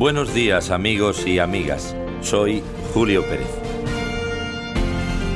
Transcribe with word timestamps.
Buenos 0.00 0.32
días 0.32 0.70
amigos 0.70 1.26
y 1.26 1.40
amigas, 1.40 1.94
soy 2.22 2.62
Julio 2.94 3.22
Pérez. 3.22 3.50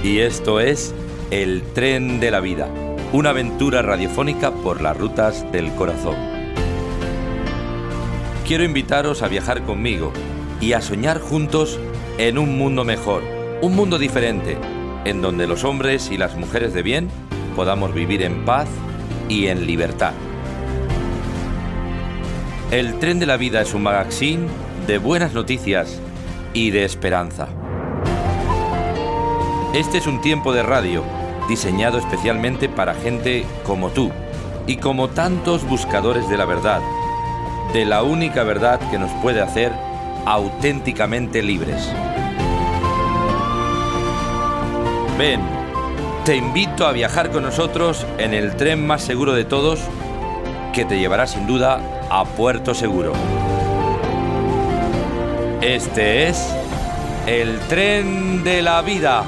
Y 0.02 0.20
esto 0.20 0.58
es 0.58 0.94
El 1.30 1.60
tren 1.74 2.18
de 2.18 2.30
la 2.30 2.40
vida, 2.40 2.70
una 3.12 3.28
aventura 3.28 3.82
radiofónica 3.82 4.52
por 4.52 4.80
las 4.80 4.96
rutas 4.96 5.44
del 5.52 5.70
corazón. 5.74 6.16
Quiero 8.46 8.64
invitaros 8.64 9.20
a 9.20 9.28
viajar 9.28 9.64
conmigo 9.64 10.14
y 10.62 10.72
a 10.72 10.80
soñar 10.80 11.20
juntos 11.20 11.78
en 12.16 12.38
un 12.38 12.56
mundo 12.56 12.86
mejor, 12.86 13.22
un 13.60 13.76
mundo 13.76 13.98
diferente, 13.98 14.56
en 15.04 15.20
donde 15.20 15.46
los 15.46 15.62
hombres 15.64 16.10
y 16.10 16.16
las 16.16 16.36
mujeres 16.36 16.72
de 16.72 16.82
bien 16.82 17.10
podamos 17.54 17.92
vivir 17.92 18.22
en 18.22 18.46
paz 18.46 18.70
y 19.28 19.48
en 19.48 19.66
libertad. 19.66 20.14
El 22.74 22.98
tren 22.98 23.20
de 23.20 23.26
la 23.26 23.36
vida 23.36 23.60
es 23.60 23.72
un 23.72 23.84
magazine 23.84 24.48
de 24.88 24.98
buenas 24.98 25.32
noticias 25.32 26.00
y 26.54 26.72
de 26.72 26.84
esperanza. 26.84 27.46
Este 29.72 29.98
es 29.98 30.08
un 30.08 30.20
tiempo 30.20 30.52
de 30.52 30.64
radio 30.64 31.04
diseñado 31.48 31.98
especialmente 31.98 32.68
para 32.68 32.96
gente 32.96 33.46
como 33.62 33.90
tú 33.90 34.10
y 34.66 34.78
como 34.78 35.08
tantos 35.08 35.62
buscadores 35.62 36.28
de 36.28 36.36
la 36.36 36.46
verdad, 36.46 36.80
de 37.72 37.84
la 37.84 38.02
única 38.02 38.42
verdad 38.42 38.80
que 38.90 38.98
nos 38.98 39.12
puede 39.22 39.40
hacer 39.40 39.70
auténticamente 40.26 41.44
libres. 41.44 41.92
Ven, 45.16 45.40
te 46.24 46.34
invito 46.34 46.88
a 46.88 46.92
viajar 46.92 47.30
con 47.30 47.44
nosotros 47.44 48.04
en 48.18 48.34
el 48.34 48.56
tren 48.56 48.84
más 48.84 49.02
seguro 49.02 49.32
de 49.32 49.44
todos 49.44 49.78
que 50.72 50.84
te 50.84 50.98
llevará 50.98 51.28
sin 51.28 51.46
duda 51.46 51.93
a 52.16 52.24
Puerto 52.24 52.74
Seguro. 52.74 53.12
Este 55.60 56.28
es 56.28 56.54
el 57.26 57.58
tren 57.66 58.44
de 58.44 58.62
la 58.62 58.82
vida. 58.82 59.24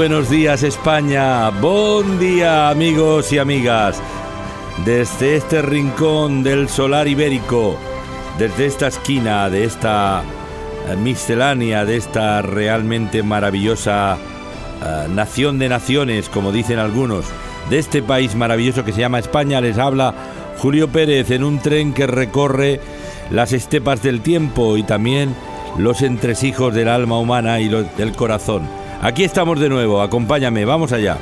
Buenos 0.00 0.30
días 0.30 0.62
España, 0.62 1.50
buen 1.50 2.18
día 2.18 2.70
amigos 2.70 3.34
y 3.34 3.38
amigas. 3.38 4.00
Desde 4.86 5.36
este 5.36 5.60
rincón 5.60 6.42
del 6.42 6.70
solar 6.70 7.06
ibérico, 7.06 7.76
desde 8.38 8.64
esta 8.64 8.86
esquina 8.86 9.50
de 9.50 9.64
esta 9.64 10.22
eh, 10.88 10.96
miscelánea, 10.96 11.84
de 11.84 11.98
esta 11.98 12.40
realmente 12.40 13.22
maravillosa 13.22 14.16
uh, 14.16 15.12
nación 15.12 15.58
de 15.58 15.68
naciones, 15.68 16.30
como 16.30 16.50
dicen 16.50 16.78
algunos, 16.78 17.26
de 17.68 17.78
este 17.78 18.02
país 18.02 18.34
maravilloso 18.34 18.86
que 18.86 18.94
se 18.94 19.00
llama 19.00 19.18
España, 19.18 19.60
les 19.60 19.76
habla 19.76 20.14
Julio 20.56 20.88
Pérez 20.88 21.30
en 21.30 21.44
un 21.44 21.58
tren 21.58 21.92
que 21.92 22.06
recorre 22.06 22.80
las 23.30 23.52
estepas 23.52 24.02
del 24.02 24.22
tiempo 24.22 24.78
y 24.78 24.82
también 24.82 25.34
los 25.76 26.00
entresijos 26.00 26.72
del 26.72 26.88
alma 26.88 27.18
humana 27.18 27.60
y 27.60 27.68
los, 27.68 27.94
del 27.98 28.12
corazón. 28.12 28.79
Aquí 29.02 29.24
estamos 29.24 29.58
de 29.58 29.70
nuevo, 29.70 30.02
acompáñame, 30.02 30.66
vamos 30.66 30.92
allá. 30.92 31.16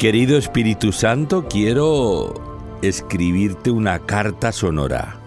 Querido 0.00 0.38
Espíritu 0.38 0.92
Santo, 0.92 1.46
quiero 1.46 2.32
escribirte 2.80 3.70
una 3.70 3.98
carta 3.98 4.50
sonora. 4.50 5.20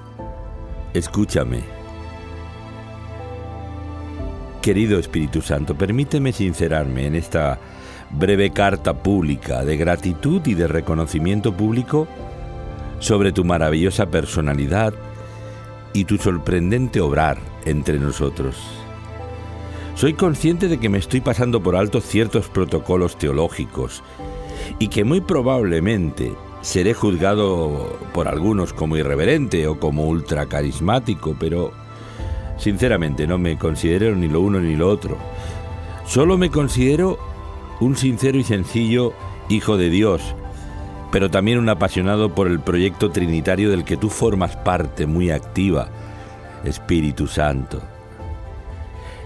Escúchame. 0.95 1.59
Querido 4.63 4.97
Espíritu 4.97 5.43
Santo, 5.43 5.75
permíteme 5.75 6.33
sincerarme 6.33 7.05
en 7.05 7.13
esta 7.13 7.59
breve 8.09 8.49
carta 8.49 8.95
pública 8.95 9.63
de 9.63 9.77
gratitud 9.77 10.41
y 10.47 10.55
de 10.55 10.65
reconocimiento 10.65 11.55
público 11.55 12.07
sobre 12.97 13.31
tu 13.31 13.45
maravillosa 13.45 14.07
personalidad 14.07 14.95
y 15.93 16.05
tu 16.05 16.17
sorprendente 16.17 16.99
obrar 16.99 17.37
entre 17.65 17.99
nosotros. 17.99 18.57
Soy 19.93 20.15
consciente 20.15 20.67
de 20.67 20.79
que 20.79 20.89
me 20.89 20.97
estoy 20.97 21.21
pasando 21.21 21.61
por 21.61 21.75
alto 21.75 22.01
ciertos 22.01 22.49
protocolos 22.49 23.19
teológicos 23.19 24.01
y 24.79 24.87
que 24.87 25.03
muy 25.03 25.21
probablemente 25.21 26.33
seré 26.61 26.93
juzgado 26.93 27.97
por 28.13 28.27
algunos 28.27 28.73
como 28.73 28.97
irreverente 28.97 29.67
o 29.67 29.79
como 29.79 30.07
ultracarismático, 30.07 31.35
pero 31.39 31.71
sinceramente 32.57 33.27
no 33.27 33.37
me 33.37 33.57
considero 33.57 34.15
ni 34.15 34.27
lo 34.27 34.41
uno 34.41 34.59
ni 34.59 34.75
lo 34.75 34.89
otro. 34.89 35.17
Solo 36.05 36.37
me 36.37 36.49
considero 36.49 37.19
un 37.79 37.95
sincero 37.95 38.37
y 38.37 38.43
sencillo 38.43 39.13
hijo 39.49 39.77
de 39.77 39.89
Dios, 39.89 40.35
pero 41.11 41.29
también 41.29 41.59
un 41.59 41.69
apasionado 41.69 42.33
por 42.33 42.47
el 42.47 42.59
proyecto 42.59 43.11
trinitario 43.11 43.69
del 43.69 43.83
que 43.83 43.97
tú 43.97 44.09
formas 44.09 44.55
parte 44.55 45.05
muy 45.05 45.31
activa, 45.31 45.89
Espíritu 46.63 47.27
Santo. 47.27 47.81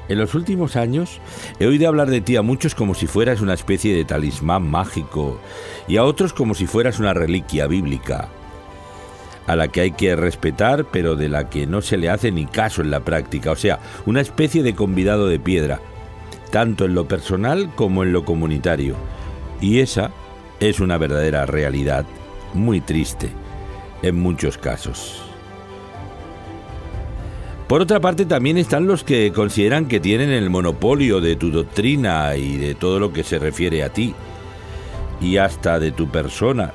En 0.10 0.18
los 0.18 0.36
últimos 0.36 0.76
años 0.76 1.20
he 1.60 1.68
oído 1.68 1.88
hablar 1.88 2.10
de 2.10 2.22
ti 2.22 2.38
a 2.38 2.42
muchos 2.42 2.76
como 2.76 2.94
si 2.94 3.08
fueras 3.08 3.42
una 3.42 3.54
especie 3.54 3.96
de 3.96 4.06
talismán 4.06 4.70
mágico 4.70 5.40
y 5.88 5.98
a 5.98 6.06
otros 6.06 6.34
como 6.34 6.54
si 6.54 6.66
fueras 6.66 7.00
una 7.00 7.14
reliquia 7.14 7.68
bíblica, 7.68 8.30
a 9.48 9.56
la 9.56 9.68
que 9.68 9.82
hay 9.82 9.92
que 9.92 10.16
respetar 10.16 10.86
pero 10.86 11.16
de 11.16 11.28
la 11.28 11.50
que 11.50 11.68
no 11.68 11.82
se 11.82 11.98
le 11.98 12.10
hace 12.10 12.32
ni 12.32 12.46
caso 12.46 12.82
en 12.82 12.92
la 12.92 13.02
práctica, 13.02 13.52
o 13.52 13.56
sea, 13.56 13.80
una 14.06 14.22
especie 14.22 14.64
de 14.64 14.76
convidado 14.76 15.28
de 15.28 15.40
piedra, 15.40 15.82
tanto 16.52 16.86
en 16.86 16.96
lo 16.96 17.08
personal 17.08 17.70
como 17.76 18.04
en 18.04 18.14
lo 18.14 18.24
comunitario. 18.24 18.96
Y 19.60 19.80
esa 19.80 20.12
es 20.60 20.80
una 20.80 20.98
verdadera 20.98 21.46
realidad 21.46 22.06
muy 22.54 22.80
triste 22.80 23.30
en 24.04 24.20
muchos 24.20 24.58
casos. 24.58 25.27
Por 27.68 27.82
otra 27.82 28.00
parte, 28.00 28.26
también 28.26 28.58
están 28.58 28.88
los 28.88 29.04
que 29.04 29.34
consideran 29.34 29.88
que 29.88 30.00
tienen 30.00 30.30
el 30.30 30.50
monopolio 30.50 31.20
de 31.20 31.36
tu 31.36 31.52
doctrina 31.52 32.36
y 32.38 32.56
de 32.56 32.76
todo 32.76 32.98
lo 32.98 33.12
que 33.12 33.26
se 33.26 33.40
refiere 33.40 33.84
a 33.84 33.90
ti, 33.90 34.16
y 35.20 35.36
hasta 35.36 35.78
de 35.78 35.92
tu 35.92 36.10
persona. 36.10 36.72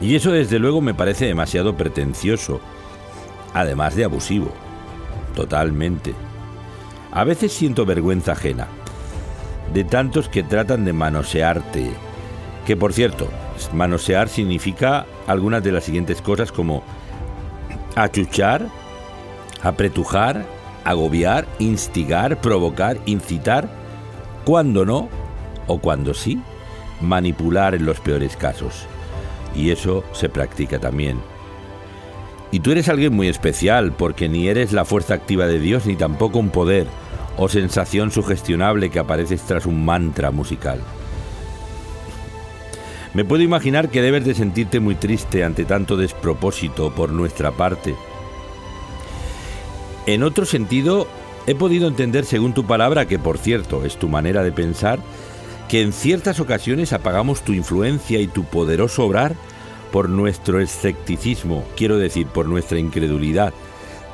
Y 0.00 0.16
eso 0.16 0.32
desde 0.32 0.58
luego 0.58 0.80
me 0.80 0.94
parece 0.94 1.26
demasiado 1.26 1.76
pretencioso, 1.76 2.60
además 3.54 3.94
de 3.94 4.04
abusivo, 4.04 4.52
totalmente. 5.36 6.14
A 7.12 7.22
veces 7.22 7.52
siento 7.52 7.86
vergüenza 7.86 8.32
ajena, 8.32 8.66
de 9.72 9.84
tantos 9.84 10.28
que 10.28 10.42
tratan 10.42 10.84
de 10.84 10.92
manosearte, 10.92 11.92
que 12.66 12.76
por 12.76 12.92
cierto, 12.92 13.28
manosear 13.72 14.28
significa 14.28 15.06
algunas 15.28 15.62
de 15.62 15.70
las 15.70 15.84
siguientes 15.84 16.20
cosas 16.20 16.50
como 16.50 16.82
achuchar, 17.94 18.66
apretujar, 19.66 20.46
agobiar, 20.84 21.46
instigar, 21.58 22.40
provocar, 22.40 22.98
incitar, 23.04 23.68
cuando 24.44 24.84
no 24.84 25.08
o 25.66 25.78
cuando 25.78 26.14
sí, 26.14 26.40
manipular 27.00 27.74
en 27.74 27.84
los 27.84 27.98
peores 27.98 28.36
casos. 28.36 28.86
Y 29.56 29.70
eso 29.70 30.04
se 30.12 30.28
practica 30.28 30.78
también. 30.78 31.18
Y 32.52 32.60
tú 32.60 32.70
eres 32.70 32.88
alguien 32.88 33.12
muy 33.12 33.26
especial 33.26 33.92
porque 33.92 34.28
ni 34.28 34.46
eres 34.46 34.72
la 34.72 34.84
fuerza 34.84 35.14
activa 35.14 35.46
de 35.46 35.58
Dios 35.58 35.84
ni 35.84 35.96
tampoco 35.96 36.38
un 36.38 36.50
poder 36.50 36.86
o 37.36 37.48
sensación 37.48 38.12
sugestionable 38.12 38.88
que 38.88 39.00
apareces 39.00 39.42
tras 39.42 39.66
un 39.66 39.84
mantra 39.84 40.30
musical. 40.30 40.78
Me 43.14 43.24
puedo 43.24 43.42
imaginar 43.42 43.88
que 43.88 44.00
debes 44.00 44.24
de 44.24 44.34
sentirte 44.34 44.78
muy 44.78 44.94
triste 44.94 45.42
ante 45.42 45.64
tanto 45.64 45.96
despropósito 45.96 46.94
por 46.94 47.10
nuestra 47.10 47.50
parte 47.50 47.96
en 50.06 50.22
otro 50.22 50.46
sentido, 50.46 51.06
he 51.46 51.54
podido 51.54 51.88
entender, 51.88 52.24
según 52.24 52.54
tu 52.54 52.64
palabra, 52.64 53.06
que 53.06 53.18
por 53.18 53.38
cierto 53.38 53.84
es 53.84 53.96
tu 53.96 54.08
manera 54.08 54.42
de 54.42 54.52
pensar, 54.52 55.00
que 55.68 55.82
en 55.82 55.92
ciertas 55.92 56.40
ocasiones 56.40 56.92
apagamos 56.92 57.42
tu 57.42 57.52
influencia 57.52 58.20
y 58.20 58.28
tu 58.28 58.44
poderoso 58.44 59.04
obrar 59.04 59.34
por 59.92 60.08
nuestro 60.08 60.60
escepticismo, 60.60 61.64
quiero 61.76 61.98
decir, 61.98 62.26
por 62.26 62.46
nuestra 62.46 62.78
incredulidad, 62.78 63.52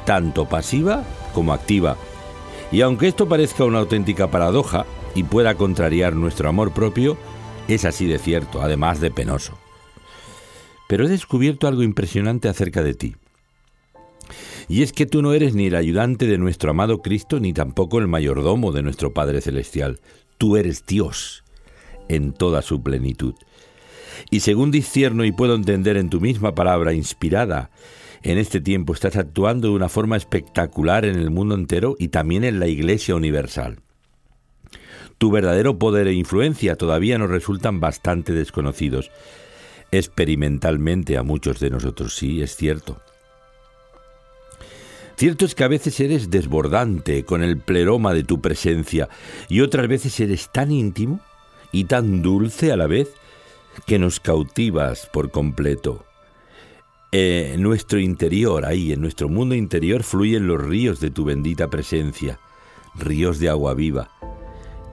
tanto 0.06 0.48
pasiva 0.48 1.04
como 1.34 1.52
activa. 1.52 1.96
Y 2.70 2.80
aunque 2.80 3.08
esto 3.08 3.28
parezca 3.28 3.64
una 3.64 3.80
auténtica 3.80 4.30
paradoja 4.30 4.86
y 5.14 5.24
pueda 5.24 5.54
contrariar 5.56 6.14
nuestro 6.14 6.48
amor 6.48 6.72
propio, 6.72 7.18
es 7.68 7.84
así 7.84 8.06
de 8.06 8.18
cierto, 8.18 8.62
además 8.62 9.00
de 9.00 9.10
penoso. 9.10 9.58
Pero 10.88 11.04
he 11.04 11.08
descubierto 11.08 11.68
algo 11.68 11.82
impresionante 11.82 12.48
acerca 12.48 12.82
de 12.82 12.94
ti. 12.94 13.16
Y 14.68 14.82
es 14.82 14.92
que 14.92 15.06
tú 15.06 15.22
no 15.22 15.32
eres 15.32 15.54
ni 15.54 15.66
el 15.66 15.74
ayudante 15.74 16.26
de 16.26 16.38
nuestro 16.38 16.70
amado 16.70 17.02
Cristo, 17.02 17.40
ni 17.40 17.52
tampoco 17.52 17.98
el 17.98 18.08
mayordomo 18.08 18.72
de 18.72 18.82
nuestro 18.82 19.12
Padre 19.12 19.40
Celestial. 19.40 20.00
Tú 20.38 20.56
eres 20.56 20.86
Dios 20.86 21.44
en 22.08 22.32
toda 22.32 22.62
su 22.62 22.82
plenitud. 22.82 23.34
Y 24.30 24.40
según 24.40 24.70
discierno 24.70 25.24
y 25.24 25.32
puedo 25.32 25.54
entender 25.54 25.96
en 25.96 26.10
tu 26.10 26.20
misma 26.20 26.54
palabra 26.54 26.92
inspirada, 26.92 27.70
en 28.22 28.38
este 28.38 28.60
tiempo 28.60 28.92
estás 28.92 29.16
actuando 29.16 29.68
de 29.68 29.74
una 29.74 29.88
forma 29.88 30.16
espectacular 30.16 31.04
en 31.04 31.16
el 31.16 31.30
mundo 31.30 31.54
entero 31.54 31.96
y 31.98 32.08
también 32.08 32.44
en 32.44 32.60
la 32.60 32.68
Iglesia 32.68 33.16
Universal. 33.16 33.80
Tu 35.18 35.30
verdadero 35.30 35.78
poder 35.78 36.06
e 36.08 36.14
influencia 36.14 36.76
todavía 36.76 37.18
nos 37.18 37.30
resultan 37.30 37.80
bastante 37.80 38.32
desconocidos. 38.32 39.10
Experimentalmente 39.90 41.16
a 41.16 41.22
muchos 41.22 41.60
de 41.60 41.70
nosotros 41.70 42.14
sí, 42.16 42.42
es 42.42 42.56
cierto. 42.56 43.00
Cierto 45.16 45.44
es 45.44 45.54
que 45.54 45.64
a 45.64 45.68
veces 45.68 46.00
eres 46.00 46.30
desbordante 46.30 47.24
con 47.24 47.42
el 47.42 47.58
pleroma 47.58 48.14
de 48.14 48.24
tu 48.24 48.40
presencia 48.40 49.08
y 49.48 49.60
otras 49.60 49.86
veces 49.88 50.18
eres 50.20 50.50
tan 50.50 50.72
íntimo 50.72 51.20
y 51.70 51.84
tan 51.84 52.22
dulce 52.22 52.72
a 52.72 52.76
la 52.76 52.86
vez 52.86 53.08
que 53.86 53.98
nos 53.98 54.20
cautivas 54.20 55.08
por 55.12 55.30
completo. 55.30 56.04
En 57.12 57.62
nuestro 57.62 57.98
interior, 57.98 58.64
ahí, 58.64 58.92
en 58.92 59.02
nuestro 59.02 59.28
mundo 59.28 59.54
interior, 59.54 60.02
fluyen 60.02 60.46
los 60.46 60.62
ríos 60.62 60.98
de 60.98 61.10
tu 61.10 61.24
bendita 61.24 61.68
presencia, 61.68 62.38
ríos 62.94 63.38
de 63.38 63.50
agua 63.50 63.74
viva. 63.74 64.10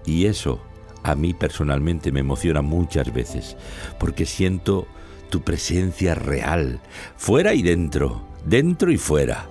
Y 0.05 0.25
eso 0.25 0.61
a 1.01 1.15
mí 1.15 1.33
personalmente 1.33 2.11
me 2.11 2.19
emociona 2.19 2.61
muchas 2.61 3.13
veces, 3.13 3.55
porque 3.99 4.25
siento 4.25 4.85
tu 5.29 5.41
presencia 5.43 6.13
real, 6.13 6.81
fuera 7.15 7.53
y 7.53 7.61
dentro, 7.61 8.21
dentro 8.45 8.91
y 8.91 8.97
fuera 8.97 9.47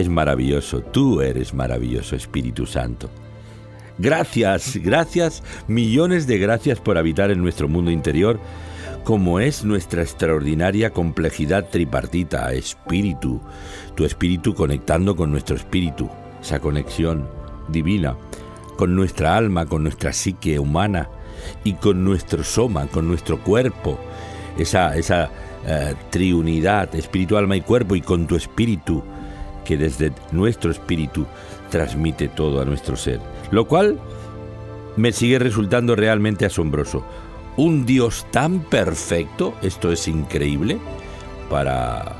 es 0.00 0.08
maravilloso, 0.08 0.80
tú 0.80 1.20
eres 1.20 1.54
maravilloso, 1.54 2.16
Espíritu 2.16 2.66
Santo. 2.66 3.10
Gracias, 3.98 4.76
gracias, 4.76 5.42
millones 5.68 6.26
de 6.26 6.38
gracias 6.38 6.80
por 6.80 6.98
habitar 6.98 7.30
en 7.30 7.40
nuestro 7.40 7.66
mundo 7.66 7.90
interior, 7.90 8.38
como 9.04 9.40
es 9.40 9.64
nuestra 9.64 10.02
extraordinaria 10.02 10.90
complejidad 10.90 11.70
tripartita, 11.70 12.52
espíritu, 12.52 13.40
tu 13.94 14.04
espíritu 14.04 14.54
conectando 14.54 15.16
con 15.16 15.30
nuestro 15.30 15.56
espíritu, 15.56 16.10
esa 16.42 16.60
conexión 16.60 17.26
divina, 17.68 18.16
con 18.76 18.94
nuestra 18.94 19.36
alma, 19.36 19.64
con 19.64 19.82
nuestra 19.82 20.12
psique 20.12 20.58
humana 20.58 21.08
y 21.64 21.72
con 21.74 22.04
nuestro 22.04 22.44
soma, 22.44 22.86
con 22.88 23.08
nuestro 23.08 23.42
cuerpo, 23.42 23.98
esa, 24.58 24.94
esa 24.94 25.30
eh, 25.66 25.94
triunidad, 26.10 26.94
espíritu, 26.94 27.38
alma 27.38 27.56
y 27.56 27.62
cuerpo, 27.62 27.96
y 27.96 28.02
con 28.02 28.26
tu 28.26 28.36
espíritu, 28.36 29.02
que 29.66 29.76
desde 29.76 30.12
nuestro 30.32 30.70
espíritu 30.70 31.26
transmite 31.70 32.28
todo 32.28 32.60
a 32.60 32.64
nuestro 32.64 32.96
ser, 32.96 33.20
lo 33.50 33.66
cual 33.66 33.98
me 34.96 35.12
sigue 35.12 35.38
resultando 35.38 35.96
realmente 35.96 36.46
asombroso. 36.46 37.04
Un 37.56 37.86
Dios 37.86 38.26
tan 38.30 38.60
perfecto, 38.60 39.54
esto 39.62 39.92
es 39.92 40.08
increíble 40.08 40.78
para 41.50 42.16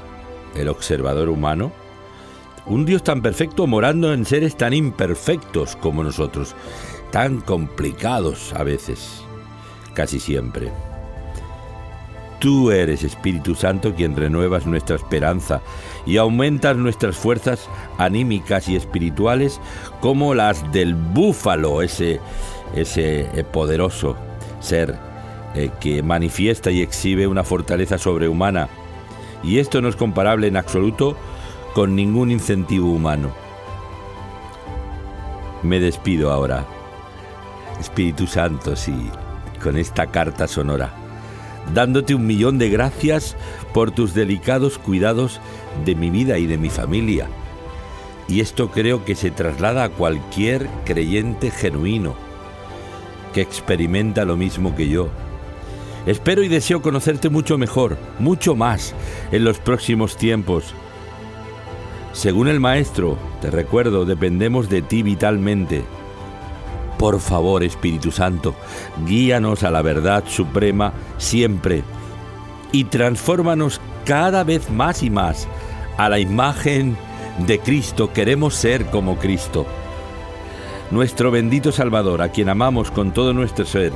el 0.55 0.69
observador 0.69 1.29
humano, 1.29 1.73
un 2.67 2.85
Dios 2.85 3.05
tan 3.05 3.23
perfecto 3.23 3.67
morando 3.67 4.13
en 4.13 4.25
seres 4.25 4.57
tan 4.57 4.73
imperfectos 4.73 5.77
como 5.77 6.03
nosotros, 6.03 6.55
tan 7.13 7.41
complicados 7.41 8.53
a 8.55 8.65
veces, 8.65 9.23
casi 9.95 10.19
siempre. 10.19 10.73
Tú 12.38 12.71
eres, 12.71 13.03
Espíritu 13.03 13.55
Santo, 13.55 13.95
quien 13.95 14.15
renuevas 14.17 14.67
nuestra 14.67 14.97
esperanza 14.97 15.62
y 16.07 16.17
aumentas 16.17 16.77
nuestras 16.77 17.17
fuerzas 17.17 17.69
anímicas 17.99 18.69
y 18.69 18.77
espirituales 18.77 19.61
como 20.01 20.35
las 20.35 20.73
del 20.73 20.95
búfalo, 20.95 21.83
ese, 21.83 22.21
ese 22.75 23.23
eh, 23.35 23.45
poderoso 23.45 24.17
ser 24.61 24.97
eh, 25.55 25.71
que 25.81 26.03
manifiesta 26.03 26.71
y 26.71 26.81
exhibe 26.81 27.27
una 27.27 27.45
fortaleza 27.45 27.99
sobrehumana. 27.99 28.69
Y 29.43 29.59
esto 29.59 29.83
no 29.83 29.89
es 29.89 29.97
comparable 29.97 30.47
en 30.47 30.57
absoluto 30.57 31.17
con 31.75 31.95
ningún 31.95 32.31
incentivo 32.31 32.91
humano. 32.91 33.31
Me 35.63 35.81
despido 35.81 36.31
ahora, 36.31 36.65
Espíritu 37.81 38.27
Santo, 38.27 38.77
sí, 38.77 39.11
con 39.63 39.77
esta 39.77 40.07
carta 40.07 40.47
sonora 40.47 41.07
dándote 41.75 42.15
un 42.15 42.27
millón 42.27 42.59
de 42.59 42.69
gracias 42.69 43.37
por 43.73 43.91
tus 43.91 44.15
delicados 44.15 44.79
cuidados 44.79 45.41
de 45.85 45.95
mi 45.95 46.11
vida 46.11 46.38
y 46.38 46.47
de 46.47 46.59
mi 46.59 46.71
familia. 46.71 47.28
Y 48.28 48.40
esto 48.40 48.71
creo 48.71 49.04
que 49.04 49.14
se 49.14 49.30
traslada 49.30 49.85
a 49.85 49.88
cualquier 49.90 50.68
creyente 50.85 51.50
genuino 51.50 52.14
que 53.33 53.40
experimenta 53.40 54.25
lo 54.25 54.37
mismo 54.37 54.75
que 54.75 54.88
yo. 54.88 55.09
Espero 56.06 56.42
y 56.42 56.49
deseo 56.49 56.83
conocerte 56.83 57.28
mucho 57.28 57.59
mejor, 57.59 57.97
mucho 58.18 58.54
más, 58.54 58.95
en 59.33 59.45
los 59.45 59.59
próximos 59.59 60.16
tiempos. 60.16 60.73
Según 62.12 62.49
el 62.49 62.61
Maestro, 62.61 63.18
te 63.40 63.50
recuerdo, 63.50 64.04
dependemos 64.04 64.68
de 64.68 64.83
ti 64.83 65.02
vitalmente 65.02 65.85
por 66.99 67.21
favor, 67.21 67.62
Espíritu 67.62 68.11
Santo, 68.11 68.54
guíanos 69.06 69.62
a 69.64 69.71
la 69.71 69.83
verdad 69.83 70.25
suprema 70.26 70.92
siempre 71.18 71.83
y 72.73 72.85
transfórmanos 72.85 73.80
cada 74.04 74.45
vez 74.45 74.71
más 74.71 75.02
y 75.02 75.11
más 75.11 75.47
a 75.97 76.09
la 76.09 76.19
imagen 76.19 76.97
de 77.47 77.59
Cristo. 77.59 78.12
Queremos 78.12 78.55
ser 78.55 78.87
como 78.87 79.17
Cristo. 79.17 79.67
Nuestro 80.91 81.31
bendito 81.31 81.73
Salvador, 81.73 82.23
a 82.23 82.29
quien 82.31 82.49
amamos 82.49 82.91
con 82.91 83.12
todo 83.12 83.33
nuestro 83.33 83.65
ser, 83.67 83.93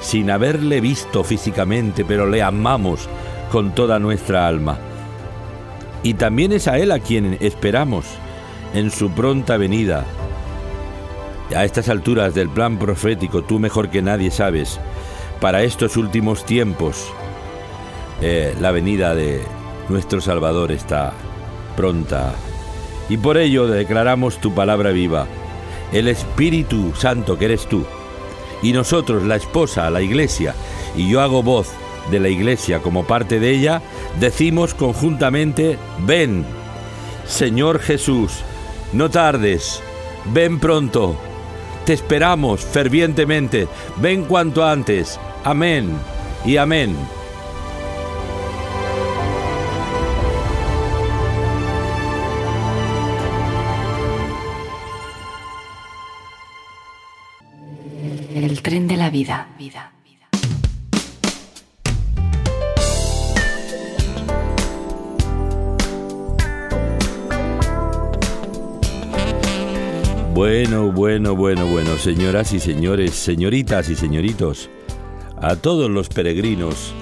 sin 0.00 0.30
haberle 0.30 0.80
visto 0.80 1.24
físicamente, 1.24 2.04
pero 2.04 2.26
le 2.26 2.42
amamos 2.42 3.08
con 3.50 3.74
toda 3.74 3.98
nuestra 3.98 4.46
alma. 4.46 4.78
Y 6.02 6.14
también 6.14 6.52
es 6.52 6.68
a 6.68 6.78
Él 6.78 6.92
a 6.92 7.00
quien 7.00 7.36
esperamos 7.40 8.06
en 8.72 8.90
su 8.90 9.10
pronta 9.10 9.56
venida 9.56 10.04
a 11.56 11.64
estas 11.64 11.88
alturas 11.88 12.34
del 12.34 12.50
plan 12.50 12.78
profético, 12.78 13.42
tú 13.42 13.58
mejor 13.58 13.88
que 13.88 14.02
nadie 14.02 14.30
sabes, 14.30 14.78
para 15.40 15.62
estos 15.62 15.96
últimos 15.96 16.44
tiempos. 16.44 17.10
Eh, 18.20 18.54
la 18.60 18.70
venida 18.70 19.14
de 19.14 19.42
nuestro 19.88 20.20
Salvador 20.20 20.72
está 20.72 21.14
y 23.08 23.16
por 23.18 23.38
ello 23.38 23.68
declaramos 23.68 24.40
tu 24.40 24.52
palabra 24.52 24.90
viva, 24.90 25.26
el 25.92 26.08
Espíritu 26.08 26.92
Santo 26.96 27.38
que 27.38 27.44
eres 27.44 27.68
tú, 27.68 27.84
y 28.62 28.72
nosotros, 28.72 29.22
la 29.22 29.36
esposa, 29.36 29.88
la 29.88 30.02
iglesia, 30.02 30.54
y 30.96 31.08
yo 31.08 31.20
hago 31.20 31.42
voz 31.42 31.68
de 32.10 32.18
la 32.18 32.28
iglesia 32.28 32.80
como 32.80 33.06
parte 33.06 33.38
de 33.38 33.50
ella, 33.50 33.80
decimos 34.18 34.74
conjuntamente, 34.74 35.78
ven, 36.00 36.44
Señor 37.26 37.78
Jesús, 37.78 38.40
no 38.92 39.08
tardes, 39.08 39.80
ven 40.32 40.58
pronto, 40.58 41.16
te 41.84 41.92
esperamos 41.92 42.62
fervientemente, 42.62 43.68
ven 43.98 44.24
cuanto 44.24 44.64
antes, 44.64 45.20
amén 45.44 45.96
y 46.44 46.56
amén. 46.56 46.96
La 59.08 59.12
vida. 59.12 59.48
vida. 59.58 59.92
Bueno, 70.34 70.92
bueno, 70.92 71.34
bueno, 71.34 71.66
bueno, 71.66 71.96
señoras 71.96 72.52
y 72.52 72.60
señores, 72.60 73.14
señoritas 73.14 73.88
y 73.88 73.96
señoritos, 73.96 74.68
a 75.40 75.56
todos 75.56 75.90
los 75.90 76.10
peregrinos, 76.10 76.92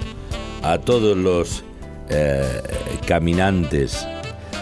a 0.63 0.79
todos 0.79 1.17
los 1.17 1.65
eh, 2.09 2.63
caminantes 3.05 4.07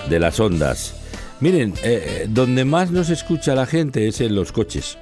de 0.09 0.19
las 0.19 0.39
ondas. 0.39 0.95
Miren, 1.41 1.73
eh, 1.83 2.23
eh, 2.23 2.25
donde 2.27 2.65
más 2.65 2.89
nos 2.89 3.11
escucha 3.11 3.53
la 3.53 3.67
gente 3.67 4.07
es 4.07 4.19
en 4.19 4.33
los 4.33 4.51
coches. 4.51 4.97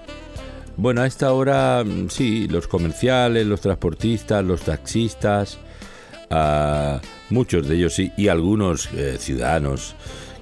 Bueno, 0.76 1.02
a 1.02 1.08
esta 1.08 1.34
hora 1.34 1.84
mm, 1.84 2.10
sí, 2.10 2.48
los 2.48 2.68
comerciales, 2.68 3.46
los 3.46 3.62
transportistas, 3.62 4.44
los 4.44 4.62
taxistas, 4.62 5.60
muchos 7.30 7.68
de 7.68 7.76
ellos 7.76 7.94
sí, 7.94 8.12
y 8.18 8.28
algunos 8.28 8.90
ciudadanos 9.20 9.96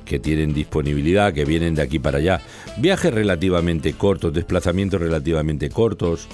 que 0.06 0.20
tienen 0.20 0.54
disponibilidad, 0.54 1.34
que 1.34 1.46
vienen 1.46 1.76
de 1.76 1.82
aquí 1.82 2.00
para 2.00 2.20
allá. 2.20 2.42
Viajes 2.78 3.14
relativamente 3.14 3.94
cortos, 3.94 4.34
desplazamientos 4.34 5.02
relativamente 5.02 5.70
cortos, 5.70 6.28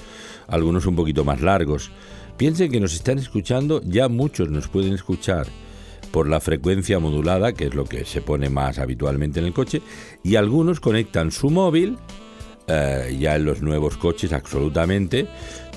algunos 0.47 0.85
un 0.85 0.95
poquito 0.95 1.23
más 1.23 1.41
largos. 1.41 1.91
Piensen 2.37 2.71
que 2.71 2.79
nos 2.79 2.93
están 2.93 3.17
escuchando, 3.17 3.81
ya 3.83 4.09
muchos 4.09 4.49
nos 4.49 4.67
pueden 4.67 4.93
escuchar 4.93 5.47
por 6.11 6.27
la 6.27 6.39
frecuencia 6.39 6.99
modulada, 6.99 7.53
que 7.53 7.65
es 7.65 7.75
lo 7.75 7.85
que 7.85 8.05
se 8.05 8.21
pone 8.21 8.49
más 8.49 8.79
habitualmente 8.79 9.39
en 9.39 9.47
el 9.47 9.53
coche, 9.53 9.81
y 10.23 10.35
algunos 10.35 10.79
conectan 10.79 11.31
su 11.31 11.49
móvil, 11.49 11.97
eh, 12.67 13.17
ya 13.19 13.35
en 13.35 13.45
los 13.45 13.61
nuevos 13.61 13.97
coches 13.97 14.33
absolutamente, 14.33 15.27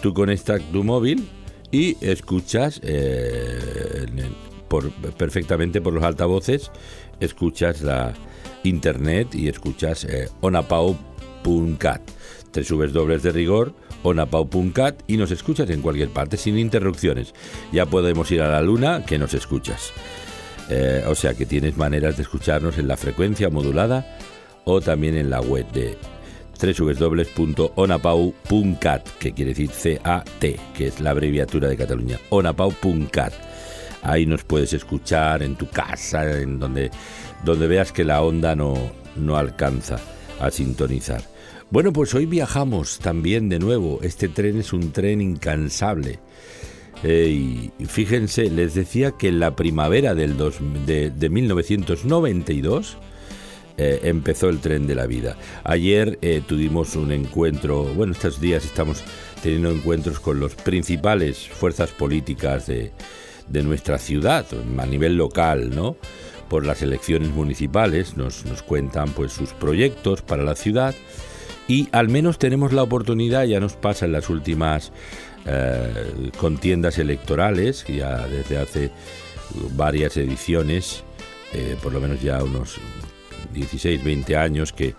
tú 0.02 0.12
conectas 0.14 0.60
tu 0.72 0.84
móvil 0.84 1.28
y 1.70 1.96
escuchas 2.04 2.80
eh, 2.82 4.06
por, 4.68 4.90
perfectamente 4.92 5.80
por 5.80 5.92
los 5.92 6.04
altavoces 6.04 6.70
escuchas 7.20 7.82
la 7.82 8.14
internet 8.64 9.34
y 9.34 9.48
escuchas 9.48 10.04
eh, 10.04 10.28
onapau.cat, 10.40 12.02
tres 12.50 12.66
subes 12.66 12.92
dobles 12.92 13.22
de 13.22 13.32
rigor, 13.32 13.74
onapau.cat 14.02 15.02
y 15.06 15.16
nos 15.16 15.30
escuchas 15.30 15.70
en 15.70 15.82
cualquier 15.82 16.10
parte 16.10 16.36
sin 16.36 16.58
interrupciones. 16.58 17.34
Ya 17.72 17.86
podemos 17.86 18.30
ir 18.30 18.42
a 18.42 18.50
la 18.50 18.62
luna 18.62 19.04
que 19.06 19.18
nos 19.18 19.34
escuchas. 19.34 19.92
Eh, 20.68 21.04
o 21.06 21.14
sea 21.14 21.34
que 21.34 21.46
tienes 21.46 21.76
maneras 21.76 22.16
de 22.16 22.22
escucharnos 22.22 22.78
en 22.78 22.88
la 22.88 22.96
frecuencia 22.96 23.50
modulada 23.50 24.18
o 24.64 24.80
también 24.80 25.16
en 25.16 25.28
la 25.28 25.40
web 25.40 25.70
de 25.72 25.96
www.onapau.cat, 26.60 29.08
que 29.18 29.32
quiere 29.32 29.50
decir 29.50 29.70
C-A-T, 29.70 30.60
que 30.74 30.86
es 30.86 31.00
la 31.00 31.10
abreviatura 31.10 31.68
de 31.68 31.76
Cataluña, 31.76 32.18
onapau.cat. 32.30 33.32
Ahí 34.02 34.26
nos 34.26 34.44
puedes 34.44 34.72
escuchar 34.72 35.42
en 35.42 35.56
tu 35.56 35.68
casa, 35.68 36.40
en 36.40 36.58
donde, 36.58 36.90
donde 37.44 37.66
veas 37.66 37.92
que 37.92 38.04
la 38.04 38.22
onda 38.22 38.54
no, 38.54 38.74
no 39.16 39.36
alcanza 39.36 39.98
a 40.40 40.50
sintonizar. 40.50 41.22
Bueno, 41.70 41.92
pues 41.92 42.14
hoy 42.14 42.26
viajamos 42.26 42.98
también 42.98 43.48
de 43.48 43.58
nuevo. 43.58 44.00
Este 44.02 44.28
tren 44.28 44.58
es 44.58 44.72
un 44.72 44.92
tren 44.92 45.20
incansable. 45.20 46.18
Eh, 47.02 47.70
y 47.78 47.84
fíjense, 47.86 48.50
les 48.50 48.74
decía 48.74 49.12
que 49.12 49.28
en 49.28 49.40
la 49.40 49.56
primavera 49.56 50.14
del 50.14 50.36
de, 50.36 51.30
1992 51.30 52.98
eh, 53.82 53.98
empezó 54.02 54.50
el 54.50 54.58
tren 54.58 54.86
de 54.86 54.94
la 54.94 55.06
vida. 55.06 55.38
Ayer 55.64 56.18
eh, 56.20 56.42
tuvimos 56.46 56.96
un 56.96 57.12
encuentro, 57.12 57.84
bueno, 57.84 58.12
estos 58.12 58.38
días 58.38 58.66
estamos 58.66 59.02
teniendo 59.42 59.70
encuentros 59.70 60.20
con 60.20 60.38
los 60.38 60.54
principales 60.54 61.48
fuerzas 61.48 61.90
políticas 61.90 62.66
de, 62.66 62.92
de 63.48 63.62
nuestra 63.62 63.98
ciudad, 63.98 64.44
a 64.76 64.84
nivel 64.84 65.16
local, 65.16 65.74
¿no? 65.74 65.96
Por 66.50 66.66
las 66.66 66.82
elecciones 66.82 67.30
municipales 67.30 68.18
nos, 68.18 68.44
nos 68.44 68.62
cuentan 68.62 69.12
pues 69.12 69.32
sus 69.32 69.54
proyectos 69.54 70.20
para 70.20 70.42
la 70.42 70.56
ciudad 70.56 70.94
y 71.66 71.88
al 71.92 72.10
menos 72.10 72.38
tenemos 72.38 72.74
la 72.74 72.82
oportunidad, 72.82 73.44
ya 73.44 73.60
nos 73.60 73.76
pasa 73.76 74.04
en 74.04 74.12
las 74.12 74.28
últimas 74.28 74.92
eh, 75.46 76.30
contiendas 76.36 76.98
electorales, 76.98 77.86
ya 77.86 78.26
desde 78.26 78.58
hace 78.58 78.90
varias 79.70 80.18
ediciones, 80.18 81.02
por 81.82 81.94
lo 81.94 82.00
menos 82.00 82.20
ya 82.20 82.44
unos 82.44 82.78
16, 83.52 84.02
20 84.02 84.36
años, 84.36 84.72
que, 84.72 84.94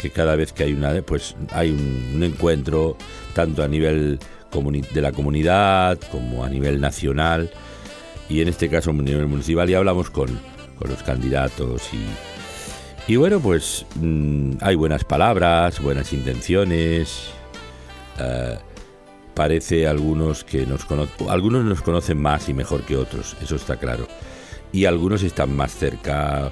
que, 0.00 0.10
cada 0.10 0.36
vez 0.36 0.52
que 0.52 0.64
hay 0.64 0.72
una, 0.72 0.92
pues 1.02 1.36
hay 1.50 1.70
un, 1.70 2.22
encuentro 2.22 2.96
tanto 3.34 3.62
a 3.62 3.68
nivel 3.68 4.18
de 4.92 5.00
la 5.00 5.10
comunidad 5.10 5.98
como 6.12 6.44
a 6.44 6.48
nivel 6.48 6.80
nacional 6.80 7.50
y 8.28 8.40
en 8.40 8.46
este 8.46 8.68
caso 8.68 8.90
a 8.90 8.92
nivel 8.92 9.26
municipal 9.26 9.68
y 9.68 9.74
hablamos 9.74 10.10
con, 10.10 10.28
con 10.78 10.90
los 10.90 11.02
candidatos 11.02 11.90
y, 11.92 13.12
y 13.12 13.16
bueno, 13.16 13.38
pues 13.40 13.84
mm, 13.96 14.52
hay 14.60 14.76
buenas 14.76 15.04
palabras, 15.04 15.80
buenas 15.80 16.12
intenciones. 16.12 17.30
Eh, 18.18 18.56
parece 19.34 19.86
algunos 19.86 20.44
que 20.44 20.64
nos 20.64 20.84
conocen, 20.84 21.28
algunos 21.28 21.64
nos 21.64 21.82
conocen 21.82 22.20
más 22.20 22.48
y 22.48 22.54
mejor 22.54 22.84
que 22.84 22.96
otros, 22.96 23.36
eso 23.42 23.56
está 23.56 23.76
claro. 23.76 24.06
Y 24.72 24.86
algunos 24.86 25.22
están 25.22 25.54
más 25.54 25.74
cerca, 25.74 26.50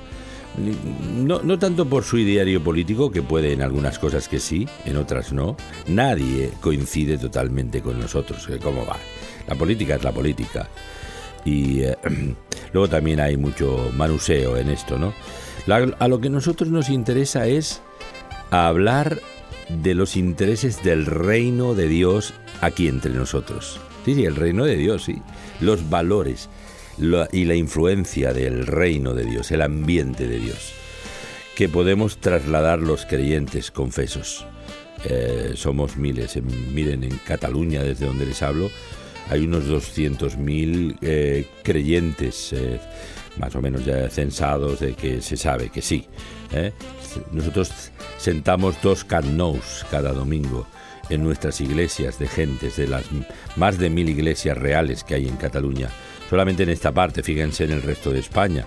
no, 1.16 1.42
no 1.42 1.58
tanto 1.58 1.86
por 1.86 2.04
su 2.04 2.18
ideario 2.18 2.62
político, 2.62 3.10
que 3.10 3.22
puede 3.22 3.52
en 3.52 3.62
algunas 3.62 3.98
cosas 3.98 4.28
que 4.28 4.40
sí, 4.40 4.68
en 4.84 4.96
otras 4.96 5.32
no. 5.32 5.56
Nadie 5.86 6.50
coincide 6.60 7.18
totalmente 7.18 7.80
con 7.80 7.98
nosotros, 7.98 8.48
¿cómo 8.62 8.84
va? 8.84 8.96
La 9.48 9.54
política 9.54 9.96
es 9.96 10.04
la 10.04 10.12
política 10.12 10.68
y 11.44 11.82
eh, 11.82 11.96
luego 12.72 12.88
también 12.88 13.20
hay 13.20 13.36
mucho 13.36 13.90
manuseo 13.94 14.56
en 14.56 14.70
esto, 14.70 14.98
¿no? 14.98 15.12
a 15.98 16.08
lo 16.08 16.20
que 16.20 16.28
nosotros 16.28 16.70
nos 16.70 16.90
interesa 16.90 17.46
es 17.46 17.82
hablar 18.50 19.20
de 19.68 19.94
los 19.94 20.16
intereses 20.16 20.82
del 20.82 21.06
reino 21.06 21.74
de 21.74 21.86
Dios 21.86 22.34
aquí 22.60 22.88
entre 22.88 23.12
nosotros. 23.12 23.80
Sí, 24.04 24.16
sí, 24.16 24.24
el 24.24 24.34
reino 24.34 24.64
de 24.64 24.76
Dios, 24.76 25.04
sí. 25.04 25.22
Los 25.60 25.88
valores 25.88 26.48
y 27.32 27.44
la 27.44 27.54
influencia 27.54 28.32
del 28.32 28.66
reino 28.66 29.14
de 29.14 29.24
Dios, 29.24 29.50
el 29.50 29.62
ambiente 29.62 30.28
de 30.28 30.38
Dios, 30.38 30.72
que 31.56 31.68
podemos 31.68 32.18
trasladar 32.18 32.78
los 32.78 33.06
creyentes 33.06 33.70
confesos. 33.70 34.46
Eh, 35.04 35.52
somos 35.54 35.96
miles, 35.96 36.38
miren, 36.72 37.04
en 37.04 37.18
Cataluña, 37.18 37.82
desde 37.82 38.06
donde 38.06 38.26
les 38.26 38.40
hablo, 38.42 38.70
hay 39.30 39.44
unos 39.44 39.64
200.000 39.64 40.98
eh, 41.00 41.46
creyentes, 41.62 42.52
eh, 42.52 42.78
más 43.36 43.54
o 43.56 43.60
menos 43.60 43.84
ya 43.84 44.08
censados, 44.08 44.80
de 44.80 44.94
que 44.94 45.20
se 45.20 45.36
sabe 45.36 45.70
que 45.70 45.82
sí. 45.82 46.06
Nosotros 47.32 47.90
sentamos 48.18 48.80
dos 48.82 49.04
canous 49.04 49.86
cada 49.90 50.12
domingo 50.12 50.66
en 51.08 51.24
nuestras 51.24 51.60
iglesias 51.60 52.18
de 52.18 52.28
gentes, 52.28 52.76
de 52.76 52.88
las 52.88 53.04
más 53.56 53.78
de 53.78 53.90
mil 53.90 54.08
iglesias 54.08 54.56
reales 54.56 55.04
que 55.04 55.14
hay 55.14 55.28
en 55.28 55.36
Cataluña. 55.36 55.88
Solamente 56.32 56.62
en 56.62 56.70
esta 56.70 56.92
parte, 56.92 57.22
fíjense 57.22 57.64
en 57.64 57.72
el 57.72 57.82
resto 57.82 58.10
de 58.10 58.20
España, 58.20 58.64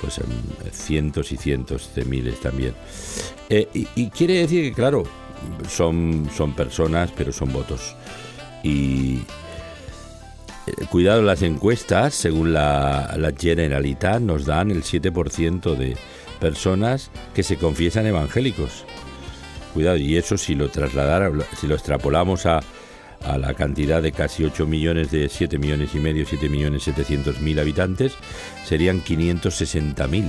pues 0.00 0.20
cientos 0.72 1.30
y 1.30 1.36
cientos 1.36 1.94
de 1.94 2.04
miles 2.04 2.40
también. 2.40 2.74
y, 3.48 3.86
y, 3.94 4.10
quiere 4.10 4.38
decir 4.38 4.64
que, 4.64 4.72
claro, 4.74 5.04
son, 5.68 6.28
son 6.36 6.54
personas, 6.54 7.12
pero 7.16 7.32
son 7.32 7.52
votos. 7.52 7.94
Y, 8.64 9.18
eh, 10.66 10.86
cuidado, 10.90 11.22
las 11.22 11.42
encuestas, 11.42 12.16
según 12.16 12.52
la, 12.52 13.14
la 13.16 13.30
Generalitat, 13.30 14.20
nos 14.20 14.44
dan 14.44 14.72
el 14.72 14.82
7% 14.82 15.76
de 15.76 15.96
personas 16.40 17.12
que 17.32 17.44
se 17.44 17.58
confiesan 17.58 18.06
evangélicos. 18.06 18.84
Cuidado, 19.72 19.98
y 19.98 20.16
eso 20.16 20.36
si 20.36 20.56
lo 20.56 20.68
trasladara, 20.68 21.30
si 21.60 21.68
lo 21.68 21.76
extrapolamos 21.76 22.44
a, 22.46 22.58
a 23.24 23.38
la 23.38 23.54
cantidad 23.54 24.02
de 24.02 24.12
casi 24.12 24.44
8 24.44 24.66
millones 24.66 25.10
de 25.10 25.28
7 25.28 25.58
millones 25.58 25.94
y 25.94 25.98
medio, 25.98 26.24
7 26.26 26.48
millones 26.48 26.84
700 26.84 27.40
mil 27.40 27.58
habitantes, 27.58 28.14
serían 28.64 29.00
560 29.00 30.06
mil. 30.08 30.24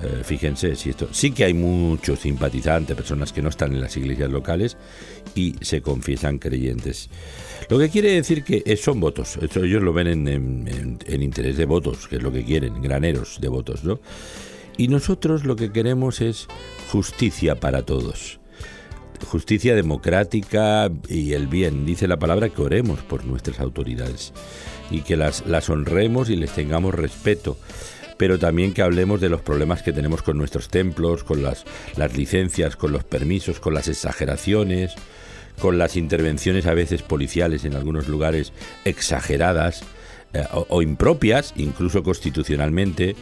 Eh, 0.00 0.22
fíjense 0.22 0.76
si 0.76 0.90
esto 0.90 1.08
sí 1.10 1.32
que 1.32 1.44
hay 1.44 1.54
muchos 1.54 2.20
simpatizantes, 2.20 2.96
personas 2.96 3.32
que 3.32 3.42
no 3.42 3.48
están 3.48 3.72
en 3.72 3.80
las 3.80 3.96
iglesias 3.96 4.30
locales 4.30 4.76
y 5.34 5.56
se 5.60 5.82
confiesan 5.82 6.38
creyentes. 6.38 7.10
Lo 7.68 7.78
que 7.78 7.88
quiere 7.88 8.12
decir 8.12 8.44
que 8.44 8.76
son 8.76 9.00
votos, 9.00 9.38
ellos 9.42 9.82
lo 9.82 9.92
ven 9.92 10.06
en, 10.06 10.98
en, 11.04 11.22
interés 11.22 11.56
de 11.56 11.66
votos, 11.66 12.06
que 12.06 12.16
es 12.16 12.22
lo 12.22 12.32
que 12.32 12.44
quieren, 12.44 12.80
graneros 12.80 13.40
de 13.40 13.48
votos, 13.48 13.82
¿no? 13.84 14.00
Y 14.76 14.86
nosotros 14.86 15.44
lo 15.44 15.56
que 15.56 15.72
queremos 15.72 16.20
es 16.20 16.46
justicia 16.92 17.56
para 17.56 17.82
todos 17.82 18.38
justicia 19.26 19.74
democrática 19.74 20.90
y 21.08 21.32
el 21.32 21.46
bien. 21.46 21.86
Dice 21.86 22.08
la 22.08 22.18
palabra 22.18 22.48
que 22.48 22.62
oremos 22.62 23.00
por 23.00 23.24
nuestras 23.24 23.60
autoridades 23.60 24.32
y 24.90 25.02
que 25.02 25.16
las, 25.16 25.42
honremos 25.68 26.30
y 26.30 26.36
les 26.36 26.52
tengamos 26.52 26.94
respeto 26.94 27.56
pero 28.16 28.36
también 28.36 28.74
que 28.74 28.82
hablemos 28.82 29.20
de 29.20 29.28
los 29.28 29.42
problemas 29.42 29.84
que 29.84 29.92
tenemos 29.92 30.22
con 30.22 30.36
nuestros 30.36 30.70
templos, 30.70 31.22
con 31.22 31.40
las, 31.40 31.64
las 31.96 32.16
licencias, 32.16 32.74
con 32.74 32.90
los 32.90 33.04
permisos, 33.04 33.60
con 33.60 33.74
las 33.74 33.86
exageraciones, 33.86 34.96
con 35.60 35.78
las 35.78 35.96
intervenciones 35.96 36.66
a 36.66 36.74
veces 36.74 37.02
policiales 37.02 37.64
en 37.64 37.76
algunos 37.76 38.08
lugares 38.08 38.52
exageradas 38.84 39.84
eh, 40.32 40.44
o, 40.50 40.82
impropias, 40.82 41.54
incluso 41.56 42.02
constitucionalmente. 42.02 43.14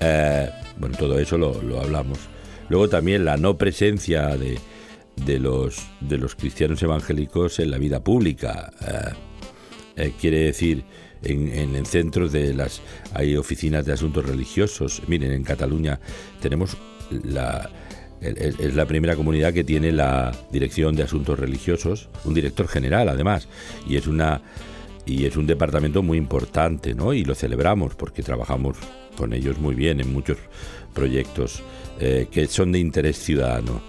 Eh, 0.00 0.50
bueno, 0.76 0.94
todo 0.98 1.18
eso 1.18 1.38
lo, 1.38 1.62
lo 1.62 1.80
hablamos. 1.80 2.18
Luego 2.68 2.90
también 2.90 3.24
la 3.24 3.38
no 3.38 3.56
presencia 3.56 4.36
de, 4.36 4.58
de 5.16 5.38
los, 5.38 5.86
de 6.00 6.18
los 6.18 6.34
cristianos 6.34 6.82
evangélicos 6.82 7.58
en 7.58 7.70
la 7.70 7.78
vida 7.78 8.02
pública. 8.02 8.72
Eh, 8.80 9.12
eh, 9.96 10.12
quiere 10.20 10.38
decir, 10.38 10.84
en, 11.22 11.52
en, 11.52 11.76
el 11.76 11.86
centro 11.86 12.28
de 12.28 12.52
las 12.52 12.82
hay 13.12 13.36
oficinas 13.36 13.86
de 13.86 13.92
asuntos 13.92 14.26
religiosos. 14.26 15.02
Miren, 15.06 15.32
en 15.32 15.44
Cataluña 15.44 16.00
tenemos 16.40 16.76
la 17.10 17.70
es 18.24 18.74
la 18.74 18.86
primera 18.86 19.16
comunidad 19.16 19.52
que 19.52 19.64
tiene 19.64 19.92
la 19.92 20.32
dirección 20.50 20.96
de 20.96 21.02
asuntos 21.02 21.38
religiosos, 21.38 22.08
un 22.24 22.34
director 22.34 22.68
general 22.68 23.08
además, 23.08 23.48
y 23.86 23.96
es 23.96 24.06
una 24.06 24.40
y 25.06 25.26
es 25.26 25.36
un 25.36 25.46
departamento 25.46 26.02
muy 26.02 26.16
importante, 26.16 26.94
¿no? 26.94 27.12
Y 27.12 27.24
lo 27.24 27.34
celebramos 27.34 27.94
porque 27.94 28.22
trabajamos 28.22 28.78
con 29.18 29.34
ellos 29.34 29.58
muy 29.58 29.74
bien 29.74 30.00
en 30.00 30.10
muchos 30.10 30.38
proyectos 30.94 31.62
eh, 32.00 32.26
que 32.30 32.46
son 32.46 32.72
de 32.72 32.78
interés 32.78 33.18
ciudadano. 33.18 33.82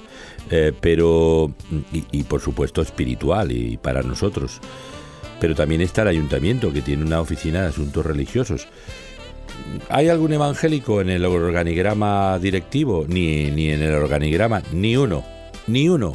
Eh, 0.51 0.73
pero 0.79 1.51
y, 1.91 2.23
por 2.23 2.39
supuesto 2.39 2.81
espiritual 2.81 3.51
y 3.51 3.77
para 3.77 4.03
nosotros. 4.03 4.59
Pero 5.39 5.55
también 5.55 5.81
está 5.81 6.03
el 6.03 6.09
ayuntamiento 6.09 6.71
que 6.71 6.81
tiene 6.81 7.03
una 7.03 7.19
oficina 7.19 7.61
de 7.61 7.67
asuntos 7.69 8.05
religiosos. 8.05 8.67
¿Hay 9.89 10.09
algún 10.09 10.33
evangélico 10.33 11.01
en 11.01 11.09
el 11.09 11.25
organigrama 11.25 12.39
directivo? 12.39 13.05
Ni, 13.07 13.51
ni 13.51 13.69
en 13.69 13.81
el 13.81 13.93
organigrama, 13.93 14.61
ni 14.71 14.95
uno, 14.95 15.23
ni 15.67 15.89
uno. 15.89 16.13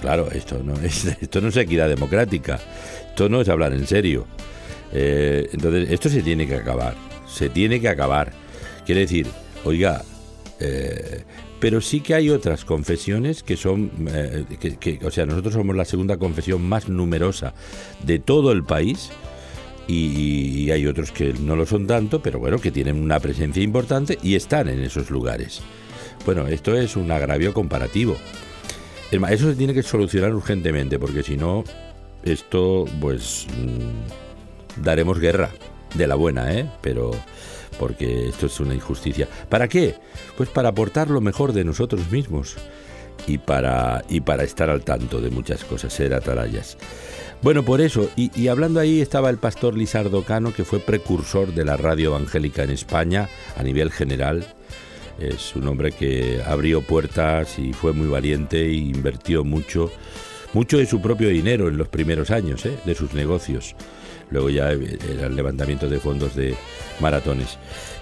Claro, 0.00 0.30
esto 0.30 0.60
no 0.62 0.74
es, 0.74 1.04
esto 1.20 1.40
no 1.40 1.48
es 1.48 1.56
equidad 1.56 1.88
democrática, 1.88 2.60
esto 3.08 3.28
no 3.28 3.40
es 3.40 3.48
hablar 3.48 3.72
en 3.72 3.86
serio. 3.86 4.26
Eh, 4.92 5.48
entonces, 5.52 5.90
esto 5.90 6.08
se 6.08 6.22
tiene 6.22 6.46
que 6.46 6.56
acabar, 6.56 6.94
se 7.26 7.48
tiene 7.48 7.80
que 7.80 7.88
acabar. 7.88 8.30
Quiere 8.84 9.02
decir, 9.02 9.26
oiga, 9.64 10.02
eh, 10.60 11.22
pero 11.64 11.80
sí 11.80 12.02
que 12.02 12.12
hay 12.12 12.28
otras 12.28 12.62
confesiones 12.66 13.42
que 13.42 13.56
son, 13.56 13.90
eh, 14.10 14.44
que, 14.78 15.00
o 15.02 15.10
sea, 15.10 15.24
nosotros 15.24 15.54
somos 15.54 15.74
la 15.74 15.86
segunda 15.86 16.18
confesión 16.18 16.62
más 16.62 16.90
numerosa 16.90 17.54
de 18.02 18.18
todo 18.18 18.52
el 18.52 18.64
país 18.64 19.08
y, 19.88 20.70
hay 20.70 20.86
otros 20.86 21.10
que 21.10 21.32
no 21.32 21.56
lo 21.56 21.64
son 21.64 21.86
tanto, 21.86 22.20
pero 22.20 22.38
bueno, 22.38 22.58
que 22.58 22.70
tienen 22.70 23.02
una 23.02 23.18
presencia 23.18 23.62
importante 23.62 24.18
y 24.22 24.34
están 24.34 24.68
en 24.68 24.80
esos 24.80 25.08
lugares. 25.08 25.62
Bueno, 26.26 26.48
esto 26.48 26.76
es 26.76 26.96
un 26.96 27.10
agravio 27.10 27.54
comparativo. 27.54 28.14
Eso 29.10 29.48
se 29.48 29.56
tiene 29.56 29.72
que 29.72 29.82
solucionar 29.82 30.34
urgentemente, 30.34 30.98
porque 30.98 31.22
si 31.22 31.38
no, 31.38 31.64
esto, 32.24 32.84
pues, 33.00 33.46
mm, 33.56 34.82
daremos 34.82 35.18
guerra 35.18 35.48
de 35.94 36.08
la 36.08 36.14
buena, 36.14 36.52
¿eh? 36.52 36.70
Pero 36.82 37.12
porque 37.78 38.28
esto 38.28 38.46
es 38.46 38.60
una 38.60 38.74
injusticia. 38.74 39.28
¿Para 39.48 39.68
qué? 39.68 39.94
Pues 40.36 40.48
para 40.48 40.70
aportar 40.70 41.10
lo 41.10 41.20
mejor 41.20 41.52
de 41.52 41.64
nosotros 41.64 42.10
mismos 42.10 42.56
y 43.26 43.38
para, 43.38 44.04
y 44.08 44.20
para 44.20 44.44
estar 44.44 44.70
al 44.70 44.84
tanto 44.84 45.20
de 45.20 45.30
muchas 45.30 45.64
cosas, 45.64 45.92
ser 45.92 46.14
atalayas. 46.14 46.76
Bueno, 47.42 47.62
por 47.62 47.80
eso, 47.80 48.08
y, 48.16 48.48
hablando 48.48 48.80
ahí 48.80 49.00
estaba 49.00 49.28
el 49.28 49.36
pastor 49.36 49.76
Lizardo 49.76 50.22
Cano, 50.22 50.54
que 50.54 50.64
fue 50.64 50.80
precursor 50.80 51.52
de 51.52 51.64
la 51.64 51.76
radio 51.76 52.10
evangélica 52.10 52.62
en 52.62 52.70
España 52.70 53.28
a 53.56 53.62
nivel 53.62 53.90
general. 53.90 54.46
Es 55.18 55.54
un 55.54 55.68
hombre 55.68 55.92
que 55.92 56.40
abrió 56.44 56.82
puertas 56.82 57.58
y 57.58 57.72
fue 57.72 57.92
muy 57.92 58.08
valiente 58.08 58.64
e 58.64 58.72
invirtió 58.72 59.44
mucho, 59.44 59.92
mucho 60.54 60.78
de 60.78 60.86
su 60.86 61.00
propio 61.00 61.28
dinero 61.28 61.68
en 61.68 61.76
los 61.76 61.88
primeros 61.88 62.30
años, 62.30 62.64
¿eh? 62.66 62.76
de 62.84 62.94
sus 62.94 63.14
negocios 63.14 63.76
luego 64.30 64.50
ya 64.50 64.70
era 64.70 65.26
el 65.26 65.36
levantamiento 65.36 65.88
de 65.88 65.98
fondos 65.98 66.34
de 66.34 66.54
maratones. 67.00 67.58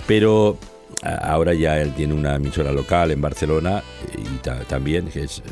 Pero 0.06 0.58
ahora 1.02 1.54
ya 1.54 1.80
él 1.80 1.92
tiene 1.94 2.14
una 2.14 2.36
emisora 2.36 2.72
local 2.72 3.10
en 3.10 3.20
Barcelona 3.20 3.82
y 4.16 4.64
también, 4.68 5.08
que 5.08 5.24
es 5.24 5.42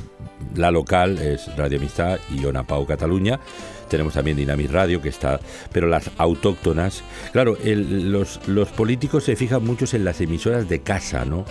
la 0.54 0.70
local, 0.70 1.18
es 1.18 1.54
Radio 1.56 1.78
Amistad 1.78 2.18
y 2.30 2.44
Ona 2.44 2.64
Pau 2.64 2.86
Cataluña. 2.86 3.40
Tenemos 3.88 4.14
también 4.14 4.36
Dinamis 4.36 4.70
Radio, 4.70 5.02
que 5.02 5.08
está, 5.08 5.40
pero 5.72 5.88
las 5.88 6.10
autóctonas, 6.16 7.02
claro, 7.32 7.56
los, 7.64 8.46
los 8.46 8.68
políticos 8.68 9.24
se 9.24 9.34
fijan 9.34 9.64
muchos 9.64 9.94
en 9.94 10.04
las 10.04 10.20
emisoras 10.20 10.68
de 10.68 10.80
casa, 10.80 11.24
¿no? 11.24 11.44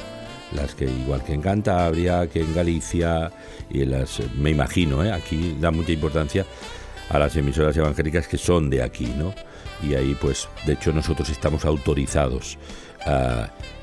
las 0.54 0.74
que 0.74 0.86
igual 0.86 1.24
que 1.24 1.34
en 1.34 1.42
Cantabria, 1.42 2.28
que 2.28 2.42
en 2.42 2.54
Galicia 2.54 3.32
y 3.70 3.86
las, 3.86 4.20
me 4.36 4.50
imagino, 4.50 5.04
¿eh? 5.04 5.12
aquí 5.12 5.56
da 5.60 5.72
mucha 5.72 5.92
importancia 5.92 6.46
a 7.10 7.20
las 7.20 7.36
emisoras 7.36 7.76
evangélicas 7.76 8.28
que 8.28 8.38
son 8.38 8.70
de 8.70 8.82
aquí, 8.82 9.14
¿no? 9.18 9.34
Y 9.82 9.96
ahí, 9.96 10.16
pues, 10.20 10.48
de 10.66 10.74
hecho, 10.74 10.92
nosotros 10.94 11.30
estamos 11.30 11.66
autorizados. 11.66 12.58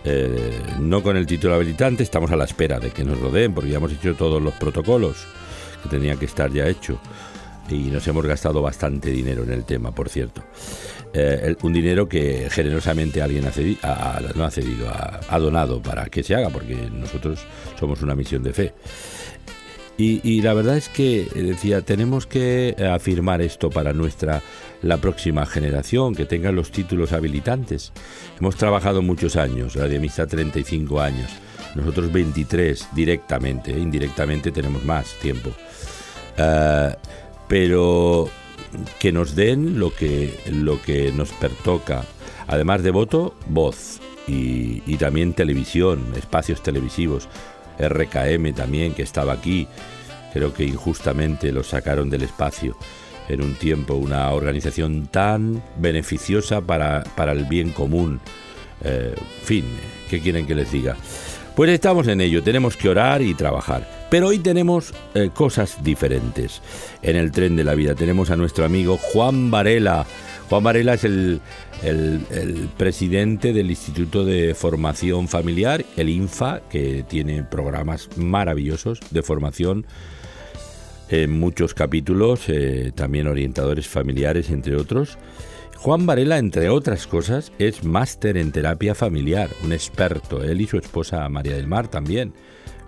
Eh, 0.04 0.62
no 0.78 1.02
con 1.02 1.16
el 1.16 1.26
título 1.26 1.54
habilitante, 1.54 2.02
estamos 2.02 2.30
a 2.30 2.36
la 2.36 2.44
espera 2.44 2.78
de 2.78 2.90
que 2.90 3.02
nos 3.02 3.20
lo 3.20 3.30
den, 3.30 3.54
porque 3.54 3.70
ya 3.70 3.78
hemos 3.78 3.92
hecho 3.92 4.14
todos 4.14 4.40
los 4.40 4.54
protocolos 4.54 5.26
que 5.82 5.88
tenían 5.88 6.18
que 6.18 6.26
estar 6.26 6.52
ya 6.52 6.66
hechos. 6.68 6.98
Y 7.68 7.90
nos 7.90 8.06
hemos 8.06 8.24
gastado 8.24 8.62
bastante 8.62 9.10
dinero 9.10 9.42
en 9.42 9.52
el 9.52 9.64
tema, 9.64 9.92
por 9.92 10.08
cierto. 10.08 10.44
Eh, 11.12 11.56
un 11.62 11.72
dinero 11.72 12.08
que 12.08 12.48
generosamente 12.50 13.22
alguien 13.22 13.46
ha 13.46 14.20
no 14.34 14.44
ha 14.44 14.50
cedido, 14.50 14.86
ha 15.28 15.38
donado 15.38 15.82
para 15.82 16.04
que 16.06 16.22
se 16.22 16.34
haga, 16.34 16.50
porque 16.50 16.74
nosotros 16.92 17.40
somos 17.80 18.02
una 18.02 18.14
misión 18.14 18.42
de 18.42 18.52
fe. 18.52 18.74
Y, 19.98 20.42
la 20.42 20.52
verdad 20.52 20.76
es 20.76 20.90
que, 20.90 21.22
eh, 21.22 21.28
decía, 21.34 21.80
tenemos 21.80 22.26
que 22.26 22.74
eh, 22.76 22.86
afirmar 22.86 23.40
esto 23.40 23.70
para 23.70 23.94
nuestra 23.94 24.42
la 24.82 24.98
próxima 24.98 25.46
generación, 25.46 26.14
que 26.14 26.26
tenga 26.26 26.52
los 26.52 26.70
títulos 26.70 27.12
habilitantes. 27.12 27.92
Hemos 28.38 28.56
trabajado 28.56 29.00
muchos 29.00 29.36
años, 29.36 29.72
de 29.72 29.96
Amistad 29.96 30.28
35 30.28 31.00
años, 31.00 31.30
nosotros 31.74 32.12
23 32.12 32.88
directamente, 32.94 33.72
¿eh? 33.72 33.78
indirectamente 33.78 34.52
tenemos 34.52 34.84
más 34.84 35.14
tiempo. 35.14 35.50
pero 37.48 38.28
que 38.98 39.12
nos 39.12 39.34
den 39.34 39.78
lo 39.78 39.94
que, 39.94 40.38
lo 40.50 40.82
que 40.82 41.10
nos 41.12 41.30
pertoca. 41.30 42.04
Además 42.48 42.82
de 42.82 42.90
voto, 42.90 43.34
voz 43.48 44.00
y, 44.28 44.82
y 44.86 44.96
también 44.98 45.32
televisión, 45.32 46.12
espacios 46.16 46.62
televisivos. 46.62 47.28
RKM 47.78 48.54
también, 48.54 48.94
que 48.94 49.02
estaba 49.02 49.32
aquí. 49.32 49.68
Creo 50.32 50.52
que 50.52 50.64
injustamente 50.64 51.52
lo 51.52 51.62
sacaron 51.62 52.10
del 52.10 52.22
espacio 52.22 52.76
en 53.28 53.42
un 53.42 53.54
tiempo, 53.54 53.94
una 53.94 54.30
organización 54.30 55.08
tan 55.08 55.62
beneficiosa 55.78 56.60
para, 56.60 57.04
para 57.16 57.32
el 57.32 57.44
bien 57.44 57.70
común. 57.70 58.20
Eh, 58.84 59.14
fin, 59.42 59.64
¿qué 60.10 60.20
quieren 60.20 60.46
que 60.46 60.54
les 60.54 60.70
diga? 60.70 60.96
Pues 61.54 61.70
estamos 61.70 62.06
en 62.08 62.20
ello, 62.20 62.42
tenemos 62.42 62.76
que 62.76 62.88
orar 62.88 63.22
y 63.22 63.34
trabajar. 63.34 63.95
Pero 64.10 64.28
hoy 64.28 64.38
tenemos 64.38 64.94
eh, 65.14 65.30
cosas 65.34 65.82
diferentes. 65.82 66.62
En 67.02 67.16
el 67.16 67.32
tren 67.32 67.56
de 67.56 67.64
la 67.64 67.74
vida 67.74 67.94
tenemos 67.94 68.30
a 68.30 68.36
nuestro 68.36 68.64
amigo 68.64 68.98
Juan 68.98 69.50
Varela. 69.50 70.06
Juan 70.48 70.62
Varela 70.62 70.94
es 70.94 71.02
el, 71.02 71.40
el, 71.82 72.68
presidente 72.76 73.52
del 73.52 73.68
Instituto 73.68 74.24
de 74.24 74.54
Formación 74.54 75.26
Familiar, 75.26 75.84
el 75.96 76.08
INFA, 76.08 76.62
que 76.70 77.04
tiene 77.08 77.42
programas 77.42 78.08
maravillosos 78.16 79.00
de 79.10 79.22
formación 79.22 79.86
en 81.08 81.38
muchos 81.38 81.74
capítulos, 81.74 82.48
eh, 82.48 82.92
también 82.94 83.26
orientadores 83.26 83.88
familiares, 83.88 84.50
entre 84.50 84.76
otros. 84.76 85.18
Juan 85.76 86.06
Varela, 86.06 86.38
entre 86.38 86.68
otras 86.68 87.06
cosas, 87.08 87.52
es 87.58 87.84
máster 87.84 88.36
en 88.36 88.52
terapia 88.52 88.94
familiar, 88.94 89.50
un 89.64 89.72
experto, 89.72 90.42
él 90.42 90.60
y 90.60 90.66
su 90.66 90.78
esposa 90.78 91.28
María 91.28 91.56
del 91.56 91.66
Mar 91.66 91.88
también, 91.88 92.32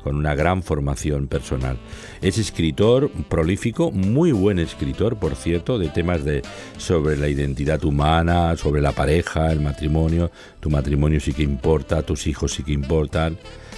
con 0.09 0.17
una 0.17 0.35
gran 0.35 0.63
formación 0.63 1.27
personal. 1.27 1.77
Es 2.23 2.39
escritor 2.39 3.11
prolífico, 3.29 3.91
muy 3.91 4.33
buen 4.33 4.59
escritor, 4.59 5.19
por 5.19 5.37
cierto, 5.37 5.79
de 5.79 5.91
temas 5.91 6.25
de 6.25 6.41
sobre 6.79 7.19
la 7.19 7.29
identidad 7.29 7.85
humana, 7.85 8.57
sobre 8.57 8.81
la 8.81 8.93
pareja, 8.93 9.53
el 9.53 9.61
matrimonio, 9.61 10.31
tu 10.61 10.71
matrimonio 10.71 11.21
sí 11.21 11.35
que 11.35 11.43
importa, 11.43 12.01
tus 12.01 12.27
hijos 12.27 12.55
sí 12.55 12.63
que 12.63 12.73
importan, 12.73 13.37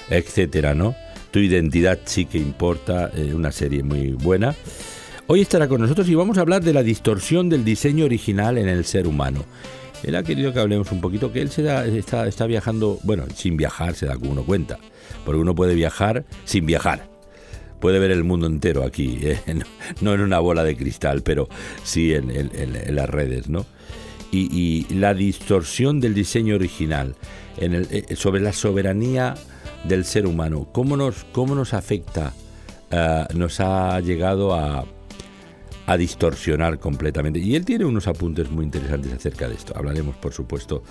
etcétera, 0.09 0.73
¿no? 0.73 0.95
Tu 1.33 1.41
identidad 1.41 1.99
sí 2.05 2.27
que 2.27 2.39
importa, 2.39 3.11
eh, 3.17 3.35
una 3.35 3.51
serie 3.51 3.83
muy 3.83 4.13
buena. 4.13 4.55
Hoy 5.27 5.41
estará 5.41 5.67
con 5.67 5.81
nosotros 5.81 6.09
y 6.09 6.15
vamos 6.15 6.39
a 6.39 6.43
hablar 6.43 6.63
de 6.63 6.73
la 6.73 6.85
distorsión 6.85 7.49
del 7.49 7.65
diseño 7.65 8.05
original 8.05 8.57
en 8.57 8.69
el 8.69 8.85
ser 8.85 9.09
humano. 9.09 9.45
Él 10.05 10.15
ha 10.15 10.23
querido 10.23 10.53
que 10.53 10.61
hablemos 10.61 10.93
un 10.93 11.01
poquito, 11.01 11.33
que 11.33 11.43
él 11.43 11.51
se 11.51 11.63
está, 11.99 12.29
está 12.29 12.47
viajando, 12.47 13.01
bueno, 13.03 13.25
sin 13.35 13.57
viajar 13.57 13.97
se 13.97 14.07
da 14.07 14.15
como 14.15 14.31
uno 14.31 14.45
cuenta, 14.45 14.79
porque 15.25 15.41
uno 15.41 15.55
puede 15.55 15.75
viajar 15.75 16.25
sin 16.45 16.67
viajar. 16.67 17.09
Puede 17.81 17.99
ver 17.99 18.11
el 18.11 18.25
mundo 18.25 18.47
entero 18.47 18.85
aquí, 18.85 19.19
¿eh? 19.23 19.41
no 20.01 20.15
en 20.15 20.21
una 20.21 20.39
bola 20.39 20.65
de 20.65 20.77
cristal, 20.77 21.23
pero 21.23 21.49
sí 21.83 22.15
en, 22.15 22.95
las 22.95 23.09
redes, 23.09 23.49
¿no? 23.49 23.67
Y, 24.33 24.87
la 24.95 25.13
distorsión 25.13 25.99
del 25.99 26.15
diseño 26.15 26.55
original 26.55 27.17
en 27.57 27.75
el, 27.75 27.89
eh, 27.91 28.15
sobre 28.15 28.41
la 28.41 28.53
soberanía 28.53 29.35
del 29.85 30.05
ser 30.05 30.27
humano, 30.27 30.69
cómo 30.71 30.97
nos, 30.97 31.25
cómo 31.33 31.57
nos 31.57 31.75
afecta, 31.75 32.33
eh, 32.93 33.25
nos 33.35 33.59
ha 33.59 33.99
llegado 34.01 34.55
a 34.55 34.87
distorsionar 35.99 36.79
completamente. 36.79 37.41
Y 37.41 37.57
él 37.57 37.65
tiene 37.65 37.85
unos 37.85 38.07
apuntes 38.07 38.49
muy 38.49 38.65
interesantes 38.65 39.13
acerca 39.13 39.49
de 39.49 39.57
esto. 39.57 39.73
Hablaremos, 39.77 40.15
por 40.15 40.33
supuesto, 40.33 40.85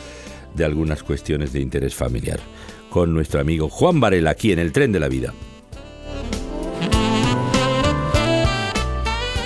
de 0.54 0.66
algunas 0.66 1.04
cuestiones 1.04 1.54
de 1.54 1.62
interés 1.62 1.96
familiar 1.96 2.42
con 2.90 3.14
nuestro 3.14 3.40
amigo 3.40 3.70
Juan 3.70 4.00
Varela 4.00 4.32
aquí 4.32 4.52
en 4.52 4.60
el 4.60 4.72
tren 4.72 4.92
de 4.92 5.00
la 5.00 5.08
vida. 5.08 5.34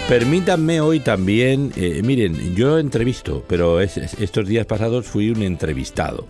Permítanme 0.10 0.82
hoy 0.82 1.00
también, 1.00 1.72
eh, 1.76 2.02
miren, 2.04 2.56
yo 2.56 2.78
entrevisto, 2.78 3.44
pero 3.48 3.80
estos 3.80 4.48
días 4.48 4.66
pasados 4.66 5.08
fui 5.08 5.30
un 5.30 5.42
entrevistado. 5.42 6.28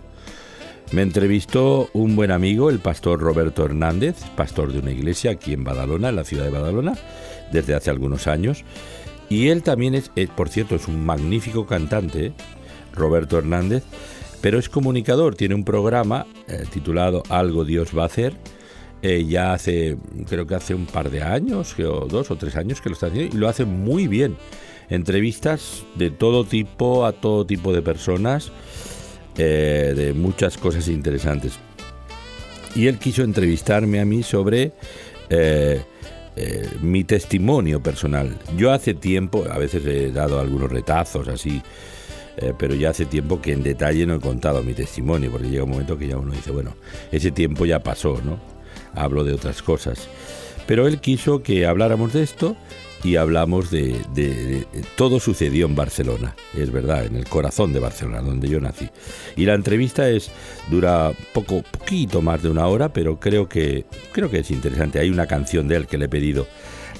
Me 0.92 1.02
entrevistó 1.02 1.90
un 1.92 2.14
buen 2.14 2.30
amigo, 2.30 2.70
el 2.70 2.78
pastor 2.78 3.20
Roberto 3.20 3.64
Hernández, 3.64 4.16
pastor 4.36 4.72
de 4.72 4.78
una 4.78 4.92
iglesia 4.92 5.32
aquí 5.32 5.52
en 5.52 5.64
Badalona, 5.64 6.10
en 6.10 6.16
la 6.16 6.24
ciudad 6.24 6.44
de 6.44 6.50
Badalona, 6.50 6.94
desde 7.50 7.74
hace 7.74 7.90
algunos 7.90 8.26
años. 8.26 8.64
Y 9.28 9.48
él 9.48 9.62
también 9.62 9.94
es, 9.94 10.12
eh, 10.14 10.28
por 10.34 10.48
cierto, 10.50 10.76
es 10.76 10.86
un 10.86 11.04
magnífico 11.04 11.66
cantante, 11.66 12.32
Roberto 12.92 13.38
Hernández, 13.38 13.82
pero 14.44 14.58
es 14.58 14.68
comunicador, 14.68 15.36
tiene 15.36 15.54
un 15.54 15.64
programa 15.64 16.26
eh, 16.48 16.64
titulado 16.70 17.22
Algo 17.30 17.64
Dios 17.64 17.96
va 17.96 18.02
a 18.02 18.06
hacer. 18.06 18.34
Eh, 19.00 19.24
ya 19.26 19.54
hace, 19.54 19.96
creo 20.28 20.46
que 20.46 20.54
hace 20.54 20.74
un 20.74 20.84
par 20.84 21.10
de 21.10 21.22
años, 21.22 21.74
o 21.78 22.06
dos 22.06 22.30
o 22.30 22.36
tres 22.36 22.54
años 22.54 22.82
que 22.82 22.90
lo 22.90 22.92
está 22.92 23.06
haciendo, 23.06 23.34
y 23.34 23.38
lo 23.38 23.48
hace 23.48 23.64
muy 23.64 24.06
bien. 24.06 24.36
Entrevistas 24.90 25.84
de 25.94 26.10
todo 26.10 26.44
tipo, 26.44 27.06
a 27.06 27.12
todo 27.12 27.46
tipo 27.46 27.72
de 27.72 27.80
personas, 27.80 28.52
de 29.34 30.12
muchas 30.14 30.58
cosas 30.58 30.88
interesantes. 30.88 31.54
Y 32.76 32.88
él 32.88 32.98
quiso 32.98 33.22
entrevistarme 33.22 33.98
a 33.98 34.04
mí 34.04 34.22
sobre 34.22 34.74
eh, 35.30 35.80
mi 36.82 37.04
testimonio 37.04 37.82
personal. 37.82 38.36
Yo 38.58 38.72
hace 38.72 38.92
tiempo, 38.92 39.46
a 39.50 39.56
veces 39.56 39.86
he 39.86 40.10
dado 40.10 40.38
algunos 40.38 40.70
retazos 40.70 41.28
así, 41.28 41.62
eh, 42.36 42.52
pero 42.58 42.74
ya 42.74 42.90
hace 42.90 43.06
tiempo 43.06 43.40
que 43.40 43.52
en 43.52 43.62
detalle 43.62 44.06
no 44.06 44.16
he 44.16 44.20
contado 44.20 44.62
mi 44.62 44.74
testimonio, 44.74 45.30
porque 45.30 45.48
llega 45.48 45.64
un 45.64 45.70
momento 45.70 45.98
que 45.98 46.08
ya 46.08 46.16
uno 46.16 46.32
dice, 46.32 46.50
bueno, 46.50 46.74
ese 47.12 47.30
tiempo 47.30 47.66
ya 47.66 47.82
pasó, 47.82 48.20
¿no? 48.24 48.38
Hablo 48.94 49.24
de 49.24 49.32
otras 49.32 49.62
cosas. 49.62 50.08
Pero 50.66 50.86
él 50.86 51.00
quiso 51.00 51.42
que 51.42 51.66
habláramos 51.66 52.12
de 52.12 52.22
esto 52.22 52.56
y 53.04 53.16
hablamos 53.16 53.70
de, 53.70 54.66
todo 54.96 55.20
sucedió 55.20 55.66
en 55.66 55.74
Barcelona, 55.74 56.34
es 56.54 56.72
verdad, 56.72 57.04
en 57.04 57.16
el 57.16 57.26
corazón 57.26 57.74
de 57.74 57.78
Barcelona, 57.78 58.22
donde 58.22 58.48
yo 58.48 58.60
nací. 58.60 58.88
Y 59.36 59.44
la 59.44 59.52
entrevista 59.52 60.08
es 60.08 60.30
dura 60.70 61.12
poco, 61.34 61.62
poquito 61.70 62.22
más 62.22 62.42
de 62.42 62.48
una 62.48 62.66
hora, 62.66 62.94
pero 62.94 63.20
creo 63.20 63.46
que 63.46 63.84
creo 64.12 64.30
que 64.30 64.38
es 64.38 64.50
interesante. 64.50 65.00
Hay 65.00 65.10
una 65.10 65.26
canción 65.26 65.68
de 65.68 65.76
él 65.76 65.86
que 65.86 65.98
le 65.98 66.06
he 66.06 66.08
pedido, 66.08 66.46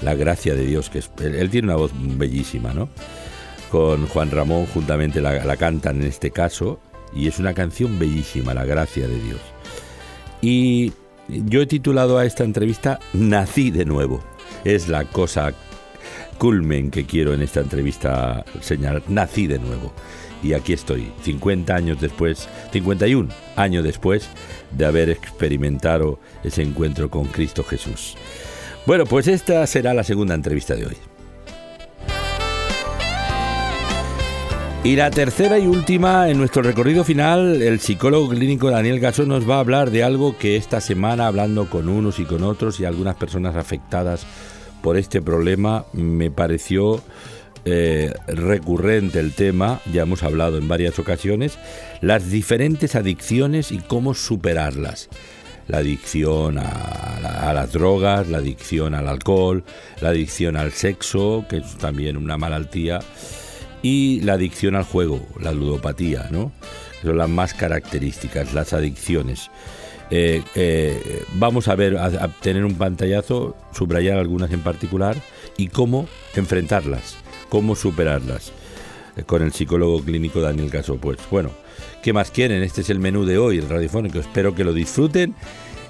La 0.03 0.13
gracia 0.13 0.53
de 0.53 0.65
Dios, 0.65 0.89
que 0.91 0.99
es, 0.99 1.09
él, 1.19 1.49
tiene 1.49 1.69
una 1.69 1.77
voz 1.77 1.91
bellísima, 1.95 2.73
¿no? 2.73 2.89
Con 3.69 4.07
Juan 4.07 4.31
Ramón 4.31 4.65
juntamente 4.67 5.21
la, 5.21 5.57
cantan 5.57 6.01
en 6.01 6.07
este 6.07 6.31
caso 6.31 6.79
y 7.13 7.27
es 7.27 7.39
una 7.39 7.53
canción 7.53 7.97
bellísima, 7.97 8.53
La 8.53 8.65
gracia 8.65 9.07
de 9.07 9.19
Dios. 9.19 9.39
Y 10.41 10.93
yo 11.27 11.61
he 11.61 11.65
titulado 11.65 12.17
a 12.17 12.25
esta 12.25 12.43
entrevista 12.43 12.99
Nací 13.13 13.71
de 13.71 13.85
nuevo. 13.85 14.23
Es 14.63 14.87
la 14.87 15.05
cosa 15.05 15.53
culmen 16.37 16.91
que 16.91 17.05
quiero 17.05 17.33
en 17.33 17.41
esta 17.41 17.61
entrevista 17.61 18.45
señalar. 18.61 19.03
Nací 19.07 19.47
de 19.47 19.59
nuevo. 19.59 19.93
Y 20.43 20.53
aquí 20.53 20.73
estoy, 20.73 21.11
50 21.23 21.73
años 21.75 21.99
después, 21.99 22.47
51 22.71 23.29
años 23.55 23.83
después 23.83 24.29
de 24.71 24.85
haber 24.85 25.09
experimentado 25.09 26.19
ese 26.43 26.61
encuentro 26.61 27.09
con 27.09 27.25
Cristo 27.25 27.63
Jesús. 27.63 28.15
Bueno, 28.85 29.05
pues 29.05 29.27
esta 29.27 29.65
será 29.65 29.95
la 29.95 30.03
segunda 30.03 30.35
entrevista 30.35 30.75
de 30.75 30.85
hoy. 30.85 30.97
Y 34.85 34.95
la 34.95 35.09
tercera 35.09 35.57
y 35.57 35.65
última, 35.65 36.29
en 36.29 36.37
nuestro 36.37 36.61
recorrido 36.61 37.03
final, 37.03 37.63
el 37.63 37.79
psicólogo 37.79 38.29
clínico 38.29 38.69
Daniel 38.69 38.99
Gasón 38.99 39.29
nos 39.29 39.49
va 39.49 39.55
a 39.55 39.61
hablar 39.61 39.89
de 39.89 40.03
algo 40.03 40.37
que 40.37 40.57
esta 40.57 40.79
semana, 40.79 41.25
hablando 41.25 41.67
con 41.71 41.89
unos 41.89 42.19
y 42.19 42.25
con 42.25 42.43
otros 42.43 42.79
y 42.79 42.85
algunas 42.85 43.15
personas 43.15 43.55
afectadas 43.55 44.27
por 44.83 44.95
este 44.95 45.23
problema 45.23 45.85
me 45.93 46.29
pareció 46.29 47.01
eh, 47.65 48.13
recurrente 48.27 49.19
el 49.19 49.33
tema, 49.33 49.81
ya 49.91 50.03
hemos 50.03 50.21
hablado 50.21 50.59
en 50.59 50.67
varias 50.67 50.99
ocasiones, 50.99 51.57
las 52.01 52.29
diferentes 52.29 52.93
adicciones 52.93 53.71
y 53.71 53.79
cómo 53.79 54.13
superarlas. 54.13 55.09
La 55.67 55.79
adicción 55.79 56.59
a, 56.59 57.51
las 57.55 57.71
drogas, 57.71 58.27
la 58.27 58.37
adicción 58.37 58.93
al 58.93 59.07
alcohol, 59.07 59.63
la 59.99 60.09
adicción 60.09 60.55
al 60.55 60.73
sexo, 60.73 61.43
que 61.49 61.57
es 61.57 61.75
también 61.77 62.17
una 62.17 62.37
malaltía, 62.37 62.99
y 63.85 64.19
la 64.21 64.33
adicción 64.33 64.75
al 64.75 64.83
juego, 64.83 65.23
la 65.39 65.51
ludopatía, 65.51 66.29
¿no? 66.31 66.51
Son 67.03 67.19
las 67.19 67.29
más 67.29 67.53
características, 67.53 68.51
las 68.55 68.73
adicciones. 68.73 69.51
Eh, 70.09 70.41
eh, 70.55 71.23
vamos 71.35 71.67
a 71.67 71.75
ver, 71.75 71.95
a, 71.95 72.27
tener 72.41 72.65
un 72.65 72.73
pantallazo, 72.79 73.55
subrayar 73.73 74.17
algunas 74.17 74.51
en 74.51 74.61
particular 74.61 75.15
y 75.55 75.67
cómo 75.67 76.07
enfrentarlas, 76.33 77.15
cómo 77.49 77.75
superarlas 77.75 78.53
eh, 79.17 79.23
con 79.23 79.43
el 79.43 79.53
psicólogo 79.53 80.01
clínico 80.01 80.41
Daniel 80.41 80.71
Caso. 80.71 80.95
Pues 80.95 81.19
bueno, 81.29 81.51
¿qué 82.01 82.11
más 82.11 82.31
quieren? 82.31 82.63
Este 82.63 82.81
es 82.81 82.89
el 82.89 82.97
menú 82.97 83.23
de 83.23 83.37
hoy, 83.37 83.59
el 83.59 83.69
radiofónico. 83.69 84.17
Espero 84.17 84.55
que 84.55 84.63
lo 84.63 84.73
disfruten 84.73 85.35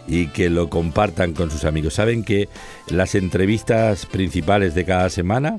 y 0.05 0.27
que 0.27 0.49
lo 0.49 0.69
compartan 0.69 1.31
con 1.31 1.49
sus 1.49 1.63
amigos. 1.63 1.93
Saben 1.93 2.25
que 2.25 2.49
las 2.89 3.15
entrevistas 3.15 4.05
principales 4.05 4.75
de 4.75 4.84
cada 4.84 5.10
semana, 5.10 5.55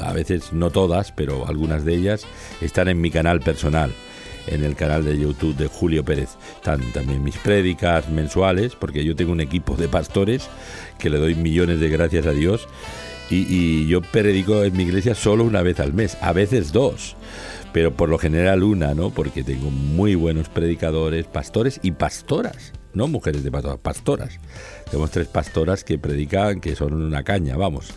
a 0.00 0.12
veces 0.12 0.52
no 0.52 0.70
todas, 0.70 1.12
pero 1.12 1.46
algunas 1.46 1.84
de 1.84 1.94
ellas, 1.94 2.26
están 2.60 2.88
en 2.88 3.00
mi 3.00 3.10
canal 3.10 3.40
personal 3.40 3.92
en 4.46 4.64
el 4.64 4.76
canal 4.76 5.04
de 5.04 5.18
YouTube 5.18 5.56
de 5.56 5.66
Julio 5.68 6.04
Pérez. 6.04 6.30
Están 6.56 6.80
también 6.92 7.22
mis 7.22 7.36
prédicas 7.36 8.08
mensuales, 8.08 8.74
porque 8.74 9.04
yo 9.04 9.16
tengo 9.16 9.32
un 9.32 9.40
equipo 9.40 9.76
de 9.76 9.88
pastores 9.88 10.48
que 10.98 11.10
le 11.10 11.18
doy 11.18 11.34
millones 11.34 11.80
de 11.80 11.88
gracias 11.88 12.26
a 12.26 12.32
Dios. 12.32 12.68
Y, 13.30 13.86
yo 13.88 14.02
predico 14.02 14.64
en 14.64 14.76
mi 14.76 14.84
iglesia 14.84 15.14
solo 15.14 15.44
una 15.44 15.62
vez 15.62 15.80
al 15.80 15.92
mes, 15.92 16.16
a 16.20 16.32
veces 16.32 16.72
dos, 16.72 17.16
pero 17.72 17.92
por 17.92 18.08
lo 18.08 18.18
general 18.18 18.62
una, 18.62 18.94
¿no? 18.94 19.10
Porque 19.10 19.42
tengo 19.42 19.70
muy 19.70 20.14
buenos 20.14 20.48
predicadores, 20.50 21.26
pastores 21.26 21.80
y 21.82 21.92
pastoras, 21.92 22.74
no 22.92 23.08
mujeres 23.08 23.42
de 23.42 23.50
pastoras, 23.50 23.78
pastoras. 23.80 24.40
Tenemos 24.84 25.10
tres 25.10 25.26
pastoras 25.26 25.84
que 25.84 25.98
predican, 25.98 26.60
que 26.60 26.76
son 26.76 26.92
una 26.92 27.24
caña, 27.24 27.56
vamos. 27.56 27.94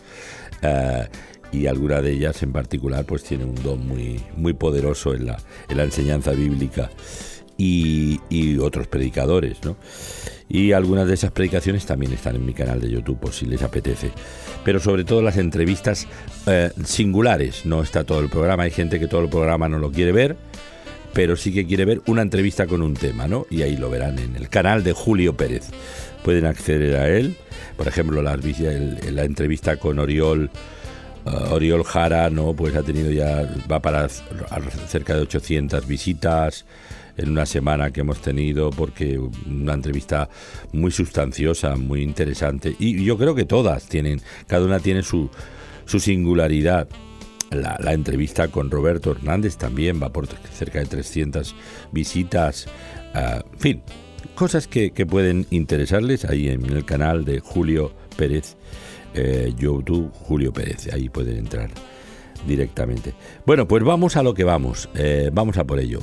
Eh, 0.61 1.07
y 1.51 1.67
alguna 1.67 2.01
de 2.01 2.11
ellas 2.11 2.41
en 2.43 2.51
particular 2.51 3.05
pues 3.05 3.23
tiene 3.23 3.45
un 3.45 3.55
don 3.55 3.87
muy, 3.87 4.21
muy 4.35 4.53
poderoso 4.53 5.13
en 5.13 5.27
la, 5.27 5.37
en 5.69 5.77
la 5.77 5.83
enseñanza 5.83 6.31
bíblica 6.31 6.89
y, 7.57 8.19
y, 8.29 8.57
otros 8.59 8.87
predicadores, 8.87 9.57
¿no? 9.63 9.77
Y 10.49 10.71
algunas 10.71 11.07
de 11.07 11.15
esas 11.15 11.31
predicaciones 11.31 11.85
también 11.85 12.13
están 12.13 12.35
en 12.35 12.45
mi 12.45 12.53
canal 12.53 12.79
de 12.79 12.89
YouTube 12.89 13.19
por 13.19 13.33
si 13.33 13.45
les 13.45 13.63
apetece. 13.63 14.11
Pero 14.63 14.79
sobre 14.79 15.03
todo 15.03 15.21
las 15.21 15.37
entrevistas 15.37 16.07
eh, 16.45 16.71
singulares, 16.85 17.65
no 17.65 17.81
está 17.81 18.03
todo 18.03 18.19
el 18.19 18.29
programa, 18.29 18.63
hay 18.63 18.71
gente 18.71 18.99
que 18.99 19.07
todo 19.07 19.21
el 19.21 19.29
programa 19.29 19.67
no 19.67 19.79
lo 19.79 19.91
quiere 19.91 20.11
ver, 20.11 20.37
pero 21.13 21.35
sí 21.35 21.51
que 21.51 21.65
quiere 21.65 21.85
ver 21.85 22.01
una 22.05 22.21
entrevista 22.21 22.67
con 22.67 22.81
un 22.81 22.93
tema, 22.93 23.27
¿no? 23.27 23.47
Y 23.49 23.63
ahí 23.63 23.75
lo 23.75 23.89
verán 23.89 24.19
en 24.19 24.35
el 24.35 24.49
canal 24.49 24.83
de 24.83 24.93
Julio 24.93 25.35
Pérez. 25.35 25.65
Pueden 26.23 26.45
acceder 26.45 26.95
a 26.97 27.09
él, 27.09 27.35
por 27.75 27.87
ejemplo, 27.87 28.21
la, 28.21 28.37
la 28.37 29.23
entrevista 29.23 29.77
con 29.77 29.99
Oriol 29.99 30.51
Uh, 31.27 31.53
Oriol 31.53 31.83
Jara, 31.83 32.29
¿no? 32.29 32.53
Pues 32.53 32.75
ha 32.75 32.83
tenido 32.83 33.11
ya, 33.11 33.49
va 33.69 33.81
para 33.81 34.07
cerca 34.09 35.15
de 35.15 35.21
800 35.21 35.85
visitas. 35.87 36.65
en 37.17 37.31
una 37.31 37.47
semana 37.47 37.91
que 37.91 38.01
hemos 38.01 38.21
tenido, 38.21 38.69
porque 38.69 39.17
una 39.17 39.73
entrevista 39.73 40.29
muy 40.71 40.91
sustanciosa, 40.91 41.75
muy 41.75 42.03
interesante. 42.03 42.75
Y 42.77 43.03
yo 43.03 43.17
creo 43.17 43.33
que 43.33 43.45
todas 43.45 43.87
tienen, 43.87 44.21
cada 44.45 44.63
una 44.63 44.79
tiene 44.79 45.01
su, 45.01 45.29
su 45.85 45.99
singularidad. 45.99 46.87
La, 47.49 47.93
entrevista 47.93 48.49
con 48.49 48.69
Roberto 48.69 49.11
Hernández 49.11 49.57
también 49.57 49.99
va 50.03 50.09
por 50.09 50.27
cerca 50.27 50.79
de 50.79 50.85
300 50.85 51.55
visitas. 51.91 52.67
Ah, 53.15 53.41
en 53.51 53.59
fin, 53.59 53.81
cosas 54.35 54.67
que, 54.67 54.91
pueden 55.05 55.47
interesarles 55.49 56.23
ahí 56.25 56.49
en 56.49 56.65
el 56.65 56.85
canal 56.85 57.25
de 57.25 57.39
Julio 57.39 57.91
Pérez, 58.17 58.55
eh, 59.13 59.53
YouTube 59.57 60.11
Julio 60.13 60.53
Pérez, 60.53 60.89
ahí 60.93 61.09
pueden 61.09 61.37
entrar 61.37 61.69
directamente. 62.45 63.13
Bueno, 63.45 63.67
pues 63.67 63.83
vamos 63.83 64.15
a 64.15 64.23
lo 64.23 64.33
que 64.33 64.43
vamos, 64.43 64.89
eh, 64.95 65.29
vamos 65.33 65.57
a 65.57 65.65
por 65.65 65.79
ello. 65.79 65.99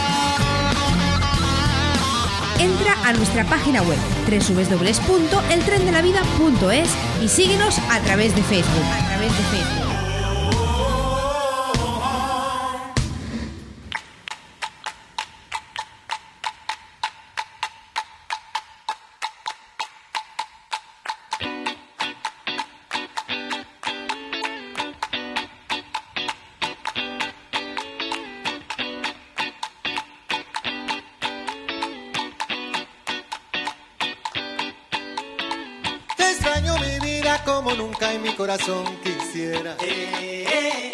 entra 2.59 2.97
a 3.05 3.12
nuestra 3.12 3.45
página 3.45 3.83
web 3.83 3.99
www.eltrendelavida.es 4.29 6.88
y 7.23 7.29
síguenos 7.29 7.79
a 7.90 8.01
través 8.01 8.35
de 8.35 8.43
Facebook. 8.43 8.85
A 8.93 9.07
través 9.07 9.31
de 9.37 9.45
Facebook. 9.45 9.84
Corazón 38.37 38.85
quisiera. 39.03 39.77
Eh, 39.81 40.46
eh, 40.48 40.92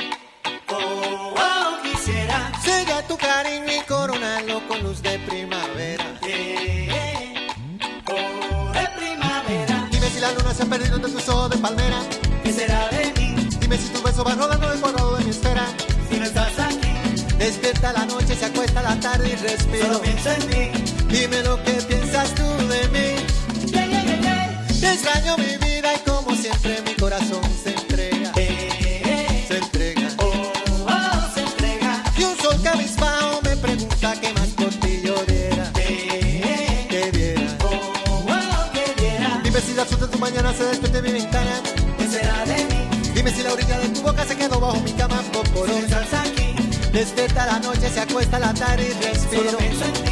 oh, 0.68 1.34
oh, 1.36 1.82
quisiera. 1.82 2.52
Tu 3.08 3.16
cariño 3.16 3.66
y 3.66 3.80
coronarlo 3.88 4.66
con 4.68 4.82
luz 4.82 5.02
de 5.02 5.18
primavera. 5.20 6.04
Eh, 6.22 6.88
eh, 6.90 7.48
oh, 8.06 8.72
de 8.72 8.88
primavera. 8.98 9.88
Dime 9.90 10.06
si 10.10 10.20
la 10.20 10.32
luna 10.32 10.54
se 10.54 10.62
ha 10.62 10.66
perdido 10.66 10.98
de 10.98 11.08
tus 11.08 11.28
ojos 11.28 11.50
de 11.50 11.56
palmera. 11.58 12.02
¿Qué 12.44 12.52
será 12.52 12.88
de 12.88 13.12
mí? 13.18 13.48
Dime 13.58 13.76
si 13.78 13.88
tu 13.88 14.02
beso 14.02 14.22
va 14.22 14.34
rodando 14.34 14.68
cuadrado 14.80 15.16
de 15.16 15.24
mi 15.24 15.30
esfera. 15.30 15.66
Si 16.08 16.18
no 16.18 16.24
estás 16.24 16.58
aquí. 16.58 16.92
Despierta 17.38 17.92
la 17.92 18.04
noche, 18.04 18.36
se 18.36 18.44
acuesta 18.44 18.82
la 18.82 19.00
tarde 19.00 19.30
y 19.30 19.36
respiro. 19.36 19.86
Solo 19.86 20.02
pienso 20.02 20.30
en 20.30 20.46
ti. 20.48 20.94
Dime 21.08 21.42
lo 21.42 21.62
que 21.64 21.79
Despierta 47.40 47.46
la 47.46 47.58
noche, 47.60 47.88
se 47.88 48.00
acuesta 48.00 48.38
la 48.38 48.52
tarde 48.52 48.90
y 48.90 49.04
respiro. 49.04 50.09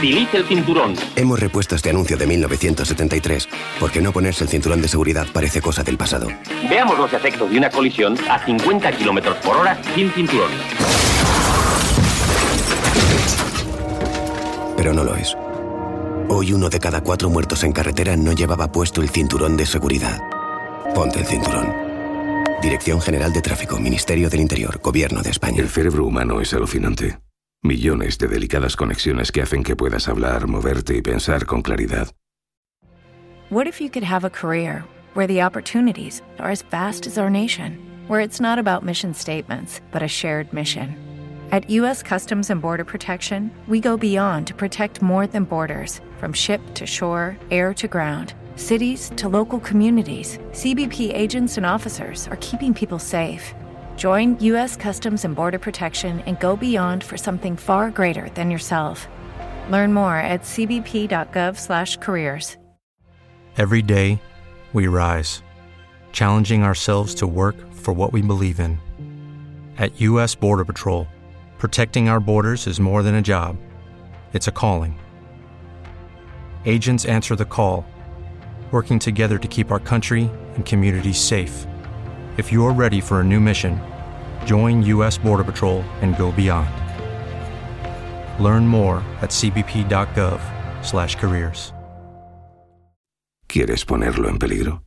Utilice 0.00 0.38
el 0.38 0.46
cinturón. 0.46 0.94
Hemos 1.14 1.38
repuesto 1.38 1.74
este 1.74 1.90
anuncio 1.90 2.16
de 2.16 2.26
1973, 2.26 3.48
porque 3.78 4.00
no 4.00 4.12
ponerse 4.12 4.44
el 4.44 4.50
cinturón 4.50 4.80
de 4.80 4.88
seguridad 4.88 5.26
parece 5.30 5.60
cosa 5.60 5.82
del 5.82 5.98
pasado. 5.98 6.28
Veamos 6.70 6.98
los 6.98 7.12
efectos 7.12 7.50
de 7.50 7.58
una 7.58 7.68
colisión 7.68 8.16
a 8.30 8.42
50 8.42 8.92
kilómetros 8.92 9.36
por 9.38 9.58
hora 9.58 9.78
sin 9.94 10.10
cinturón. 10.12 10.50
Pero 14.74 14.94
no 14.94 15.04
lo 15.04 15.14
es. 15.16 15.36
Hoy 16.30 16.54
uno 16.54 16.70
de 16.70 16.78
cada 16.78 17.02
cuatro 17.02 17.28
muertos 17.28 17.62
en 17.64 17.72
carretera 17.72 18.16
no 18.16 18.32
llevaba 18.32 18.72
puesto 18.72 19.02
el 19.02 19.10
cinturón 19.10 19.58
de 19.58 19.66
seguridad. 19.66 20.18
Ponte 20.94 21.18
el 21.18 21.26
cinturón. 21.26 21.74
Dirección 22.62 23.02
General 23.02 23.32
de 23.34 23.42
Tráfico, 23.42 23.78
Ministerio 23.78 24.30
del 24.30 24.40
Interior, 24.40 24.80
Gobierno 24.82 25.20
de 25.20 25.30
España. 25.30 25.60
El 25.60 25.68
cerebro 25.68 26.06
humano 26.06 26.40
es 26.40 26.54
alucinante. 26.54 27.18
Millones 27.62 28.16
de 28.16 28.26
delicadas 28.26 28.74
conexiones 28.74 29.30
que 29.30 29.42
hacen 29.42 29.62
que 29.62 29.76
puedas 29.76 30.08
hablar, 30.08 30.48
moverte 30.48 30.96
y 30.96 31.02
pensar 31.02 31.44
con 31.44 31.60
claridad. 31.60 32.10
What 33.50 33.66
if 33.66 33.82
you 33.82 33.90
could 33.90 34.02
have 34.02 34.24
a 34.24 34.30
career 34.30 34.82
where 35.12 35.26
the 35.26 35.42
opportunities 35.42 36.22
are 36.38 36.50
as 36.50 36.62
vast 36.62 37.06
as 37.06 37.18
our 37.18 37.28
nation, 37.28 37.78
where 38.08 38.20
it's 38.20 38.40
not 38.40 38.58
about 38.58 38.82
mission 38.82 39.12
statements, 39.12 39.82
but 39.92 40.02
a 40.02 40.08
shared 40.08 40.50
mission? 40.54 40.96
At 41.52 41.68
U.S. 41.68 42.02
Customs 42.02 42.48
and 42.48 42.62
Border 42.62 42.84
Protection, 42.84 43.50
we 43.68 43.78
go 43.78 43.98
beyond 43.98 44.46
to 44.46 44.54
protect 44.54 45.02
more 45.02 45.26
than 45.26 45.44
borders 45.44 46.00
from 46.16 46.32
ship 46.32 46.62
to 46.76 46.86
shore, 46.86 47.36
air 47.50 47.74
to 47.74 47.86
ground. 47.88 48.32
Cities 48.56 49.10
to 49.16 49.28
local 49.28 49.60
communities, 49.60 50.38
CBP 50.52 51.12
agents 51.14 51.58
and 51.58 51.66
officers 51.66 52.26
are 52.28 52.38
keeping 52.40 52.72
people 52.72 52.98
safe. 52.98 53.52
Join 54.00 54.38
U.S. 54.40 54.76
Customs 54.76 55.24
and 55.26 55.36
Border 55.36 55.58
Protection 55.58 56.20
and 56.20 56.40
go 56.40 56.56
beyond 56.56 57.04
for 57.04 57.18
something 57.18 57.54
far 57.54 57.90
greater 57.90 58.30
than 58.30 58.50
yourself. 58.50 59.06
Learn 59.68 59.92
more 59.92 60.16
at 60.16 60.40
cbp.gov/careers. 60.40 62.56
Every 63.58 63.82
day, 63.82 64.22
we 64.72 64.86
rise, 64.86 65.42
challenging 66.12 66.62
ourselves 66.62 67.14
to 67.16 67.26
work 67.26 67.56
for 67.72 67.92
what 67.92 68.14
we 68.14 68.22
believe 68.22 68.58
in. 68.58 68.78
At 69.76 70.00
U.S. 70.00 70.34
Border 70.34 70.64
Patrol, 70.64 71.06
protecting 71.58 72.08
our 72.08 72.20
borders 72.20 72.66
is 72.66 72.80
more 72.80 73.02
than 73.02 73.16
a 73.16 73.20
job, 73.20 73.58
it's 74.32 74.48
a 74.48 74.52
calling. 74.52 74.98
Agents 76.64 77.04
answer 77.04 77.36
the 77.36 77.44
call, 77.44 77.84
working 78.70 78.98
together 78.98 79.38
to 79.38 79.46
keep 79.46 79.70
our 79.70 79.78
country 79.78 80.30
and 80.54 80.64
communities 80.64 81.18
safe. 81.18 81.66
If 82.38 82.50
you're 82.50 82.72
ready 82.72 83.02
for 83.02 83.20
a 83.20 83.24
new 83.24 83.40
mission, 83.40 83.78
join 84.46 84.82
U.S. 84.94 85.18
Border 85.18 85.44
Patrol 85.44 85.84
and 86.02 86.16
go 86.16 86.32
beyond. 86.32 86.70
Learn 88.38 88.66
more 88.66 89.02
at 89.20 89.30
cbp.gov/careers. 89.30 91.74
¿Quieres 93.50 93.84
ponerlo 93.84 94.28
en 94.28 94.38
peligro? 94.38 94.84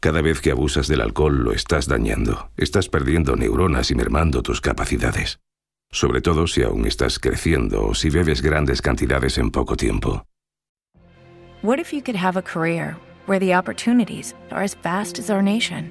Cada 0.00 0.20
vez 0.20 0.42
que 0.42 0.50
abusas 0.50 0.86
del 0.86 1.00
alcohol 1.00 1.44
lo 1.44 1.52
estás 1.52 1.86
dañando, 1.86 2.50
estás 2.58 2.90
perdiendo 2.90 3.36
neuronas 3.36 3.90
y 3.90 3.94
mermando 3.94 4.42
tus 4.42 4.60
capacidades. 4.60 5.40
Sobre 5.90 6.20
todo 6.20 6.46
si 6.46 6.62
aún 6.62 6.86
estás 6.86 7.18
creciendo 7.18 7.86
o 7.86 7.94
si 7.94 8.10
bebes 8.10 8.42
grandes 8.42 8.82
cantidades 8.82 9.38
en 9.38 9.50
poco 9.50 9.76
tiempo. 9.76 10.26
What 11.62 11.78
if 11.78 11.90
you 11.90 12.02
could 12.02 12.16
have 12.16 12.38
a 12.38 12.42
career 12.42 12.98
where 13.26 13.38
the 13.38 13.54
opportunities 13.54 14.34
are 14.50 14.62
as 14.62 14.74
vast 14.74 15.18
as 15.18 15.30
our 15.30 15.42
nation, 15.42 15.90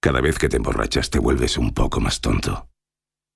Cada 0.00 0.20
vez 0.20 0.38
que 0.38 0.48
te 0.48 0.56
emborrachas 0.56 1.10
te 1.10 1.18
vuelves 1.18 1.58
un 1.58 1.74
poco 1.74 1.98
más 2.00 2.20
tonto. 2.20 2.68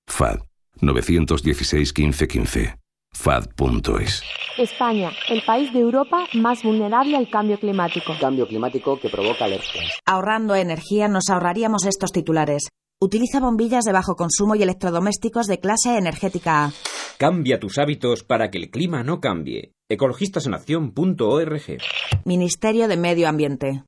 FAD 0.07 0.39
916 0.79 1.93
1515. 1.93 2.77
FAD.es. 3.11 4.23
España, 4.57 5.11
el 5.29 5.43
país 5.43 5.73
de 5.73 5.79
Europa 5.79 6.25
más 6.33 6.63
vulnerable 6.63 7.17
al 7.17 7.29
cambio 7.29 7.59
climático. 7.59 8.13
Cambio 8.19 8.47
climático 8.47 8.97
que 8.97 9.09
provoca 9.09 9.43
alergias. 9.45 9.99
Ahorrando 10.05 10.55
energía 10.55 11.09
nos 11.09 11.29
ahorraríamos 11.29 11.85
estos 11.85 12.11
titulares. 12.11 12.69
Utiliza 12.99 13.41
bombillas 13.41 13.83
de 13.83 13.91
bajo 13.91 14.15
consumo 14.15 14.55
y 14.55 14.63
electrodomésticos 14.63 15.47
de 15.47 15.59
clase 15.59 15.97
energética 15.97 16.65
A. 16.65 16.71
Cambia 17.17 17.59
tus 17.59 17.77
hábitos 17.77 18.23
para 18.23 18.49
que 18.49 18.57
el 18.57 18.69
clima 18.71 19.03
no 19.03 19.19
cambie. 19.19 19.73
ecologistasenacción.org. 19.89 21.77
Ministerio 22.23 22.87
de 22.87 22.97
Medio 22.97 23.27
Ambiente. 23.27 23.83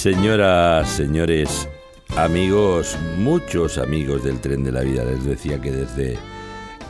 señoras, 0.00 0.88
señores, 0.88 1.68
amigos, 2.16 2.96
muchos 3.18 3.76
amigos 3.76 4.24
del 4.24 4.40
tren 4.40 4.64
de 4.64 4.72
la 4.72 4.80
vida, 4.80 5.04
les 5.04 5.26
decía 5.26 5.60
que 5.60 5.70
desde 5.70 6.16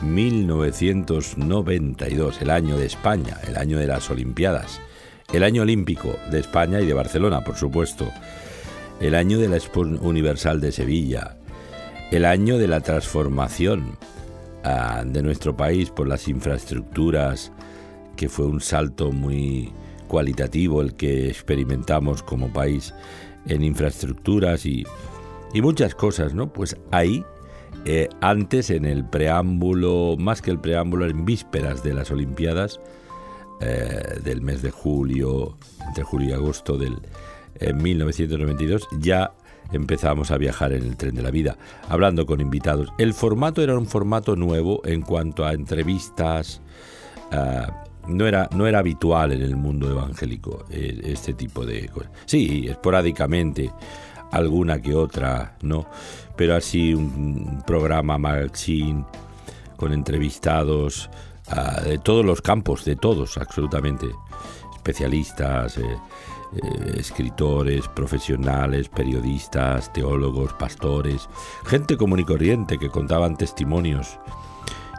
1992, 0.01 2.41
el 2.41 2.49
año 2.49 2.77
de 2.77 2.85
España, 2.85 3.37
el 3.45 3.57
año 3.57 3.77
de 3.79 3.87
las 3.87 4.09
Olimpiadas, 4.09 4.79
el 5.33 5.43
año 5.43 5.63
olímpico 5.63 6.15
de 6.31 6.39
España 6.39 6.79
y 6.79 6.85
de 6.85 6.93
Barcelona, 6.93 7.43
por 7.43 7.57
supuesto, 7.57 8.09
el 9.01 9.15
año 9.15 9.39
de 9.39 9.49
la 9.49 9.57
Expo 9.57 9.81
Universal 9.81 10.61
de 10.61 10.71
Sevilla, 10.71 11.35
el 12.11 12.23
año 12.23 12.57
de 12.57 12.69
la 12.69 12.79
transformación 12.79 13.97
ah, 14.63 15.03
de 15.05 15.21
nuestro 15.21 15.57
país 15.57 15.89
por 15.89 16.07
las 16.07 16.29
infraestructuras, 16.29 17.51
que 18.15 18.29
fue 18.29 18.45
un 18.45 18.61
salto 18.61 19.11
muy 19.11 19.73
cualitativo 20.11 20.81
el 20.81 20.93
que 20.95 21.29
experimentamos 21.29 22.21
como 22.21 22.51
país 22.51 22.93
en 23.45 23.63
infraestructuras 23.63 24.65
y, 24.65 24.83
muchas 25.55 25.95
cosas, 25.95 26.33
¿no? 26.33 26.51
Pues 26.51 26.75
ahí, 26.91 27.23
eh, 27.85 28.09
antes 28.19 28.71
en 28.71 28.83
el 28.83 29.05
preámbulo, 29.05 30.17
más 30.19 30.41
que 30.41 30.51
el 30.51 30.59
preámbulo, 30.59 31.05
en 31.05 31.23
vísperas 31.23 31.81
de 31.81 31.93
las 31.93 32.11
Olimpiadas, 32.11 32.81
eh, 33.61 34.19
del 34.21 34.41
mes 34.41 34.61
de 34.61 34.71
julio, 34.71 35.57
entre 35.87 36.03
julio 36.03 36.31
y 36.31 36.33
agosto 36.33 36.77
del 36.77 36.97
1992, 37.73 38.89
ya 38.99 39.31
empezamos 39.71 40.29
a 40.31 40.37
viajar 40.37 40.73
en 40.73 40.83
el 40.83 40.97
tren 40.97 41.15
de 41.15 41.21
la 41.21 41.31
vida, 41.31 41.57
hablando 41.87 42.25
con 42.25 42.41
invitados. 42.41 42.89
El 42.97 43.13
formato 43.13 43.61
era 43.61 43.77
un 43.77 43.85
formato 43.85 44.35
nuevo 44.35 44.81
en 44.83 45.03
cuanto 45.03 45.45
a 45.45 45.53
entrevistas. 45.53 46.61
No 48.07 48.27
era, 48.27 48.49
no 48.53 48.67
era 48.67 48.79
habitual 48.79 49.31
en 49.31 49.41
el 49.41 49.55
mundo 49.55 49.89
evangélico 49.89 50.65
eh, 50.69 51.01
este 51.05 51.33
tipo 51.33 51.65
de 51.65 51.87
cosas. 51.89 52.11
Sí, 52.25 52.67
esporádicamente, 52.67 53.71
alguna 54.31 54.81
que 54.81 54.95
otra, 54.95 55.55
¿no? 55.61 55.85
Pero 56.35 56.55
así 56.55 56.93
un 56.93 57.63
programa 57.65 58.17
magazine 58.17 59.05
con 59.75 59.93
entrevistados 59.93 61.09
ah, 61.47 61.81
de 61.81 61.97
todos 61.97 62.25
los 62.25 62.41
campos, 62.41 62.85
de 62.85 62.95
todos, 62.95 63.37
absolutamente. 63.37 64.07
Especialistas, 64.75 65.77
eh, 65.77 65.83
eh, 65.83 66.95
escritores, 66.97 67.87
profesionales, 67.87 68.89
periodistas, 68.89 69.93
teólogos, 69.93 70.53
pastores, 70.53 71.29
gente 71.65 71.97
común 71.97 72.19
y 72.19 72.25
corriente 72.25 72.77
que 72.77 72.89
contaban 72.89 73.37
testimonios 73.37 74.19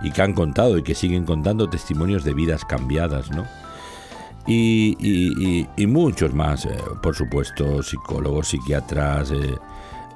y 0.03 0.11
que 0.11 0.23
han 0.23 0.33
contado 0.33 0.79
y 0.79 0.83
que 0.83 0.95
siguen 0.95 1.25
contando 1.25 1.69
testimonios 1.69 2.25
de 2.25 2.35
vidas 2.35 2.65
cambiadas, 2.65 3.31
¿no? 3.31 3.47
Y, 4.47 4.97
y, 5.77 5.87
muchos 5.87 6.35
más, 6.35 6.65
eh, 6.65 6.71
por 7.01 7.15
supuesto, 7.15 7.81
psicólogos, 7.81 8.49
psiquiatras, 8.49 9.31
eh, 9.31 9.55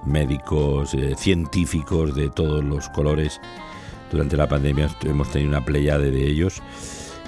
médicos, 0.04 0.96
científicos 1.16 2.14
de 2.16 2.28
todos 2.30 2.64
los 2.64 2.88
colores. 2.88 3.40
Durante 4.10 4.36
la 4.36 4.48
pandemia 4.48 4.90
hemos 5.04 5.30
tenido 5.30 5.50
una 5.50 5.64
pleyade 5.64 6.10
de 6.10 6.26
ellos. 6.26 6.60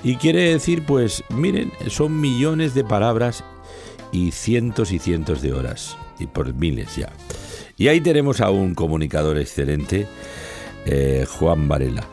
Y 0.02 0.16
quiere 0.16 0.52
decir, 0.52 0.84
pues, 0.86 1.24
miren, 1.28 1.72
son 1.88 2.20
millones 2.20 2.74
de 2.74 2.84
palabras 2.84 3.44
y 4.12 4.30
cientos 4.30 4.92
y 4.92 4.98
cientos 4.98 5.42
de 5.42 5.52
horas, 5.52 5.96
y 6.18 6.26
por 6.26 6.54
miles 6.54 6.96
ya. 6.96 7.10
Y 7.76 7.88
ahí 7.88 8.00
tenemos 8.00 8.40
a 8.40 8.50
un 8.50 8.74
comunicador 8.74 9.38
excelente, 9.38 10.06
eh, 10.86 11.26
Juan 11.28 11.68
Varela, 11.68 12.06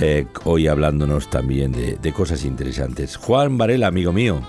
eh, 0.00 0.26
hoy 0.44 0.66
hablándonos 0.66 1.28
también 1.28 1.72
de, 1.72 2.12
cosas 2.12 2.44
interesantes. 2.44 3.16
Juan 3.16 3.58
Varela, 3.58 3.88
amigo 3.88 4.12
mío. 4.12 4.40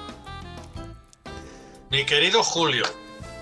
Mi 1.89 2.05
querido 2.05 2.41
Julio, 2.41 2.85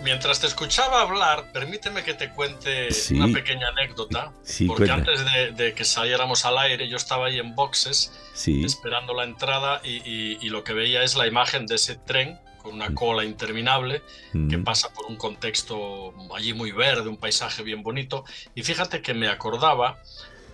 mientras 0.04 0.40
te 0.40 0.48
escuchaba 0.48 1.02
hablar, 1.02 1.52
permíteme 1.54 2.04
que 2.04 2.16
te 2.16 2.32
cuente 2.32 2.90
una 3.12 3.28
pequeña 3.28 3.68
anécdota, 3.70 4.32
porque 4.68 4.90
antes 4.90 5.24
de, 5.56 5.74
que 5.74 5.86
saliéramos 5.86 6.46
al 6.46 6.58
aire 6.58 6.90
yo 6.90 6.98
estaba 6.98 7.28
ahí 7.28 7.38
en 7.38 7.54
boxes 7.54 8.12
esperando 8.48 9.14
la 9.14 9.24
entrada 9.24 9.82
y, 9.84 10.50
lo 10.50 10.64
que 10.64 10.74
veía 10.74 11.04
es 11.04 11.16
la 11.16 11.28
imagen 11.28 11.68
de 11.68 11.76
ese 11.76 11.96
tren 11.96 12.40
con 12.58 12.74
una 12.74 12.94
cola 12.94 13.24
interminable 13.24 14.02
que 14.50 14.58
pasa 14.58 14.92
por 14.92 15.06
un 15.06 15.16
contexto 15.16 16.14
allí 16.36 16.54
muy 16.54 16.72
verde, 16.72 17.08
un 17.08 17.18
paisaje 17.18 17.62
bien 17.62 17.84
bonito. 17.84 18.26
Y 18.56 18.64
fíjate 18.64 19.02
que 19.02 19.14
me 19.14 19.28
acordaba 19.28 20.00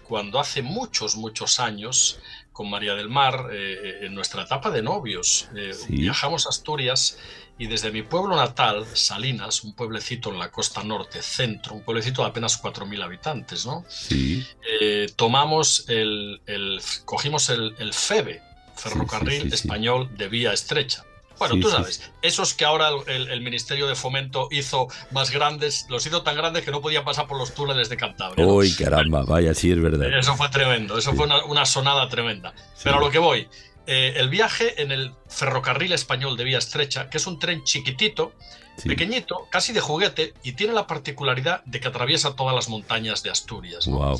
cuando 0.07 0.39
hace 0.39 0.61
muchos, 0.61 1.15
muchos 1.15 1.59
años, 1.59 2.19
con 2.51 2.69
María 2.69 2.95
del 2.95 3.09
Mar, 3.09 3.49
eh, 3.51 3.73
eh, 3.83 4.05
en 4.05 4.15
nuestra 4.15 4.43
etapa 4.43 4.71
de 4.71 4.81
novios, 4.81 5.49
eh, 5.55 5.73
viajamos 5.89 6.45
a 6.45 6.49
Asturias 6.49 7.17
y 7.57 7.67
desde 7.67 7.91
mi 7.91 8.01
pueblo 8.01 8.35
natal, 8.35 8.85
Salinas, 8.93 9.63
un 9.63 9.73
pueblecito 9.73 10.29
en 10.29 10.39
la 10.39 10.51
costa 10.51 10.83
norte, 10.83 11.21
centro, 11.21 11.75
un 11.75 11.83
pueblecito 11.83 12.21
de 12.21 12.29
apenas 12.29 12.61
4.000 12.61 13.03
habitantes, 13.03 13.65
¿no? 13.65 13.85
Sí. 13.89 14.45
tomamos 15.15 15.85
el, 15.89 16.41
cogimos 17.05 17.49
el, 17.49 17.75
el 17.77 17.93
FEBE, 17.93 18.41
Ferrocarril 18.75 19.53
Español 19.53 20.15
de 20.17 20.27
Vía 20.29 20.53
Estrecha. 20.53 21.05
Bueno, 21.37 21.55
tú 21.59 21.69
sabes, 21.69 22.11
esos 22.21 22.53
que 22.53 22.65
ahora 22.65 22.89
el, 23.07 23.41
Ministerio 23.41 23.87
de 23.87 23.95
Fomento 23.95 24.47
hizo 24.51 24.87
más 25.11 25.31
grandes, 25.31 25.85
los 25.89 26.05
hizo 26.05 26.23
tan 26.23 26.35
grandes 26.35 26.63
que 26.63 26.71
no 26.71 26.81
podían 26.81 27.03
pasar 27.03 27.27
por 27.27 27.37
los 27.37 27.53
túneles 27.53 27.89
de 27.89 27.97
Cantabria. 27.97 28.45
Uy, 28.45 28.73
caramba, 28.73 29.23
vaya, 29.25 29.53
sí 29.53 29.71
es 29.71 29.81
verdad. 29.81 30.17
Eso 30.17 30.35
fue 30.35 30.49
tremendo, 30.49 30.97
eso 30.97 31.13
fue 31.13 31.27
una, 31.47 31.65
sonada 31.65 32.07
tremenda. 32.09 32.53
Pero 32.83 32.97
a 32.97 32.99
lo 32.99 33.11
que 33.11 33.19
voy, 33.19 33.47
eh, 33.87 34.13
el 34.17 34.29
viaje 34.29 34.81
en 34.81 34.91
el 34.91 35.13
ferrocarril 35.27 35.91
español 35.91 36.37
de 36.37 36.43
vía 36.43 36.57
estrecha, 36.57 37.09
que 37.09 37.17
es 37.17 37.27
un 37.27 37.39
tren 37.39 37.63
chiquitito, 37.63 38.33
pequeñito, 38.83 39.47
casi 39.49 39.73
de 39.73 39.79
juguete, 39.79 40.33
y 40.43 40.53
tiene 40.53 40.73
la 40.73 40.87
particularidad 40.87 41.63
de 41.65 41.79
que 41.79 41.87
atraviesa 41.87 42.35
todas 42.35 42.55
las 42.55 42.69
montañas 42.69 43.23
de 43.23 43.29
Asturias. 43.29 43.87
Wow. 43.87 44.19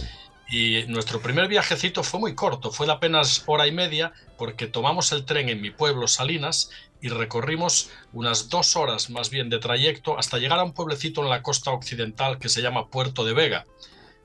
Y 0.50 0.84
nuestro 0.88 1.22
primer 1.22 1.48
viajecito 1.48 2.04
fue 2.04 2.20
muy 2.20 2.36
corto, 2.36 2.72
fue 2.72 2.86
de 2.86 2.94
apenas 2.94 3.44
hora 3.48 3.66
y 3.66 3.72
media, 3.72 4.14
porque 4.38 4.68
tomamos 4.68 5.12
el 5.12 5.26
tren 5.26 5.50
en 5.50 5.60
mi 5.60 5.72
pueblo, 5.72 6.08
Salinas, 6.08 6.70
y 7.02 7.10
recorrimos 7.10 7.90
unas 8.14 8.50
dos 8.50 8.76
horas 8.76 9.10
más 9.10 9.30
bien 9.30 9.50
de 9.50 9.60
trayecto 9.60 10.18
hasta 10.18 10.38
llegar 10.38 10.60
a 10.60 10.64
un 10.64 10.74
pueblecito 10.74 11.22
en 11.24 11.30
la 11.30 11.42
costa 11.42 11.72
occidental 11.72 12.38
que 12.38 12.50
se 12.50 12.62
llama 12.62 12.90
Puerto 12.90 13.26
de 13.26 13.34
Vega. 13.34 13.66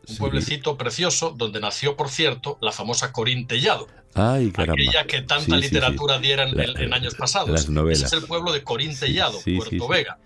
Un 0.08 0.16
pueblecito 0.16 0.76
precioso 0.76 1.30
donde 1.36 1.60
nació, 1.60 1.96
por 1.96 2.08
cierto, 2.08 2.58
la 2.60 2.72
famosa 2.72 3.12
Corín 3.12 3.46
Tellado. 3.46 3.86
Ay. 4.14 4.52
Aquella 4.56 5.04
que 5.04 5.22
tanta 5.22 5.56
literatura 5.56 6.18
diera 6.18 6.44
en, 6.48 6.92
años 6.92 7.14
pasados. 7.14 7.50
Las 7.50 7.68
novelas. 7.68 7.98
Ese 8.02 8.16
es 8.16 8.22
el 8.22 8.26
pueblo 8.26 8.52
de 8.52 8.64
Corín 8.64 8.98
Tellado, 8.98 9.38
Puerto 9.56 9.88
Vega. 9.88 10.18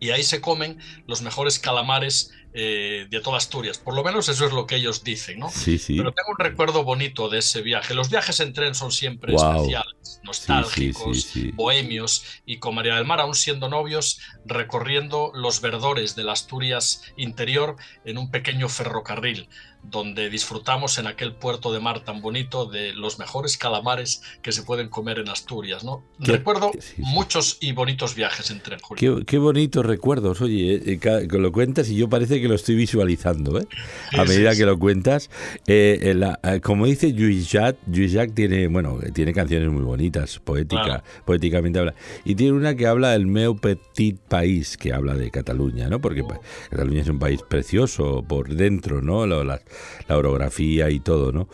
Y 0.00 0.10
ahí 0.10 0.22
se 0.22 0.40
comen 0.40 0.78
los 1.06 1.22
mejores 1.22 1.58
calamares 1.58 2.32
eh, 2.56 3.08
de 3.10 3.20
toda 3.20 3.38
Asturias. 3.38 3.78
Por 3.78 3.94
lo 3.94 4.04
menos 4.04 4.28
eso 4.28 4.46
es 4.46 4.52
lo 4.52 4.64
que 4.64 4.76
ellos 4.76 5.02
dicen, 5.02 5.40
¿no? 5.40 5.50
Sí, 5.50 5.76
sí. 5.76 5.96
Pero 5.96 6.12
tengo 6.12 6.30
un 6.30 6.38
recuerdo 6.38 6.84
bonito 6.84 7.28
de 7.28 7.38
ese 7.38 7.62
viaje. 7.62 7.94
Los 7.94 8.10
viajes 8.10 8.38
en 8.38 8.52
tren 8.52 8.76
son 8.76 8.92
siempre 8.92 9.34
especiales, 9.34 10.20
nostálgicos, 10.22 11.32
bohemios. 11.54 12.24
Y 12.46 12.58
con 12.58 12.76
María 12.76 12.94
del 12.94 13.06
Mar, 13.06 13.20
aún 13.20 13.34
siendo 13.34 13.68
novios, 13.68 14.20
recorriendo 14.44 15.32
los 15.34 15.60
verdores 15.60 16.14
de 16.14 16.22
la 16.22 16.32
Asturias 16.32 17.02
interior 17.16 17.74
en 18.04 18.18
un 18.18 18.30
pequeño 18.30 18.68
ferrocarril 18.68 19.48
donde 19.90 20.30
disfrutamos 20.30 20.98
en 20.98 21.06
aquel 21.06 21.32
puerto 21.32 21.72
de 21.72 21.80
mar 21.80 22.00
tan 22.00 22.20
bonito 22.20 22.66
de 22.66 22.92
los 22.94 23.18
mejores 23.18 23.56
calamares 23.56 24.22
que 24.42 24.52
se 24.52 24.62
pueden 24.62 24.88
comer 24.88 25.18
en 25.18 25.28
Asturias. 25.28 25.84
¿no? 25.84 26.02
Recuerdo 26.18 26.72
muchos 26.98 27.58
y 27.60 27.72
bonitos 27.72 28.14
viajes 28.14 28.50
en 28.50 28.60
tren, 28.60 28.80
Qué, 28.96 29.24
qué, 29.26 29.38
bonitos 29.38 29.84
recuerdos, 29.84 30.40
oye, 30.40 30.74
eh, 30.74 30.82
eh, 31.02 31.28
que 31.28 31.38
lo 31.38 31.52
cuentas 31.52 31.88
y 31.88 31.96
yo 31.96 32.08
parece 32.08 32.40
que 32.40 32.48
lo 32.48 32.54
estoy 32.54 32.74
visualizando, 32.74 33.60
¿eh? 33.60 33.66
a 34.12 34.24
medida 34.24 34.54
que 34.54 34.64
lo 34.64 34.78
cuentas. 34.78 35.30
como 36.62 36.86
dice 36.86 37.12
Lluís 37.12 37.50
Jacques, 37.50 38.34
tiene, 38.34 38.66
bueno, 38.68 38.98
tiene 39.12 39.32
canciones 39.32 39.70
muy 39.70 39.82
bonitas, 39.82 40.38
poética, 40.38 41.04
poéticamente 41.24 41.78
habla. 41.78 41.94
Y 42.24 42.34
tiene 42.34 42.52
una 42.52 42.74
que 42.74 42.86
habla 42.86 43.10
del 43.10 43.26
meu 43.26 43.56
petit 43.56 44.18
país, 44.18 44.76
que 44.76 44.92
habla 44.92 45.14
de 45.14 45.30
Cataluña, 45.30 45.88
¿no? 45.88 46.00
Porque 46.00 46.24
pues, 46.24 46.40
Cataluña 46.70 47.02
es 47.02 47.08
un 47.08 47.18
país 47.18 47.40
precioso 47.42 48.24
por 48.26 48.54
dentro, 48.54 49.02
¿no? 49.02 49.26
Las, 49.26 49.60
la 50.08 50.16
orografía 50.16 50.90
y 50.90 51.00
todo, 51.00 51.32
¿no? 51.32 51.48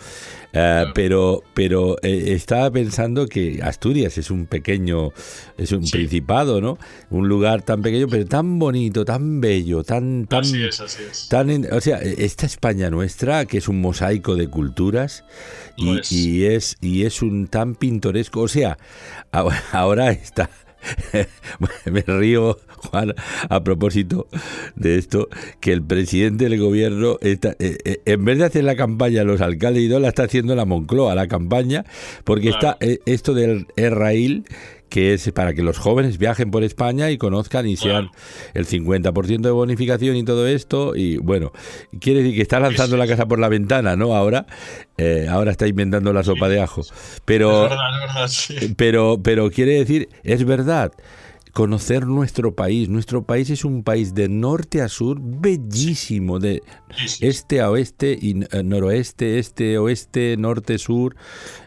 Eh, 0.53 0.87
pero 0.95 1.43
pero 1.55 1.97
eh, 2.03 2.33
estaba 2.35 2.71
pensando 2.71 3.27
que 3.27 3.61
Asturias 3.63 4.19
es 4.19 4.31
un 4.31 4.47
pequeño, 4.47 5.13
es 5.57 5.73
un 5.73 5.85
principado, 5.89 6.61
¿no? 6.61 6.79
Un 7.11 7.29
lugar 7.29 7.63
tan 7.63 7.83
pequeño, 7.83 8.09
pero 8.09 8.27
tan 8.27 8.59
bonito, 8.59 9.05
tan 9.05 9.41
bello, 9.41 9.85
tan... 9.85 10.27
tan 10.27 10.41
así 10.41 10.65
es, 10.65 10.81
así 10.81 11.03
es. 11.09 11.29
Tan, 11.29 11.73
o 11.73 11.81
sea, 11.81 11.99
esta 11.99 12.47
España 12.47 12.91
nuestra, 12.91 13.45
que 13.47 13.59
es 13.59 13.69
un 13.69 13.81
mosaico 13.81 14.35
de 14.35 14.49
culturas 14.49 15.25
y 15.77 15.99
es. 15.99 16.13
y 16.13 16.45
es. 16.47 16.77
y 16.81 17.05
es 17.05 17.23
un 17.23 17.47
tan 17.47 17.75
pintoresco, 17.75 18.41
o 18.41 18.49
sea, 18.49 18.79
ahora 19.73 20.11
está 20.11 20.51
me 21.91 22.01
río, 22.03 22.59
Juan, 22.77 23.15
a 23.49 23.65
propósito 23.65 24.27
de 24.77 24.99
esto, 24.99 25.29
que 25.61 25.73
el 25.73 25.83
presidente 25.83 26.49
del 26.49 26.59
gobierno, 26.59 27.19
está, 27.21 27.51
eh, 27.59 27.79
eh, 27.85 28.01
en 28.05 28.25
vez 28.25 28.39
de 28.39 28.45
hacer 28.45 28.65
la 28.65 28.77
campaña 28.77 29.25
los 29.25 29.41
alcaldes 29.41 29.85
y 29.85 29.89
todo, 29.89 30.01
la 30.01 30.09
está 30.09 30.25
haciendo 30.25 30.55
la 30.55 30.65
Moncloa, 30.65 31.15
la 31.15 31.29
campaña, 31.29 31.85
porque 32.25 32.51
está 32.51 32.77
eh, 32.81 33.01
esto 33.07 33.35
del 33.35 33.67
Errail 33.77 34.45
que 34.91 35.15
es 35.15 35.31
para 35.33 35.55
que 35.55 35.63
los 35.63 35.79
jóvenes 35.79 36.19
viajen 36.19 36.51
por 36.51 36.65
España 36.65 37.11
y 37.11 37.17
conozcan 37.17 37.67
y 37.67 37.77
sean 37.77 38.11
el 38.53 38.67
50% 38.67 39.41
de 39.41 39.51
bonificación 39.51 40.17
y 40.17 40.25
todo 40.25 40.47
esto. 40.47 40.95
Y 40.95 41.17
bueno, 41.17 41.53
quiere 42.01 42.23
decir 42.23 42.37
que 42.37 42.43
está 42.43 42.61
lanzando 42.61 42.97
la 42.97 43.07
casa 43.07 43.27
por 43.27 43.39
la 43.39 43.49
ventana, 43.49 43.97
¿no? 43.97 44.15
Ahora, 44.15 44.47
eh, 44.99 45.27
ahora 45.31 45.53
está 45.53 45.67
inventando 45.67 46.13
la 46.13 46.25
sopa 46.25 46.49
de 46.49 46.61
ajo. 46.61 46.83
Pero, 47.25 47.65
es 47.65 47.71
verdad, 47.71 48.25
es 48.25 48.49
verdad, 48.49 48.75
pero, 48.77 49.21
pero 49.23 49.51
quiere 49.51 49.79
decir, 49.79 50.09
es 50.25 50.45
verdad 50.45 50.93
conocer 51.53 52.07
nuestro 52.07 52.55
país. 52.55 52.89
Nuestro 52.89 53.23
país 53.23 53.51
es 53.51 53.65
un 53.65 53.83
país 53.83 54.15
de 54.15 54.29
norte 54.29 54.83
a 54.83 54.89
sur 54.89 55.19
bellísimo, 55.21 56.39
de 56.39 56.63
este 57.21 57.61
a 57.61 57.71
oeste 57.71 58.19
y 58.21 58.43
eh, 58.43 58.63
noroeste, 58.63 59.39
este, 59.39 59.79
oeste, 59.79 60.37
norte, 60.39 60.79
sur. 60.79 61.17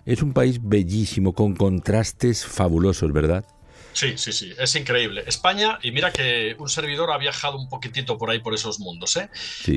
Es 0.05 0.21
un 0.21 0.33
país 0.33 0.59
bellísimo, 0.61 1.33
con 1.33 1.55
contrastes 1.55 2.45
fabulosos, 2.45 3.11
¿verdad? 3.11 3.45
Sí, 3.93 4.17
sí, 4.17 4.33
sí, 4.33 4.53
es 4.57 4.75
increíble. 4.75 5.23
España, 5.27 5.77
y 5.81 5.91
mira 5.91 6.11
que 6.11 6.55
un 6.57 6.67
servidor 6.67 7.11
ha 7.11 7.17
viajado 7.17 7.57
un 7.57 7.69
poquitito 7.69 8.17
por 8.17 8.31
ahí, 8.31 8.39
por 8.39 8.53
esos 8.53 8.79
mundos, 8.79 9.15
¿eh? 9.17 9.29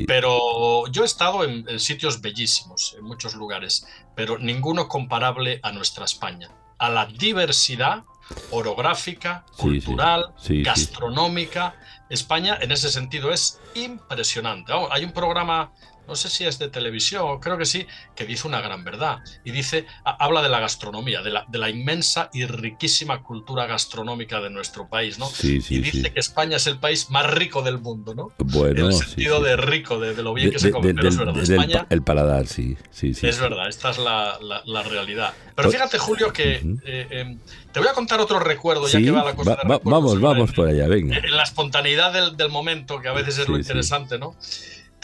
Pero 0.07 0.87
yo 0.91 1.03
he 1.03 1.07
estado 1.07 1.45
en, 1.45 1.79
sitios 1.79 2.23
bellísimos, 2.23 2.97
en 2.99 3.05
muchos 3.05 3.35
lugares, 3.35 3.87
pero 4.15 4.39
ninguno 4.39 4.89
comparable 4.89 5.61
a 5.63 5.71
nuestra 5.73 6.07
España. 6.07 6.51
A 6.79 6.89
la 6.91 7.07
diversidad 7.07 8.05
orográfica, 8.51 9.45
cultural, 9.57 10.33
gastronómica. 10.65 11.75
España 12.09 12.59
en 12.61 12.71
ese 12.71 12.91
sentido 12.91 13.33
es 13.33 13.61
impresionante. 13.75 14.73
hay 14.91 15.05
un 15.05 15.13
programa 15.13 15.73
no 16.07 16.15
sé 16.17 16.29
si 16.29 16.45
es 16.45 16.59
de 16.59 16.69
televisión, 16.69 17.41
creo 17.41 17.59
que 17.59 17.67
sí, 17.67 17.87
que 18.15 18.25
dice 18.25 18.47
una 18.47 18.61
gran 18.61 18.85
verdad. 18.85 19.19
Y 19.45 19.51
dice, 19.51 19.87
habla 20.05 20.43
de 20.43 20.49
la 20.49 20.61
gastronomía, 20.61 21.23
de 21.23 21.31
la, 21.31 21.45
de 21.49 21.59
la 21.59 21.69
inmensa 21.69 22.31
y 22.33 22.47
riquísima 22.47 23.23
cultura 23.23 23.67
gastronómica 23.67 24.41
de 24.41 24.51
nuestro 24.51 24.89
país, 24.89 25.19
¿no? 25.19 25.27
Sí, 25.27 25.61
sí, 25.61 25.77
y 25.77 25.79
dice 25.81 26.13
que 26.13 26.21
España 26.21 26.57
es 26.57 26.67
el 26.67 26.79
país 26.79 27.11
más 27.11 27.29
rico 27.31 27.63
del 27.63 27.79
mundo, 27.79 28.15
¿no? 28.15 28.33
Bueno, 28.39 28.81
en 28.81 28.87
el 28.87 28.93
sentido 28.93 29.41
de 29.43 29.57
rico, 29.57 29.99
de, 29.99 30.23
lo 30.23 30.35
bien 30.35 30.51
que 30.51 30.59
se 30.59 30.71
come. 30.71 30.95
Pero 30.95 31.09
es 31.09 31.17
verdad, 31.17 31.39
España. 31.39 31.87
El 31.91 32.03
paladar, 32.03 32.47
sí, 32.47 32.77
sí, 32.91 33.15
sí. 33.15 33.27
Es 33.27 33.41
verdad, 33.41 33.69
esta 33.69 33.91
es 33.91 33.99
la, 33.99 34.39
la, 34.65 34.83
realidad. 34.83 35.35
Pero 35.55 35.71
fíjate, 35.71 35.99
Julio, 35.99 36.33
que 36.33 36.63
eh, 36.85 37.09
em, 37.11 37.39
te 37.73 37.81
voy 37.81 37.89
a 37.89 37.93
contar 37.93 38.21
otro 38.21 38.39
recuerdo, 38.39 38.87
ya 38.87 39.01
que 39.01 39.11
va 39.11 39.25
la 39.25 39.35
cosa 39.35 39.57
de 39.57 39.81
Vamos, 39.85 40.21
vamos 40.21 40.53
por 40.53 40.69
allá, 40.69 40.87
venga. 40.87 41.17
En 41.19 41.37
la 41.37 41.43
espontaneidad 41.43 42.13
del, 42.13 42.37
del 42.37 42.49
momento, 42.49 43.01
que 43.01 43.09
a 43.09 43.13
veces 43.13 43.39
es 43.39 43.49
lo 43.49 43.59
interesante, 43.59 44.19
¿no? 44.19 44.37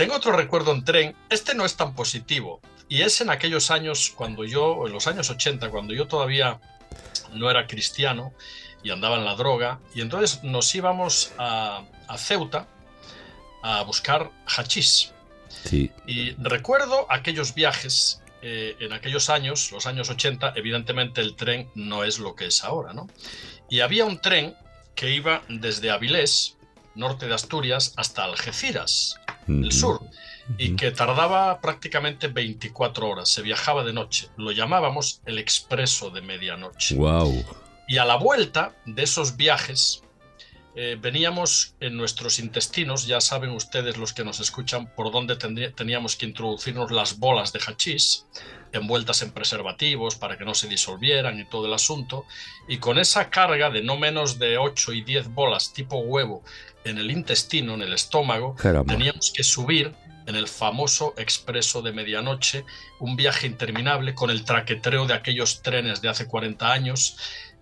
Tengo 0.03 0.17
otro 0.17 0.33
recuerdo 0.33 0.73
en 0.73 0.83
tren, 0.83 1.15
este 1.31 1.55
no 1.55 1.65
es 1.65 1.77
tan 1.77 1.95
positivo, 1.95 2.61
y 2.89 3.03
es 3.03 3.21
en 3.21 3.31
aquellos 3.31 3.71
años 3.71 4.13
cuando 4.17 4.45
yo, 4.45 4.85
en 4.89 4.93
los 4.93 5.07
años 5.07 5.31
80, 5.31 5.71
cuando 5.71 5.95
yo 5.95 6.09
todavía 6.09 6.61
no 7.35 7.49
era 7.49 7.69
cristiano 7.69 8.33
y 8.83 8.91
andaba 8.91 9.17
en 9.17 9.25
la 9.25 9.37
droga, 9.37 9.79
y 9.95 10.01
entonces 10.01 10.43
nos 10.43 10.75
íbamos 10.75 11.31
a, 11.39 11.85
Ceuta 12.17 12.67
a 13.63 13.83
buscar 13.85 14.33
hachís. 14.45 15.13
Y 16.05 16.33
recuerdo 16.33 17.07
aquellos 17.09 17.55
viajes 17.55 18.23
eh, 18.43 18.75
en 18.81 18.93
aquellos 18.93 19.31
años, 19.31 19.71
los 19.71 19.87
años 19.87 20.11
80, 20.11 20.55
evidentemente 20.57 21.21
el 21.21 21.37
tren 21.37 21.71
no 21.77 22.03
es 22.03 22.19
lo 22.19 22.35
que 22.35 22.47
es 22.47 22.65
ahora, 22.65 22.93
¿no? 22.93 23.07
Y 23.71 23.79
había 23.79 24.05
un 24.05 24.21
tren 24.21 24.57
que 24.97 25.13
iba 25.13 25.43
desde 25.49 25.93
Avilés, 25.93 26.57
norte 26.97 27.29
de 27.29 27.35
Asturias, 27.35 27.95
hasta 27.97 28.25
Algeciras, 28.25 29.21
el 29.47 29.73
sur, 29.73 30.01
y 30.59 30.77
que 30.77 30.91
tardaba 30.91 31.61
prácticamente 31.61 32.29
24 32.29 33.09
horas. 33.09 33.29
Se 33.29 33.43
viajaba 33.43 33.85
de 33.85 33.93
noche. 33.93 34.29
Lo 34.37 34.53
llamábamos 34.53 35.21
el 35.27 35.39
expreso 35.39 36.11
de 36.11 36.23
medianoche. 36.23 36.95
Wow. 36.95 37.45
Y 37.89 37.99
a 37.99 38.05
la 38.05 38.17
vuelta 38.17 38.75
de 38.87 39.03
esos 39.03 39.37
viajes 39.37 40.03
eh, 40.75 40.97
veníamos 40.99 41.75
en 41.81 41.97
nuestros 41.97 42.39
intestinos, 42.39 43.07
ya 43.07 43.21
saben 43.21 43.51
ustedes 43.51 43.99
los 43.99 44.15
que 44.15 44.25
nos 44.25 44.41
escuchan, 44.41 44.91
por 44.95 45.13
dónde 45.13 45.37
teníamos 45.37 46.17
que 46.17 46.25
introducirnos 46.25 46.91
las 46.91 47.19
bolas 47.19 47.53
de 47.53 47.61
hachís 47.61 48.27
envueltas 48.73 49.21
en 49.21 49.33
preservativos 49.33 50.17
para 50.17 50.39
que 50.39 50.47
no 50.47 50.55
se 50.55 50.69
disolvieran 50.69 51.39
y 51.39 51.45
todo 51.45 51.67
el 51.67 51.75
asunto. 51.75 52.25
Y 52.69 52.79
con 52.79 52.99
esa 52.99 53.29
carga 53.29 53.69
de 53.69 53.83
no 53.83 53.99
menos 53.99 54.39
de 54.39 54.57
8 54.57 54.95
y 54.95 55.03
10 55.03 55.29
bolas 55.35 55.73
tipo 55.75 55.99
huevo 55.99 56.43
en 56.85 56.99
el 56.99 57.11
intestino, 57.11 57.75
en 57.75 57.83
el 57.83 57.93
estómago, 57.93 58.57
teníamos 58.87 59.33
que 59.35 59.43
subir 59.43 59.95
en 60.27 60.37
el 60.37 60.49
famoso 60.49 61.15
expreso 61.17 61.83
de 61.83 61.93
medianoche, 61.93 62.65
un 63.01 63.17
viaje 63.17 63.47
interminable 63.47 64.15
con 64.15 64.31
el 64.31 64.45
traquetreo 64.45 65.07
de 65.07 65.15
aquellos 65.15 65.63
trenes 65.63 66.01
de 66.01 66.09
hace 66.09 66.27
40 66.27 66.73
años. 66.73 67.17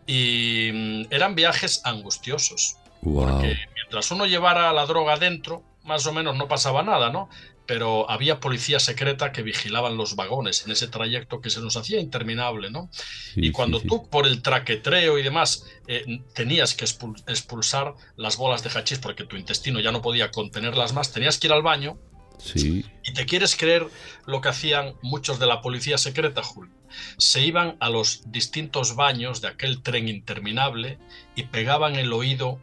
Y 0.06 0.70
mm, 0.72 1.02
eran 1.10 1.34
viajes 1.34 1.82
angustiosos. 1.84 2.76
Porque 3.02 3.56
mientras 3.74 4.10
uno 4.10 4.26
llevara 4.26 4.72
la 4.72 4.84
droga 4.84 5.16
dentro, 5.16 5.62
más 5.84 6.06
o 6.06 6.12
menos 6.12 6.36
no 6.36 6.48
pasaba 6.48 6.82
nada, 6.82 7.10
¿no? 7.10 7.30
Pero 7.70 8.10
había 8.10 8.40
policía 8.40 8.80
secreta 8.80 9.30
que 9.30 9.44
vigilaban 9.44 9.96
los 9.96 10.16
vagones 10.16 10.66
en 10.66 10.72
ese 10.72 10.88
trayecto 10.88 11.40
que 11.40 11.50
se 11.50 11.60
nos 11.60 11.76
hacía 11.76 12.00
interminable, 12.00 12.68
¿no? 12.68 12.90
y 13.36 13.52
cuando 13.52 13.78
tú 13.78 14.10
por 14.10 14.26
el 14.26 14.42
traquetreo 14.42 15.18
y 15.18 15.22
demás 15.22 15.66
eh, 15.86 16.04
tenías 16.34 16.74
que 16.74 16.84
expulsar 16.84 17.94
las 18.16 18.38
bolas 18.38 18.64
de 18.64 18.70
hachís 18.70 18.98
porque 18.98 19.22
tu 19.22 19.36
intestino 19.36 19.78
ya 19.78 19.92
no 19.92 20.02
podía 20.02 20.32
contenerlas 20.32 20.94
más, 20.94 21.12
tenías 21.12 21.38
que 21.38 21.46
ir 21.46 21.52
al 21.52 21.62
baño. 21.62 21.96
Sí. 22.38 22.84
Y 23.04 23.14
te 23.14 23.24
quieres 23.24 23.54
creer 23.54 23.86
lo 24.26 24.40
que 24.40 24.48
hacían 24.48 24.96
muchos 25.00 25.38
de 25.38 25.46
la 25.46 25.60
policía 25.60 25.96
secreta, 25.96 26.42
Julio. 26.42 26.74
Se 27.18 27.40
iban 27.40 27.76
a 27.78 27.88
los 27.88 28.32
distintos 28.32 28.96
baños 28.96 29.42
de 29.42 29.46
aquel 29.46 29.80
tren 29.80 30.08
interminable 30.08 30.98
y 31.36 31.44
pegaban 31.44 31.94
el 31.94 32.12
oído 32.12 32.58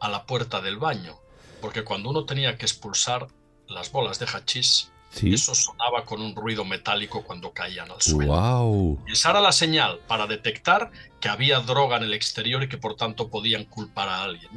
a 0.00 0.08
la 0.08 0.26
puerta 0.26 0.60
del 0.60 0.78
baño, 0.78 1.20
porque 1.60 1.84
cuando 1.84 2.10
uno 2.10 2.24
tenía 2.24 2.58
que 2.58 2.66
expulsar 2.66 3.28
las 3.74 3.92
bolas 3.92 4.18
de 4.18 4.26
hachís, 4.26 4.90
eso 5.22 5.54
sonaba 5.54 6.04
con 6.04 6.20
un 6.20 6.34
ruido 6.34 6.64
metálico 6.64 7.22
cuando 7.22 7.52
caían 7.52 7.90
al 7.90 8.00
suelo. 8.00 8.98
Y 9.06 9.12
esa 9.12 9.30
era 9.30 9.40
la 9.40 9.52
señal 9.52 10.00
para 10.08 10.26
detectar 10.26 10.90
que 11.20 11.28
había 11.28 11.60
droga 11.60 11.96
en 11.98 12.04
el 12.04 12.14
exterior 12.14 12.62
y 12.62 12.68
que 12.68 12.78
por 12.78 12.96
tanto 12.96 13.28
podían 13.28 13.64
culpar 13.64 14.08
a 14.08 14.24
alguien. 14.24 14.50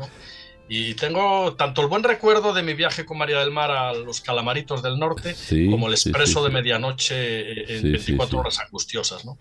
Y 0.69 0.95
tengo 0.95 1.53
tanto 1.53 1.81
el 1.81 1.87
buen 1.87 2.03
recuerdo 2.03 2.53
de 2.53 2.61
mi 2.61 2.73
viaje 2.73 3.05
con 3.05 3.17
María 3.17 3.39
del 3.39 3.51
Mar 3.51 3.71
a 3.71 3.93
los 3.93 4.19
Calamaritos 4.19 4.81
del 4.81 4.99
Norte, 4.99 5.35
como 5.69 5.87
el 5.87 5.93
expreso 5.93 6.43
de 6.43 6.49
medianoche 6.49 7.77
en 7.77 7.83
24 7.83 8.39
horas 8.39 8.59
angustiosas. 8.59 9.25
¿no? 9.25 9.37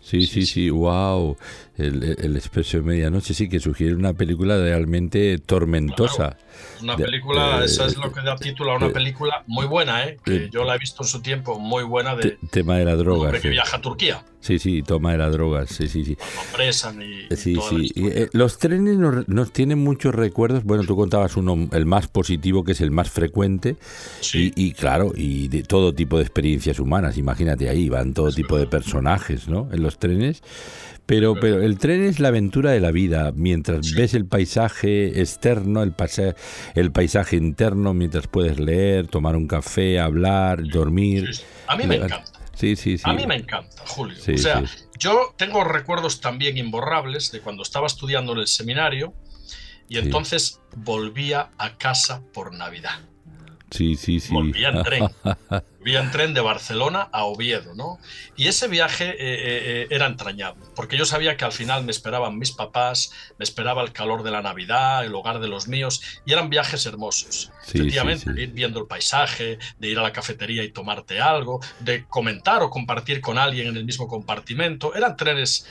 Sí, 0.00 0.26
sí, 0.26 0.46
sí, 0.46 0.70
wow. 0.70 1.36
El, 1.78 2.16
el 2.18 2.36
Expreso 2.36 2.78
de 2.78 2.82
Medianoche 2.82 3.34
sí 3.34 3.48
que 3.48 3.60
sugiere 3.60 3.94
una 3.94 4.12
película 4.12 4.56
realmente 4.56 5.38
tormentosa. 5.38 6.36
Una 6.82 6.96
película, 6.96 7.64
eso 7.64 7.86
es 7.86 7.96
lo 7.96 8.12
que 8.12 8.20
da 8.20 8.36
título 8.36 8.72
a 8.72 8.76
una 8.76 8.90
película 8.90 9.42
muy 9.46 9.66
buena, 9.66 10.04
¿eh? 10.04 10.18
que 10.24 10.48
yo 10.50 10.64
la 10.64 10.74
he 10.74 10.78
visto 10.78 11.02
en 11.02 11.08
su 11.08 11.20
tiempo, 11.20 11.58
muy 11.58 11.84
buena 11.84 12.16
de 12.16 12.38
tema 12.50 12.76
de 12.76 12.84
la 12.84 12.96
droga. 12.96 13.32
que 13.32 13.48
viaja 13.48 13.76
a 13.76 13.80
Turquía. 13.80 14.24
Sí, 14.40 14.58
sí, 14.60 14.82
toma 14.82 15.12
de 15.12 15.18
las 15.18 15.32
drogas, 15.32 15.68
sí, 15.70 15.88
sí, 15.88 16.04
sí. 16.04 16.16
Presan 16.54 17.02
y, 17.02 17.26
sí, 17.36 17.56
sí. 17.68 17.92
Eh, 17.96 18.28
los 18.32 18.58
trenes 18.58 18.96
nos, 18.96 19.52
tienen 19.52 19.78
muchos 19.78 20.14
recuerdos. 20.14 20.62
Bueno, 20.62 20.84
tú 20.84 20.96
contabas 20.96 21.36
uno, 21.36 21.68
el 21.72 21.86
más 21.86 22.06
positivo, 22.06 22.62
que 22.62 22.72
es 22.72 22.80
el 22.80 22.92
más 22.92 23.10
frecuente. 23.10 23.76
Sí. 24.20 24.52
Y, 24.54 24.72
claro, 24.72 25.12
y 25.16 25.48
de 25.48 25.64
todo 25.64 25.92
tipo 25.92 26.18
de 26.18 26.22
experiencias 26.22 26.78
humanas. 26.78 27.18
Imagínate 27.18 27.68
ahí, 27.68 27.88
van 27.88 28.14
todo 28.14 28.30
tipo 28.30 28.56
de 28.56 28.66
personajes, 28.66 29.48
¿no? 29.48 29.68
En 29.72 29.82
los 29.82 29.98
trenes. 29.98 30.42
Pero, 31.08 31.36
pero 31.40 31.62
el 31.62 31.78
tren 31.78 32.04
es 32.04 32.20
la 32.20 32.28
aventura 32.28 32.70
de 32.70 32.80
la 32.80 32.90
vida, 32.90 33.32
mientras 33.34 33.94
ves 33.94 34.12
el 34.12 34.26
paisaje 34.26 35.22
externo, 35.22 35.82
el, 35.82 35.94
el 36.74 36.92
paisaje 36.92 37.36
interno, 37.36 37.94
mientras 37.94 38.26
puedes 38.26 38.60
leer, 38.60 39.06
tomar 39.06 39.34
un 39.34 39.48
café, 39.48 39.98
hablar, 40.00 40.62
dormir. 40.68 41.30
A 41.66 41.76
mí 41.78 41.86
me 41.86 41.94
encanta. 41.94 42.30
Sí, 42.52 42.76
sí, 42.76 42.98
sí. 42.98 43.04
A 43.06 43.14
mí 43.14 43.26
me 43.26 43.36
encanta, 43.36 43.86
Julio. 43.86 44.18
o 44.18 44.36
sea, 44.36 44.62
yo 44.98 45.34
tengo 45.38 45.64
recuerdos 45.64 46.20
también 46.20 46.58
imborrables 46.58 47.32
de 47.32 47.40
cuando 47.40 47.62
estaba 47.62 47.86
estudiando 47.86 48.34
en 48.34 48.40
el 48.40 48.46
seminario 48.46 49.14
y 49.88 49.96
entonces 49.96 50.60
volvía 50.76 51.52
a 51.56 51.78
casa 51.78 52.20
por 52.34 52.52
Navidad. 52.52 53.00
Sí, 53.70 53.96
sí, 53.96 54.20
sí. 54.20 54.34
Volvía 54.34 54.68
en 54.68 54.82
tren. 54.82 55.08
Volvía 55.88 56.00
en 56.00 56.10
tren 56.10 56.34
de 56.34 56.42
Barcelona 56.42 57.08
a 57.12 57.24
Oviedo, 57.24 57.74
¿no? 57.74 57.98
Y 58.36 58.48
ese 58.48 58.68
viaje 58.68 59.08
eh, 59.08 59.14
eh, 59.18 59.38
eh, 59.40 59.86
era 59.88 60.04
entrañable, 60.04 60.66
porque 60.76 60.98
yo 60.98 61.06
sabía 61.06 61.38
que 61.38 61.46
al 61.46 61.52
final 61.52 61.82
me 61.82 61.92
esperaban 61.92 62.38
mis 62.38 62.52
papás, 62.52 63.10
me 63.38 63.44
esperaba 63.44 63.80
el 63.80 63.92
calor 63.92 64.22
de 64.22 64.30
la 64.30 64.42
Navidad, 64.42 65.02
el 65.06 65.14
hogar 65.14 65.40
de 65.40 65.48
los 65.48 65.66
míos, 65.66 66.02
y 66.26 66.34
eran 66.34 66.50
viajes 66.50 66.84
hermosos. 66.84 67.50
Efectivamente, 67.66 68.30
ir 68.36 68.50
viendo 68.50 68.80
el 68.80 68.86
paisaje, 68.86 69.58
de 69.78 69.88
ir 69.88 69.98
a 69.98 70.02
la 70.02 70.12
cafetería 70.12 70.62
y 70.62 70.72
tomarte 70.72 71.22
algo, 71.22 71.58
de 71.80 72.04
comentar 72.04 72.62
o 72.62 72.68
compartir 72.68 73.22
con 73.22 73.38
alguien 73.38 73.68
en 73.68 73.78
el 73.78 73.86
mismo 73.86 74.08
compartimento. 74.08 74.94
Eran 74.94 75.16
trenes, 75.16 75.66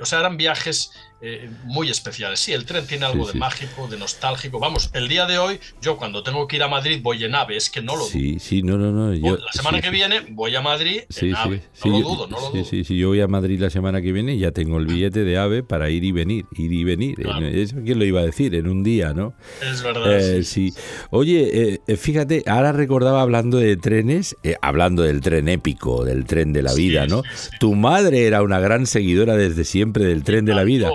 o 0.00 0.06
sea, 0.06 0.18
eran 0.18 0.36
viajes 0.36 0.90
eh, 1.22 1.50
muy 1.64 1.90
especiales. 1.90 2.40
Sí, 2.40 2.54
el 2.54 2.64
tren 2.64 2.86
tiene 2.86 3.04
algo 3.04 3.30
de 3.30 3.38
mágico, 3.38 3.86
de 3.88 3.98
nostálgico. 3.98 4.58
Vamos, 4.58 4.88
el 4.94 5.06
día 5.06 5.26
de 5.26 5.36
hoy, 5.36 5.60
yo 5.82 5.98
cuando 5.98 6.22
tengo 6.22 6.46
que 6.46 6.56
ir 6.56 6.62
a 6.62 6.68
Madrid 6.68 7.00
voy 7.02 7.22
en 7.22 7.34
AVE, 7.34 7.58
es 7.58 7.68
que 7.68 7.82
no 7.82 7.94
lo. 7.94 8.04
Sí, 8.04 8.38
sí, 8.38 8.62
no, 8.62 8.78
no, 8.78 8.90
no. 8.90 9.14
Yo, 9.20 9.36
la 9.36 9.52
semana 9.52 9.80
que 9.80 9.90
viene 9.90 10.20
voy 10.30 10.54
a 10.54 10.60
Madrid 10.60 11.02
en 11.20 11.34
AVE. 11.34 11.62
No 11.84 11.90
lo 11.90 12.00
dudo, 12.00 12.26
no 12.28 12.40
lo 12.40 12.50
dudo. 12.50 12.64
Sí, 12.64 12.84
sí, 12.84 12.96
yo 12.96 13.08
voy 13.08 13.20
a 13.20 13.28
Madrid 13.28 13.60
la 13.60 13.70
semana 13.70 14.00
que 14.00 14.12
viene 14.12 14.34
y 14.34 14.38
ya 14.38 14.52
tengo 14.52 14.78
el 14.78 14.86
billete 14.86 15.24
de 15.24 15.38
AVE 15.38 15.62
para 15.62 15.90
ir 15.90 16.04
y 16.04 16.12
venir, 16.12 16.46
ir 16.56 16.72
y 16.72 16.84
venir. 16.84 17.18
Eso 17.52 17.76
quién 17.84 17.98
lo 17.98 18.04
iba 18.04 18.20
a 18.20 18.24
decir, 18.24 18.54
en 18.54 18.68
un 18.68 18.82
día, 18.82 19.12
¿no? 19.12 19.34
Es 19.62 19.82
verdad. 19.82 20.18
Eh, 20.18 20.42
sí. 20.44 20.72
Oye, 21.10 21.80
eh, 21.86 21.96
fíjate, 21.96 22.42
ahora 22.46 22.72
recordaba 22.72 23.22
hablando 23.22 23.58
de 23.58 23.76
trenes, 23.76 24.36
hablando 24.62 25.02
del 25.02 25.20
tren 25.20 25.48
épico, 25.48 26.04
del 26.04 26.24
tren 26.24 26.52
de 26.52 26.62
la 26.62 26.74
vida, 26.74 27.06
¿no? 27.06 27.22
Tu 27.58 27.74
madre 27.74 28.26
era 28.26 28.42
una 28.42 28.60
gran 28.60 28.86
seguidora 28.86 29.36
desde 29.36 29.64
siempre 29.64 30.04
del 30.04 30.24
tren 30.24 30.44
de 30.44 30.54
la 30.54 30.64
vida. 30.64 30.90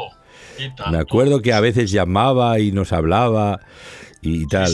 Me 0.92 0.98
acuerdo 0.98 1.42
que 1.42 1.54
a 1.54 1.60
veces 1.60 1.92
llamaba 1.92 2.60
y 2.60 2.72
nos 2.72 2.94
hablaba 2.94 3.60
y 4.26 4.48
tal. 4.48 4.72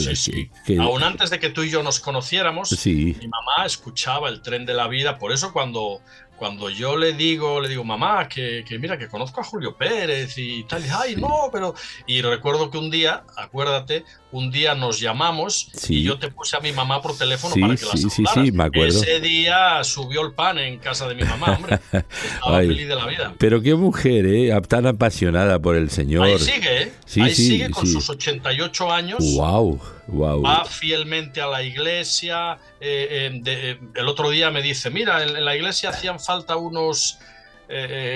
Aún 0.80 1.02
antes 1.02 1.30
de 1.30 1.38
que 1.38 1.50
tú 1.50 1.62
y 1.62 1.70
yo 1.70 1.82
nos 1.82 2.00
conociéramos, 2.00 2.86
mi 2.86 3.14
mamá 3.14 3.66
escuchaba 3.66 4.28
el 4.28 4.42
tren 4.42 4.66
de 4.66 4.74
la 4.74 4.88
vida. 4.88 5.18
Por 5.18 5.32
eso 5.32 5.52
cuando 5.52 6.00
cuando 6.36 6.70
yo 6.70 6.96
le 6.96 7.12
digo, 7.12 7.60
le 7.60 7.68
digo, 7.68 7.84
mamá, 7.84 8.28
que, 8.28 8.64
mira, 8.80 8.98
que 8.98 9.08
conozco 9.08 9.40
a 9.40 9.44
Julio 9.44 9.76
Pérez 9.76 10.36
y 10.38 10.64
tal, 10.64 10.84
y 10.84 10.88
ay, 10.88 11.16
no, 11.16 11.48
pero. 11.52 11.74
Y 12.06 12.20
recuerdo 12.22 12.70
que 12.70 12.78
un 12.78 12.90
día, 12.90 13.24
acuérdate, 13.36 14.04
un 14.32 14.50
día 14.50 14.74
nos 14.74 14.98
llamamos 14.98 15.68
y 15.88 16.02
yo 16.02 16.18
te 16.18 16.30
puse 16.30 16.56
a 16.56 16.60
mi 16.60 16.72
mamá 16.72 17.00
por 17.00 17.16
teléfono 17.16 17.54
para 17.60 17.76
que 17.76 17.84
la 17.84 17.92
sí, 17.92 18.10
sí, 18.10 18.24
sí, 18.32 18.52
me 18.52 18.64
acuerdo. 18.64 19.02
Ese 19.02 19.20
día 19.20 19.84
subió 19.84 20.22
el 20.22 20.32
pan 20.32 20.58
en 20.58 20.78
casa 20.78 21.06
de 21.06 21.14
mi 21.14 21.22
mamá, 21.22 21.56
hombre. 21.56 21.78
Estaba 21.92 22.58
feliz 22.58 22.88
de 22.88 22.96
la 22.96 23.06
vida. 23.06 23.34
Pero 23.38 23.60
qué 23.62 23.74
mujer, 23.74 24.26
¿eh? 24.26 24.50
Tan 24.68 24.86
apasionada 24.86 25.58
por 25.60 25.76
el 25.76 25.90
Señor. 25.90 26.26
Ahí 26.26 26.38
sigue, 26.38 26.82
¿eh? 26.82 26.92
Ahí 27.20 27.34
sigue 27.34 27.70
con 27.70 27.86
sus 27.86 28.08
88 28.08 28.92
años. 28.92 29.18
¡Wow! 29.36 29.80
Wow. 30.08 30.42
Va 30.42 30.64
fielmente 30.64 31.40
a 31.40 31.46
la 31.46 31.62
iglesia. 31.62 32.58
Eh, 32.80 33.30
eh, 33.32 33.42
eh, 33.46 33.78
el 33.94 34.08
otro 34.08 34.30
día 34.30 34.50
me 34.50 34.60
dice, 34.60 34.90
mira, 34.90 35.22
en, 35.22 35.44
la 35.44 35.54
iglesia 35.54 35.90
hacían 35.90 36.18
falta 36.24 36.56
unos... 36.56 37.18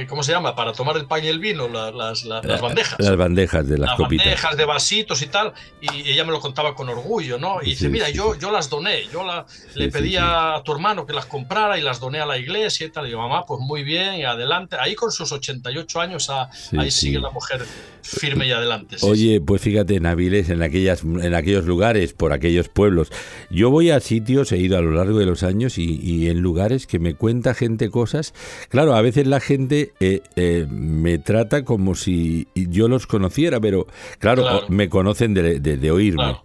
¿Cómo 0.09 0.22
se 0.22 0.32
llama? 0.32 0.55
Para 0.55 0.72
tomar 0.72 0.97
el 0.97 1.07
pan 1.07 1.24
y 1.24 1.28
el 1.28 1.38
vino, 1.38 1.68
las, 1.68 1.92
bandejas. 2.24 2.99
Las 2.99 3.16
bandejas 3.16 3.66
de 3.66 3.78
las, 3.78 3.90
las 3.90 3.99
bandejas 3.99 4.57
de 4.57 4.64
vasitos 4.64 5.22
y 5.22 5.26
tal. 5.26 5.55
Y 5.80 6.11
ella 6.11 6.24
me 6.24 6.32
lo 6.32 6.40
contaba 6.40 6.74
con 6.74 6.88
orgullo, 6.88 7.38
¿no? 7.38 7.62
Y 7.62 7.70
dice, 7.70 7.88
mira, 7.88 8.11
yo, 8.11 8.34
yo 8.38 8.51
las 8.51 8.68
doné. 8.68 9.07
Yo 9.12 9.24
la, 9.24 9.47
le 9.74 9.88
pedí 9.88 10.16
a 10.18 10.61
tu 10.64 10.72
hermano 10.72 11.07
que 11.07 11.12
las 11.12 11.26
comprara 11.26 11.78
y 11.78 11.82
las 11.82 12.01
doné 12.01 12.20
a 12.20 12.26
la 12.26 12.38
iglesia 12.38 12.86
y 12.86 12.90
tal. 12.90 13.07
Y 13.07 13.12
yo, 13.12 13.18
mamá, 13.18 13.44
pues 13.47 13.61
muy 13.61 13.82
bien, 13.82 14.14
y 14.16 14.24
adelante. 14.24 14.76
Ahí 14.78 14.94
con 14.94 15.11
sus 15.11 15.32
88 15.32 16.01
años, 16.01 16.28
ah, 16.30 16.51
ahí 16.78 16.90
sigue 16.90 17.18
la 17.18 17.30
mujer 17.30 17.64
firme 18.07 18.47
y 18.47 18.53
adelante. 18.53 18.97
Oye, 19.03 19.40
pues 19.40 19.61
fíjate, 19.61 19.97
en 19.97 20.07
Avilés, 20.07 20.49
en, 20.51 20.62
aquellas, 20.62 21.03
en 21.03 21.34
aquellos 21.34 21.64
lugares, 21.64 22.12
por 22.12 22.32
aquellos 22.32 22.68
pueblos. 22.68 23.11
Yo 23.51 23.70
voy 23.70 23.90
a 23.90 24.01
sitios, 24.01 24.53
he 24.53 24.59
ido 24.59 24.78
a 24.78 24.80
lo 24.80 24.92
largo 24.92 25.18
de 25.18 25.26
los 25.26 25.42
años 25.42 25.78
y, 25.78 26.28
en 26.28 26.40
lugares 26.40 26.86
que 26.86 26.99
me 26.99 27.14
cuenta 27.14 27.55
gente 27.55 27.90
cosas. 27.90 28.32
Claro, 28.68 28.94
a 28.94 29.03
veces 29.03 29.26
la 29.26 29.36
gente 29.41 29.93
eh, 30.01 30.22
eh, 30.37 30.66
me 30.68 31.18
trata 31.18 31.64
como 31.64 31.95
si 31.95 32.49
yo 32.55 32.89
los 32.89 33.07
conociera, 33.07 33.61
pero 33.61 33.87
claro, 34.18 34.62
me 34.68 34.89
conocen 34.89 35.34
de, 35.34 35.91
oírme. 35.91 36.37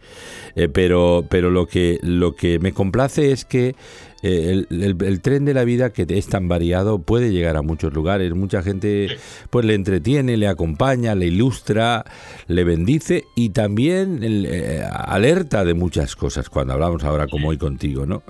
Eh, 0.55 0.67
pero 0.67 1.25
pero 1.29 1.49
lo 1.49 1.65
que, 1.65 1.97
lo 2.01 2.35
que 2.35 2.59
me 2.59 2.73
complace 2.73 3.31
es 3.31 3.45
que 3.45 3.75
eh, 4.23 4.65
el, 4.69 5.21
tren 5.21 5.45
de 5.45 5.53
la 5.53 5.63
vida 5.63 5.91
que 5.91 6.05
es 6.07 6.27
tan 6.27 6.47
variado 6.47 6.99
puede 6.99 7.31
llegar 7.31 7.57
a 7.57 7.61
muchos 7.61 7.93
lugares. 7.93 8.33
Mucha 8.33 8.61
gente 8.61 9.17
pues 9.49 9.65
le 9.65 9.73
entretiene, 9.73 10.37
le 10.37 10.47
acompaña, 10.47 11.15
le 11.15 11.27
ilustra, 11.27 12.05
le 12.47 12.63
bendice 12.63 13.25
y 13.35 13.49
también 13.49 14.19
eh, 14.23 14.83
alerta 14.91 15.63
de 15.63 15.73
muchas 15.73 16.15
cosas 16.15 16.49
cuando 16.49 16.73
hablamos 16.73 17.03
ahora 17.03 17.27
como 17.27 17.49
hoy 17.49 17.57
contigo, 17.57 18.05
¿no? 18.05 18.23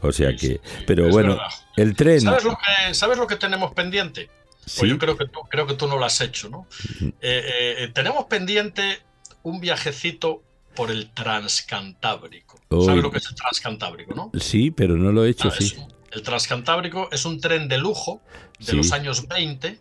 O 0.00 0.12
sea 0.12 0.34
que, 0.36 0.60
pero 0.86 1.08
bueno, 1.08 1.38
el 1.76 1.94
tren. 1.94 2.20
¿Sabes 2.20 2.44
lo, 2.44 2.50
que, 2.56 2.94
¿Sabes 2.94 3.18
lo 3.18 3.26
que 3.26 3.36
tenemos 3.36 3.72
pendiente? 3.72 4.30
Pues 4.76 4.90
yo 4.90 4.98
creo 4.98 5.16
que 5.16 5.26
tú, 5.26 5.40
creo 5.48 5.66
que 5.66 5.74
tú 5.74 5.86
no 5.88 5.96
lo 5.96 6.04
has 6.04 6.20
hecho, 6.20 6.50
¿no? 6.50 6.66
tenemos 7.94 8.26
pendiente 8.26 8.98
un 9.42 9.60
viajecito 9.60 10.42
por 10.74 10.90
el 10.92 11.10
Transcantábrico. 11.10 12.47
¿Sabes 12.70 13.02
lo 13.02 13.10
que 13.10 13.18
es 13.18 13.26
el 13.26 13.34
Transcantábrico, 13.34 14.14
no? 14.14 14.30
Sí, 14.38 14.70
pero 14.70 14.96
no 14.96 15.10
lo 15.12 15.24
he 15.24 15.30
hecho, 15.30 15.48
ah, 15.48 15.54
sí. 15.58 15.74
el 16.12 16.22
Transcantábrico 16.22 17.08
es 17.10 17.24
un 17.24 17.40
tren 17.40 17.68
de 17.68 17.78
lujo 17.78 18.20
de 18.58 18.74
los 18.74 18.92
años 18.92 19.26
20, 19.26 19.78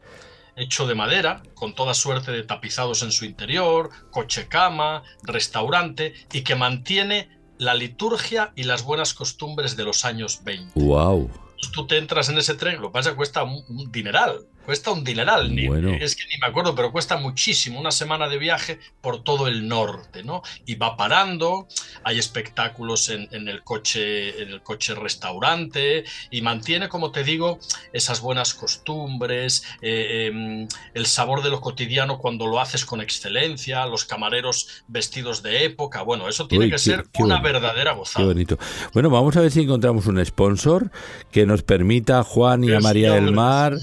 hecho 0.55 0.87
de 0.87 0.95
madera, 0.95 1.43
con 1.53 1.75
toda 1.75 1.93
suerte 1.93 2.31
de 2.31 2.43
tapizados 2.43 3.03
en 3.03 3.11
su 3.11 3.25
interior, 3.25 3.89
coche-cama, 4.11 5.03
restaurante, 5.23 6.13
y 6.31 6.41
que 6.41 6.55
mantiene 6.55 7.29
la 7.57 7.73
liturgia 7.73 8.53
y 8.55 8.63
las 8.63 8.83
buenas 8.83 9.13
costumbres 9.13 9.75
de 9.75 9.83
los 9.83 10.05
años 10.05 10.43
20. 10.43 10.79
¡Wow! 10.79 11.29
Tú 11.73 11.87
te 11.87 11.97
entras 11.97 12.29
en 12.29 12.37
ese 12.37 12.53
tren, 12.53 12.81
lo 12.81 12.89
que 12.89 12.93
pasa 12.93 13.09
es 13.09 13.13
que 13.13 13.17
cuesta 13.17 13.43
un 13.43 13.91
dineral. 13.91 14.47
Cuesta 14.67 14.91
un 14.91 15.05
dineral, 15.05 15.55
ni, 15.55 15.63
es 16.01 16.17
que 16.17 16.23
ni 16.25 16.37
me 16.41 16.47
acuerdo, 16.47 16.75
pero 16.75 16.91
cuesta 16.91 17.15
muchísimo, 17.15 17.79
una 17.79 17.89
semana 17.89 18.27
de 18.27 18.37
viaje 18.37 18.79
por 18.99 19.23
todo 19.23 19.47
el 19.47 19.65
norte, 19.65 20.25
¿no? 20.25 20.41
Y 20.65 20.75
va 20.75 20.97
parando, 20.97 21.69
hay 22.03 22.19
espectáculos 22.19 23.07
en, 23.07 23.29
el 23.47 23.63
coche, 23.63 24.43
en 24.43 24.49
el 24.49 24.61
coche 24.61 24.93
restaurante, 24.93 26.03
y 26.31 26.41
mantiene, 26.41 26.89
como 26.89 27.11
te 27.11 27.23
digo, 27.23 27.59
esas 27.93 28.19
buenas 28.19 28.53
costumbres, 28.53 29.63
eh, 29.81 30.25
em, 30.27 30.67
el 30.93 31.05
sabor 31.05 31.43
de 31.43 31.49
lo 31.49 31.61
cotidiano 31.61 32.17
cuando 32.17 32.45
lo 32.45 32.59
haces 32.59 32.83
con 32.83 32.99
excelencia, 32.99 33.85
los 33.85 34.03
camareros 34.03 34.83
vestidos 34.89 35.43
de 35.43 35.63
época, 35.63 36.01
bueno, 36.01 36.27
eso 36.27 36.45
tiene 36.49 36.69
que 36.69 36.77
ser 36.77 37.05
una 37.19 37.39
verdadera 37.39 37.93
gozada. 37.93 38.25
Qué 38.25 38.33
bonito. 38.33 38.57
Bueno, 38.91 39.09
vamos 39.09 39.37
a 39.37 39.39
ver 39.39 39.51
si 39.51 39.61
encontramos 39.61 40.07
un 40.07 40.25
sponsor 40.25 40.91
que 41.31 41.45
nos 41.45 41.63
permita 41.63 42.19
a 42.19 42.23
Juan 42.25 42.65
y 42.65 42.73
a 42.73 42.81
María 42.81 43.13
del 43.13 43.31
Mar 43.31 43.77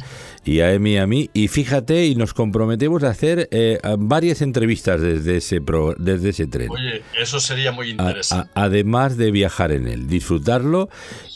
y 0.45 0.61
a 0.61 0.73
Emi 0.73 0.93
y 0.93 0.97
a 0.99 1.07
mí. 1.07 1.31
Y 1.33 1.49
fíjate, 1.49 2.07
y 2.07 2.15
nos 2.15 2.35
comprometemos 2.35 3.03
a 3.05 3.11
hacer 3.11 3.49
eh, 3.51 3.79
varias 3.99 4.43
entrevistas 4.43 5.01
desde 5.01 5.39
ese, 5.39 5.61
desde 5.99 6.29
ese 6.31 6.47
tren. 6.47 6.71
Oye, 6.71 7.03
eso 7.21 7.41
sería 7.41 7.73
muy 7.73 7.91
interesante. 7.91 8.51
además 8.55 9.17
de 9.17 9.31
viajar 9.31 9.73
en 9.73 9.89
él, 9.89 10.07
disfrutarlo 10.07 10.89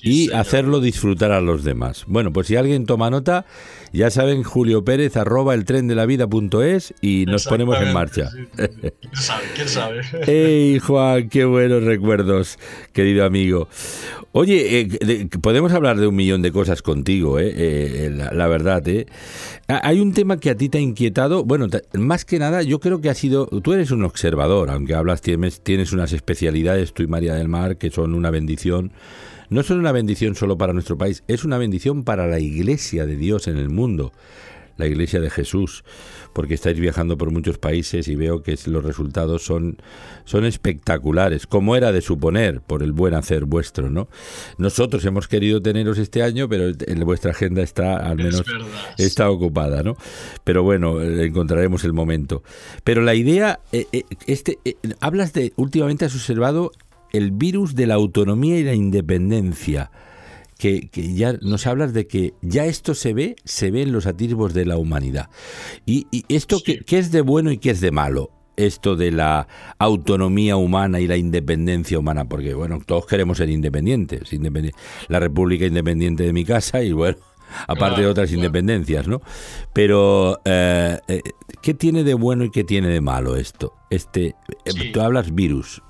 y 0.03 0.33
hacerlo 0.33 0.81
disfrutar 0.81 1.33
a 1.33 1.41
los 1.41 1.65
demás. 1.65 2.05
Bueno, 2.07 2.33
pues 2.33 2.47
si 2.47 2.57
alguien 2.57 2.87
toma 2.87 3.11
nota, 3.11 3.47
ya 3.93 4.11
saben, 4.11 4.43
Julio 4.43 4.85
Pérez, 4.85 5.17
arroba 5.17 5.55
el 5.55 5.65
tren 5.65 5.89
de 5.89 5.95
la 5.95 6.07
vida.es 6.07 6.95
y 7.01 7.25
nos 7.27 7.47
ponemos 7.47 7.81
en 7.81 7.93
marcha. 7.93 8.31
¿Quién 8.57 8.93
sabe? 9.13 9.45
¿Quién 9.55 9.69
sabe? 9.69 10.01
¡Ey, 10.27 10.79
Juan! 10.79 11.29
¡Qué 11.29 11.45
buenos 11.45 11.83
recuerdos, 11.85 12.59
querido 12.93 13.25
amigo! 13.25 13.69
Oye, 14.33 14.81
eh, 14.81 15.29
podemos 15.41 15.73
hablar 15.73 15.99
de 15.99 16.07
un 16.07 16.15
millón 16.15 16.43
de 16.43 16.53
cosas 16.53 16.83
contigo, 16.83 17.39
eh, 17.39 17.51
eh 17.57 18.11
la, 18.11 18.47
verdad. 18.47 18.87
Eh. 18.87 19.07
Hay 19.69 20.01
un 20.01 20.13
tema 20.13 20.39
que 20.39 20.51
a 20.51 20.55
ti 20.55 20.69
te 20.69 20.79
ha 20.79 20.81
inquietado. 20.81 21.45
Bueno, 21.45 21.67
más 21.95 22.25
que 22.25 22.39
nada, 22.39 22.63
yo 22.63 22.79
creo 22.79 23.01
que 23.01 23.09
ha 23.09 23.15
sido. 23.15 23.47
Tú 23.47 23.73
eres 23.73 23.91
un 23.91 24.05
observador, 24.05 24.71
aunque 24.71 24.95
hablas, 24.95 25.23
tienes, 25.23 25.63
tienes 25.63 25.93
unas 25.93 26.13
especialidades, 26.13 26.93
tú 26.93 27.03
y 27.03 27.07
María 27.07 27.35
del 27.35 27.49
Mar, 27.49 27.79
que 27.79 27.91
son 27.91 28.15
una 28.15 28.31
bendición 28.31 28.93
no 29.51 29.63
son 29.63 29.79
una 29.79 29.93
bendición 29.93 30.35
solo 30.35 30.59
para 30.59 30.73
nuestro 30.73 30.99
país, 30.99 31.25
es 31.29 31.45
una 31.45 31.59
bendición 31.59 32.05
para 32.05 32.27
la 32.27 32.41
iglesia 32.41 33.07
de 33.07 33.17
Dios 33.17 33.49
en 33.49 33.57
el 33.57 33.71
mundo, 33.71 34.13
la 34.77 34.87
iglesia 34.87 35.21
de 35.21 35.29
Jesús, 35.29 35.85
porque 36.33 36.55
estáis 36.55 36.79
viajando 36.79 37.19
por 37.19 37.33
muchos 37.33 37.59
países 37.59 38.07
y 38.07 38.15
veo 38.15 38.43
que 38.43 38.57
los 38.67 38.85
resultados 38.85 39.43
son, 39.43 39.77
son 40.25 40.45
espectaculares, 40.45 41.47
como 41.47 41.75
era 41.75 41.91
de 41.91 42.01
suponer 42.01 42.61
por 42.61 42.83
el 42.83 42.93
buen 42.93 43.15
hacer 43.15 43.45
vuestro, 43.45 43.91
¿no? 43.91 44.09
Nosotros 44.57 45.05
hemos 45.05 45.27
querido 45.27 45.61
teneros 45.61 45.99
este 45.99 46.23
año, 46.23 46.49
pero 46.49 46.71
en 46.87 47.01
vuestra 47.01 47.33
agenda 47.33 47.63
está 47.63 47.97
al 47.97 48.19
menos 48.19 48.45
está 48.99 49.31
ocupada, 49.31 49.83
¿no? 49.83 49.97
Pero 50.45 50.63
bueno, 50.63 51.03
encontraremos 51.03 51.83
el 51.85 51.93
momento. 51.93 52.45
Pero 52.85 53.03
la 53.03 53.17
idea, 53.17 53.59
eh, 53.73 53.87
eh, 53.93 54.05
este, 54.27 54.59
eh, 54.65 54.77
hablas 55.01 55.33
de, 55.33 55.53
últimamente 55.57 56.05
has 56.05 56.15
observado 56.15 56.71
el 57.13 57.33
virus 57.33 57.75
de 57.75 57.87
la 57.87 57.95
autonomía 57.95 58.59
y 58.59 58.65
la 58.65 58.75
independencia, 58.75 59.91
que, 60.59 60.91
ya 60.93 61.35
nos 61.41 61.67
hablas 61.67 61.93
de 61.93 62.07
que 62.07 62.35
ya 62.43 62.67
esto 62.67 62.95
se 62.95 63.15
ve, 63.15 63.37
se 63.45 63.71
ve 63.71 63.83
en 63.83 63.93
los 63.93 64.07
atisbos 64.07 64.55
de 64.55 64.67
la 64.67 64.77
humanidad. 64.77 65.31
¿Y, 65.87 66.07
esto 66.29 66.59
¿qué, 66.65 66.99
es 66.99 67.13
de 67.13 67.21
bueno 67.21 67.53
y 67.53 67.59
qué 67.59 67.71
es 67.71 67.81
de 67.81 67.93
malo? 67.93 68.31
Esto 68.57 68.97
de 68.97 69.13
la 69.13 69.47
autonomía 69.79 70.57
humana 70.57 70.99
y 70.99 71.07
la 71.07 71.17
independencia 71.17 71.97
humana, 71.97 72.29
porque 72.29 72.55
bueno, 72.55 72.81
todos 72.85 73.07
queremos 73.07 73.39
ser 73.39 73.51
independientes, 73.51 74.31
la 75.09 75.21
República 75.21 75.65
Independiente 75.65 76.25
de 76.25 76.33
mi 76.33 76.45
casa 76.45 76.83
y 76.83 76.91
bueno, 76.91 77.19
aparte 77.67 78.03
de 78.03 78.07
otras 78.09 78.33
independencias, 78.33 79.07
¿no? 79.07 79.21
Pero, 79.73 80.41
eh, 80.45 80.99
eh, 81.09 81.23
¿qué 81.63 81.75
tiene 81.75 82.05
de 82.05 82.15
bueno 82.15 82.45
y 82.45 82.51
qué 82.51 82.65
tiene 82.65 82.89
de 82.89 83.01
malo 83.01 83.37
esto? 83.37 83.75
Este, 83.91 84.35
eh, 84.65 84.93
tú 84.93 85.01
hablas 85.01 85.35
virus, 85.35 85.83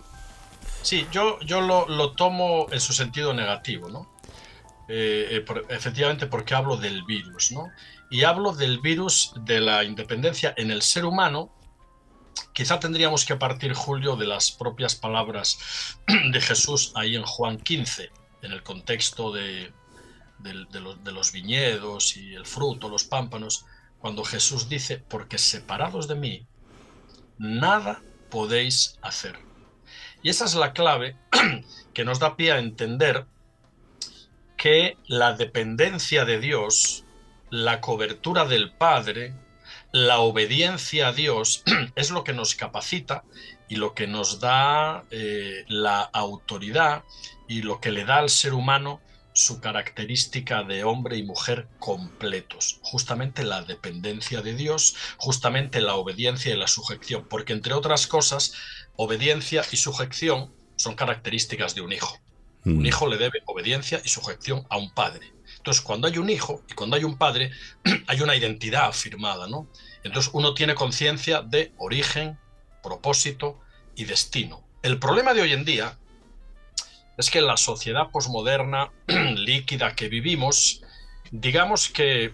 Sí, 0.83 1.07
yo, 1.11 1.41
yo 1.41 1.61
lo, 1.61 2.13
tomo 2.13 2.67
en 2.71 2.81
su 2.81 2.93
sentido 2.93 3.35
negativo, 3.35 3.89
¿no? 3.89 4.11
Eh, 4.89 5.45
eh, 5.47 5.63
efectivamente 5.69 6.27
porque 6.27 6.55
hablo 6.55 6.77
del 6.77 7.05
virus, 7.05 7.53
¿no? 7.53 7.71
Y 8.11 8.25
hablo 8.25 8.53
del 8.53 8.81
virus 8.81 9.33
de 9.41 9.61
la 9.61 9.85
independencia 9.85 10.55
en 10.57 10.71
el 10.71 10.83
ser 10.83 11.05
humano. 11.05 11.53
Quizá 12.55 12.81
tendríamos 12.81 13.25
que 13.25 13.37
partir, 13.37 13.75
Julio, 13.75 14.17
de 14.17 14.27
las 14.27 14.51
propias 14.51 14.95
palabras 14.95 15.59
de 16.33 16.41
Jesús 16.41 16.93
ahí 16.95 17.17
en 17.17 17.25
Juan 17.25 17.59
15, 17.59 18.11
en 18.43 18.53
el 18.53 18.63
contexto 18.63 19.33
de, 19.33 19.73
los, 20.43 21.05
de 21.05 21.13
los 21.13 21.33
viñedos 21.33 22.17
y 22.17 22.35
el 22.35 22.47
fruto, 22.47 22.89
los 22.89 23.05
pámpanos, 23.05 23.67
cuando 23.99 24.25
Jesús 24.25 24.69
dice, 24.69 24.99
porque 24.99 25.39
separados 25.39 26.09
de 26.09 26.15
mí, 26.15 26.47
nada 27.37 28.01
podéis 28.31 28.99
hacer. 29.03 29.48
Y 30.29 30.31
esa 30.31 30.45
es 30.45 30.55
la 30.57 30.75
clave 30.75 31.17
que 31.95 32.05
nos 32.05 32.19
da 32.19 32.37
pie 32.37 32.53
a 32.53 32.59
entender 32.59 33.25
que 34.59 34.99
la 35.07 35.33
dependencia 35.33 36.27
de 36.27 36.39
Dios, 36.39 37.07
la 37.49 37.81
cobertura 37.81 38.45
del 38.45 38.71
Padre, 38.71 39.33
la 39.91 40.19
obediencia 40.19 41.09
a 41.09 41.13
Dios 41.15 41.63
es 41.97 42.11
lo 42.11 42.25
que 42.25 42.35
nos 42.35 42.55
capacita 42.55 43.25
y 43.71 43.77
lo 43.77 43.95
que 43.95 44.07
nos 44.07 44.39
da 44.39 45.07
eh, 45.11 45.65
la 45.67 46.03
autoridad 46.03 47.05
y 47.49 47.63
lo 47.63 47.81
que 47.81 47.91
le 47.91 48.05
da 48.05 48.19
al 48.19 48.29
ser 48.29 48.53
humano 48.53 49.01
su 49.39 49.61
característica 49.61 50.65
de 50.65 50.83
hombre 50.83 51.17
y 51.17 51.23
mujer 51.23 51.69
completos, 51.79 52.81
justamente 52.83 53.45
la 53.45 53.63
dependencia 53.63 54.43
de 54.43 54.55
Dios, 54.55 54.97
justamente 55.17 55.81
la 55.81 55.95
obediencia 55.95 56.53
y 56.53 56.59
la 56.59 56.67
sujeción, 56.67 57.25
porque 57.31 57.53
entre 57.53 57.73
otras 57.73 58.09
cosas, 58.09 58.55
obediencia 58.97 59.63
y 59.71 59.77
sujeción 59.77 60.53
son 60.75 60.97
características 60.97 61.77
de 61.77 61.83
un 61.83 61.93
hijo. 61.93 62.19
Un 62.65 62.79
mm. 62.79 62.87
hijo 62.87 63.07
le 63.07 63.17
debe 63.17 63.45
obediencia 63.47 64.03
y 64.05 64.09
sujeción 64.09 64.67
a 64.71 64.77
un 64.77 64.93
padre. 64.93 65.33
Entonces, 65.57 65.83
cuando 65.83 66.09
hay 66.09 66.19
un 66.19 66.31
hijo 66.31 66.65
y 66.69 66.75
cuando 66.75 66.97
hay 66.97 67.05
un 67.05 67.17
padre, 67.17 67.53
hay 68.09 68.21
una 68.21 68.35
identidad 68.35 68.87
afirmada, 68.87 69.47
¿no? 69.47 69.71
Entonces, 70.03 70.33
uno 70.35 70.53
tiene 70.53 70.75
conciencia 70.75 71.43
de 71.43 71.73
origen, 71.79 72.41
propósito 72.83 73.61
y 73.95 74.05
destino. 74.05 74.67
El 74.83 74.99
problema 74.99 75.33
de 75.33 75.43
hoy 75.43 75.53
en 75.53 75.65
día 75.65 75.97
es 77.19 77.31
que 77.31 77.41
en 77.41 77.47
la 77.47 77.57
sociedad 77.57 78.11
posmoderna 78.11 78.93
líquida 79.37 79.95
que 79.97 80.09
vivimos, 80.09 80.83
digamos 81.33 81.89
que 81.89 82.33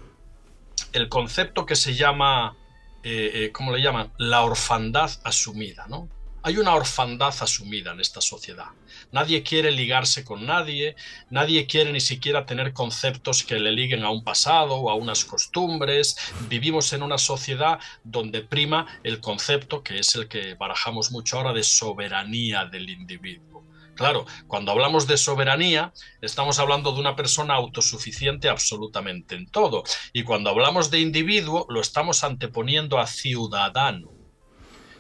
el 0.93 1.09
concepto 1.09 1.65
que 1.65 1.75
se 1.75 1.95
llama, 1.95 2.57
eh, 3.03 3.31
eh, 3.35 3.53
¿cómo 3.53 3.73
le 3.73 3.83
llaman? 3.83 4.13
La 4.19 4.43
orfandad 4.43 5.11
asumida, 5.25 5.87
¿no? 5.89 6.09
Hay 6.43 6.59
una 6.59 6.75
orfandad 6.75 7.35
asumida 7.41 7.93
en 7.93 8.01
esta 8.01 8.21
sociedad. 8.21 8.67
Nadie 9.11 9.43
quiere 9.43 9.71
ligarse 9.71 10.27
con 10.27 10.45
nadie, 10.45 10.95
nadie 11.31 11.67
quiere 11.67 11.91
ni 11.91 12.01
siquiera 12.01 12.45
tener 12.45 12.75
conceptos 12.75 13.43
que 13.45 13.59
le 13.59 13.73
liguen 13.73 14.05
a 14.05 14.11
un 14.11 14.23
pasado 14.23 14.75
o 14.75 14.91
a 14.91 14.95
unas 14.95 15.25
costumbres. 15.25 16.19
Vivimos 16.51 16.93
en 16.93 17.03
una 17.03 17.17
sociedad 17.17 17.79
donde 18.03 18.43
prima 18.43 18.87
el 19.03 19.21
concepto, 19.21 19.83
que 19.83 20.01
es 20.01 20.15
el 20.17 20.29
que 20.29 20.53
barajamos 20.53 21.11
mucho 21.11 21.39
ahora, 21.39 21.55
de 21.55 21.63
soberanía 21.63 22.67
del 22.67 22.91
individuo. 22.91 23.54
Claro, 23.95 24.27
cuando 24.47 24.73
hablamos 24.73 25.07
de 25.07 25.17
soberanía, 25.17 25.93
estamos 26.21 26.59
hablando 26.59 26.93
de 26.93 27.01
una 27.01 27.15
persona 27.15 27.55
autosuficiente 27.55 28.49
absolutamente 28.49 29.37
en 29.37 29.47
todo. 29.47 29.85
Y 30.13 30.25
cuando 30.25 30.51
hablamos 30.51 30.91
de 30.91 31.01
individuo, 31.01 31.67
lo 31.69 31.81
estamos 31.81 32.25
anteponiendo 32.25 32.99
a 32.99 33.07
ciudadano. 33.07 34.11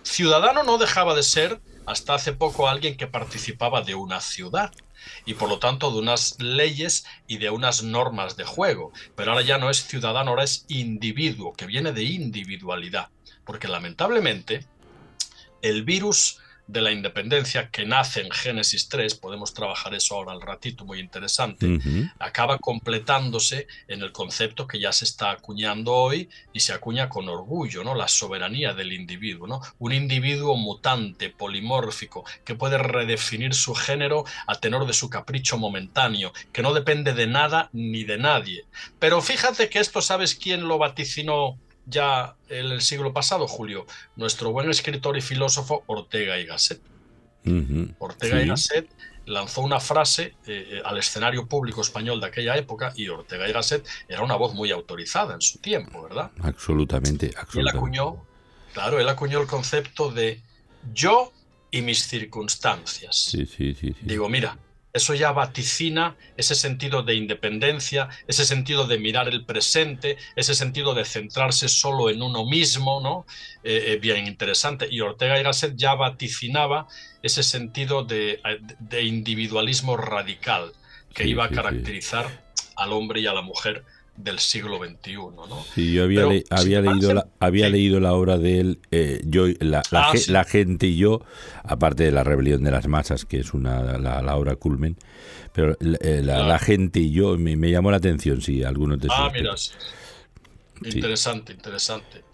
Ciudadano 0.02 0.62
no 0.62 0.78
dejaba 0.78 1.14
de 1.14 1.22
ser 1.22 1.60
hasta 1.86 2.14
hace 2.14 2.32
poco 2.32 2.68
alguien 2.68 2.96
que 2.96 3.06
participaba 3.06 3.82
de 3.82 3.94
una 3.94 4.20
ciudad 4.20 4.72
y 5.26 5.34
por 5.34 5.48
lo 5.48 5.58
tanto 5.58 5.90
de 5.90 5.98
unas 5.98 6.40
leyes 6.40 7.04
y 7.26 7.38
de 7.38 7.50
unas 7.50 7.82
normas 7.82 8.36
de 8.36 8.44
juego. 8.44 8.92
Pero 9.16 9.32
ahora 9.32 9.44
ya 9.44 9.58
no 9.58 9.70
es 9.70 9.86
ciudadano, 9.86 10.30
ahora 10.30 10.44
es 10.44 10.64
individuo, 10.68 11.52
que 11.52 11.66
viene 11.66 11.92
de 11.92 12.04
individualidad. 12.04 13.08
Porque 13.44 13.68
lamentablemente 13.68 14.66
el 15.62 15.84
virus 15.84 16.38
de 16.66 16.80
la 16.80 16.92
independencia 16.92 17.68
que 17.70 17.84
nace 17.84 18.20
en 18.20 18.30
Génesis 18.30 18.88
3, 18.88 19.16
podemos 19.16 19.52
trabajar 19.52 19.94
eso 19.94 20.14
ahora 20.14 20.32
al 20.32 20.40
ratito, 20.40 20.84
muy 20.84 20.98
interesante, 20.98 21.78
acaba 22.18 22.58
completándose 22.58 23.66
en 23.86 24.02
el 24.02 24.12
concepto 24.12 24.66
que 24.66 24.80
ya 24.80 24.92
se 24.92 25.04
está 25.04 25.30
acuñando 25.30 25.92
hoy 25.92 26.28
y 26.52 26.60
se 26.60 26.72
acuña 26.72 27.08
con 27.08 27.28
orgullo, 27.28 27.84
¿no? 27.84 27.94
La 27.94 28.08
soberanía 28.08 28.72
del 28.72 28.92
individuo, 28.92 29.46
¿no? 29.46 29.60
Un 29.78 29.92
individuo 29.92 30.56
mutante, 30.56 31.30
polimórfico, 31.30 32.24
que 32.44 32.54
puede 32.54 32.78
redefinir 32.78 33.54
su 33.54 33.74
género 33.74 34.24
a 34.46 34.54
tenor 34.54 34.86
de 34.86 34.92
su 34.94 35.10
capricho 35.10 35.58
momentáneo, 35.58 36.32
que 36.52 36.62
no 36.62 36.72
depende 36.72 37.12
de 37.12 37.26
nada 37.26 37.68
ni 37.72 38.04
de 38.04 38.18
nadie. 38.18 38.64
Pero 38.98 39.20
fíjate 39.20 39.68
que 39.68 39.80
esto, 39.80 40.00
¿sabes 40.00 40.34
quién 40.34 40.66
lo 40.66 40.78
vaticinó 40.78 41.58
ya 41.86 42.36
en 42.48 42.66
el 42.66 42.80
siglo 42.80 43.12
pasado, 43.12 43.46
Julio, 43.46 43.86
nuestro 44.16 44.52
buen 44.52 44.70
escritor 44.70 45.16
y 45.16 45.20
filósofo 45.20 45.84
Ortega 45.86 46.38
y 46.38 46.46
Gasset. 46.46 46.80
Ortega 47.98 48.42
y 48.42 48.48
Gasset 48.48 48.88
lanzó 49.26 49.62
una 49.62 49.80
frase 49.80 50.34
eh, 50.46 50.68
eh, 50.70 50.82
al 50.84 50.98
escenario 50.98 51.46
público 51.46 51.80
español 51.80 52.20
de 52.20 52.26
aquella 52.26 52.56
época 52.56 52.92
y 52.96 53.08
Ortega 53.08 53.48
y 53.48 53.52
Gasset 53.52 53.86
era 54.08 54.22
una 54.22 54.36
voz 54.36 54.54
muy 54.54 54.70
autorizada 54.70 55.34
en 55.34 55.40
su 55.40 55.58
tiempo, 55.58 56.02
¿verdad? 56.02 56.30
Absolutamente, 56.40 57.32
absolutamente. 57.36 57.60
Él 57.60 57.68
acuñó, 57.68 58.26
claro, 58.72 59.00
él 59.00 59.08
acuñó 59.08 59.40
el 59.40 59.46
concepto 59.46 60.10
de 60.10 60.42
yo 60.92 61.32
y 61.70 61.82
mis 61.82 62.06
circunstancias. 62.06 63.16
Sí, 63.16 63.46
sí, 63.46 63.74
sí, 63.74 63.92
sí. 63.92 63.96
Digo, 64.02 64.28
mira, 64.28 64.58
eso 64.94 65.12
ya 65.12 65.32
vaticina 65.32 66.16
ese 66.36 66.54
sentido 66.54 67.02
de 67.02 67.16
independencia, 67.16 68.08
ese 68.28 68.46
sentido 68.46 68.86
de 68.86 68.96
mirar 68.98 69.28
el 69.28 69.44
presente, 69.44 70.16
ese 70.36 70.54
sentido 70.54 70.94
de 70.94 71.04
centrarse 71.04 71.68
solo 71.68 72.10
en 72.10 72.22
uno 72.22 72.46
mismo, 72.46 73.00
¿no? 73.00 73.26
Eh, 73.64 73.92
eh, 73.92 73.98
bien 73.98 74.26
interesante. 74.26 74.86
Y 74.88 75.00
Ortega 75.00 75.38
y 75.38 75.42
Gasset 75.42 75.74
ya 75.76 75.94
vaticinaba 75.94 76.86
ese 77.24 77.42
sentido 77.42 78.04
de, 78.04 78.40
individualismo 79.02 79.96
radical 79.96 80.72
que 81.12 81.26
iba 81.26 81.46
a 81.46 81.48
caracterizar 81.48 82.44
al 82.76 82.92
hombre 82.92 83.20
y 83.20 83.26
a 83.26 83.34
la 83.34 83.42
mujer 83.42 83.84
del 84.16 84.38
siglo 84.38 84.78
XXI. 84.78 85.14
¿no? 85.14 85.64
Sí, 85.74 85.92
yo 85.92 86.04
había, 86.04 86.24
había, 86.50 86.80
leído, 86.80 87.14
la, 87.14 87.26
había 87.40 87.68
leído 87.68 88.00
la 88.00 88.12
obra 88.12 88.38
de 88.38 88.60
él, 88.60 88.78
eh, 88.90 89.20
yo, 89.24 89.46
la, 89.60 89.82
ah, 89.92 90.12
la, 90.28 90.44
gente 90.44 90.86
y 90.86 90.96
yo, 90.96 91.22
aparte 91.64 92.04
de 92.04 92.12
La 92.12 92.24
rebelión 92.24 92.62
de 92.62 92.70
las 92.70 92.86
masas, 92.86 93.24
que 93.24 93.40
es 93.40 93.54
una 93.54 93.98
la, 93.98 94.36
obra 94.36 94.56
culmen, 94.56 94.96
pero 95.52 95.76
eh, 95.80 96.22
la, 96.22 96.58
gente 96.58 97.00
y 97.00 97.10
yo 97.10 97.36
me, 97.38 97.56
llamó 97.70 97.90
la 97.90 97.96
atención, 97.96 98.40
sí, 98.40 98.62
algunos 98.62 99.00
de 99.00 99.08
Ah, 99.10 99.30
mira, 99.32 99.54
interesante, 100.82 101.52
interesante. 101.52 102.24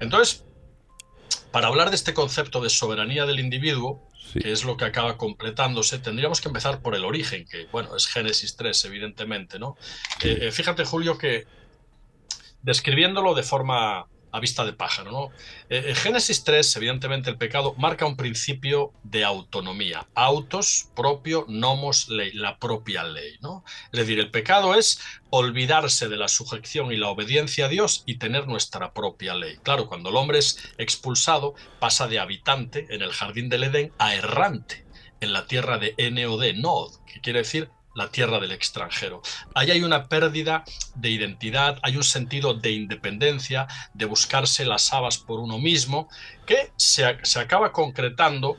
Entonces, 0.00 0.44
para 1.52 1.68
hablar 1.68 1.90
de 1.90 1.96
este 1.96 2.14
concepto 2.14 2.60
de 2.60 2.70
soberanía 2.70 3.26
del 3.26 3.40
individuo, 3.40 4.08
que 4.32 4.52
es 4.52 4.64
lo 4.64 4.76
que 4.76 4.84
acaba 4.84 5.16
completándose, 5.16 5.98
tendríamos 5.98 6.40
que 6.40 6.48
empezar 6.48 6.80
por 6.80 6.94
el 6.94 7.04
origen, 7.04 7.46
que 7.46 7.66
bueno, 7.72 7.96
es 7.96 8.06
Génesis 8.06 8.56
3, 8.56 8.84
evidentemente, 8.84 9.58
¿no? 9.58 9.76
Eh, 10.22 10.38
eh, 10.42 10.52
fíjate, 10.52 10.84
Julio, 10.84 11.18
que 11.18 11.46
describiéndolo 12.62 13.34
de 13.34 13.42
forma 13.42 14.06
a 14.32 14.40
vista 14.40 14.64
de 14.64 14.72
pájaro. 14.72 15.10
¿no? 15.10 15.30
en 15.68 15.90
eh, 15.90 15.94
Génesis 15.94 16.44
3, 16.44 16.76
evidentemente, 16.76 17.30
el 17.30 17.36
pecado 17.36 17.74
marca 17.78 18.06
un 18.06 18.16
principio 18.16 18.92
de 19.02 19.24
autonomía. 19.24 20.06
Autos, 20.14 20.90
propio, 20.94 21.46
nomos, 21.48 22.08
ley, 22.08 22.32
la 22.32 22.58
propia 22.58 23.04
ley. 23.04 23.36
¿no? 23.40 23.64
Es 23.92 24.00
decir, 24.00 24.18
el 24.18 24.30
pecado 24.30 24.74
es 24.74 25.00
olvidarse 25.30 26.08
de 26.08 26.16
la 26.16 26.28
sujeción 26.28 26.92
y 26.92 26.96
la 26.96 27.08
obediencia 27.08 27.66
a 27.66 27.68
Dios 27.68 28.02
y 28.06 28.18
tener 28.18 28.46
nuestra 28.48 28.92
propia 28.92 29.34
ley. 29.34 29.58
Claro, 29.62 29.86
cuando 29.86 30.10
el 30.10 30.16
hombre 30.16 30.38
es 30.38 30.72
expulsado, 30.78 31.54
pasa 31.78 32.08
de 32.08 32.18
habitante 32.18 32.86
en 32.90 33.02
el 33.02 33.12
jardín 33.12 33.48
del 33.48 33.64
Edén 33.64 33.92
a 33.98 34.14
errante 34.14 34.84
en 35.20 35.32
la 35.32 35.46
tierra 35.46 35.78
de 35.78 35.94
NOD, 36.10 36.54
Nod, 36.54 36.92
que 37.06 37.20
quiere 37.20 37.40
decir 37.40 37.70
la 37.94 38.10
tierra 38.10 38.38
del 38.38 38.52
extranjero. 38.52 39.22
Ahí 39.54 39.70
hay 39.70 39.82
una 39.82 40.08
pérdida 40.08 40.64
de 40.94 41.10
identidad, 41.10 41.78
hay 41.82 41.96
un 41.96 42.04
sentido 42.04 42.54
de 42.54 42.72
independencia, 42.72 43.66
de 43.94 44.04
buscarse 44.04 44.64
las 44.64 44.92
habas 44.92 45.18
por 45.18 45.40
uno 45.40 45.58
mismo, 45.58 46.08
que 46.46 46.72
se, 46.76 47.04
acaba 47.04 47.72
concretando 47.72 48.56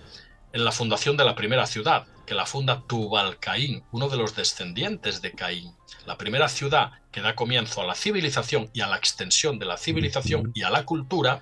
en 0.54 0.66
la 0.66 0.72
fundación 0.72 1.16
de 1.16 1.26
la 1.26 1.36
primera 1.36 1.66
ciudad, 1.66 2.08
que 2.26 2.36
la 2.36 2.46
funda 2.46 2.84
Tubal 2.88 3.40
Caín, 3.40 3.84
uno 3.92 4.10
de 4.10 4.18
los 4.18 4.36
descendientes 4.36 5.22
de 5.22 5.32
Caín. 5.32 5.76
La 6.06 6.18
primera 6.18 6.50
ciudad 6.50 6.92
que 7.12 7.22
da 7.22 7.36
comienzo 7.36 7.82
a 7.82 7.86
la 7.86 7.96
civilización 7.96 8.70
y 8.74 8.82
a 8.82 8.88
la 8.88 8.98
extensión 8.98 9.60
de 9.60 9.66
la 9.66 9.78
civilización 9.78 10.52
y 10.54 10.64
a 10.64 10.70
la 10.70 10.86
cultura, 10.86 11.42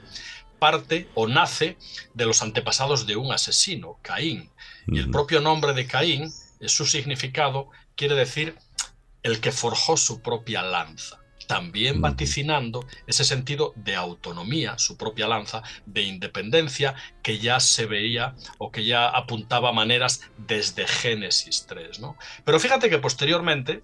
parte 0.60 1.08
o 1.16 1.28
nace 1.28 1.78
de 2.14 2.26
los 2.26 2.42
antepasados 2.42 3.08
de 3.08 3.16
un 3.16 3.32
asesino, 3.32 3.98
Caín. 4.02 4.52
Y 4.88 5.00
el 5.00 5.10
propio 5.10 5.40
nombre 5.40 5.74
de 5.74 5.88
Caín 5.88 6.32
su 6.68 6.86
significado 6.86 7.70
quiere 7.96 8.16
decir 8.16 8.56
el 9.24 9.40
que 9.40 9.52
forjó 9.52 9.98
su 9.98 10.22
propia 10.22 10.62
lanza, 10.62 11.20
también 11.48 12.02
vaticinando 12.02 12.86
ese 13.08 13.24
sentido 13.24 13.74
de 13.76 13.96
autonomía, 13.96 14.78
su 14.78 14.98
propia 14.98 15.28
lanza, 15.28 15.64
de 15.86 16.04
independencia, 16.04 16.96
que 17.22 17.40
ya 17.40 17.60
se 17.60 17.86
veía 17.86 18.36
o 18.58 18.72
que 18.72 18.86
ya 18.86 19.08
apuntaba 19.08 19.72
maneras 19.72 20.22
desde 20.38 20.88
Génesis 20.88 21.66
3. 21.68 22.00
¿no? 22.00 22.18
Pero 22.46 22.60
fíjate 22.60 22.90
que 22.90 23.00
posteriormente, 23.00 23.84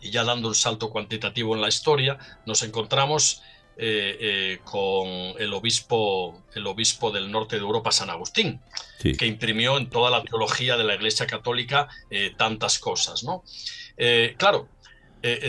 y 0.00 0.10
ya 0.10 0.24
dando 0.24 0.48
un 0.48 0.54
salto 0.54 0.90
cuantitativo 0.90 1.54
en 1.54 1.60
la 1.60 1.68
historia, 1.68 2.18
nos 2.46 2.62
encontramos 2.62 3.42
eh, 3.78 4.16
eh, 4.20 4.58
con 4.64 5.06
el 5.38 5.52
obispo, 5.52 6.42
el 6.54 6.66
obispo 6.66 7.10
del 7.10 7.30
norte 7.30 7.56
de 7.56 7.62
Europa, 7.62 7.92
San 7.92 8.08
Agustín, 8.08 8.58
que 8.98 9.26
imprimió 9.26 9.76
en 9.76 9.90
toda 9.90 10.10
la 10.10 10.22
teología 10.22 10.78
de 10.78 10.84
la 10.84 10.94
Iglesia 10.94 11.26
Católica 11.26 11.86
eh, 12.08 12.32
tantas 12.38 12.78
cosas. 12.78 13.22
¿no? 13.22 13.44
claro, 14.38 14.68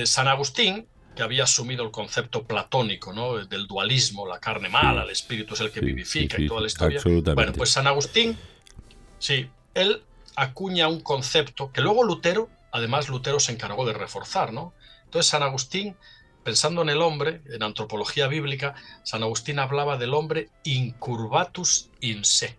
San 0.03 0.27
Agustín, 0.27 0.87
que 1.15 1.23
había 1.23 1.45
asumido 1.45 1.85
el 1.85 1.91
concepto 1.91 2.43
platónico 2.43 3.13
¿no? 3.13 3.45
del 3.45 3.65
dualismo, 3.65 4.27
la 4.27 4.39
carne 4.39 4.67
mala, 4.67 5.03
el 5.03 5.09
espíritu 5.09 5.53
es 5.53 5.61
el 5.61 5.71
que 5.71 5.79
vivifica 5.79 6.39
y 6.39 6.47
toda 6.47 6.59
la 6.59 6.67
historia. 6.67 7.01
Bueno, 7.33 7.53
pues 7.53 7.69
San 7.69 7.87
Agustín, 7.87 8.37
sí, 9.19 9.49
él 9.73 10.03
acuña 10.35 10.89
un 10.89 10.99
concepto 10.99 11.71
que 11.71 11.79
luego 11.79 12.03
Lutero, 12.03 12.49
además 12.73 13.07
Lutero 13.07 13.39
se 13.39 13.53
encargó 13.53 13.85
de 13.85 13.93
reforzar, 13.93 14.51
¿no? 14.51 14.73
Entonces 15.05 15.29
San 15.29 15.43
Agustín 15.43 15.95
pensando 16.47 16.81
en 16.81 16.87
el 16.87 17.01
hombre, 17.01 17.41
en 17.47 17.61
antropología 17.61 18.27
bíblica, 18.27 18.73
San 19.03 19.21
Agustín 19.21 19.59
hablaba 19.59 19.97
del 19.97 20.13
hombre 20.13 20.47
incurvatus 20.63 21.89
in 21.99 22.23
se, 22.23 22.57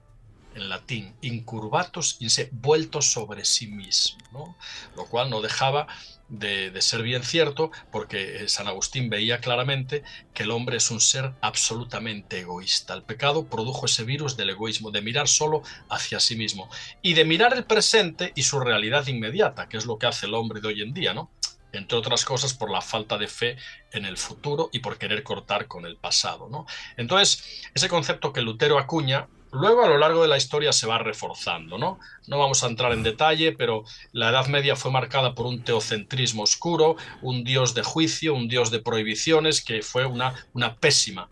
en 0.55 0.69
latín, 0.69 1.15
incurvatus 1.23 2.19
in 2.21 2.29
se, 2.29 2.51
vuelto 2.53 3.01
sobre 3.01 3.47
sí 3.47 3.67
mismo, 3.67 4.59
lo 4.95 5.07
cual 5.07 5.31
no 5.31 5.41
dejaba 5.41 5.87
de, 6.29 6.71
ser 6.83 7.01
bien 7.01 7.23
cierto, 7.23 7.71
porque 7.91 8.45
eh, 8.45 8.49
San 8.49 8.69
Agustín 8.69 9.09
veía 9.09 9.41
claramente 9.41 10.03
que 10.35 10.43
el 10.43 10.51
hombre 10.51 10.77
es 10.77 10.91
un 10.91 11.01
ser 11.01 11.33
absolutamente 11.41 12.41
egoísta. 12.41 12.93
El 12.93 13.05
pecado 13.05 13.47
produjo 13.47 13.87
ese 13.87 14.05
virus 14.05 14.37
del 14.37 14.51
egoísmo, 14.51 14.91
de 14.91 15.01
mirar 15.01 15.29
solo 15.29 15.63
hacia 15.89 16.21
sí 16.21 16.37
mismo 16.37 16.69
y 17.01 17.15
de 17.15 17.25
mirar 17.25 17.55
el 17.55 17.65
presente 17.65 18.35
y 18.37 18.43
su 18.43 18.61
realidad 18.61 19.07
inmediata, 19.07 19.67
que 19.67 19.79
es 19.79 19.87
lo 19.87 19.99
que 19.99 20.09
hace 20.09 20.27
el 20.27 20.35
hombre 20.35 20.61
de 20.61 20.69
hoy 20.69 20.83
en 20.83 20.93
día, 20.93 21.15
¿no? 21.15 21.31
Entre 21.73 21.99
otras 21.99 22.25
cosas 22.25 22.55
por 22.55 22.71
la 22.71 22.81
falta 22.81 23.19
de 23.19 23.29
fe 23.29 23.57
en 23.93 24.05
el 24.05 24.17
futuro 24.17 24.71
y 24.73 24.81
por 24.81 24.99
querer 24.99 25.23
cortar 25.23 25.67
con 25.67 25.87
el 25.87 25.97
pasado. 25.97 26.49
¿no? 26.49 26.67
Entonces, 26.97 27.63
ese 27.75 27.89
concepto 27.89 28.33
que 28.33 28.43
Lutero 28.43 28.79
acuña 28.79 29.29
Luego 29.51 29.83
a 29.83 29.89
lo 29.89 29.97
largo 29.97 30.21
de 30.21 30.29
la 30.29 30.37
historia 30.37 30.73
se 30.73 30.87
va 30.87 30.99
reforzando, 30.99 31.79
¿no? 31.79 31.99
No 32.27 32.39
vamos 32.39 32.63
a 32.63 32.67
entrar 32.67 32.93
en 32.93 33.03
detalle, 33.03 33.53
pero 33.53 33.85
la 34.13 34.29
Edad 34.29 34.47
Media 34.47 34.77
fue 34.77 34.91
marcada 34.91 35.35
por 35.35 35.47
un 35.47 35.63
teocentrismo 35.63 36.43
oscuro, 36.43 36.97
un 37.23 37.45
dios 37.45 37.73
de 37.73 37.83
juicio, 37.83 38.35
un 38.35 38.49
dios 38.49 38.71
de 38.71 38.81
prohibiciones, 38.81 39.65
que 39.65 39.81
fue 39.81 40.05
una, 40.05 40.35
una 40.53 40.77
pésima 40.77 41.31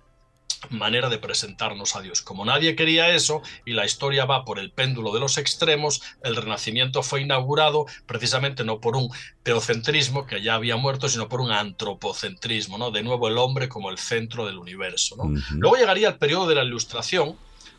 manera 0.71 1.09
de 1.09 1.19
presentarnos 1.19 1.97
a 1.97 2.01
Dios. 2.01 2.23
Como 2.23 2.45
nadie 2.45 2.77
quería 2.77 3.11
eso 3.11 3.43
y 3.65 3.73
la 3.73 3.85
historia 3.85 4.25
va 4.25 4.45
por 4.45 4.59
el 4.59 4.71
péndulo 4.71 5.13
de 5.13 5.21
los 5.21 5.39
extremos, 5.39 6.03
el 6.23 6.37
Renacimiento 6.37 7.03
fue 7.03 7.23
inaugurado 7.23 7.87
precisamente 8.07 8.65
no 8.65 8.81
por 8.81 8.97
un 8.97 9.11
teocentrismo 9.43 10.27
que 10.27 10.43
ya 10.43 10.55
había 10.55 10.77
muerto, 10.77 11.09
sino 11.09 11.29
por 11.29 11.41
un 11.41 11.53
antropocentrismo, 11.53 12.79
¿no? 12.79 12.91
De 12.91 13.03
nuevo 13.03 13.29
el 13.29 13.39
hombre 13.39 13.69
como 13.69 13.91
el 13.91 13.99
centro 13.99 14.47
del 14.47 14.59
universo, 14.59 15.17
¿no? 15.17 15.33
Luego 15.53 15.77
llegaría 15.77 16.09
el 16.09 16.17
periodo 16.17 16.49
de 16.49 16.55
la 16.57 16.65
Ilustración, 16.65 17.37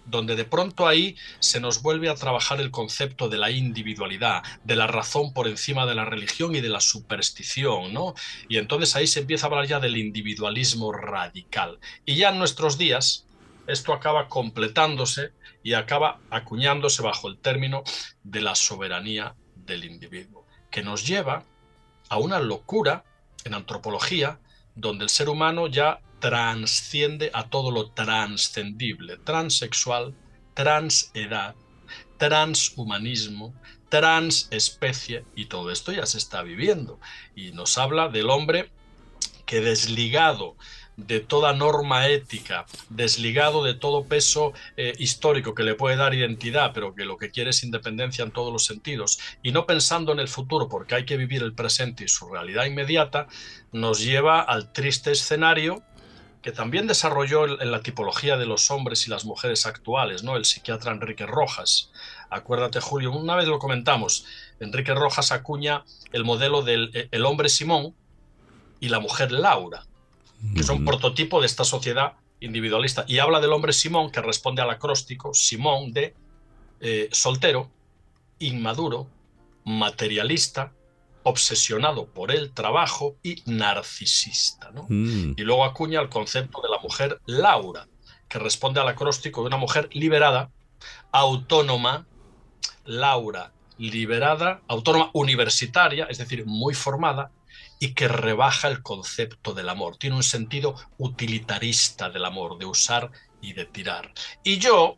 donde 0.08 0.36
de 0.36 0.46
pronto 0.46 0.88
ahí 0.88 1.16
se 1.40 1.60
nos 1.60 1.82
vuelve 1.82 2.10
a 2.10 2.16
trabajar 2.16 2.60
el 2.60 2.72
concepto 2.72 3.30
de 3.30 3.38
la 3.38 3.52
individualidad, 3.52 4.42
de 4.64 4.76
la 4.76 4.88
razón 4.88 5.34
por 5.34 5.48
encima 5.48 5.86
de 5.86 5.96
la 5.96 6.06
religión 6.06 6.56
y 6.56 6.62
de 6.62 6.70
la 6.70 6.82
superstición, 6.82 7.94
¿no? 7.94 8.16
Y 8.50 8.58
entonces 8.58 8.96
ahí 8.96 9.06
se 9.06 9.20
empieza 9.20 9.46
a 9.46 9.50
hablar 9.50 9.68
ya 9.68 9.80
del 9.80 9.98
individualismo 9.98 10.92
radical. 10.92 11.80
Y 12.06 12.16
ya 12.16 12.30
en 12.30 12.40
nuestros 12.40 12.78
días 12.78 13.28
esto 13.68 13.94
acaba 13.94 14.30
completándose 14.30 15.32
y 15.62 15.74
acaba 15.74 16.20
acuñándose 16.30 17.04
bajo 17.04 17.28
el 17.28 17.38
término 17.38 17.84
de 18.24 18.42
la 18.42 18.56
soberanía 18.56 19.36
del 19.56 19.84
individuo, 19.84 20.46
que 20.72 20.82
nos 20.82 21.06
lleva 21.06 21.44
a 22.10 22.18
una 22.18 22.40
locura 22.40 23.04
en 23.44 23.54
antropología 23.54 24.40
donde 24.76 25.04
el 25.04 25.10
ser 25.10 25.28
humano 25.28 25.68
ya 25.68 26.00
transciende 26.20 27.32
a 27.34 27.50
todo 27.50 27.72
lo 27.72 27.92
transcendible, 27.92 29.18
transexual, 29.18 30.14
transedad, 30.54 31.56
transhumanismo, 32.18 33.54
transespecie, 33.90 35.24
y 35.36 35.46
todo 35.46 35.72
esto 35.72 35.92
ya 35.92 36.06
se 36.06 36.18
está 36.18 36.42
viviendo. 36.42 37.00
Y 37.36 37.52
nos 37.52 37.78
habla 37.78 38.10
del 38.10 38.30
hombre 38.30 38.70
que 39.46 39.62
desligado 39.62 40.56
de 40.98 41.20
toda 41.20 41.54
norma 41.54 42.08
ética, 42.08 42.66
desligado 42.90 43.64
de 43.64 43.76
todo 43.76 44.06
peso 44.06 44.54
eh, 44.78 44.94
histórico 44.98 45.54
que 45.54 45.62
le 45.62 45.76
puede 45.76 45.96
dar 45.96 46.16
identidad, 46.16 46.72
pero 46.74 46.96
que 46.96 47.06
lo 47.06 47.18
que 47.18 47.30
quiere 47.30 47.52
es 47.52 47.64
independencia 47.64 48.26
en 48.26 48.32
todos 48.32 48.52
los 48.52 48.66
sentidos, 48.66 49.20
y 49.44 49.52
no 49.52 49.68
pensando 49.68 50.12
en 50.12 50.20
el 50.20 50.28
futuro 50.28 50.68
porque 50.68 50.96
hay 50.96 51.06
que 51.06 51.16
vivir 51.16 51.44
el 51.44 51.54
presente 51.54 52.04
y 52.04 52.08
su 52.08 52.28
realidad 52.28 52.66
inmediata, 52.66 53.28
nos 53.72 54.00
lleva 54.04 54.42
al 54.42 54.74
triste 54.74 55.12
escenario 55.12 55.84
que 56.48 56.54
también 56.54 56.88
desarrolló 56.88 57.62
en 57.62 57.72
la 57.72 57.82
tipología 57.82 58.38
de 58.38 58.46
los 58.46 58.72
hombres 58.72 59.06
y 59.06 59.10
las 59.10 59.26
mujeres 59.26 59.66
actuales, 59.66 60.24
¿no? 60.24 60.38
El 60.38 60.46
psiquiatra 60.46 60.94
Enrique 60.94 61.26
Rojas. 61.26 61.92
Acuérdate, 62.30 62.80
Julio, 62.80 63.12
una 63.12 63.36
vez 63.36 63.50
lo 63.50 63.60
comentamos, 63.60 64.26
Enrique 64.62 64.94
Rojas 64.94 65.34
acuña 65.34 65.84
el 66.14 66.24
modelo 66.24 66.62
del 66.62 66.92
e, 66.94 67.10
el 67.12 67.26
hombre 67.26 67.50
Simón 67.50 67.94
y 68.80 68.88
la 68.88 69.02
mujer 69.02 69.34
Laura, 69.34 69.88
que 70.56 70.64
son 70.64 70.86
prototipo 70.86 71.42
de 71.42 71.48
esta 71.48 71.66
sociedad 71.66 72.14
individualista. 72.40 73.04
Y 73.10 73.20
habla 73.20 73.42
del 73.42 73.52
hombre 73.52 73.74
Simón, 73.74 74.10
que 74.10 74.22
responde 74.22 74.62
al 74.62 74.70
acróstico 74.70 75.34
Simón 75.34 75.92
de 75.92 76.16
eh, 76.80 77.10
soltero, 77.12 77.70
inmaduro, 78.40 79.10
materialista, 79.66 80.72
obsesionado 81.28 82.08
por 82.08 82.32
el 82.32 82.52
trabajo 82.52 83.18
y 83.22 83.44
narcisista. 83.46 84.72
Mm. 84.88 85.34
Y 85.36 85.42
luego 85.42 85.66
acuña 85.66 86.00
el 86.00 86.10
concepto 86.10 86.62
de 86.62 86.70
la 86.70 86.80
mujer 86.80 87.20
Laura, 87.26 87.88
que 88.30 88.40
responde 88.40 88.80
al 88.80 88.88
acróstico 88.88 89.42
de 89.42 89.48
una 89.48 89.58
mujer 89.58 89.90
liberada, 89.92 90.50
autónoma, 91.12 92.08
Laura, 92.86 93.52
liberada, 93.78 94.62
autónoma 94.68 95.12
universitaria, 95.14 96.06
es 96.10 96.18
decir, 96.18 96.46
muy 96.46 96.74
formada, 96.74 97.32
y 97.80 97.94
que 97.94 98.08
rebaja 98.08 98.70
el 98.70 98.82
concepto 98.82 99.54
del 99.54 99.70
amor. 99.70 99.98
Tiene 99.98 100.16
un 100.16 100.24
sentido 100.24 100.76
utilitarista 100.98 102.10
del 102.10 102.26
amor, 102.26 102.58
de 102.58 102.66
usar 102.66 103.12
y 103.42 103.54
de 103.54 103.66
tirar. 103.66 104.14
Y 104.44 104.58
yo, 104.58 104.98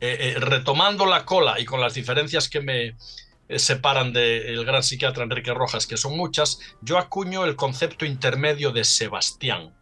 eh, 0.00 0.16
eh, 0.20 0.34
retomando 0.40 1.06
la 1.06 1.24
cola 1.24 1.60
y 1.60 1.64
con 1.64 1.80
las 1.80 1.94
diferencias 1.94 2.48
que 2.48 2.60
me, 2.60 2.96
separan 3.58 4.12
del 4.12 4.64
gran 4.64 4.82
psiquiatra 4.82 5.24
Enrique 5.24 5.52
Rojas, 5.52 5.86
que 5.86 5.96
son 5.96 6.16
muchas, 6.16 6.60
yo 6.80 6.98
acuño 6.98 7.44
el 7.44 7.56
concepto 7.56 8.04
intermedio 8.04 8.70
de 8.70 8.84
Sebastián. 8.84 9.74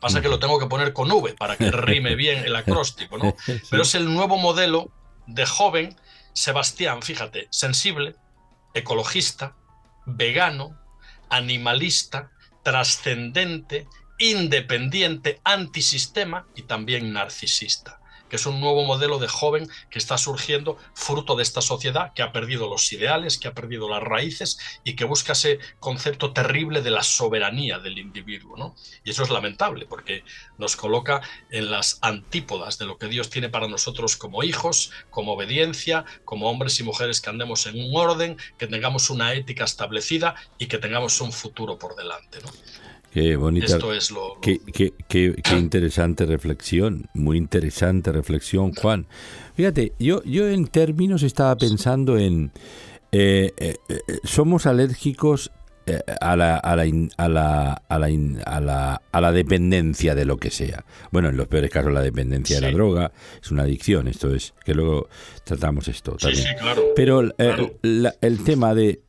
Pasa 0.00 0.20
que 0.20 0.28
lo 0.28 0.38
tengo 0.38 0.58
que 0.58 0.66
poner 0.66 0.92
con 0.92 1.10
V 1.10 1.34
para 1.34 1.56
que 1.56 1.70
rime 1.70 2.14
bien 2.16 2.44
el 2.44 2.56
acróstico, 2.56 3.18
¿no? 3.18 3.34
Pero 3.70 3.82
es 3.82 3.94
el 3.94 4.12
nuevo 4.12 4.36
modelo 4.36 4.90
de 5.26 5.46
joven 5.46 5.96
Sebastián, 6.32 7.02
fíjate, 7.02 7.46
sensible, 7.50 8.16
ecologista, 8.74 9.54
vegano, 10.06 10.80
animalista, 11.28 12.32
trascendente, 12.64 13.86
independiente, 14.18 15.40
antisistema 15.44 16.46
y 16.56 16.62
también 16.62 17.12
narcisista 17.12 18.01
que 18.32 18.36
es 18.36 18.46
un 18.46 18.62
nuevo 18.62 18.82
modelo 18.84 19.18
de 19.18 19.28
joven 19.28 19.68
que 19.90 19.98
está 19.98 20.16
surgiendo 20.16 20.78
fruto 20.94 21.36
de 21.36 21.42
esta 21.42 21.60
sociedad 21.60 22.14
que 22.14 22.22
ha 22.22 22.32
perdido 22.32 22.66
los 22.66 22.90
ideales, 22.90 23.36
que 23.36 23.46
ha 23.46 23.52
perdido 23.52 23.90
las 23.90 24.02
raíces 24.02 24.58
y 24.84 24.96
que 24.96 25.04
busca 25.04 25.34
ese 25.34 25.58
concepto 25.80 26.32
terrible 26.32 26.80
de 26.80 26.88
la 26.88 27.02
soberanía 27.02 27.78
del 27.78 27.98
individuo. 27.98 28.56
¿no? 28.56 28.74
Y 29.04 29.10
eso 29.10 29.22
es 29.22 29.28
lamentable 29.28 29.84
porque 29.84 30.24
nos 30.56 30.76
coloca 30.76 31.20
en 31.50 31.70
las 31.70 31.98
antípodas 32.00 32.78
de 32.78 32.86
lo 32.86 32.96
que 32.96 33.08
Dios 33.08 33.28
tiene 33.28 33.50
para 33.50 33.68
nosotros 33.68 34.16
como 34.16 34.42
hijos, 34.42 34.92
como 35.10 35.34
obediencia, 35.34 36.06
como 36.24 36.48
hombres 36.48 36.80
y 36.80 36.84
mujeres 36.84 37.20
que 37.20 37.28
andemos 37.28 37.66
en 37.66 37.78
un 37.78 37.94
orden, 37.94 38.38
que 38.56 38.66
tengamos 38.66 39.10
una 39.10 39.34
ética 39.34 39.64
establecida 39.64 40.36
y 40.56 40.68
que 40.68 40.78
tengamos 40.78 41.20
un 41.20 41.32
futuro 41.32 41.78
por 41.78 41.96
delante. 41.96 42.38
Qué 43.12 43.36
bonita. 43.36 43.78
Qué, 44.40 45.34
interesante 45.58 46.24
reflexión, 46.24 47.08
muy 47.12 47.36
interesante 47.36 48.10
reflexión, 48.10 48.72
Juan. 48.72 49.06
Fíjate, 49.54 49.92
yo, 49.98 50.22
yo 50.24 50.48
en 50.48 50.66
términos 50.66 51.22
estaba 51.22 51.56
pensando 51.56 52.16
en. 52.16 52.52
Eh, 53.12 53.52
eh, 53.58 53.76
eh, 53.90 53.98
somos 54.24 54.64
alérgicos 54.64 55.52
a 56.22 56.36
la, 56.36 56.56
a, 56.56 56.76
la, 56.76 56.82
a, 57.18 57.28
la, 57.28 57.72
a, 57.88 57.98
la, 58.60 59.02
a, 59.12 59.20
la, 59.20 59.32
dependencia 59.32 60.14
de 60.14 60.24
lo 60.24 60.38
que 60.38 60.50
sea. 60.50 60.86
Bueno, 61.10 61.28
en 61.28 61.36
los 61.36 61.48
peores 61.48 61.70
casos 61.70 61.92
la 61.92 62.00
dependencia 62.00 62.56
de 62.60 62.62
la 62.62 62.72
droga 62.72 63.12
es 63.42 63.50
una 63.50 63.64
adicción, 63.64 64.08
esto 64.08 64.34
es, 64.34 64.54
que 64.64 64.74
luego 64.74 65.08
tratamos 65.44 65.88
esto 65.88 66.12
también. 66.16 66.46
Pero 66.96 67.20
el 67.20 68.44
tema 68.44 68.74
de... 68.74 69.02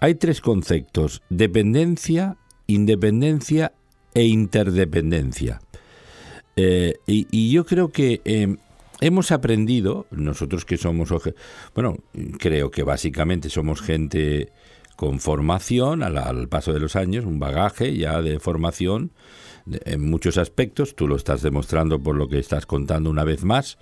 Hay 0.00 0.14
tres 0.14 0.40
conceptos, 0.40 1.22
dependencia, 1.28 2.36
independencia 2.74 3.72
e 4.14 4.24
interdependencia. 4.24 5.60
Eh, 6.56 6.94
y, 7.06 7.50
yo 7.50 7.64
creo 7.64 7.88
que 7.88 8.20
eh, 8.24 8.56
hemos 9.00 9.32
aprendido, 9.32 10.06
nosotros 10.10 10.64
que 10.64 10.76
somos, 10.76 11.10
bueno, 11.74 11.96
creo 12.38 12.70
que 12.70 12.82
básicamente 12.82 13.48
somos 13.48 13.80
gente 13.80 14.50
con 14.96 15.18
formación 15.18 16.02
al, 16.02 16.48
paso 16.48 16.72
de 16.72 16.80
los 16.80 16.96
años, 16.96 17.24
un 17.24 17.38
bagaje 17.38 17.96
ya 17.96 18.20
de 18.22 18.38
formación 18.38 19.10
en 19.66 20.08
muchos 20.08 20.38
aspectos, 20.38 20.94
tú 20.94 21.08
lo 21.08 21.16
estás 21.16 21.42
demostrando 21.42 22.00
por 22.00 22.16
lo 22.16 22.28
que 22.28 22.38
estás 22.38 22.66
contando 22.66 23.10
una 23.10 23.24
vez 23.24 23.44
más, 23.44 23.78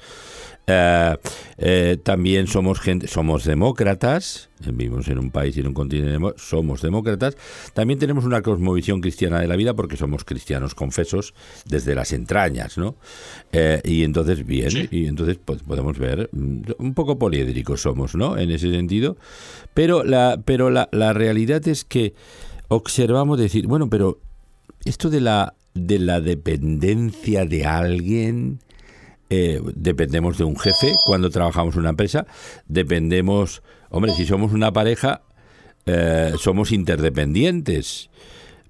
eh, 0.66 1.16
eh, 1.58 1.96
también 2.02 2.46
somos 2.46 2.80
gente, 2.80 3.08
somos 3.08 3.44
demócratas, 3.44 4.50
vivimos 4.60 5.08
en 5.08 5.18
un 5.18 5.30
país 5.30 5.56
y 5.56 5.60
en 5.60 5.68
un 5.68 5.74
continente, 5.74 6.34
somos 6.36 6.82
demócratas. 6.82 7.36
También 7.74 7.98
tenemos 7.98 8.24
una 8.24 8.42
cosmovisión 8.42 9.00
cristiana 9.00 9.40
de 9.40 9.48
la 9.48 9.56
vida 9.56 9.74
porque 9.74 9.96
somos 9.96 10.24
cristianos 10.24 10.74
confesos 10.74 11.34
desde 11.66 11.94
las 11.94 12.12
entrañas, 12.12 12.78
¿no? 12.78 12.94
Eh, 13.52 13.80
y 13.84 14.04
entonces, 14.04 14.46
bien, 14.46 14.88
y 14.90 15.06
entonces 15.06 15.38
pues, 15.44 15.62
podemos 15.62 15.98
ver, 15.98 16.30
mm, 16.32 16.60
un 16.78 16.94
poco 16.94 17.18
poliédricos 17.18 17.82
somos, 17.82 18.14
¿no? 18.14 18.38
En 18.38 18.50
ese 18.50 18.70
sentido. 18.70 19.16
Pero 19.74 20.04
la, 20.04 20.40
pero 20.44 20.70
la, 20.70 20.88
la 20.92 21.12
realidad 21.12 21.66
es 21.66 21.84
que 21.84 22.14
observamos 22.68 23.38
decir, 23.38 23.66
bueno, 23.66 23.90
pero 23.90 24.20
esto 24.84 25.10
de 25.10 25.20
la, 25.20 25.54
de 25.74 25.98
la 25.98 26.20
dependencia 26.20 27.44
de 27.44 27.64
alguien, 27.64 28.60
eh, 29.28 29.60
dependemos 29.74 30.38
de 30.38 30.44
un 30.44 30.58
jefe 30.58 30.92
cuando 31.06 31.30
trabajamos 31.30 31.74
en 31.74 31.80
una 31.80 31.90
empresa, 31.90 32.26
dependemos, 32.66 33.62
hombre, 33.90 34.12
si 34.12 34.26
somos 34.26 34.52
una 34.52 34.72
pareja, 34.72 35.22
eh, 35.86 36.32
somos 36.38 36.72
interdependientes, 36.72 38.10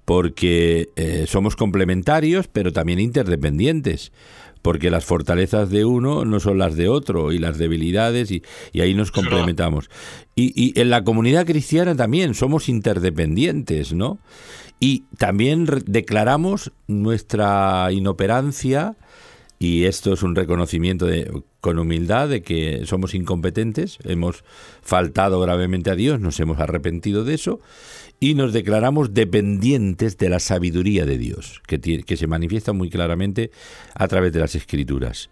porque 0.05 0.89
eh, 0.95 1.25
somos 1.27 1.55
complementarios, 1.55 2.47
pero 2.47 2.71
también 2.71 2.99
interdependientes 2.99 4.11
porque 4.61 4.91
las 4.91 5.05
fortalezas 5.05 5.69
de 5.69 5.85
uno 5.85 6.23
no 6.23 6.39
son 6.39 6.59
las 6.59 6.75
de 6.75 6.87
otro 6.87 7.31
y 7.31 7.39
las 7.39 7.57
debilidades 7.57 8.29
y, 8.31 8.43
ahí 8.79 8.93
nos 8.93 9.11
complementamos. 9.11 9.89
Y, 10.35 10.53
y, 10.55 10.79
en 10.79 10.89
la 10.89 11.03
comunidad 11.03 11.45
cristiana 11.45 11.95
también 11.95 12.35
somos 12.35 12.69
interdependientes, 12.69 13.93
¿no? 13.93 14.19
Y 14.83 15.03
también 15.17 15.67
declaramos 15.85 16.71
nuestra 16.87 17.89
inoperancia 17.91 18.97
y 19.59 19.85
esto 19.85 20.11
es 20.11 20.23
un 20.23 20.35
reconocimiento 20.35 21.05
de, 21.05 21.43
con 21.59 21.77
humildad 21.77 22.29
de 22.29 22.41
que 22.41 22.81
somos 22.87 23.13
incompetentes, 23.13 23.99
hemos 24.05 24.43
faltado 24.81 25.39
gravemente 25.39 25.91
a 25.91 25.95
Dios, 25.95 26.19
nos 26.19 26.39
hemos 26.39 26.59
arrepentido 26.59 27.23
de 27.23 27.35
eso 27.35 27.59
y 28.19 28.33
nos 28.33 28.53
declaramos 28.53 29.13
dependientes 29.13 30.17
de 30.17 30.29
la 30.29 30.39
sabiduría 30.39 31.05
de 31.05 31.19
Dios, 31.19 31.61
que, 31.67 31.79
que 31.79 32.17
se 32.17 32.25
manifiesta 32.25 32.73
muy 32.73 32.89
claramente 32.89 33.51
a 33.93 34.07
través 34.07 34.33
de 34.33 34.39
las 34.39 34.55
escrituras. 34.55 35.29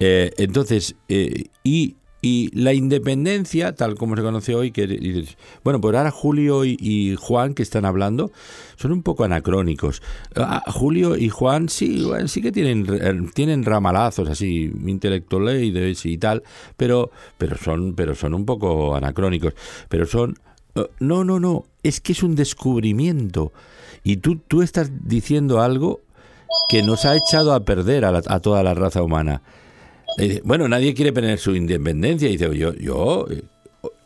Eh, 0.00 0.32
entonces, 0.38 0.96
eh, 1.08 1.44
y 1.62 1.94
y 2.20 2.50
la 2.52 2.72
independencia, 2.72 3.74
tal 3.74 3.94
como 3.94 4.16
se 4.16 4.22
conoce 4.22 4.54
hoy, 4.54 4.72
que 4.72 5.24
bueno, 5.62 5.80
pues 5.80 5.94
ahora 5.94 6.10
Julio 6.10 6.64
y, 6.64 7.14
Juan 7.16 7.54
que 7.54 7.62
están 7.62 7.84
hablando 7.84 8.32
son 8.78 8.92
un 8.92 9.02
poco 9.02 9.24
anacrónicos. 9.24 10.02
Ah, 10.36 10.62
Julio 10.68 11.16
y 11.16 11.28
Juan 11.28 11.68
sí, 11.68 12.06
sí 12.26 12.40
que 12.40 12.52
tienen, 12.52 13.30
tienen 13.34 13.64
ramalazos 13.64 14.28
así, 14.28 14.72
intelectuales 14.86 16.04
y 16.04 16.18
tal, 16.18 16.42
pero, 16.76 17.10
pero, 17.36 17.56
son, 17.58 17.94
pero 17.94 18.14
son 18.14 18.34
un 18.34 18.46
poco 18.46 18.94
anacrónicos. 18.94 19.54
Pero 19.88 20.06
son... 20.06 20.38
Eh, 20.74 20.86
no, 21.00 21.24
no, 21.24 21.40
no, 21.40 21.64
es 21.82 22.00
que 22.00 22.12
es 22.12 22.22
un 22.22 22.36
descubrimiento. 22.36 23.52
Y 24.04 24.18
tú, 24.18 24.36
tú 24.36 24.62
estás 24.62 24.90
diciendo 25.04 25.60
algo 25.60 26.00
que 26.70 26.82
nos 26.82 27.04
ha 27.04 27.16
echado 27.16 27.52
a 27.52 27.64
perder 27.64 28.04
a, 28.04 28.22
a 28.26 28.40
toda 28.40 28.62
la 28.62 28.74
raza 28.74 29.02
humana. 29.02 29.42
Bueno, 30.44 30.68
nadie 30.68 30.94
quiere 30.94 31.12
tener 31.12 31.38
su 31.38 31.54
independencia. 31.54 32.28
Y 32.28 32.36
dice, 32.36 32.56
yo, 32.56 32.74
yo, 32.74 33.26
eh, 33.30 33.42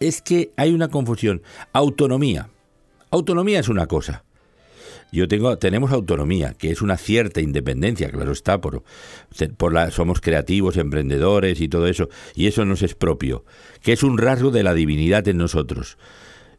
es 0.01 0.20
que 0.20 0.51
hay 0.57 0.73
una 0.73 0.89
confusión. 0.89 1.43
Autonomía. 1.73 2.49
Autonomía 3.11 3.61
es 3.61 3.68
una 3.68 3.87
cosa. 3.87 4.25
Yo 5.15 5.29
tengo, 5.29 5.59
tenemos 5.59 5.93
autonomía, 5.93 6.55
que 6.55 6.71
es 6.71 6.81
una 6.81 6.97
cierta 6.97 7.43
independencia, 7.43 8.11
claro 8.11 8.33
está, 8.33 8.63
por, 8.63 8.83
por 9.59 9.75
la, 9.75 9.91
somos 9.91 10.23
creativos, 10.23 10.79
emprendedores 10.79 11.61
y 11.61 11.69
todo 11.69 11.87
eso, 11.87 12.09
y 12.35 12.47
eso 12.47 12.65
nos 12.65 12.81
es 12.81 12.95
propio, 12.95 13.45
que 13.83 13.93
es 13.93 14.03
un 14.03 14.17
rasgo 14.17 14.51
de 14.51 14.63
la 14.63 14.73
divinidad 14.73 15.29
en 15.29 15.37
nosotros. 15.37 15.99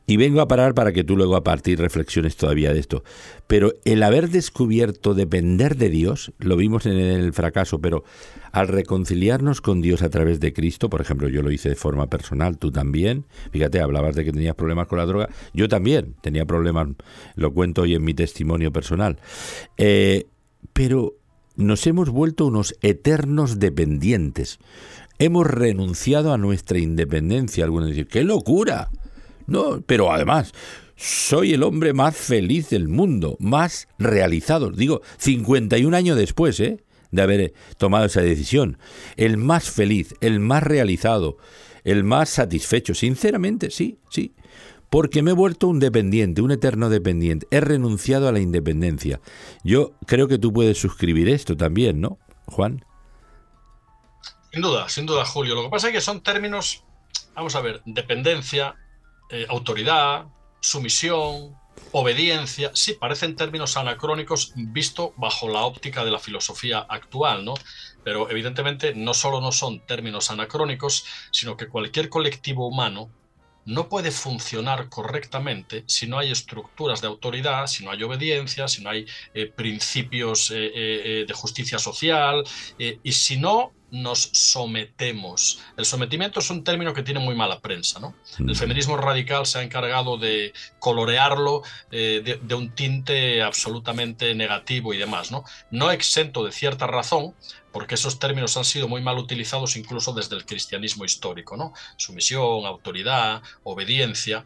Y 0.06 0.18
vengo 0.18 0.42
a 0.42 0.48
parar 0.50 0.74
para 0.74 0.92
que 0.92 1.04
tú 1.04 1.16
luego 1.16 1.38
a 1.38 1.44
partir 1.44 1.80
reflexiones 1.80 2.36
todavía 2.36 2.74
de 2.74 2.80
esto. 2.80 3.04
Pero 3.48 3.74
el 3.86 4.04
haber 4.04 4.30
descubierto 4.30 5.14
depender 5.14 5.78
de 5.78 5.90
Dios, 5.90 6.34
lo 6.40 6.58
vimos 6.58 6.86
en 6.86 6.98
el 6.98 7.32
fracaso, 7.32 7.80
pero 7.80 8.04
al 8.52 8.68
reconciliarnos 8.68 9.62
con 9.62 9.82
Dios 9.82 10.02
a 10.02 10.10
través 10.10 10.42
de 10.42 10.52
Cristo, 10.52 10.90
por 10.90 11.00
ejemplo, 11.00 11.30
yo 11.30 11.42
lo 11.42 11.52
hice 11.52 11.70
de 11.70 11.76
forma 11.76 12.08
personal, 12.08 12.58
tú 12.58 12.70
también, 12.70 13.26
fíjate, 13.52 13.80
hablabas 13.80 14.16
de 14.16 14.26
que 14.26 14.34
tenías 14.34 14.56
problemas 14.56 14.88
con 14.88 15.00
la 15.00 15.06
droga, 15.06 15.30
yo 15.54 15.70
también 15.70 16.16
tenía 16.22 16.46
problemas, 16.46 16.90
lo 17.36 17.54
cuento 17.54 17.84
hoy 17.84 17.96
en 17.96 18.04
mi 18.04 18.14
testimonio 18.14 18.74
personal. 18.74 19.20
Eh, 19.78 20.26
pero 20.74 21.16
nos 21.56 21.86
hemos 21.88 22.10
vuelto 22.10 22.46
unos 22.46 22.76
eternos 22.82 23.60
dependientes. 23.60 24.60
Hemos 25.20 25.48
renunciado 25.48 26.34
a 26.34 26.38
nuestra 26.38 26.80
independencia. 26.80 27.64
Algunos 27.64 27.90
dicen, 27.90 28.08
¡qué 28.10 28.24
locura! 28.24 28.90
No, 29.48 29.82
pero 29.86 30.12
además, 30.12 30.54
soy 30.96 31.54
el 31.54 31.64
hombre 31.64 31.94
más 31.94 32.16
feliz 32.16 32.70
del 32.70 32.88
mundo, 32.88 33.36
más 33.40 33.88
realizado. 33.98 34.72
Digo, 34.72 35.02
51 35.18 35.96
años 35.96 36.18
después, 36.18 36.60
¿eh? 36.60 36.84
De 37.12 37.22
haber 37.22 37.54
tomado 37.78 38.06
esa 38.06 38.22
decisión. 38.22 38.78
El 39.18 39.38
más 39.38 39.70
feliz, 39.70 40.16
el 40.22 40.40
más 40.40 40.64
realizado, 40.64 41.38
el 41.84 42.04
más 42.04 42.30
satisfecho. 42.30 42.94
Sinceramente, 42.94 43.70
sí, 43.70 44.00
sí. 44.10 44.34
Porque 44.90 45.24
me 45.24 45.32
he 45.32 45.34
vuelto 45.34 45.68
un 45.68 45.80
dependiente, 45.80 46.42
un 46.42 46.52
eterno 46.52 46.90
dependiente. 46.90 47.48
He 47.52 47.60
renunciado 47.60 48.28
a 48.28 48.32
la 48.32 48.40
independencia. 48.40 49.20
Yo 49.64 49.94
creo 50.06 50.28
que 50.28 50.38
tú 50.38 50.54
puedes 50.54 50.78
suscribir 50.78 51.30
esto 51.30 51.58
también, 51.58 52.00
¿no, 52.00 52.20
Juan? 52.46 52.86
Sin 54.52 54.62
duda, 54.62 54.88
sin 54.88 55.06
duda, 55.08 55.26
Julio. 55.26 55.56
Lo 55.56 55.64
que 55.64 55.70
pasa 55.70 55.88
es 55.88 55.94
que 55.94 56.02
son 56.02 56.22
términos, 56.22 56.84
vamos 57.34 57.56
a 57.56 57.62
ver, 57.62 57.82
dependencia, 57.86 58.76
eh, 59.34 59.48
autoridad, 59.50 60.28
sumisión, 60.60 61.58
obediencia, 61.92 62.70
sí, 62.76 62.94
parecen 62.94 63.36
términos 63.36 63.78
anacrónicos 63.78 64.54
visto 64.56 65.16
bajo 65.18 65.50
la 65.50 65.64
óptica 65.64 66.06
de 66.06 66.12
la 66.12 66.20
filosofía 66.20 66.86
actual, 66.88 67.44
¿no? 67.44 67.56
Pero 68.04 68.30
evidentemente 68.30 68.94
no 68.94 69.16
solo 69.16 69.42
no 69.42 69.52
son 69.52 69.80
términos 69.88 70.30
anacrónicos, 70.30 71.06
sino 71.32 71.58
que 71.58 71.68
cualquier 71.68 72.10
colectivo 72.10 72.68
humano 72.68 73.10
no 73.66 73.90
puede 73.90 74.12
funcionar 74.12 74.88
correctamente 74.90 75.84
si 75.88 76.06
no 76.06 76.20
hay 76.20 76.32
estructuras 76.32 77.02
de 77.02 77.08
autoridad, 77.08 77.66
si 77.66 77.84
no 77.84 77.90
hay 77.90 78.04
obediencia, 78.04 78.68
si 78.68 78.84
no 78.84 78.92
hay 78.92 79.08
eh, 79.34 79.48
principios 79.48 80.52
eh, 80.54 81.26
de 81.28 81.34
justicia 81.34 81.80
social 81.80 82.44
y 82.78 83.12
si 83.14 83.38
no 83.38 83.72
nos 83.94 84.32
sometemos. 84.34 85.60
El 85.78 85.86
sometimiento 85.86 86.40
es 86.40 86.50
un 86.50 86.64
término 86.64 86.94
que 86.94 87.04
tiene 87.04 87.20
muy 87.20 87.36
mala 87.36 87.60
prensa. 87.60 88.00
¿no? 88.00 88.16
El 88.40 88.56
feminismo 88.56 88.98
radical 88.98 89.46
se 89.46 89.60
ha 89.60 89.62
encargado 89.62 90.18
de 90.18 90.52
colorearlo 90.80 91.62
eh, 91.92 92.40
de, 92.42 92.56
un 92.56 92.74
tinte 92.74 93.44
absolutamente 93.44 94.34
negativo 94.34 94.96
y 94.96 94.98
demás. 94.98 95.32
¿no? 95.32 95.44
no 95.70 95.92
exento 95.92 96.44
de 96.44 96.52
cierta 96.52 96.88
razón, 96.88 97.36
porque 97.72 97.94
esos 97.94 98.18
términos 98.18 98.58
han 98.58 98.66
sido 98.66 98.88
muy 98.88 99.02
mal 99.02 99.20
utilizados 99.20 99.76
incluso 99.76 100.12
desde 100.12 100.36
el 100.36 100.46
cristianismo 100.46 101.06
histórico. 101.06 101.56
¿no? 101.56 101.74
Sumisión, 101.96 102.66
autoridad, 102.66 103.44
obediencia 103.64 104.44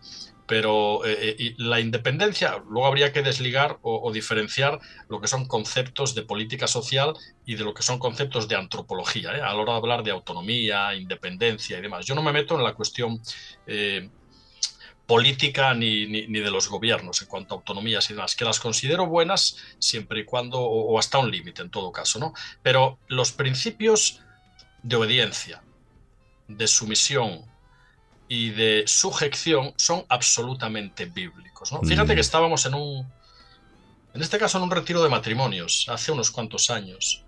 pero 0.47 1.05
eh, 1.05 1.35
eh, 1.37 1.53
la 1.57 1.79
independencia 1.79 2.63
luego 2.69 2.87
habría 2.87 3.11
que 3.11 3.21
desligar 3.21 3.77
o, 3.81 4.11
diferenciar 4.11 4.79
lo 5.09 5.19
que 5.19 5.27
son 5.27 5.45
conceptos 5.45 6.15
de 6.15 6.23
política 6.23 6.67
social 6.67 7.13
y 7.45 7.55
de 7.55 7.63
lo 7.63 7.73
que 7.73 7.83
son 7.83 7.99
conceptos 7.99 8.47
de 8.47 8.55
antropología, 8.55 9.35
¿eh? 9.35 9.41
a 9.41 9.53
la 9.53 9.55
hora 9.55 9.73
de 9.73 9.77
hablar 9.77 10.03
de 10.03 10.11
autonomía, 10.11 10.95
independencia 10.95 11.77
y 11.77 11.81
demás. 11.81 12.05
Yo 12.05 12.15
no 12.15 12.23
me 12.23 12.31
meto 12.31 12.55
en 12.55 12.63
la 12.63 12.73
cuestión 12.73 13.21
política 15.05 15.73
ni, 15.73 16.05
ni, 16.05 16.39
de 16.39 16.51
los 16.51 16.69
gobiernos 16.69 17.21
en 17.21 17.27
cuanto 17.27 17.53
a 17.53 17.57
autonomías 17.57 18.09
y 18.09 18.13
demás, 18.13 18.35
que 18.35 18.43
las 18.43 18.59
considero 18.59 19.05
buenas 19.05 19.57
siempre 19.79 20.21
y 20.21 20.25
cuando, 20.25 20.59
o, 20.59 20.93
o 20.93 20.99
hasta 20.99 21.17
un 21.17 21.31
límite 21.31 21.61
en 21.61 21.69
todo 21.69 21.91
caso, 21.91 22.19
¿no? 22.19 22.33
Pero 22.61 22.99
los 23.07 23.31
principios 23.31 24.21
de 24.83 24.95
obediencia, 24.97 25.61
de 26.47 26.67
sumisión, 26.67 27.45
y 28.27 28.49
de 28.51 28.83
sujeción 28.87 29.73
son 29.77 30.05
absolutamente 30.09 31.05
bíblicos. 31.05 31.71
Fíjate 31.83 32.09
que 32.09 32.15
mm. 32.15 32.19
estábamos 32.19 32.65
en 32.65 32.73
un, 32.73 33.07
en 34.13 34.21
este 34.21 34.37
caso 34.37 34.57
en 34.57 34.65
un 34.65 34.71
retiro 34.71 35.01
de 35.01 35.09
matrimonios, 35.09 35.85
hace 35.89 36.11
unos 36.11 36.31
cuantos 36.31 36.69
años, 36.69 37.23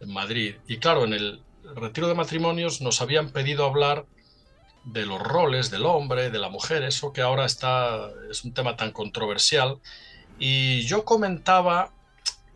en 0.00 0.12
Madrid. 0.12 0.56
Y 0.66 0.78
claro, 0.78 1.04
en 1.04 1.12
el 1.12 1.42
retiro 1.74 2.08
de 2.08 2.14
matrimonios 2.14 2.80
nos 2.80 3.00
habían 3.00 3.30
pedido 3.30 3.66
hablar 3.66 4.06
de 4.84 5.06
los 5.06 5.20
roles 5.20 5.70
del 5.70 5.86
hombre, 5.86 6.30
de 6.30 6.38
la 6.38 6.48
mujer, 6.48 6.82
eso 6.82 7.12
que 7.12 7.20
ahora 7.20 7.44
está, 7.44 8.10
es 8.30 8.44
un 8.44 8.52
tema 8.52 8.76
tan 8.76 8.90
controversial. 8.90 9.78
Y 10.38 10.82
yo 10.82 11.04
comentaba 11.04 11.92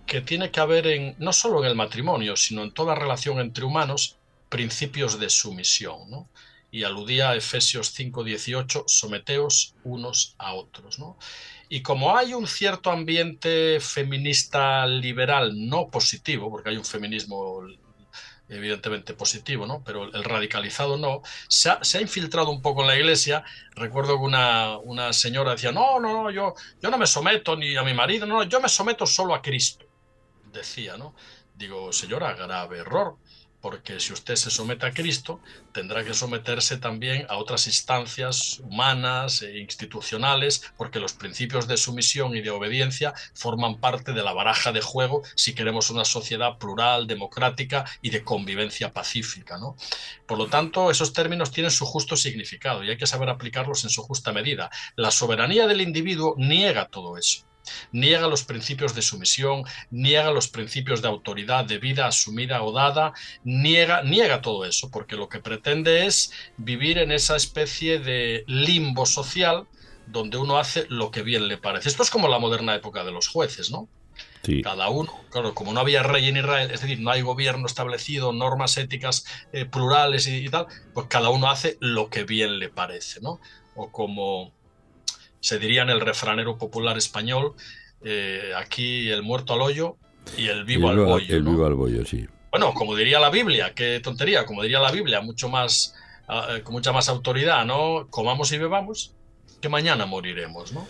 que 0.06 0.20
tiene 0.20 0.50
que 0.50 0.60
haber 0.60 0.86
en, 0.86 1.14
no 1.18 1.32
solo 1.32 1.60
en 1.62 1.68
el 1.68 1.76
matrimonio, 1.76 2.36
sino 2.36 2.62
en 2.62 2.72
toda 2.72 2.94
relación 2.94 3.38
entre 3.38 3.64
humanos, 3.64 4.16
principios 4.48 5.18
de 5.20 5.28
sumisión. 5.28 6.10
¿no? 6.10 6.28
Y 6.76 6.84
aludía 6.84 7.30
a 7.30 7.36
Efesios 7.36 7.94
5:18, 7.94 8.84
someteos 8.86 9.74
unos 9.82 10.34
a 10.36 10.52
otros. 10.52 10.98
¿no? 10.98 11.16
Y 11.70 11.80
como 11.80 12.14
hay 12.14 12.34
un 12.34 12.46
cierto 12.46 12.90
ambiente 12.90 13.80
feminista 13.80 14.86
liberal 14.86 15.54
no 15.56 15.88
positivo, 15.88 16.50
porque 16.50 16.68
hay 16.68 16.76
un 16.76 16.84
feminismo 16.84 17.62
evidentemente 18.50 19.14
positivo, 19.14 19.66
¿no? 19.66 19.82
pero 19.82 20.04
el 20.04 20.22
radicalizado 20.22 20.98
no, 20.98 21.22
se 21.48 21.70
ha, 21.70 22.00
infiltrado 22.00 22.50
un 22.50 22.60
poco 22.60 22.82
en 22.82 22.88
la 22.88 22.96
iglesia. 22.96 23.42
Recuerdo 23.74 24.18
que 24.18 24.24
una, 24.24 24.76
una, 24.76 25.14
señora 25.14 25.52
decía, 25.52 25.72
no, 25.72 25.98
no, 25.98 26.24
no, 26.24 26.30
yo, 26.30 26.54
yo 26.82 26.90
no 26.90 26.98
me 26.98 27.06
someto 27.06 27.56
ni 27.56 27.74
a 27.74 27.84
mi 27.84 27.94
marido, 27.94 28.26
no, 28.26 28.42
yo 28.42 28.60
me 28.60 28.68
someto 28.68 29.06
solo 29.06 29.34
a 29.34 29.40
Cristo, 29.40 29.86
decía, 30.52 30.98
¿no? 30.98 31.14
Digo, 31.54 31.90
señora, 31.90 32.34
grave 32.34 32.80
error 32.80 33.16
porque 33.66 33.98
si 33.98 34.12
usted 34.12 34.36
se 34.36 34.48
somete 34.48 34.86
a 34.86 34.92
Cristo, 34.92 35.40
tendrá 35.72 36.04
que 36.04 36.14
someterse 36.14 36.76
también 36.76 37.26
a 37.28 37.36
otras 37.36 37.66
instancias 37.66 38.60
humanas 38.60 39.42
e 39.42 39.58
institucionales, 39.58 40.62
porque 40.76 41.00
los 41.00 41.14
principios 41.14 41.66
de 41.66 41.76
sumisión 41.76 42.36
y 42.36 42.42
de 42.42 42.50
obediencia 42.50 43.12
forman 43.34 43.80
parte 43.80 44.12
de 44.12 44.22
la 44.22 44.32
baraja 44.32 44.70
de 44.70 44.80
juego 44.80 45.24
si 45.34 45.52
queremos 45.52 45.90
una 45.90 46.04
sociedad 46.04 46.58
plural, 46.58 47.08
democrática 47.08 47.84
y 48.02 48.10
de 48.10 48.22
convivencia 48.22 48.92
pacífica. 48.92 49.58
¿no? 49.58 49.74
Por 50.28 50.38
lo 50.38 50.46
tanto, 50.46 50.92
esos 50.92 51.12
términos 51.12 51.50
tienen 51.50 51.72
su 51.72 51.86
justo 51.86 52.14
significado 52.14 52.84
y 52.84 52.90
hay 52.90 52.96
que 52.96 53.08
saber 53.08 53.30
aplicarlos 53.30 53.82
en 53.82 53.90
su 53.90 54.04
justa 54.04 54.32
medida. 54.32 54.70
La 54.94 55.10
soberanía 55.10 55.66
del 55.66 55.80
individuo 55.80 56.36
niega 56.38 56.86
todo 56.86 57.18
eso 57.18 57.44
niega 57.92 58.28
los 58.28 58.44
principios 58.44 58.94
de 58.94 59.02
sumisión, 59.02 59.64
niega 59.90 60.30
los 60.30 60.48
principios 60.48 61.02
de 61.02 61.08
autoridad 61.08 61.64
de 61.64 61.78
vida 61.78 62.06
asumida 62.06 62.62
o 62.62 62.72
dada, 62.72 63.12
niega, 63.44 64.02
niega 64.02 64.42
todo 64.42 64.64
eso, 64.64 64.90
porque 64.90 65.16
lo 65.16 65.28
que 65.28 65.40
pretende 65.40 66.06
es 66.06 66.32
vivir 66.56 66.98
en 66.98 67.12
esa 67.12 67.36
especie 67.36 67.98
de 67.98 68.44
limbo 68.46 69.06
social 69.06 69.66
donde 70.06 70.38
uno 70.38 70.58
hace 70.58 70.86
lo 70.88 71.10
que 71.10 71.22
bien 71.22 71.48
le 71.48 71.58
parece. 71.58 71.88
Esto 71.88 72.02
es 72.02 72.10
como 72.10 72.28
la 72.28 72.38
moderna 72.38 72.74
época 72.74 73.04
de 73.04 73.12
los 73.12 73.28
jueces, 73.28 73.70
¿no? 73.70 73.88
Cada 74.62 74.88
uno, 74.88 75.12
claro, 75.30 75.54
como 75.54 75.72
no 75.72 75.80
había 75.80 76.04
rey 76.04 76.28
en 76.28 76.36
Israel, 76.36 76.70
es 76.70 76.80
decir, 76.80 77.00
no 77.00 77.10
hay 77.10 77.20
gobierno 77.20 77.66
establecido, 77.66 78.32
normas 78.32 78.76
éticas 78.76 79.24
eh, 79.52 79.64
plurales 79.64 80.28
y, 80.28 80.36
y, 80.36 80.48
tal, 80.48 80.66
pues 80.94 81.08
cada 81.08 81.30
uno 81.30 81.50
hace 81.50 81.76
lo 81.80 82.10
que 82.10 82.22
bien 82.22 82.60
le 82.60 82.68
parece, 82.68 83.20
¿no? 83.20 83.40
O 83.74 83.90
como 83.90 84.52
se 85.40 85.58
diría 85.58 85.82
en 85.82 85.90
el 85.90 86.00
refranero 86.00 86.58
popular 86.58 86.96
español, 86.98 87.54
eh, 88.02 88.52
aquí 88.56 89.10
el 89.10 89.22
muerto 89.22 89.54
al 89.54 89.62
hoyo 89.62 89.96
y 90.36 90.48
el 90.48 90.64
vivo, 90.64 90.88
al 90.88 90.98
bollo. 90.98 91.34
El 91.34 91.42
vivo 91.42 91.66
al 91.66 91.74
bollo, 91.74 92.04
sí. 92.04 92.26
Bueno, 92.50 92.72
como 92.74 92.96
diría 92.96 93.20
la 93.20 93.30
Biblia, 93.30 93.72
qué 93.74 94.00
tontería, 94.00 94.46
como 94.46 94.62
diría 94.62 94.80
la 94.80 94.90
Biblia, 94.90 95.20
mucho 95.20 95.48
más, 95.48 95.94
ah, 96.28 96.48
eh, 96.56 96.62
con 96.62 96.72
mucha 96.72 96.92
más 96.92 97.08
autoridad, 97.08 97.64
¿no? 97.64 98.06
Comamos 98.10 98.52
y 98.52 98.58
bebamos, 98.58 99.14
que 99.60 99.68
mañana 99.68 100.06
moriremos, 100.06 100.72
¿no? 100.72 100.86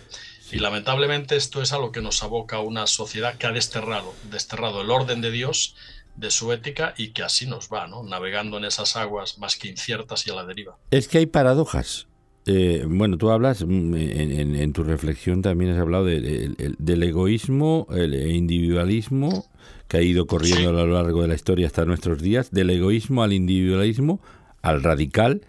Y 0.51 0.59
lamentablemente 0.59 1.35
esto 1.35 1.61
es 1.61 1.73
a 1.73 1.77
lo 1.77 1.91
que 1.91 2.01
nos 2.01 2.23
aboca 2.23 2.59
una 2.59 2.87
sociedad 2.87 3.35
que 3.37 3.47
ha 3.47 3.51
desterrado, 3.51 4.13
desterrado 4.31 4.81
el 4.81 4.91
orden 4.91 5.19
de 5.19 5.31
Dios 5.31 5.75
de 6.15 6.31
su 6.31 6.51
ética 6.51 6.93
y 6.97 7.09
que 7.09 7.23
así 7.23 7.45
nos 7.45 7.69
va, 7.69 7.87
¿no? 7.87 8.03
Navegando 8.03 8.57
en 8.57 8.65
esas 8.65 8.95
aguas 8.95 9.37
más 9.37 9.55
que 9.55 9.67
inciertas 9.67 10.25
y 10.25 10.31
a 10.31 10.35
la 10.35 10.45
deriva. 10.45 10.77
Es 10.91 11.07
que 11.07 11.19
hay 11.19 11.25
paradojas. 11.25 12.07
Eh, 12.49 12.85
bueno, 12.87 13.17
tú 13.17 13.29
hablas, 13.29 13.65
mm, 13.67 13.93
en, 13.93 14.71
tu 14.71 14.85
reflexión 14.85 15.41
también 15.41 15.71
has 15.71 15.79
hablado 15.79 16.05
del 16.05 17.03
egoísmo, 17.03 17.87
el 17.91 18.15
individualismo, 18.15 19.45
que 19.89 19.97
ha 19.97 20.01
ido 20.01 20.27
corriendo 20.27 20.69
a 20.69 20.85
lo 20.85 20.87
largo 20.87 21.21
de 21.21 21.27
la 21.27 21.35
historia 21.35 21.67
hasta 21.67 21.83
nuestros 21.83 22.21
días, 22.21 22.51
del 22.51 22.69
egoísmo 22.69 23.21
al 23.21 23.33
individualismo, 23.33 24.21
al 24.61 24.81
radical. 24.81 25.41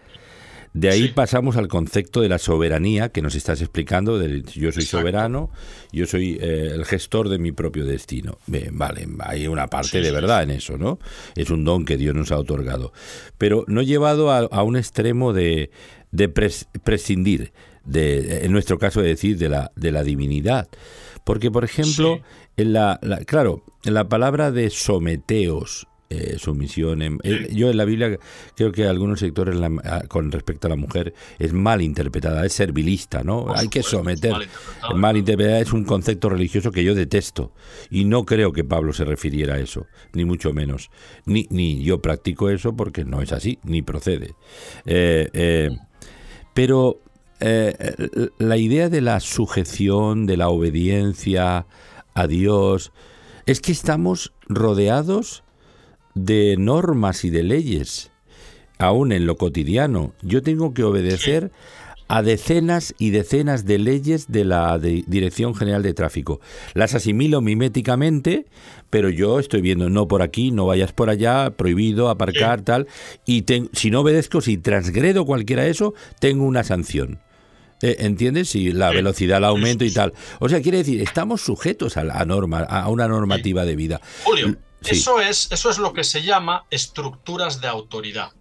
De 0.73 0.89
ahí 0.89 1.07
pasamos 1.07 1.57
al 1.57 1.67
concepto 1.67 2.21
de 2.21 2.29
la 2.29 2.37
soberanía 2.37 3.09
que 3.09 3.23
nos 3.23 3.33
estás 3.33 3.61
explicando, 3.61 4.19
del 4.19 4.45
yo 4.45 4.71
soy 4.71 4.83
soberano, 4.83 5.49
yo 5.91 6.05
soy 6.05 6.37
eh, 6.39 6.71
el 6.75 6.85
gestor 6.85 7.29
de 7.29 7.39
mi 7.39 7.51
propio 7.51 7.85
destino. 7.85 8.37
vale, 8.71 9.07
hay 9.19 9.47
una 9.47 9.67
parte 9.67 10.01
de 10.01 10.11
verdad 10.11 10.43
en 10.43 10.51
eso, 10.51 10.77
¿no? 10.77 10.99
Es 11.35 11.49
un 11.49 11.63
don 11.63 11.85
que 11.85 11.97
Dios 11.97 12.13
nos 12.13 12.31
ha 12.31 12.37
otorgado. 12.37 12.93
Pero 13.37 13.63
no 13.67 13.81
llevado 13.81 14.31
a 14.31 14.63
un 14.63 14.77
extremo 14.77 15.33
de, 15.33 15.71
de 16.11 16.29
prescindir, 16.29 17.53
de, 17.85 18.45
en 18.45 18.51
nuestro 18.51 18.77
caso 18.77 19.01
de 19.01 19.09
decir, 19.09 19.37
de 19.37 19.49
la, 19.49 19.71
de 19.75 19.91
la 19.91 20.03
divinidad. 20.03 20.67
Porque, 21.23 21.51
por 21.51 21.63
ejemplo, 21.63 22.21
en 22.57 22.73
la, 22.73 22.99
claro, 23.25 23.63
en 23.83 23.93
la 23.93 24.09
palabra 24.09 24.51
de 24.51 24.69
someteos, 24.69 25.87
eh, 26.11 26.37
sumisión. 26.39 27.03
Eh, 27.03 27.49
yo 27.53 27.69
en 27.69 27.77
la 27.77 27.85
Biblia 27.85 28.17
creo 28.55 28.71
que 28.71 28.87
algunos 28.87 29.19
sectores 29.19 29.55
con 30.07 30.31
respecto 30.31 30.65
a 30.65 30.71
la 30.71 30.75
mujer 30.75 31.13
es 31.37 31.53
mal 31.53 31.83
interpretada, 31.83 32.43
es 32.47 32.53
servilista, 32.53 33.23
¿no? 33.23 33.53
Hay 33.55 33.67
que 33.67 33.83
someter. 33.83 34.33
Mal 34.95 35.17
interpretada. 35.17 35.59
es 35.59 35.71
un 35.71 35.83
concepto 35.83 36.29
religioso 36.29 36.71
que 36.71 36.83
yo 36.83 36.95
detesto 36.95 37.53
y 37.91 38.05
no 38.05 38.25
creo 38.25 38.53
que 38.53 38.63
Pablo 38.63 38.91
se 38.91 39.05
refiriera 39.05 39.53
a 39.53 39.59
eso, 39.59 39.85
ni 40.13 40.25
mucho 40.25 40.51
menos. 40.51 40.89
Ni, 41.25 41.45
ni 41.51 41.83
yo 41.83 42.01
practico 42.01 42.49
eso 42.49 42.75
porque 42.75 43.05
no 43.05 43.21
es 43.21 43.31
así, 43.31 43.59
ni 43.61 43.83
procede. 43.83 44.33
Eh, 44.85 45.69
pero 46.59 46.99
eh, 47.39 47.73
la 48.37 48.57
idea 48.57 48.89
de 48.89 48.99
la 48.99 49.21
sujeción, 49.21 50.25
de 50.25 50.35
la 50.35 50.49
obediencia 50.49 51.65
a 52.13 52.27
Dios, 52.27 52.91
es 53.45 53.61
que 53.61 53.71
estamos 53.71 54.33
rodeados 54.49 55.45
de 56.15 56.57
normas 56.59 57.23
y 57.23 57.29
de 57.29 57.43
leyes, 57.43 58.11
aún 58.77 59.13
en 59.13 59.25
lo 59.25 59.37
cotidiano. 59.37 60.11
Yo 60.21 60.43
tengo 60.43 60.73
que 60.73 60.83
obedecer 60.83 61.53
a 62.09 62.23
decenas 62.23 62.95
y 62.97 63.11
decenas 63.11 63.65
de 63.65 63.77
leyes 63.77 64.31
de 64.31 64.43
la 64.43 64.77
Dirección 64.79 65.55
General 65.55 65.83
de 65.83 65.93
Tráfico. 65.93 66.41
Las 66.73 66.95
asimilo 66.95 67.39
miméticamente, 67.39 68.47
pero 68.89 69.09
yo 69.09 69.39
estoy 69.39 69.61
viendo 69.61 69.91
no 69.91 70.07
por 70.07 70.23
aquí, 70.23 70.49
no 70.49 70.65
vayas 70.65 70.91
por 70.91 71.11
allá, 71.11 71.51
prohibido 71.51 72.09
aparcar, 72.09 72.61
tal, 72.61 72.87
y 73.27 73.45
si 73.73 73.91
no 73.91 74.01
obedezco, 74.01 74.41
si 74.41 74.57
transgredo 74.57 75.23
cualquiera 75.23 75.63
de 75.63 75.69
eso, 75.69 75.93
tengo 76.19 76.45
una 76.45 76.63
sanción. 76.63 77.19
Eh, 77.83 77.97
¿Entiendes? 77.99 78.49
Si 78.49 78.71
la 78.71 78.89
velocidad 78.89 79.39
la 79.39 79.49
aumento 79.49 79.85
y 79.85 79.91
tal. 79.91 80.13
O 80.39 80.49
sea, 80.49 80.61
quiere 80.61 80.79
decir, 80.79 81.01
estamos 81.01 81.41
sujetos 81.41 81.95
a, 81.95 82.03
la 82.03 82.25
norma, 82.25 82.61
a 82.61 82.89
una 82.89 83.07
normativa 83.07 83.65
de 83.65 83.75
vida. 83.75 84.01
Julio, 84.23 84.57
eso, 84.83 85.21
es, 85.21 85.47
eso 85.51 85.69
es 85.69 85.77
lo 85.77 85.93
que 85.93 86.03
se 86.03 86.23
llama 86.23 86.65
estructuras 86.71 87.61
de 87.61 87.67
autoridad 87.67 88.31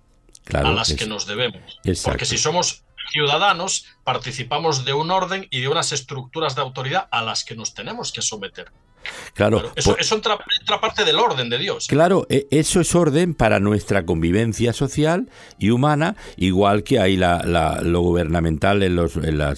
a 0.55 0.73
las 0.73 0.95
que 0.95 1.07
nos 1.07 1.27
debemos. 1.27 1.79
Porque 2.03 2.25
si 2.25 2.39
somos 2.39 2.83
ciudadanos 3.11 3.87
participamos 4.05 4.85
de 4.85 4.93
un 4.93 5.11
orden 5.11 5.47
y 5.51 5.61
de 5.61 5.69
unas 5.69 5.93
estructuras 5.93 6.55
de 6.55 6.63
autoridad 6.63 7.09
a 7.11 7.23
las 7.23 7.45
que 7.45 7.57
nos 7.57 7.75
tenemos 7.75 8.13
que 8.13 8.23
someter. 8.23 8.71
Claro, 9.35 9.73
eso, 9.77 9.97
es 9.97 10.13
otra, 10.13 10.39
parte 10.81 11.05
del 11.05 11.19
orden 11.19 11.49
de 11.49 11.59
Dios. 11.59 11.87
Claro, 11.87 12.27
e, 12.29 12.47
eso 12.51 12.81
es 12.81 12.95
orden 12.95 13.35
para 13.35 13.61
nuestra 13.61 14.05
convivencia 14.05 14.73
social 14.73 15.31
y 15.59 15.71
humana, 15.71 16.17
igual 16.37 16.83
que 16.83 16.99
hay 16.99 17.17
la, 17.17 17.81
lo 17.83 18.01
gubernamental 18.01 18.83
en 18.83 18.97
los 18.97 19.17
en 19.17 19.41
ah, 19.41 19.55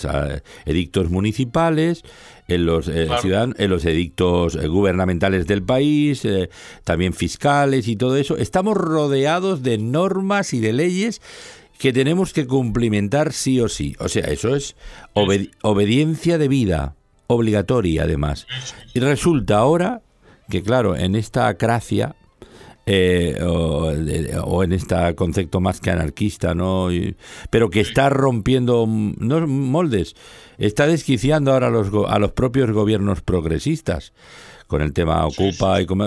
edictos 0.66 1.11
municipales, 1.11 2.05
en 2.48 2.66
los, 2.66 2.88
eh, 2.88 3.09
en 3.24 3.70
los 3.70 3.84
edictos 3.84 4.57
eh, 4.57 4.66
gubernamentales 4.66 5.46
del 5.46 5.62
país, 5.62 6.24
eh, 6.24 6.51
también 6.84 7.12
fiscales 7.12 7.88
y 7.88 7.96
todo 7.96 8.16
eso. 8.16 8.36
Estamos 8.36 8.76
rodeados 8.76 9.62
de 9.62 9.78
normas 9.78 10.53
y 10.53 10.61
de 10.61 10.72
leyes 10.72 11.20
que 11.81 11.95
tenemos 11.95 12.35
que 12.35 12.47
cumplimentar 12.47 13.33
sí 13.33 13.59
o 13.59 13.68
sí. 13.70 13.97
O 14.01 14.09
sea, 14.11 14.26
eso 14.26 14.55
es 14.55 14.76
obediencia 15.14 16.37
de 16.37 16.47
vida, 16.47 16.95
obligatoria 17.26 18.03
además. 18.03 18.47
Y 18.93 19.01
resulta 19.01 19.57
ahora 19.57 20.03
que, 20.51 20.62
claro, 20.62 20.95
en 20.95 21.14
esta 21.16 21.49
acracia, 21.49 22.16
eh, 22.85 23.43
o, 23.43 24.62
en 24.62 24.72
este 24.72 25.14
concepto 25.14 25.61
más 25.61 25.81
que 25.81 25.91
anarquista, 25.91 26.55
¿no? 26.55 26.89
pero 27.48 27.70
que 27.70 27.81
está 27.81 28.11
rompiendo 28.11 28.86
no 28.86 29.47
moldes, 29.47 30.16
está 30.59 30.86
desquiciando 30.86 31.51
ahora 31.51 31.69
a 31.69 32.19
los 32.19 32.32
propios 32.32 32.70
gobiernos 32.73 33.23
progresistas 33.23 34.12
con 34.70 34.82
el 34.82 34.92
tema 34.92 35.26
Ocupa 35.26 35.82
y 35.82 35.86
como, 35.86 36.06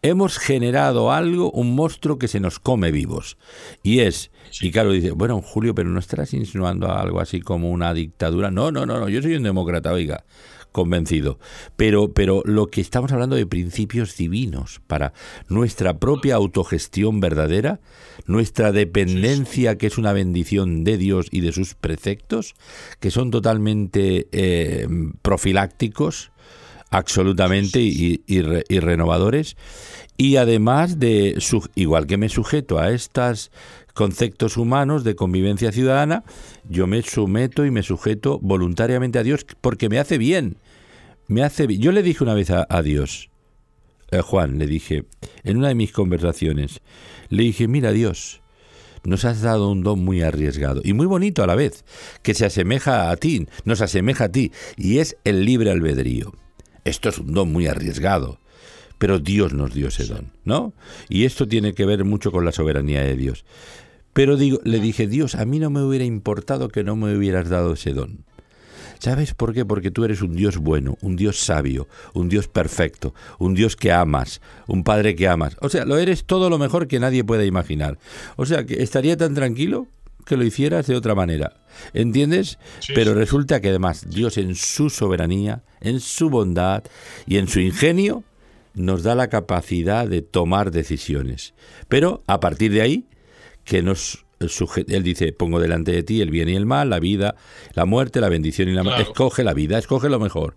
hemos 0.00 0.38
generado 0.38 1.10
algo, 1.10 1.50
un 1.50 1.74
monstruo 1.74 2.20
que 2.20 2.28
se 2.28 2.38
nos 2.38 2.60
come 2.60 2.92
vivos. 2.92 3.36
Y 3.82 3.98
es, 3.98 4.30
y 4.60 4.70
claro, 4.70 4.92
dice, 4.92 5.10
bueno, 5.10 5.42
Julio, 5.42 5.74
pero 5.74 5.88
no 5.88 5.98
estarás 5.98 6.32
insinuando 6.34 6.88
algo 6.88 7.20
así 7.20 7.40
como 7.40 7.72
una 7.72 7.92
dictadura. 7.94 8.52
No, 8.52 8.70
no, 8.70 8.86
no, 8.86 9.00
no, 9.00 9.08
yo 9.08 9.20
soy 9.22 9.34
un 9.34 9.42
demócrata, 9.42 9.92
oiga, 9.92 10.24
convencido. 10.70 11.40
Pero, 11.74 12.12
pero 12.12 12.42
lo 12.44 12.68
que 12.68 12.80
estamos 12.80 13.10
hablando 13.10 13.34
de 13.34 13.44
principios 13.44 14.16
divinos 14.16 14.80
para 14.86 15.12
nuestra 15.48 15.98
propia 15.98 16.36
autogestión 16.36 17.18
verdadera, 17.18 17.80
nuestra 18.26 18.70
dependencia, 18.70 19.78
que 19.78 19.88
es 19.88 19.98
una 19.98 20.12
bendición 20.12 20.84
de 20.84 20.96
Dios 20.96 21.26
y 21.32 21.40
de 21.40 21.50
sus 21.50 21.74
preceptos, 21.74 22.54
que 23.00 23.10
son 23.10 23.32
totalmente 23.32 24.28
eh, 24.30 24.86
profilácticos 25.22 26.30
absolutamente 26.90 27.80
y, 27.80 28.20
renovadores 28.80 29.56
y 30.16 30.36
además 30.36 30.98
de 30.98 31.38
igual 31.74 32.06
que 32.06 32.16
me 32.16 32.28
sujeto 32.28 32.78
a 32.78 32.90
estos 32.90 33.50
conceptos 33.94 34.56
humanos 34.56 35.04
de 35.04 35.16
convivencia 35.16 35.72
ciudadana 35.72 36.24
yo 36.68 36.86
me 36.86 37.02
someto 37.02 37.64
y 37.64 37.70
me 37.70 37.82
sujeto 37.82 38.38
voluntariamente 38.40 39.18
a 39.18 39.22
Dios 39.22 39.44
porque 39.60 39.88
me 39.88 39.98
hace 39.98 40.18
bien 40.18 40.58
me 41.28 41.42
hace 41.42 41.66
yo 41.78 41.92
le 41.92 42.02
dije 42.02 42.22
una 42.22 42.34
vez 42.34 42.50
a, 42.50 42.82
Dios 42.82 43.30
a 44.12 44.22
Juan 44.22 44.58
le 44.58 44.66
dije 44.66 45.04
en 45.44 45.56
una 45.56 45.68
de 45.68 45.74
mis 45.74 45.92
conversaciones 45.92 46.80
le 47.30 47.42
dije 47.42 47.66
mira 47.68 47.90
Dios 47.90 48.42
nos 49.02 49.24
has 49.24 49.40
dado 49.40 49.70
un 49.70 49.82
don 49.82 50.04
muy 50.04 50.22
arriesgado 50.22 50.80
y 50.84 50.92
muy 50.92 51.06
bonito 51.06 51.44
a 51.44 51.46
la 51.46 51.54
vez, 51.54 51.84
que 52.22 52.34
se 52.34 52.44
asemeja 52.44 53.10
a 53.10 53.16
ti, 53.16 53.46
nos 53.64 53.80
asemeja 53.80 54.24
a 54.24 54.32
ti, 54.32 54.50
y 54.76 54.98
es 54.98 55.16
el 55.22 55.44
libre 55.44 55.70
albedrío. 55.70 56.32
Esto 56.86 57.08
es 57.08 57.18
un 57.18 57.34
don 57.34 57.52
muy 57.52 57.66
arriesgado, 57.66 58.38
pero 58.96 59.18
Dios 59.18 59.52
nos 59.52 59.74
dio 59.74 59.88
ese 59.88 60.04
don, 60.04 60.30
¿no? 60.44 60.72
Y 61.08 61.24
esto 61.24 61.48
tiene 61.48 61.74
que 61.74 61.84
ver 61.84 62.04
mucho 62.04 62.30
con 62.30 62.44
la 62.44 62.52
soberanía 62.52 63.02
de 63.02 63.16
Dios. 63.16 63.44
Pero 64.12 64.36
digo, 64.36 64.60
le 64.62 64.78
dije, 64.78 65.08
Dios, 65.08 65.34
a 65.34 65.44
mí 65.44 65.58
no 65.58 65.68
me 65.68 65.82
hubiera 65.82 66.04
importado 66.04 66.68
que 66.68 66.84
no 66.84 66.94
me 66.94 67.14
hubieras 67.16 67.48
dado 67.48 67.72
ese 67.72 67.92
don. 67.92 68.24
¿Sabes 69.00 69.34
por 69.34 69.52
qué? 69.52 69.64
Porque 69.64 69.90
tú 69.90 70.04
eres 70.04 70.22
un 70.22 70.36
Dios 70.36 70.58
bueno, 70.58 70.96
un 71.00 71.16
Dios 71.16 71.40
sabio, 71.40 71.88
un 72.14 72.28
Dios 72.28 72.46
perfecto, 72.46 73.14
un 73.40 73.54
Dios 73.54 73.74
que 73.74 73.90
amas, 73.90 74.40
un 74.68 74.84
Padre 74.84 75.16
que 75.16 75.26
amas. 75.26 75.56
O 75.60 75.68
sea, 75.68 75.84
lo 75.84 75.98
eres 75.98 76.24
todo 76.24 76.48
lo 76.48 76.56
mejor 76.56 76.86
que 76.86 77.00
nadie 77.00 77.24
pueda 77.24 77.44
imaginar. 77.44 77.98
O 78.36 78.46
sea, 78.46 78.64
que 78.64 78.82
estaría 78.82 79.16
tan 79.16 79.34
tranquilo 79.34 79.88
que 80.26 80.36
lo 80.36 80.44
hicieras 80.44 80.86
de 80.86 80.96
otra 80.96 81.14
manera. 81.14 81.54
¿Entiendes? 81.94 82.58
Pero 82.94 83.14
resulta 83.14 83.60
que 83.60 83.68
además 83.68 84.06
Dios 84.10 84.36
en 84.36 84.54
su 84.54 84.90
soberanía, 84.90 85.62
en 85.80 86.00
su 86.00 86.28
bondad 86.28 86.84
y 87.26 87.38
en 87.38 87.48
su 87.48 87.60
ingenio 87.60 88.24
nos 88.74 89.02
da 89.02 89.14
la 89.14 89.28
capacidad 89.28 90.06
de 90.06 90.20
tomar 90.20 90.70
decisiones. 90.70 91.54
Pero 91.88 92.22
a 92.26 92.40
partir 92.40 92.72
de 92.72 92.82
ahí, 92.82 93.06
que 93.64 93.82
nos 93.82 94.26
él 94.38 95.02
dice, 95.02 95.32
pongo 95.32 95.60
delante 95.60 95.92
de 95.92 96.02
ti 96.02 96.20
el 96.20 96.30
bien 96.30 96.50
y 96.50 96.56
el 96.56 96.66
mal, 96.66 96.90
la 96.90 97.00
vida, 97.00 97.36
la 97.72 97.86
muerte, 97.86 98.20
la 98.20 98.28
bendición 98.28 98.68
y 98.68 98.72
la 98.72 98.82
muerte. 98.82 99.02
Escoge 99.02 99.44
la 99.44 99.54
vida, 99.54 99.78
escoge 99.78 100.10
lo 100.10 100.20
mejor. 100.20 100.56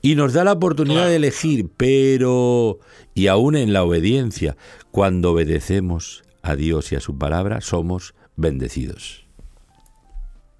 Y 0.00 0.16
nos 0.16 0.32
da 0.32 0.42
la 0.42 0.52
oportunidad 0.52 1.06
de 1.06 1.16
elegir, 1.16 1.68
pero, 1.76 2.80
y 3.14 3.28
aún 3.28 3.54
en 3.54 3.72
la 3.72 3.84
obediencia, 3.84 4.56
cuando 4.90 5.30
obedecemos 5.30 6.24
a 6.42 6.56
Dios 6.56 6.90
y 6.90 6.96
a 6.96 7.00
su 7.00 7.16
palabra, 7.16 7.60
somos 7.60 8.14
bendecidos. 8.36 9.24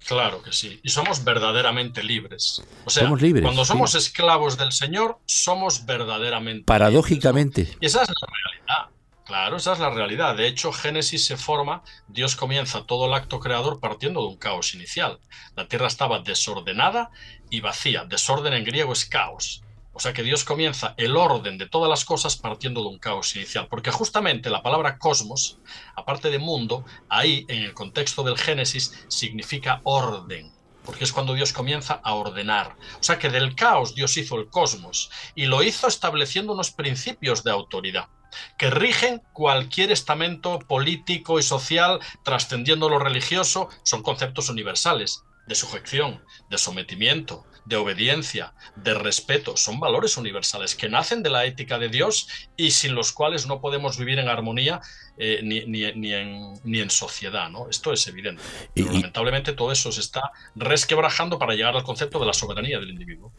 Claro 0.05 0.41
que 0.41 0.51
sí. 0.51 0.79
Y 0.83 0.89
somos 0.89 1.23
verdaderamente 1.23 2.03
libres. 2.03 2.61
O 2.85 2.89
sea, 2.89 3.03
somos 3.03 3.21
libres, 3.21 3.43
cuando 3.43 3.63
somos 3.63 3.95
esclavos 3.95 4.57
del 4.57 4.71
Señor, 4.71 5.19
somos 5.25 5.85
verdaderamente 5.85 6.65
Paradójicamente. 6.65 7.77
Y 7.79 7.85
esa 7.85 8.03
es 8.03 8.09
la 8.09 8.27
realidad. 8.27 8.89
Claro, 9.25 9.55
esa 9.55 9.73
es 9.73 9.79
la 9.79 9.89
realidad. 9.89 10.35
De 10.35 10.47
hecho, 10.47 10.73
Génesis 10.73 11.25
se 11.25 11.37
forma, 11.37 11.83
Dios 12.09 12.35
comienza 12.35 12.85
todo 12.85 13.07
el 13.07 13.13
acto 13.13 13.39
creador 13.39 13.79
partiendo 13.79 14.21
de 14.21 14.27
un 14.27 14.37
caos 14.37 14.75
inicial. 14.75 15.19
La 15.55 15.67
tierra 15.69 15.87
estaba 15.87 16.19
desordenada 16.19 17.09
y 17.49 17.61
vacía. 17.61 18.03
Desorden 18.03 18.53
en 18.53 18.65
griego 18.65 18.91
es 18.91 19.05
caos. 19.05 19.62
O 19.95 19.99
sea 19.99 20.11
que 20.11 20.23
Dios 20.23 20.43
comienza 20.43 20.95
el 20.97 21.15
orden 21.15 21.59
de 21.59 21.69
todas 21.69 21.87
las 21.87 22.03
cosas 22.03 22.35
partiendo 22.35 22.81
de 22.81 22.89
un 22.89 22.97
caos 22.97 23.35
inicial, 23.35 23.67
porque 23.69 23.91
justamente 23.91 24.49
la 24.49 24.63
palabra 24.63 24.97
cosmos, 24.97 25.59
aparte 25.95 26.31
de 26.31 26.39
mundo, 26.39 26.83
ahí 27.09 27.45
en 27.47 27.61
el 27.61 27.75
contexto 27.75 28.23
del 28.23 28.37
Génesis 28.37 29.05
significa 29.07 29.81
orden, 29.83 30.51
porque 30.83 31.03
es 31.03 31.13
cuando 31.13 31.35
Dios 31.35 31.53
comienza 31.53 32.01
a 32.03 32.15
ordenar. 32.15 32.75
O 32.99 33.03
sea 33.03 33.19
que 33.19 33.29
del 33.29 33.53
caos 33.53 33.93
Dios 33.93 34.17
hizo 34.17 34.39
el 34.39 34.49
cosmos 34.49 35.11
y 35.35 35.45
lo 35.45 35.61
hizo 35.61 35.87
estableciendo 35.87 36.53
unos 36.53 36.71
principios 36.71 37.43
de 37.43 37.51
autoridad 37.51 38.09
que 38.57 38.71
rigen 38.71 39.21
cualquier 39.31 39.91
estamento 39.91 40.57
político 40.57 41.37
y 41.37 41.43
social 41.43 41.99
trascendiendo 42.23 42.89
lo 42.89 42.97
religioso, 42.97 43.69
son 43.83 44.01
conceptos 44.01 44.49
universales 44.49 45.23
de 45.47 45.55
sujeción, 45.55 46.21
de 46.49 46.57
sometimiento, 46.57 47.45
de 47.65 47.75
obediencia, 47.77 48.53
de 48.75 48.93
respeto, 48.93 49.55
son 49.55 49.79
valores 49.79 50.17
universales 50.17 50.75
que 50.75 50.89
nacen 50.89 51.23
de 51.23 51.29
la 51.29 51.45
ética 51.45 51.79
de 51.79 51.89
Dios 51.89 52.27
y 52.57 52.71
sin 52.71 52.95
los 52.95 53.11
cuales 53.11 53.47
no 53.47 53.61
podemos 53.61 53.97
vivir 53.97 54.19
en 54.19 54.27
armonía 54.27 54.81
eh, 55.17 55.39
ni, 55.43 55.65
ni, 55.65 55.83
en, 55.85 56.53
ni, 56.63 56.79
en, 56.79 56.89
sociedad. 56.89 57.49
¿no? 57.49 57.69
Esto 57.69 57.93
es 57.93 58.05
evidente. 58.07 58.41
Pero 58.73 58.91
lamentablemente 58.91 59.53
todo 59.53 59.71
eso 59.71 59.91
se 59.91 60.01
está 60.01 60.31
resquebrajando 60.55 61.39
para 61.39 61.53
llegar 61.53 61.75
al 61.75 61.83
concepto 61.83 62.19
de 62.19 62.25
la 62.25 62.33
soberanía 62.33 62.79
del 62.79 62.89
individuo. 62.89 63.31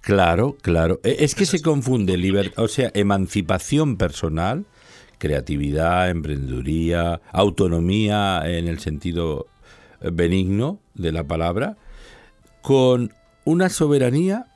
Claro, 0.00 0.56
claro. 0.60 1.00
E, 1.02 1.24
es 1.24 1.34
que 1.34 1.46
se 1.46 1.62
confunde 1.62 2.16
libertad, 2.16 2.62
o 2.62 2.68
sea, 2.68 2.90
emancipación 2.94 3.96
personal, 3.96 4.66
creatividad, 5.18 6.10
emprendeduría, 6.10 7.20
autonomía 7.32 8.42
en 8.44 8.68
el 8.68 8.80
sentido 8.80 9.46
benigno 10.10 10.80
de 10.94 11.12
la 11.12 11.24
palabra, 11.24 11.76
con 12.62 13.12
una 13.44 13.68
soberanía 13.68 14.46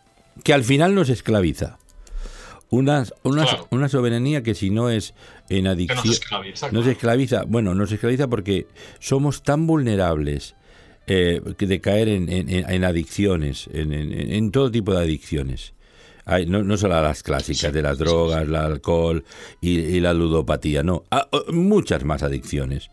que 0.44 0.52
al 0.52 0.64
final 0.64 0.94
nos 0.94 1.08
esclaviza. 1.08 1.78
Una, 2.68 3.06
una, 3.70 3.88
soberanía 3.88 4.42
que 4.42 4.54
si 4.54 4.70
no 4.70 4.90
es 4.90 5.14
en 5.48 5.68
adicción... 5.68 6.04
Nos 6.04 6.18
esclaviza, 6.18 6.70
nos 6.72 6.86
esclaviza. 6.86 7.44
Bueno, 7.44 7.74
nos 7.76 7.92
esclaviza 7.92 8.26
porque 8.26 8.66
somos 8.98 9.44
tan 9.44 9.68
vulnerables 9.68 10.56
eh, 11.06 11.40
de 11.56 11.80
caer 11.80 12.08
en, 12.08 12.28
en, 12.28 12.84
adicciones, 12.84 13.70
en, 13.72 14.50
todo 14.50 14.72
tipo 14.72 14.92
de 14.92 14.98
adicciones. 14.98 15.74
Hay, 16.24 16.46
no, 16.46 16.64
no 16.64 16.76
solo 16.76 17.00
las 17.00 17.22
clásicas 17.22 17.72
de 17.72 17.82
las 17.82 17.98
drogas, 17.98 18.42
el 18.42 18.56
alcohol 18.56 19.24
y, 19.60 20.00
la 20.00 20.12
ludopatía, 20.12 20.82
no, 20.82 21.04
muchas 21.52 22.02
más 22.02 22.24
adicciones 22.24 22.90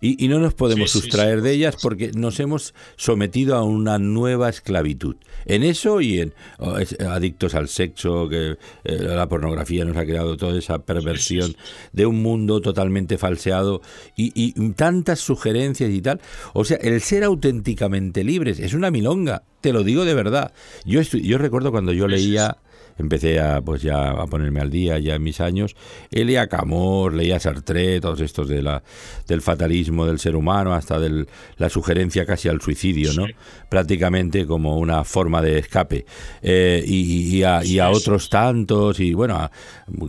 y, 0.00 0.28
no 0.28 0.38
nos 0.38 0.54
podemos 0.54 0.90
sustraer 0.90 1.42
de 1.42 1.52
ellas 1.52 1.76
porque 1.80 2.10
nos 2.14 2.40
hemos 2.40 2.74
sometido 2.96 3.56
a 3.56 3.62
una 3.62 3.98
nueva 3.98 4.48
esclavitud. 4.48 5.16
En 5.46 5.62
eso 5.62 6.00
y 6.00 6.20
en 6.20 6.34
oh, 6.58 6.76
adictos 7.08 7.54
al 7.54 7.68
sexo, 7.68 8.28
que 8.28 8.56
eh, 8.84 8.98
la 8.98 9.28
pornografía 9.28 9.84
nos 9.84 9.96
ha 9.96 10.04
creado 10.04 10.36
toda 10.36 10.58
esa 10.58 10.80
perversión 10.80 11.54
de 11.92 12.06
un 12.06 12.22
mundo 12.22 12.60
totalmente 12.60 13.18
falseado 13.18 13.80
y, 14.16 14.52
tantas 14.72 15.20
sugerencias 15.20 15.90
y 15.90 16.00
tal. 16.00 16.20
O 16.52 16.64
sea, 16.64 16.76
el 16.78 17.00
ser 17.00 17.24
auténticamente 17.24 18.24
libres 18.24 18.58
es 18.60 18.74
una 18.74 18.90
milonga, 18.90 19.42
te 19.60 19.72
lo 19.72 19.82
digo 19.82 20.04
de 20.04 20.14
verdad. 20.14 20.52
Yo, 20.84 21.00
yo 21.02 21.38
recuerdo 21.38 21.70
cuando 21.70 21.92
yo 21.92 22.08
leía 22.08 22.58
empecé 22.98 23.40
a 23.40 23.60
pues 23.60 23.82
ya 23.82 24.10
a 24.10 24.26
ponerme 24.26 24.60
al 24.60 24.70
día 24.70 24.98
ya 24.98 25.14
en 25.14 25.22
mis 25.22 25.40
años, 25.40 25.76
él 26.10 26.26
leía 26.26 26.48
Camor, 26.48 27.14
leía 27.14 27.40
Sartre, 27.40 28.00
todos 28.00 28.20
estos 28.20 28.48
de 28.48 28.62
la, 28.62 28.82
del 29.26 29.42
fatalismo 29.42 30.06
del 30.06 30.18
ser 30.18 30.36
humano, 30.36 30.74
hasta 30.74 30.98
de 30.98 31.26
la 31.56 31.68
sugerencia 31.68 32.26
casi 32.26 32.48
al 32.48 32.60
suicidio, 32.60 33.12
¿no? 33.14 33.26
Prácticamente 33.68 34.46
como 34.46 34.78
una 34.78 35.04
forma 35.04 35.42
de 35.42 35.58
escape. 35.58 36.06
Eh, 36.42 36.82
y, 36.86 37.42
a, 37.42 37.90
otros 37.90 38.28
tantos, 38.28 39.00
y 39.00 39.14
bueno, 39.14 39.36
a 39.36 39.50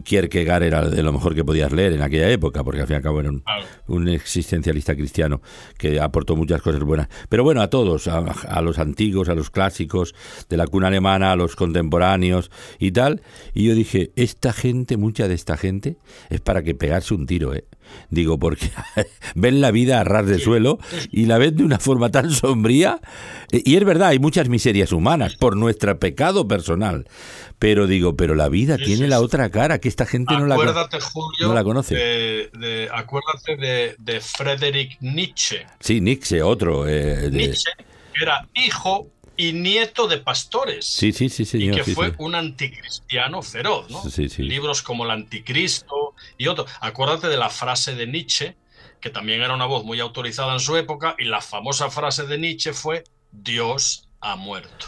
Kierkegaard 0.03 0.64
era 0.64 0.90
de 0.90 1.03
lo 1.03 1.12
mejor 1.12 1.36
que 1.36 1.44
podías 1.44 1.72
leer 1.72 1.94
en 1.94 2.02
aquella 2.02 2.30
época, 2.30 2.64
porque 2.64 2.82
al 2.82 2.88
fin 2.88 2.95
y 2.95 2.98
al 2.98 3.03
cabo 3.03 3.20
era 3.20 3.32
un, 3.88 4.07
existencialista 4.07 4.95
cristiano 4.95 5.41
que 5.78 5.99
aportó 5.99 6.36
muchas 6.36 6.62
cosas 6.62 6.82
buenas. 6.82 7.07
Pero 7.30 7.44
bueno, 7.44 7.62
a 7.62 7.70
todos, 7.70 8.07
a, 8.07 8.20
a 8.20 8.62
los 8.62 8.80
antiguos, 8.80 9.30
a 9.30 9.36
los 9.36 9.49
clásicos, 9.49 10.14
de 10.49 10.57
la 10.57 10.68
cuna 10.68 10.88
alemana, 10.88 11.32
a 11.32 11.36
los 11.36 11.56
contemporáneos, 11.56 12.52
y 12.80 12.91
tal. 12.91 13.22
Y 13.53 13.65
yo 13.65 13.76
dije, 13.76 14.11
esta 14.15 14.53
gente, 14.53 14.97
mucha 14.97 15.27
de 15.27 15.35
esta 15.35 15.57
gente, 15.57 15.97
es 16.30 16.41
para 16.41 16.64
que 16.64 16.76
pegarse 16.76 17.14
un 17.14 17.26
tiro, 17.26 17.53
¿eh? 17.53 17.65
Digo, 18.10 18.39
porque 18.39 18.72
ven 19.35 19.61
la 19.61 19.72
vida 19.72 20.02
a 20.02 20.03
ras 20.03 20.26
de 20.26 20.39
suelo 20.39 20.80
y 21.11 21.26
la 21.26 21.38
ven 21.38 21.56
de 21.56 21.64
una 21.64 21.80
forma 21.80 22.10
tan 22.10 22.31
sombría. 22.31 22.99
Y 23.52 23.76
es 23.76 23.84
verdad, 23.84 24.10
hay 24.10 24.19
muchas 24.19 24.49
miserias 24.49 24.91
humanas 24.91 25.35
por 25.35 25.56
nuestro 25.56 25.97
pecado 25.99 26.47
personal. 26.47 27.07
Pero 27.60 27.88
digo, 27.88 28.15
pero 28.15 28.35
la 28.35 28.49
vida 28.49 28.77
tiene 28.77 29.07
la 29.07 29.22
otra 29.22 29.49
cara, 29.49 29.80
que 29.80 29.88
esta 29.88 30.06
gente 30.06 30.34
no 30.34 30.45
la, 30.45 30.56
Julio, 30.56 31.47
no 31.47 31.53
la 31.53 31.64
conoce. 31.64 31.95
De, 31.95 32.89
acuérdate 32.93 33.56
de, 33.56 33.95
de 33.97 34.19
Friedrich 34.19 34.97
Nietzsche. 34.99 35.65
Sí, 35.80 36.02
Nietzsche, 36.02 36.41
otro. 36.41 36.88
Eh, 36.88 37.30
Nietzsche, 37.31 37.72
era 38.22 38.47
hijo 38.53 39.07
y 39.38 39.53
nieto 39.53 40.07
de 40.07 40.18
pastores. 40.18 40.86
Sí, 40.86 41.12
sí, 41.12 41.30
sí, 41.30 41.45
Y 41.53 41.72
que 41.72 41.84
fue 41.84 42.14
un 42.18 42.36
anticristiano 42.36 43.41
feroz, 43.41 43.90
¿no? 43.90 44.03
Libros 44.38 44.82
como 44.82 45.06
El 45.06 45.12
Anticristo 45.12 46.16
y 46.38 46.48
otros. 46.48 46.70
Acuérdate 46.82 47.28
de 47.28 47.38
la 47.38 47.49
frase 47.49 47.95
de 47.95 48.07
Nietzsche, 48.07 48.56
que 48.99 49.10
también 49.10 49.41
era 49.41 49.53
una 49.53 49.66
voz 49.66 49.84
muy 49.84 49.99
autorizada 49.99 50.53
en 50.53 50.60
su 50.60 50.76
época, 50.78 51.16
y 51.18 51.26
la 51.26 51.41
famosa 51.41 51.90
frase 51.90 52.26
de 52.26 52.38
Nietzsche 52.38 52.74
fue: 52.74 53.03
Dios 53.32 54.07
ha 54.22 54.36
muerto. 54.36 54.88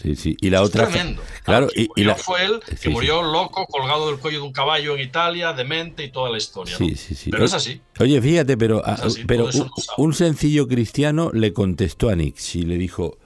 Sí, 0.00 0.14
sí. 0.14 0.36
Y 0.40 0.50
la 0.50 0.62
otra. 0.62 0.88
Tremendo. 0.88 1.22
Claro, 1.42 1.68
y, 1.74 2.04
la... 2.04 2.16
fue 2.16 2.44
él 2.44 2.60
que 2.80 2.90
murió 2.90 3.22
loco, 3.22 3.66
colgado 3.66 4.10
del 4.10 4.18
cuello 4.18 4.40
de 4.40 4.44
un 4.44 4.52
caballo 4.52 4.94
en 4.94 5.00
Italia, 5.00 5.54
demente 5.54 6.04
y 6.04 6.10
toda 6.10 6.30
la 6.30 6.36
historia. 6.36 6.76
Sí, 6.76 6.94
sí, 6.96 7.14
sí. 7.14 7.30
Pero 7.30 7.46
es 7.46 7.54
así. 7.54 7.80
Oye, 7.98 8.20
fíjate, 8.20 8.58
pero, 8.58 8.82
ah, 8.84 8.98
pero 9.26 9.46
un, 9.46 9.70
un, 9.96 10.14
sencillo 10.14 10.68
cristiano 10.68 11.30
le 11.32 11.54
contestó 11.54 12.10
a 12.10 12.14
Nietzsche 12.14 12.58
y 12.58 12.62
le 12.62 12.76
dijo: 12.76 13.16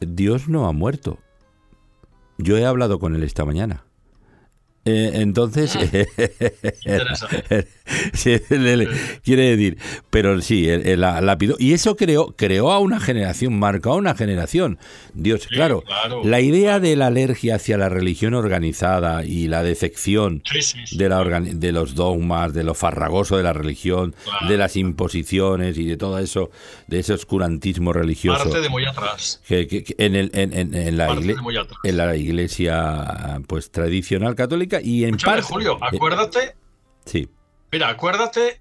Dios 0.00 0.48
no 0.48 0.66
ha 0.66 0.72
muerto. 0.72 1.18
Yo 2.38 2.56
he 2.56 2.64
hablado 2.64 2.98
con 2.98 3.14
él 3.14 3.24
esta 3.24 3.44
mañana. 3.44 3.84
Eh, 4.84 5.10
entonces, 5.14 5.76
quiere 9.24 9.56
decir, 9.56 9.78
pero 10.10 10.40
sí, 10.40 10.66
la, 10.96 11.20
la 11.20 11.38
Y 11.58 11.72
eso 11.72 11.96
creó, 11.96 12.34
creó 12.36 12.72
a 12.72 12.78
una 12.78 13.00
generación, 13.00 13.58
marcó 13.58 13.92
a 13.92 13.96
una 13.96 14.14
generación. 14.14 14.78
Dios, 15.14 15.46
claro, 15.46 15.84
la 16.24 16.40
idea 16.40 16.80
de 16.80 16.96
la 16.96 17.06
alergia 17.06 17.56
hacia 17.56 17.78
la 17.78 17.88
religión 17.88 18.34
organizada 18.34 19.24
y 19.24 19.48
la 19.48 19.62
defección 19.62 20.42
de, 20.92 21.08
la 21.08 21.24
de 21.40 21.72
los 21.72 21.94
dogmas, 21.94 22.52
de 22.52 22.64
lo 22.64 22.74
farragoso 22.74 23.36
de 23.36 23.42
la 23.42 23.52
religión, 23.52 24.14
de 24.48 24.56
las 24.56 24.76
imposiciones 24.76 25.78
y 25.78 25.84
de 25.84 25.96
todo 25.96 26.18
eso, 26.18 26.50
de 26.86 27.00
ese 27.00 27.14
oscurantismo 27.14 27.92
religioso. 27.92 28.44
Parte 28.44 28.60
de 28.60 28.68
muy 28.68 28.84
atrás. 28.84 29.40
Que, 29.46 29.84
en, 29.98 30.14
el, 30.14 30.30
en, 30.34 30.52
en, 30.74 30.96
la 30.96 31.08
en 31.08 31.96
la 31.96 32.16
iglesia 32.16 33.40
pues 33.46 33.70
tradicional 33.70 34.34
católica 34.34 34.80
y 34.82 35.04
en 35.04 35.16
parte... 35.16 35.42
Julio, 35.42 35.78
acuérdate... 35.80 36.54
sí 37.04 37.28
Mira, 37.70 37.88
acuérdate, 37.88 38.60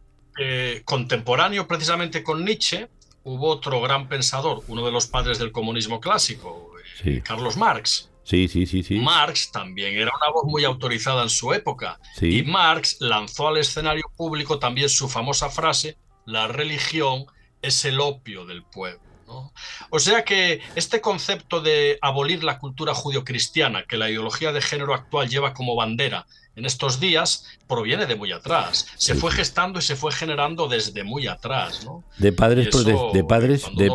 contemporáneo 0.86 1.68
precisamente 1.68 2.24
con 2.24 2.44
Nietzsche, 2.46 2.90
hubo 3.28 3.50
otro 3.50 3.82
gran 3.82 4.08
pensador, 4.08 4.64
uno 4.68 4.86
de 4.86 4.92
los 4.92 5.08
padres 5.08 5.38
del 5.38 5.52
comunismo 5.52 6.00
clásico, 6.00 6.72
eh, 7.04 7.22
Carlos 7.24 7.58
Marx. 7.58 8.10
Sí, 8.24 8.48
sí, 8.48 8.66
sí, 8.66 8.84
sí. 8.84 8.96
Marx 9.00 9.52
también 9.52 9.96
era 9.96 10.12
una 10.16 10.32
voz 10.32 10.46
muy 10.46 10.64
autorizada 10.64 11.24
en 11.24 11.30
su 11.30 11.54
época. 11.54 12.00
Y 12.22 12.44
Marx 12.44 12.98
lanzó 13.00 13.50
al 13.50 13.58
escenario 13.58 14.06
público 14.16 14.60
también 14.60 14.90
su 14.90 15.10
famosa 15.10 15.50
frase, 15.50 15.98
la 16.26 16.48
religión 16.48 17.26
es 17.62 17.84
el 17.86 18.00
opio 18.00 18.46
del 18.46 18.64
pueblo. 18.64 19.02
O 19.90 20.00
sea 20.00 20.24
que 20.24 20.62
este 20.76 21.02
concepto 21.02 21.60
de 21.60 21.98
abolir 22.02 22.46
la 22.46 22.60
cultura 22.60 22.94
judio-cristiana 22.94 23.84
que 23.84 23.98
la 23.98 24.10
ideología 24.10 24.54
de 24.54 24.62
género 24.62 24.94
actual 24.94 25.28
lleva 25.28 25.54
como 25.54 25.76
bandera 25.76 26.26
en 26.58 26.66
estos 26.66 27.00
días 27.00 27.46
proviene 27.68 28.08
de 28.08 28.16
muy 28.16 28.32
atrás. 28.32 28.88
Se 28.98 29.14
fue 29.14 29.32
gestando 29.32 29.78
y 29.78 29.84
se 29.84 29.96
fue 29.96 30.12
generando 30.12 30.68
desde 30.68 31.04
muy 31.04 31.28
atrás. 31.28 31.86
¿no? 31.86 32.04
De 32.18 32.34
padres, 32.34 32.66
de 32.84 33.24
padres, 33.24 33.66
de, 33.76 33.92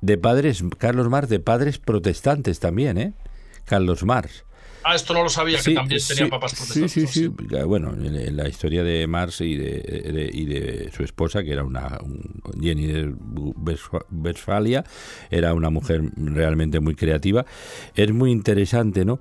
de, 0.00 0.18
padres, 0.18 0.64
Carlos 0.78 1.08
Marx, 1.10 1.28
de 1.28 1.40
padres 1.40 1.78
protestantes 1.78 2.60
también, 2.60 2.96
¿eh? 2.96 3.12
Carlos 3.66 4.04
Marx. 4.04 4.44
Ah, 4.86 4.94
esto 4.94 5.14
no 5.14 5.22
lo 5.22 5.30
sabía, 5.30 5.58
que 5.62 5.74
también 5.74 6.00
tenía 6.06 6.28
papás 6.28 6.54
protestantes. 6.54 6.92
Sí, 6.92 7.06
sí, 7.06 7.28
sí. 7.30 7.62
Bueno, 7.66 7.92
en 7.92 8.36
la 8.36 8.48
historia 8.48 8.82
de 8.82 9.06
Marx 9.06 9.40
y 9.40 9.56
de, 9.56 10.30
y 10.32 10.44
de 10.44 10.90
su 10.94 11.02
esposa, 11.02 11.42
que 11.42 11.52
era 11.52 11.64
una 11.64 11.98
Jenny 12.60 12.86
de 12.86 13.14
Westfalia, 14.10 14.84
era 15.30 15.54
una 15.54 15.70
mujer 15.70 16.02
realmente 16.16 16.80
muy 16.80 16.94
creativa. 16.94 17.46
Es 17.94 18.12
muy 18.12 18.30
interesante, 18.30 19.06
¿no? 19.06 19.20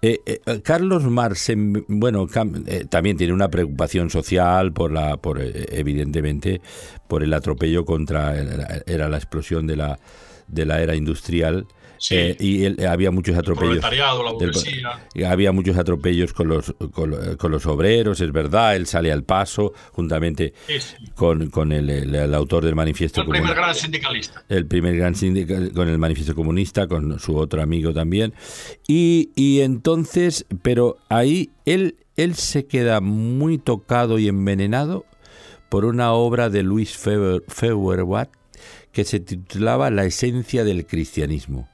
Eh, 0.00 0.20
eh, 0.26 0.60
Carlos 0.62 1.04
Marx, 1.04 1.50
bueno, 1.88 2.28
eh, 2.66 2.84
también 2.88 3.16
tiene 3.16 3.32
una 3.32 3.48
preocupación 3.48 4.10
social 4.10 4.72
por 4.72 4.92
la, 4.92 5.16
por 5.16 5.40
evidentemente, 5.40 6.60
por 7.08 7.24
el 7.24 7.34
atropello 7.34 7.84
contra 7.84 8.36
era 8.86 9.08
la 9.08 9.16
explosión 9.16 9.66
de 9.66 9.76
la 9.76 9.98
de 10.46 10.64
la 10.64 10.80
era 10.80 10.94
industrial 10.94 11.66
eh, 12.10 12.36
y 12.38 12.84
había 12.84 13.10
muchos 13.10 13.36
atropellos. 13.36 13.84
había 15.26 15.52
muchos 15.52 15.76
atropellos 15.76 16.32
con 16.32 16.48
los, 16.48 16.74
con, 16.92 17.50
los 17.50 17.66
obreros, 17.66 18.20
es 18.20 18.32
verdad. 18.32 18.76
Él 18.76 18.86
sale 18.86 19.12
al 19.12 19.24
paso 19.24 19.72
juntamente 19.92 20.54
con, 21.14 21.50
con 21.50 21.72
el, 21.72 22.34
autor 22.34 22.64
del 22.64 22.74
manifiesto. 22.74 23.22
El 23.22 23.28
primer 23.28 23.54
gran 23.54 23.74
sindicalista. 23.74 24.44
El 24.48 24.66
primer 24.66 24.96
gran 24.96 25.14
sindicalista, 25.14 25.74
con 25.74 25.88
el 25.88 25.98
manifiesto 25.98 26.34
comunista, 26.34 26.86
con 26.86 27.18
su 27.18 27.36
otro 27.36 27.62
amigo 27.62 27.92
también. 27.92 28.34
Y, 28.86 29.30
y 29.34 29.60
entonces, 29.60 30.46
pero 30.62 30.98
ahí 31.08 31.50
él, 31.64 31.96
él 32.16 32.34
se 32.34 32.66
queda 32.66 33.00
muy 33.00 33.58
tocado 33.58 34.18
y 34.18 34.28
envenenado 34.28 35.04
por 35.68 35.84
una 35.84 36.12
obra 36.12 36.48
de 36.48 36.62
Luis 36.62 36.96
Feuerbach 36.96 38.30
que 38.92 39.04
se 39.04 39.20
titulaba 39.20 39.90
La 39.90 40.04
esencia 40.04 40.64
del 40.64 40.86
cristianismo 40.86 41.68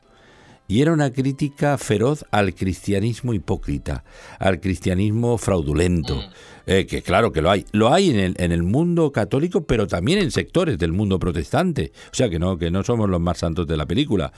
y 0.67 0.81
era 0.81 0.93
una 0.93 1.13
crítica 1.13 1.77
feroz 1.77 2.25
al 2.31 2.55
cristianismo 2.55 3.35
hipócrita, 3.35 4.05
al 4.39 4.61
cristianismo 4.61 5.37
fraudulento, 5.37 6.17
mm. 6.17 6.21
eh, 6.67 6.87
que 6.87 7.03
claro 7.03 7.33
que 7.33 7.43
lo 7.43 7.51
hay, 7.51 7.67
lo 7.73 7.93
hay 7.93 8.11
en 8.11 8.19
el, 8.19 8.35
en 8.39 8.53
el, 8.53 8.63
mundo 8.63 9.13
católico, 9.13 9.65
pero 9.67 9.87
también 9.87 10.21
en 10.21 10.31
sectores 10.31 10.79
del 10.79 10.93
mundo 10.93 11.19
protestante, 11.19 11.93
o 12.11 12.15
sea 12.15 12.31
que 12.31 12.39
no, 12.39 12.57
que 12.57 12.71
no 12.71 12.83
somos 12.83 13.11
los 13.11 13.21
más 13.21 13.39
santos 13.39 13.67
de 13.67 13.77
la 13.77 13.87
película. 13.87 14.33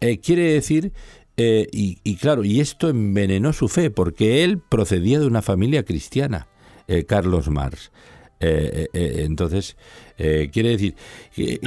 Eh, 0.00 0.18
quiere 0.18 0.52
decir, 0.52 0.92
eh, 1.36 1.68
y, 1.70 1.98
y, 2.02 2.16
claro, 2.16 2.42
y 2.42 2.60
esto 2.60 2.88
envenenó 2.88 3.52
su 3.52 3.68
fe, 3.68 3.90
porque 3.90 4.44
él 4.44 4.58
procedía 4.58 5.20
de 5.20 5.26
una 5.26 5.42
familia 5.42 5.84
cristiana, 5.84 6.48
Carlos 7.08 7.48
Marx. 7.48 7.90
entonces, 8.38 9.76
quiere 10.16 10.68
decir 10.68 10.94
que 11.34 11.58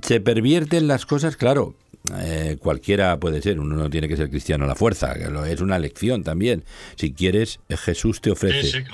se 0.00 0.20
pervierten 0.20 0.88
las 0.88 1.04
cosas, 1.04 1.36
claro, 1.36 1.74
eh, 2.12 2.58
cualquiera 2.60 3.18
puede 3.18 3.40
ser, 3.40 3.58
uno 3.58 3.76
no 3.76 3.88
tiene 3.88 4.08
que 4.08 4.16
ser 4.16 4.28
cristiano 4.28 4.64
a 4.64 4.68
la 4.68 4.74
fuerza, 4.74 5.14
es 5.48 5.60
una 5.62 5.78
lección 5.78 6.22
también. 6.22 6.64
Si 6.96 7.14
quieres, 7.14 7.60
Jesús 7.70 8.20
te 8.20 8.30
ofrece. 8.30 8.84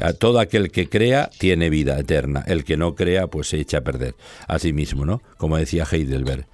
A 0.00 0.14
todo 0.14 0.40
aquel 0.40 0.70
que 0.70 0.88
crea 0.88 1.28
tiene 1.38 1.68
vida 1.68 1.98
eterna, 1.98 2.42
el 2.46 2.64
que 2.64 2.78
no 2.78 2.94
crea 2.94 3.26
pues 3.26 3.48
se 3.48 3.60
echa 3.60 3.78
a 3.78 3.80
perder 3.82 4.14
a 4.48 4.58
sí 4.58 4.72
mismo, 4.72 5.04
¿no? 5.04 5.20
Como 5.36 5.58
decía 5.58 5.86
Heidelberg. 5.90 6.46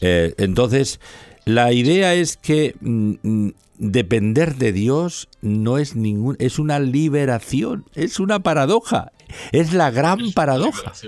Eh, 0.00 0.34
entonces, 0.38 1.00
la 1.44 1.72
idea 1.72 2.14
es 2.14 2.36
que 2.36 2.76
mm, 2.80 3.14
mm, 3.22 3.52
depender 3.78 4.54
de 4.54 4.70
Dios 4.70 5.28
no 5.42 5.78
es 5.78 5.96
ningún, 5.96 6.36
es 6.38 6.60
una 6.60 6.78
liberación, 6.78 7.86
es 7.96 8.20
una 8.20 8.38
paradoja, 8.38 9.10
es 9.50 9.72
la 9.72 9.90
gran 9.90 10.30
paradoja. 10.32 10.92
Es 10.92 11.04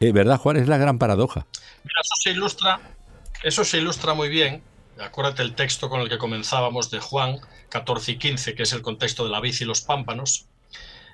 eh, 0.00 0.10
¿Verdad, 0.10 0.38
Juan? 0.38 0.56
Es 0.56 0.66
la 0.66 0.76
gran 0.76 0.98
paradoja. 0.98 1.46
Mira, 1.84 2.00
eso 2.00 2.14
se 2.20 2.30
ilustra 2.32 2.95
eso 3.42 3.64
se 3.64 3.78
ilustra 3.78 4.14
muy 4.14 4.28
bien, 4.28 4.62
acuérdate 4.98 5.42
el 5.42 5.54
texto 5.54 5.88
con 5.88 6.00
el 6.00 6.08
que 6.08 6.18
comenzábamos 6.18 6.90
de 6.90 7.00
Juan 7.00 7.38
14 7.68 8.12
y 8.12 8.18
15, 8.18 8.54
que 8.54 8.62
es 8.62 8.72
el 8.72 8.82
contexto 8.82 9.24
de 9.24 9.30
la 9.30 9.40
vid 9.40 9.54
y 9.60 9.64
los 9.64 9.80
pámpanos. 9.80 10.46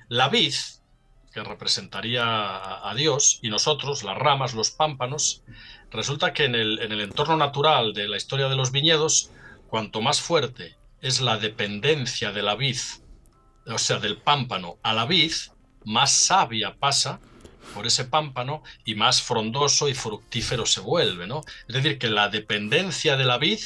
La 0.09 0.29
vid, 0.29 0.55
que 1.33 1.43
representaría 1.43 2.23
a 2.25 2.95
Dios, 2.95 3.39
y 3.43 3.49
nosotros, 3.49 4.03
las 4.05 4.19
ramas, 4.19 4.55
los 4.55 4.71
pámpanos, 4.71 5.43
resulta 5.91 6.33
que 6.33 6.45
en 6.45 6.55
el, 6.55 6.79
en 6.81 6.93
el 6.93 7.01
entorno 7.01 7.37
natural 7.37 7.93
de 7.95 8.09
la 8.09 8.17
historia 8.17 8.49
de 8.49 8.57
los 8.57 8.73
viñedos, 8.73 9.31
cuanto 9.69 10.01
más 10.01 10.21
fuerte 10.21 10.77
es 11.01 11.21
la 11.21 11.39
dependencia 11.39 12.33
de 12.33 12.43
la 12.43 12.55
vid, 12.55 12.79
o 13.67 13.79
sea, 13.79 13.99
del 13.99 14.19
pámpano 14.19 14.79
a 14.83 14.93
la 14.93 15.07
vid, 15.07 15.33
más 15.85 16.13
sabia 16.13 16.77
pasa 16.79 17.21
por 17.75 17.87
ese 17.87 18.05
pámpano 18.05 18.63
y 18.85 18.95
más 18.95 19.23
frondoso 19.23 19.89
y 19.89 19.95
fructífero 19.95 20.67
se 20.67 20.81
vuelve, 20.81 21.27
¿no? 21.27 21.43
Es 21.69 21.75
decir, 21.75 21.99
que 21.99 22.09
la 22.09 22.29
dependencia 22.29 23.17
de 23.17 23.25
la 23.25 23.39
vid 23.39 23.61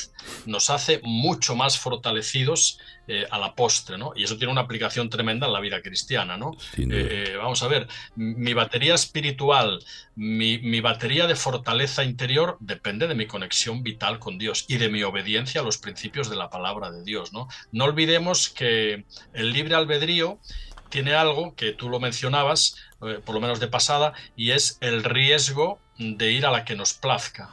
nos 0.47 0.71
hace 0.71 1.01
mucho 1.03 1.55
más 1.55 1.79
fortalecidos 1.79 2.79
eh, 3.09 3.25
a 3.31 3.39
la 3.39 3.55
postre, 3.55 3.97
¿no? 3.97 4.13
Y 4.17 4.25
eso 4.25 4.37
tiene 4.37 4.51
una 4.51 4.63
aplicación 4.63 5.09
tremenda 5.09 5.47
en 5.47 5.53
la 5.53 5.61
vida 5.61 5.81
cristiana, 5.81 6.37
¿no? 6.37 6.57
Eh, 6.77 6.87
eh, 6.91 7.37
vamos 7.37 7.63
a 7.63 7.69
ver, 7.69 7.87
mi 8.17 8.53
batería 8.53 8.95
espiritual, 8.95 9.79
mi, 10.17 10.59
mi, 10.59 10.81
batería 10.81 11.29
de 11.29 11.37
fortaleza 11.37 12.03
interior 12.03 12.57
depende 12.59 13.07
de 13.07 13.15
mi 13.15 13.27
conexión 13.27 13.85
vital 13.85 14.19
con 14.19 14.39
Dios 14.39 14.65
y 14.67 14.79
de 14.79 14.89
mi 14.89 15.05
obediencia 15.05 15.61
a 15.61 15.65
los 15.65 15.79
principios 15.79 16.29
de 16.29 16.35
la 16.35 16.51
palabra 16.51 16.91
de 16.91 17.05
Dios, 17.05 17.33
¿no? 17.33 17.47
No 17.71 17.85
olvidemos 17.85 18.49
que 18.49 19.05
el 19.35 19.53
libre 19.53 19.77
albedrío 19.77 20.41
tiene 20.89 21.15
algo 21.15 21.55
que 21.55 21.73
tú 21.73 21.89
lo 21.89 22.01
mencionabas, 22.01 22.77
eh, 23.03 23.21
por 23.25 23.35
lo 23.35 23.41
menos 23.41 23.61
de 23.61 23.69
pasada, 23.69 24.13
y 24.37 24.53
es 24.53 24.79
el 24.81 25.05
riesgo 25.05 25.79
de 25.99 26.33
ir 26.33 26.47
a 26.47 26.51
la 26.51 26.65
que 26.65 26.77
nos 26.77 26.95
plazca. 26.95 27.51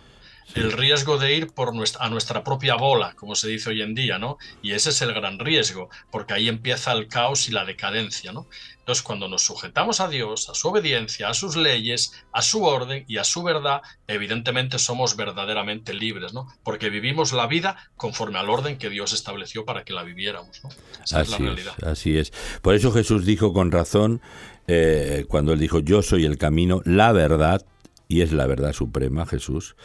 El 0.55 0.71
riesgo 0.71 1.17
de 1.17 1.33
ir 1.33 1.47
por 1.53 1.73
nuestra, 1.73 2.05
a 2.05 2.09
nuestra 2.09 2.43
propia 2.43 2.75
bola, 2.75 3.13
como 3.15 3.33
se 3.33 3.47
dice 3.47 3.69
hoy 3.69 3.81
en 3.81 3.95
día, 3.95 4.19
¿no? 4.19 4.37
Y 4.61 4.73
ese 4.73 4.89
es 4.89 5.01
el 5.01 5.13
gran 5.13 5.39
riesgo, 5.39 5.89
porque 6.11 6.33
ahí 6.33 6.47
empieza 6.47 6.91
el 6.91 7.07
caos 7.07 7.47
y 7.47 7.51
la 7.51 7.65
decadencia, 7.65 8.33
¿no? 8.33 8.47
Entonces, 8.83 9.01
cuando 9.01 9.29
nos 9.29 9.43
sujetamos 9.43 10.01
a 10.01 10.09
Dios, 10.09 10.49
a 10.49 10.53
su 10.53 10.67
obediencia, 10.67 11.29
a 11.29 11.33
sus 11.33 11.55
leyes, 11.55 12.11
a 12.33 12.41
su 12.41 12.65
orden 12.65 13.05
y 13.07 13.17
a 13.17 13.23
su 13.23 13.41
verdad, 13.41 13.81
evidentemente 14.07 14.77
somos 14.77 15.15
verdaderamente 15.15 15.93
libres, 15.93 16.33
¿no? 16.33 16.47
Porque 16.63 16.89
vivimos 16.89 17.31
la 17.31 17.47
vida 17.47 17.77
conforme 17.95 18.39
al 18.39 18.49
orden 18.49 18.77
que 18.77 18.89
Dios 18.89 19.13
estableció 19.13 19.63
para 19.63 19.85
que 19.85 19.93
la 19.93 20.03
viviéramos, 20.03 20.61
¿no? 20.63 20.69
Esa 21.01 21.21
así 21.21 21.21
es 21.21 21.29
la 21.29 21.37
realidad. 21.37 21.73
así 21.83 22.17
es. 22.17 22.33
Por 22.61 22.75
eso 22.75 22.91
Jesús 22.91 23.25
dijo 23.25 23.53
con 23.53 23.71
razón, 23.71 24.21
eh, 24.67 25.25
cuando 25.27 25.53
él 25.53 25.59
dijo, 25.59 25.79
yo 25.79 26.01
soy 26.01 26.25
el 26.25 26.37
camino, 26.37 26.81
la 26.85 27.11
verdad, 27.11 27.65
y 28.07 28.21
es 28.21 28.31
la 28.31 28.47
verdad 28.47 28.73
suprema, 28.73 29.25
Jesús, 29.25 29.75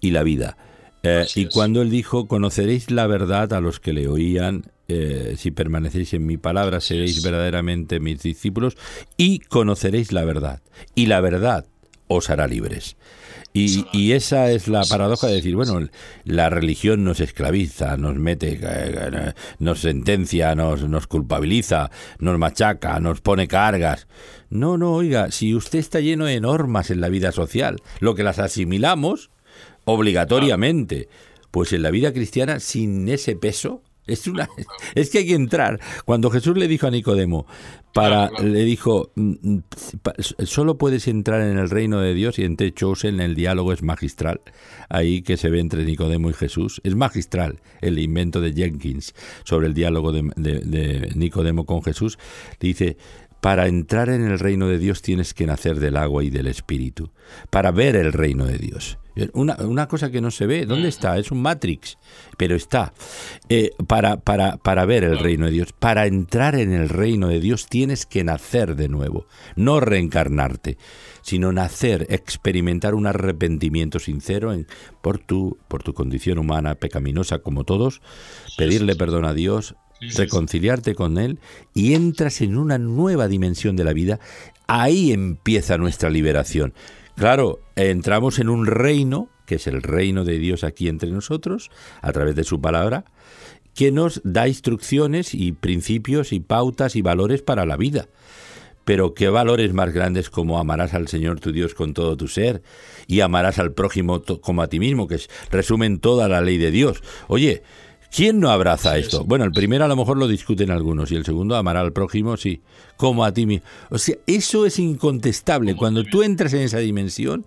y 0.00 0.10
la 0.10 0.22
vida. 0.22 0.56
Eh, 1.02 1.26
y 1.34 1.46
cuando 1.46 1.82
él 1.82 1.90
dijo, 1.90 2.26
conoceréis 2.26 2.90
la 2.90 3.06
verdad 3.06 3.52
a 3.52 3.60
los 3.60 3.80
que 3.80 3.92
le 3.92 4.08
oían, 4.08 4.70
eh, 4.88 5.34
si 5.36 5.50
permanecéis 5.50 6.14
en 6.14 6.26
mi 6.26 6.36
palabra, 6.36 6.80
seréis 6.80 7.22
verdaderamente 7.22 8.00
mis 8.00 8.22
discípulos 8.22 8.76
y 9.16 9.40
conoceréis 9.40 10.12
la 10.12 10.24
verdad. 10.24 10.62
Y 10.94 11.06
la 11.06 11.20
verdad 11.20 11.66
os 12.06 12.30
hará 12.30 12.46
libres. 12.46 12.96
Y, 13.58 14.12
esa 14.12 14.50
es 14.50 14.68
la 14.68 14.84
paradoja 14.84 15.26
de 15.26 15.34
decir, 15.34 15.56
bueno, 15.56 15.88
la 16.24 16.50
religión 16.50 17.04
nos 17.04 17.20
esclaviza, 17.20 17.96
nos 17.96 18.16
mete, 18.16 18.58
eh, 18.62 19.32
nos 19.58 19.80
sentencia, 19.80 20.54
nos, 20.54 20.88
nos 20.88 21.06
culpabiliza, 21.06 21.90
nos 22.18 22.38
machaca, 22.38 23.00
nos 23.00 23.20
pone 23.20 23.48
cargas. 23.48 24.06
No, 24.50 24.78
no, 24.78 24.92
oiga, 24.92 25.30
si 25.30 25.54
usted 25.54 25.78
está 25.78 26.00
lleno 26.00 26.26
de 26.26 26.40
normas 26.40 26.90
en 26.90 27.00
la 27.00 27.08
vida 27.08 27.32
social, 27.32 27.82
lo 28.00 28.14
que 28.14 28.22
las 28.22 28.38
asimilamos 28.38 29.30
obligatoriamente, 29.84 31.08
pues 31.50 31.72
en 31.72 31.82
la 31.82 31.90
vida 31.90 32.12
cristiana, 32.12 32.60
sin 32.60 33.08
ese 33.08 33.36
peso, 33.36 33.82
es, 34.08 34.26
una, 34.26 34.48
es 34.94 35.10
que 35.10 35.18
hay 35.18 35.26
que 35.26 35.34
entrar. 35.34 35.80
Cuando 36.04 36.30
Jesús 36.30 36.56
le 36.56 36.66
dijo 36.66 36.86
a 36.86 36.90
Nicodemo, 36.90 37.46
para, 37.92 38.30
le 38.42 38.64
dijo, 38.64 39.12
mm, 39.14 39.32
mm, 39.42 39.62
solo 40.44 40.78
puedes 40.78 41.08
entrar 41.08 41.42
en 41.42 41.58
el 41.58 41.70
reino 41.70 42.00
de 42.00 42.14
Dios 42.14 42.38
y 42.38 42.44
entre 42.44 42.72
en 43.02 43.20
el 43.20 43.34
diálogo 43.34 43.72
es 43.72 43.82
magistral. 43.82 44.40
Ahí 44.88 45.22
que 45.22 45.36
se 45.36 45.50
ve 45.50 45.60
entre 45.60 45.84
Nicodemo 45.84 46.30
y 46.30 46.34
Jesús. 46.34 46.80
Es 46.84 46.94
magistral 46.94 47.60
el 47.80 47.98
invento 47.98 48.40
de 48.40 48.52
Jenkins 48.52 49.14
sobre 49.44 49.66
el 49.66 49.74
diálogo 49.74 50.12
de, 50.12 50.22
de 50.36 51.12
Nicodemo 51.14 51.66
con 51.66 51.82
Jesús. 51.82 52.18
Dice, 52.60 52.96
para 53.40 53.68
entrar 53.68 54.08
en 54.08 54.24
el 54.24 54.38
reino 54.38 54.66
de 54.66 54.78
Dios 54.78 55.02
tienes 55.02 55.32
que 55.32 55.46
nacer 55.46 55.78
del 55.78 55.96
agua 55.96 56.24
y 56.24 56.30
del 56.30 56.48
espíritu, 56.48 57.10
para 57.50 57.70
ver 57.70 57.94
el 57.94 58.12
reino 58.12 58.44
de 58.46 58.58
Dios. 58.58 58.98
Una, 59.32 59.88
cosa 59.88 60.10
que 60.10 60.20
no 60.20 60.30
se 60.30 60.46
ve, 60.46 60.66
¿dónde 60.66 60.88
está? 60.88 61.18
Es 61.18 61.30
un 61.30 61.42
Matrix, 61.42 61.98
pero 62.36 62.54
está. 62.54 62.92
Eh, 63.48 63.70
para, 63.86 64.20
para, 64.20 64.56
para 64.58 64.84
ver 64.84 65.04
el 65.04 65.18
reino 65.18 65.46
de 65.46 65.52
Dios, 65.52 65.72
para 65.72 66.06
entrar 66.06 66.54
en 66.54 66.72
el 66.72 66.88
reino 66.88 67.28
de 67.28 67.40
Dios 67.40 67.66
tienes 67.66 68.06
que 68.06 68.24
nacer 68.24 68.76
de 68.76 68.88
nuevo, 68.88 69.26
no 69.56 69.80
reencarnarte, 69.80 70.78
sino 71.22 71.52
nacer, 71.52 72.06
experimentar 72.10 72.94
un 72.94 73.06
arrepentimiento 73.06 73.98
sincero 73.98 74.52
en, 74.52 74.66
por, 75.02 75.18
tu, 75.18 75.58
por 75.68 75.82
tu 75.82 75.94
condición 75.94 76.38
humana 76.38 76.74
pecaminosa 76.74 77.40
como 77.40 77.64
todos, 77.64 78.00
pedirle 78.56 78.94
perdón 78.96 79.24
a 79.24 79.34
Dios, 79.34 79.74
reconciliarte 80.00 80.94
con 80.94 81.18
Él 81.18 81.38
y 81.74 81.94
entras 81.94 82.40
en 82.40 82.56
una 82.56 82.78
nueva 82.78 83.28
dimensión 83.28 83.76
de 83.76 83.84
la 83.84 83.92
vida, 83.92 84.20
ahí 84.66 85.12
empieza 85.12 85.78
nuestra 85.78 86.10
liberación. 86.10 86.74
Claro, 87.18 87.58
entramos 87.74 88.38
en 88.38 88.48
un 88.48 88.64
reino, 88.64 89.28
que 89.44 89.56
es 89.56 89.66
el 89.66 89.82
reino 89.82 90.24
de 90.24 90.38
Dios 90.38 90.62
aquí 90.62 90.86
entre 90.86 91.10
nosotros, 91.10 91.68
a 92.00 92.12
través 92.12 92.36
de 92.36 92.44
su 92.44 92.60
palabra, 92.60 93.06
que 93.74 93.90
nos 93.90 94.20
da 94.22 94.46
instrucciones 94.46 95.34
y 95.34 95.50
principios 95.50 96.32
y 96.32 96.38
pautas 96.38 96.94
y 96.94 97.02
valores 97.02 97.42
para 97.42 97.66
la 97.66 97.76
vida. 97.76 98.06
Pero 98.84 99.14
qué 99.14 99.30
valores 99.30 99.72
más 99.72 99.92
grandes 99.92 100.30
como 100.30 100.60
amarás 100.60 100.94
al 100.94 101.08
Señor 101.08 101.40
tu 101.40 101.50
Dios 101.50 101.74
con 101.74 101.92
todo 101.92 102.16
tu 102.16 102.28
ser 102.28 102.62
y 103.08 103.18
amarás 103.18 103.58
al 103.58 103.72
prójimo 103.72 104.22
como 104.40 104.62
a 104.62 104.68
ti 104.68 104.78
mismo, 104.78 105.08
que 105.08 105.16
es, 105.16 105.28
resumen 105.50 105.98
toda 105.98 106.28
la 106.28 106.40
ley 106.40 106.56
de 106.56 106.70
Dios. 106.70 107.02
Oye, 107.26 107.64
¿Quién 108.10 108.40
no 108.40 108.50
abraza 108.50 108.96
esto? 108.96 109.24
Bueno, 109.24 109.44
el 109.44 109.52
primero 109.52 109.84
a 109.84 109.88
lo 109.88 109.96
mejor 109.96 110.16
lo 110.16 110.26
discuten 110.26 110.70
algunos 110.70 111.10
y 111.12 111.16
el 111.16 111.24
segundo 111.24 111.56
amará 111.56 111.80
al 111.80 111.92
prójimo, 111.92 112.36
sí, 112.36 112.62
como 112.96 113.24
a 113.24 113.32
ti 113.32 113.46
mismo. 113.46 113.66
O 113.90 113.98
sea, 113.98 114.16
eso 114.26 114.64
es 114.66 114.78
incontestable. 114.78 115.76
Cuando 115.76 116.04
tú 116.04 116.22
entras 116.22 116.54
en 116.54 116.62
esa 116.62 116.78
dimensión, 116.78 117.44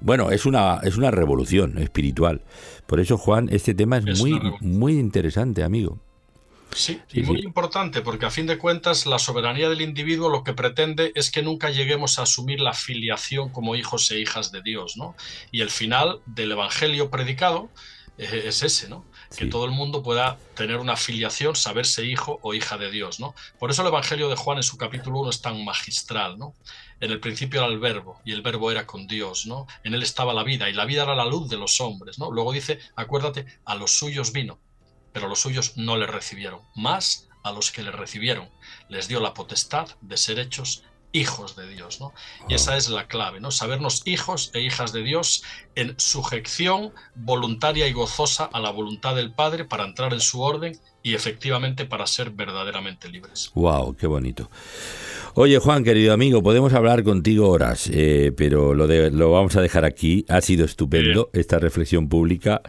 bueno, 0.00 0.30
es 0.30 0.44
una, 0.46 0.80
es 0.82 0.96
una 0.96 1.10
revolución 1.10 1.78
espiritual. 1.78 2.42
Por 2.86 3.00
eso, 3.00 3.16
Juan, 3.16 3.48
este 3.50 3.74
tema 3.74 3.98
es, 3.98 4.20
muy, 4.20 4.38
muy 4.60 4.98
interesante, 4.98 5.62
amigo. 5.62 5.98
Sí, 6.74 7.00
y 7.12 7.22
muy 7.22 7.40
importante, 7.40 8.00
porque 8.00 8.26
a 8.26 8.30
fin 8.30 8.46
de 8.46 8.56
cuentas 8.56 9.06
la 9.06 9.18
soberanía 9.18 9.68
del 9.68 9.82
individuo 9.82 10.30
lo 10.30 10.42
que 10.42 10.54
pretende 10.54 11.12
es 11.14 11.30
que 11.30 11.42
nunca 11.42 11.70
lleguemos 11.70 12.18
a 12.18 12.22
asumir 12.22 12.60
la 12.60 12.72
filiación 12.72 13.50
como 13.50 13.76
hijos 13.76 14.10
e 14.10 14.20
hijas 14.20 14.52
de 14.52 14.62
Dios, 14.62 14.96
¿no? 14.96 15.14
Y 15.50 15.60
el 15.60 15.70
final 15.70 16.20
del 16.24 16.52
evangelio 16.52 17.10
predicado 17.10 17.68
eh, 18.16 18.44
es 18.46 18.62
ese, 18.62 18.88
¿no? 18.88 19.04
Que 19.36 19.46
todo 19.46 19.64
el 19.64 19.70
mundo 19.70 20.02
pueda 20.02 20.38
tener 20.54 20.76
una 20.78 20.96
filiación, 20.96 21.56
saberse 21.56 22.04
hijo 22.04 22.38
o 22.42 22.54
hija 22.54 22.78
de 22.78 22.90
Dios, 22.90 23.20
¿no? 23.20 23.34
Por 23.58 23.70
eso 23.70 23.82
el 23.82 23.88
Evangelio 23.88 24.28
de 24.28 24.36
Juan 24.36 24.58
en 24.58 24.62
su 24.62 24.76
capítulo 24.76 25.20
1 25.20 25.30
es 25.30 25.40
tan 25.40 25.64
magistral, 25.64 26.38
¿no? 26.38 26.54
En 27.00 27.10
el 27.10 27.20
principio 27.20 27.60
era 27.60 27.68
el 27.68 27.78
verbo 27.78 28.20
y 28.24 28.32
el 28.32 28.42
verbo 28.42 28.70
era 28.70 28.86
con 28.86 29.06
Dios, 29.06 29.46
¿no? 29.46 29.66
En 29.84 29.94
él 29.94 30.02
estaba 30.02 30.34
la 30.34 30.44
vida 30.44 30.68
y 30.68 30.72
la 30.72 30.84
vida 30.84 31.02
era 31.02 31.14
la 31.14 31.24
luz 31.24 31.48
de 31.48 31.56
los 31.56 31.80
hombres, 31.80 32.18
¿no? 32.18 32.30
Luego 32.30 32.52
dice, 32.52 32.78
acuérdate, 32.94 33.46
a 33.64 33.74
los 33.74 33.90
suyos 33.92 34.32
vino, 34.32 34.58
pero 35.12 35.28
los 35.28 35.40
suyos 35.40 35.76
no 35.76 35.96
le 35.96 36.06
recibieron, 36.06 36.60
más 36.74 37.28
a 37.42 37.52
los 37.52 37.72
que 37.72 37.82
le 37.82 37.90
recibieron 37.90 38.48
les 38.88 39.08
dio 39.08 39.20
la 39.20 39.34
potestad 39.34 39.88
de 40.00 40.16
ser 40.16 40.38
hechos 40.38 40.84
hijos 41.12 41.56
de 41.56 41.68
Dios, 41.68 42.00
¿no? 42.00 42.12
Y 42.48 42.54
esa 42.54 42.76
es 42.76 42.88
la 42.88 43.06
clave, 43.06 43.40
¿no? 43.40 43.50
Sabernos 43.50 44.02
hijos 44.06 44.50
e 44.54 44.60
hijas 44.60 44.92
de 44.92 45.02
Dios 45.02 45.42
en 45.74 45.94
sujeción 45.98 46.92
voluntaria 47.14 47.86
y 47.86 47.92
gozosa 47.92 48.44
a 48.44 48.60
la 48.60 48.70
voluntad 48.70 49.14
del 49.14 49.32
Padre 49.32 49.64
para 49.64 49.84
entrar 49.84 50.12
en 50.12 50.20
su 50.20 50.40
orden 50.40 50.78
y 51.02 51.14
efectivamente 51.14 51.84
para 51.84 52.06
ser 52.06 52.30
verdaderamente 52.30 53.08
libres. 53.08 53.50
Wow, 53.54 53.96
qué 53.96 54.06
bonito. 54.06 54.50
Oye 55.34 55.58
Juan, 55.60 55.82
querido 55.82 56.12
amigo, 56.12 56.42
podemos 56.42 56.74
hablar 56.74 57.04
contigo 57.04 57.48
horas, 57.48 57.88
eh, 57.90 58.32
pero 58.36 58.74
lo, 58.74 58.86
de, 58.86 59.10
lo 59.10 59.32
vamos 59.32 59.56
a 59.56 59.62
dejar 59.62 59.86
aquí. 59.86 60.26
Ha 60.28 60.42
sido 60.42 60.66
estupendo 60.66 61.30
esta 61.32 61.58
reflexión 61.58 62.10
pública. 62.10 62.60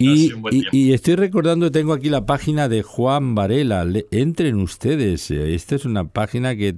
Y, 0.00 0.32
y, 0.72 0.94
estoy 0.94 1.14
recordando, 1.14 1.70
tengo 1.70 1.92
aquí 1.92 2.08
la 2.08 2.26
página 2.26 2.68
de 2.68 2.82
Juan 2.82 3.36
Varela. 3.36 3.86
entren 4.10 4.56
ustedes. 4.56 5.30
Eh, 5.30 5.54
esta 5.54 5.76
es 5.76 5.84
una 5.84 6.08
página 6.08 6.56
que 6.56 6.74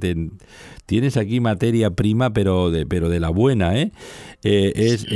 tienes 0.85 1.17
aquí 1.17 1.41
materia 1.41 1.89
prima, 1.89 2.35
pero 2.35 2.71
de, 2.71 2.85
pero 2.85 3.09
de 3.09 3.21
la 3.21 3.31
buena. 3.31 3.81
¿eh? 3.81 3.93
eh 4.43 4.73
es 4.77 5.07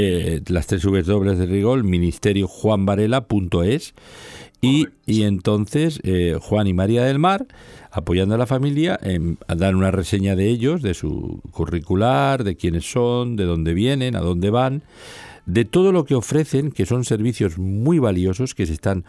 las 0.51 0.68
tres 0.68 0.85
dobles 1.05 1.39
de 1.39 1.44
Rigol, 1.44 1.85
ministeriojuanvarela.es. 1.85 3.93
Y, 4.62 4.86
y 5.05 5.24
entonces 5.24 6.01
Juan 6.40 6.66
y 6.66 6.72
María 6.72 7.05
del 7.05 7.18
Mar 7.18 7.47
apoyando 7.90 8.35
a 8.35 8.39
la 8.39 8.47
familia, 8.47 8.98
en, 9.02 9.39
dar 9.48 9.74
una 9.74 9.90
reseña 9.90 10.36
de 10.36 10.48
ellos, 10.48 10.82
de 10.82 10.94
su 10.94 11.40
curricular, 11.51 12.44
de 12.44 12.56
quiénes 12.56 12.90
son, 12.90 13.36
de 13.36 13.44
dónde 13.44 13.74
vienen, 13.74 14.16
a 14.16 14.20
dónde 14.20 14.51
van, 14.51 14.82
de 15.47 15.65
todo 15.65 15.93
lo 15.93 16.05
que 16.05 16.15
ofrecen, 16.15 16.70
que 16.70 16.85
son 16.85 17.05
servicios 17.05 17.56
muy 17.56 17.98
valiosos 17.98 18.55
que 18.55 18.66
se 18.66 18.74
están 18.74 19.05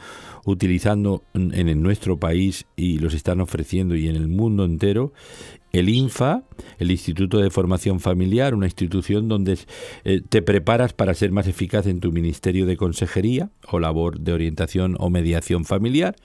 utilizando 0.46 1.22
en, 1.34 1.84
nuestro 1.84 2.18
país 2.18 2.66
y 2.78 3.00
los 3.00 3.14
están 3.14 3.42
ofreciendo 3.42 3.96
y 3.96 4.08
en 4.08 4.16
el 4.16 4.30
mundo 4.30 4.64
entero. 4.64 5.12
El 5.72 5.90
INFA, 5.90 6.44
el 6.80 6.92
Instituto 6.92 7.40
de 7.40 7.50
Formación 7.50 8.00
Familiar, 8.00 8.56
una 8.56 8.66
institución 8.66 9.28
donde 9.28 9.60
eh, 10.04 10.22
te 10.28 10.42
preparas 10.42 10.94
para 10.94 11.14
ser 11.14 11.32
más 11.32 11.48
eficaz 11.48 11.86
en 11.86 12.00
tu 12.00 12.12
ministerio 12.12 12.66
de 12.66 12.78
consejería 12.78 13.50
o 13.68 13.80
labor 13.80 14.20
de 14.20 14.34
orientación 14.34 14.96
o 15.00 15.10
mediación 15.10 15.66
familiar. 15.66 16.16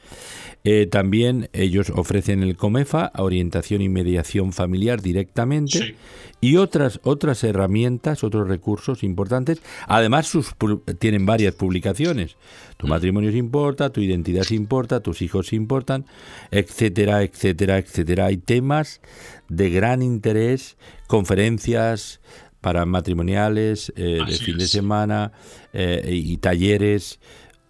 Eh, 0.64 0.86
también 0.86 1.50
ellos 1.52 1.90
ofrecen 1.90 2.42
el 2.42 2.56
COMEFA, 2.56 3.12
orientación 3.16 3.82
y 3.82 3.90
mediación 3.90 4.52
familiar 4.52 5.02
directamente, 5.02 5.94
y 6.40 6.56
otras, 6.56 7.00
otras 7.02 7.44
herramientas, 7.44 8.24
otros 8.24 8.48
recursos 8.48 9.02
importantes. 9.02 9.60
Además, 9.86 10.26
sus, 10.26 10.54
tienen 10.98 11.26
varias 11.26 11.54
publicaciones. 11.54 12.36
Tu 12.76 12.86
matrimonio 12.86 13.30
se 13.30 13.38
importa, 13.38 13.90
tu 13.90 14.00
identidad 14.00 14.42
se 14.42 14.54
importa, 14.54 15.00
tus 15.00 15.22
hijos 15.22 15.48
se 15.48 15.56
importan, 15.56 16.06
etcétera, 16.50 17.22
etcétera, 17.22 17.78
etcétera. 17.78 18.26
Hay 18.26 18.36
temas 18.36 19.00
de 19.48 19.70
gran 19.70 20.02
interés, 20.02 20.76
conferencias 21.06 22.20
para 22.60 22.84
matrimoniales 22.86 23.92
eh, 23.96 24.20
de 24.26 24.36
fin 24.36 24.58
de 24.58 24.66
semana 24.66 25.32
eh, 25.72 26.02
y 26.10 26.36
talleres 26.38 27.20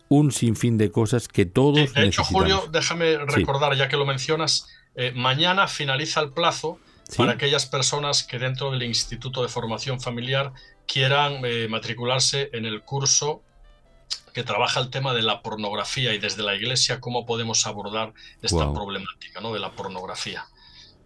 un 0.09 0.33
sinfín 0.33 0.79
de 0.79 0.91
cosas 0.91 1.29
que 1.29 1.47
todos 1.47 1.93
de 1.93 2.05
hecho, 2.05 2.25
Julio, 2.25 2.69
déjame 2.71 3.19
recordar, 3.19 3.75
ya 3.77 3.89
que 3.89 3.97
lo 3.97 4.07
mencionas, 4.07 4.69
eh, 4.95 5.13
mañana 5.15 5.67
finaliza 5.67 6.21
el 6.21 6.31
plazo 6.31 6.79
para 7.17 7.33
aquellas 7.33 7.67
personas 7.67 8.23
que 8.23 8.39
dentro 8.39 8.71
del 8.71 8.83
Instituto 8.83 9.43
de 9.43 9.49
Formación 9.49 10.01
Familiar 10.01 10.53
quieran 10.87 11.45
eh, 11.45 11.67
matricularse 11.69 12.51
en 12.53 12.65
el 12.65 12.83
curso 12.83 13.43
que 14.35 14.43
trabaja 14.43 14.81
el 14.81 14.91
tema 14.91 15.15
de 15.15 15.23
la 15.23 15.41
pornografía 15.41 16.13
y 16.13 16.19
desde 16.19 16.43
la 16.43 16.57
Iglesia 16.57 17.01
cómo 17.01 17.25
podemos 17.25 17.67
abordar 17.67 18.13
esta 18.43 18.73
problemática 18.73 19.41
¿no? 19.41 19.55
de 19.55 19.61
la 19.61 19.73
pornografía. 19.73 20.45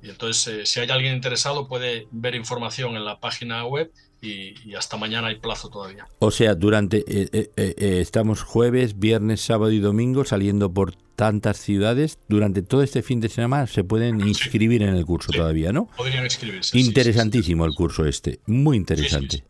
Y 0.03 0.09
entonces, 0.09 0.47
eh, 0.47 0.67
si 0.67 0.81
hay 0.81 0.91
alguien 0.91 1.15
interesado, 1.15 1.69
puede 1.69 2.09
ver 2.11 2.35
información 2.35 2.97
en 2.97 3.05
la 3.05 3.21
página 3.21 3.65
web 3.67 3.93
y, 4.21 4.75
hasta 4.75 4.97
mañana 4.97 5.29
hay 5.29 5.37
plazo 5.37 5.69
todavía. 5.69 6.07
O 6.19 6.31
sea, 6.31 6.55
durante 6.55 6.99
eh, 6.99 7.29
eh, 7.33 7.51
eh, 7.57 8.01
estamos 8.01 8.43
jueves, 8.43 8.99
viernes, 8.99 9.41
sábado 9.41 9.71
y 9.71 9.79
domingo 9.79 10.25
saliendo 10.25 10.73
por 10.73 10.95
tantas 11.15 11.59
ciudades. 11.59 12.19
Durante 12.29 12.63
todo 12.63 12.83
este 12.83 13.03
fin 13.03 13.21
de 13.21 13.29
semana 13.29 13.67
se 13.67 13.85
pueden 13.85 14.21
inscribir 14.21 14.83
en 14.83 14.95
el 14.95 15.05
curso 15.05 15.33
todavía, 15.33 15.73
¿no? 15.73 15.89
Podrían 15.97 16.25
inscribirse. 16.25 16.79
Interesantísimo 16.79 17.65
el 17.65 17.75
curso 17.75 18.07
este, 18.07 18.41
muy 18.47 18.77
interesante. 18.77 19.45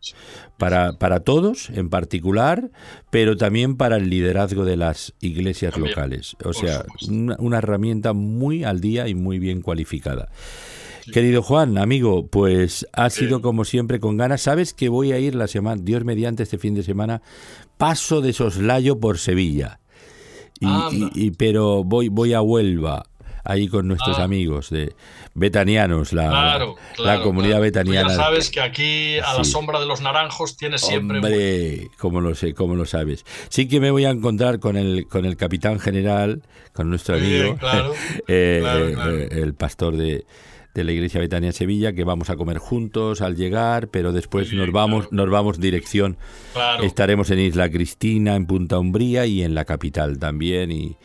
Para, 0.57 0.93
para 0.93 1.21
todos 1.21 1.69
en 1.69 1.89
particular, 1.89 2.69
pero 3.09 3.37
también 3.37 3.77
para 3.77 3.95
el 3.97 4.09
liderazgo 4.09 4.65
de 4.65 4.77
las 4.77 5.13
iglesias 5.21 5.77
locales. 5.77 6.35
O 6.43 6.53
sea, 6.53 6.85
una, 7.07 7.37
una 7.39 7.59
herramienta 7.59 8.13
muy 8.13 8.63
al 8.63 8.81
día 8.81 9.07
y 9.07 9.15
muy 9.15 9.39
bien 9.39 9.61
cualificada. 9.61 10.29
Querido 11.11 11.41
Juan, 11.41 11.77
amigo, 11.77 12.27
pues 12.27 12.87
ha 12.93 13.09
sido 13.09 13.41
como 13.41 13.65
siempre 13.65 13.99
con 13.99 14.17
ganas. 14.17 14.41
Sabes 14.41 14.73
que 14.73 14.89
voy 14.89 15.11
a 15.11 15.19
ir 15.19 15.35
la 15.35 15.47
semana, 15.47 15.81
Dios 15.83 16.03
mediante 16.03 16.43
este 16.43 16.57
fin 16.57 16.75
de 16.75 16.83
semana, 16.83 17.21
paso 17.77 18.21
de 18.21 18.33
soslayo 18.33 18.99
por 18.99 19.17
Sevilla. 19.17 19.79
Y, 20.59 21.31
pero 21.31 21.83
voy, 21.83 22.09
voy 22.09 22.33
a 22.33 22.41
Huelva 22.41 23.05
ahí 23.45 23.67
con 23.67 23.87
nuestros 23.87 24.19
ah. 24.19 24.23
amigos 24.23 24.69
de 24.69 24.93
betanianos, 25.33 26.13
la, 26.13 26.75
la 26.97 27.21
comunidad 27.21 27.61
betaniana. 27.61 28.09
ya 28.09 28.15
sabes 28.15 28.49
que 28.49 28.61
aquí 28.61 29.17
a 29.19 29.35
la 29.35 29.43
sombra 29.43 29.79
de 29.79 29.85
los 29.85 30.01
naranjos 30.01 30.57
tienes 30.57 30.81
siempre. 30.81 31.17
Hombre, 31.17 31.87
como 31.97 32.21
lo 32.21 32.35
sé, 32.35 32.53
como 32.53 32.75
lo 32.75 32.85
sabes. 32.85 33.25
Sí 33.49 33.67
que 33.67 33.79
me 33.79 33.91
voy 33.91 34.05
a 34.05 34.09
encontrar 34.09 34.59
con 34.59 34.75
el 34.77 35.07
con 35.07 35.25
el 35.25 35.37
capitán 35.37 35.79
general, 35.79 36.43
con 36.73 36.89
nuestro 36.89 37.15
amigo, 37.15 37.57
eh, 38.27 38.63
eh, 38.65 39.29
el 39.31 39.53
pastor 39.53 39.95
de 39.95 40.25
de 40.79 40.85
la 40.85 40.93
Iglesia 40.93 41.19
Betania 41.19 41.51
Sevilla, 41.51 41.91
que 41.91 42.05
vamos 42.05 42.29
a 42.29 42.37
comer 42.37 42.57
juntos 42.57 43.21
al 43.21 43.35
llegar, 43.35 43.89
pero 43.89 44.13
después 44.13 44.53
nos 44.53 44.71
vamos, 44.71 45.11
nos 45.11 45.29
vamos 45.29 45.59
dirección. 45.59 46.17
Estaremos 46.81 47.29
en 47.31 47.39
Isla 47.39 47.69
Cristina, 47.69 48.35
en 48.35 48.45
Punta 48.45 48.79
Umbría 48.79 49.25
y 49.25 49.43
en 49.43 49.55
la 49.55 49.65
capital 49.65 50.19
también. 50.19 50.71
Y 50.71 50.95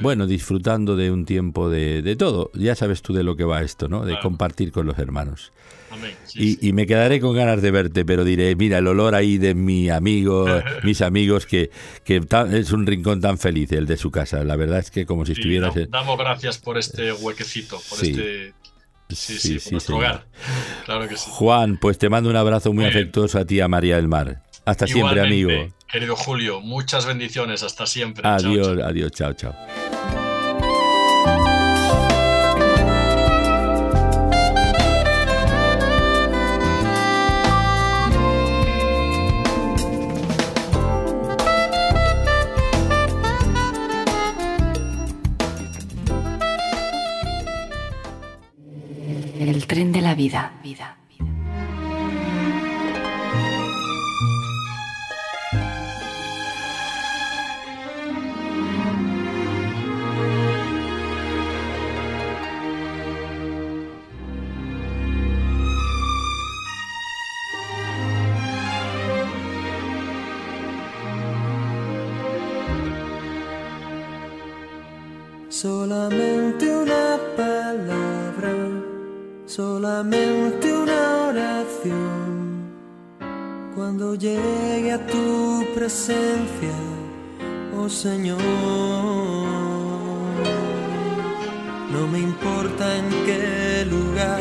bueno, 0.00 0.26
disfrutando 0.26 0.96
de 0.96 1.12
un 1.12 1.24
tiempo 1.26 1.70
de, 1.70 2.02
de, 2.02 2.16
todo. 2.16 2.50
Ya 2.54 2.74
sabes 2.74 3.02
tú 3.02 3.12
de 3.12 3.22
lo 3.22 3.36
que 3.36 3.44
va 3.44 3.62
esto, 3.62 3.88
¿no? 3.88 4.04
De 4.04 4.18
compartir 4.18 4.72
con 4.72 4.86
los 4.86 4.98
hermanos. 4.98 5.52
y, 6.34 6.72
me 6.72 6.86
quedaré 6.86 7.20
con 7.20 7.34
ganas 7.36 7.62
de 7.62 7.70
verte, 7.70 8.04
pero 8.04 8.24
diré, 8.24 8.56
mira, 8.56 8.78
el 8.78 8.86
olor 8.88 9.14
ahí 9.14 9.38
de 9.38 9.54
mi 9.54 9.90
amigo, 9.90 10.46
mis 10.82 11.02
amigos, 11.02 11.46
que, 11.46 11.70
que 12.04 12.20
es 12.52 12.72
un 12.72 12.84
rincón 12.84 13.20
tan 13.20 13.38
feliz 13.38 13.70
el 13.72 13.86
de 13.86 13.96
su 13.96 14.10
casa. 14.10 14.42
La 14.42 14.56
verdad 14.56 14.80
es 14.80 14.90
que 14.90 15.06
como 15.06 15.24
si 15.24 15.32
estuvieras... 15.32 15.74
damos 15.88 16.18
gracias 16.18 16.58
por 16.58 16.78
este 16.78 17.12
huequecito, 17.12 17.80
por 17.88 18.04
este 18.04 18.54
Sí, 19.14 19.38
sí, 19.38 19.60
sí, 19.60 19.76
Claro 20.84 21.08
que 21.08 21.16
sí. 21.16 21.30
Juan, 21.30 21.76
pues 21.76 21.98
te 21.98 22.08
mando 22.08 22.30
un 22.30 22.36
abrazo 22.36 22.72
muy 22.72 22.84
afectuoso 22.84 23.38
a 23.38 23.44
ti 23.44 23.60
a 23.60 23.68
María 23.68 23.96
del 23.96 24.08
Mar. 24.08 24.42
Hasta 24.64 24.86
siempre, 24.86 25.20
amigo. 25.20 25.50
Querido 25.90 26.14
Julio, 26.16 26.60
muchas 26.60 27.06
bendiciones. 27.06 27.62
Hasta 27.62 27.86
siempre. 27.86 28.26
Adiós, 28.26 28.78
adiós, 28.82 29.10
chao, 29.12 29.32
chao. 29.32 29.54
El 49.50 49.66
tren 49.66 49.90
de 49.90 50.00
la 50.00 50.14
vida. 50.14 50.52
vida. 50.62 50.96
Solamente 75.48 76.64
una 76.74 77.18
palabra 77.36 77.99
solamente 79.50 80.72
una 80.72 81.26
oración. 81.28 82.70
Cuando 83.74 84.14
llegue 84.14 84.92
a 84.92 85.04
tu 85.08 85.64
presencia, 85.74 86.76
oh 87.76 87.88
Señor, 87.88 88.38
no 91.92 92.06
me 92.12 92.20
importa 92.20 92.96
en 92.96 93.08
qué 93.26 93.86
lugar 93.90 94.40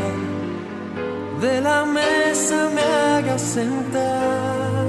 de 1.41 1.61
la 1.61 1.86
mesa 1.86 2.69
me 2.76 2.81
hagas 2.81 3.41
sentar 3.41 4.86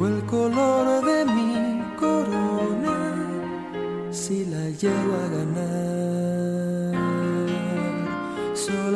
o 0.00 0.06
el 0.06 0.22
color 0.26 1.02
de 1.06 1.24
mi 1.24 1.82
corona 1.96 2.98
si 4.10 4.44
la 4.44 4.68
llego 4.68 5.12
a 5.24 5.28
ganar 5.36 6.77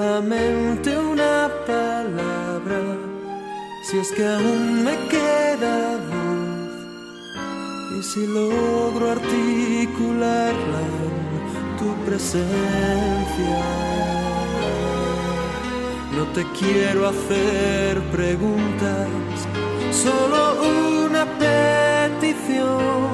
solamente 0.03 0.99
una 0.99 1.49
palabra, 1.65 2.81
si 3.85 3.99
es 3.99 4.11
que 4.11 4.27
aún 4.27 4.83
me 4.83 4.97
queda 5.13 5.97
voz, 6.11 6.75
y 7.97 8.03
si 8.03 8.27
logro 8.27 9.13
articularla 9.13 10.81
en 10.99 11.77
tu 11.79 11.89
presencia. 12.05 13.59
No 16.17 16.25
te 16.35 16.43
quiero 16.59 17.01
hacer 17.07 18.01
preguntas, 18.11 19.09
solo 20.05 20.41
una 21.07 21.25
petición. 21.45 23.13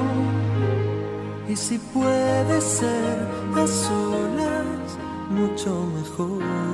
Y 1.47 1.55
si 1.55 1.77
puede 1.77 2.61
ser 2.61 3.27
a 3.55 3.67
solas 3.67 4.69
mucho 5.29 5.85
mejor. 5.95 6.68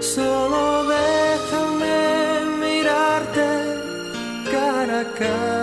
Solo 0.00 0.84
déjame 0.86 2.56
mirarte 2.60 3.48
cara 4.50 5.00
a 5.00 5.04
cara. 5.18 5.57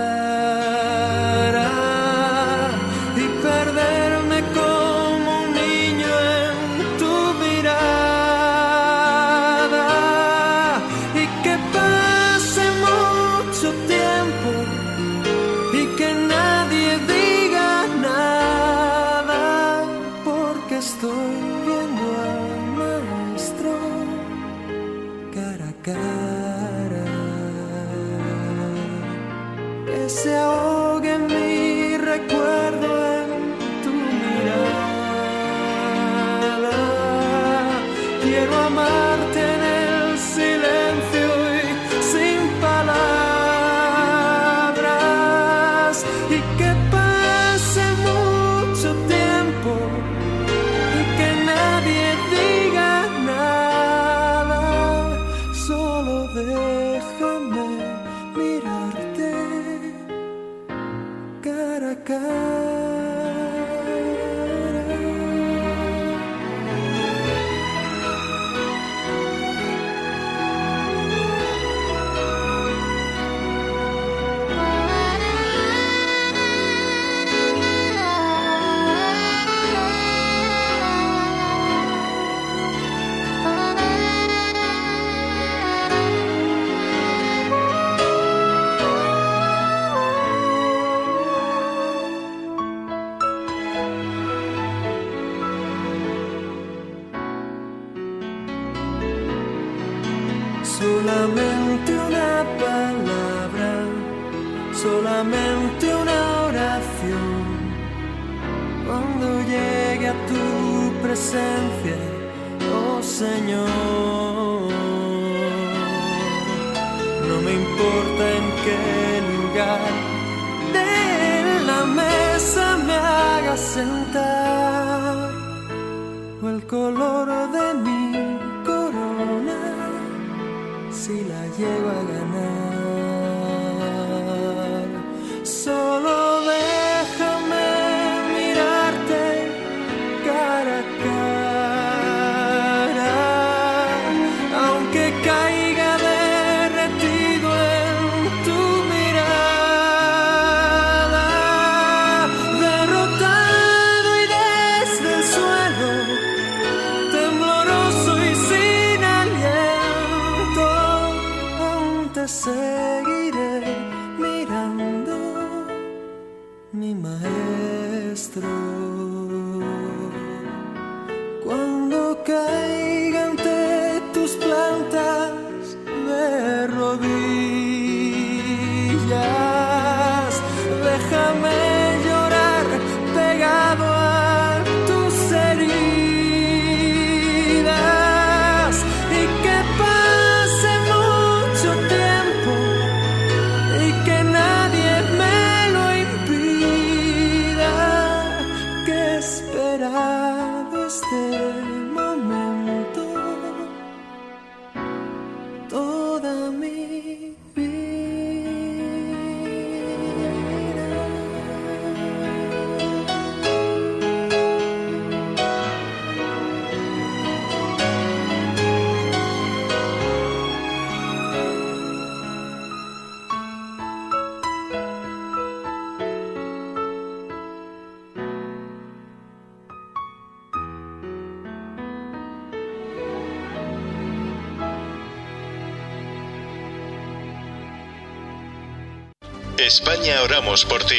España 239.65 240.21
oramos 240.21 240.63
por 240.63 240.83
ti. 240.83 240.93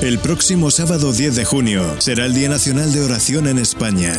El 0.00 0.20
próximo 0.20 0.70
sábado 0.70 1.12
10 1.12 1.34
de 1.34 1.44
junio 1.44 1.96
será 1.98 2.26
el 2.26 2.32
Día 2.32 2.48
Nacional 2.48 2.92
de 2.92 3.00
Oración 3.00 3.48
en 3.48 3.58
España. 3.58 4.14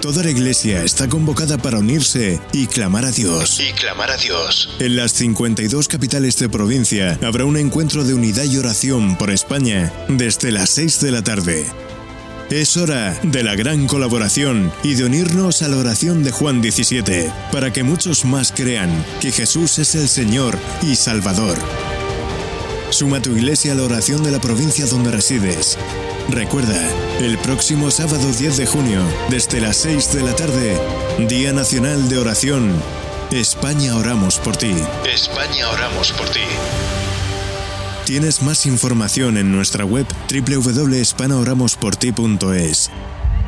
Toda 0.00 0.22
la 0.22 0.30
iglesia 0.30 0.84
está 0.84 1.08
convocada 1.08 1.58
para 1.58 1.78
unirse 1.78 2.40
y 2.52 2.68
clamar 2.68 3.04
a 3.04 3.10
Dios. 3.10 3.58
Y 3.58 3.72
clamar 3.72 4.12
a 4.12 4.16
Dios. 4.16 4.76
En 4.78 4.94
las 4.94 5.10
52 5.12 5.88
capitales 5.88 6.38
de 6.38 6.48
provincia 6.48 7.18
habrá 7.24 7.44
un 7.44 7.56
encuentro 7.56 8.04
de 8.04 8.14
unidad 8.14 8.44
y 8.44 8.58
oración 8.58 9.16
por 9.16 9.30
España 9.30 9.92
desde 10.06 10.52
las 10.52 10.70
6 10.70 11.00
de 11.00 11.10
la 11.10 11.22
tarde. 11.22 11.66
Es 12.48 12.76
hora 12.76 13.18
de 13.24 13.42
la 13.42 13.56
gran 13.56 13.88
colaboración 13.88 14.72
y 14.84 14.94
de 14.94 15.04
unirnos 15.04 15.62
a 15.62 15.68
la 15.68 15.78
oración 15.78 16.22
de 16.22 16.30
Juan 16.30 16.62
17, 16.62 17.32
para 17.50 17.72
que 17.72 17.82
muchos 17.82 18.24
más 18.24 18.52
crean 18.52 19.04
que 19.20 19.32
Jesús 19.32 19.80
es 19.80 19.96
el 19.96 20.08
Señor 20.08 20.56
y 20.82 20.94
Salvador. 20.94 21.58
Suma 22.90 23.22
tu 23.22 23.34
iglesia 23.36 23.72
a 23.72 23.76
la 23.76 23.84
oración 23.84 24.22
de 24.22 24.30
la 24.30 24.40
provincia 24.40 24.86
donde 24.86 25.10
resides. 25.10 25.76
Recuerda, 26.28 26.88
el 27.20 27.38
próximo 27.38 27.90
sábado 27.90 28.32
10 28.32 28.56
de 28.56 28.66
junio, 28.66 29.02
desde 29.30 29.60
las 29.60 29.76
6 29.78 30.12
de 30.14 30.22
la 30.22 30.34
tarde, 30.34 30.78
Día 31.28 31.52
Nacional 31.52 32.08
de 32.08 32.18
Oración. 32.18 32.72
España 33.30 33.96
oramos 33.96 34.38
por 34.38 34.56
ti. 34.56 34.72
España 35.12 35.68
oramos 35.70 36.12
por 36.12 36.28
ti. 36.30 36.40
Tienes 38.06 38.40
más 38.42 38.64
información 38.66 39.36
en 39.38 39.52
nuestra 39.52 39.84
web 39.84 40.06
www.espanaoramosporti.es. 40.28 42.90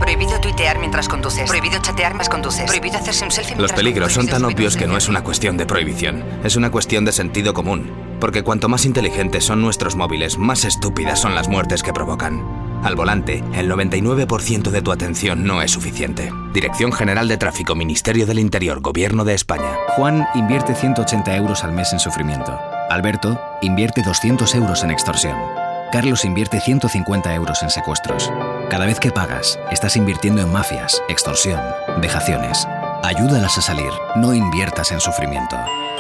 Prohibido 0.03 0.41
tuitear 0.41 0.81
mientras 0.81 1.09
conduces. 1.09 1.49
Prohibido 1.49 1.81
chatear 1.81 2.11
mientras 2.11 2.29
conduces. 2.29 2.65
Prohibido 2.65 2.99
hacerse 2.99 3.25
un 3.25 3.31
selfie 3.31 3.57
Los 3.57 3.73
peligros 3.73 4.13
son 4.13 4.27
tan 4.27 4.45
obvios 4.45 4.77
que 4.77 4.89
no 4.89 4.97
es 4.97 5.09
una 5.09 5.23
cuestión 5.23 5.57
de 5.57 5.65
prohibición. 5.65 6.25
Es 6.43 6.57
una 6.57 6.73
cuestión 6.73 7.05
de 7.05 7.13
sentido 7.13 7.55
común. 7.55 7.93
Porque 8.19 8.43
cuanto 8.43 8.69
más 8.69 8.85
inteligentes 8.85 9.45
son 9.45 9.63
nuestros 9.63 9.95
móviles, 9.95 10.39
más 10.39 10.65
estúpidas 10.65 11.21
son 11.21 11.37
las 11.37 11.49
muertes 11.49 11.85
que 11.85 11.93
provocan. 11.93 12.43
Al 12.83 12.97
volante, 12.97 13.45
el 13.55 13.71
99% 13.71 14.71
de 14.71 14.83
tu 14.83 14.91
atención 14.91 15.45
no 15.45 15.63
es 15.63 15.71
suficiente. 15.71 16.33
Dirección 16.53 16.93
General 16.93 17.29
de 17.29 17.37
Tráfico, 17.37 17.77
Ministerio 17.77 18.27
del 18.27 18.41
Interior, 18.41 18.81
Gobierno 18.81 19.25
de 19.25 19.35
España. 19.35 19.79
Juan 19.91 20.27
invierte 20.35 20.75
180 20.75 21.37
euros 21.37 21.63
al 21.63 21.73
mes 21.73 21.93
en 21.93 22.01
sufrimiento. 22.01 22.59
Alberto 22.91 23.41
invierte 23.63 24.03
200 24.03 24.53
euros 24.57 24.83
en 24.83 24.91
extorsión. 24.91 25.62
Carlos 25.93 26.25
invierte 26.25 26.59
150 26.59 27.35
euros 27.35 27.63
en 27.63 27.69
secuestros. 27.69 28.33
Cada 28.71 28.87
vez 28.87 28.99
que 28.99 29.11
pagas, 29.11 29.61
estás 29.71 29.95
invirtiendo 29.95 30.41
en 30.41 30.51
mafias, 30.51 31.03
extorsión, 31.07 31.61
vejaciones. 32.01 32.67
Ayúdalas 33.03 33.59
a 33.59 33.61
salir, 33.61 33.91
no 34.17 34.33
inviertas 34.33 34.91
en 34.91 35.01
sufrimiento. 35.01 35.55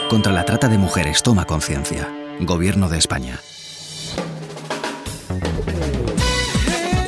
Contra 0.08 0.32
la 0.32 0.46
trata 0.46 0.68
de 0.68 0.78
mujeres 0.78 1.22
toma 1.22 1.44
conciencia. 1.44 2.08
Gobierno 2.40 2.88
de 2.88 2.96
España. 2.96 3.38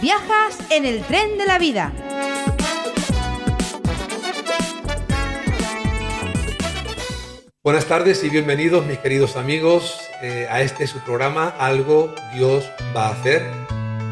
Viajas 0.02 0.58
en 0.68 0.84
el 0.84 1.02
tren 1.04 1.38
de 1.38 1.46
la 1.46 1.58
vida. 1.58 1.90
Buenas 7.64 7.86
tardes 7.86 8.22
y 8.22 8.28
bienvenidos 8.28 8.84
mis 8.84 8.98
queridos 8.98 9.36
amigos 9.36 9.98
eh, 10.20 10.46
a 10.50 10.60
este 10.60 10.86
su 10.86 10.98
programa 10.98 11.48
Algo 11.48 12.14
Dios 12.34 12.70
va 12.94 13.06
a 13.06 13.12
hacer. 13.12 13.42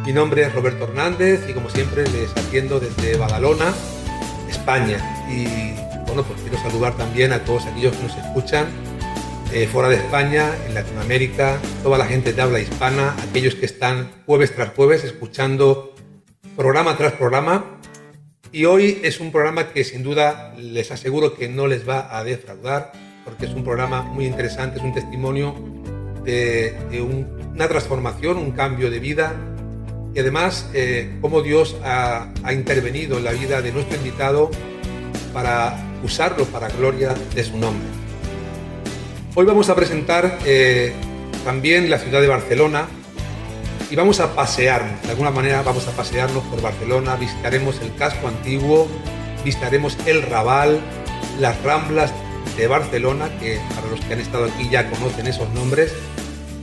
Mi 0.07 0.13
nombre 0.15 0.41
es 0.41 0.55
Roberto 0.55 0.85
Hernández 0.85 1.47
y 1.47 1.53
como 1.53 1.69
siempre 1.69 2.05
les 2.09 2.35
atiendo 2.35 2.81
desde 2.81 3.19
Badalona, 3.19 3.75
España. 4.49 4.97
Y 5.29 5.75
bueno, 6.07 6.23
pues 6.23 6.41
quiero 6.41 6.57
saludar 6.63 6.97
también 6.97 7.35
a 7.35 7.45
todos 7.45 7.67
aquellos 7.67 7.95
que 7.95 8.05
nos 8.05 8.17
escuchan 8.17 8.69
eh, 9.53 9.69
fuera 9.71 9.91
de 9.91 9.97
España, 9.97 10.49
en 10.67 10.73
Latinoamérica, 10.73 11.61
toda 11.83 11.99
la 11.99 12.07
gente 12.07 12.33
de 12.33 12.41
habla 12.41 12.59
hispana, 12.59 13.15
aquellos 13.29 13.55
que 13.55 13.67
están 13.67 14.11
jueves 14.25 14.55
tras 14.55 14.71
jueves 14.71 15.05
escuchando 15.05 15.95
programa 16.57 16.97
tras 16.97 17.13
programa. 17.13 17.79
Y 18.51 18.65
hoy 18.65 19.03
es 19.03 19.21
un 19.21 19.31
programa 19.31 19.75
que 19.75 19.85
sin 19.85 20.03
duda 20.03 20.55
les 20.57 20.91
aseguro 20.91 21.35
que 21.35 21.51
no 21.51 21.67
les 21.67 21.87
va 21.87 22.17
a 22.17 22.25
defraudar, 22.25 22.93
porque 23.25 23.47
es 23.47 23.53
un 23.53 23.65
programa 23.65 24.03
muy 24.03 24.27
interesante, 24.27 24.79
es 24.79 24.85
un 24.85 24.93
testimonio 24.93 25.55
de, 26.25 26.75
una 27.53 27.69
transformación, 27.69 28.39
un 28.39 28.53
cambio 28.53 28.91
de 28.91 28.99
vida. 28.99 29.35
Y 30.15 30.19
además 30.19 30.69
eh, 30.75 31.17
cómo 31.21 31.41
Dios 31.41 31.77
ha, 31.85 32.33
intervenido 32.53 33.17
en 33.17 33.25
la 33.25 33.33
vida 33.33 33.63
de 33.63 33.73
nuestro 33.73 33.97
invitado 33.97 34.51
para 35.33 35.77
usarlo 36.03 36.45
para 36.47 36.69
gloria 36.69 37.15
de 37.35 37.45
su 37.45 37.57
nombre. 37.57 37.89
Hoy 39.35 39.47
vamos 39.47 39.71
a 39.71 39.75
presentar 39.75 40.39
eh, 40.45 40.93
también 41.45 41.89
la 41.89 41.99
ciudad 41.99 42.21
de 42.21 42.29
Barcelona 42.29 42.87
y 43.91 43.97
vamos 43.97 44.21
a 44.21 44.35
pasearnos, 44.35 45.03
de 45.03 45.11
alguna 45.11 45.31
manera 45.31 45.63
vamos 45.63 45.89
a 45.89 45.93
pasearnos 45.93 46.43
por 46.45 46.61
Barcelona, 46.61 47.17
visitaremos 47.17 47.81
el 47.81 47.95
casco 47.95 48.29
antiguo, 48.29 48.89
visitaremos 49.45 49.97
el 50.07 50.23
Raval, 50.23 50.81
las 51.41 51.63
Ramblas 51.63 52.13
de 52.57 52.67
Barcelona, 52.67 53.31
que 53.39 53.61
para 53.75 53.89
los 53.89 54.01
que 54.01 54.15
han 54.15 54.21
estado 54.21 54.45
aquí 54.47 54.69
ya 54.71 54.89
conocen 54.91 55.27
esos 55.27 55.49
nombres, 55.51 55.93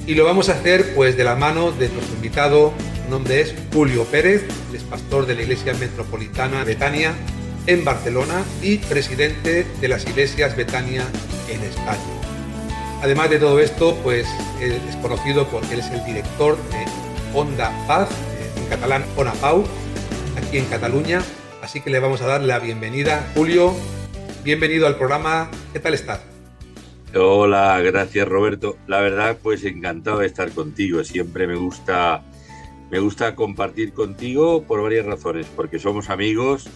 y 0.06 0.16
lo 0.16 0.26
vamos 0.26 0.50
a 0.50 0.54
hacer 0.54 0.96
pues 0.96 1.18
de 1.18 1.24
la 1.24 1.36
mano 1.36 1.72
de 1.72 1.90
nuestro 1.90 2.16
invitado, 2.16 2.74
nombre 3.10 3.42
es 3.42 3.54
Julio 3.74 4.06
Pérez, 4.06 4.44
es 4.74 4.84
pastor 4.84 5.26
de 5.26 5.36
la 5.36 5.42
Iglesia 5.44 5.74
Metropolitana 5.74 6.64
Betania 6.64 7.14
en 7.68 7.86
Barcelona 7.86 8.44
y 8.62 8.78
presidente 8.78 9.66
de 9.80 9.88
las 9.88 10.06
iglesias 10.06 10.56
Betania 10.56 11.04
en 11.50 11.62
España. 11.62 12.00
Además 13.02 13.30
de 13.30 13.40
todo 13.40 13.60
esto, 13.60 13.96
pues 14.04 14.28
es 14.60 14.96
conocido 14.98 15.48
porque 15.48 15.76
él 15.76 15.80
es 15.80 15.92
el 15.92 16.04
director 16.06 16.58
de 16.70 16.86
Onda 17.38 17.72
Paz, 17.88 18.10
en 18.58 18.66
catalán 18.66 19.06
Ona 19.16 19.34
Pau, 19.34 19.64
aquí 20.38 20.58
en 20.58 20.66
Cataluña. 20.66 21.22
Así 21.62 21.82
que 21.82 21.90
le 21.90 22.00
vamos 22.00 22.22
a 22.22 22.28
dar 22.28 22.42
la 22.42 22.60
bienvenida. 22.60 23.28
Julio, 23.36 23.76
bienvenido 24.50 24.88
al 24.88 24.98
programa. 24.98 25.48
¿Qué 25.74 25.80
tal 25.80 25.94
estás? 25.94 26.22
Hola, 27.14 27.80
gracias 27.82 28.28
Roberto. 28.28 28.78
La 28.88 29.00
verdad, 29.00 29.38
pues 29.44 29.64
encantado 29.64 30.22
de 30.22 30.26
estar 30.26 30.50
contigo. 30.50 31.04
Siempre 31.04 31.46
me 31.46 31.54
gusta, 31.54 32.24
me 32.90 32.98
gusta 32.98 33.36
compartir 33.36 33.94
contigo 33.94 34.64
por 34.64 34.82
varias 34.82 35.06
razones, 35.06 35.46
porque 35.56 35.78
somos 35.78 36.10
amigos 36.10 36.68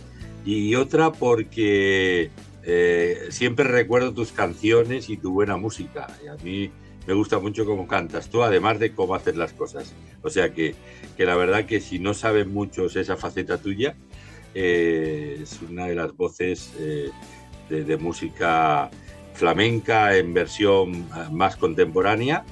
y 0.45 0.75
otra 0.75 1.13
porque 1.13 2.29
eh, 2.61 3.17
siempre 3.29 3.65
recuerdo 3.65 4.13
tus 4.13 4.31
canciones 4.31 5.09
y 5.09 5.17
tu 5.17 5.31
buena 5.31 5.57
música. 5.57 6.15
Y 6.23 6.27
a 6.27 6.35
mí 6.43 6.69
me 7.07 7.15
gusta 7.15 7.39
mucho 7.39 7.65
cómo 7.65 7.87
cantas 7.87 8.29
tú, 8.29 8.43
además 8.43 8.77
de 8.77 8.93
cómo 8.93 9.15
haces 9.15 9.35
las 9.35 9.51
cosas. 9.51 9.95
O 10.21 10.29
sea 10.29 10.53
que, 10.53 10.75
que 11.17 11.25
la 11.25 11.35
verdad 11.35 11.65
que 11.65 11.81
si 11.81 11.97
no 11.97 12.13
saben 12.13 12.53
muchos 12.53 12.95
esa 12.97 13.17
faceta 13.17 13.57
tuya, 13.57 13.95
eh, 14.53 15.39
es 15.41 15.59
una 15.67 15.87
de 15.87 15.95
las 15.95 16.15
voces 16.15 16.71
eh, 16.77 17.09
de, 17.69 17.97
música 17.97 18.89
flamenca 19.33 20.15
en 20.15 20.33
versión 20.33 21.07
más 21.31 21.55
contemporánea 21.55 22.43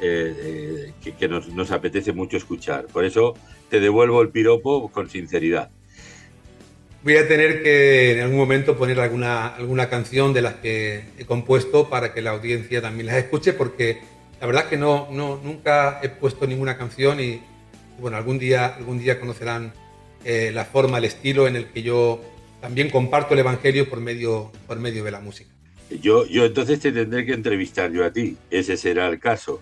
que, 0.00 1.14
que 1.18 1.28
nos, 1.28 1.70
apetece 1.70 2.12
mucho 2.12 2.36
escuchar. 2.36 2.86
Por 2.86 3.04
eso 3.04 3.34
te 3.70 3.80
devuelvo 3.80 4.20
el 4.22 4.30
piropo 4.30 4.90
con 4.90 5.08
sinceridad 5.08 5.70
voy 7.04 7.18
a 7.18 7.28
tener 7.28 7.62
que 7.62 8.12
en 8.12 8.20
algún 8.22 8.38
momento 8.38 8.76
poner 8.78 8.98
alguna, 8.98 9.48
alguna 9.48 9.90
canción 9.90 10.32
de 10.32 10.40
las 10.40 10.54
que 10.54 11.04
he 11.18 11.26
compuesto 11.26 11.90
para 11.90 12.14
que 12.14 12.22
la 12.22 12.30
audiencia 12.30 12.80
también 12.80 13.06
las 13.06 13.16
escuche, 13.16 13.52
porque 13.52 14.00
la 14.40 14.46
verdad 14.46 14.64
es 14.64 14.70
que 14.70 14.76
no, 14.78 15.08
no, 15.10 15.38
nunca 15.44 16.00
he 16.02 16.08
puesto 16.08 16.46
ninguna 16.46 16.78
canción 16.78 17.20
y, 17.20 17.42
bueno, 18.00 18.16
algún 18.16 18.38
día, 18.38 18.66
algún 18.66 18.98
día 18.98 19.20
conocerán 19.20 19.74
eh, 20.24 20.50
la 20.54 20.64
forma, 20.64 20.96
el 20.96 21.04
estilo 21.04 21.46
en 21.46 21.56
el 21.56 21.66
que 21.66 21.82
yo 21.82 22.22
también 22.64 22.88
comparto 22.88 23.34
el 23.34 23.40
Evangelio 23.40 23.90
por 23.90 24.00
medio, 24.00 24.50
por 24.66 24.78
medio 24.78 25.04
de 25.04 25.10
la 25.10 25.20
música. 25.20 25.50
Yo, 26.00 26.24
yo 26.24 26.46
entonces 26.46 26.80
te 26.80 26.92
tendré 26.92 27.26
que 27.26 27.34
entrevistar 27.34 27.92
yo 27.92 28.06
a 28.06 28.10
ti, 28.10 28.38
ese 28.50 28.78
será 28.78 29.06
el 29.08 29.20
caso, 29.20 29.60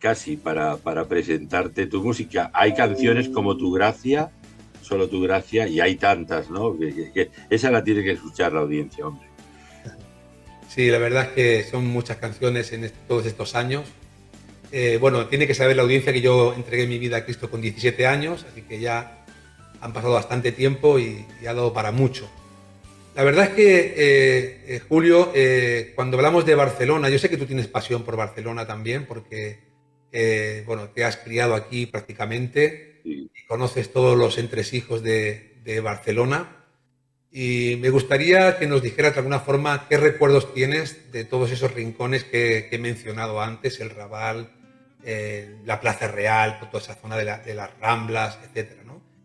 casi 0.00 0.36
para, 0.36 0.78
para 0.78 1.06
presentarte 1.06 1.86
tu 1.86 2.02
música. 2.02 2.50
Hay 2.54 2.74
canciones 2.74 3.28
como 3.28 3.56
Tu 3.56 3.70
Gracia, 3.70 4.32
solo 4.80 5.08
tu 5.08 5.20
gracia, 5.22 5.68
y 5.68 5.78
hay 5.78 5.94
tantas, 5.94 6.50
¿no? 6.50 6.76
Que, 6.76 7.30
esa 7.48 7.70
la 7.70 7.84
tiene 7.84 8.02
que 8.02 8.10
escuchar 8.10 8.52
la 8.52 8.62
audiencia, 8.62 9.06
hombre. 9.06 9.28
Sí, 10.68 10.90
la 10.90 10.98
verdad 10.98 11.26
es 11.26 11.28
que 11.28 11.70
son 11.70 11.86
muchas 11.86 12.16
canciones 12.16 12.72
en 12.72 12.90
todos 13.06 13.26
estos 13.26 13.54
años. 13.54 13.84
Eh, 14.72 14.98
bueno, 15.00 15.28
tiene 15.28 15.46
que 15.46 15.54
saber 15.54 15.76
la 15.76 15.82
audiencia 15.82 16.12
que 16.12 16.20
yo 16.20 16.52
entregué 16.52 16.88
mi 16.88 16.98
vida 16.98 17.18
a 17.18 17.24
Cristo 17.24 17.48
con 17.48 17.60
17 17.60 18.08
años, 18.08 18.44
así 18.50 18.62
que 18.62 18.80
ya 18.80 19.21
han 19.82 19.92
pasado 19.92 20.14
bastante 20.14 20.52
tiempo 20.52 20.98
y, 20.98 21.26
ha 21.42 21.52
dado 21.52 21.74
para 21.74 21.92
mucho. 21.92 22.30
La 23.14 23.24
verdad 23.24 23.44
es 23.44 23.50
que, 23.50 23.76
eh, 23.76 24.64
eh, 24.66 24.80
Julio, 24.88 25.30
cuando 25.94 26.16
hablamos 26.16 26.46
de 26.46 26.54
Barcelona, 26.54 27.10
yo 27.10 27.18
sé 27.18 27.28
que 27.28 27.36
tú 27.36 27.44
tienes 27.44 27.68
pasión 27.68 28.04
por 28.04 28.16
Barcelona 28.16 28.66
también, 28.66 29.04
porque, 29.04 29.58
bueno, 30.64 30.88
te 30.88 31.04
has 31.04 31.18
criado 31.18 31.54
aquí 31.54 31.84
prácticamente 31.84 33.02
y 33.04 33.28
conoces 33.46 33.92
todos 33.92 34.16
los 34.16 34.38
entresijos 34.38 35.02
de, 35.02 35.58
de, 35.62 35.80
Barcelona. 35.80 36.64
Y 37.30 37.76
me 37.80 37.90
gustaría 37.90 38.58
que 38.58 38.66
nos 38.66 38.82
dijeras 38.82 39.12
de 39.12 39.20
alguna 39.20 39.40
forma 39.40 39.86
qué 39.88 39.98
recuerdos 39.98 40.54
tienes 40.54 41.12
de 41.12 41.24
todos 41.24 41.50
esos 41.50 41.74
rincones 41.74 42.24
que, 42.24 42.68
que 42.70 42.76
he 42.76 42.78
mencionado 42.78 43.40
antes, 43.42 43.80
el 43.80 43.90
Raval, 43.90 44.50
eh, 45.04 45.56
la 45.64 45.80
Plaza 45.80 46.06
Real, 46.06 46.60
toda 46.60 46.80
esa 46.82 46.94
zona 46.94 47.16
de, 47.16 47.24
la, 47.24 47.38
de 47.38 47.54
las 47.54 47.70
Ramblas, 47.80 48.38
etcétera, 48.44 48.82
¿no? 48.84 49.01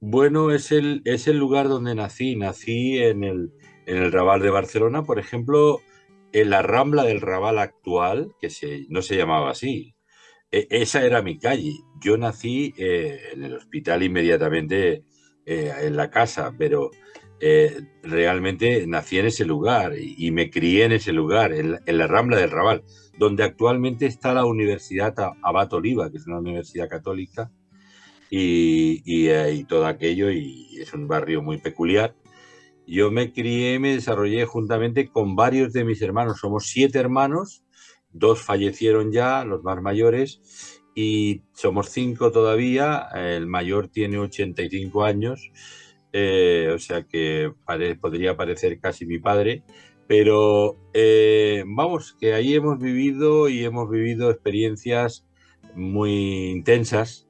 Bueno, 0.00 0.50
es 0.50 0.72
el, 0.72 1.02
es 1.04 1.28
el 1.28 1.36
lugar 1.38 1.68
donde 1.68 1.94
nací. 1.94 2.34
Nací 2.36 2.98
en 2.98 3.22
el, 3.24 3.52
en 3.86 3.98
el 3.98 4.12
Raval 4.12 4.40
de 4.40 4.50
Barcelona, 4.50 5.02
por 5.04 5.18
ejemplo. 5.18 5.80
en 6.32 6.50
la 6.50 6.62
Rambla 6.62 7.04
del 7.04 7.20
Raval 7.20 7.58
actual, 7.58 8.34
que 8.40 8.50
se, 8.50 8.86
no 8.88 9.02
se 9.02 9.16
llamaba 9.16 9.50
así, 9.50 9.96
e, 10.50 10.66
esa 10.70 11.04
era 11.04 11.22
mi 11.22 11.38
calle. 11.38 11.72
Yo 12.00 12.16
nací 12.16 12.74
eh, 12.78 13.18
en 13.32 13.44
el 13.44 13.54
hospital 13.54 14.02
inmediatamente 14.02 15.04
eh, 15.46 15.72
en 15.82 15.96
la 15.96 16.10
casa, 16.10 16.54
pero 16.58 16.90
eh, 17.40 17.80
realmente 18.02 18.86
nací 18.86 19.18
en 19.18 19.26
ese 19.26 19.44
lugar 19.44 19.94
y, 19.98 20.30
me 20.30 20.50
crié 20.50 20.84
en 20.84 20.92
ese 20.92 21.12
lugar, 21.12 21.52
en 21.52 21.72
la, 21.72 22.06
Rambla 22.06 22.36
del 22.38 22.50
Raval, 22.50 22.84
donde 23.18 23.44
actualmente 23.44 24.06
está 24.06 24.34
la 24.34 24.44
Universidad 24.44 25.14
Abat 25.42 25.72
Oliva, 25.72 26.10
que 26.10 26.18
es 26.18 26.26
una 26.26 26.38
universidad 26.38 26.88
católica, 26.88 27.50
y, 28.30 29.02
y 29.04 29.64
todo 29.64 29.86
aquello, 29.86 30.30
y 30.30 30.78
es 30.80 30.94
un 30.94 31.08
barrio 31.08 31.42
muy 31.42 31.58
peculiar. 31.58 32.14
Yo 32.86 33.10
me 33.10 33.32
crié, 33.32 33.78
me 33.78 33.94
desarrollé 33.94 34.44
juntamente 34.46 35.08
con 35.08 35.36
varios 35.36 35.72
de 35.72 35.84
mis 35.84 36.02
hermanos. 36.02 36.40
Somos 36.40 36.66
siete 36.66 36.98
hermanos, 36.98 37.64
dos 38.12 38.40
fallecieron 38.42 39.12
ya, 39.12 39.44
los 39.44 39.62
más 39.62 39.80
mayores, 39.80 40.80
y 40.94 41.42
somos 41.52 41.90
cinco 41.90 42.32
todavía. 42.32 43.06
El 43.14 43.46
mayor 43.46 43.88
tiene 43.88 44.18
85 44.18 45.04
años, 45.04 45.52
eh, 46.12 46.70
o 46.74 46.78
sea 46.78 47.04
que 47.04 47.52
podría 48.00 48.36
parecer 48.36 48.80
casi 48.80 49.06
mi 49.06 49.18
padre. 49.18 49.62
Pero 50.08 50.76
eh, 50.92 51.62
vamos, 51.66 52.16
que 52.20 52.34
ahí 52.34 52.54
hemos 52.54 52.80
vivido 52.80 53.48
y 53.48 53.64
hemos 53.64 53.88
vivido 53.88 54.30
experiencias 54.30 55.24
muy 55.76 56.50
intensas. 56.50 57.29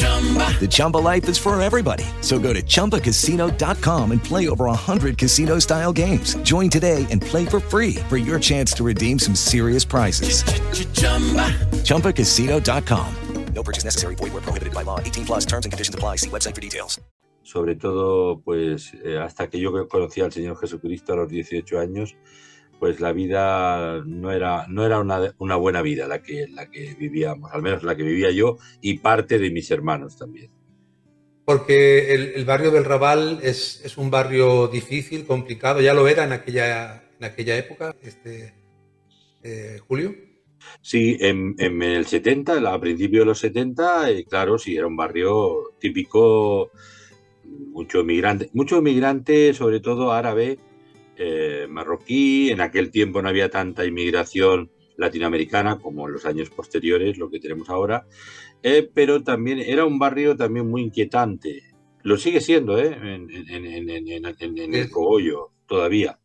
The 0.00 0.68
Chumba 0.70 0.98
life 0.98 1.28
is 1.28 1.38
for 1.38 1.60
everybody. 1.60 2.04
So 2.20 2.38
go 2.38 2.52
to 2.52 2.62
ChumbaCasino.com 2.62 4.12
and 4.12 4.22
play 4.22 4.48
over 4.48 4.66
100 4.66 5.16
casino 5.16 5.58
style 5.58 5.92
games. 5.92 6.34
Join 6.42 6.68
today 6.68 7.06
and 7.10 7.22
play 7.22 7.46
for 7.46 7.60
free 7.60 7.94
for 8.08 8.18
your 8.18 8.38
chance 8.38 8.72
to 8.74 8.84
redeem 8.84 9.18
some 9.18 9.34
serious 9.34 9.84
prizes. 9.84 10.42
ChumbaCasino.com. 11.84 13.14
No 13.54 13.62
purchase 13.62 13.84
necessary. 13.84 14.14
Void 14.14 14.32
where 14.32 14.42
prohibited 14.42 14.72
by 14.72 14.82
law. 14.82 15.00
18 15.00 15.26
plus 15.26 15.44
terms 15.44 15.66
and 15.66 15.72
conditions 15.72 15.94
apply. 15.94 16.16
See 16.16 16.30
website 16.30 16.54
for 16.54 16.60
details. 16.60 16.98
Sobre 17.42 17.74
todo, 17.74 18.40
pues, 18.44 18.92
eh, 19.04 19.18
hasta 19.18 19.48
que 19.48 19.58
yo 19.58 19.72
conocí 19.88 20.20
al 20.20 20.30
Señor 20.30 20.56
Jesucristo 20.56 21.14
a 21.14 21.16
los 21.16 21.28
18 21.28 21.80
años, 21.80 22.14
pues 22.80 22.98
la 22.98 23.12
vida 23.12 24.02
no 24.06 24.32
era, 24.32 24.66
no 24.66 24.86
era 24.86 24.98
una, 24.98 25.34
una, 25.38 25.56
buena 25.56 25.82
vida 25.82 26.08
la 26.08 26.22
que, 26.22 26.48
la 26.48 26.70
que 26.70 26.96
vivíamos, 26.98 27.52
al 27.52 27.60
menos 27.60 27.82
la 27.82 27.94
que 27.94 28.02
vivía 28.02 28.30
yo 28.30 28.56
y 28.80 28.98
parte 28.98 29.38
de 29.38 29.50
mis 29.50 29.70
hermanos 29.70 30.16
también. 30.16 30.50
Porque 31.44 32.14
el, 32.14 32.44
barrio 32.46 32.70
del 32.70 32.86
Raval 32.86 33.40
es, 33.42 33.82
es, 33.84 33.98
un 33.98 34.10
barrio 34.10 34.68
difícil, 34.68 35.26
complicado, 35.26 35.80
ya 35.82 35.92
lo 35.92 36.08
era 36.08 36.24
en 36.24 36.32
aquella, 36.32 37.10
en 37.18 37.24
aquella 37.24 37.56
época, 37.58 37.94
este, 38.02 38.54
eh, 39.42 39.78
Julio. 39.86 40.14
Sí, 40.80 41.18
en, 41.20 41.56
en, 41.58 41.82
el 41.82 42.06
70, 42.06 42.72
a 42.72 42.80
principios 42.80 43.22
de 43.22 43.26
los 43.26 43.40
70, 43.40 44.10
eh, 44.10 44.24
claro, 44.24 44.58
sí, 44.58 44.74
era 44.74 44.86
un 44.86 44.96
barrio 44.96 45.74
típico, 45.78 46.70
mucho 47.44 48.04
migrante, 48.04 48.48
mucho 48.54 48.80
migrante, 48.80 49.52
sobre 49.52 49.80
todo 49.80 50.12
árabe, 50.12 50.58
eh, 51.22 51.66
marroquí, 51.68 52.50
en 52.50 52.62
aquel 52.62 52.90
tiempo 52.90 53.20
no 53.20 53.28
había 53.28 53.50
tanta 53.50 53.84
inmigración 53.84 54.70
latinoamericana 54.96 55.78
como 55.78 56.06
en 56.06 56.14
los 56.14 56.24
años 56.24 56.48
posteriores, 56.48 57.18
lo 57.18 57.28
que 57.28 57.38
tenemos 57.38 57.68
ahora, 57.68 58.06
eh, 58.62 58.88
pero 58.94 59.22
también 59.22 59.58
era 59.58 59.84
un 59.84 59.98
barrio 59.98 60.34
también 60.34 60.66
muy 60.70 60.80
inquietante. 60.80 61.74
Lo 62.02 62.16
sigue 62.16 62.40
siendo 62.40 62.78
¿eh? 62.78 62.96
en, 63.02 63.28
el 64.74 64.90
cogollo 64.90 65.52
todavía, 65.66 66.18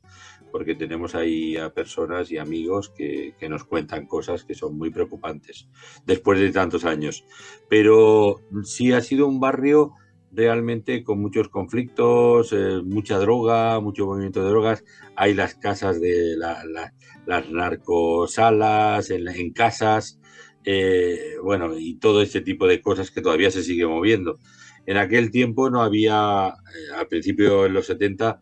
porque 0.50 0.76
tenemos 0.76 1.14
ahí 1.14 1.58
a 1.58 1.74
personas 1.74 2.32
y 2.32 2.38
amigos 2.38 2.90
que, 2.96 3.36
que, 3.38 3.50
nos 3.50 3.66
cuentan 3.66 4.06
cosas 4.06 4.46
que 4.46 4.56
son 4.56 4.78
muy 4.78 4.92
preocupantes 4.92 5.68
después 6.06 6.40
de 6.40 6.54
tantos 6.54 6.86
años. 6.86 7.26
Pero 7.70 8.40
sí 8.64 8.94
ha 8.94 9.02
sido 9.02 9.28
un 9.28 9.42
barrio 9.42 9.92
realmente 10.36 11.04
con 11.04 11.22
muchos 11.22 11.50
conflictos, 11.50 12.54
eh, 12.54 12.82
mucha 12.84 13.18
droga, 13.18 13.80
mucho 13.80 14.06
movimiento 14.06 14.44
de 14.44 14.50
drogas. 14.50 14.84
Hay 15.16 15.34
las 15.34 15.56
casas 15.56 16.02
de 16.02 16.36
las 16.38 17.50
narcosalas, 17.50 19.10
en, 19.10 19.54
casas, 19.54 20.20
eh, 20.64 21.36
bueno, 21.44 21.78
y 21.78 21.96
todo 21.96 22.22
este 22.22 22.42
tipo 22.42 22.68
de 22.68 22.82
cosas 22.82 23.12
que 23.12 23.22
todavía 23.22 23.52
se 23.52 23.64
sigue 23.64 23.88
moviendo. 23.88 24.40
En 24.86 24.98
aquel 24.98 25.32
tiempo 25.32 25.70
no 25.70 25.82
había, 25.82 26.50
eh, 26.50 26.96
al 26.96 27.08
principio 27.08 27.66
en 27.66 27.74
los 27.74 27.88
70, 27.88 28.42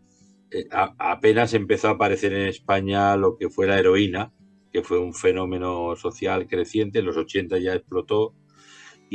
apenas 1.00 1.54
empezó 1.56 1.88
a 1.88 1.92
aparecer 1.92 2.34
en 2.34 2.48
España 2.48 3.16
lo 3.18 3.38
que 3.38 3.50
fue 3.50 3.66
la 3.66 3.80
heroína, 3.80 4.32
que 4.72 4.84
fue 4.84 5.00
un 5.00 5.14
fenómeno 5.14 5.96
social 5.96 6.48
creciente, 6.48 7.00
en 7.00 7.06
los 7.06 7.18
80 7.18 7.58
ya 7.60 7.74
explotó, 7.74 8.36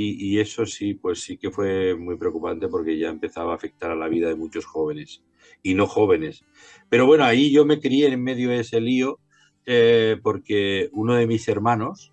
y, 0.01 0.39
eso 0.39 0.65
sí, 0.65 0.95
pues 0.95 1.23
sí 1.23 1.37
que 1.37 1.51
fue 1.51 1.97
muy 1.97 2.17
preocupante 2.17 2.69
porque 2.69 2.97
ya 2.97 3.09
empezaba 3.09 3.53
a 3.53 3.57
afectar 3.57 3.91
a 3.91 3.97
la 3.97 4.09
vida 4.09 4.29
de 4.29 4.37
muchos 4.37 4.65
jóvenes 4.65 5.25
y 5.63 5.75
no 5.75 5.89
jóvenes. 5.89 6.45
Pero 6.89 7.07
bueno, 7.07 7.25
ahí 7.25 7.51
yo 7.51 7.65
me 7.65 7.81
crié 7.81 8.07
en 8.07 8.23
medio 8.23 8.51
de 8.51 8.61
ese 8.61 8.81
lío 8.81 9.19
eh, 9.67 10.17
porque 10.23 10.89
uno 10.93 11.15
de 11.15 11.27
mis 11.27 11.49
hermanos, 11.49 12.13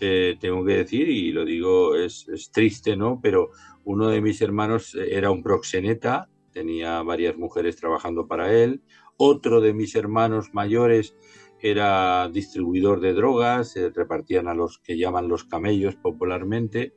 eh, 0.00 0.36
tengo 0.40 0.64
que 0.64 0.78
decir, 0.78 1.08
y 1.08 1.30
lo 1.30 1.44
digo, 1.44 1.94
es, 1.94 2.26
triste, 2.52 2.96
¿no? 2.96 3.20
Pero 3.22 3.50
uno 3.84 4.08
de 4.08 4.20
mis 4.20 4.42
hermanos 4.42 4.96
era 4.96 5.30
un 5.30 5.42
proxeneta, 5.42 6.28
tenía 6.52 7.00
varias 7.02 7.36
mujeres 7.36 7.76
trabajando 7.76 8.26
para 8.26 8.52
él. 8.52 8.82
Otro 9.16 9.60
de 9.60 9.72
mis 9.72 9.94
hermanos 9.94 10.52
mayores 10.52 11.14
era 11.60 12.28
distribuidor 12.28 13.00
de 13.00 13.14
drogas, 13.14 13.70
se 13.70 13.90
repartían 13.90 14.48
a 14.48 14.54
los 14.54 14.78
que 14.78 14.98
llaman 14.98 15.28
los 15.28 15.44
camellos 15.44 15.94
popularmente. 15.94 16.92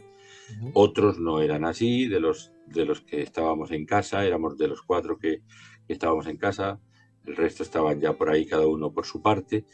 Otros 0.74 1.20
no 1.20 1.42
eran 1.42 1.66
así, 1.66 2.08
de 2.08 2.20
los, 2.20 2.52
de 2.68 2.86
los 2.86 3.02
que 3.02 3.22
estábamos 3.22 3.72
en 3.72 3.86
casa, 3.86 4.26
éramos 4.26 4.58
de 4.58 4.68
los 4.68 4.82
cuatro 4.82 5.18
que, 5.18 5.42
estábamos 5.88 6.28
en 6.28 6.38
casa, 6.38 6.80
el 7.26 7.36
resto 7.36 7.64
estaban 7.64 8.00
ya 8.00 8.14
por 8.14 8.30
ahí, 8.30 8.46
cada 8.46 8.68
uno 8.68 8.92
por 8.92 9.06
su 9.06 9.22
parte. 9.22 9.66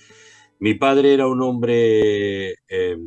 Mi 0.60 0.76
padre 0.76 1.14
era 1.14 1.28
un 1.28 1.41
hombre, 1.41 2.52
eh, 2.68 2.98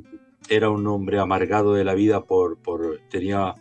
era 0.48 0.70
un 0.70 0.86
hombre 0.86 1.18
amargado 1.18 1.74
de 1.74 1.84
la 1.84 1.94
vida, 1.94 2.26
por, 2.26 2.60
por, 2.60 3.00
tenía 3.08 3.54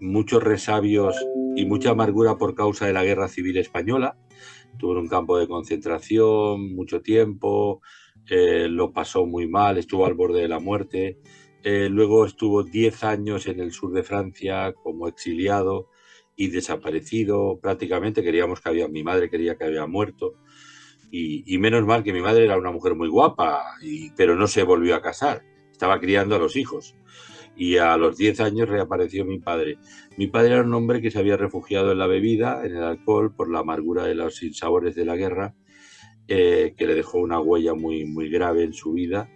muchos 0.00 0.42
resabios 0.42 1.14
y 1.54 1.64
mucha 1.64 1.90
amargura 1.90 2.36
por 2.36 2.54
causa 2.54 2.86
de 2.86 2.92
la 2.92 3.04
guerra 3.04 3.28
civil 3.28 3.56
española. 3.56 4.16
Tuvo 4.78 4.92
un 4.92 5.08
campo 5.08 5.38
de 5.38 5.48
concentración 5.48 6.74
mucho 6.74 7.00
tiempo, 7.00 7.80
eh, 8.28 8.66
lo 8.68 8.92
pasó 8.92 9.24
muy 9.26 9.48
mal, 9.48 9.78
estuvo 9.78 10.06
al 10.06 10.14
borde 10.14 10.42
de 10.42 10.48
la 10.48 10.58
muerte. 10.58 11.18
Eh, 11.68 11.88
luego 11.88 12.24
estuvo 12.24 12.62
10 12.62 13.02
años 13.02 13.48
en 13.48 13.58
el 13.58 13.72
sur 13.72 13.92
de 13.92 14.04
Francia 14.04 14.72
como 14.72 15.08
exiliado 15.08 15.88
y 16.36 16.46
desaparecido 16.50 17.58
prácticamente. 17.60 18.22
Queríamos 18.22 18.60
que 18.60 18.68
había, 18.68 18.86
mi 18.86 19.02
madre 19.02 19.28
quería 19.28 19.56
que 19.56 19.64
había 19.64 19.84
muerto. 19.88 20.34
Y, 21.10 21.58
menos 21.58 21.84
mal 21.84 22.04
que 22.04 22.12
mi 22.12 22.20
madre 22.20 22.44
era 22.44 22.56
una 22.56 22.70
mujer 22.70 22.94
muy 22.94 23.08
guapa, 23.08 23.64
pero 24.16 24.36
no 24.36 24.46
se 24.46 24.62
volvió 24.62 24.94
a 24.94 25.02
casar. 25.02 25.42
Estaba 25.72 25.98
criando 25.98 26.36
a 26.36 26.38
los 26.38 26.54
hijos. 26.54 26.94
Y 27.56 27.78
a 27.78 27.96
los 27.96 28.16
10 28.16 28.38
años 28.42 28.68
reapareció 28.68 29.24
mi 29.24 29.40
padre. 29.40 29.78
Mi 30.16 30.28
padre 30.28 30.52
era 30.52 30.62
un 30.62 30.72
hombre 30.72 31.02
que 31.02 31.10
se 31.10 31.18
había 31.18 31.36
refugiado 31.36 31.90
en 31.90 31.98
la 31.98 32.06
bebida, 32.06 32.64
en 32.64 32.76
el 32.76 32.84
alcohol, 32.84 33.34
por 33.34 33.50
la 33.50 33.58
amargura 33.58 34.04
de 34.04 34.14
los 34.14 34.36
sinsabores 34.36 34.94
de 34.94 35.04
la 35.04 35.16
guerra, 35.16 35.56
eh, 36.28 36.74
que 36.76 36.86
le 36.86 36.94
dejó 36.94 37.18
una 37.18 37.40
huella 37.40 37.74
muy, 37.74 38.04
muy 38.04 38.30
grave 38.30 38.62
en 38.62 38.72
su 38.72 38.92
vida 38.92 39.28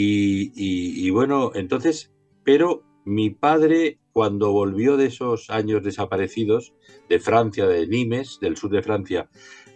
y, 0.00 1.10
bueno, 1.10 1.50
entonces, 1.54 2.12
pero 2.44 2.84
mi 3.04 3.30
padre, 3.30 3.98
cuando 4.12 4.52
volvió 4.52 4.96
de 4.96 5.06
esos 5.06 5.50
años 5.50 5.82
desaparecidos, 5.82 6.74
de 7.08 7.18
Francia, 7.18 7.66
de 7.66 7.86
Nimes, 7.86 8.38
del 8.40 8.56
sur 8.56 8.70
de 8.70 8.82
Francia, 8.82 9.28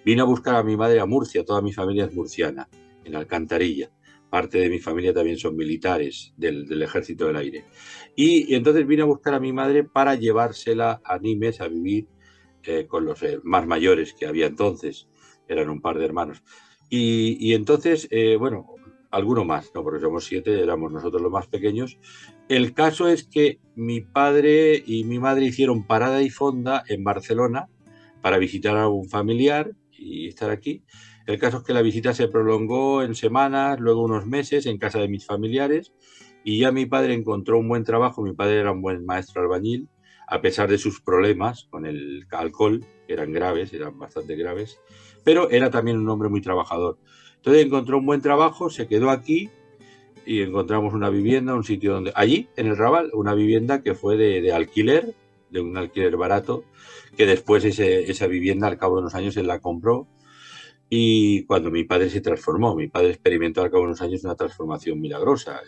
vino 0.05 0.23
a 0.23 0.27
buscar 0.27 0.55
a 0.55 0.63
mi 0.63 0.77
madre 0.77 1.01
a 1.01 1.07
Murcia, 1.07 1.45
toda 1.45 1.63
mi 1.63 1.73
familia 1.73 2.05
es 2.05 2.15
murciana, 2.15 2.69
en 3.05 3.17
Alcantarilla. 3.17 3.91
Parte 4.31 4.59
de 4.59 4.71
mi 4.71 4.79
familia 4.79 5.13
también 5.13 5.37
son 5.37 5.57
militares 5.57 6.33
del, 6.37 6.83
Ejército 6.83 7.27
del 7.27 7.37
Aire. 7.37 7.65
Y, 8.17 8.55
entonces 8.55 8.87
vino 8.87 9.05
a 9.05 9.07
buscar 9.07 9.35
a 9.35 9.41
mi 9.41 9.53
madre 9.53 9.85
para 9.85 10.15
llevársela 10.15 11.01
a 11.05 11.19
Nimes 11.19 11.61
a 11.61 11.69
vivir 11.69 12.07
eh, 12.63 12.87
con 12.87 13.05
los 13.05 13.19
más 13.43 13.67
mayores 13.67 14.15
que 14.15 14.27
había 14.27 14.47
entonces, 14.47 15.09
eran 15.49 15.69
un 15.69 15.81
par 15.81 15.99
de 15.99 16.05
hermanos. 16.05 16.43
Y, 16.89 17.55
entonces, 17.55 18.07
eh, 18.11 18.37
bueno, 18.37 18.67
alguno 19.13 19.45
más, 19.45 19.71
no, 19.75 19.85
porque 19.85 20.01
somos 20.01 20.25
siete, 20.25 20.61
éramos 20.61 20.91
nosotros 20.91 21.23
los 21.23 21.31
más 21.31 21.47
pequeños. 21.47 21.99
El 22.49 22.75
caso 22.75 23.07
es 23.09 23.25
que 23.25 23.61
mi 23.77 24.01
padre 24.01 24.83
y 24.85 25.05
mi 25.05 25.19
madre 25.19 25.45
hicieron 25.45 25.87
parada 25.87 26.23
y 26.23 26.31
fonda 26.31 26.83
en 26.89 27.05
Barcelona 27.05 27.69
para 28.23 28.39
visitar 28.39 28.77
a 28.77 28.89
un 28.89 29.09
familiar 29.09 29.73
y 29.93 30.29
estar 30.29 30.51
aquí. 30.51 30.83
El 31.27 31.39
caso 31.39 31.59
es 31.59 31.63
que 31.63 31.75
la 31.75 31.83
visita 31.83 32.15
se 32.15 32.27
prolongó 32.27 33.03
en 33.03 33.15
semanas, 33.15 33.79
luego 33.79 34.03
unos 34.03 34.27
meses 34.27 34.67
en 34.67 34.79
casa 34.79 34.99
de 34.99 35.09
mis 35.09 35.27
familiares 35.27 35.93
y 36.43 36.59
ya 36.59 36.73
mi 36.73 36.87
padre 36.87 37.15
encontró 37.15 37.59
un 37.59 37.69
buen 37.69 37.85
trabajo. 37.85 38.23
Mi 38.23 38.33
padre 38.33 38.61
era 38.61 38.73
un 38.73 38.83
buen 38.83 39.05
maestro 39.05 39.43
albañil, 39.43 39.89
a 40.27 40.41
pesar 40.41 40.71
de 40.71 40.79
sus 40.79 41.01
problemas 41.01 41.69
con 41.71 41.85
el 41.85 42.27
alcohol, 42.31 42.85
eran 43.07 43.33
graves, 43.33 43.73
eran 43.75 43.99
bastante 43.99 44.37
graves, 44.37 44.81
pero 45.25 45.51
era 45.51 45.71
también 45.71 45.99
un 45.99 46.09
hombre 46.09 46.29
muy 46.29 46.41
trabajador. 46.41 46.99
Entonces 47.43 47.67
encontró 47.67 47.99
un 47.99 48.07
buen 48.07 48.21
trabajo, 48.21 48.71
se 48.71 48.87
quedó 48.87 49.11
aquí 49.11 49.51
y 50.25 50.43
encontramos 50.43 50.95
una 50.95 51.11
vivienda, 51.11 51.57
un 51.57 51.65
sitio 51.65 51.93
donde, 51.93 52.13
allí 52.15 52.47
en 52.55 52.69
el 52.69 52.77
Raval, 52.77 53.11
una 53.15 53.35
vivienda 53.35 53.83
que 53.83 53.97
fue 53.97 54.17
de, 54.17 54.53
alquiler, 54.53 55.13
de 55.51 55.61
un 55.61 55.77
alquiler 55.77 56.17
barato, 56.17 56.63
que 57.17 57.27
después 57.27 57.65
esa 57.65 58.27
vivienda 58.29 58.69
al 58.69 58.79
cabo 58.79 58.95
de 58.95 59.01
unos 59.01 59.17
años 59.17 59.37
él 59.37 59.49
la 59.49 59.59
compró 59.59 60.07
y 60.89 61.43
cuando 61.47 61.73
mi 61.73 61.83
padre 61.83 62.11
se 62.11 62.21
transformó, 62.21 62.77
mi 62.77 62.87
padre 62.87 63.09
experimentó 63.09 63.61
al 63.61 63.71
cabo 63.71 63.83
de 63.83 63.89
unos 63.89 64.03
años 64.03 64.23
una 64.23 64.37
transformación 64.37 65.01
milagrosa. 65.01 65.59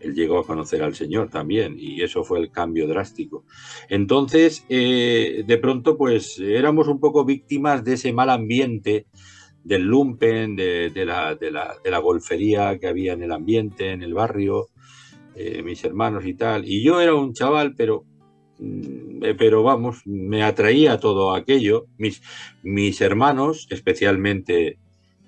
Él, 0.00 0.14
llegó 0.14 0.38
a 0.38 0.46
conocer 0.46 0.82
al 0.82 0.94
Señor 0.94 1.28
también 1.28 1.76
y 1.78 2.02
eso 2.02 2.24
fue 2.24 2.40
el 2.40 2.50
cambio 2.50 2.88
drástico. 2.88 3.44
Entonces, 3.88 4.64
eh, 4.68 5.44
de 5.46 5.58
pronto, 5.58 5.96
pues 5.96 6.38
éramos 6.38 6.88
un 6.88 6.98
poco 6.98 7.24
víctimas 7.24 7.84
de 7.84 7.94
ese 7.94 8.12
mal 8.12 8.30
ambiente 8.30 9.06
del 9.64 9.82
lumpen, 9.82 10.56
de, 10.56 10.90
la, 11.04 11.98
golfería 11.98 12.78
que 12.78 12.86
había 12.86 13.12
en 13.12 13.22
el 13.22 13.32
ambiente, 13.32 13.90
en 13.90 14.02
el 14.02 14.14
barrio, 14.14 14.68
eh, 15.34 15.62
mis 15.62 15.84
hermanos 15.84 16.26
y 16.26 16.34
tal. 16.34 16.66
Y 16.66 16.82
yo 16.82 17.00
era 17.00 17.14
un 17.14 17.32
chaval, 17.32 17.74
pero, 17.76 18.04
mm, 18.58 19.24
eh, 19.24 19.34
pero 19.34 19.62
vamos, 19.62 20.02
me 20.06 20.42
atraía 20.42 20.98
todo 20.98 21.34
aquello. 21.34 21.86
Mis, 21.98 22.22
mis 22.62 23.00
hermanos, 23.00 23.66
especialmente 23.70 24.78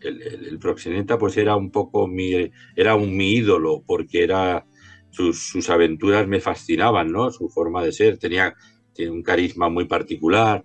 el, 0.01 0.59
proxeneta, 0.59 1.19
pues 1.19 1.37
era 1.37 1.57
un 1.57 1.71
poco 1.71 2.07
mi, 2.07 2.51
era 2.77 2.95
un 2.95 3.17
mi 3.17 3.33
ídolo, 3.33 3.83
porque 3.87 4.23
era, 4.23 4.67
sus, 5.11 5.69
aventuras 5.71 6.27
me 6.27 6.41
fascinaban, 6.41 7.13
¿no? 7.13 7.31
Su 7.31 7.49
forma 7.49 7.85
de 7.85 7.93
ser, 7.93 8.19
tenía, 8.19 8.55
tiene 8.95 9.13
un 9.13 9.23
carisma 9.23 9.69
muy 9.69 9.87
particular. 9.87 10.65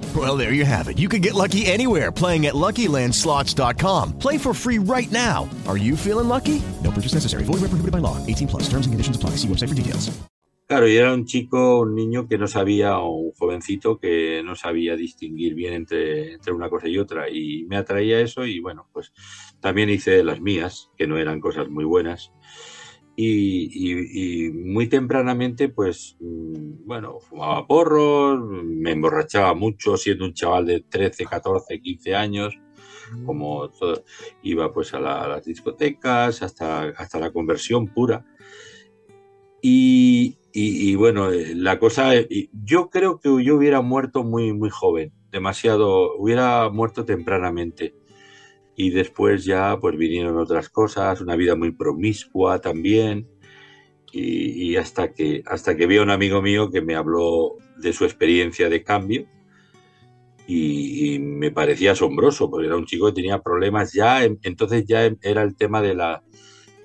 Well, 0.13 0.35
there 0.35 0.51
you 0.51 0.65
have 0.65 0.89
it. 0.89 0.97
You 0.97 1.07
can 1.07 1.21
get 1.21 1.35
lucky 1.35 1.65
anywhere 1.67 2.11
playing 2.11 2.47
at 2.47 2.53
LuckyLandSlots.com. 2.53 4.19
Play 4.19 4.37
for 4.37 4.53
free 4.53 4.79
right 4.79 5.09
now. 5.11 5.47
Are 5.67 5.77
you 5.77 5.95
feeling 5.95 6.27
lucky? 6.27 6.61
No 6.83 6.91
purchase 6.91 7.13
necessary. 7.13 7.43
Void 7.43 7.61
where 7.61 7.71
prohibited 7.71 7.93
by 7.93 7.99
law. 7.99 8.17
18 8.25 8.49
plus. 8.49 8.63
Terms 8.63 8.87
and 8.87 8.91
conditions 8.91 9.15
apply. 9.15 9.37
See 9.37 9.47
website 9.47 9.69
for 9.69 9.75
details. 9.75 10.11
Claro, 10.71 10.87
y 10.87 10.95
era 10.95 11.13
un 11.13 11.25
chico, 11.25 11.81
un 11.81 11.95
niño 11.95 12.29
que 12.29 12.37
no 12.37 12.47
sabía, 12.47 12.99
o 12.99 13.09
un 13.09 13.31
jovencito 13.33 13.99
que 13.99 14.41
no 14.41 14.55
sabía 14.55 14.95
distinguir 14.95 15.53
bien 15.53 15.73
entre, 15.73 16.35
entre 16.35 16.53
una 16.53 16.69
cosa 16.69 16.87
y 16.87 16.97
otra. 16.97 17.29
Y 17.29 17.65
me 17.65 17.75
atraía 17.75 18.21
eso 18.21 18.45
y 18.45 18.61
bueno, 18.61 18.87
pues 18.93 19.11
también 19.59 19.89
hice 19.89 20.23
las 20.23 20.39
mías, 20.39 20.89
que 20.97 21.07
no 21.07 21.17
eran 21.17 21.41
cosas 21.41 21.67
muy 21.67 21.83
buenas. 21.83 22.31
Y, 23.23 24.49
muy 24.53 24.87
tempranamente, 24.87 25.69
pues, 25.69 26.17
mm, 26.19 26.85
bueno, 26.85 27.19
fumaba 27.19 27.67
porros, 27.67 28.39
me 28.63 28.91
emborrachaba 28.91 29.53
mucho 29.53 29.97
siendo 29.97 30.25
un 30.25 30.33
chaval 30.33 30.65
de 30.65 30.81
13, 30.81 31.25
14, 31.25 31.79
15 31.81 32.15
años, 32.15 32.57
como 33.25 33.69
todo, 33.69 34.03
iba 34.43 34.73
pues 34.73 34.93
a, 34.93 34.99
las 34.99 35.45
discotecas, 35.45 36.41
hasta, 36.41 36.83
hasta 36.83 37.19
la 37.19 37.31
conversión 37.31 37.87
pura. 37.87 38.25
Y, 39.61 40.37
y, 40.53 40.95
bueno, 40.95 41.31
eh, 41.31 41.53
la 41.55 41.77
cosa, 41.79 42.15
eh, 42.15 42.49
yo 42.65 42.89
creo 42.89 43.19
que 43.19 43.29
yo 43.43 43.55
hubiera 43.55 43.81
muerto 43.81 44.23
muy, 44.23 44.53
muy 44.53 44.69
joven, 44.69 45.13
demasiado, 45.31 46.15
hubiera 46.17 46.69
muerto 46.69 47.05
tempranamente. 47.05 47.93
Y 48.81 48.89
después 48.89 49.45
ya 49.45 49.77
pues 49.79 49.95
vinieron 49.95 50.37
otras 50.37 50.69
cosas, 50.69 51.21
una 51.21 51.35
vida 51.35 51.55
muy 51.55 51.71
promiscua 51.71 52.59
también. 52.59 53.27
Y, 54.13 54.75
hasta, 54.75 55.13
que, 55.13 55.41
hasta 55.45 55.77
que 55.77 55.87
vi 55.87 55.97
a 55.97 56.01
un 56.01 56.09
amigo 56.09 56.41
mío 56.41 56.69
que 56.69 56.81
me 56.81 56.95
habló 56.95 57.55
de 57.77 57.93
su 57.93 58.03
experiencia 58.03 58.67
de 58.67 58.83
cambio 58.83 59.25
y, 60.47 61.17
me 61.19 61.51
parecía 61.51 61.93
asombroso, 61.93 62.49
porque 62.49 62.67
era 62.67 62.75
un 62.75 62.85
chico 62.85 63.05
que 63.05 63.13
tenía 63.13 63.39
problemas 63.39 63.93
ya, 63.93 64.25
entonces 64.25 64.85
ya 64.85 65.09
era 65.21 65.43
el 65.43 65.55
tema 65.55 65.81
de 65.81 65.93
la, 65.95 66.23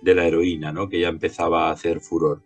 de 0.02 0.14
la 0.14 0.26
heroína, 0.26 0.72
¿no? 0.72 0.88
que 0.88 1.00
ya 1.00 1.08
empezaba 1.08 1.68
a 1.68 1.72
hacer 1.72 2.00
furor 2.00 2.42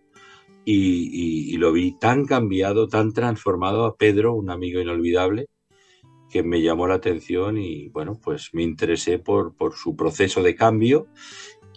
y, 0.65 1.57
lo 1.57 1.73
vi 1.73 1.93
tan 1.93 2.25
cambiado, 2.27 2.89
tan 2.89 3.13
transformado 3.13 3.85
a 3.85 3.97
Pedro, 3.97 4.35
un 4.35 4.51
amigo 4.51 4.81
inolvidable, 4.81 5.47
que 6.31 6.43
me 6.43 6.63
llamó 6.63 6.87
la 6.87 6.95
atención 6.95 7.59
y 7.59 7.89
bueno, 7.89 8.19
pues 8.23 8.51
me 8.53 8.63
interesé 8.63 9.19
por, 9.19 9.55
por 9.57 9.75
su 9.75 9.97
proceso 9.97 10.43
de 10.43 10.55
cambio 10.55 11.09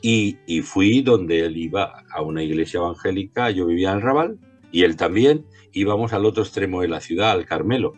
y, 0.06 0.62
fui 0.64 1.02
donde 1.02 1.46
él 1.46 1.56
iba 1.56 2.04
a 2.12 2.22
una 2.22 2.44
iglesia 2.44 2.80
evangélica, 2.80 3.52
yo 3.52 3.66
vivía 3.66 3.94
en 3.94 4.02
Raval 4.02 4.38
y 4.70 4.84
él 4.84 4.98
también, 4.98 5.46
íbamos 5.72 6.12
al 6.12 6.26
otro 6.26 6.44
extremo 6.44 6.82
de 6.82 6.90
la 6.90 7.00
ciudad, 7.00 7.32
al 7.32 7.46
Carmelo, 7.46 7.94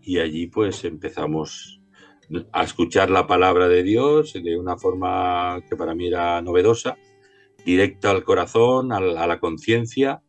y 0.00 0.18
allí 0.20 0.46
pues 0.46 0.84
empezamos 0.84 1.80
a 2.52 2.62
escuchar 2.62 3.10
la 3.10 3.26
palabra 3.26 3.68
de 3.68 3.82
Dios 3.82 4.34
de 4.34 4.56
una 4.56 4.76
forma 4.76 5.60
que 5.68 5.74
para 5.74 5.94
mí 5.94 6.06
era 6.06 6.40
novedosa 6.40 6.96
directo 7.64 8.10
al 8.10 8.22
corazón, 8.22 8.92
a 8.92 9.00
la, 9.00 9.40
conciencia, 9.40 10.22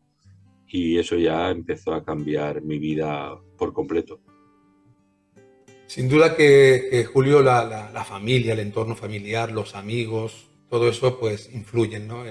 y 0.66 0.98
eso 0.98 1.16
ya 1.16 1.50
empezó 1.50 1.94
a 1.94 2.04
cambiar 2.04 2.62
mi 2.62 2.78
vida 2.78 3.38
por 3.56 3.72
completo. 3.72 4.20
Sin 5.86 6.08
duda 6.08 6.34
que, 6.34 7.06
Julio, 7.12 7.42
la, 7.42 8.04
familia, 8.08 8.52
el 8.52 8.60
entorno 8.60 8.96
familiar, 8.96 9.52
los 9.52 9.74
amigos, 9.74 10.48
todo 10.68 10.88
eso 10.88 11.18
pues 11.18 11.48
influyen, 11.52 12.08
¿no? 12.08 12.24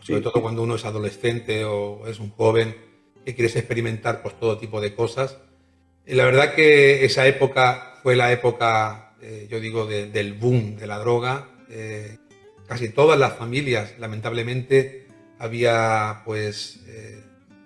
sobre 0.00 0.22
todo 0.22 0.42
cuando 0.42 0.62
uno 0.62 0.76
es 0.76 0.84
adolescente 0.84 1.64
o 1.64 2.06
es 2.06 2.18
un 2.18 2.30
joven 2.30 2.74
que 3.24 3.34
quieres 3.34 3.54
experimentar 3.56 4.22
pues 4.22 4.38
todo 4.38 4.58
tipo 4.58 4.80
de 4.80 4.94
cosas. 4.94 5.38
Y 6.06 6.14
la 6.14 6.24
verdad 6.24 6.54
que 6.54 7.04
esa 7.04 7.26
época 7.26 7.98
fue 8.02 8.16
la 8.16 8.32
época, 8.32 9.14
eh, 9.20 9.46
yo 9.50 9.60
digo, 9.60 9.86
del 9.86 10.34
boom 10.34 10.76
de 10.76 10.86
la 10.86 10.98
droga. 10.98 11.48
Eh, 11.68 12.16
casi 12.66 12.88
todas 12.88 13.18
las 13.18 13.36
familias, 13.36 13.94
lamentablemente, 13.98 15.06
había 15.38 16.22
pues 16.24 16.80
eh, 16.86 17.22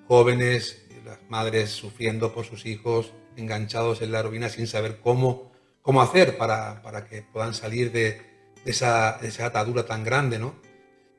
jóvenes, 0.06 0.84
las 1.05 1.18
madres 1.28 1.70
sufriendo 1.70 2.32
por 2.32 2.44
sus 2.44 2.66
hijos, 2.66 3.12
enganchados 3.36 4.02
en 4.02 4.12
la 4.12 4.20
heroína 4.20 4.48
sin 4.48 4.66
saber 4.66 4.98
cómo, 5.02 5.52
cómo 5.82 6.02
hacer 6.02 6.36
para, 6.36 6.82
para 6.82 7.06
que 7.06 7.23
puedan 7.23 7.55
salir 7.55 7.93
de, 7.93 8.20
esa, 8.65 9.19
esa, 9.23 9.47
atadura 9.47 9.85
tan 9.85 10.05
grande, 10.05 10.39
¿no? 10.39 10.55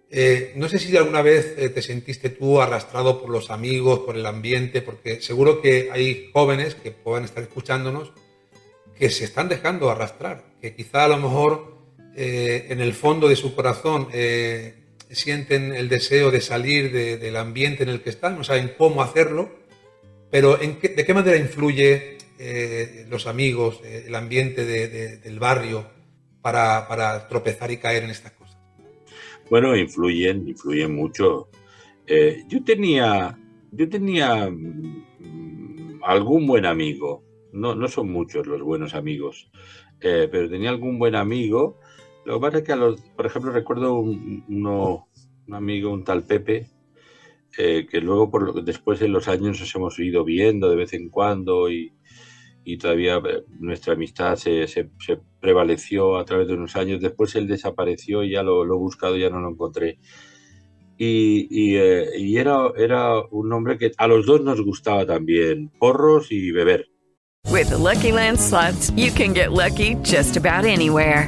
Eh, 0.10 0.54
no 0.56 0.70
sé 0.70 0.80
si 0.80 0.96
alguna 0.96 1.22
vez 1.22 1.56
eh, 1.58 1.70
te 1.70 1.82
sentiste 1.82 2.30
tú 2.30 2.62
arrastrado 2.62 3.22
por 3.22 3.30
los 3.30 3.50
amigos, 3.50 4.00
por 4.00 4.16
el 4.16 4.26
ambiente, 4.26 4.82
porque 4.82 5.22
seguro 5.22 5.62
que 5.62 5.90
hay 5.92 6.30
jóvenes 6.32 6.76
que 6.76 6.92
puedan 6.92 7.24
estar 7.24 7.44
escuchándonos 7.44 8.14
que 8.98 9.10
se 9.10 9.26
están 9.26 9.50
dejando 9.50 9.90
arrastrar, 9.90 10.46
que 10.62 10.74
quizá 10.76 11.06
a 11.06 11.10
lo 11.10 11.18
mejor 11.18 11.76
eh, 12.16 12.68
en 12.70 12.80
el 12.80 12.94
fondo 12.94 13.28
de 13.28 13.36
su 13.36 13.56
corazón 13.56 14.08
sienten 15.10 15.74
el 15.74 15.90
deseo 15.90 16.32
de 16.32 16.42
salir 16.42 16.92
del 16.92 17.36
ambiente 17.36 17.84
en 17.84 17.90
el 17.90 18.02
que 18.02 18.10
están, 18.10 18.38
no 18.38 18.44
saben 18.44 18.74
cómo 18.78 19.02
hacerlo, 19.02 19.65
pero 20.36 20.58
¿de 20.58 21.06
qué 21.06 21.14
manera 21.14 21.38
influye 21.38 22.18
eh, 22.38 23.06
los 23.10 23.26
amigos, 23.26 23.80
el 23.86 24.14
ambiente 24.14 24.66
del 24.66 25.40
barrio 25.40 25.88
para, 26.42 27.26
tropezar 27.30 27.72
y 27.72 27.78
caer 27.78 28.04
en 28.04 28.10
estas 28.10 28.34
cosas? 28.34 28.58
Bueno, 29.50 29.78
influyen, 29.78 30.46
influyen 30.46 30.94
mucho. 30.94 31.48
yo 32.50 32.64
tenía, 32.66 33.40
yo 33.72 33.88
tenía 33.88 34.50
mm, 34.50 36.02
algún 36.04 36.46
buen 36.48 36.66
amigo, 36.66 37.24
no, 37.54 37.74
no 37.74 37.88
son 37.88 38.12
muchos 38.12 38.46
los 38.46 38.62
buenos 38.62 38.94
amigos, 38.94 39.50
pero 40.02 40.50
tenía 40.50 40.70
algún 40.70 41.00
buen 41.00 41.16
amigo 41.16 41.80
lo 42.26 42.34
que 42.34 42.42
pasa 42.42 42.58
es 42.58 42.64
que, 42.66 42.76
por 43.16 43.26
ejemplo, 43.26 43.54
recuerdo 43.54 43.94
un 43.94 45.06
amigo, 45.50 45.94
un 45.94 46.04
tal 46.04 46.24
Pepe, 46.24 46.68
eh, 47.58 47.88
que 47.90 48.02
luego 48.02 48.30
por 48.30 48.64
después 48.64 49.02
en 49.02 49.14
los 49.14 49.28
años 49.28 49.60
nos 49.60 49.76
hemos 49.76 50.00
ido 50.00 50.24
viendo 50.24 50.70
de 50.70 50.76
vez 50.76 50.94
en 50.94 51.10
cuando 51.10 51.70
y, 51.70 51.94
y 52.66 52.78
todavía 52.78 53.18
eh, 53.18 53.44
nuestra 53.60 53.94
amistad 53.94 54.36
se, 54.36 54.68
se, 54.68 54.90
prevaleció 55.40 56.18
a 56.18 56.26
través 56.26 56.48
de 56.48 56.56
unos 56.56 56.76
años. 56.76 57.00
Después 57.00 57.36
él 57.36 57.48
desapareció 57.48 58.24
y 58.24 58.32
ya 58.32 58.44
lo, 58.44 58.66
lo 58.66 58.76
he 58.76 58.80
buscado 58.80 59.16
ya 59.16 59.30
no 59.30 59.40
lo 59.40 59.50
encontré. 59.50 60.00
Y, 60.98 61.48
y, 61.50 61.76
eh, 61.76 62.18
y, 62.18 62.38
era, 62.38 62.72
era 62.78 63.20
un 63.30 63.52
hombre 63.54 63.78
que 63.78 63.92
a 63.98 64.08
los 64.08 64.26
dos 64.26 64.42
nos 64.42 64.62
gustaba 64.62 65.06
también, 65.06 65.70
porros 65.78 66.32
y 66.32 66.52
beber. 66.52 66.88
With 67.52 67.70
the 67.70 67.78
Lucky 67.78 68.12
Land 68.12 68.40
slots, 68.40 68.92
you 68.96 69.12
can 69.12 69.34
get 69.34 69.52
lucky 69.52 69.96
just 70.04 70.36
about 70.36 70.66
anywhere. 70.66 71.28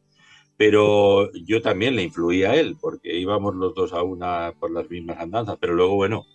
Pero 0.61 1.31
yo 1.33 1.59
también 1.63 1.95
le 1.95 2.03
influía 2.03 2.51
a 2.51 2.55
él, 2.55 2.77
porque 2.79 3.17
íbamos 3.17 3.55
los 3.55 3.73
dos 3.73 3.93
a 3.93 4.03
una 4.03 4.53
por 4.59 4.69
las 4.69 4.87
mismas 4.91 5.17
andanzas. 5.17 5.57
Pero 5.59 5.73
luego, 5.73 5.95
bueno, 5.95 6.27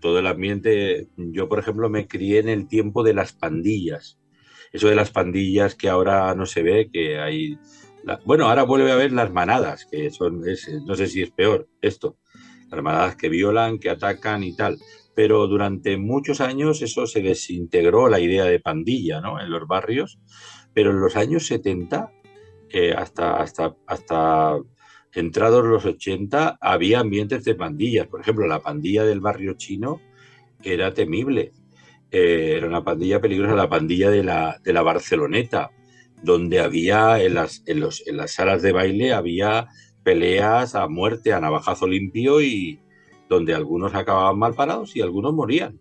todo 0.00 0.20
el 0.20 0.28
ambiente. 0.28 1.08
Yo, 1.16 1.48
por 1.48 1.58
ejemplo, 1.58 1.90
me 1.90 2.06
crié 2.06 2.38
en 2.38 2.48
el 2.48 2.68
tiempo 2.68 3.02
de 3.02 3.12
las 3.12 3.32
pandillas. 3.32 4.20
Eso 4.72 4.86
de 4.86 4.94
las 4.94 5.10
pandillas 5.10 5.74
que 5.74 5.88
ahora 5.88 6.32
no 6.36 6.46
se 6.46 6.62
ve, 6.62 6.90
que 6.92 7.18
hay. 7.18 7.58
bueno, 8.24 8.48
ahora 8.48 8.62
vuelve 8.62 8.92
a 8.92 8.94
ver 8.94 9.10
las 9.10 9.32
manadas, 9.32 9.84
que 9.90 10.12
son. 10.12 10.48
es- 10.48 10.70
no 10.86 10.94
sé 10.94 11.08
si 11.08 11.20
es 11.20 11.32
peor 11.32 11.68
esto. 11.80 12.18
Las 12.70 12.84
manadas 12.84 13.16
que 13.16 13.28
violan, 13.28 13.80
que 13.80 13.90
atacan 13.90 14.44
y 14.44 14.54
tal 14.54 14.78
pero 15.14 15.46
durante 15.46 15.98
muchos 15.98 16.40
años 16.40 16.80
eso 16.80 17.06
se 17.06 17.20
desintegró 17.20 18.08
la 18.08 18.18
idea 18.18 18.46
de 18.46 18.60
pandilla 18.60 19.20
¿no? 19.20 19.38
en 19.38 19.50
los 19.50 19.66
barrios, 19.68 20.18
pero 20.72 20.90
en 20.90 21.00
los 21.00 21.16
años 21.16 21.44
70, 21.46 22.10
hasta, 22.96 23.36
hasta, 23.36 23.76
hasta 23.86 24.58
entrados 25.12 25.64
los 25.64 25.84
80, 25.84 26.58
había 26.60 27.00
ambientes 27.00 27.44
de 27.44 27.54
pandillas. 27.54 28.06
Por 28.06 28.20
ejemplo, 28.20 28.46
la 28.46 28.60
pandilla 28.60 29.04
del 29.04 29.20
barrio 29.20 29.54
chino 29.54 30.00
era 30.62 30.94
temible. 30.94 31.52
Eh, 32.10 32.54
era 32.56 32.66
una 32.66 32.84
pandilla 32.84 33.20
peligrosa, 33.20 33.54
la 33.54 33.68
pandilla 33.68 34.10
de 34.10 34.24
la, 34.24 34.58
de 34.62 34.72
la 34.72 34.82
Barceloneta, 34.82 35.70
donde 36.22 36.60
había 36.60 37.22
en 37.22 37.34
las, 37.34 37.62
en, 37.66 37.80
los, 37.80 38.06
en 38.06 38.16
las 38.16 38.32
salas 38.32 38.62
de 38.62 38.72
baile 38.72 39.12
había 39.12 39.68
peleas 40.02 40.74
a 40.74 40.88
muerte, 40.88 41.32
a 41.32 41.40
navajazo 41.40 41.86
limpio 41.86 42.40
y, 42.40 42.80
donde 43.32 43.54
algunos 43.54 43.94
acababan 43.94 44.38
mal 44.38 44.54
parados 44.54 44.94
y 44.94 45.00
algunos 45.00 45.32
morían 45.32 45.80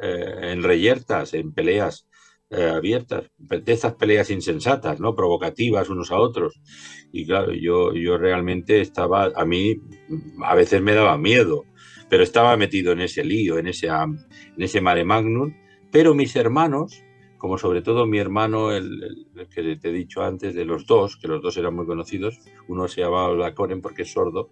eh, 0.00 0.52
en 0.52 0.62
reyertas, 0.62 1.34
en 1.34 1.52
peleas 1.52 2.06
eh, 2.50 2.64
abiertas, 2.64 3.30
de 3.38 3.72
estas 3.72 3.94
peleas 3.94 4.30
insensatas, 4.30 5.00
¿no? 5.00 5.14
provocativas 5.14 5.88
unos 5.88 6.10
a 6.12 6.18
otros. 6.18 6.60
Y 7.12 7.26
claro, 7.26 7.52
yo, 7.52 7.92
yo 7.94 8.18
realmente 8.18 8.80
estaba, 8.80 9.32
a 9.34 9.44
mí 9.44 9.76
a 10.44 10.54
veces 10.54 10.82
me 10.82 10.94
daba 10.94 11.18
miedo, 11.18 11.64
pero 12.08 12.22
estaba 12.22 12.56
metido 12.56 12.92
en 12.92 13.00
ese 13.00 13.24
lío, 13.24 13.58
en 13.58 13.66
ese, 13.68 13.88
en 13.88 14.16
ese 14.58 14.80
mare 14.80 15.04
magnum, 15.04 15.54
pero 15.90 16.14
mis 16.14 16.36
hermanos, 16.36 17.02
como 17.38 17.58
sobre 17.58 17.82
todo 17.82 18.06
mi 18.06 18.18
hermano, 18.18 18.72
el- 18.72 19.26
el 19.36 19.48
que 19.48 19.76
te 19.76 19.88
he 19.88 19.92
dicho 19.92 20.22
antes, 20.22 20.54
de 20.54 20.64
los 20.64 20.86
dos, 20.86 21.16
que 21.16 21.28
los 21.28 21.42
dos 21.42 21.56
eran 21.56 21.74
muy 21.74 21.86
conocidos, 21.86 22.38
uno 22.68 22.88
se 22.88 23.02
llamaba 23.02 23.32
Blacoren 23.34 23.80
porque 23.82 24.02
es 24.02 24.12
sordo, 24.12 24.50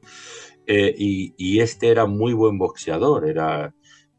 eh, 0.66 0.94
y, 0.96 1.34
y 1.36 1.60
este 1.60 1.88
era 1.88 2.06
muy 2.06 2.32
buen 2.32 2.58
boxeador, 2.58 3.28
era, 3.28 3.74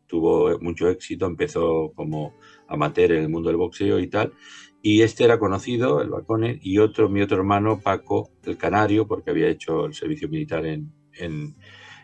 tuvo 0.08 0.60
mucho 0.60 0.90
éxito, 0.90 1.26
empezó 1.26 1.92
como 1.96 2.36
amateur 2.68 3.12
en 3.12 3.24
el 3.24 3.30
mundo 3.30 3.50
del 3.50 3.58
boxeo 3.58 4.00
y 4.00 4.08
tal. 4.08 4.34
Y 4.82 5.02
este 5.02 5.24
era 5.24 5.40
conocido, 5.40 6.02
el 6.02 6.10
Bacone, 6.10 6.60
y 6.62 6.78
otro, 6.78 7.10
mi 7.10 7.22
otro 7.22 7.38
hermano, 7.38 7.80
Paco, 7.82 8.30
el 8.44 8.58
Canario, 8.58 9.08
porque 9.08 9.32
había 9.32 9.48
hecho 9.48 9.86
el 9.86 9.96
servicio 9.96 10.30
militar 10.30 10.66
en, 10.66 10.92
en, 11.14 11.56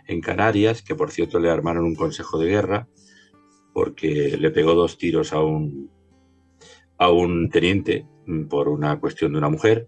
en 0.08 0.22
Canarias, 0.22 0.82
que 0.82 0.96
por 0.96 1.12
cierto 1.12 1.40
le 1.40 1.52
armaron 1.52 1.86
un 1.86 1.96
consejo 1.96 2.40
de 2.40 2.50
guerra, 2.50 2.88
porque 3.74 4.36
le 4.38 4.52
pegó 4.52 4.74
dos 4.74 4.98
tiros 4.98 5.32
a 5.32 5.42
un, 5.42 5.92
a 6.98 7.10
un 7.12 7.50
teniente 7.50 8.08
mm, 8.26 8.46
por 8.46 8.68
una 8.68 9.00
cuestión 9.00 9.32
de 9.34 9.38
una 9.38 9.50
mujer 9.50 9.88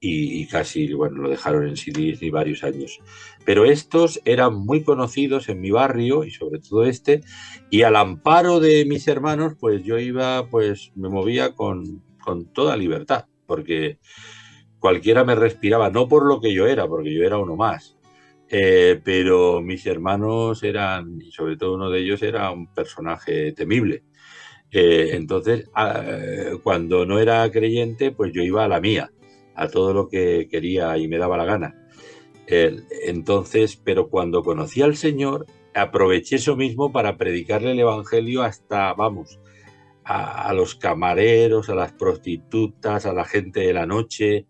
y, 0.00 0.40
y 0.42 0.46
casi 0.46 0.92
bueno, 0.92 1.22
lo 1.22 1.30
dejaron 1.30 1.66
en 1.66 1.76
Silis 1.76 2.20
varios 2.30 2.62
años. 2.64 3.00
Pero 3.48 3.64
estos 3.64 4.20
eran 4.26 4.56
muy 4.56 4.82
conocidos 4.82 5.48
en 5.48 5.62
mi 5.62 5.70
barrio 5.70 6.22
y 6.22 6.30
sobre 6.30 6.60
todo 6.60 6.84
este, 6.84 7.22
y 7.70 7.80
al 7.80 7.96
amparo 7.96 8.60
de 8.60 8.84
mis 8.84 9.08
hermanos, 9.08 9.54
pues 9.58 9.82
yo 9.84 9.98
iba, 9.98 10.46
pues 10.50 10.92
me 10.96 11.08
movía 11.08 11.54
con, 11.54 12.02
con 12.22 12.52
toda 12.52 12.76
libertad, 12.76 13.24
porque 13.46 14.00
cualquiera 14.78 15.24
me 15.24 15.34
respiraba, 15.34 15.88
no 15.88 16.08
por 16.08 16.26
lo 16.26 16.42
que 16.42 16.52
yo 16.52 16.66
era, 16.66 16.86
porque 16.86 17.14
yo 17.14 17.24
era 17.24 17.38
uno 17.38 17.56
más, 17.56 17.96
eh, 18.50 19.00
pero 19.02 19.62
mis 19.62 19.86
hermanos 19.86 20.62
eran, 20.62 21.18
y 21.18 21.32
sobre 21.32 21.56
todo 21.56 21.72
uno 21.74 21.88
de 21.88 22.00
ellos 22.00 22.20
era 22.20 22.50
un 22.50 22.66
personaje 22.74 23.52
temible. 23.52 24.04
Eh, 24.70 25.12
entonces, 25.14 25.70
ah, 25.74 26.02
cuando 26.62 27.06
no 27.06 27.18
era 27.18 27.50
creyente, 27.50 28.12
pues 28.12 28.30
yo 28.34 28.42
iba 28.42 28.64
a 28.64 28.68
la 28.68 28.78
mía, 28.78 29.10
a 29.54 29.68
todo 29.68 29.94
lo 29.94 30.06
que 30.06 30.48
quería 30.50 30.98
y 30.98 31.08
me 31.08 31.16
daba 31.16 31.38
la 31.38 31.46
gana. 31.46 31.87
Entonces, 32.48 33.76
pero 33.76 34.08
cuando 34.08 34.42
conocí 34.42 34.80
al 34.80 34.96
Señor, 34.96 35.46
aproveché 35.74 36.36
eso 36.36 36.56
mismo 36.56 36.92
para 36.92 37.18
predicarle 37.18 37.72
el 37.72 37.80
Evangelio 37.80 38.42
hasta, 38.42 38.94
vamos, 38.94 39.38
a, 40.04 40.52
los 40.54 40.74
camareros, 40.74 41.68
a 41.68 41.74
las 41.74 41.92
prostitutas, 41.92 43.04
a 43.04 43.12
la 43.12 43.26
gente 43.26 43.60
de 43.60 43.74
la 43.74 43.84
noche, 43.84 44.46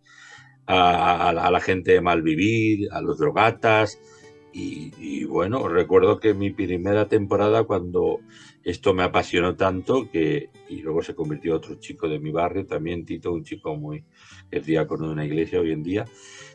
a, 0.67 1.51
la 1.51 1.61
gente 1.61 1.93
de 1.93 2.01
malvivir, 2.01 2.89
a 2.93 3.01
los 3.01 3.19
drogatas. 3.19 3.99
Y, 4.53 4.93
y 4.99 5.25
bueno, 5.25 5.67
recuerdo 5.69 6.21
que 6.21 6.35
mi 6.35 6.51
primera 6.51 7.09
temporada, 7.09 7.65
cuando 7.65 8.21
esto 8.63 8.95
me 8.95 9.03
apasionó 9.03 9.57
tanto, 9.57 10.11
que, 10.11 10.51
y 10.69 10.83
luego 10.83 11.03
se 11.03 11.15
convirtió 11.15 11.57
otro 11.57 11.77
chico 11.77 12.09
de 12.09 12.19
mi 12.21 12.31
barrio, 12.31 12.67
también 12.67 13.05
Tito, 13.05 13.33
un 13.33 13.43
chico 13.43 13.75
muy, 13.77 14.05
que 14.51 14.59
es 14.59 14.67
diácono 14.67 15.07
de 15.07 15.13
una 15.13 15.25
iglesia 15.25 15.61
hoy 15.61 15.73
en 15.73 15.83
día, 15.83 16.05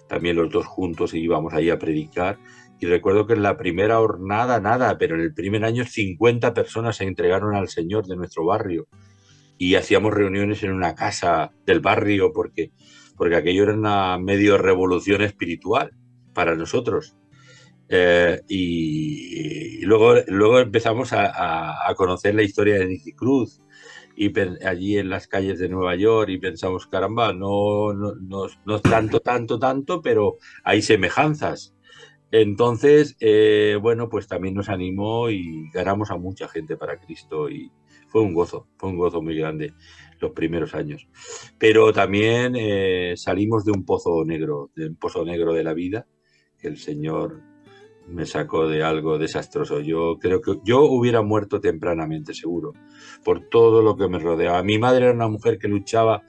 también 0.08 0.36
los 0.36 0.50
dos 0.52 0.66
juntos 0.66 1.14
íbamos 1.14 1.54
ahí 1.54 1.70
a 1.70 1.80
predicar. 1.80 2.38
Y 2.80 2.86
recuerdo 2.86 3.26
que 3.26 3.34
en 3.34 3.44
la 3.44 3.58
primera 3.58 3.98
jornada, 3.98 4.60
nada, 4.60 4.98
pero 4.98 5.16
en 5.16 5.22
el 5.22 5.34
primer 5.34 5.64
año 5.64 5.86
50 5.86 6.54
personas 6.54 6.98
se 6.98 7.06
entregaron 7.06 7.56
al 7.56 7.70
Señor 7.70 8.06
de 8.08 8.16
nuestro 8.18 8.46
barrio. 8.46 8.88
Y 9.58 9.76
hacíamos 9.76 10.14
reuniones 10.14 10.64
en 10.64 10.72
una 10.74 10.96
casa 10.96 11.52
del 11.66 11.80
barrio 11.80 12.32
porque, 12.34 12.72
porque 13.16 13.36
aquello 13.38 13.64
era 13.64 13.74
una 13.74 14.18
medio 14.18 14.58
revolución 14.58 15.22
espiritual 15.22 15.92
para 16.34 16.56
nosotros. 16.56 17.16
Eh, 17.90 18.42
y, 18.48 19.78
y 19.80 19.86
luego, 19.86 20.16
luego 20.28 20.60
empezamos 20.60 21.14
a, 21.14 21.26
a- 21.28 21.90
a 21.90 21.96
conocer 21.96 22.34
la 22.36 22.44
historia 22.44 22.76
de 22.80 22.88
Nicky 22.88 23.14
Cruz 23.14 23.62
y 24.16 24.32
allí 24.66 24.98
en 24.98 25.10
las 25.10 25.28
calles 25.28 25.60
de 25.60 25.70
Nueva 25.70 25.96
York 25.96 26.30
y 26.30 26.38
pensamos, 26.38 26.88
caramba, 26.88 27.34
no, 27.34 27.94
no, 27.94 28.16
no, 28.16 28.48
no 28.66 28.80
tanto, 28.80 29.20
tanto, 29.20 29.60
tanto, 29.60 30.02
pero 30.02 30.38
hay 30.64 30.82
semejanzas. 30.82 31.76
Entonces, 32.32 33.16
eh, 33.20 33.78
bueno, 33.80 34.10
pues 34.10 34.28
también 34.28 34.56
nos 34.56 34.70
animó 34.70 35.30
y 35.30 35.70
ganamos 35.72 36.10
a 36.10 36.18
mucha 36.18 36.48
gente 36.48 36.78
para 36.78 37.00
Cristo 37.00 37.50
y 37.50 37.72
fue 38.08 38.22
un 38.22 38.34
gozo, 38.34 38.68
fue 38.78 38.90
un 38.90 38.98
gozo 38.98 39.22
muy 39.22 39.36
grande 39.38 39.74
los 40.20 40.32
primeros 40.32 40.74
años. 40.74 41.08
Pero 41.60 41.94
también 41.94 42.56
eh, 42.56 43.14
salimos 43.18 43.66
de 43.66 43.72
un 43.72 43.86
pozo 43.86 44.24
negro, 44.26 44.72
de 44.76 44.88
un 44.88 44.96
pozo 44.96 45.24
negro 45.26 45.54
de 45.54 45.64
la 45.64 45.74
vida, 45.74 46.08
que 46.58 46.68
el 46.68 46.78
Señor 46.78 47.42
me 48.08 48.26
sacó 48.26 48.68
de 48.68 48.84
algo 48.84 49.18
desastroso. 49.18 49.80
Yo 49.80 50.18
creo 50.20 50.42
que 50.42 50.60
yo 50.64 50.82
hubiera 50.84 51.22
muerto 51.22 51.60
tempranamente, 51.60 52.34
seguro, 52.34 52.74
por 53.24 53.48
todo 53.50 53.82
lo 53.82 53.96
que 53.96 54.08
me 54.08 54.20
rodeaba. 54.20 54.64
Mi 54.64 54.78
madre 54.78 55.06
era 55.06 55.14
una 55.14 55.28
mujer 55.28 55.58
que 55.58 55.68
luchaba 55.68 56.24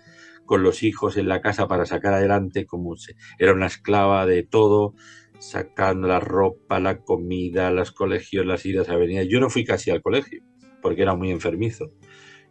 con 0.47 0.63
los 0.63 0.83
hijos 0.83 1.17
en 1.17 1.29
la 1.29 1.41
casa 1.41 1.67
para 1.69 1.87
sacar 1.87 2.15
adelante, 2.15 2.67
como 2.67 2.97
se- 2.97 3.15
era 3.39 3.53
una 3.55 3.67
esclava 3.67 4.27
de 4.27 4.43
todo, 4.43 4.95
sacando 5.39 6.07
la 6.09 6.21
ropa, 6.21 6.81
la 6.81 6.99
comida, 7.01 7.71
los 7.71 7.93
colegios, 7.93 8.47
las 8.47 8.65
idas 8.67 8.89
a 8.89 8.97
venidas. 8.97 9.27
Yo 9.29 9.41
no 9.41 9.51
fui 9.51 9.65
casi 9.65 9.91
al 9.91 10.03
colegio, 10.03 10.43
porque 10.83 11.03
era 11.03 11.15
muy 11.15 11.31
enfermizo. 11.31 11.91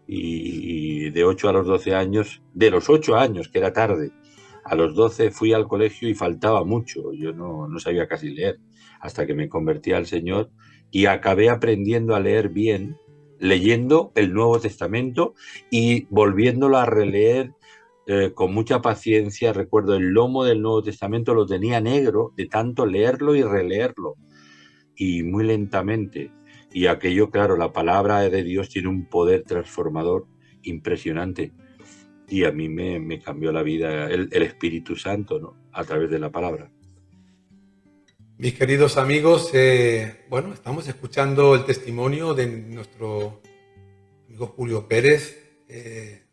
Y, 0.08 1.06
y 1.08 1.10
de 1.12 1.24
8 1.24 1.50
a 1.50 1.54
los 1.54 1.66
12 1.66 1.96
años, 1.96 2.42
de 2.54 2.70
los 2.72 2.90
8 2.90 3.16
años, 3.16 3.48
que 3.50 3.60
era 3.60 3.72
tarde, 3.74 4.12
a 4.66 4.76
los 4.76 4.96
12 4.96 5.32
fui 5.32 5.54
al 5.54 5.68
colegio 5.68 6.10
y 6.10 6.14
faltaba 6.14 6.64
mucho. 6.66 7.14
Yo 7.14 7.32
no, 7.34 7.68
no 7.68 7.80
sabía 7.80 8.08
casi 8.08 8.30
leer 8.32 8.60
hasta 9.04 9.28
que 9.28 9.36
me 9.36 9.50
convertí 9.50 9.92
al 9.92 10.06
Señor 10.06 10.50
y 10.90 11.08
acabé 11.08 11.50
aprendiendo 11.50 12.16
a 12.16 12.22
leer 12.22 12.50
bien, 12.50 12.98
leyendo 13.38 14.14
el 14.16 14.34
Nuevo 14.34 14.60
Testamento 14.60 15.36
y 15.70 16.08
volviéndolo 16.10 16.78
a 16.78 16.86
releer 16.86 17.52
eh, 18.08 18.32
con 18.34 18.54
mucha 18.54 18.82
paciencia. 18.82 19.52
Recuerdo 19.52 19.96
el 19.96 20.12
lomo 20.12 20.46
del 20.46 20.62
Nuevo 20.62 20.82
Testamento 20.82 21.34
lo 21.34 21.46
tenía 21.46 21.82
negro 21.82 22.32
de 22.38 22.46
tanto 22.46 22.86
leerlo 22.86 23.36
y 23.36 23.44
releerlo 23.44 24.16
y 24.96 25.24
muy 25.24 25.44
lentamente. 25.44 26.32
Y 26.72 26.88
aquello, 26.88 27.30
claro, 27.30 27.58
la 27.58 27.74
palabra 27.74 28.22
de 28.22 28.44
Dios 28.44 28.70
tiene 28.70 28.88
un 28.88 29.10
poder 29.10 29.44
transformador 29.44 30.28
impresionante. 30.62 31.52
Y 32.30 32.46
a 32.46 32.54
mí 32.54 32.70
me, 32.70 33.20
cambió 33.20 33.52
la 33.52 33.64
vida 33.64 34.10
el, 34.10 34.32
Espíritu 34.32 34.96
Santo. 34.96 35.58
A 35.74 35.84
través 35.84 36.10
de 36.10 36.20
la 36.20 36.32
palabra. 36.32 36.72
Mis 38.44 38.56
queridos 38.56 38.98
amigos, 38.98 39.52
eh, 39.54 40.26
bueno, 40.28 40.54
estamos 40.54 40.86
escuchando 40.90 41.56
el 41.56 41.64
testimonio 41.64 42.34
de 42.34 42.46
nuestro 42.46 43.42
amigo 44.28 44.48
Julio 44.48 44.86
Pérez. 44.86 45.40
Eh, 45.70 46.24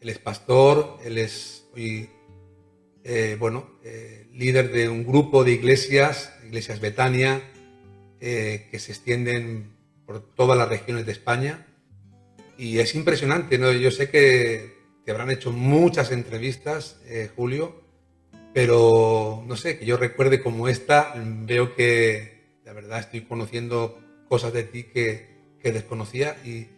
él 0.00 0.08
es 0.08 0.18
pastor, 0.18 0.98
él 1.04 1.18
es 1.18 1.66
eh, 1.74 3.36
bueno, 3.36 3.68
líder 4.32 4.70
de 4.70 4.88
un 4.88 5.04
grupo 5.04 5.42
de 5.42 5.50
iglesias, 5.50 6.32
iglesias 6.46 6.78
Betania, 6.78 7.42
que 8.20 8.78
se 8.78 8.92
extienden 8.92 9.74
por 10.06 10.20
todas 10.36 10.56
las 10.56 10.68
regiones 10.68 11.04
de 11.04 11.10
España. 11.10 11.66
Y 12.56 12.78
es 12.78 12.94
impresionante, 12.94 13.58
¿no? 13.58 13.72
Yo 13.72 13.90
sé 13.90 14.08
que 14.08 14.72
te 15.04 15.10
habrán 15.10 15.32
hecho 15.32 15.50
muchas 15.50 16.12
entrevistas, 16.12 17.00
Julio, 17.34 17.83
pero 18.54 19.44
no 19.46 19.56
sé, 19.56 19.78
que 19.78 19.84
yo 19.84 19.98
recuerde 19.98 20.42
como 20.42 20.68
esta, 20.68 21.12
veo 21.16 21.74
que 21.74 22.60
la 22.64 22.72
verdad 22.72 23.00
estoy 23.00 23.22
conociendo 23.22 24.00
cosas 24.28 24.54
de 24.54 24.62
ti 24.62 24.84
que, 24.84 25.28
que 25.60 25.72
desconocía 25.72 26.36
y, 26.44 26.68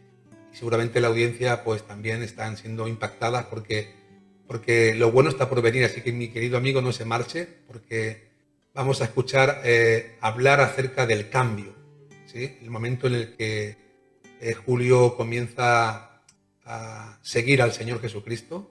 seguramente 0.57 1.01
la 1.01 1.09
audiencia 1.09 1.62
pues 1.65 1.82
también 1.82 2.23
están 2.23 2.57
siendo 2.57 2.89
impactadas 2.89 3.44
porque, 3.44 3.93
porque 4.47 4.94
lo 4.94 5.12
bueno 5.12 5.28
está 5.28 5.51
por 5.51 5.61
venir, 5.61 5.85
así 5.85 6.01
que 6.01 6.12
mi 6.12 6.28
querido 6.28 6.57
amigo 6.57 6.81
no 6.81 6.93
se 6.93 7.05
marche 7.05 7.47
porque 7.66 8.31
vamos 8.73 9.03
a 9.03 9.05
escuchar 9.05 9.61
eh, 9.65 10.16
hablar 10.23 10.61
acerca 10.61 11.07
del 11.07 11.28
cambio, 11.28 11.74
¿sí? 12.24 12.57
el 12.62 12.70
momento 12.70 13.07
en 13.07 13.15
el 13.16 13.36
que 13.36 13.77
eh, 14.40 14.55
Julio 14.55 15.15
comienza 15.15 16.23
a 16.65 17.19
seguir 17.20 17.61
al 17.61 17.73
Señor 17.73 18.01
Jesucristo 18.01 18.70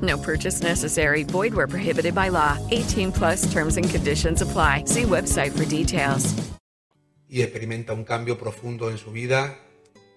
No 0.00 0.16
purchase 0.18 0.62
necessary. 0.62 1.24
Void 1.24 1.54
where 1.54 1.66
prohibited 1.66 2.14
by 2.14 2.30
law. 2.30 2.56
18 2.70 3.12
plus 3.12 3.52
terms 3.52 3.76
and 3.76 3.88
conditions 3.88 4.42
apply. 4.42 4.84
See 4.86 5.02
website 5.02 5.50
for 5.52 5.64
details. 5.64 6.34
Y 7.28 7.42
experimenta 7.42 7.92
un 7.92 8.04
cambio 8.04 8.38
profundo 8.38 8.90
en 8.90 8.98
su 8.98 9.12
vida 9.12 9.56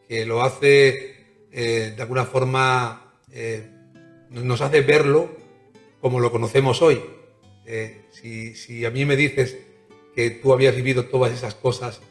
que 0.08 0.26
lo 0.26 0.44
hace 0.44 1.14
eh, 1.56 1.94
de 1.96 2.02
alguna 2.02 2.26
forma, 2.26 3.14
eh, 3.32 3.70
nos 4.32 4.60
hace 4.62 4.82
verlo 4.82 5.30
como 6.02 6.20
lo 6.20 6.32
conocemos 6.32 6.82
hoy. 6.82 7.00
Eh, 7.68 8.06
si, 8.12 8.56
si, 8.56 8.86
a 8.86 8.90
mí 8.90 9.06
me 9.06 9.16
dices 9.16 9.58
que 10.16 10.32
tú 10.32 10.52
habías 10.52 10.76
vivido 10.76 11.06
todas 11.06 11.32
esas 11.32 11.54
cosas 11.54 12.02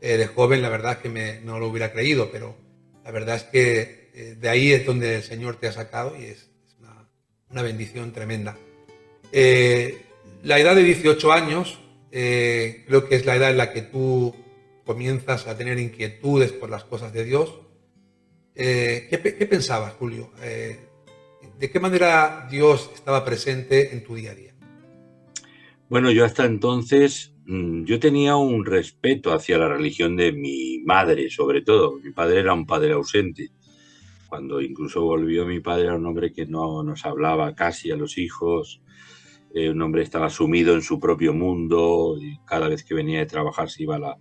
de 0.00 0.26
joven, 0.26 0.62
la 0.62 0.70
verdad 0.70 0.92
es 0.92 0.98
que 0.98 1.08
me, 1.10 1.40
no 1.40 1.58
lo 1.58 1.68
hubiera 1.68 1.92
creído, 1.92 2.30
pero 2.32 2.56
la 3.04 3.10
verdad 3.10 3.36
es 3.36 3.42
que 3.42 4.36
de 4.38 4.48
ahí 4.48 4.72
es 4.72 4.86
donde 4.86 5.16
el 5.16 5.22
Señor 5.22 5.56
te 5.56 5.68
ha 5.68 5.72
sacado 5.72 6.16
y 6.16 6.24
es 6.24 6.48
una 7.50 7.62
bendición 7.62 8.12
tremenda. 8.12 8.56
Eh, 9.32 10.02
la 10.42 10.58
edad 10.58 10.74
de 10.74 10.84
18 10.84 11.32
años 11.32 11.78
eh, 12.12 12.84
creo 12.86 13.08
que 13.08 13.16
es 13.16 13.26
la 13.26 13.36
edad 13.36 13.50
en 13.50 13.58
la 13.58 13.72
que 13.72 13.82
tú 13.82 14.34
comienzas 14.84 15.46
a 15.46 15.56
tener 15.56 15.78
inquietudes 15.78 16.52
por 16.52 16.70
las 16.70 16.84
cosas 16.84 17.12
de 17.12 17.24
Dios. 17.24 17.60
Eh, 18.54 19.06
¿qué, 19.10 19.36
¿qué, 19.36 19.46
pensabas, 19.46 19.94
Julio? 19.94 20.30
¿De 20.40 21.70
qué 21.70 21.80
manera 21.80 22.48
Dios 22.50 22.90
estaba 22.94 23.24
presente 23.24 23.92
en 23.92 24.02
tu 24.02 24.14
día 24.14 24.32
a 24.32 24.34
día? 24.34 24.54
Bueno, 25.88 26.10
yo 26.10 26.24
hasta 26.24 26.44
entonces 26.44 27.32
mm, 27.46 27.84
yo 27.84 27.98
tenía 28.00 28.36
un 28.36 28.64
respeto 28.64 29.32
hacia 29.32 29.58
la 29.58 29.68
religión 29.68 30.16
de 30.16 30.32
mi 30.32 30.78
madre, 30.84 31.30
sobre 31.30 31.62
todo. 31.62 31.98
Mi 31.98 32.12
padre 32.12 32.40
era 32.40 32.54
un 32.54 32.66
padre 32.66 32.92
ausente 32.92 33.50
cuando 34.30 34.62
incluso 34.62 35.02
volvió 35.02 35.44
mi 35.44 35.60
padre 35.60 35.84
era 35.84 35.96
un 35.96 36.06
hombre 36.06 36.32
que 36.32 36.46
no 36.46 36.82
nos 36.82 37.04
hablaba 37.04 37.54
casi 37.54 37.90
a 37.90 37.96
los 37.96 38.16
hijos, 38.16 38.80
eh, 39.52 39.68
un 39.68 39.82
hombre 39.82 40.02
estaba 40.02 40.30
sumido 40.30 40.74
en 40.74 40.82
su 40.82 40.98
propio 40.98 41.34
mundo 41.34 42.16
y 42.18 42.38
cada 42.46 42.68
vez 42.68 42.84
que 42.84 42.94
venía 42.94 43.18
de 43.18 43.26
trabajar 43.26 43.68
se 43.68 43.82
iba 43.82 43.96
a 43.96 44.16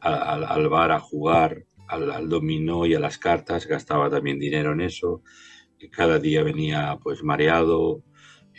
al 0.00 0.68
bar 0.68 0.92
a 0.92 1.00
jugar, 1.00 1.64
al, 1.88 2.10
al, 2.10 2.28
dominó 2.28 2.84
y 2.84 2.94
a 2.94 3.00
las 3.00 3.16
cartas, 3.16 3.66
gastaba 3.66 4.10
también 4.10 4.38
dinero 4.38 4.72
en 4.72 4.82
eso, 4.82 5.22
y 5.78 5.88
cada 5.88 6.18
día 6.18 6.42
venía 6.42 6.98
pues 7.02 7.22
mareado, 7.22 8.02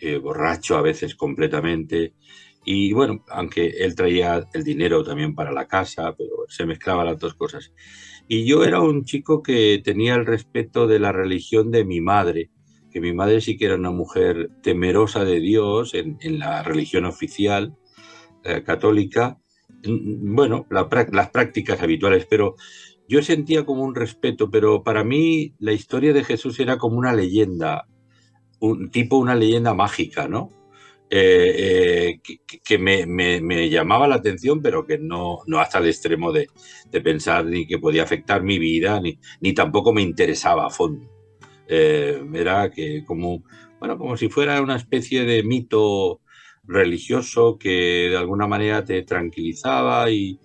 eh, 0.02 0.18
borracho 0.18 0.78
a 0.78 0.82
veces 0.82 1.16
completamente. 1.16 2.14
Y 2.66 2.94
bueno, 2.94 3.24
aunque 3.30 3.68
él 3.68 3.96
traía 3.96 4.44
el 4.54 4.64
dinero 4.64 5.04
también 5.04 5.36
para 5.36 5.52
la 5.52 5.68
casa, 5.68 6.16
pero 6.18 6.46
se 6.48 6.66
mezclaban 6.66 7.06
las 7.06 7.20
dos 7.20 7.36
cosas. 7.36 7.72
Y 8.28 8.46
yo 8.46 8.64
era 8.64 8.82
un 8.82 9.06
chico 9.06 9.44
que 9.44 9.82
tenía 9.84 10.16
el 10.16 10.26
respeto 10.26 10.88
de 10.88 11.00
la 11.00 11.12
religión 11.12 11.70
de 11.72 11.86
mi 11.86 12.02
madre, 12.02 12.50
que 12.92 13.00
mi 13.02 13.14
madre 13.14 13.42
sí 13.42 13.58
que 13.58 13.66
era 13.66 13.76
una 13.76 13.92
mujer 13.92 14.50
temerosa 14.64 15.24
de 15.24 15.40
Dios 15.40 15.94
en, 15.94 16.18
en 16.22 16.40
la 16.40 16.64
religión 16.64 17.06
oficial 17.06 17.76
eh, 18.44 18.64
católica. 18.64 19.38
Bueno, 19.84 20.66
la, 20.72 20.88
las 21.12 21.30
prácticas 21.30 21.82
habituales, 21.82 22.26
pero 22.28 22.56
yo 23.08 23.22
sentía 23.22 23.66
como 23.66 23.84
un 23.84 23.94
respeto, 23.94 24.50
pero 24.50 24.84
para 24.84 25.04
mí 25.04 25.54
la 25.60 25.74
historia 25.74 26.14
de 26.14 26.24
Jesús 26.24 26.60
era 26.60 26.78
como 26.78 26.98
una 26.98 27.14
leyenda, 27.14 27.88
un 28.60 28.90
tipo 28.90 29.18
una 29.18 29.36
leyenda 29.36 29.76
mágica, 29.76 30.28
¿no? 30.28 30.50
Eh, 31.18 32.18
eh, 32.18 32.20
que, 32.22 32.60
que 32.60 32.78
me, 32.78 33.06
me, 33.06 33.40
me, 33.40 33.70
llamaba 33.70 34.06
la 34.06 34.16
atención, 34.16 34.62
pero 34.62 34.86
que 34.86 34.98
no, 34.98 35.40
no 35.48 35.60
hasta 35.60 35.78
el 35.80 35.88
extremo 35.88 36.34
de, 36.34 36.50
de, 36.92 37.00
pensar 37.00 37.46
ni 37.46 37.66
que 37.66 37.80
podía 37.80 38.04
afectar 38.04 38.44
mi 38.44 38.60
vida, 38.60 39.00
ni, 39.00 39.18
ni 39.40 39.54
tampoco 39.54 39.94
me 39.94 40.02
interesaba 40.02 40.66
a 40.68 40.70
fondo. 40.70 41.10
Eh, 41.70 42.22
era 42.34 42.70
que 42.70 43.06
como, 43.06 43.44
bueno, 43.80 43.98
como 43.98 44.18
si 44.18 44.28
fuera 44.28 44.62
una 44.62 44.76
especie 44.76 45.24
de 45.24 45.42
mito 45.44 46.20
religioso 46.66 47.58
que 47.58 48.10
de 48.10 48.18
alguna 48.18 48.48
manera 48.48 48.84
te 48.84 49.02
tranquilizaba 49.04 50.12
y, 50.12 50.38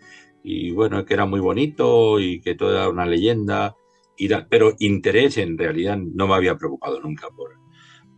y 0.45 0.71
bueno, 0.71 1.05
que 1.05 1.15
era 1.15 1.27
muy 1.27 1.41
bonito 1.41 2.21
y 2.21 2.41
que 2.41 2.55
todo 2.55 2.71
era 2.77 2.89
una 2.89 3.07
leyenda, 3.07 3.75
y 4.17 4.29
da, 4.29 4.47
pero 4.49 4.77
interés 4.79 5.37
en 5.39 5.59
realidad 5.59 5.97
no 5.99 6.29
me 6.29 6.35
había 6.35 6.57
preocupado 6.57 7.01
nunca 7.01 7.29
por, 7.31 7.60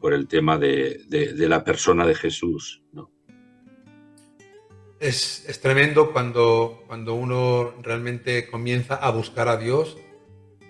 por 0.03 0.13
el 0.13 0.27
tema 0.27 0.59
de, 0.59 1.05
de, 1.07 1.49
la 1.49 1.63
persona 1.63 2.05
de 2.05 2.17
Jesús. 2.17 2.83
¿no? 2.93 3.13
Es, 4.99 5.45
es, 5.49 5.61
tremendo 5.61 6.13
cuando, 6.13 6.83
cuando 6.89 7.15
uno 7.15 7.73
realmente 7.81 8.49
comienza 8.51 8.97
a 8.97 9.11
buscar 9.11 9.49
a 9.49 9.57
Dios. 9.57 9.97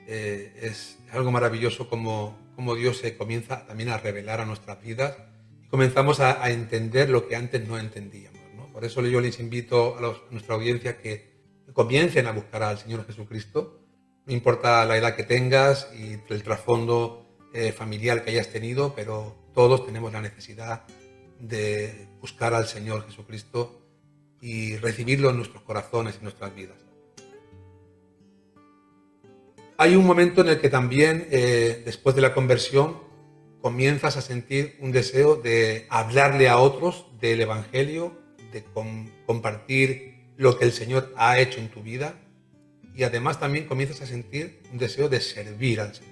Eh, 0.06 0.52
es 0.60 0.98
algo 1.12 1.30
maravilloso 1.30 1.88
como, 1.88 2.38
como, 2.56 2.74
Dios 2.74 2.98
se 2.98 3.16
comienza 3.16 3.66
también 3.66 3.88
a 3.88 3.96
revelar 3.96 4.42
a 4.42 4.44
nuestras 4.44 4.82
vidas 4.82 5.16
y 5.64 5.68
comenzamos 5.68 6.20
a, 6.20 6.50
entender 6.50 7.08
lo 7.08 7.26
que 7.26 7.34
antes 7.34 7.66
no 7.66 7.78
entendíamos. 7.78 8.40
¿no? 8.54 8.70
Por 8.70 8.84
eso 8.84 9.00
yo 9.00 9.20
les 9.22 9.40
invito 9.40 9.96
a 9.96 10.30
nuestra 10.30 10.56
audiencia 10.56 10.98
que 10.98 11.32
comiencen 11.72 12.26
a 12.26 12.32
buscar 12.32 12.62
al 12.62 12.78
Señor 12.78 13.06
Jesucristo. 13.06 13.80
No 14.26 14.34
importa 14.34 14.84
la 14.84 14.98
edad 14.98 15.16
que 15.16 15.24
tengas 15.24 15.90
y 15.98 16.18
el 16.32 16.42
trasfondo 16.42 17.21
eh, 17.52 17.72
familiar 17.72 18.24
que 18.24 18.30
hayas 18.30 18.48
tenido, 18.48 18.94
pero 18.94 19.34
todos 19.54 19.84
tenemos 19.84 20.12
la 20.12 20.20
necesidad 20.20 20.84
de 21.38 22.08
buscar 22.20 22.54
al 22.54 22.66
Señor 22.66 23.06
Jesucristo 23.06 23.80
y 24.40 24.76
recibirlo 24.76 25.30
en 25.30 25.36
nuestros 25.36 25.62
corazones 25.62 26.16
y 26.20 26.22
nuestras 26.22 26.54
vidas. 26.54 26.76
Hay 29.76 29.96
un 29.96 30.06
momento 30.06 30.42
en 30.42 30.48
el 30.48 30.60
que 30.60 30.68
también, 30.68 31.26
eh, 31.30 31.82
después 31.84 32.14
de 32.14 32.22
la 32.22 32.34
conversión, 32.34 32.98
comienzas 33.60 34.16
a 34.16 34.20
sentir 34.22 34.76
un 34.80 34.92
deseo 34.92 35.36
de 35.36 35.86
hablarle 35.88 36.48
a 36.48 36.58
otros 36.58 37.06
del 37.20 37.40
Evangelio, 37.40 38.16
de 38.52 38.62
com- 38.64 39.08
compartir 39.26 40.26
lo 40.36 40.58
que 40.58 40.64
el 40.64 40.72
Señor 40.72 41.12
ha 41.16 41.38
hecho 41.38 41.60
en 41.60 41.68
tu 41.68 41.82
vida 41.82 42.14
y 42.94 43.04
además 43.04 43.40
también 43.40 43.66
comienzas 43.66 44.02
a 44.02 44.06
sentir 44.06 44.60
un 44.72 44.78
deseo 44.78 45.08
de 45.08 45.20
servir 45.20 45.80
al 45.80 45.94
Señor. 45.94 46.11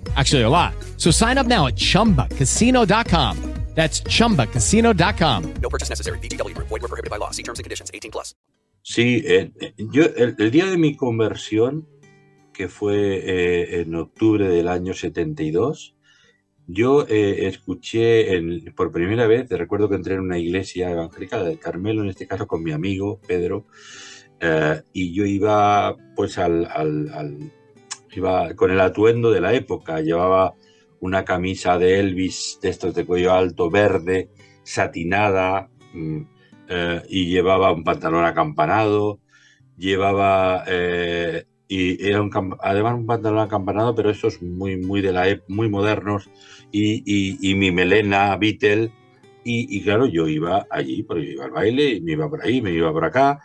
Actually, 0.15 0.43
a 0.43 0.49
lot. 0.49 0.73
So 0.97 1.11
sign 1.11 1.37
up 1.37 1.45
now 1.47 1.67
at 1.67 1.75
chumbacasino.com. 1.75 3.37
That's 3.73 4.03
chumbacasino.com. 4.03 5.53
No 5.61 5.69
purchase 5.69 5.89
necessary. 5.89 6.19
VGW 6.19 6.53
Group. 6.55 6.67
Void 6.67 6.81
were 6.81 6.89
prohibited 6.89 7.09
by 7.09 7.17
law. 7.17 7.31
See 7.31 7.41
terms 7.43 7.59
and 7.59 7.63
conditions. 7.63 7.89
18 7.93 8.11
plus. 8.11 8.35
Sí, 8.83 9.21
eh, 9.25 9.51
eh, 9.61 9.73
yo 9.77 10.03
el, 10.17 10.35
el 10.37 10.51
día 10.51 10.65
de 10.65 10.77
mi 10.77 10.97
conversión, 10.97 11.87
que 12.53 12.67
fue 12.67 12.97
eh, 13.23 13.81
en 13.81 13.95
octubre 13.95 14.47
del 14.49 14.67
año 14.67 14.93
72, 14.93 15.95
yo 16.67 17.05
eh, 17.07 17.47
escuché 17.47 18.35
en- 18.35 18.73
por 18.75 18.91
primera 18.91 19.25
vez, 19.27 19.47
recuerdo 19.51 19.87
que 19.87 19.95
entré 19.95 20.15
en 20.15 20.21
una 20.21 20.37
iglesia 20.37 20.89
evangélica 20.91 21.41
del 21.43 21.59
Carmelo, 21.59 22.01
en 22.01 22.09
este 22.09 22.27
caso 22.27 22.45
con 22.47 22.61
mi 22.63 22.71
amigo 22.73 23.21
Pedro, 23.25 23.67
eh, 24.41 24.81
y 24.93 25.13
yo 25.13 25.25
iba 25.25 25.95
pues 26.15 26.37
al, 26.39 26.65
al- 26.65 27.09
al- 27.13 27.53
iba 28.15 28.53
con 28.55 28.71
el 28.71 28.79
atuendo 28.79 29.31
de 29.31 29.41
la 29.41 29.53
época, 29.53 30.01
llevaba 30.01 30.53
una 30.99 31.25
camisa 31.25 31.77
de 31.77 31.99
Elvis, 31.99 32.59
de 32.61 32.69
estos 32.69 32.93
de 32.95 33.05
cuello 33.05 33.33
alto, 33.33 33.69
verde, 33.69 34.29
satinada, 34.63 35.69
mm, 35.93 36.21
eh, 36.69 37.01
y 37.09 37.25
llevaba 37.29 37.71
un 37.73 37.83
pantalón 37.83 38.25
acampanado, 38.25 39.19
llevaba 39.77 40.63
eh, 40.67 41.45
y 41.67 42.05
era 42.07 42.21
un 42.21 42.29
además 42.61 42.95
un 42.95 43.05
pantalón 43.07 43.39
acampanado, 43.39 43.95
pero 43.95 44.09
estos 44.09 44.41
muy 44.41 44.77
muy 44.77 45.01
de 45.01 45.13
la 45.13 45.25
muy 45.47 45.69
modernos 45.69 46.29
y, 46.71 47.01
y- 47.05 47.51
y 47.51 47.55
mi 47.55 47.71
melena 47.71 48.35
Beatle 48.37 48.91
y, 49.43 49.75
y 49.77 49.83
claro 49.83 50.05
yo 50.07 50.27
iba 50.27 50.67
allí 50.69 51.03
porque 51.03 51.25
yo 51.25 51.31
iba 51.33 51.45
al 51.45 51.51
baile 51.51 51.95
y 51.95 52.01
me 52.01 52.11
iba 52.13 52.29
por 52.29 52.43
ahí, 52.45 52.61
me 52.61 52.71
iba 52.71 52.91
por 52.91 53.05
acá 53.05 53.39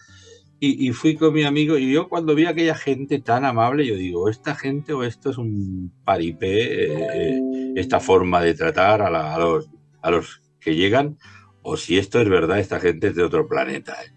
y, 0.58 0.90
fui 0.92 1.16
con 1.16 1.34
mi 1.34 1.44
amigo 1.44 1.76
y 1.78 1.92
yo 1.92 2.08
cuando 2.08 2.34
vi 2.34 2.46
a 2.46 2.50
aquella 2.50 2.74
gente 2.74 3.20
tan 3.20 3.44
amable 3.44 3.86
yo 3.86 3.94
digo 3.96 4.28
esta 4.28 4.54
gente 4.54 4.92
o 4.94 5.04
esto 5.04 5.30
es 5.30 5.38
un 5.38 5.92
paripé 6.04 7.36
eh, 7.36 7.40
esta 7.76 8.00
forma 8.00 8.40
de 8.42 8.54
tratar 8.54 9.02
a, 9.02 9.10
la- 9.10 9.38
los 9.38 9.68
a 10.02 10.10
los 10.10 10.40
que 10.60 10.74
llegan 10.74 11.18
o 11.62 11.76
si 11.76 11.98
esto 11.98 12.20
es 12.20 12.28
verdad 12.28 12.58
esta 12.58 12.80
gente 12.80 13.08
es 13.08 13.14
de 13.16 13.22
otro 13.24 13.46
planeta 13.48 13.94
¿eh? 14.02 14.12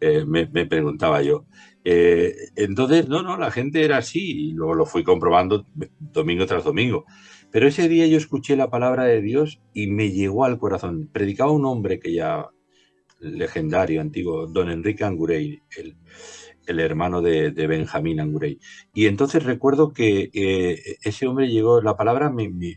Eh, 0.00 0.24
me, 0.26 0.46
me 0.46 0.64
preguntaba 0.66 1.22
yo. 1.22 1.44
Entonces, 1.84 3.08
no, 3.08 3.22
no, 3.22 3.36
la 3.36 3.50
gente 3.50 3.84
era 3.84 3.98
así 3.98 4.48
y 4.48 4.52
luego 4.52 4.74
lo 4.74 4.86
fui 4.86 5.02
comprobando 5.02 5.66
domingo 5.98 6.46
tras 6.46 6.64
domingo. 6.64 7.04
Pero 7.50 7.66
ese 7.66 7.88
día 7.88 8.06
yo 8.06 8.16
escuché 8.16 8.56
la 8.56 8.70
palabra 8.70 9.04
de 9.04 9.20
Dios 9.22 9.60
y 9.74 9.88
me 9.88 10.10
llegó 10.10 10.44
al 10.44 10.58
corazón. 10.58 11.08
Predicaba 11.12 11.50
un 11.52 11.64
hombre 11.66 11.98
que 11.98 12.12
ya 12.14 12.48
legendario, 13.20 14.00
antiguo, 14.00 14.46
don 14.46 14.70
Enrique 14.70 15.04
Angurey, 15.04 15.62
el, 15.76 15.96
el 16.66 16.80
hermano 16.80 17.22
de, 17.22 17.50
Benjamín 17.50 18.20
Angurey. 18.20 18.58
Y 18.94 19.06
entonces 19.06 19.44
recuerdo 19.44 19.92
que 19.92 20.30
eh, 20.32 20.96
ese 21.02 21.26
hombre 21.26 21.48
llegó, 21.48 21.80
la 21.80 21.96
palabra 21.96 22.30
me, 22.30 22.48
me 22.48 22.76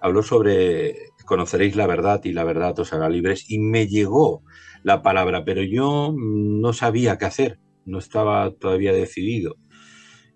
habló 0.00 0.22
sobre 0.22 0.94
conoceréis 1.24 1.74
la 1.76 1.86
verdad 1.86 2.20
y 2.24 2.32
la 2.32 2.44
verdad 2.44 2.78
os 2.78 2.92
hará 2.92 3.08
libres 3.08 3.50
y 3.50 3.58
me 3.58 3.86
llegó 3.86 4.42
la 4.82 5.02
palabra, 5.02 5.44
pero 5.44 5.62
yo 5.62 6.14
no 6.16 6.72
sabía 6.72 7.16
qué 7.16 7.24
hacer, 7.24 7.58
no 7.86 7.98
estaba 7.98 8.50
todavía 8.52 8.92
decidido. 8.92 9.56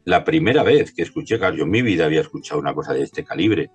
La 0.05 0.25
primera 0.25 0.63
vez 0.63 0.95
que 0.95 1.03
escuché, 1.03 1.39
claro, 1.39 1.57
yo 1.57 1.65
en 1.65 1.71
mi 1.71 1.83
vida 1.83 2.07
había 2.07 2.23
escuchado 2.23 2.59
una 2.59 2.75
cosa 2.75 2.95
de 2.95 3.03
este 3.03 3.25
calibre 3.25 3.71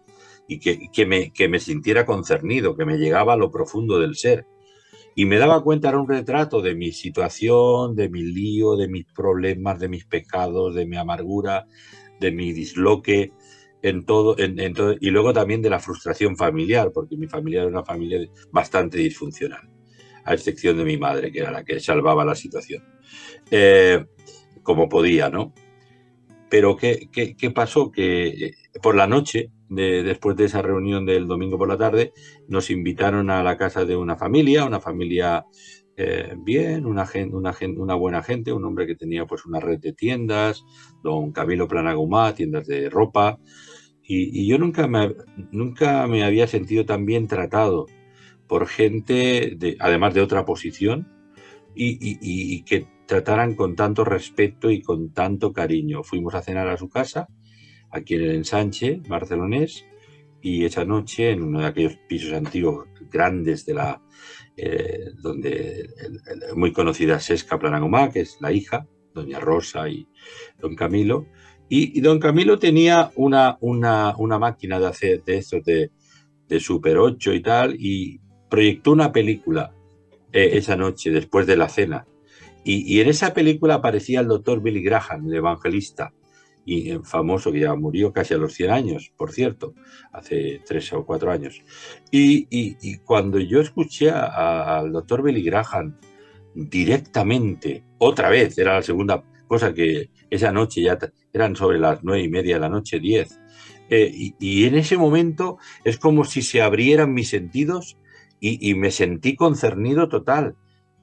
y 0.47 0.59
que, 0.59 0.89
que 0.91 1.05
me, 1.05 1.31
que 1.31 1.47
me 1.47 1.59
sintiera 1.59 2.05
concernido, 2.05 2.75
que 2.75 2.85
me 2.85 2.97
llegaba 2.97 3.33
a 3.33 3.37
lo 3.37 3.51
profundo 3.51 3.99
del 3.99 4.15
ser. 4.15 4.45
Y 5.15 5.25
me 5.25 5.37
daba 5.37 5.63
cuenta, 5.63 5.89
era 5.89 5.99
un 5.99 6.07
retrato 6.07 6.61
de 6.61 6.75
mi 6.75 6.91
situación, 6.91 7.95
de 7.95 8.09
mi 8.09 8.23
lío, 8.23 8.75
de 8.75 8.87
mis 8.87 9.05
problemas, 9.05 9.79
de 9.79 9.89
mis 9.89 10.05
pecados, 10.05 10.73
de 10.73 10.85
mi 10.85 10.97
amargura, 10.97 11.67
de 12.19 12.31
mi 12.31 12.51
disloque, 12.51 13.31
en 13.83 14.05
todo, 14.05 14.35
en, 14.39 14.73
todo, 14.73 14.95
y 14.99 15.09
luego 15.09 15.33
también 15.33 15.61
de 15.61 15.69
la 15.69 15.79
frustración 15.79 16.37
familiar, 16.37 16.91
porque 16.93 17.17
mi 17.17 17.27
familia 17.27 17.61
era 17.61 17.69
una 17.69 17.83
familia 17.83 18.19
bastante 18.51 18.97
disfuncional, 18.97 19.69
a 20.23 20.33
excepción 20.33 20.77
de 20.77 20.85
mi 20.85 20.97
madre, 20.97 21.31
que 21.31 21.39
era 21.39 21.51
la 21.51 21.63
que 21.63 21.79
salvaba 21.79 22.25
la 22.25 22.35
situación, 22.35 22.83
Eh, 23.51 24.05
como 24.63 24.87
podía, 24.87 25.29
¿no? 25.29 25.53
Pero 26.49 26.77
¿qué, 26.77 27.09
qué, 27.11 27.35
qué 27.35 27.51
pasó? 27.51 27.91
Que 27.91 28.27
eh, 28.27 28.55
por 28.81 28.95
la 28.95 29.07
noche, 29.07 29.51
de- 29.69 30.03
después 30.03 30.35
de 30.37 30.45
esa 30.45 30.61
reunión 30.61 31.05
del 31.05 31.27
domingo 31.27 31.57
por 31.57 31.67
la 31.67 31.77
tarde, 31.77 32.13
nos 32.47 32.69
invitaron 32.69 33.29
a 33.29 33.43
la 33.43 33.57
casa 33.57 33.85
de 33.85 33.95
una 33.95 34.15
familia, 34.17 34.65
una 34.65 34.79
familia 34.81 35.45
eh, 35.95 36.33
bien, 36.37 36.85
una, 36.85 37.05
gen- 37.05 37.33
una, 37.35 37.53
gen- 37.53 37.79
una 37.79 37.95
buena 37.95 38.23
gente, 38.23 38.51
un 38.51 38.65
hombre 38.65 38.87
que 38.87 38.95
tenía 38.95 39.25
pues 39.25 39.45
una 39.45 39.59
red 39.59 39.79
de 39.79 39.93
tiendas, 39.93 40.63
don 41.03 41.31
Camilo 41.31 41.67
Planagumá, 41.67 42.33
tiendas 42.33 42.65
de 42.67 42.89
ropa, 42.89 43.37
y, 44.03 44.41
y 44.41 44.47
yo 44.47 44.57
nunca 44.57 44.87
me, 44.87 45.15
nunca 45.51 46.07
me 46.07 46.23
había 46.23 46.47
sentido 46.47 46.85
tan 46.85 47.05
bien 47.05 47.27
tratado 47.27 47.85
por 48.47 48.67
gente, 48.67 49.55
de, 49.57 49.77
además 49.79 50.13
de 50.13 50.21
otra 50.21 50.45
posición, 50.45 51.07
y- 51.75 51.97
y 52.55 52.63
que 52.63 52.87
trataran 53.07 53.55
con 53.55 53.75
tanto 53.75 54.03
respeto 54.05 54.71
y 54.71 54.81
con 54.81 55.11
tanto 55.13 55.53
cariño. 55.53 56.03
Fuimos 56.03 56.35
a 56.35 56.41
cenar 56.41 56.67
a 56.67 56.77
su 56.77 56.89
casa, 56.89 57.27
aquí 57.93 58.15
en 58.15 58.23
el 58.23 58.31
ensanche 58.31 59.01
barcelonés, 59.07 59.85
y 60.41 60.65
esa 60.65 60.83
noche 60.83 61.31
en 61.31 61.43
uno 61.43 61.61
de 61.61 61.67
aquellos 61.67 61.97
pisos 62.09 62.33
antiguos 62.33 62.87
grandes 63.09 63.65
de 63.65 63.73
la 63.75 64.01
eh, 64.57 65.11
donde 65.21 65.81
el- 65.81 66.55
muy 66.55 66.71
conocida 66.73 67.19
Sesca 67.19 67.57
Planagumá, 67.57 68.11
que 68.11 68.21
es 68.21 68.37
la 68.41 68.51
hija, 68.51 68.87
doña 69.13 69.39
Rosa 69.39 69.89
y 69.89 70.07
don 70.59 70.75
Camilo, 70.75 71.27
y, 71.69 71.97
y 71.97 72.01
don 72.01 72.19
Camilo 72.19 72.59
tenía 72.59 73.11
una, 73.15 73.57
una, 73.61 74.15
una 74.17 74.37
máquina 74.37 74.79
de 74.79 74.87
hacer 74.87 75.23
de 75.23 75.37
estos 75.37 75.63
de, 75.63 75.91
de 76.47 76.59
Super 76.59 76.97
8 76.97 77.33
y 77.33 77.41
tal, 77.41 77.75
y 77.79 78.19
proyectó 78.49 78.91
una 78.91 79.11
película 79.11 79.73
eh, 80.31 80.51
esa 80.53 80.75
noche 80.75 81.09
después 81.09 81.47
de 81.47 81.57
la 81.57 81.69
cena. 81.69 82.05
Y, 82.63 82.83
y 82.95 83.01
en 83.01 83.09
esa 83.09 83.33
película 83.33 83.75
aparecía 83.75 84.19
el 84.19 84.27
doctor 84.27 84.61
Billy 84.61 84.83
Graham, 84.83 85.27
el 85.27 85.35
evangelista, 85.35 86.13
y 86.65 86.91
famoso 87.03 87.51
que 87.51 87.59
ya 87.61 87.75
murió 87.75 88.13
casi 88.13 88.33
a 88.33 88.37
los 88.37 88.53
100 88.53 88.71
años, 88.71 89.11
por 89.17 89.31
cierto, 89.31 89.73
hace 90.11 90.61
tres 90.65 90.91
o 90.93 91.05
cuatro 91.05 91.31
años. 91.31 91.61
Y, 92.11 92.47
y- 92.49 92.97
cuando 92.99 93.39
yo 93.39 93.59
escuché 93.61 94.09
al 94.11 94.91
doctor 94.91 95.21
Billy 95.23 95.43
Graham 95.43 95.97
directamente, 96.55 97.83
otra 97.97 98.29
vez, 98.29 98.57
era 98.57 98.75
la 98.75 98.81
segunda 98.81 99.23
cosa 99.47 99.73
que 99.73 100.09
esa 100.29 100.51
noche 100.51 100.81
ya 100.81 100.97
eran 101.33 101.55
sobre 101.55 101.79
las 101.79 102.03
nueve 102.03 102.23
y 102.23 102.29
media 102.29 102.55
de 102.55 102.61
la 102.61 102.69
noche, 102.69 102.99
diez, 102.99 103.39
eh, 103.89 104.09
y, 104.13 104.35
y 104.39 104.65
en 104.65 104.75
ese 104.75 104.97
momento 104.97 105.57
es 105.83 105.97
como 105.97 106.23
si 106.25 106.41
se 106.41 106.61
abrieran 106.61 107.13
mis 107.13 107.29
sentidos 107.29 107.97
y 108.45 108.75
me 108.75 108.91
sentí 108.91 109.37
concernido 109.37 110.09
total. 110.09 110.57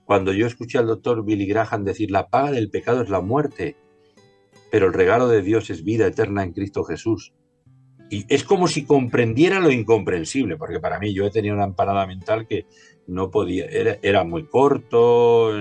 Cuando 0.04 0.34
yo 0.34 0.46
escuché 0.46 0.76
al 0.76 0.86
doctor 0.88 1.24
Billy 1.24 1.46
Graham 1.46 1.84
decir, 1.84 2.10
la 2.10 2.28
paga 2.28 2.50
del 2.52 2.68
pecado 2.68 3.00
es 3.00 3.08
la 3.08 3.22
muerte, 3.22 3.76
pero 4.70 4.86
el 4.86 4.92
regalo 4.92 5.28
de 5.28 5.42
Dios 5.42 5.70
es 5.70 5.84
vida 5.84 6.06
eterna 6.06 6.42
en 6.42 6.52
Cristo 6.52 6.84
Jesús. 6.84 7.32
y 8.12 8.24
es 8.28 8.42
como 8.42 8.66
si 8.66 8.84
comprendiera 8.84 9.60
lo 9.60 9.70
incomprensible, 9.70 10.56
porque 10.56 10.80
para 10.80 10.98
mí 10.98 11.14
yo 11.14 11.26
he 11.26 11.30
tenido 11.30 11.54
una 11.54 11.64
empanada 11.64 12.08
mental 12.08 12.48
que 12.48 12.66
no 13.06 13.30
podía, 13.30 13.66
era, 13.66 14.24
muy 14.24 14.46
corto, 14.46 15.52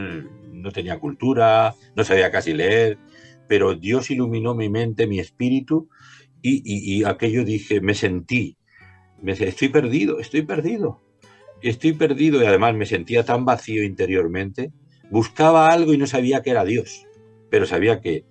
no 0.51 0.71
tenía 0.71 0.99
cultura, 0.99 1.75
no 1.95 2.03
sabía 2.03 2.31
casi 2.31 2.53
leer, 2.53 2.97
pero 3.47 3.75
Dios 3.75 4.11
iluminó 4.11 4.55
mi 4.55 4.69
mente, 4.69 5.07
mi 5.07 5.19
espíritu, 5.19 5.89
y, 6.41 7.03
aquello 7.03 7.43
dije, 7.43 7.81
me 7.81 7.95
sentí, 7.95 8.57
estoy 9.25 9.69
perdido, 9.69 10.19
estoy 10.19 10.43
perdido, 10.43 11.01
estoy 11.61 11.93
perdido, 11.93 12.41
y 12.41 12.45
además 12.45 12.75
me 12.75 12.85
sentía 12.85 13.25
tan 13.25 13.45
vacío 13.45 13.83
interiormente, 13.83 14.71
buscaba 15.09 15.67
algo 15.67 15.93
y 15.93 15.97
no 15.97 16.07
sabía 16.07 16.41
que 16.41 16.51
era 16.51 16.63
Dios, 16.63 17.05
pero 17.49 17.65
sabía 17.65 17.99
que 17.99 18.25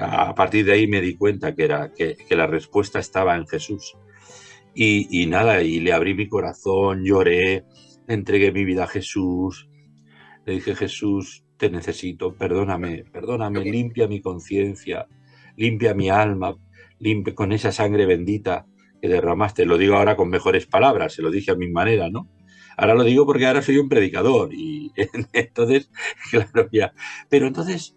a 0.00 0.34
partir 0.34 0.64
de 0.64 0.72
ahí 0.72 0.86
me 0.86 1.00
di 1.00 1.16
cuenta 1.16 1.54
que, 1.54 1.64
era, 1.64 1.92
que, 1.92 2.16
la 2.30 2.46
respuesta 2.46 2.98
estaba 2.98 3.36
en 3.36 3.46
Jesús. 3.46 3.96
Y, 4.74 5.22
y, 5.22 5.26
nada, 5.26 5.62
y 5.62 5.80
le 5.80 5.92
abrí 5.92 6.14
mi 6.14 6.28
corazón, 6.28 7.04
lloré, 7.04 7.64
entregué 8.06 8.52
mi 8.52 8.64
vida 8.64 8.84
a 8.84 8.88
Jesús, 8.88 9.68
le 10.46 10.54
dije, 10.54 10.74
Jesús, 10.74 11.44
te 11.58 11.70
necesito, 11.70 12.34
perdóname, 12.34 13.04
perdóname, 13.12 13.64
limpia 13.64 14.08
mi 14.08 14.20
conciencia, 14.20 15.06
limpia 15.56 15.92
mi 15.92 16.08
alma, 16.08 16.56
limpia 17.00 17.34
con 17.34 17.52
esa 17.52 17.72
sangre 17.72 18.06
bendita 18.06 18.66
que 19.02 19.08
derramaste. 19.08 19.66
Lo 19.66 19.76
digo 19.76 19.96
ahora 19.96 20.16
con 20.16 20.30
mejores 20.30 20.66
palabras, 20.66 21.12
se 21.12 21.22
lo 21.22 21.30
dije 21.30 21.50
a 21.50 21.56
mi 21.56 21.68
manera, 21.68 22.08
¿no? 22.08 22.28
Ahora 22.76 22.94
lo 22.94 23.02
digo 23.02 23.26
porque 23.26 23.46
ahora 23.46 23.60
soy 23.60 23.78
un 23.78 23.88
predicador 23.88 24.54
y 24.54 24.92
entonces, 25.32 25.90
claro, 26.30 26.68
ya. 26.72 26.94
Pero 27.28 27.48
entonces 27.48 27.96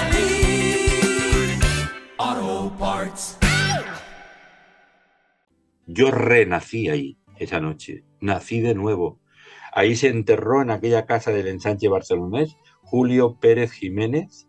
Yo 5.87 6.11
renací 6.11 6.89
ahí 6.89 7.17
esa 7.37 7.59
noche 7.59 8.03
nací 8.21 8.61
de 8.61 8.75
nuevo. 8.75 9.19
Ahí 9.73 9.95
se 9.95 10.07
enterró 10.07 10.61
en 10.61 10.71
aquella 10.71 11.05
casa 11.05 11.31
del 11.31 11.47
ensanche 11.47 11.87
barcelonés 11.87 12.55
Julio 12.81 13.37
Pérez 13.39 13.71
Jiménez, 13.71 14.47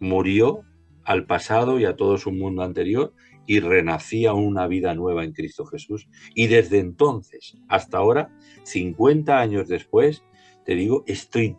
murió 0.00 0.62
al 1.04 1.26
pasado 1.26 1.78
y 1.78 1.84
a 1.84 1.96
todo 1.96 2.16
su 2.16 2.32
mundo 2.32 2.62
anterior 2.62 3.12
y 3.44 3.60
renacía 3.60 4.34
una 4.34 4.68
vida 4.68 4.94
nueva 4.94 5.24
en 5.24 5.32
Cristo 5.32 5.66
Jesús. 5.66 6.08
Y 6.34 6.46
desde 6.46 6.78
entonces 6.78 7.58
hasta 7.68 7.98
ahora, 7.98 8.30
50 8.62 9.38
años 9.38 9.68
después, 9.68 10.24
te 10.64 10.74
digo, 10.74 11.02
estoy 11.06 11.56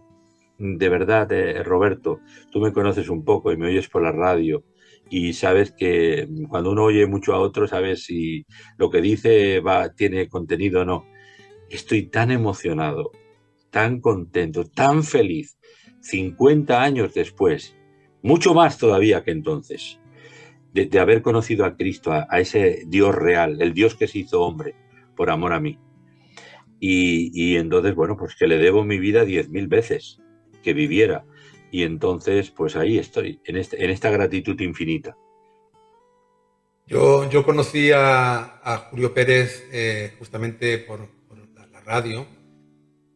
de 0.58 0.88
verdad, 0.88 1.30
eh, 1.32 1.62
Roberto, 1.64 2.22
tú 2.52 2.62
me 2.62 2.72
conoces 2.72 3.10
un 3.10 3.26
poco 3.26 3.52
y 3.52 3.58
me 3.58 3.68
oyes 3.68 3.90
por 3.90 4.02
la 4.04 4.12
radio 4.12 4.64
y 5.16 5.34
sabes 5.34 5.72
que 5.72 6.28
cuando 6.50 6.72
uno 6.72 6.86
oye 6.86 7.06
mucho 7.06 7.36
a 7.36 7.40
otro, 7.40 7.68
sabes 7.68 8.04
si 8.06 8.48
lo 8.80 8.90
que 8.90 9.00
dice 9.00 9.60
va, 9.60 9.90
tiene 9.94 10.28
contenido 10.28 10.82
o 10.82 10.86
no 10.86 11.06
estoy 11.70 12.08
tan 12.08 12.32
emocionado, 12.32 13.12
tan 13.70 14.02
contento, 14.02 14.66
tan 14.66 15.04
feliz, 15.04 15.60
50 16.02 16.82
años 16.82 17.14
después, 17.14 17.76
mucho 18.24 18.56
más 18.56 18.80
todavía 18.80 19.24
que 19.24 19.30
entonces, 19.30 20.00
de, 20.74 21.00
haber 21.00 21.22
conocido 21.22 21.66
a 21.66 21.76
Cristo, 21.78 22.12
a, 22.12 22.40
ese 22.40 22.82
Dios 22.88 23.14
real, 23.14 23.62
el 23.62 23.76
Dios 23.76 23.94
que 23.94 24.08
se 24.08 24.18
hizo 24.18 24.42
hombre 24.42 24.74
por 25.16 25.30
amor 25.30 25.54
a 25.54 25.60
mí. 25.60 25.78
Y, 26.80 27.56
entonces, 27.56 27.94
bueno, 27.94 28.18
pues 28.18 28.36
que 28.36 28.48
le 28.48 28.58
debo 28.58 28.84
mi 28.84 28.98
vida 28.98 29.26
diez 29.26 29.48
mil 29.48 29.68
veces, 29.68 30.20
que 30.64 30.74
viviera. 30.74 31.24
Y 31.74 31.82
entonces, 31.82 32.52
pues 32.52 32.76
ahí 32.76 33.00
estoy, 33.00 33.42
en, 33.46 33.58
este, 33.58 33.84
en 33.84 33.90
esta 33.90 34.12
gratitud 34.12 34.62
infinita. 34.62 35.18
Yo, 36.86 37.28
yo 37.32 37.44
conocí 37.44 37.90
a, 37.92 38.90
Julio 38.92 39.12
Pérez 39.12 39.68
eh, 39.72 40.14
justamente 40.20 40.78
por, 40.78 41.10
radio 41.84 42.28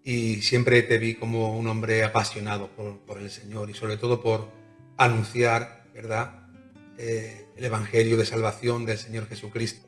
y 0.04 0.42
siempre 0.42 0.82
te 0.82 0.98
vi 0.98 1.14
como 1.14 1.56
un 1.56 1.68
hombre 1.68 2.04
apasionado 2.04 2.70
por, 3.06 3.20
el 3.20 3.30
Señor 3.30 3.70
y 3.70 3.76
sobre 3.76 3.96
todo 3.96 4.22
por 4.22 4.50
anunciar, 4.98 5.86
¿verdad?, 5.94 6.50
eh, 6.98 7.46
el 7.56 7.64
Evangelio 7.64 8.18
de 8.18 8.26
salvación 8.26 8.88
del 8.88 8.98
Señor 8.98 9.28
Jesucristo. 9.28 9.88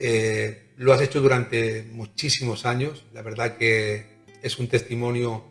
Eh, 0.00 0.72
lo 0.78 0.92
has 0.92 1.00
hecho 1.00 1.20
durante 1.20 1.84
muchísimos 1.92 2.66
años, 2.66 3.04
la 3.12 3.22
verdad 3.22 3.56
que 3.56 4.18
es 4.42 4.58
un 4.58 4.66
testimonio 4.66 5.44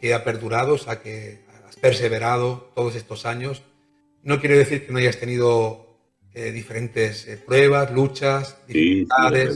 que 0.00 0.12
ha 0.12 0.24
perdurado, 0.24 0.74
o 0.74 0.78
sea, 0.78 1.00
que 1.00 1.43
perseverado 1.84 2.72
todos 2.74 2.96
estos 2.96 3.26
años. 3.26 3.62
No 4.22 4.40
quiere 4.40 4.56
decir 4.56 4.86
que 4.86 4.92
no 4.92 4.98
hayas 4.98 5.18
tenido 5.18 5.98
eh, 6.32 6.50
diferentes 6.50 7.26
pruebas, 7.44 7.92
luchas, 7.92 8.56
dificultades. 8.66 9.54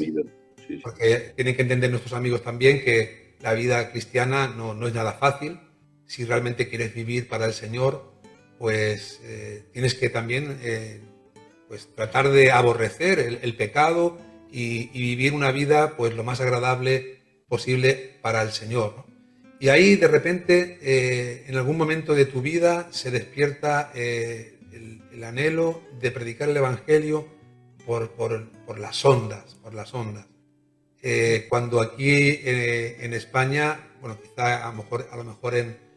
Porque 0.82 1.32
tienen 1.34 1.56
que 1.56 1.62
entender 1.62 1.88
nuestros 1.88 2.12
amigos 2.12 2.42
también 2.42 2.84
que 2.84 3.34
la 3.40 3.54
vida 3.54 3.90
cristiana 3.92 4.46
no, 4.46 4.86
es 4.86 4.92
nada 4.92 5.14
fácil. 5.14 5.58
Si 6.04 6.26
realmente 6.26 6.68
quieres 6.68 6.94
vivir 6.94 7.28
para 7.28 7.46
el 7.46 7.54
Señor, 7.54 8.12
pues 8.58 9.20
eh, 9.22 9.64
tienes 9.72 9.94
que 9.94 10.10
también 10.10 10.58
eh, 10.62 11.00
pues 11.66 11.88
tratar 11.94 12.28
de 12.28 12.50
aborrecer 12.52 13.20
el, 13.20 13.56
pecado 13.56 14.18
y, 14.52 14.88
vivir 14.88 15.32
una 15.32 15.50
vida 15.50 15.96
pues 15.96 16.14
lo 16.14 16.24
más 16.24 16.42
agradable 16.42 17.22
posible 17.48 18.18
para 18.20 18.42
el 18.42 18.52
Señor. 18.52 19.07
Y 19.60 19.68
ahí 19.68 19.96
de 19.96 20.08
repente, 20.08 20.78
eh, 20.80 21.44
en 21.48 21.56
algún 21.56 21.76
momento 21.76 22.14
de 22.14 22.26
tu 22.26 22.40
vida, 22.40 22.88
se 22.92 23.10
despierta 23.10 23.90
el, 23.94 24.58
anhelo 25.24 25.82
de 26.00 26.12
predicar 26.12 26.48
el 26.48 26.56
Evangelio 26.56 27.26
por, 27.84 28.78
las 28.78 29.04
ondas, 29.04 29.56
por 29.62 29.74
las 29.74 29.92
ondas. 29.94 30.26
Eh, 31.00 31.46
cuando 31.48 31.80
aquí 31.80 32.10
eh, 32.10 32.96
en 33.00 33.14
España, 33.14 33.80
bueno, 34.00 34.18
quizá 34.20 34.68
a 34.68 35.16
lo 35.16 35.24
mejor, 35.24 35.54
en, 35.54 35.88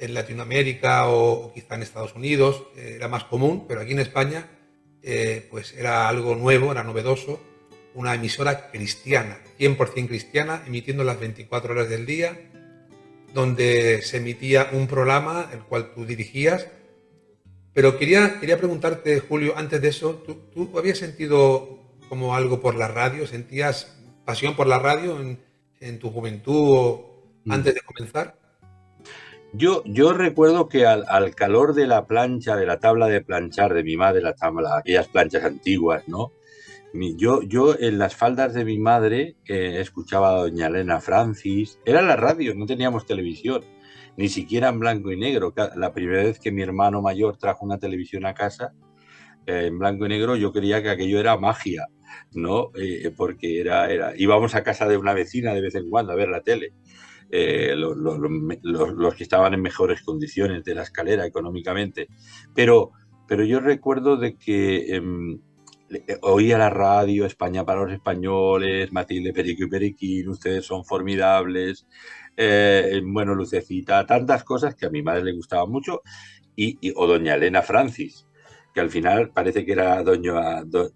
Latinoamérica 0.00 1.08
o, 1.08 1.52
quizá 1.52 1.74
en 1.74 1.82
Estados 1.82 2.14
Unidos 2.14 2.64
eh, 2.76 2.94
era 2.96 3.08
más 3.08 3.24
común, 3.24 3.66
pero 3.66 3.80
aquí 3.80 3.92
en 3.92 3.98
España 3.98 4.48
pues 5.50 5.72
era 5.72 6.06
algo 6.06 6.34
nuevo, 6.34 6.70
era 6.70 6.82
novedoso, 6.82 7.40
una 7.94 8.14
emisora 8.14 8.70
cristiana, 8.70 9.38
100% 9.58 10.06
cristiana, 10.06 10.62
emitiendo 10.66 11.02
las 11.02 11.18
24 11.18 11.72
horas 11.72 11.88
del 11.88 12.04
día, 12.04 12.38
donde 13.34 14.02
se 14.02 14.18
emitía 14.18 14.70
un 14.72 14.86
programa 14.86 15.48
el 15.52 15.60
cual 15.60 15.92
tú 15.94 16.04
dirigías. 16.04 16.68
Pero 17.74 17.98
quería, 17.98 18.40
quería 18.40 18.58
preguntarte, 18.58 19.20
Julio, 19.20 19.54
antes 19.56 19.80
de 19.80 19.88
eso, 19.88 20.22
¿tú, 20.26 20.38
¿tú 20.52 20.78
habías 20.78 20.98
sentido 20.98 21.78
como 22.08 22.34
algo 22.34 22.60
por 22.60 22.74
la 22.74 22.88
radio? 22.88 23.26
¿Sentías 23.26 23.98
pasión 24.24 24.56
por 24.56 24.66
la 24.66 24.78
radio 24.78 25.18
en, 25.80 25.98
tu 25.98 26.10
juventud 26.10 26.76
o 26.76 27.40
mm. 27.44 27.52
antes 27.52 27.74
de 27.74 27.80
comenzar? 27.82 28.34
Yo, 29.52 29.82
yo 29.86 30.12
recuerdo 30.12 30.68
que 30.68 30.84
al, 30.84 31.34
calor 31.34 31.74
de 31.74 31.86
la 31.86 32.06
plancha, 32.06 32.54
de 32.56 32.66
la 32.66 32.78
tabla 32.78 33.06
de 33.06 33.22
planchar 33.22 33.72
de 33.72 33.82
mi 33.82 33.96
madre, 33.96 34.20
la 34.20 34.34
tabla, 34.34 34.76
aquellas 34.76 35.08
planchas 35.08 35.44
antiguas, 35.44 36.06
¿no? 36.06 36.32
Yo, 36.94 37.42
yo 37.42 37.78
en 37.78 37.98
las 37.98 38.16
faldas 38.16 38.54
de 38.54 38.64
mi 38.64 38.78
madre 38.78 39.36
eh, 39.46 39.80
escuchaba 39.80 40.30
a 40.30 40.38
doña 40.40 40.68
Elena 40.68 41.00
Francis, 41.00 41.78
era 41.84 42.00
la 42.02 42.16
radio, 42.16 42.54
no 42.54 42.66
teníamos 42.66 43.04
televisión, 43.04 43.62
ni 44.16 44.28
siquiera 44.28 44.68
en 44.68 44.80
blanco 44.80 45.12
y 45.12 45.18
negro. 45.18 45.52
La 45.76 45.92
primera 45.92 46.22
vez 46.22 46.38
que 46.40 46.50
mi 46.50 46.62
hermano 46.62 47.02
mayor 47.02 47.36
trajo 47.36 47.64
una 47.64 47.78
televisión 47.78 48.24
a 48.24 48.34
casa, 48.34 48.72
eh, 49.46 49.66
en 49.66 49.78
blanco 49.78 50.06
y 50.06 50.08
negro, 50.08 50.36
yo 50.36 50.52
creía 50.52 50.82
que 50.82 50.90
aquello 50.90 51.20
era 51.20 51.36
magia. 51.36 51.86
¿no? 52.32 52.70
Eh, 52.74 53.12
porque 53.16 53.60
era, 53.60 53.90
era, 53.90 54.12
íbamos 54.16 54.54
a 54.54 54.62
casa 54.62 54.86
de 54.88 54.96
una 54.96 55.14
vecina 55.14 55.54
de 55.54 55.60
vez 55.60 55.74
en 55.74 55.88
cuando 55.88 56.12
a 56.12 56.16
ver 56.16 56.28
la 56.28 56.42
tele. 56.42 56.72
Eh, 57.30 57.74
los, 57.76 59.14
que 59.14 59.22
estaban 59.22 59.52
en 59.52 59.60
mejores 59.60 60.00
condiciones 60.00 60.64
de 60.64 60.74
la 60.74 60.82
escalera 60.82 61.26
económicamente. 61.26 62.08
Pero, 62.54 62.92
pero 63.26 63.44
yo 63.44 63.60
recuerdo 63.60 64.16
de 64.16 64.36
que 64.36 64.94
em, 64.94 65.40
oía 66.22 66.58
la 66.58 66.70
radio 66.70 67.24
España 67.24 67.64
para 67.64 67.80
los 67.80 67.92
españoles, 67.92 68.92
Matilde 68.92 69.32
Perico 69.32 69.64
y 70.00 70.26
ustedes 70.28 70.64
son 70.64 70.84
formidables, 70.84 71.86
eh, 72.36 73.00
bueno, 73.04 73.34
Lucecita, 73.34 74.06
tantas 74.06 74.44
cosas 74.44 74.74
que 74.74 74.86
a 74.86 74.90
mi 74.90 75.02
madre 75.02 75.24
le 75.24 75.32
gustaban 75.32 75.70
mucho, 75.70 76.02
y, 76.54 76.78
o 76.96 77.06
doña 77.06 77.34
Elena 77.34 77.62
Francis, 77.62 78.26
que 78.74 78.80
al 78.80 78.90
final 78.90 79.30
parece 79.30 79.64
que 79.64 79.72
era 79.72 80.02
doño, 80.02 80.34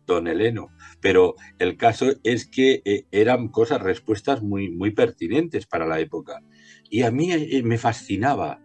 don 0.07 0.27
Eleno, 0.27 0.71
pero 1.01 1.35
el 1.59 1.77
caso 1.77 2.13
es 2.23 2.47
que 2.47 2.83
eh, 2.85 3.07
eran 3.11 3.49
cosas, 3.49 3.81
respuestas 3.81 4.43
muy, 4.43 4.71
muy 4.71 4.91
pertinentes 4.91 5.67
para 5.67 5.87
la 5.87 6.01
época. 6.01 6.41
Y 6.91 7.03
a 7.03 7.11
mí 7.11 7.33
eh, 7.33 7.63
me 7.63 7.79
fascinaba. 7.79 8.61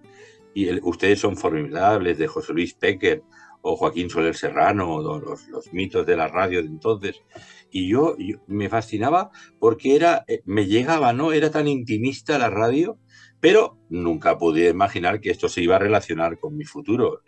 Y 0.54 0.80
ustedes 0.82 1.20
son 1.20 1.38
formidables, 1.38 2.18
de 2.18 2.28
José 2.28 2.54
Luis 2.54 2.74
Pecker 2.74 3.22
o 3.70 3.76
Joaquín 3.76 4.10
Soler 4.10 4.36
Serrano, 4.36 5.02
los, 5.02 5.48
los 5.50 5.74
mitos 5.74 6.06
de 6.06 6.16
la 6.16 6.30
radio 6.30 6.62
de 6.62 6.70
entonces. 6.70 7.22
Y 7.70 7.90
yo, 7.90 8.16
me 8.48 8.70
fascinaba 8.70 9.30
porque 9.60 9.96
era, 9.96 10.24
eh, 10.28 10.42
me 10.46 10.68
llegaba, 10.68 11.12
¿no? 11.12 11.34
Era 11.34 11.52
tan 11.52 11.68
intimista 11.68 12.38
la 12.38 12.50
radio, 12.50 12.98
pero 13.42 13.78
nunca 13.90 14.38
pude 14.38 14.70
imaginar 14.70 15.20
que 15.20 15.32
esto 15.32 15.50
se 15.50 15.62
iba 15.62 15.76
a 15.76 15.80
relacionar 15.80 16.40
con 16.40 16.56
mi 16.56 16.64
futuro 16.64 17.22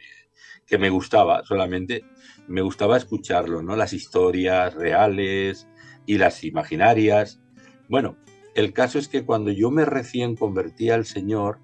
que 0.66 0.78
me 0.78 0.90
gustaba, 0.90 1.44
solamente 1.44 2.06
me 2.48 2.61
gustaba 2.61 2.95
escucharlo, 2.95 3.61
¿no? 3.61 3.76
Las 3.76 3.91
historias 3.91 4.76
reales 4.76 5.68
y 6.06 6.20
las 6.20 6.44
imaginarias. 6.45 7.41
Bueno, 7.90 8.18
el 8.56 8.72
caso 8.72 8.98
es 8.98 9.10
que 9.10 9.26
cuando 9.26 9.52
yo 9.52 9.72
me 9.72 9.84
recién 9.84 10.36
convertí 10.38 10.90
al 10.90 11.06
Señor, 11.06 11.60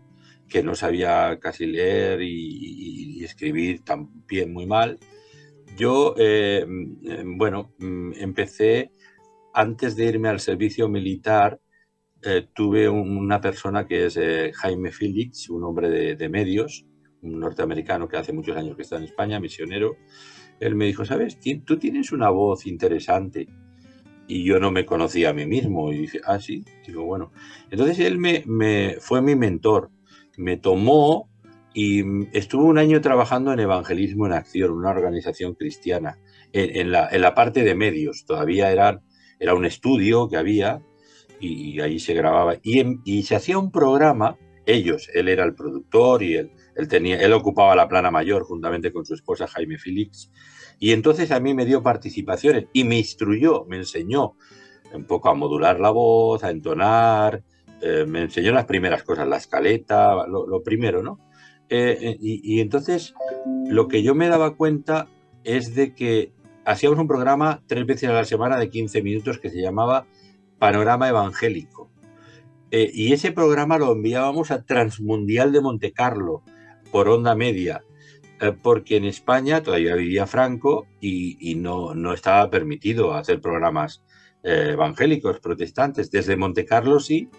que 0.47 0.63
no 0.63 0.75
sabía 0.75 1.39
casi 1.39 1.65
leer 1.65 2.21
y, 2.21 3.14
escribir 3.25 3.83
también 3.83 4.53
muy 4.53 4.65
mal, 4.65 4.99
yo, 5.77 6.15
eh, 6.17 6.65
mm, 6.65 7.37
bueno, 7.37 7.73
mm, 7.79 8.13
empecé, 8.15 8.91
antes 9.53 9.95
de 9.95 10.05
irme 10.05 10.29
al 10.29 10.39
servicio 10.39 10.87
militar, 10.87 11.59
eh, 12.23 12.47
tuve 12.53 12.89
una 12.89 13.41
persona 13.41 13.85
que 13.85 14.05
es 14.05 14.17
eh, 14.17 14.51
Jaime 14.53 14.91
Félix, 14.91 15.49
un 15.49 15.63
hombre 15.63 16.15
de 16.15 16.29
medios, 16.29 16.85
un 17.21 17.39
norteamericano 17.39 18.07
que 18.07 18.17
hace 18.17 18.33
muchos 18.33 18.55
años 18.55 18.75
que 18.75 18.83
está 18.83 18.97
en 18.97 19.03
España, 19.03 19.39
misionero, 19.39 19.97
él 20.59 20.75
me 20.75 20.85
dijo, 20.85 21.05
¿sabes? 21.05 21.37
Tú 21.65 21.77
tienes 21.77 22.11
una 22.11 22.29
voz 22.29 22.65
interesante. 22.65 23.47
Y 24.27 24.43
yo 24.43 24.59
no 24.59 24.71
me 24.71 24.85
conocía 24.85 25.29
a 25.29 25.33
mí 25.33 25.45
mismo. 25.45 25.91
Y 25.91 25.99
dije, 25.99 26.21
ah, 26.25 26.39
sí. 26.39 26.63
Digo, 26.85 27.03
bueno. 27.05 27.31
Entonces 27.69 27.99
él 27.99 28.17
me, 28.17 28.43
me 28.47 28.97
fue 28.99 29.21
mi 29.21 29.35
mentor. 29.35 29.91
Me 30.37 30.57
tomó 30.57 31.29
y 31.77 32.03
estuvo 32.31 32.63
un 32.63 32.77
año 32.77 33.01
trabajando 33.01 33.51
en 33.51 33.59
Evangelismo 33.59 34.25
en 34.25 34.31
Acción, 34.31 34.71
una 34.71 34.91
organización 34.91 35.55
cristiana, 35.55 36.17
en, 36.53 36.89
la, 36.89 37.09
en 37.11 37.19
la, 37.19 37.35
parte 37.35 37.65
de 37.65 37.75
medios. 37.75 38.25
Todavía 38.25 38.71
era, 38.71 39.01
un 39.53 39.65
estudio 39.65 40.29
que 40.29 40.37
había 40.37 40.81
y, 41.41 41.81
ahí 41.81 41.99
se 41.99 42.13
grababa. 42.13 42.55
Y, 42.63 43.23
se 43.23 43.35
hacía 43.35 43.57
un 43.57 43.71
programa, 43.71 44.37
ellos, 44.65 45.09
él 45.13 45.27
era 45.27 45.43
el 45.43 45.53
productor 45.53 46.23
y 46.23 46.35
él 46.35 47.33
ocupaba 47.33 47.75
la 47.75 47.89
plana 47.89 48.09
mayor 48.09 48.45
juntamente 48.45 48.93
con 48.93 49.05
su 49.05 49.13
esposa 49.13 49.45
Jaime 49.45 49.77
Félix. 49.77 50.31
Y 50.79 50.93
entonces 50.93 51.29
a 51.31 51.41
mí 51.41 51.53
me 51.53 51.65
dio 51.65 51.83
participaciones 51.83 52.67
y 52.71 52.85
me 52.85 52.97
instruyó, 52.97 53.65
me 53.65 53.75
enseñó 53.75 54.37
un 54.93 55.05
poco 55.05 55.27
a 55.27 55.33
modular 55.33 55.81
la 55.81 55.89
voz, 55.89 56.41
a 56.45 56.51
entonar, 56.51 57.43
eh, 57.81 58.05
me 58.07 58.21
enseñó 58.21 58.53
las 58.53 58.65
primeras 58.65 59.03
cosas, 59.03 59.27
la 59.27 59.37
escaleta, 59.37 60.25
lo, 60.27 60.63
primero, 60.63 61.03
¿no? 61.03 61.19
Eh, 61.69 61.97
eh, 61.99 62.17
y, 62.21 62.55
y, 62.55 62.59
entonces 62.59 63.15
lo 63.67 63.87
que 63.87 64.03
yo 64.03 64.13
me 64.13 64.27
daba 64.27 64.55
cuenta 64.55 65.07
es 65.43 65.73
de 65.73 65.95
que 65.95 66.31
hacíamos 66.63 66.99
un 66.99 67.07
programa 67.07 67.63
tres 67.67 67.85
veces 67.85 68.09
a 68.09 68.13
la 68.13 68.25
semana 68.25 68.57
de 68.57 68.69
15 68.69 69.01
minutos 69.01 69.39
que 69.39 69.49
se 69.49 69.61
llamaba 69.61 70.05
Panorama 70.59 71.09
Evangélico. 71.09 71.89
y 72.71 73.13
ese 73.13 73.31
programa 73.31 73.77
lo 73.77 73.93
enviábamos 73.93 74.51
a 74.51 74.63
Transmundial 74.63 75.51
de 75.51 75.61
Monte 75.61 75.91
Carlo, 75.91 76.43
por 76.91 77.09
onda 77.09 77.35
media, 77.35 77.83
eh, 78.39 78.51
porque 78.51 78.97
en 78.97 79.05
España 79.05 79.63
todavía 79.63 79.95
vivía 79.95 80.27
Franco 80.27 80.87
y, 80.99 81.55
no, 81.55 81.95
no, 81.95 82.13
estaba 82.13 82.49
permitido 82.49 83.13
hacer 83.13 83.39
programas 83.39 84.03
eh, 84.43 84.69
evangélicos, 84.71 85.39
protestantes. 85.39 86.11
Desde 86.11 86.35
Monte 86.35 86.65
Carlo 86.65 86.99
sí, 86.99 87.29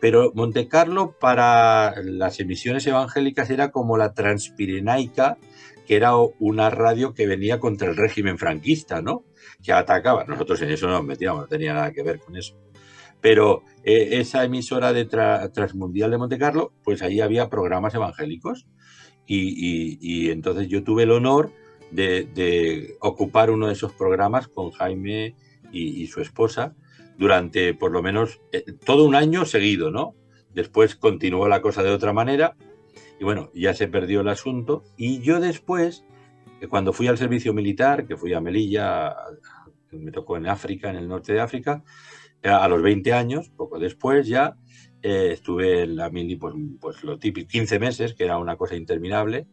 pero 0.00 0.32
Monte 0.34 0.66
Carlo 0.66 1.14
para 1.20 1.94
las 2.02 2.40
emisiones 2.40 2.86
evangélicas 2.86 3.50
era 3.50 3.70
como 3.70 3.96
la 3.96 4.14
Transpirenaica, 4.14 5.38
que 5.86 5.96
era 5.96 6.14
una 6.16 6.70
radio 6.70 7.14
que 7.14 7.26
venía 7.26 7.60
contra 7.60 7.88
el 7.88 7.96
régimen 7.96 8.38
franquista, 8.38 9.02
¿no? 9.02 9.24
Que 9.62 9.72
atacaba. 9.72 10.24
Nosotros 10.24 10.62
en 10.62 10.70
eso 10.70 10.86
no 10.86 10.94
nos 10.94 11.04
metíamos, 11.04 11.42
no 11.42 11.48
tenía 11.48 11.74
nada 11.74 11.92
que 11.92 12.02
ver 12.02 12.18
con 12.20 12.36
eso. 12.36 12.56
Pero 13.20 13.62
eh, 13.84 14.20
esa 14.20 14.44
emisora 14.44 14.92
de 14.92 15.04
Transmundial 15.04 16.10
de 16.10 16.18
Monte 16.18 16.38
Carlo, 16.38 16.72
pues 16.82 17.02
ahí 17.02 17.20
había 17.20 17.50
programas 17.50 17.94
evangélicos 17.94 18.66
y, 19.26 20.30
entonces 20.30 20.68
yo 20.68 20.82
tuve 20.82 21.04
el 21.04 21.12
honor 21.12 21.52
de, 21.90 22.96
ocupar 23.00 23.50
uno 23.50 23.68
de 23.68 23.74
esos 23.74 23.92
programas 23.92 24.48
con 24.48 24.70
Jaime 24.70 25.34
y, 25.70 26.06
su 26.06 26.20
esposa 26.20 26.74
durante 27.20 27.74
por 27.74 27.92
lo 27.92 28.02
menos 28.02 28.40
eh, 28.50 28.64
todo 28.84 29.04
un 29.04 29.14
año 29.14 29.44
seguido, 29.44 29.90
¿no? 29.90 30.16
Después 30.54 30.96
continuó 30.96 31.46
la 31.46 31.60
cosa 31.60 31.82
de 31.82 31.90
otra 31.90 32.14
manera 32.14 32.56
y 33.20 33.24
bueno, 33.24 33.50
ya 33.54 33.74
se 33.74 33.86
perdió 33.86 34.22
el 34.22 34.28
asunto. 34.28 34.82
Y 34.96 35.20
yo 35.20 35.38
después, 35.38 36.04
eh, 36.62 36.66
cuando 36.66 36.94
fui 36.94 37.06
al 37.08 37.18
servicio 37.18 37.52
militar, 37.52 38.06
que 38.06 38.16
fui 38.16 38.32
a 38.32 38.40
Melilla, 38.40 39.14
me 39.92 40.10
tocó 40.10 40.38
en 40.38 40.48
África, 40.48 40.88
en 40.88 40.96
el 40.96 41.06
norte 41.06 41.34
de 41.34 41.40
África, 41.40 41.84
eh, 42.42 42.48
a 42.48 42.66
los 42.66 42.80
20 42.80 43.12
años, 43.12 43.50
poco 43.50 43.78
después 43.78 44.26
ya, 44.26 44.56
estuve 45.02 45.82
en 45.82 45.96
la 45.96 46.10
mili, 46.10 46.36
pues, 46.36 46.54
pues, 46.78 47.04
lo 47.04 47.18
típico, 47.18 47.48
15 47.48 47.78
meses, 47.78 48.14
que 48.14 48.24
era 48.24 48.38
una 48.38 48.56
cosa 48.56 48.76
interminable. 48.76 49.46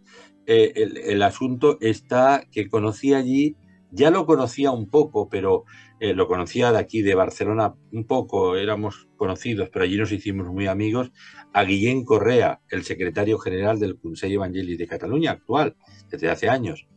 Eh, 0.49 0.71
el, 1.07 1.21
asunto 1.23 1.77
está 1.81 2.45
que 2.49 2.69
conocí 2.69 3.13
allí, 3.13 3.57
ya 3.91 4.11
lo 4.11 4.25
conocía 4.25 4.71
un 4.71 4.89
poco, 4.89 5.27
pero 5.27 5.65
eh, 5.99 6.13
lo 6.13 6.27
conocía 6.27 6.71
de 6.71 6.79
aquí, 6.79 7.01
de 7.01 7.15
Barcelona, 7.15 7.73
un 7.91 8.05
poco, 8.05 8.55
éramos 8.55 9.07
conocidos, 9.17 9.69
pero 9.69 9.85
allí 9.85 9.97
nos 9.97 10.11
hicimos 10.11 10.47
muy 10.47 10.67
amigos, 10.67 11.11
a 11.53 11.63
Guillén 11.63 12.05
Correa, 12.05 12.61
el 12.69 12.83
secretario 12.83 13.39
general 13.39 13.79
del 13.79 13.99
Consell 13.99 14.33
Evangeli 14.33 14.77
de 14.77 14.87
Cataluña, 14.87 15.31
actual, 15.31 15.75
desde 16.09 16.29
hace 16.29 16.49
años. 16.49 16.87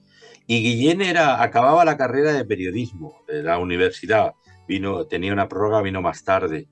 Y 0.46 0.62
Guillén 0.62 1.00
era, 1.00 1.42
acababa 1.42 1.84
la 1.84 1.96
carrera 1.96 2.32
de 2.32 2.44
periodismo 2.44 3.22
de 3.28 3.42
la 3.42 3.58
universidad, 3.58 4.32
vino, 4.68 5.06
tenía 5.06 5.32
una 5.32 5.48
prórroga, 5.48 5.82
vino 5.82 6.02
más 6.02 6.24
tarde 6.24 6.68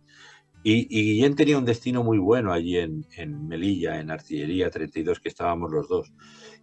y, 0.63 0.87
Guillén 0.89 1.37
tenía 1.37 1.59
un 1.59 1.65
destino 1.65 2.03
muy 2.03 2.19
bueno 2.19 2.53
allí 2.53 2.77
en, 2.77 3.07
Melilla, 3.49 4.01
en 4.01 4.11
Artillería 4.11 4.71
32, 4.71 5.21
que 5.21 5.29
estábamos 5.29 5.71
los 5.71 5.89
dos. 5.89 6.13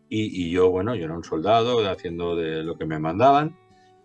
Y, 0.09 0.51
yo, 0.51 0.69
bueno, 0.69 0.95
yo 0.95 1.05
era 1.05 1.15
un 1.15 1.23
soldado 1.23 1.89
haciendo 1.89 2.35
de 2.35 2.63
lo 2.63 2.77
que 2.77 2.85
me 2.85 2.99
mandaban. 2.99 3.57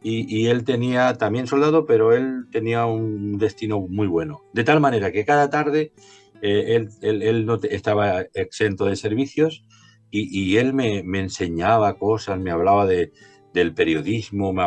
Y, 0.02 0.46
él 0.46 0.64
tenía 0.64 1.14
también 1.14 1.46
soldado, 1.46 1.84
pero 1.84 2.14
él 2.14 2.46
tenía 2.50 2.86
un 2.86 3.36
destino 3.36 3.80
muy 3.80 4.06
bueno. 4.06 4.42
De 4.54 4.64
tal 4.64 4.80
manera 4.80 5.12
que 5.12 5.26
cada 5.26 5.50
tarde 5.50 5.92
eh, 6.40 6.86
él, 7.02 7.46
no 7.46 7.58
estaba 7.62 8.22
exento 8.32 8.86
de 8.86 8.96
servicios 8.96 9.62
y, 10.10 10.56
él 10.56 10.72
me, 10.72 11.00
enseñaba 11.18 11.98
cosas, 11.98 12.40
me 12.40 12.50
hablaba 12.50 12.86
de, 12.86 13.12
del 13.52 13.74
periodismo, 13.74 14.52
me, 14.54 14.62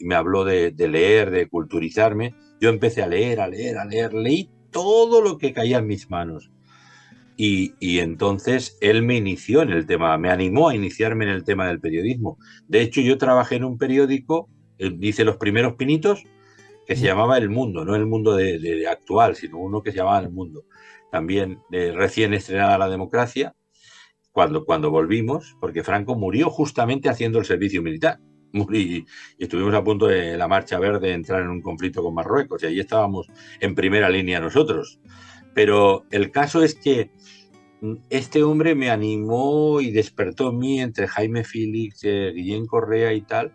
me 0.00 0.14
habló 0.14 0.44
de 0.44 0.72
leer, 0.76 1.30
de 1.30 1.48
culturizarme. 1.48 2.34
Yo 2.60 2.70
empecé 2.70 3.02
a 3.02 3.06
leer, 3.06 3.40
a 3.40 3.48
leer, 3.48 3.76
a 3.76 3.84
leer, 3.84 4.14
leí 4.14 4.48
todo 4.70 5.20
lo 5.20 5.36
que 5.38 5.52
caía 5.52 5.78
en 5.78 5.86
mis 5.86 6.10
manos. 6.10 6.50
Y, 7.42 8.00
entonces 8.00 8.76
él 8.82 9.02
me 9.02 9.16
inició 9.16 9.62
en 9.62 9.70
el 9.70 9.86
tema, 9.86 10.18
me 10.18 10.28
animó 10.28 10.68
a 10.68 10.74
iniciarme 10.74 11.24
en 11.24 11.30
el 11.30 11.42
tema 11.42 11.66
del 11.68 11.80
periodismo. 11.80 12.36
De 12.68 12.82
hecho, 12.82 13.00
yo 13.00 13.16
trabajé 13.16 13.56
en 13.56 13.64
un 13.64 13.78
periódico, 13.78 14.50
dice 14.96 15.24
los 15.24 15.36
primeros 15.36 15.74
pinitos, 15.74 16.24
que 16.86 16.96
se 16.96 17.04
llamaba 17.04 17.38
El 17.38 17.50
Mundo, 17.50 17.84
no 17.84 17.94
el 17.94 18.06
mundo 18.06 18.34
de, 18.34 18.86
actual, 18.88 19.36
sino 19.36 19.58
uno 19.58 19.82
que 19.82 19.92
se 19.92 19.98
llamaba 19.98 20.20
El 20.20 20.30
Mundo. 20.30 20.64
También 21.10 21.60
recién 21.70 22.34
estrenada 22.34 22.78
la 22.78 22.88
democracia, 22.88 23.54
cuando, 24.32 24.64
cuando 24.64 24.90
volvimos, 24.90 25.56
porque 25.60 25.84
Franco 25.84 26.16
murió 26.16 26.50
justamente 26.50 27.08
haciendo 27.08 27.38
el 27.38 27.44
servicio 27.44 27.82
militar. 27.82 28.18
y 28.72 29.06
estuvimos 29.38 29.74
a 29.74 29.84
punto 29.84 30.06
de 30.06 30.36
la 30.36 30.48
Marcha 30.48 30.78
Verde 30.78 31.12
entrar 31.12 31.42
en 31.42 31.50
un 31.50 31.62
conflicto 31.62 32.02
con 32.02 32.14
Marruecos 32.14 32.62
y 32.62 32.66
ahí 32.66 32.80
estábamos 32.80 33.28
en 33.60 33.74
primera 33.74 34.08
línea 34.08 34.40
nosotros. 34.40 35.00
Pero 35.54 36.04
el 36.10 36.30
caso 36.30 36.62
es 36.62 36.74
que 36.74 37.10
mm, 37.80 37.94
este 38.10 38.42
hombre 38.42 38.74
me 38.74 38.90
animó 38.90 39.80
y 39.80 39.90
despertó 39.90 40.50
en 40.50 40.58
mí 40.58 40.80
entre 40.80 41.08
Jaime 41.08 41.44
Félix, 41.44 42.00
eh, 42.04 42.32
Guillén 42.34 42.66
Correa 42.66 43.12
y 43.12 43.22
tal. 43.22 43.52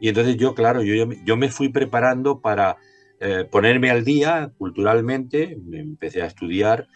Y 0.00 0.08
entonces 0.08 0.36
yo, 0.36 0.54
claro, 0.54 0.82
yo, 0.82 1.08
yo 1.24 1.36
me 1.36 1.50
fui 1.50 1.68
preparando 1.70 2.40
para 2.40 2.76
eh, 3.20 3.44
ponerme 3.50 3.90
al 3.90 4.04
día 4.04 4.52
culturalmente, 4.58 5.56
me 5.64 5.80
empecé 5.80 6.22
a 6.22 6.26
estudiar 6.26 6.88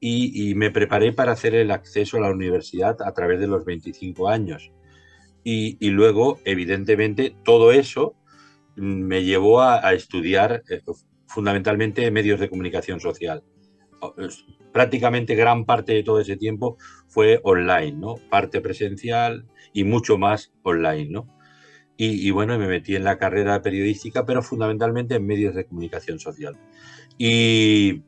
y, 0.00 0.50
y, 0.50 0.54
me 0.54 0.70
preparé 0.70 1.12
para 1.12 1.32
hacer 1.32 1.54
el 1.54 1.70
acceso 1.70 2.16
a 2.16 2.20
la 2.20 2.30
universidad 2.30 2.96
a 3.02 3.12
través 3.14 3.40
de 3.40 3.46
los 3.46 3.64
25 3.64 4.28
años. 4.28 4.72
Y, 5.44 5.90
luego, 5.90 6.38
evidentemente, 6.44 7.34
todo 7.44 7.72
eso 7.72 8.14
me 8.76 9.24
llevó 9.24 9.60
a, 9.60 9.92
estudiar 9.92 10.62
eh, 10.70 10.80
fundamentalmente 11.26 12.10
medios 12.10 12.38
de 12.38 12.48
comunicación 12.48 13.00
social. 13.00 13.42
Prácticamente 14.72 15.34
gran 15.34 15.64
parte 15.64 15.92
de 15.92 16.02
todo 16.02 16.20
ese 16.20 16.36
tiempo 16.36 16.76
fue 17.08 17.40
online, 17.42 17.92
¿no? 17.92 18.16
Parte 18.30 18.60
presencial 18.60 19.46
y 19.72 19.84
mucho 19.84 20.16
más 20.16 20.52
online, 20.62 21.10
¿no? 21.10 21.28
Y, 21.96 22.26
y, 22.26 22.30
bueno, 22.30 22.58
me 22.58 22.66
metí 22.66 22.96
en 22.96 23.04
la 23.04 23.18
carrera 23.18 23.60
periodística, 23.62 24.24
pero 24.24 24.42
fundamentalmente 24.42 25.16
en 25.16 25.26
medios 25.26 25.54
de 25.54 25.66
comunicación 25.66 26.18
social. 26.18 26.56
Y, 27.18 28.02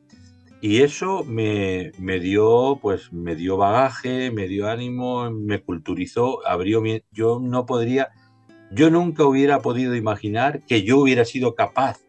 eso 0.61 1.23
me, 1.23 1.91
dio, 2.19 2.79
pues, 2.81 3.13
me 3.13 3.35
dio 3.35 3.55
bagaje, 3.55 4.31
me 4.31 4.47
dio 4.47 4.67
ánimo, 4.67 5.29
me 5.29 5.61
culturizó, 5.61 6.45
abrió 6.47 6.81
mi... 6.81 7.03
Yo 7.11 7.39
no 7.39 7.67
podría, 7.67 8.09
yo 8.71 8.89
nunca 8.89 9.25
hubiera 9.25 9.61
podido 9.61 9.95
imaginar 9.95 10.65
que 10.65 10.81
yo 10.81 10.97
hubiera 10.97 11.23
sido 11.23 11.53
capaz 11.53 11.99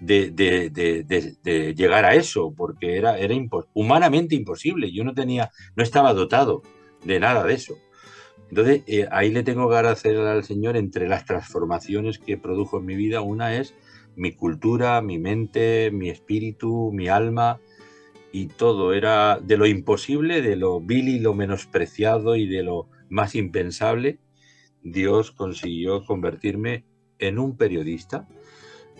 de, 0.00 0.30
de, 0.30 0.70
de, 0.70 1.74
llegar 1.74 2.04
a 2.04 2.14
eso, 2.14 2.52
porque 2.56 2.96
era, 2.96 3.16
era 3.16 3.34
humanamente 3.74 4.34
imposible. 4.34 4.92
Yo 4.92 5.04
no 5.04 5.14
tenía, 5.14 5.52
no 5.76 5.84
estaba 5.84 6.12
dotado 6.14 6.62
de 7.04 7.20
nada 7.20 7.44
de 7.44 7.54
eso. 7.54 7.74
Entonces, 8.50 8.82
eh, 8.86 9.06
ahí 9.10 9.30
le 9.30 9.42
tengo 9.42 9.68
que 9.68 9.76
agradecer 9.76 10.16
al 10.16 10.44
Señor 10.44 10.76
entre 10.76 11.08
las 11.08 11.24
transformaciones 11.24 12.18
que 12.18 12.36
produjo 12.36 12.78
en 12.78 12.86
mi 12.86 12.94
vida. 12.94 13.20
Una 13.20 13.56
es 13.56 13.74
mi 14.16 14.32
cultura, 14.32 15.00
mi 15.02 15.18
mente, 15.18 15.90
mi 15.90 16.08
espíritu, 16.08 16.90
mi 16.92 17.08
alma, 17.08 17.60
y 18.32 18.48
todo 18.48 18.92
era 18.92 19.38
de 19.40 19.56
lo 19.56 19.66
imposible, 19.66 20.42
de 20.42 20.56
lo 20.56 20.80
vil 20.80 21.08
y 21.08 21.20
lo 21.20 21.34
menospreciado 21.34 22.34
y 22.34 22.48
de 22.48 22.64
lo 22.64 22.88
más 23.08 23.36
impensable, 23.36 24.18
Dios 24.82 25.30
consiguió 25.30 26.04
convertirme 26.04 26.84
en 27.18 27.38
un 27.38 27.56
periodista, 27.56 28.28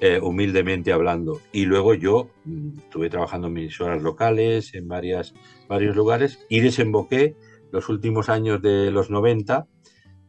eh, 0.01 0.21
humildemente 0.23 0.93
hablando. 0.93 1.41
Y 1.53 1.67
luego 1.67 1.95
yo 1.95 2.31
mm, 2.45 2.79
estuve 2.79 3.11
trabajando 3.11 3.49
en 3.49 3.55
mis 3.55 3.81
horas 3.81 4.03
locales, 4.03 4.75
en 4.75 4.87
varias, 4.87 5.35
varios 5.69 5.97
lugares, 5.97 6.45
y 6.49 6.61
desemboqué 6.61 7.35
los 7.75 7.89
últimos 7.89 8.29
años 8.29 8.63
de 8.63 8.91
los 8.91 9.11
90, 9.11 9.67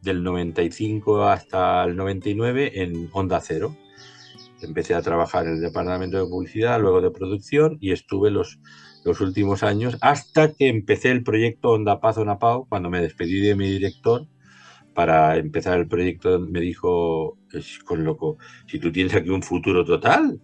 del 0.02 0.22
95 0.22 1.24
hasta 1.24 1.84
el 1.84 1.96
99, 1.96 2.82
en 2.82 3.08
Onda 3.12 3.40
Cero. 3.40 3.74
Empecé 4.60 4.94
a 4.94 5.02
trabajar 5.02 5.46
en 5.46 5.54
el 5.54 5.60
departamento 5.60 6.18
de 6.18 6.28
publicidad, 6.28 6.80
luego 6.80 7.00
de 7.00 7.10
producción, 7.10 7.78
y 7.80 7.92
estuve 7.92 8.30
los 8.30 8.58
los 9.06 9.20
últimos 9.20 9.62
años, 9.62 9.96
hasta 10.00 10.52
que 10.52 10.66
empecé 10.66 11.12
el 11.12 11.22
proyecto 11.22 11.70
Onda 11.70 12.00
Paz 12.00 12.18
Onda 12.18 12.40
Pau, 12.40 12.66
cuando 12.68 12.90
me 12.90 13.00
despedí 13.00 13.40
de 13.40 13.54
mi 13.54 13.70
director 13.70 14.26
para 14.94 15.36
empezar 15.36 15.78
el 15.78 15.86
proyecto, 15.86 16.40
me 16.40 16.60
dijo, 16.60 17.38
con 17.84 18.04
loco, 18.04 18.38
si 18.66 18.80
tú 18.80 18.90
tienes 18.90 19.14
aquí 19.14 19.30
un 19.30 19.42
futuro 19.42 19.84
total. 19.84 20.40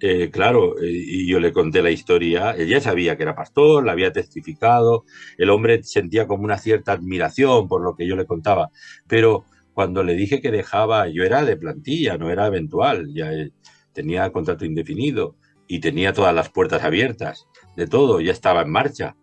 Eh, 0.00 0.30
claro, 0.30 0.74
y 0.82 1.26
yo 1.26 1.40
le 1.40 1.52
conté 1.52 1.80
la 1.80 1.90
historia, 1.90 2.50
él 2.50 2.68
ya 2.68 2.80
sabía 2.80 3.16
que 3.16 3.22
era 3.22 3.34
pastor, 3.34 3.84
la 3.86 3.92
había 3.92 4.12
testificado, 4.12 5.04
el 5.38 5.50
hombre 5.50 5.82
sentía 5.82 6.26
como 6.26 6.44
una 6.44 6.58
cierta 6.58 6.92
admiración 6.92 7.68
por 7.68 7.82
lo 7.82 7.94
que 7.94 8.06
yo 8.06 8.16
le 8.16 8.26
contaba, 8.26 8.70
pero 9.06 9.44
cuando 9.74 10.04
le 10.04 10.14
dije 10.14 10.40
que 10.40 10.50
dejaba, 10.50 11.08
yo 11.08 11.24
era 11.24 11.44
de 11.44 11.56
plantilla, 11.56 12.16
no 12.16 12.30
era 12.30 12.46
eventual, 12.46 13.12
ya 13.14 13.32
eh, 13.32 13.50
tenía 13.92 14.30
contrato 14.30 14.64
indefinido 14.64 15.36
y 15.66 15.80
tenía 15.80 16.12
todas 16.12 16.34
las 16.34 16.50
puertas 16.50 16.84
abiertas 16.84 17.46
de 17.76 17.86
todo, 17.86 18.20
ya 18.20 18.32
estaba 18.32 18.62
en 18.62 18.70
marcha. 18.70 19.16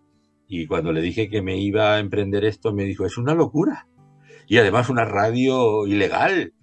Y 0.48 0.68
cuando 0.68 0.92
le 0.92 1.02
dije 1.02 1.30
que 1.30 1.42
me 1.42 1.58
iba 1.58 1.96
a 1.96 2.00
emprender 2.00 2.44
esto, 2.44 2.74
me 2.74 2.84
dijo, 2.84 3.06
es 3.06 3.18
una 3.18 3.34
locura. 3.34 3.88
Y 4.48 4.58
además 4.58 4.90
una 4.90 5.06
radio 5.06 5.88
ilegal. 5.88 6.54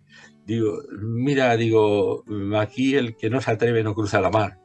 Digo, 0.48 0.78
mira, 0.98 1.54
digo, 1.58 2.24
aquí 2.56 2.94
el 2.94 3.16
que 3.16 3.28
no 3.28 3.38
se 3.42 3.50
atreve 3.50 3.82
no 3.82 3.94
cruza 3.94 4.18
la 4.18 4.30
mar. 4.30 4.58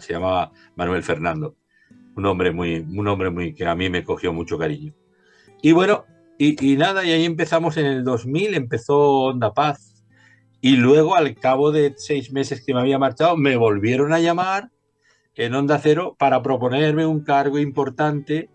Se 0.00 0.14
llamaba 0.14 0.52
Manuel 0.74 1.02
Fernando. 1.02 1.54
Un 2.16 2.24
hombre 2.24 2.50
muy, 2.50 2.76
un 2.76 3.06
hombre 3.06 3.28
muy 3.28 3.52
que 3.52 3.66
a 3.66 3.74
mí 3.74 3.90
me 3.90 4.04
cogió 4.04 4.32
mucho 4.32 4.56
cariño. 4.56 4.94
Y 5.60 5.72
bueno, 5.72 6.06
y, 6.38 6.72
y 6.72 6.78
nada, 6.78 7.04
y 7.04 7.10
ahí 7.10 7.26
empezamos 7.26 7.76
en 7.76 7.84
el 7.84 8.04
2000, 8.04 8.54
empezó 8.54 9.24
Onda 9.24 9.52
Paz. 9.52 10.02
Y 10.62 10.76
luego, 10.76 11.14
al 11.14 11.34
cabo 11.34 11.72
de 11.72 11.92
seis 11.98 12.32
meses 12.32 12.64
que 12.64 12.72
me 12.72 12.80
había 12.80 12.98
marchado, 12.98 13.36
me 13.36 13.58
volvieron 13.58 14.14
a 14.14 14.20
llamar 14.20 14.70
en 15.34 15.54
Onda 15.54 15.78
Cero 15.78 16.16
para 16.18 16.42
proponerme 16.42 17.04
un 17.04 17.20
cargo 17.20 17.58
importante, 17.58 18.48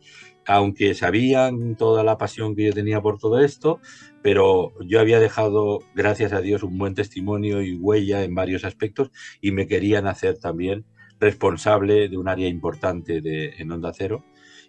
aunque 0.47 0.95
sabían 0.95 1.75
toda 1.75 2.03
la 2.03 2.17
pasión 2.17 2.55
que 2.55 2.65
yo 2.65 2.73
tenía 2.73 2.99
por 2.99 3.19
todo 3.19 3.39
esto, 3.41 3.79
pero 4.23 4.71
yo 4.79 5.01
había 5.01 5.19
dejado, 5.19 5.79
gracias 5.93 6.31
a 6.31 6.39
Dios, 6.39 6.63
un 6.63 6.77
buen 6.77 6.95
testimonio 6.95 7.61
y 7.61 7.75
huella 7.75 8.23
en 8.23 8.33
varios 8.33 8.63
aspectos 8.63 9.11
y 9.41 9.51
me 9.51 9.67
querían 9.67 10.07
hacer 10.07 10.39
también 10.39 10.85
responsable 11.19 12.07
de 12.07 12.17
un 12.17 12.29
área 12.29 12.47
importante 12.47 13.21
de, 13.21 13.53
en 13.57 13.71
Onda 13.71 13.91
Cero 13.93 14.23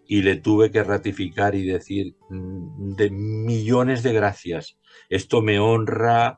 y 0.06 0.22
le 0.22 0.36
tuve 0.36 0.70
que 0.70 0.82
ratificar 0.82 1.54
y 1.54 1.64
decir 1.64 2.16
mm, 2.28 2.94
de 2.96 3.10
millones 3.10 4.02
de 4.02 4.12
gracias. 4.12 4.76
Esto 5.08 5.40
me 5.40 5.58
honra. 5.58 6.36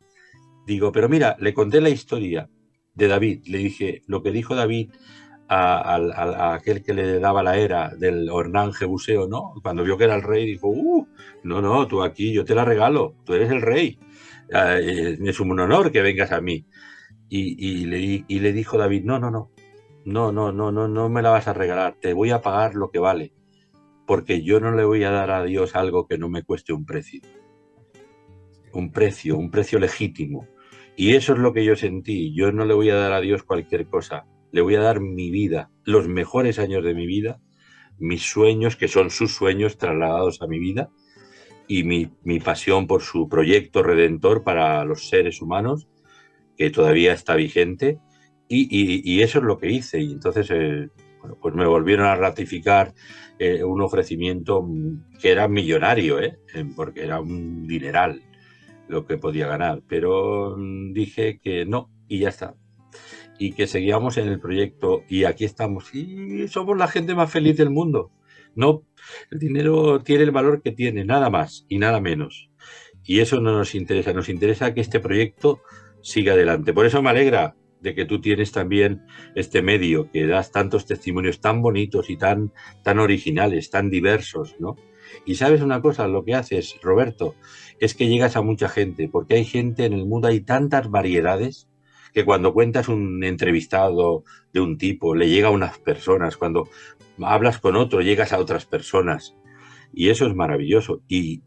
Digo, 0.67 0.93
pero 0.93 1.09
mira, 1.09 1.37
le 1.41 1.55
conté 1.55 1.81
la 1.81 1.89
historia 1.89 2.51
de 2.95 3.09
David. 3.09 3.47
Le 3.47 3.59
dije, 3.59 4.03
lo 4.07 4.23
que 4.23 4.31
dijo 4.31 4.55
David 4.55 4.91
a, 5.49 6.55
aquel 6.55 6.83
que 6.83 6.95
le 6.95 7.19
daba 7.19 7.43
la 7.43 7.57
era 7.57 7.91
del 7.97 8.29
Hernán 8.29 8.73
Jebuseo, 8.73 9.29
¿no? 9.29 9.55
Cuando 9.63 9.85
vio 9.85 9.97
que 9.97 10.05
era 10.05 10.17
el 10.17 10.23
rey, 10.23 10.47
dijo, 10.47 10.69
uh, 10.69 11.07
no, 11.45 11.63
no, 11.63 11.87
tú 11.87 12.03
aquí, 12.03 12.33
yo 12.33 12.45
te 12.45 12.55
la 12.55 12.65
regalo, 12.65 13.15
tú 13.25 13.35
eres 13.35 13.51
el 13.51 13.63
rey, 13.63 13.99
eh, 14.53 15.19
es 15.23 15.41
un 15.41 15.59
honor 15.59 15.93
que 15.93 16.03
vengas 16.03 16.33
a 16.33 16.41
mí. 16.41 16.67
Y, 17.29 17.87
le, 17.87 18.25
y 18.27 18.39
le 18.39 18.53
dijo 18.53 18.79
David, 18.79 19.05
no, 19.05 19.19
no, 19.19 19.31
no, 19.31 19.51
no, 20.05 20.31
no, 20.31 20.53
no, 20.53 20.71
no, 20.71 20.89
no 20.89 21.09
me 21.09 21.23
la 21.23 21.31
vas 21.31 21.49
a 21.49 21.53
regalar, 21.53 21.97
te 22.01 22.13
voy 22.13 22.31
a 22.31 22.41
pagar 22.41 22.77
lo 22.77 22.91
que 22.91 23.01
vale, 23.01 23.33
porque 24.07 24.43
yo 24.43 24.61
no 24.61 24.71
le 24.71 24.85
voy 24.85 25.03
a 25.03 25.11
dar 25.11 25.33
a 25.33 25.43
Dios 25.43 25.75
algo 25.75 26.07
que 26.07 26.19
no 26.19 26.29
me 26.29 26.45
cueste 26.45 26.73
un 26.73 26.87
precio. 26.87 27.21
Un 28.73 28.93
precio, 28.93 29.37
un 29.37 29.51
precio 29.51 29.79
legítimo. 29.79 30.47
Y 30.97 31.15
eso 31.15 31.33
es 31.33 31.39
lo 31.39 31.53
que 31.53 31.65
yo 31.65 31.77
sentí. 31.77 32.35
Yo 32.35 32.53
no 32.53 32.65
le 32.65 32.75
voy 32.75 32.91
a 32.91 32.97
dar 32.97 33.13
a 33.13 33.21
Dios 33.21 33.43
cualquier 33.43 33.87
cosa 33.87 34.27
le 34.57 34.63
voy 34.63 34.75
a 34.75 34.81
dar 34.81 35.01
mi 35.01 35.31
vida, 35.31 35.71
los 35.85 36.09
mejores 36.09 36.59
años 36.59 36.83
de 36.83 36.95
mi 36.95 37.07
vida, 37.07 37.39
mis 37.99 38.23
sueños, 38.23 38.75
que 38.75 38.89
son 38.89 39.11
sus 39.11 39.35
sueños 39.35 39.77
trasladados 39.77 40.41
a 40.41 40.47
mi 40.47 40.59
vida, 40.59 40.89
y 41.69 41.85
mi, 41.85 42.09
mi 42.25 42.41
pasión 42.41 42.87
por 42.87 43.03
su 43.03 43.29
proyecto 43.29 43.83
redentor 43.83 44.45
para 44.45 44.83
los 44.87 45.11
seres 45.11 45.43
humanos, 45.43 45.89
que 46.57 46.71
todavía 46.71 47.13
está 47.13 47.35
vigente, 47.35 47.99
y, 48.49 49.21
eso 49.21 49.41
es 49.41 49.45
lo 49.45 49.59
que 49.59 49.71
hice. 49.71 50.01
Y 50.01 50.13
entonces, 50.13 50.51
eh, 50.51 50.89
bueno, 51.21 51.37
pues 51.39 51.55
me 51.55 51.67
volvieron 51.67 52.07
a 52.07 52.15
ratificar 52.15 52.95
eh, 53.39 53.63
un 53.63 53.83
ofrecimiento 53.83 54.67
que 55.21 55.33
era 55.33 55.49
millonario, 55.49 56.19
¿eh? 56.19 56.39
porque 56.75 57.03
era 57.03 57.21
un 57.21 57.67
dineral 57.67 58.23
lo 58.89 59.05
que 59.05 59.19
podía 59.19 59.49
ganar, 59.49 59.83
pero 59.87 60.57
mm, 60.57 60.95
dije 60.95 61.41
que 61.43 61.67
no, 61.67 61.91
y 62.09 62.21
ya 62.21 62.31
está 62.31 62.55
y 63.39 63.53
que 63.53 63.67
seguíamos 63.67 64.17
en 64.19 64.29
el 64.29 64.41
proyecto 64.41 65.03
y 65.09 65.25
aquí 65.25 65.45
estamos 65.45 65.95
y 65.95 66.49
somos 66.49 66.77
la 66.77 66.89
gente 66.89 67.15
más 67.15 67.31
feliz 67.31 67.57
del 67.57 67.71
mundo. 67.71 68.11
No, 68.55 68.85
el 69.31 69.39
dinero 69.39 70.01
tiene 70.01 70.25
el 70.25 70.31
valor 70.31 70.63
que 70.63 70.73
tiene, 70.73 71.05
nada 71.05 71.29
más 71.29 71.67
y 71.69 71.79
nada 71.79 72.01
menos. 72.01 72.51
Y 73.05 73.21
eso 73.21 73.41
no 73.41 73.57
nos 73.57 73.75
interesa, 73.75 74.13
nos 74.13 74.29
interesa 74.29 74.75
que 74.75 74.81
este 74.81 74.99
proyecto 74.99 75.61
siga 76.03 76.33
adelante. 76.33 76.73
Por 76.73 76.87
eso 76.87 77.03
me 77.03 77.11
alegra 77.11 77.55
de 77.81 77.95
que 77.95 78.05
tú 78.05 78.21
tienes 78.21 78.53
también 78.53 79.07
este 79.35 79.63
medio, 79.63 80.11
que 80.11 80.27
das 80.27 80.51
tantos 80.51 80.87
testimonios 80.87 81.41
tan 81.41 81.63
bonitos 81.63 82.11
y 82.11 82.17
tan, 82.17 82.53
tan 82.83 82.99
originales, 82.99 83.71
tan 83.71 83.91
diversos, 83.91 84.57
¿no? 84.59 84.77
Y 85.25 85.37
sabes 85.37 85.63
una 85.63 85.81
cosa, 85.81 86.09
lo 86.09 86.25
que 86.25 86.35
haces, 86.35 86.79
Roberto, 86.83 87.35
es 87.79 87.95
que 87.95 88.09
llegas 88.09 88.37
a 88.37 88.43
mucha 88.43 88.69
gente, 88.69 89.09
porque 89.09 89.35
hay 89.35 89.45
gente 89.45 89.85
en 89.85 89.93
el 89.93 90.07
mundo, 90.07 90.29
hay 90.29 90.41
tantas 90.41 90.91
variedades, 90.91 91.69
que 92.17 92.25
cuando 92.25 92.55
cuentas 92.55 92.89
un 92.89 93.23
entrevistado 93.25 94.25
de 94.51 94.61
un 94.61 94.79
tipo, 94.79 95.15
le 95.15 95.29
llega 95.29 95.49
a 95.49 95.51
unas 95.51 95.79
personas, 95.79 96.39
cuando 96.39 96.67
hablas 97.21 97.59
con 97.59 97.77
otro, 97.77 98.01
llegas 98.01 98.33
a 98.33 98.39
otras 98.39 98.65
personas. 98.65 99.37
Y 99.93 100.09
eso 100.09 100.27
es 100.27 100.35
maravilloso. 100.35 101.03
Y, 101.09 101.43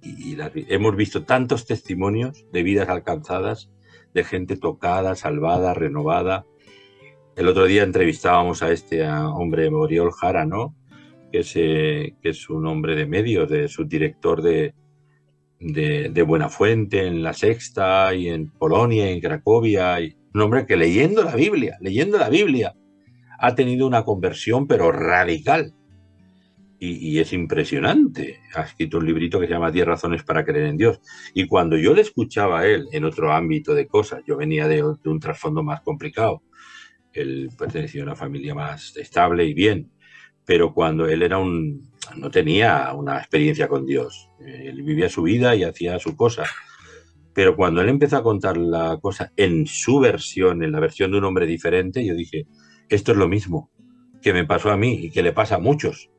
hemos 0.53 0.95
visto 0.95 1.23
tantos 1.23 1.65
testimonios 1.65 2.45
de 2.53 2.61
vidas 2.61 2.87
alcanzadas, 2.87 3.71
de 4.13 4.23
gente 4.23 4.57
tocada, 4.57 5.15
salvada, 5.15 5.73
renovada. 5.73 6.45
El 7.35 7.47
otro 7.47 7.65
día 7.65 7.81
entrevistábamos 7.81 8.61
a 8.61 8.71
este 8.71 9.09
hombre, 9.09 9.71
Moriol 9.71 10.11
Jara, 10.11 10.45
¿no? 10.45 10.75
Que 11.31 11.39
es, 11.39 11.51
eh, 11.55 12.13
que 12.21 12.29
es 12.29 12.47
un 12.47 12.67
hombre 12.67 12.95
de 12.95 13.07
medios, 13.07 13.49
de 13.49 13.69
subdirector 13.69 14.43
de, 14.43 14.75
de, 15.59 16.09
de 16.09 16.21
Buenafuente 16.21 17.07
en 17.07 17.23
La 17.23 17.33
Sexta 17.33 18.13
y 18.13 18.27
en 18.27 18.51
Polonia, 18.51 19.09
en 19.09 19.19
Cracovia. 19.19 19.99
Y, 19.99 20.18
un 20.33 20.41
hombre 20.41 20.65
que 20.65 20.77
leyendo 20.77 21.23
la 21.23 21.35
Biblia, 21.35 21.77
leyendo 21.81 22.17
la 22.17 22.29
Biblia, 22.29 22.75
ha 23.39 23.55
tenido 23.55 23.87
una 23.87 24.03
conversión 24.03 24.67
pero 24.67 24.91
radical. 24.91 25.73
Y, 26.81 27.19
es 27.19 27.33
impresionante. 27.33 28.39
Ha 28.55 28.61
escrito 28.61 28.99
un 28.99 29.05
librito 29.05 29.37
que 29.37 29.47
se 29.47 29.53
llama 29.53 29.69
Diez 29.69 29.85
razones 29.85 30.23
para 30.23 30.45
creer 30.45 30.67
en 30.67 30.77
Dios. 30.77 31.01
Y 31.33 31.45
cuando 31.45 31.75
yo 31.75 31.93
le 31.93 32.01
escuchaba 32.01 32.61
a 32.61 32.67
él 32.67 32.87
en 32.93 33.03
otro 33.03 33.33
ámbito 33.33 33.73
de 33.73 33.85
cosas, 33.85 34.21
yo 34.25 34.37
venía 34.37 34.65
de, 34.65 34.81
un 34.83 35.19
trasfondo 35.19 35.61
más 35.61 35.81
complicado. 35.81 36.41
Él 37.11 37.49
pertenecía 37.57 38.01
a 38.01 38.05
una 38.05 38.15
familia 38.15 38.55
más 38.55 38.95
estable 38.95 39.43
y 39.43 39.53
bien. 39.53 39.91
Pero 40.45 40.73
cuando 40.73 41.05
él 41.05 41.21
era 41.21 41.37
un, 41.37 41.91
no 42.15 42.31
tenía 42.31 42.93
una 42.93 43.17
experiencia 43.17 43.67
con 43.67 43.85
Dios. 43.85 44.29
Él 44.39 44.81
vivía 44.81 45.09
su 45.09 45.23
vida 45.23 45.57
y 45.57 45.65
hacía 45.65 45.99
su 45.99 46.15
cosa 46.15 46.45
Pero 47.39 47.55
cuando 47.55 47.79
él 47.79 47.87
empezó 47.87 48.17
a 48.17 48.21
contar 48.21 48.57
la 48.57 48.99
cosa 49.01 49.31
en 49.37 49.65
su 49.65 50.01
versión, 50.01 50.61
en 50.61 50.73
la 50.73 50.81
versión 50.81 51.09
de 51.09 51.19
un 51.19 51.23
hombre 51.23 51.45
diferente, 51.45 52.05
yo 52.05 52.13
dije, 52.13 52.47
esto 52.89 53.13
es 53.13 53.17
lo 53.17 53.29
mismo 53.29 53.71
que 54.21 54.33
me 54.33 54.43
pasó 54.43 54.71
a 54.71 54.75
mí 54.75 55.05
y 55.05 55.09
que 55.09 55.23
le 55.23 55.31
pasa 55.31 55.55
a 55.55 55.59
muchos. 55.59 56.09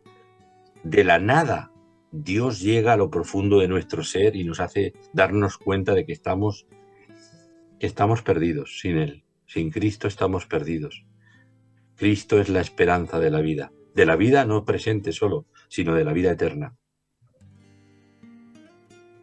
De 0.82 1.04
la 1.04 1.18
nada, 1.18 1.72
Dios 2.10 2.62
llega 2.62 2.94
a 2.94 2.96
lo 2.96 3.10
profundo 3.10 3.58
de 3.58 3.68
nuestro 3.68 4.02
ser 4.02 4.34
y 4.34 4.44
nos 4.44 4.60
hace 4.60 4.94
darnos 5.12 5.58
cuenta 5.58 5.92
de 5.94 6.06
que 6.06 6.14
estamos, 6.14 6.66
estamos 7.80 8.22
perdidos 8.22 8.80
sin 8.80 8.96
Él. 8.96 9.22
Sin 9.46 9.70
Cristo 9.70 10.08
estamos 10.08 10.46
perdidos. 10.46 11.04
Cristo 11.96 12.40
es 12.40 12.48
la 12.48 12.62
esperanza 12.62 13.20
de 13.20 13.30
la 13.30 13.42
vida. 13.42 13.72
De 13.94 14.06
la 14.06 14.16
vida 14.16 14.46
no 14.46 14.64
presente 14.64 15.12
solo, 15.12 15.44
sino 15.68 15.94
de 15.94 16.04
la 16.04 16.14
vida 16.14 16.30
eterna. 16.30 16.78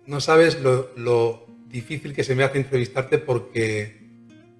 No 0.06 0.22
sabes 0.22 0.61
lo, 0.61 1.47
difícil 1.69 2.13
que 2.13 2.23
se 2.23 2.35
me 2.35 2.43
hace 2.43 2.57
entrevistarte 2.57 3.17
porque, 3.17 3.97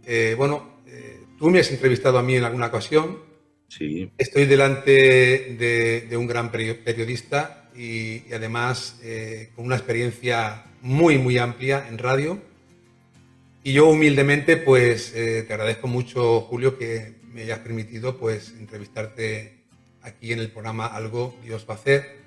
eh, 0.06 0.36
bueno, 0.38 0.82
eh, 0.88 1.22
tú 1.38 1.50
me 1.50 1.60
has 1.60 1.72
entrevistado 1.72 2.18
a 2.18 2.24
mí 2.24 2.36
en 2.36 2.44
alguna 2.44 2.68
ocasión. 2.68 3.20
Sí. 3.68 4.12
Estoy 4.18 4.46
delante 4.46 4.92
de, 4.92 6.18
un 6.18 6.28
gran 6.28 6.52
periodista 6.52 7.70
y, 7.76 8.32
además 8.34 9.00
eh, 9.04 9.50
con 9.56 9.66
una 9.66 9.76
experiencia 9.76 10.66
muy, 10.82 11.18
muy 11.18 11.38
amplia 11.38 11.86
en 11.88 11.98
radio. 11.98 12.42
Y 13.64 13.74
yo 13.74 13.88
humildemente, 13.88 14.56
pues 14.56 15.12
te 15.12 15.46
agradezco 15.50 15.88
mucho, 15.88 16.40
Julio, 16.42 16.78
que 16.78 17.16
me 17.34 17.42
hayas 17.42 17.60
permitido 17.60 18.18
pues 18.18 18.54
entrevistarte 18.58 19.58
aquí 20.02 20.32
en 20.32 20.40
el 20.40 20.50
programa 20.50 20.88
Algo 20.88 21.36
Dios 21.44 21.66
va 21.70 21.74
a 21.74 21.78
hacer 21.78 22.27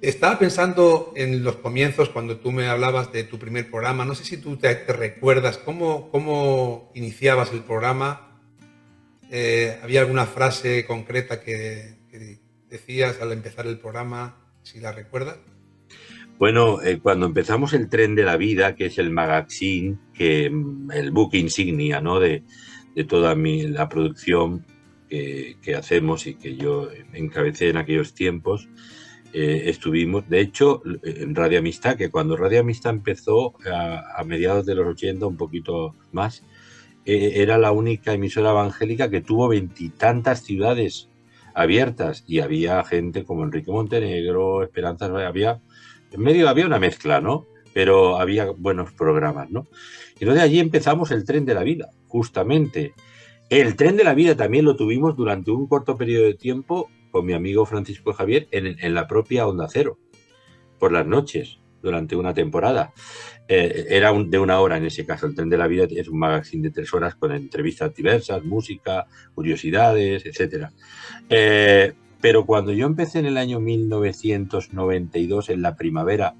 estaba 0.00 0.38
pensando 0.38 1.12
en 1.16 1.42
los 1.42 1.56
comienzos 1.56 2.10
cuando 2.10 2.38
tú 2.38 2.52
me 2.52 2.66
hablabas 2.66 3.12
de 3.12 3.24
tu 3.24 3.38
primer 3.38 3.70
programa. 3.70 4.04
No 4.04 4.14
sé 4.14 4.24
si 4.24 4.36
tú 4.36 4.56
te, 4.56 4.74
recuerdas 4.74 5.58
cómo, 5.58 6.10
cómo, 6.10 6.90
iniciabas 6.94 7.52
el 7.52 7.60
programa. 7.60 8.40
Eh, 9.30 9.78
¿Había 9.82 10.00
alguna 10.00 10.26
frase 10.26 10.84
concreta 10.86 11.40
que, 11.40 11.96
decías 12.68 13.20
al 13.20 13.32
empezar 13.32 13.66
el 13.66 13.78
programa? 13.78 14.36
Si 14.62 14.80
la 14.80 14.92
recuerdas. 14.92 15.38
Bueno, 16.38 16.82
eh, 16.82 16.98
cuando 16.98 17.26
empezamos 17.26 17.72
el 17.72 17.88
tren 17.88 18.14
de 18.14 18.24
la 18.24 18.36
vida, 18.36 18.74
que 18.74 18.86
es 18.86 18.98
el 18.98 19.10
magazine, 19.10 19.96
que 20.12 20.50
mm, 20.50 20.90
el 20.92 21.10
book 21.10 21.34
insignia, 21.34 22.00
¿no? 22.00 22.20
De, 22.20 22.42
toda 23.08 23.34
mi, 23.34 23.62
la 23.66 23.90
producción 23.90 24.64
que, 25.08 25.56
que, 25.60 25.74
hacemos 25.74 26.26
y 26.26 26.34
que 26.34 26.56
yo 26.56 26.88
encabecé 27.12 27.68
en 27.68 27.76
aquellos 27.76 28.14
tiempos. 28.14 28.68
Eh, 29.32 29.64
estuvimos, 29.66 30.28
de 30.28 30.40
hecho, 30.40 30.82
en 31.02 31.34
Radio 31.34 31.58
Amistad, 31.58 31.96
que 31.96 32.10
cuando 32.10 32.36
Radio 32.36 32.60
Amistad 32.60 32.94
empezó 32.94 33.54
a, 33.70 34.22
mediados 34.24 34.66
de 34.66 34.74
los 34.74 34.86
80, 34.86 35.26
un 35.26 35.36
poquito 35.36 35.94
más, 36.12 36.42
eh, 37.04 37.32
era 37.36 37.58
la 37.58 37.72
única 37.72 38.12
emisora 38.12 38.50
evangélica 38.50 39.10
que 39.10 39.20
tuvo 39.20 39.48
veintitantas 39.48 40.42
ciudades 40.42 41.08
abiertas 41.54 42.24
y 42.26 42.40
había 42.40 42.84
gente 42.84 43.24
como 43.24 43.44
Enrique 43.44 43.70
Montenegro, 43.70 44.62
Esperanza, 44.62 45.06
había, 45.26 45.60
en 46.12 46.20
medio 46.20 46.48
había 46.48 46.66
una 46.66 46.78
mezcla, 46.78 47.20
¿no? 47.20 47.46
Pero 47.72 48.18
había 48.18 48.50
buenos 48.50 48.92
programas, 48.92 49.50
¿no? 49.50 49.66
Y 50.18 50.24
entonces 50.24 50.44
allí 50.44 50.60
empezamos 50.60 51.10
el 51.10 51.24
tren 51.24 51.44
de 51.44 51.54
la 51.54 51.62
vida, 51.62 51.90
justamente. 52.08 52.94
El 53.48 53.76
tren 53.76 53.96
de 53.96 54.04
la 54.04 54.14
vida 54.14 54.34
también 54.34 54.64
lo 54.64 54.76
tuvimos 54.76 55.16
durante 55.16 55.50
un 55.50 55.66
corto 55.66 55.96
periodo 55.96 56.24
de 56.24 56.34
tiempo 56.34 56.90
con 57.16 57.24
mi 57.24 57.32
amigo 57.32 57.64
Francisco 57.64 58.12
Javier 58.12 58.46
en, 58.50 58.92
la 58.92 59.06
propia 59.06 59.46
Onda 59.46 59.68
Cero, 59.70 59.98
por 60.78 60.92
las 60.92 61.06
noches, 61.06 61.60
durante 61.80 62.14
una 62.14 62.34
temporada. 62.34 62.92
Eh, 63.48 63.86
era 63.88 64.12
de 64.12 64.38
una 64.38 64.60
hora 64.60 64.76
en 64.76 64.84
ese 64.84 65.06
caso. 65.06 65.24
El 65.24 65.34
Tren 65.34 65.48
de 65.48 65.56
la 65.56 65.66
Vida 65.66 65.86
es 65.88 66.08
un 66.08 66.18
magazine 66.18 66.64
de 66.64 66.72
tres 66.72 66.92
horas 66.92 67.14
con 67.14 67.32
entrevistas 67.32 67.94
diversas, 67.94 68.44
música, 68.44 69.06
curiosidades, 69.34 70.26
etc. 70.26 70.66
Eh, 71.30 71.94
pero 72.20 72.44
cuando 72.44 72.74
yo 72.74 72.84
empecé 72.84 73.20
en 73.20 73.26
el 73.26 73.38
año 73.38 73.60
1992, 73.60 75.48
en 75.48 75.62
la 75.62 75.74
primavera, 75.74 76.34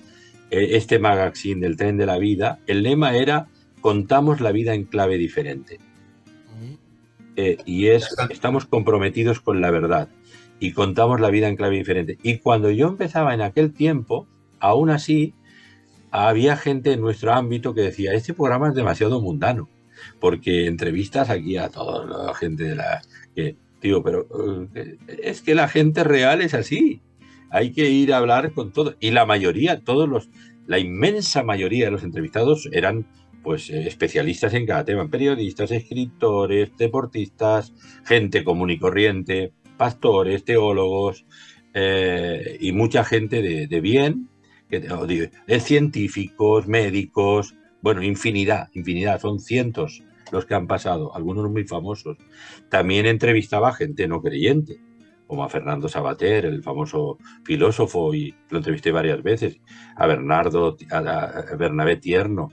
eh, 0.50 0.72
este 0.72 0.98
magazine 0.98 1.62
del 1.62 1.78
Tren 1.78 1.96
de 1.96 2.04
la 2.04 2.18
Vida, 2.18 2.58
el 2.66 2.82
lema 2.82 3.16
era 3.16 3.48
contamos 3.80 4.42
la 4.42 4.52
vida 4.52 4.74
en 4.74 4.84
clave 4.84 5.16
diferente. 5.16 5.78
y 7.64 7.86
es, 7.86 8.14
estamos 8.30 8.66
comprometidos 8.66 9.40
con 9.40 9.62
la 9.62 9.70
verdad 9.70 10.08
y 10.58 10.72
contamos 10.72 11.20
la 11.20 11.30
vida 11.30 11.48
en 11.48 11.56
clave 11.56 11.76
diferente. 11.76 12.18
Y 12.22 12.38
cuando 12.38 12.70
yo 12.70 12.88
empezaba 12.88 13.34
en 13.34 13.42
aquel 13.42 13.72
tiempo, 13.72 14.26
aún 14.58 14.90
así, 14.90 15.34
había 16.10 16.56
gente 16.56 16.92
en 16.92 17.00
nuestro 17.00 17.32
ámbito 17.32 17.74
que 17.74 17.82
decía, 17.82 18.14
este 18.14 18.34
programa 18.34 18.68
es 18.68 18.74
demasiado 18.74 19.20
mundano, 19.20 19.68
porque 20.20 20.66
entrevistas 20.66 21.30
aquí 21.30 21.56
a 21.56 21.68
toda 21.68 22.26
la 22.26 22.34
gente 22.34 22.64
de 22.64 22.76
la... 22.76 23.02
Que, 23.34 23.56
digo, 23.82 24.02
pero 24.02 24.26
eh, 24.74 24.96
es 25.22 25.42
que 25.42 25.54
la 25.54 25.68
gente 25.68 26.04
real 26.04 26.40
es 26.40 26.54
así, 26.54 27.02
hay 27.50 27.72
que 27.72 27.90
ir 27.90 28.12
a 28.12 28.18
hablar 28.18 28.52
con 28.52 28.72
todo. 28.72 28.96
Y 29.00 29.10
la 29.10 29.26
mayoría, 29.26 29.80
todos 29.80 30.08
los, 30.08 30.30
la 30.66 30.78
inmensa 30.78 31.42
mayoría 31.42 31.86
de 31.86 31.90
los 31.90 32.02
entrevistados 32.02 32.68
eran 32.72 33.06
pues 33.42 33.70
eh, 33.70 33.86
especialistas 33.86 34.54
en 34.54 34.66
cada 34.66 34.84
tema, 34.84 35.08
periodistas, 35.08 35.70
escritores, 35.70 36.76
deportistas, 36.76 37.72
gente 38.04 38.42
común 38.42 38.70
y 38.70 38.78
corriente, 38.78 39.52
pastores, 39.76 40.44
teólogos 40.44 41.26
eh, 41.74 42.56
y 42.60 42.72
mucha 42.72 43.04
gente 43.04 43.42
de, 43.42 43.80
bien, 43.80 44.28
de, 44.68 45.60
científicos, 45.60 46.66
médicos, 46.66 47.54
bueno, 47.82 48.02
infinidad, 48.02 48.68
infinidad, 48.72 49.20
son 49.20 49.40
cientos 49.40 50.02
los 50.32 50.46
que 50.46 50.54
han 50.54 50.66
pasado, 50.66 51.14
algunos 51.14 51.50
muy 51.50 51.64
famosos. 51.64 52.16
También 52.68 53.06
entrevistaba 53.06 53.72
gente 53.72 54.08
no 54.08 54.22
creyente, 54.22 54.80
como 55.26 55.44
a 55.44 55.48
Fernando 55.48 55.88
Sabater, 55.88 56.46
el 56.46 56.62
famoso 56.62 57.18
filósofo, 57.44 58.14
y 58.14 58.34
lo 58.50 58.58
entrevisté 58.58 58.90
varias 58.90 59.22
veces, 59.22 59.60
a 59.96 60.06
Bernardo, 60.06 60.76
a, 60.90 61.56
Bernabé 61.58 61.96
Tierno. 61.96 62.52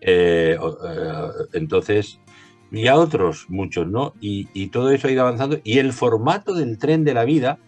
Eh, 0.00 0.56
eh, 0.58 1.28
entonces, 1.52 2.20
y 2.72 2.86
a 2.86 2.96
otros 2.96 3.50
muchos, 3.50 3.86
¿no? 3.86 4.14
Y, 4.20 4.68
todo 4.68 4.90
eso 4.90 5.06
ha 5.06 5.10
ido 5.10 5.22
avanzando. 5.22 5.60
Y 5.62 5.78
el 5.78 5.92
formato 5.92 6.54
del 6.54 6.78
tren 6.78 7.04
de 7.04 7.12
la 7.12 7.24
vida, 7.24 7.58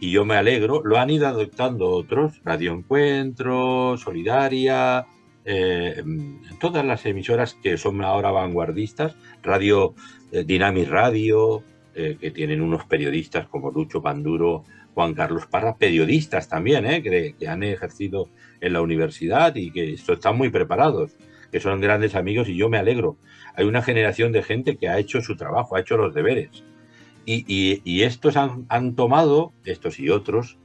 y 0.00 0.12
yo 0.12 0.24
me 0.24 0.36
alegro, 0.36 0.82
lo 0.84 0.98
han 0.98 1.10
ido 1.10 1.26
adoptando 1.26 1.90
otros, 1.90 2.40
Radio 2.44 2.72
Encuentro, 2.72 3.96
Solidaria, 3.96 5.06
eh, 5.44 6.02
todas 6.60 6.84
las 6.84 7.04
emisoras 7.06 7.54
que 7.54 7.76
son 7.76 8.02
ahora 8.04 8.30
vanguardistas, 8.30 9.16
Radio 9.42 9.94
eh, 10.30 10.44
Dynamic 10.44 10.88
Radio, 10.88 11.64
eh, 11.94 12.16
que 12.20 12.30
tienen 12.30 12.60
unos 12.60 12.84
periodistas 12.84 13.48
como 13.48 13.72
Lucho 13.72 14.00
Panduro, 14.00 14.62
Juan 14.94 15.14
Carlos 15.14 15.46
Parra, 15.46 15.76
periodistas 15.76 16.48
también, 16.48 16.86
¿eh? 16.86 17.02
que, 17.02 17.34
que 17.38 17.48
han 17.48 17.64
ejercido 17.64 18.28
en 18.60 18.74
la 18.74 18.80
universidad 18.80 19.56
y 19.56 19.72
que 19.72 19.94
están 19.94 20.36
muy 20.36 20.50
preparados, 20.50 21.16
que 21.50 21.58
son 21.58 21.80
grandes 21.80 22.14
amigos 22.14 22.48
y 22.48 22.56
yo 22.56 22.68
me 22.68 22.78
alegro 22.78 23.16
hay 23.56 23.64
una 23.64 23.82
generación 23.82 24.32
de 24.32 24.42
gente 24.42 24.76
que 24.76 24.88
ha 24.88 24.98
hecho 24.98 25.22
su 25.22 25.34
trabajo, 25.34 25.76
ha 25.76 25.80
hecho 25.80 25.96
los 25.96 26.14
deberes. 26.14 26.62
Y, 27.24 28.02
estos 28.02 28.36
han, 28.36 28.94
tomado, 28.94 29.52
estos 29.64 29.98
y 29.98 30.10
otros, 30.10 30.58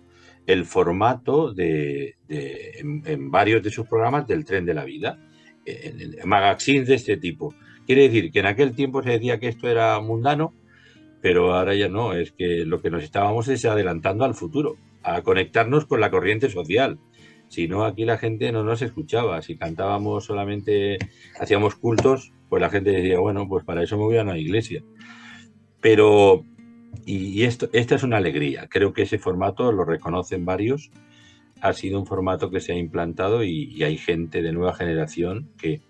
el 0.45 0.65
formato 0.65 1.53
de, 1.53 2.17
en, 2.29 3.31
varios 3.31 3.63
de 3.63 3.71
sus 3.71 3.87
programas 3.87 4.27
del 4.27 4.45
tren 4.45 4.65
de 4.65 4.75
la 4.75 4.83
vida, 4.83 5.17
en, 5.65 6.17
magazines 6.27 6.87
de 6.87 6.95
este 6.95 7.17
tipo. 7.17 7.55
Quiere 7.87 8.03
decir 8.03 8.31
que 8.31 8.39
en 8.39 8.45
aquel 8.45 8.75
tiempo 8.75 9.01
se 9.01 9.11
decía 9.11 9.39
que 9.39 9.47
esto 9.47 9.67
era 9.69 9.99
mundano, 10.01 10.53
pero 11.21 11.55
ahora 11.55 11.73
ya 11.73 11.87
no, 11.87 12.13
es 12.13 12.31
que 12.31 12.65
lo 12.65 12.81
que 12.81 12.91
nos 12.91 13.03
estábamos 13.03 13.47
es 13.47 13.65
adelantando 13.65 14.25
al 14.25 14.35
futuro, 14.35 14.75
a 15.01 15.21
conectarnos 15.23 15.85
con 15.85 15.99
la 15.99 16.11
corriente 16.11 16.49
social. 16.49 16.99
Si 17.51 17.67
no, 17.67 17.83
aquí 17.83 18.05
la 18.05 18.17
gente 18.17 18.49
no 18.53 18.63
nos 18.63 18.81
escuchaba. 18.81 19.41
Si 19.41 19.57
cantábamos 19.57 20.23
solamente, 20.23 20.97
hacíamos 21.38 21.75
cultos, 21.75 22.31
pues 22.47 22.61
la 22.61 22.69
gente 22.69 22.91
decía, 22.91 23.19
bueno, 23.19 23.45
pues 23.49 23.65
para 23.65 23.83
eso 23.83 23.97
me 23.97 24.03
voy 24.03 24.17
a 24.17 24.21
una 24.21 24.38
iglesia. 24.38 24.81
Pero, 25.81 26.45
y, 27.05 27.43
esto, 27.43 27.67
esta 27.73 27.95
es 27.95 28.03
una 28.03 28.15
alegría, 28.15 28.69
creo 28.69 28.93
que 28.93 29.01
ese 29.01 29.19
formato 29.19 29.69
lo 29.73 29.83
reconocen 29.83 30.45
varios, 30.45 30.91
ha 31.59 31.73
sido 31.73 31.99
un 31.99 32.05
formato 32.05 32.49
que 32.49 32.61
se 32.61 32.71
ha 32.71 32.77
implantado 32.77 33.43
y, 33.43 33.83
hay 33.83 33.97
gente 33.97 34.41
de 34.41 34.53
nueva 34.53 34.73
generación 34.73 35.49
que 35.57 35.81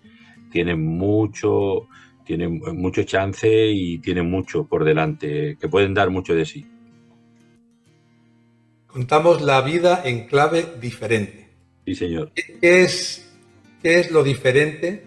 tiene 0.50 0.74
mucho, 0.74 1.86
tiene 2.24 2.48
mucho 2.48 3.04
chance 3.04 3.70
y 3.70 3.98
tiene 3.98 4.22
mucho 4.22 4.66
por 4.66 4.82
delante, 4.84 5.56
que 5.60 5.68
pueden 5.68 5.94
dar 5.94 6.10
mucho 6.10 6.34
de 6.34 6.44
sí. 6.44 6.66
Contamos 8.88 9.42
la 9.42 9.60
vida 9.60 10.02
en 10.04 10.26
clave 10.26 10.66
diferente. 10.80 11.41
Sí, 11.84 11.94
señor. 11.94 12.32
¿Qué 12.34 12.82
es, 12.82 13.32
qué 13.82 14.00
es 14.00 14.10
lo 14.10 14.22
diferente 14.22 15.04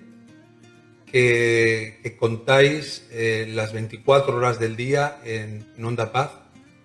que, 1.11 2.15
contáis 2.19 3.07
eh, 3.11 3.49
las 3.53 3.71
24 3.73 4.35
horas 4.35 4.59
del 4.59 4.75
día 4.75 5.19
en, 5.23 5.65
Onda 5.83 6.11
Paz 6.11 6.31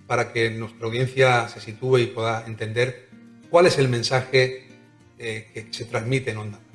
para 0.07 0.33
que 0.33 0.51
nuestra 0.51 0.87
audiencia 0.87 1.49
se 1.49 1.61
sitúe 1.61 1.99
y 1.99 2.07
pueda 2.07 2.47
entender 2.47 3.09
cuál 3.49 3.67
es 3.67 3.79
el 3.79 3.89
mensaje 3.89 4.69
eh, 5.19 5.47
que 5.53 5.67
se 5.71 5.85
transmite 5.85 6.31
en 6.31 6.39
Onda 6.39 6.59
Paz. 6.59 6.71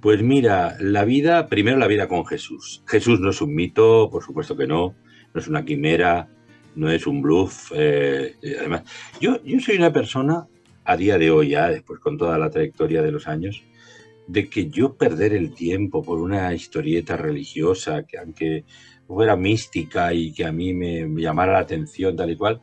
Pues 0.00 0.22
mira, 0.22 0.76
la 0.78 1.04
vida, 1.04 1.48
primero 1.48 1.78
la 1.78 1.86
vida 1.86 2.06
con 2.06 2.24
Jesús. 2.26 2.82
Jesús 2.86 3.20
no 3.20 3.30
es 3.30 3.40
un 3.40 3.54
mito, 3.54 4.08
por 4.10 4.22
supuesto 4.22 4.56
que 4.56 4.66
no, 4.66 4.94
no 5.34 5.40
es 5.40 5.48
una 5.48 5.64
quimera, 5.64 6.28
no 6.74 6.90
es 6.90 7.06
un 7.06 7.22
bluff. 7.22 7.72
eh, 7.74 8.36
eh, 8.40 8.56
además, 8.58 8.82
yo, 9.20 9.42
yo 9.42 9.58
soy 9.60 9.76
una 9.76 9.92
persona, 9.92 10.46
a 10.86 10.96
día 10.96 11.18
de 11.18 11.30
hoy 11.30 11.50
ya, 11.50 11.68
después 11.68 12.00
con 12.00 12.16
toda 12.16 12.38
la 12.38 12.48
trayectoria 12.48 13.02
de 13.02 13.12
los 13.12 13.26
años, 13.26 13.62
de 14.26 14.48
que 14.48 14.68
yo 14.68 14.96
perder 14.96 15.32
el 15.34 15.54
tiempo 15.54 16.02
por 16.02 16.20
una 16.20 16.54
historieta 16.54 17.16
religiosa, 17.16 18.04
que 18.04 18.18
aunque 18.18 18.64
fuera 19.06 19.36
mística 19.36 20.12
y 20.14 20.32
que 20.32 20.44
a 20.44 20.52
mí 20.52 20.74
me, 20.74 21.08
llamara 21.20 21.52
la 21.52 21.58
atención 21.60 22.16
tal 22.16 22.30
y 22.30 22.36
cual, 22.36 22.60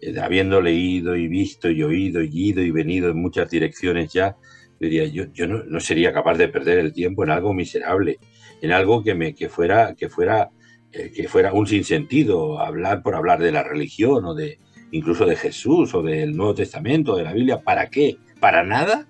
eh, 0.00 0.18
habiendo 0.20 0.60
leído 0.60 1.16
y 1.16 1.28
visto 1.28 1.70
y 1.70 1.82
oído 1.82 2.22
y 2.22 2.30
ido 2.32 2.62
y 2.62 2.70
venido 2.70 3.10
en 3.10 3.20
muchas 3.20 3.50
direcciones 3.50 4.12
ya, 4.12 4.36
yo 4.80 4.88
yo, 5.04 5.24
yo 5.32 5.46
no, 5.46 5.64
no 5.64 5.80
sería 5.80 6.12
capaz 6.12 6.36
de 6.36 6.48
perder 6.48 6.78
el 6.78 6.92
tiempo 6.92 7.24
en 7.24 7.30
algo 7.30 7.54
miserable, 7.54 8.18
en 8.60 8.72
algo 8.72 9.02
que 9.02 9.14
me 9.14 9.34
que 9.34 9.48
fuera 9.48 9.94
que 9.94 10.08
fuera 10.08 10.50
eh, 10.92 11.10
que 11.14 11.26
fuera 11.28 11.52
un 11.52 11.66
sinsentido, 11.66 12.60
hablar 12.60 13.02
por 13.02 13.16
hablar 13.16 13.40
de 13.40 13.50
la 13.50 13.64
religión 13.64 14.24
o 14.26 14.34
de 14.34 14.58
incluso 14.94 15.26
de 15.26 15.34
Jesús 15.34 15.92
o 15.92 16.02
del 16.02 16.36
Nuevo 16.36 16.54
Testamento, 16.54 17.16
de 17.16 17.24
la 17.24 17.32
Biblia, 17.32 17.62
¿para 17.62 17.90
qué? 17.90 18.18
¿Para 18.38 18.62
nada? 18.62 19.08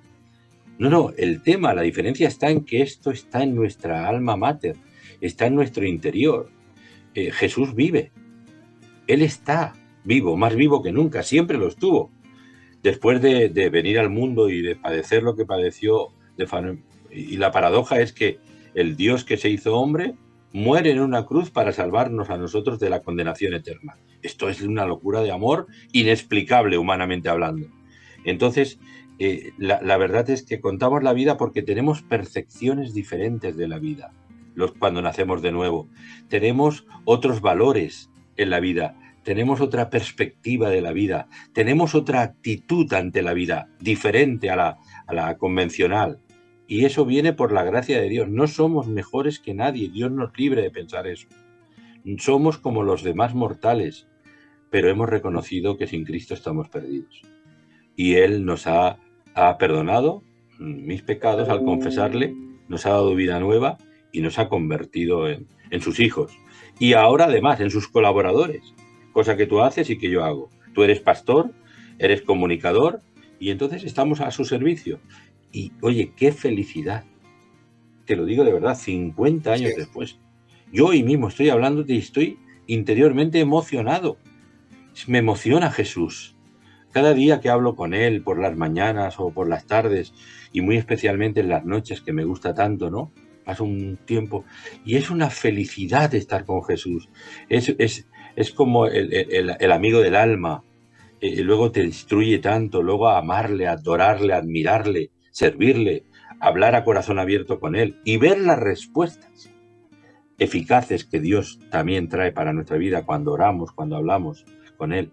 No, 0.78 0.88
no, 0.88 1.12
el 1.18 1.42
tema, 1.42 1.74
la 1.74 1.82
diferencia 1.82 2.26
está 2.26 2.48
en 2.50 2.64
que 2.64 2.80
esto 2.80 3.10
está 3.10 3.42
en 3.42 3.54
nuestra 3.54 4.08
alma 4.08 4.34
mater, 4.34 4.76
está 5.20 5.46
en 5.46 5.54
nuestro 5.54 5.84
interior. 5.86 6.50
Eh, 7.14 7.30
Jesús 7.30 7.74
vive, 7.74 8.12
Él 9.06 9.20
está 9.20 9.74
vivo, 10.04 10.38
más 10.38 10.56
vivo 10.56 10.82
que 10.82 10.90
nunca, 10.90 11.22
siempre 11.22 11.58
lo 11.58 11.68
estuvo. 11.68 12.10
Después 12.82 13.20
de, 13.20 13.48
venir 13.70 13.98
al 13.98 14.08
mundo 14.08 14.48
y 14.48 14.62
de 14.62 14.76
padecer 14.76 15.22
lo 15.22 15.36
que 15.36 15.44
padeció, 15.44 16.08
y 17.10 17.36
la 17.36 17.50
paradoja 17.50 18.00
es 18.00 18.14
que 18.14 18.38
el 18.74 18.96
Dios 18.96 19.24
que 19.24 19.36
se 19.36 19.50
hizo 19.50 19.76
hombre 19.76 20.14
muere 20.54 20.92
en 20.92 21.00
una 21.00 21.26
cruz 21.26 21.50
para 21.50 21.72
salvarnos 21.72 22.30
a 22.30 22.38
nosotros 22.38 22.78
de 22.78 22.88
la 22.88 23.02
condenación 23.02 23.54
eterna. 23.54 23.96
Esto 24.22 24.48
es 24.48 24.62
una 24.62 24.86
locura 24.86 25.20
de 25.20 25.32
amor 25.32 25.66
inexplicable 25.92 26.78
humanamente 26.78 27.28
hablando. 27.28 27.66
Entonces, 28.24 28.78
eh, 29.18 29.50
la, 29.58 29.96
verdad 29.96 30.30
es 30.30 30.44
que 30.44 30.60
contamos 30.60 31.02
la 31.02 31.12
vida 31.12 31.36
porque 31.36 31.62
tenemos 31.62 32.02
percepciones 32.02 32.94
diferentes 32.94 33.56
de 33.56 33.66
la 33.66 33.80
vida 33.80 34.12
los, 34.54 34.72
cuando 34.72 35.02
nacemos 35.02 35.42
de 35.42 35.50
nuevo. 35.50 35.88
Tenemos 36.28 36.86
otros 37.04 37.40
valores 37.40 38.08
en 38.36 38.50
la 38.50 38.60
vida, 38.60 38.96
tenemos 39.24 39.60
otra 39.60 39.90
perspectiva 39.90 40.70
de 40.70 40.80
la 40.80 40.92
vida, 40.92 41.26
tenemos 41.52 41.96
otra 41.96 42.22
actitud 42.22 42.92
ante 42.92 43.22
la 43.22 43.34
vida, 43.34 43.68
diferente 43.80 44.50
a 44.50 44.56
la, 44.56 44.78
a 45.08 45.14
la 45.14 45.36
convencional. 45.36 46.20
Y 46.66 46.84
eso 46.84 47.04
viene 47.04 47.32
por 47.32 47.52
la 47.52 47.62
gracia 47.62 48.00
de 48.00 48.08
Dios. 48.08 48.28
No 48.28 48.46
somos 48.46 48.86
mejores 48.86 49.38
que 49.38 49.54
nadie. 49.54 49.90
Dios 49.90 50.10
nos 50.10 50.36
libre 50.38 50.62
de 50.62 50.70
pensar 50.70 51.06
eso. 51.06 51.28
Somos 52.18 52.58
como 52.58 52.82
los 52.82 53.02
demás 53.02 53.34
mortales, 53.34 54.08
pero 54.70 54.88
hemos 54.88 55.08
reconocido 55.08 55.76
que 55.76 55.86
sin 55.86 56.04
Cristo 56.04 56.34
estamos 56.34 56.68
perdidos. 56.68 57.22
Y 57.96 58.14
Él 58.14 58.44
nos 58.44 58.66
ha, 58.66 58.98
ha 59.34 59.58
perdonado 59.58 60.22
mis 60.58 61.02
pecados 61.02 61.48
al 61.48 61.64
confesarle, 61.64 62.34
nos 62.68 62.86
ha 62.86 62.90
dado 62.90 63.14
vida 63.14 63.40
nueva 63.40 63.78
y 64.12 64.20
nos 64.20 64.38
ha 64.38 64.48
convertido 64.48 65.28
en, 65.28 65.48
en 65.70 65.80
sus 65.80 66.00
hijos. 66.00 66.32
Y 66.78 66.94
ahora 66.94 67.24
además 67.26 67.60
en 67.60 67.70
sus 67.70 67.88
colaboradores, 67.88 68.74
cosa 69.12 69.36
que 69.36 69.46
tú 69.46 69.60
haces 69.60 69.90
y 69.90 69.98
que 69.98 70.10
yo 70.10 70.24
hago. 70.24 70.50
Tú 70.72 70.82
eres 70.82 71.00
pastor, 71.00 71.52
eres 71.98 72.22
comunicador 72.22 73.00
y 73.38 73.50
entonces 73.50 73.84
estamos 73.84 74.20
a 74.20 74.30
su 74.30 74.44
servicio. 74.44 75.00
Y 75.54 75.72
oye, 75.80 76.12
qué 76.16 76.32
felicidad. 76.32 77.04
Te 78.06 78.16
lo 78.16 78.26
digo 78.26 78.44
de 78.44 78.52
verdad, 78.52 78.74
50 78.74 79.52
años 79.52 79.72
después. 79.76 80.18
Yo 80.72 80.86
hoy 80.88 81.04
mismo 81.04 81.28
estoy 81.28 81.48
hablando 81.48 81.84
y 81.86 81.96
estoy 81.98 82.38
interiormente 82.66 83.38
emocionado. 83.38 84.18
Me 85.06 85.18
emociona 85.18 85.70
Jesús. 85.70 86.36
Cada 86.92 87.14
día 87.14 87.40
que 87.40 87.50
hablo 87.50 87.76
con 87.76 87.94
Él 87.94 88.22
por 88.22 88.38
las 88.40 88.56
mañanas 88.56 89.14
o 89.18 89.30
por 89.32 89.48
las 89.48 89.66
tardes 89.66 90.12
y 90.52 90.60
muy 90.60 90.76
especialmente 90.76 91.40
en 91.40 91.48
las 91.48 91.64
noches 91.64 92.00
que 92.00 92.12
me 92.12 92.24
gusta 92.24 92.52
tanto, 92.54 92.90
¿no? 92.90 93.12
Paso 93.44 93.64
un 93.64 93.96
tiempo 94.04 94.44
y 94.84 94.96
es 94.96 95.10
una 95.10 95.30
felicidad 95.30 96.14
estar 96.14 96.44
con 96.44 96.64
Jesús. 96.64 97.08
Es, 97.48 97.74
es, 97.78 98.08
es 98.36 98.50
como 98.52 98.86
el, 98.86 99.12
el- 99.12 99.56
el 99.58 99.72
amigo 99.72 100.00
del 100.00 100.16
alma. 100.16 100.64
Eh, 101.20 101.42
luego 101.42 101.70
te 101.70 101.82
instruye 101.84 102.38
tanto, 102.38 102.82
luego 102.82 103.08
a 103.08 103.18
amarle, 103.18 103.66
a 103.68 103.72
adorarle, 103.72 104.32
a 104.34 104.38
admirarle, 104.38 105.10
servirle, 105.34 106.04
hablar 106.38 106.76
a 106.76 106.84
corazón 106.84 107.18
abierto 107.18 107.58
con 107.58 107.74
Él 107.74 107.98
y 108.04 108.18
ver 108.18 108.38
las 108.38 108.58
respuestas 108.58 109.50
eficaces 110.38 111.04
que 111.04 111.18
Dios 111.18 111.58
también 111.70 112.08
trae 112.08 112.30
para 112.30 112.52
nuestra 112.52 112.76
vida 112.76 113.04
cuando 113.04 113.32
oramos, 113.32 113.72
cuando 113.72 113.96
hablamos 113.96 114.44
con 114.76 114.92
Él. 114.92 115.10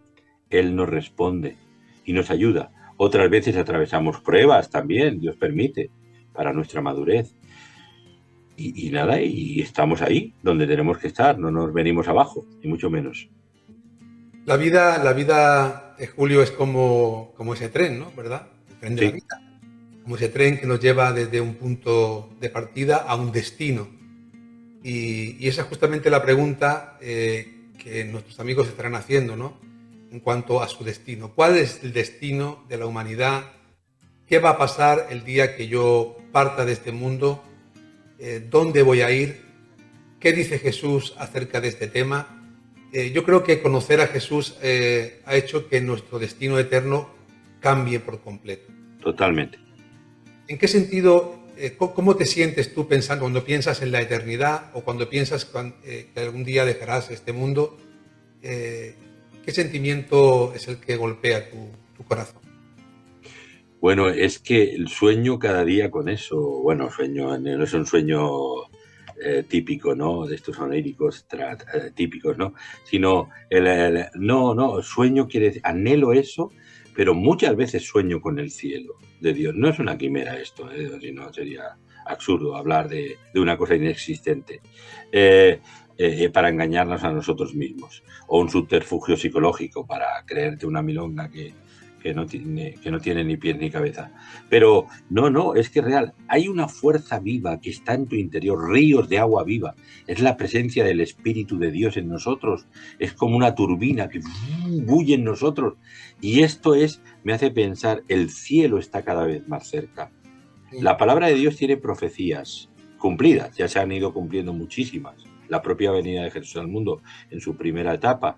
Él 0.51 0.75
nos 0.75 0.87
responde 0.89 1.57
y 2.05 2.13
nos 2.13 2.29
ayuda. 2.29 2.71
Otras 2.97 3.31
veces 3.31 3.57
atravesamos 3.57 4.21
pruebas 4.21 4.69
también, 4.69 5.19
Dios 5.19 5.37
permite, 5.37 5.89
para 6.33 6.53
nuestra 6.53 6.81
madurez. 6.81 7.33
Y, 8.57 8.87
y 8.87 8.91
nada, 8.91 9.19
y 9.21 9.59
estamos 9.59 10.03
ahí, 10.03 10.35
donde 10.43 10.67
tenemos 10.67 10.99
que 10.99 11.07
estar, 11.07 11.39
no 11.39 11.49
nos 11.49 11.73
venimos 11.73 12.07
abajo, 12.07 12.45
ni 12.61 12.69
mucho 12.69 12.91
menos. 12.91 13.27
La 14.45 14.55
vida, 14.55 15.03
la 15.03 15.13
vida, 15.13 15.95
eh, 15.97 16.05
Julio, 16.05 16.43
es 16.43 16.51
como, 16.51 17.33
como 17.35 17.55
ese 17.55 17.69
tren, 17.69 17.97
¿no? 17.97 18.11
¿Verdad? 18.15 18.49
El 18.69 18.77
tren 18.77 18.95
de 18.95 19.05
la 19.05 19.11
vida. 19.13 19.50
Como 20.03 20.15
ese 20.15 20.29
tren 20.29 20.59
que 20.59 20.65
nos 20.65 20.79
lleva 20.79 21.13
desde 21.13 21.41
un 21.41 21.55
punto 21.55 22.29
de 22.39 22.49
partida 22.49 22.97
a 22.97 23.15
un 23.15 23.31
destino. 23.31 23.87
Y, 24.83 25.37
y 25.43 25.47
esa 25.47 25.61
es 25.61 25.67
justamente 25.67 26.09
la 26.09 26.23
pregunta 26.23 26.97
eh, 27.01 27.69
que 27.77 28.03
nuestros 28.05 28.39
amigos 28.39 28.67
estarán 28.67 28.95
haciendo, 28.95 29.35
¿no? 29.35 29.59
En 30.11 30.19
cuanto 30.19 30.61
a 30.61 30.67
su 30.67 30.83
destino. 30.83 31.31
¿Cuál 31.33 31.57
es 31.57 31.83
el 31.83 31.93
destino 31.93 32.65
de 32.67 32.77
la 32.77 32.85
humanidad? 32.85 33.43
¿Qué 34.27 34.39
va 34.39 34.51
a 34.51 34.57
pasar 34.57 35.07
el 35.09 35.23
día 35.23 35.55
que 35.55 35.67
yo 35.67 36.17
parta 36.31 36.65
de 36.65 36.73
este 36.73 36.91
mundo? 36.91 37.43
Eh, 38.19 38.45
¿Dónde 38.49 38.81
voy 38.81 39.01
a 39.01 39.11
ir? 39.11 39.41
¿Qué 40.19 40.33
dice 40.33 40.59
Jesús 40.59 41.15
acerca 41.17 41.59
de 41.59 41.69
este 41.69 41.87
tema? 41.87 42.37
Eh, 42.93 43.11
yo 43.11 43.23
creo 43.23 43.43
que 43.43 43.61
conocer 43.61 44.01
a 44.01 44.07
Jesús 44.07 44.57
eh, 44.61 45.21
ha 45.25 45.35
hecho 45.35 45.67
que 45.67 45.81
nuestro 45.81 46.19
destino 46.19 46.59
eterno 46.59 47.09
cambie 47.59 47.99
por 47.99 48.21
completo. 48.21 48.71
Totalmente. 49.01 49.57
¿En 50.51 50.57
qué 50.57 50.67
sentido, 50.67 51.39
eh, 51.55 51.77
cómo 51.77 52.17
te 52.17 52.25
sientes 52.25 52.73
tú 52.73 52.85
pensando 52.85 53.21
cuando 53.21 53.45
piensas 53.45 53.81
en 53.81 53.89
la 53.93 54.01
eternidad 54.01 54.69
o 54.73 54.81
cuando 54.81 55.09
piensas 55.09 55.49
eh, 55.85 56.09
que 56.13 56.19
algún 56.19 56.43
día 56.43 56.65
dejarás 56.65 57.09
este 57.09 57.31
mundo? 57.31 57.77
Eh, 58.43 58.95
¿Qué 59.45 59.51
sentimiento 59.53 60.53
es 60.53 60.67
el 60.67 60.75
que 60.75 60.97
golpea 60.97 61.49
tu, 61.49 61.69
tu 61.95 62.03
corazón? 62.03 62.41
Bueno, 63.79 64.09
es 64.09 64.39
que 64.39 64.75
el 64.75 64.89
sueño 64.89 65.39
cada 65.39 65.63
día 65.63 65.89
con 65.89 66.09
eso, 66.09 66.37
bueno, 66.37 66.91
sueño, 66.91 67.37
no 67.37 67.63
es 67.63 67.73
un 67.73 67.85
sueño 67.85 68.27
eh, 69.23 69.45
típico, 69.47 69.95
¿no? 69.95 70.27
De 70.27 70.35
estos 70.35 70.59
oníricos 70.59 71.25
típicos, 71.95 72.37
¿no? 72.37 72.55
Sino, 72.83 73.29
el, 73.49 73.67
el- 73.67 74.05
no, 74.15 74.53
no, 74.53 74.81
sueño 74.81 75.29
quiere 75.29 75.45
decir, 75.45 75.61
anhelo 75.63 76.11
eso, 76.11 76.51
pero 76.95 77.13
muchas 77.13 77.55
veces 77.55 77.83
sueño 77.83 78.21
con 78.21 78.39
el 78.39 78.51
cielo 78.51 78.95
de 79.19 79.33
Dios. 79.33 79.55
No 79.55 79.69
es 79.69 79.79
una 79.79 79.97
quimera 79.97 80.37
esto, 80.39 80.71
¿eh? 80.71 80.89
si 80.99 81.11
no 81.11 81.31
sería 81.31 81.77
absurdo 82.05 82.55
hablar 82.55 82.89
de, 82.89 83.17
de 83.33 83.39
una 83.39 83.57
cosa 83.57 83.75
inexistente. 83.75 84.61
Eh, 85.11 85.59
eh, 86.03 86.31
para 86.31 86.49
engañarnos 86.49 87.03
a 87.03 87.11
nosotros 87.11 87.53
mismos, 87.53 88.01
o 88.25 88.39
un 88.39 88.49
subterfugio 88.49 89.15
psicológico 89.15 89.85
para 89.85 90.07
creerte 90.25 90.65
una 90.65 90.81
milonga 90.81 91.29
que, 91.29 91.53
que 92.01 92.13
no 92.13 92.25
tiene, 92.25 92.75
que 92.81 92.91
no 92.91 92.99
tiene 92.99 93.23
ni 93.23 93.37
pies 93.37 93.57
ni 93.57 93.69
cabeza. 93.69 94.11
Pero 94.49 94.87
no, 95.09 95.29
no, 95.29 95.55
es 95.55 95.69
que 95.69 95.79
es 95.79 95.85
real. 95.85 96.13
Hay 96.27 96.47
una 96.47 96.67
fuerza 96.67 97.19
viva 97.19 97.59
que 97.59 97.69
está 97.69 97.93
en 97.93 98.07
tu 98.07 98.15
interior, 98.15 98.71
ríos 98.71 99.07
de 99.09 99.19
agua 99.19 99.43
viva. 99.43 99.75
Es 100.07 100.19
la 100.19 100.37
presencia 100.37 100.83
del 100.83 101.01
Espíritu 101.01 101.57
de 101.57 101.71
Dios 101.71 101.97
en 101.97 102.09
nosotros. 102.09 102.67
Es 102.99 103.13
como 103.13 103.37
una 103.37 103.55
turbina 103.55 104.09
que 104.09 104.21
bulle 104.85 105.15
en 105.15 105.23
nosotros. 105.23 105.75
Y 106.19 106.41
esto 106.41 106.75
es, 106.75 107.01
me 107.23 107.33
hace 107.33 107.51
pensar, 107.51 108.03
el 108.07 108.29
cielo 108.29 108.77
está 108.79 109.03
cada 109.03 109.25
vez 109.25 109.47
más 109.47 109.67
cerca. 109.67 110.11
La 110.71 110.97
palabra 110.97 111.27
de 111.27 111.35
Dios 111.35 111.57
tiene 111.57 111.77
profecías 111.77 112.69
cumplidas, 112.97 113.57
ya 113.57 113.67
se 113.67 113.79
han 113.79 113.91
ido 113.91 114.13
cumpliendo 114.13 114.53
muchísimas. 114.53 115.15
La 115.49 115.61
propia 115.61 115.91
venida 115.91 116.23
de 116.23 116.31
Jesús 116.31 116.55
al 116.55 116.69
mundo 116.69 117.01
en 117.29 117.41
su 117.41 117.57
primera 117.57 117.93
etapa, 117.93 118.37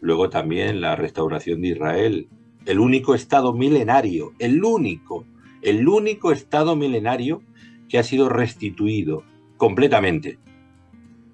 luego 0.00 0.30
también 0.30 0.80
la 0.80 0.94
restauración 0.94 1.60
de 1.60 1.68
Israel, 1.68 2.28
el 2.66 2.78
único 2.78 3.14
estado 3.14 3.52
milenario, 3.52 4.32
el 4.38 4.62
único, 4.64 5.24
el 5.62 5.86
único 5.88 6.32
estado 6.32 6.76
milenario 6.76 7.42
que 7.88 7.98
ha 7.98 8.02
sido 8.02 8.28
restituido 8.28 9.24
completamente, 9.56 10.38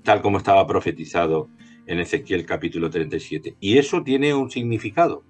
tal 0.02 0.22
como 0.22 0.38
estaba 0.38 0.66
profetizado 0.66 1.48
en 1.86 2.00
Ezequiel 2.00 2.44
capítulo 2.44 2.90
37. 2.90 3.56
Y 3.60 3.78
eso 3.78 4.02
tiene 4.02 4.34
un 4.34 4.50
significado, 4.50 5.24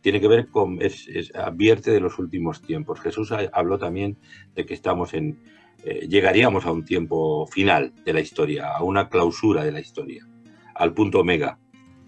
tiene 0.00 0.20
que 0.20 0.28
ver 0.28 0.48
con, 0.48 0.80
es, 0.80 1.08
advierte 1.34 1.90
de 1.90 2.00
los 2.00 2.18
últimos 2.18 2.62
tiempos. 2.62 3.00
Jesús 3.00 3.32
ha- 3.32 3.50
habló 3.52 3.78
también 3.78 4.16
de 4.54 4.64
que 4.64 4.74
estamos 4.74 5.12
en, 5.14 5.38
eh, 5.84 6.06
llegaríamos 6.08 6.64
a 6.66 6.72
un 6.72 6.84
tiempo 6.84 7.46
final 7.48 7.92
de 8.04 8.12
la 8.12 8.20
historia, 8.20 8.68
a 8.74 8.82
una 8.82 9.08
clausura 9.08 9.64
de 9.64 9.72
la 9.72 9.80
historia, 9.80 10.26
al 10.74 10.94
punto 10.94 11.20
omega. 11.20 11.58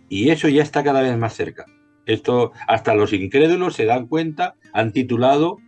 Y 0.08 0.30
eso 0.30 0.48
ya 0.48 0.62
está 0.62 0.82
cada 0.82 1.02
vez 1.02 1.16
más 1.18 1.34
cerca. 1.34 1.66
Esto, 2.10 2.50
hasta 2.66 2.94
los 2.96 3.12
incrédulos 3.12 3.76
se 3.76 3.84
dan 3.84 4.08
cuenta, 4.08 4.56
han 4.72 4.92
titulado 4.92 5.58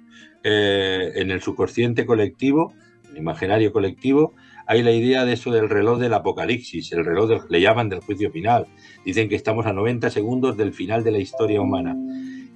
eh, 0.43 1.13
en 1.15 1.31
el 1.31 1.41
subconsciente 1.41 2.05
colectivo, 2.05 2.75
el 3.13 3.19
imaginario 3.19 3.73
colectivo, 3.73 4.35
hay 4.67 4.83
la 4.83 4.91
idea 4.91 5.25
de 5.25 5.35
eso 5.35 5.53
del 5.53 5.69
reloj 5.69 6.01
del 6.01 6.15
apocalipsis, 6.15 6.91
el 6.93 7.05
reloj 7.05 7.29
del, 7.29 7.41
le 7.49 7.61
llaman 7.61 7.89
del 7.89 8.01
juicio 8.01 8.33
final. 8.33 8.67
Dicen 9.05 9.29
que 9.29 9.37
estamos 9.37 9.67
a 9.67 9.73
90 9.73 10.11
segundos 10.11 10.57
del 10.57 10.73
final 10.73 11.05
de 11.05 11.13
la 11.13 11.19
historia 11.19 11.61
humana. 11.61 11.97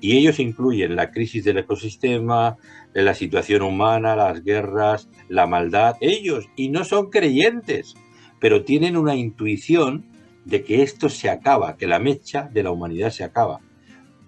Y 0.00 0.16
ellos 0.16 0.40
incluyen 0.40 0.96
la 0.96 1.12
crisis 1.12 1.44
del 1.44 1.58
ecosistema, 1.58 2.56
la 2.92 3.14
situación 3.14 3.62
humana, 3.62 4.16
las 4.16 4.42
guerras, 4.42 5.08
la 5.28 5.46
maldad. 5.46 5.94
Ellos, 6.00 6.48
y 6.56 6.70
no 6.70 6.84
son 6.84 7.10
creyentes, 7.10 7.94
pero 8.40 8.64
tienen 8.64 8.96
una 8.96 9.14
intuición 9.14 10.06
de 10.44 10.64
que 10.64 10.82
esto 10.82 11.08
se 11.08 11.30
acaba, 11.30 11.76
que 11.76 11.86
la 11.86 12.00
mecha 12.00 12.48
de 12.52 12.64
la 12.64 12.72
humanidad 12.72 13.10
se 13.10 13.22
acaba. 13.22 13.60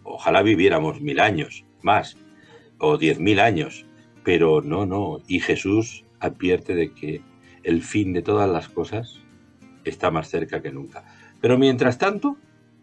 Ojalá 0.09 0.43
viviéramos 0.43 1.01
mil 1.01 1.21
años 1.21 1.65
más, 1.83 2.17
o 2.79 2.97
diez 2.97 3.19
mil 3.19 3.41
años, 3.41 3.87
pero 4.25 4.61
no, 4.61 4.87
no. 4.87 5.19
Y 5.27 5.41
Jesús 5.41 6.05
advierte 6.21 6.75
de 6.75 6.93
que 6.93 7.23
el 7.63 7.83
fin 7.83 8.13
de 8.13 8.23
todas 8.23 8.49
las 8.49 8.69
cosas 8.69 9.21
está 9.85 10.11
más 10.11 10.29
cerca 10.29 10.63
que 10.63 10.73
nunca. 10.73 11.05
Pero 11.41 11.59
mientras 11.59 11.99
tanto, 11.99 12.37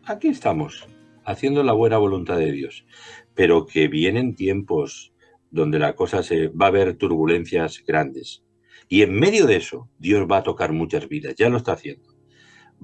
aquí 0.06 0.28
estamos, 0.28 0.88
haciendo 1.24 1.64
la 1.64 1.74
buena 1.74 1.98
voluntad 1.98 2.38
de 2.38 2.52
Dios. 2.52 2.86
Pero 3.34 3.66
que 3.66 3.88
vienen 3.88 4.36
tiempos 4.36 5.14
donde 5.52 5.80
la 5.80 5.96
cosa 5.96 6.24
se 6.24 6.48
va 6.50 6.66
a 6.66 6.70
haber 6.70 6.96
turbulencias 6.96 7.84
grandes. 7.86 8.44
Y 8.88 9.02
en 9.02 9.14
medio 9.14 9.48
de 9.48 9.58
eso, 9.58 9.90
Dios 9.98 10.28
va 10.30 10.38
a 10.38 10.44
tocar 10.44 10.72
muchas 10.72 11.08
vidas, 11.10 11.36
ya 11.36 11.50
lo 11.50 11.58
está 11.58 11.74
haciendo. 11.74 12.15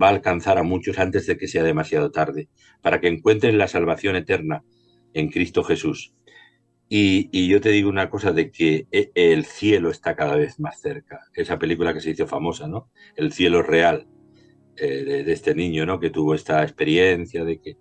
Va 0.02 0.08
a 0.08 0.12
alcanzar 0.12 0.58
a 0.58 0.64
muchos 0.64 1.00
antes 1.00 1.26
de 1.28 1.38
que 1.38 1.48
sea 1.48 1.64
demasiado 1.64 2.12
tarde, 2.12 2.50
para 2.82 3.00
que 3.00 3.08
encuentren 3.08 3.58
la 3.58 3.68
salvación 3.68 4.16
eterna 4.16 4.64
en 5.14 5.30
Cristo 5.30 5.64
Jesús. 5.64 6.14
Y, 6.94 7.48
yo 7.48 7.62
te 7.62 7.70
digo 7.70 7.90
una 7.90 8.10
cosa 8.10 8.34
de 8.34 8.52
que 8.52 8.86
e, 8.92 9.12
el 9.16 9.46
cielo 9.46 9.90
está 9.92 10.14
cada 10.14 10.36
vez 10.36 10.60
más 10.60 10.82
cerca. 10.82 11.22
Esa 11.34 11.58
película 11.58 11.94
que 11.94 12.02
se 12.02 12.10
hizo 12.10 12.28
famosa, 12.28 12.68
¿no? 12.68 12.90
El 13.16 13.32
cielo 13.32 13.62
real 13.62 14.08
eh, 14.76 15.24
de, 15.26 15.32
este 15.32 15.56
niño, 15.56 15.86
¿no? 15.86 16.02
Que 16.02 16.10
tuvo 16.10 16.36
esta 16.36 16.64
experiencia 16.64 17.46
de 17.46 17.62
que 17.62 17.78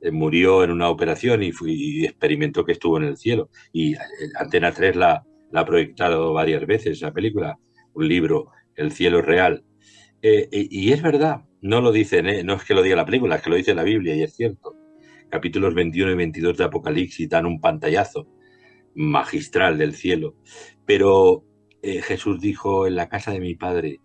eh, 0.00 0.10
murió 0.10 0.64
en 0.64 0.70
una 0.70 0.88
operación 0.88 1.42
y, 1.42 1.52
fui, 1.52 2.06
experimentó 2.06 2.64
que 2.64 2.72
estuvo 2.72 2.96
en 2.96 3.04
el 3.04 3.18
cielo. 3.18 3.50
Y 3.70 3.96
eh, 3.96 3.98
Antena 4.40 4.72
3 4.72 4.96
la, 4.96 5.22
la 5.52 5.60
ha 5.60 5.66
proyectado 5.66 6.32
varias 6.32 6.66
veces, 6.66 6.96
esa 6.96 7.12
película, 7.12 7.58
un 7.92 8.08
libro, 8.08 8.50
El 8.76 8.92
cielo 8.92 9.20
real. 9.20 9.62
y 10.22 10.90
es 10.90 11.02
verdad, 11.02 11.42
no 11.64 11.80
lo 11.80 11.92
dicen, 11.92 12.26
no 12.44 12.54
es 12.56 12.64
que 12.64 12.74
lo 12.74 12.82
diga 12.82 12.94
la 12.94 13.06
película, 13.06 13.36
es 13.36 13.42
que 13.42 13.48
lo 13.48 13.56
dice 13.56 13.74
la 13.74 13.84
Biblia 13.84 14.14
y 14.14 14.22
es 14.22 14.34
cierto. 14.34 14.76
Capítulos 15.30 15.74
21 15.74 16.12
y 16.12 16.14
22 16.14 16.58
de 16.58 16.64
Apocalipsis 16.64 17.26
dan 17.26 17.46
un 17.46 17.58
pantallazo 17.58 18.28
magistral 18.94 19.78
del 19.78 19.94
cielo. 19.94 20.36
Pero 20.84 21.42
eh, 21.80 22.02
Jesús 22.02 22.38
dijo, 22.38 22.86
en 22.86 22.96
la 22.96 23.08
casa 23.08 23.32
de 23.32 23.40
mi 23.40 23.54
Padre 23.54 24.02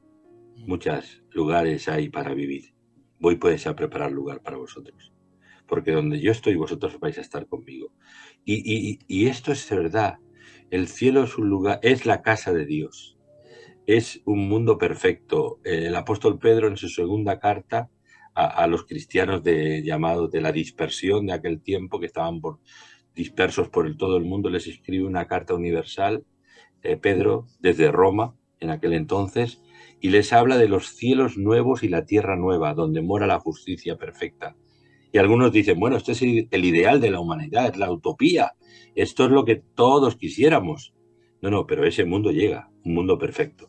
muchos 0.55 1.21
lugares 1.31 1.89
hay 1.89 2.07
para 2.07 2.33
vivir. 2.33 2.73
Voy 3.19 3.35
pues 3.35 3.67
a 3.67 3.75
preparar 3.75 4.13
lugar 4.13 4.41
para 4.41 4.55
vosotros. 4.55 5.11
Porque 5.67 5.91
donde 5.91 6.21
yo 6.21 6.31
estoy, 6.31 6.55
vosotros 6.55 6.97
vais 7.01 7.17
a 7.17 7.21
estar 7.21 7.45
conmigo. 7.45 7.91
Y, 8.45 9.27
esto 9.27 9.51
es 9.51 9.69
verdad. 9.69 10.19
El 10.71 10.87
cielo 10.87 11.25
es 11.25 11.37
un 11.37 11.49
lugar, 11.49 11.81
es 11.83 12.05
la 12.05 12.21
casa 12.21 12.53
de 12.53 12.65
Dios. 12.65 13.18
Es 13.89 14.21
un 14.25 14.47
mundo 14.47 14.77
perfecto. 14.77 15.59
El 15.63 15.95
apóstol 15.95 16.37
Pedro 16.37 16.67
en 16.67 16.77
su 16.77 16.89
segunda 16.89 17.39
carta 17.39 17.89
a, 18.35 18.67
los 18.67 18.85
cristianos 18.85 19.41
de, 19.41 19.81
llamados 19.81 20.29
de 20.29 20.41
la 20.41 20.51
dispersión 20.51 21.25
de 21.25 21.33
aquel 21.33 21.59
tiempo 21.59 21.99
que 21.99 22.05
estaban 22.05 22.39
por 22.39 22.59
dispersos 23.15 23.69
por 23.69 23.87
el, 23.87 23.97
todo 23.97 24.17
el 24.17 24.25
mundo, 24.25 24.51
les 24.51 24.67
escribe 24.67 25.07
una 25.07 25.25
carta 25.25 25.55
universal, 25.55 26.23
eh, 26.83 26.97
Pedro, 26.97 27.47
desde 27.61 27.91
Roma, 27.91 28.35
en 28.59 28.69
aquel 28.69 28.93
entonces, 28.93 29.59
y 29.99 30.09
les 30.09 30.33
habla 30.33 30.59
de 30.59 30.69
los 30.69 30.89
cielos 30.89 31.39
nuevos 31.39 31.81
y 31.81 31.87
la 31.87 32.05
tierra 32.05 32.35
nueva, 32.35 32.75
donde 32.75 33.01
mora 33.01 33.25
la 33.25 33.39
justicia 33.39 33.97
perfecta. 33.97 34.55
Y 35.11 35.17
algunos 35.17 35.51
dicen, 35.51 35.79
bueno, 35.79 35.97
esto 35.97 36.11
es 36.11 36.21
el 36.21 36.63
ideal 36.63 37.01
de 37.01 37.09
la 37.09 37.21
humanidad, 37.21 37.71
es 37.71 37.77
la 37.77 37.91
utopía, 37.91 38.53
esto 38.93 39.25
es 39.25 39.31
lo 39.31 39.45
que 39.45 39.55
todos 39.55 40.15
quisiéramos. 40.15 40.93
No, 41.41 41.49
no, 41.49 41.65
pero 41.65 41.85
ese 41.85 42.05
mundo 42.05 42.29
llega, 42.29 42.69
un 42.83 42.93
mundo 42.93 43.17
perfecto. 43.17 43.68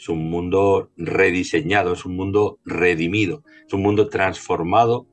Es 0.00 0.08
un 0.08 0.30
mundo 0.30 0.90
rediseñado, 0.96 1.92
es 1.92 2.06
un 2.06 2.16
mundo 2.16 2.58
redimido, 2.64 3.44
es 3.66 3.74
un 3.74 3.82
mundo 3.82 4.08
transformado 4.08 5.06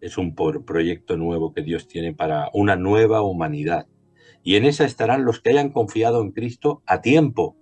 es 0.00 0.16
un 0.16 0.34
proyecto 0.34 1.16
nuevo 1.16 1.52
que 1.52 1.62
Dios 1.62 1.86
tiene 1.86 2.14
para 2.14 2.48
una 2.54 2.76
nueva 2.76 3.22
humanidad. 3.22 3.86
Y 4.42 4.56
en 4.56 4.64
esa 4.64 4.84
estarán 4.84 5.24
los 5.24 5.40
que 5.40 5.50
hayan 5.50 5.70
confiado 5.70 6.22
en 6.22 6.32
Cristo 6.32 6.82
a 6.86 7.02
tiempo, 7.02 7.56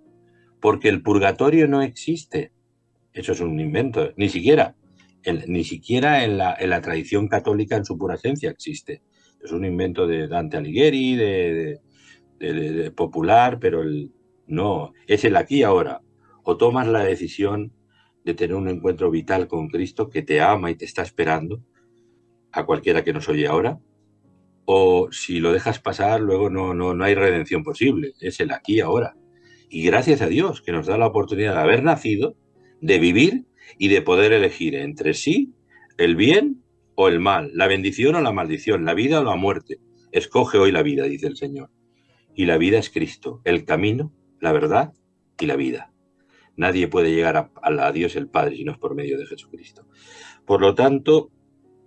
porque 0.61 0.87
el 0.89 1.01
purgatorio 1.01 1.67
no 1.67 1.81
existe. 1.81 2.51
Eso 3.13 3.33
es 3.33 3.41
un 3.41 3.59
invento, 3.59 4.13
ni 4.15 4.29
siquiera, 4.29 4.75
ni 5.47 5.63
siquiera 5.65 6.23
en 6.23 6.37
la, 6.37 6.55
en 6.57 6.69
tradición 6.81 7.27
católica 7.27 7.75
en 7.75 7.85
su 7.85 7.97
pura 7.97 8.15
esencia 8.15 8.49
existe. 8.49 9.01
Es 9.43 9.51
un 9.51 9.65
invento 9.65 10.07
de 10.07 10.27
Dante 10.27 10.57
Alighieri, 10.57 11.15
de, 11.15 11.79
de 12.39 12.91
popular, 12.91 13.59
pero 13.59 13.81
el, 13.81 14.11
no, 14.47 14.93
es 15.07 15.25
el 15.25 15.35
aquí 15.35 15.57
y 15.57 15.63
ahora. 15.63 16.01
O 16.51 16.57
tomas 16.57 16.87
la 16.87 17.03
decisión 17.03 17.73
de 18.25 18.33
tener 18.33 18.55
un 18.55 18.67
encuentro 18.67 19.11
vital 19.11 19.47
con 19.47 19.67
Cristo 19.67 20.09
que 20.09 20.23
te 20.23 20.41
ama 20.41 20.71
y 20.71 20.75
te 20.75 20.83
está 20.83 21.03
esperando, 21.03 21.63
a 22.51 22.65
cualquiera 22.65 23.03
que 23.03 23.13
nos 23.13 23.29
oye 23.29 23.45
ahora, 23.45 23.79
o 24.65 25.11
si 25.11 25.39
lo 25.39 25.53
dejas 25.53 25.77
pasar, 25.77 26.21
luego 26.21 26.49
no, 26.49 26.73
no, 26.73 26.95
no 26.95 27.03
hay 27.03 27.13
redención 27.13 27.63
posible, 27.63 28.13
es 28.19 28.39
el 28.39 28.51
aquí 28.51 28.79
ahora. 28.79 29.15
Y 29.69 29.83
gracias 29.83 30.23
a 30.23 30.27
Dios 30.27 30.63
que 30.63 30.71
nos 30.71 30.87
da 30.87 30.97
la 30.97 31.05
oportunidad 31.05 31.53
de 31.53 31.59
haber 31.59 31.83
nacido, 31.83 32.35
de 32.81 32.97
vivir 32.97 33.45
y 33.77 33.89
de 33.89 34.01
poder 34.01 34.33
elegir 34.33 34.73
entre 34.73 35.13
sí 35.13 35.53
el 35.99 36.15
bien 36.15 36.63
o 36.95 37.09
el 37.09 37.19
mal, 37.19 37.51
la 37.53 37.67
bendición 37.67 38.15
o 38.15 38.21
la 38.21 38.31
maldición, 38.31 38.85
la 38.85 38.95
vida 38.95 39.19
o 39.19 39.23
la 39.23 39.35
muerte. 39.35 39.77
Escoge 40.11 40.57
hoy 40.57 40.71
la 40.71 40.81
vida, 40.81 41.03
dice 41.03 41.27
el 41.27 41.37
Señor. 41.37 41.69
Y 42.33 42.47
la 42.47 42.57
vida 42.57 42.79
es 42.79 42.89
Cristo, 42.89 43.39
el 43.43 43.65
camino, 43.65 44.11
la 44.41 44.51
verdad 44.51 44.93
y 45.39 45.45
la 45.45 45.55
vida. 45.55 45.93
Nadie 46.59 46.89
puede 46.89 47.15
llegar 47.15 47.51
a, 47.63 47.91
Dios 47.93 48.17
el 48.17 48.27
Padre 48.27 48.57
si 48.57 48.65
no 48.65 48.73
es 48.73 48.77
por 48.77 48.93
medio 48.93 49.17
de 49.17 49.25
Jesucristo. 49.25 49.87
Por 50.45 50.59
lo 50.59 50.75
tanto, 50.75 51.31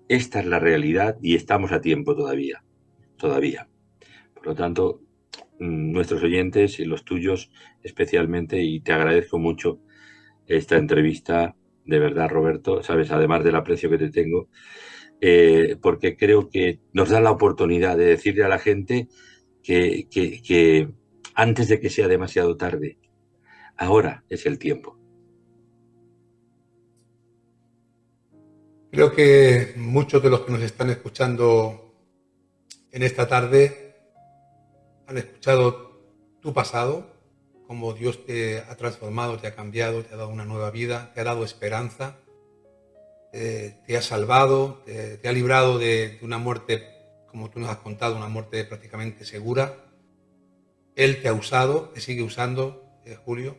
esta 0.09 0.41
es 0.41 0.47
la 0.47 0.59
realidad 0.59 1.19
y 1.21 1.35
estamos 1.35 1.73
a 1.73 1.83
tiempo 1.83 2.17
todavía, 2.17 2.65
todavía. 3.19 3.69
Por 4.33 4.47
lo 4.47 4.55
tanto, 4.55 5.03
mm, 5.61 5.93
nuestros 5.93 6.23
oyentes 6.23 6.81
y 6.81 6.87
los 6.87 7.05
tuyos 7.05 7.51
especialmente, 7.83 8.63
y 8.63 8.81
te 8.81 8.95
agradezco 8.95 9.39
mucho 9.39 9.79
esta 10.47 10.79
entrevista, 10.79 11.55
de 11.85 11.99
verdad, 11.99 12.31
Roberto, 12.31 12.83
sabes, 12.83 13.11
además 13.11 13.45
del 13.45 13.57
aprecio 13.57 13.91
que 13.91 13.99
te 13.99 14.11
tengo, 14.11 14.49
eh, 15.21 15.77
porque 15.83 16.17
creo 16.17 16.49
que 16.49 16.81
nos 16.95 17.11
da 17.11 17.21
la 17.21 17.31
oportunidad 17.31 17.99
de 17.99 18.07
decirle 18.07 18.45
a 18.45 18.49
la 18.49 18.59
gente 18.59 19.09
que, 19.63 20.09
que 20.11 20.89
antes 21.35 21.69
de 21.69 21.79
que 21.79 21.91
sea 21.91 22.09
demasiado 22.09 22.57
tarde, 22.57 22.97
ahora 23.83 24.25
es 24.29 24.47
el 24.47 24.59
tiempo. 24.59 24.99
Creo 28.91 29.13
que 29.13 29.73
muchos 29.77 30.23
de 30.23 30.31
los 30.31 30.41
que 30.41 30.53
nos 30.53 30.63
están 30.63 30.91
escuchando 30.91 31.95
en 32.91 33.03
esta 33.03 33.27
tarde 33.27 33.97
han 35.07 35.17
escuchado 35.17 36.03
tu 36.41 36.53
pasado, 36.53 37.11
cómo 37.67 37.95
Dios 37.95 38.27
te 38.27 38.59
ha 38.59 38.77
transformado, 38.77 39.39
te 39.39 39.47
ha 39.47 39.55
cambiado, 39.55 40.03
te 40.03 40.13
ha 40.13 40.19
dado 40.19 40.29
una 40.29 40.45
nueva 40.45 40.71
vida, 40.71 41.11
te 41.15 41.21
ha 41.21 41.25
dado 41.25 41.43
esperanza, 41.43 42.19
te 43.33 43.97
ha 43.97 44.03
salvado, 44.03 44.83
te, 44.85 45.27
ha 45.27 45.33
librado 45.33 45.79
de, 45.79 46.19
una 46.21 46.37
muerte, 46.37 46.87
como 47.29 47.49
tú 47.49 47.61
nos 47.61 47.71
has 47.71 47.79
contado, 47.79 48.17
una 48.17 48.29
muerte 48.29 48.65
prácticamente 48.65 49.25
segura. 49.25 49.87
Él 50.97 51.23
te 51.23 51.29
ha 51.29 51.33
usado, 51.33 51.89
te 51.95 52.01
sigue 52.03 52.23
usando, 52.23 52.85
eh, 53.07 53.17
Julio, 53.25 53.57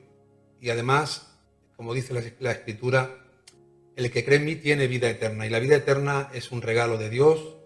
y 0.63 0.69
además, 0.69 1.27
como 1.75 1.93
dice 1.93 2.13
la 2.39 2.51
Escritura, 2.53 3.27
el 3.97 4.09
que 4.09 4.23
cree 4.23 4.37
en 4.37 4.45
mí 4.45 4.55
tiene 4.55 4.87
vida 4.87 5.09
eterna 5.09 5.45
y 5.45 5.49
la 5.49 5.59
vida 5.59 5.75
eterna 5.75 6.29
es 6.33 6.53
un 6.53 6.61
regalo 6.61 6.97
de 6.97 7.09
Dios 7.09 7.57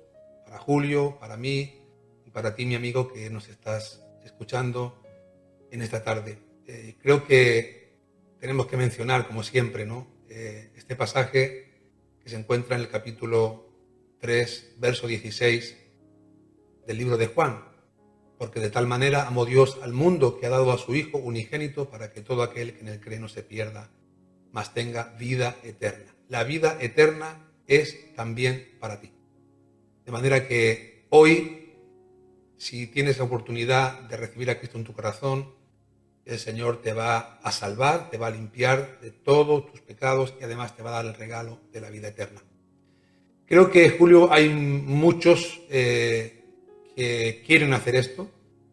para 0.45 0.57
Julio, 0.57 1.19
para 1.19 1.37
mí 1.37 1.75
y 2.25 2.31
para 2.31 2.55
ti, 2.55 2.65
mi 2.65 2.73
amigo, 2.73 3.13
que 3.13 3.29
nos 3.29 3.49
estás 3.49 4.01
escuchando 4.25 4.99
en 5.69 5.83
esta 5.83 6.03
tarde. 6.03 6.39
Eh, 6.65 6.95
creo 6.99 7.23
que 7.23 7.93
tenemos 8.39 8.65
que 8.65 8.77
mencionar, 8.77 9.27
como 9.27 9.43
siempre, 9.43 9.85
¿no? 9.85 10.07
Eh, 10.27 10.71
este 10.75 10.95
pasaje 10.95 11.69
que 12.23 12.29
se 12.31 12.35
encuentra 12.35 12.77
en 12.77 12.81
el 12.81 12.89
capítulo 12.89 13.69
3, 14.21 14.73
verso 14.79 15.05
16 15.05 15.77
del 16.87 16.97
libro 16.97 17.15
de 17.15 17.27
Juan. 17.27 17.63
Porque 18.37 18.59
de 18.59 18.69
tal 18.69 18.87
manera 18.87 19.27
amó 19.27 19.45
Dios 19.45 19.79
al 19.81 19.93
mundo 19.93 20.39
que 20.39 20.45
ha 20.45 20.49
dado 20.49 20.71
a 20.71 20.77
su 20.77 20.95
Hijo 20.95 21.17
unigénito 21.17 21.89
para 21.89 22.11
que 22.11 22.21
todo 22.21 22.43
aquel 22.43 22.73
que 22.73 22.81
en 22.81 22.89
él 22.89 22.99
cree 22.99 23.19
no 23.19 23.27
se 23.27 23.43
pierda, 23.43 23.89
mas 24.51 24.73
tenga 24.73 25.15
vida 25.19 25.55
eterna. 25.63 26.13
La 26.29 26.43
vida 26.43 26.77
eterna 26.79 27.47
es 27.67 28.13
también 28.15 28.77
para 28.79 28.99
ti. 28.99 29.11
De 30.05 30.11
manera 30.11 30.47
que 30.47 31.05
hoy, 31.09 31.73
si 32.57 32.87
tienes 32.87 33.17
la 33.17 33.25
oportunidad 33.25 34.01
de 34.01 34.17
recibir 34.17 34.49
a 34.49 34.57
Cristo 34.57 34.77
en 34.77 34.83
tu 34.83 34.93
corazón, 34.93 35.53
el 36.25 36.39
Señor 36.39 36.81
te 36.81 36.93
va 36.93 37.39
a 37.41 37.51
salvar, 37.51 38.09
te 38.09 38.17
va 38.17 38.27
a 38.27 38.31
limpiar 38.31 38.99
de 39.01 39.11
todos 39.11 39.71
tus 39.71 39.81
pecados 39.81 40.33
y 40.39 40.43
además 40.43 40.75
te 40.75 40.83
va 40.83 40.89
a 40.91 41.03
dar 41.03 41.05
el 41.05 41.13
regalo 41.13 41.59
de 41.71 41.81
la 41.81 41.89
vida 41.89 42.09
eterna. 42.09 42.41
Creo 43.45 43.71
que, 43.71 43.89
Julio, 43.91 44.31
hay 44.31 44.49
muchos 44.49 45.61
eh, 45.69 46.36
que 46.97 47.43
quieren 47.45 47.73
hacer 47.73 47.95
esto, 47.95 48.27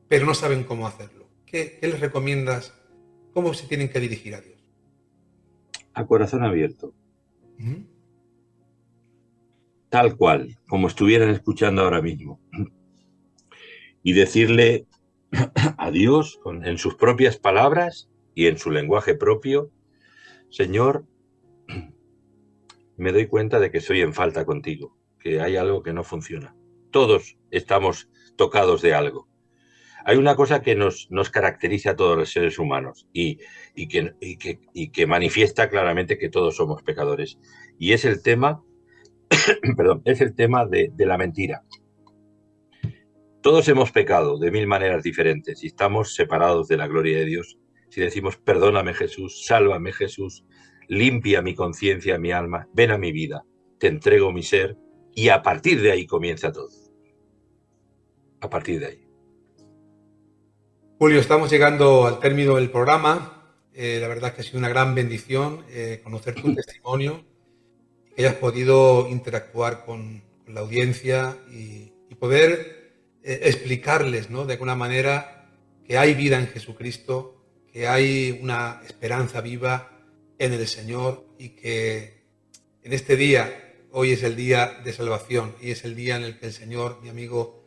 pero 0.08 0.24
no 0.24 0.32
saben 0.32 0.64
cómo 0.64 0.86
hacerlo. 0.86 1.28
¿Qué, 1.44 1.78
les 1.82 2.00
recomiendas? 2.00 2.72
¿Cómo 3.34 3.52
se 3.52 3.66
tienen 3.66 3.90
que 3.90 4.00
dirigir 4.00 4.34
a 4.34 4.40
Dios? 4.40 4.58
A 5.92 6.06
corazón 6.06 6.42
abierto. 6.42 6.94
Tal 9.90 10.16
cual, 10.16 10.56
como 10.66 10.88
estuvieran 10.88 11.28
escuchando 11.28 11.82
ahora 11.82 12.00
mismo. 12.00 12.40
Y 14.02 14.14
decirle 14.14 14.86
a 15.76 15.90
Dios 15.90 16.40
en 16.46 16.78
sus 16.78 16.94
propias 16.94 17.36
palabras 17.36 18.08
y 18.34 18.46
en 18.46 18.56
su 18.56 18.70
lenguaje 18.70 19.14
propio, 19.14 19.70
Señor, 20.48 21.04
me 22.96 23.12
doy 23.12 23.26
cuenta 23.26 23.60
de 23.60 23.70
que 23.70 23.78
estoy 23.78 24.00
en 24.00 24.14
falta 24.14 24.46
contigo, 24.46 24.96
que 25.18 25.42
hay 25.42 25.56
algo 25.56 25.82
que 25.82 25.92
no 25.92 26.04
funciona. 26.04 26.56
Todos 26.90 27.36
estamos 27.50 28.08
tocados 28.36 28.82
de 28.82 28.94
algo. 28.94 29.28
Hay 30.06 30.18
una 30.18 30.36
cosa 30.36 30.60
que 30.60 30.74
nos, 30.74 31.10
nos 31.10 31.30
caracteriza 31.30 31.90
a 31.90 31.96
todos 31.96 32.16
los 32.16 32.30
seres 32.30 32.58
humanos 32.58 33.08
y, 33.12 33.38
que, 33.74 34.14
que, 34.92 35.06
manifiesta 35.06 35.70
claramente 35.70 36.18
que 36.18 36.28
todos 36.28 36.56
somos 36.56 36.82
pecadores. 36.82 37.38
Y 37.78 37.92
es 37.92 38.04
el 38.04 38.22
tema, 38.22 38.62
perdón, 39.76 40.02
es 40.04 40.20
el 40.20 40.34
tema 40.34 40.66
de, 40.66 40.90
de 40.94 41.06
la 41.06 41.16
mentira. 41.16 41.62
Todos 43.40 43.66
hemos 43.68 43.92
pecado 43.92 44.38
de 44.38 44.50
mil 44.50 44.66
maneras 44.66 45.02
diferentes 45.02 45.64
y 45.64 45.68
estamos 45.68 46.14
separados 46.14 46.68
de 46.68 46.76
la 46.76 46.86
gloria 46.86 47.18
de 47.18 47.24
Dios. 47.24 47.58
Si 47.88 48.00
decimos, 48.00 48.36
perdóname 48.36 48.92
Jesús, 48.92 49.46
sálvame 49.46 49.92
Jesús, 49.92 50.44
limpia 50.88 51.40
mi 51.40 51.54
conciencia, 51.54 52.18
mi 52.18 52.30
alma, 52.30 52.68
ven 52.74 52.90
a 52.90 52.98
mi 52.98 53.12
vida, 53.12 53.44
te 53.78 53.88
entrego 53.88 54.32
mi 54.32 54.42
ser 54.42 54.76
y 55.14 55.28
a 55.28 55.42
partir 55.42 55.80
de 55.80 55.92
ahí 55.92 56.06
comienza 56.06 56.52
todo. 56.52 56.83
A 58.44 58.50
partir 58.50 58.78
de 58.78 58.86
ahí. 58.86 58.98
Julio, 60.98 61.18
estamos 61.18 61.50
llegando 61.50 62.06
al 62.06 62.20
término 62.20 62.56
del 62.56 62.70
programa. 62.70 63.56
Eh, 63.72 63.96
la 64.02 64.06
verdad 64.06 64.28
es 64.28 64.34
que 64.34 64.40
ha 64.42 64.44
sido 64.44 64.58
una 64.58 64.68
gran 64.68 64.94
bendición 64.94 65.64
eh, 65.70 66.02
conocer 66.04 66.34
tu 66.34 66.54
testimonio, 66.54 67.24
que 68.14 68.26
hayas 68.26 68.34
podido 68.34 69.08
interactuar 69.08 69.86
con, 69.86 70.22
la 70.46 70.60
audiencia 70.60 71.38
y, 71.50 71.90
poder 72.18 72.92
eh, 73.22 73.40
explicarles 73.44 74.28
¿no? 74.30 74.44
de 74.44 74.52
alguna 74.52 74.76
manera 74.76 75.48
que 75.86 75.96
hay 75.96 76.12
vida 76.12 76.38
en 76.38 76.46
Jesucristo, 76.46 77.42
que 77.72 77.88
hay 77.88 78.38
una 78.42 78.82
esperanza 78.86 79.40
viva 79.40 80.02
en 80.38 80.52
el 80.52 80.68
Señor 80.68 81.26
y 81.38 81.50
que 81.50 82.24
en 82.82 82.92
este 82.92 83.16
día, 83.16 83.74
hoy 83.90 84.12
es 84.12 84.22
el 84.22 84.36
día 84.36 84.80
de 84.84 84.92
salvación 84.92 85.56
y 85.62 85.70
es 85.70 85.84
el 85.84 85.96
día 85.96 86.16
en 86.16 86.24
el 86.24 86.38
que 86.38 86.46
el 86.46 86.52
Señor, 86.52 87.00
mi 87.02 87.08
amigo, 87.08 87.63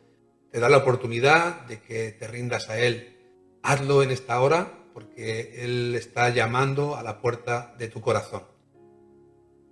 te 0.50 0.60
da 0.60 0.68
la 0.68 0.78
oportunidad 0.78 1.62
de 1.66 1.80
que 1.80 2.12
te 2.12 2.26
rindas 2.26 2.68
a 2.68 2.78
Él. 2.78 3.16
Hazlo 3.62 4.02
en 4.02 4.10
esta 4.10 4.40
hora 4.40 4.72
porque 4.92 5.62
Él 5.62 5.94
está 5.94 6.30
llamando 6.30 6.96
a 6.96 7.02
la 7.02 7.20
puerta 7.20 7.74
de 7.78 7.88
tu 7.88 8.00
corazón. 8.00 8.42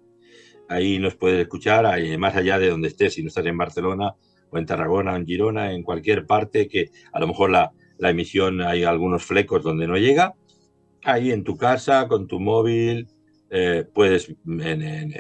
Ahí 0.70 1.00
nos 1.00 1.16
puedes 1.16 1.42
escuchar 1.42 1.86
más 2.20 2.36
allá 2.36 2.60
de 2.60 2.70
donde 2.70 2.90
estés, 2.90 3.14
si 3.14 3.24
no 3.24 3.30
estás 3.30 3.46
en 3.46 3.58
Barcelona 3.58 4.14
o 4.50 4.58
en 4.58 4.66
Tarragona 4.66 5.14
o 5.14 5.16
en 5.16 5.26
Girona, 5.26 5.74
en 5.74 5.84
cualquier 5.84 6.26
parte 6.26 6.68
que 6.68 6.90
a 7.12 7.20
lo 7.20 7.28
mejor 7.28 7.50
la, 7.50 7.72
la 7.98 8.10
emisión 8.10 8.62
hay 8.62 8.84
algunos 8.84 9.24
flecos 9.24 9.64
donde 9.64 9.88
no 9.88 9.98
llega. 9.98 10.36
Ahí 11.04 11.32
en 11.32 11.44
tu 11.44 11.58
casa, 11.58 12.08
con 12.08 12.28
tu 12.28 12.40
móvil, 12.40 13.08
eh, 13.56 13.86
puedes 13.94 14.34
en, 14.48 15.14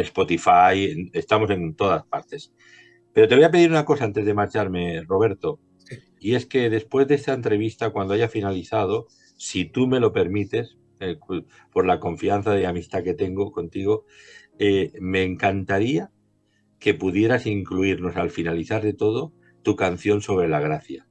Spotify, 0.00 1.10
estamos 1.14 1.48
en 1.50 1.74
todas 1.74 2.04
partes. 2.04 2.52
Pero 3.14 3.26
te 3.26 3.34
voy 3.34 3.44
a 3.44 3.50
pedir 3.50 3.70
una 3.70 3.86
cosa 3.86 4.04
antes 4.04 4.26
de 4.26 4.34
marcharme, 4.34 5.02
Roberto, 5.04 5.58
y 6.20 6.34
es 6.34 6.46
que 6.46 6.70
después 6.70 7.06
de 7.08 7.14
esta 7.14 7.32
entrevista, 7.32 7.90
cuando 7.90 8.14
haya 8.14 8.28
finalizado, 8.28 9.06
si 9.36 9.64
tú 9.64 9.86
me 9.86 10.00
lo 10.00 10.12
permites, 10.12 10.76
eh, 11.00 11.16
por 11.72 11.86
la 11.86 12.00
confianza 12.00 12.58
y 12.58 12.64
amistad 12.64 13.04
que 13.04 13.14
tengo 13.14 13.52
contigo, 13.52 14.04
eh, 14.58 14.92
me 15.00 15.22
encantaría 15.22 16.10
que 16.80 16.94
pudieras 16.94 17.46
incluirnos 17.46 18.16
al 18.16 18.30
finalizar 18.30 18.82
de 18.82 18.94
todo 18.94 19.32
tu 19.62 19.76
canción 19.76 20.20
sobre 20.20 20.48
la 20.48 20.60
gracia. 20.60 21.06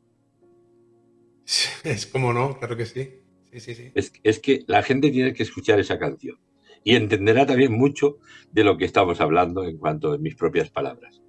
Es 1.83 2.05
como 2.05 2.33
no, 2.33 2.59
claro 2.59 2.75
que 2.75 2.85
sí. 2.85 3.21
es 3.51 4.39
que 4.39 4.63
la 4.67 4.83
gente 4.83 5.09
tiene 5.09 5.33
que 5.33 5.43
escuchar 5.43 5.79
esa 5.79 5.97
canción 5.97 6.37
y 6.83 6.95
entenderá 6.95 7.45
también 7.45 7.73
mucho 7.73 8.17
de 8.51 8.63
lo 8.63 8.77
que 8.77 8.85
estamos 8.85 9.19
hablando 9.19 9.63
en 9.65 9.77
cuanto 9.77 10.13
a 10.13 10.17
mis 10.17 10.35
propias 10.35 10.69
palabras, 10.69 11.21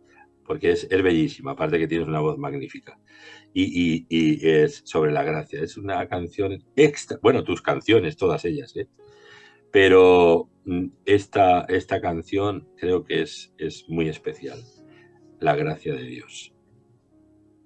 porque 0.48 0.70
es, 0.70 0.88
bellísima, 0.88 1.52
aparte 1.52 1.78
que 1.78 1.86
tienes 1.86 2.08
una 2.08 2.20
voz 2.20 2.38
magnífica. 2.38 2.98
Y, 3.52 4.06
es 4.08 4.80
sobre 4.84 5.12
la 5.12 5.22
gracia, 5.22 5.60
es 5.60 5.76
una 5.76 6.08
canción 6.08 6.64
extra, 6.74 7.18
bueno, 7.22 7.44
tus 7.44 7.60
canciones, 7.60 8.16
todas 8.16 8.46
ellas, 8.46 8.74
¿eh? 8.76 8.88
pero 9.70 10.48
mm, 10.64 10.86
esta, 11.04 11.66
esta 11.68 12.00
canción 12.00 12.66
creo 12.78 13.04
que 13.04 13.22
es, 13.22 13.52
es 13.58 13.84
muy 13.88 14.08
especial, 14.08 14.58
la 15.38 15.54
gracia 15.54 15.94
de 15.94 16.04
Dios. 16.04 16.54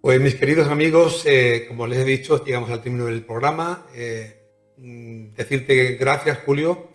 Pues 0.01 0.21
mis 0.21 0.35
queridos 0.35 0.69
amigos, 0.69 1.25
eh, 1.27 1.67
como 1.69 1.87
les 1.87 2.01
he 2.01 2.05
dicho, 2.05 2.45
llegamos 2.45 2.71
al 2.71 2.83
término 2.83 3.05
del 3.07 3.25
programa. 3.25 3.87
Eh, 3.95 4.43
mm, 4.79 5.35
decirte 5.35 5.93
gracias, 5.95 6.39
Julio, 6.39 6.92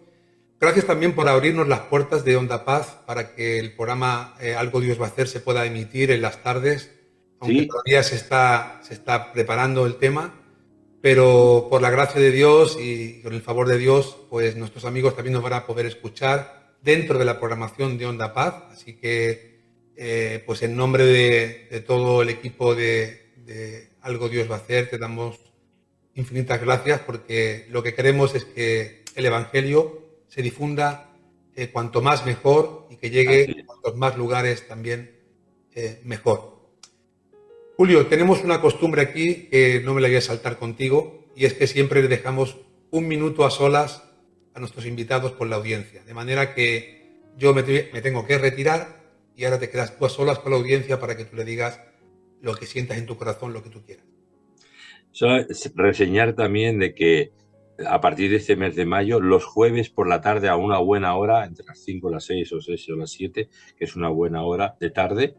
Gracias 0.60 0.86
también 0.86 1.14
por 1.14 1.28
abrirnos 1.30 1.68
las 1.68 1.82
puertas 1.82 2.26
de 2.26 2.36
Onda 2.36 2.66
Paz 2.66 2.98
para 3.06 3.36
que 3.36 3.60
el 3.60 3.76
programa 3.76 4.36
eh, 4.42 4.56
Algo 4.56 4.82
Dios 4.82 5.00
va 5.00 5.06
a 5.06 5.10
hacer 5.10 5.28
se 5.28 5.40
pueda 5.40 5.68
emitir 5.68 6.10
en 6.10 6.24
las 6.24 6.42
tardes, 6.42 6.92
aunque 7.40 7.68
todavía 7.68 8.02
se 8.02 8.16
está, 8.16 8.80
se 8.82 8.96
está 8.96 9.34
preparando 9.34 9.86
el 9.86 9.98
tema, 9.98 10.34
pero 11.00 11.68
por 11.70 11.84
la 11.84 11.92
gracia 11.92 12.20
de 12.20 12.32
Dios 12.32 12.76
y 12.82 13.22
con 13.22 13.36
el 13.36 13.44
favor 13.44 13.68
de 13.68 13.78
Dios, 13.78 14.18
pues 14.32 14.56
nuestros 14.56 14.86
amigos 14.86 15.16
también 15.16 15.34
nos 15.34 15.44
van 15.44 15.54
a 15.54 15.68
poder 15.68 15.86
escuchar 15.86 16.74
dentro 16.82 17.20
de 17.20 17.26
la 17.26 17.40
programación 17.40 18.00
de 18.00 18.08
Onda 18.08 18.34
Paz. 18.34 18.64
Así 18.72 18.94
que, 18.94 19.60
eh, 19.96 20.42
pues 20.44 20.64
en 20.64 20.76
nombre 20.76 21.06
de, 21.06 21.68
de 21.70 21.82
todo 21.82 22.24
el 22.24 22.30
equipo 22.30 22.74
de, 22.74 23.32
de, 23.46 23.92
Algo 24.02 24.28
Dios 24.28 24.50
va 24.50 24.56
a 24.56 24.60
hacer, 24.60 24.90
te 24.90 24.98
damos 24.98 25.38
infinitas 26.16 26.60
gracias 26.60 27.00
porque 27.02 27.68
lo 27.70 27.84
que 27.84 27.94
queremos 27.94 28.34
es 28.34 28.44
que 28.44 29.04
el 29.16 29.26
Evangelio 29.28 30.07
se 30.28 30.42
difunda 30.42 31.14
eh, 31.56 31.70
cuanto 31.72 32.02
más 32.02 32.26
mejor 32.26 32.88
y 32.90 32.98
que 32.98 33.10
llegue 33.10 33.62
a 33.62 33.66
cuantos 33.66 33.96
más 33.96 34.18
lugares 34.18 34.68
también 34.68 35.18
eh, 35.74 36.00
mejor. 36.04 36.58
Julio, 37.76 38.08
tenemos 38.08 38.44
una 38.44 38.62
costumbre 38.62 39.02
aquí 39.02 39.48
que 39.50 39.82
no 39.84 39.94
me 39.94 40.02
la 40.02 40.08
voy 40.08 40.18
a 40.18 40.22
saltar 40.22 40.58
contigo 40.58 41.28
y 41.36 41.46
es 41.46 41.54
que 41.54 41.68
siempre 41.68 42.02
le 42.02 42.08
dejamos 42.08 42.58
un 42.90 43.08
minuto 43.08 43.46
a 43.46 43.52
solas 43.52 44.04
a 44.54 44.60
nuestros 44.60 44.86
invitados 44.86 45.34
por 45.34 45.48
la 45.48 45.58
audiencia. 45.58 46.04
De 46.04 46.14
manera 46.14 46.56
que 46.56 47.22
yo 47.38 47.54
me, 47.54 47.62
me, 47.62 48.02
tengo 48.02 48.26
que 48.26 48.38
retirar 48.38 49.04
y 49.36 49.46
ahora 49.46 49.60
te 49.60 49.70
quedas 49.70 49.98
tú 49.98 50.06
a 50.06 50.10
solas 50.10 50.40
con 50.40 50.52
la 50.52 50.58
audiencia 50.58 51.00
para 51.00 51.16
que 51.16 51.26
tú 51.26 51.36
le 51.36 51.46
digas 51.46 51.80
lo 52.42 52.56
que 52.56 52.66
sientas 52.66 52.98
en 52.98 53.06
tu 53.06 53.18
corazón, 53.18 53.54
lo 53.54 53.62
que 53.62 53.70
tú 53.70 53.84
quieras. 53.84 54.06
Solo 55.12 55.46
reseñar 55.76 56.34
también 56.34 56.80
de 56.80 56.94
que 56.94 57.32
a 57.86 58.02
partir 58.02 58.30
de 58.32 58.38
este 58.38 58.56
mes 58.56 58.76
de 58.76 58.86
mayo, 58.86 59.20
los 59.20 59.46
jueves 59.46 59.90
por 59.90 60.08
la 60.08 60.22
tarde 60.22 60.48
a 60.48 60.56
una 60.56 60.80
buena 60.80 61.16
hora, 61.16 61.46
entre 61.46 61.66
las 61.66 61.80
5, 61.80 62.10
las 62.10 62.26
6 62.26 62.54
o 62.54 62.62
6 62.62 62.90
o 62.90 62.96
las 62.96 63.12
7, 63.12 63.50
que 63.78 63.86
es 63.86 63.96
una 63.96 64.10
buena 64.10 64.44
hora 64.44 64.76
de 64.80 64.90
tarde, 64.90 65.36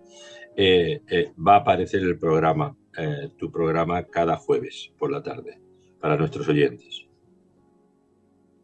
eh, 0.56 1.02
eh, 1.08 1.32
va 1.36 1.54
a 1.54 1.58
aparecer 1.58 2.02
el 2.02 2.18
programa, 2.18 2.76
eh, 2.96 3.30
tu 3.36 3.50
programa 3.50 4.04
cada 4.04 4.36
jueves 4.36 4.92
por 4.98 5.10
la 5.10 5.22
tarde, 5.22 5.58
para 6.00 6.16
nuestros 6.16 6.48
oyentes. 6.48 7.06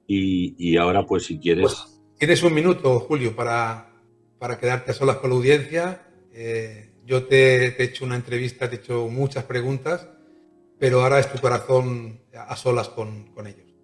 Y, 0.06 0.76
ahora, 0.76 1.06
pues 1.06 1.24
si 1.24 1.38
quieres... 1.38 1.62
Pues, 1.62 2.02
tienes 2.18 2.42
un 2.42 2.52
minuto, 2.52 3.00
Julio, 3.00 3.34
para, 3.34 3.90
para 4.38 4.58
quedarte 4.58 4.90
a 4.90 4.94
solas 4.94 5.16
con 5.16 5.30
la 5.30 5.36
audiencia. 5.36 6.06
yo 7.06 7.24
te 7.24 7.66
he 7.66 7.82
hecho 7.82 8.04
una 8.04 8.16
entrevista, 8.16 8.68
te 8.68 8.76
he 8.76 8.78
hecho 8.78 9.08
muchas 9.08 9.44
preguntas 9.44 10.08
pero 10.78 11.02
ahora 11.02 11.18
es 11.18 11.32
tu 11.32 11.40
corazón 11.40 12.20
a 12.36 12.56
solas 12.56 12.88
con, 12.88 13.32
con 13.32 13.46
ellos. 13.46 13.74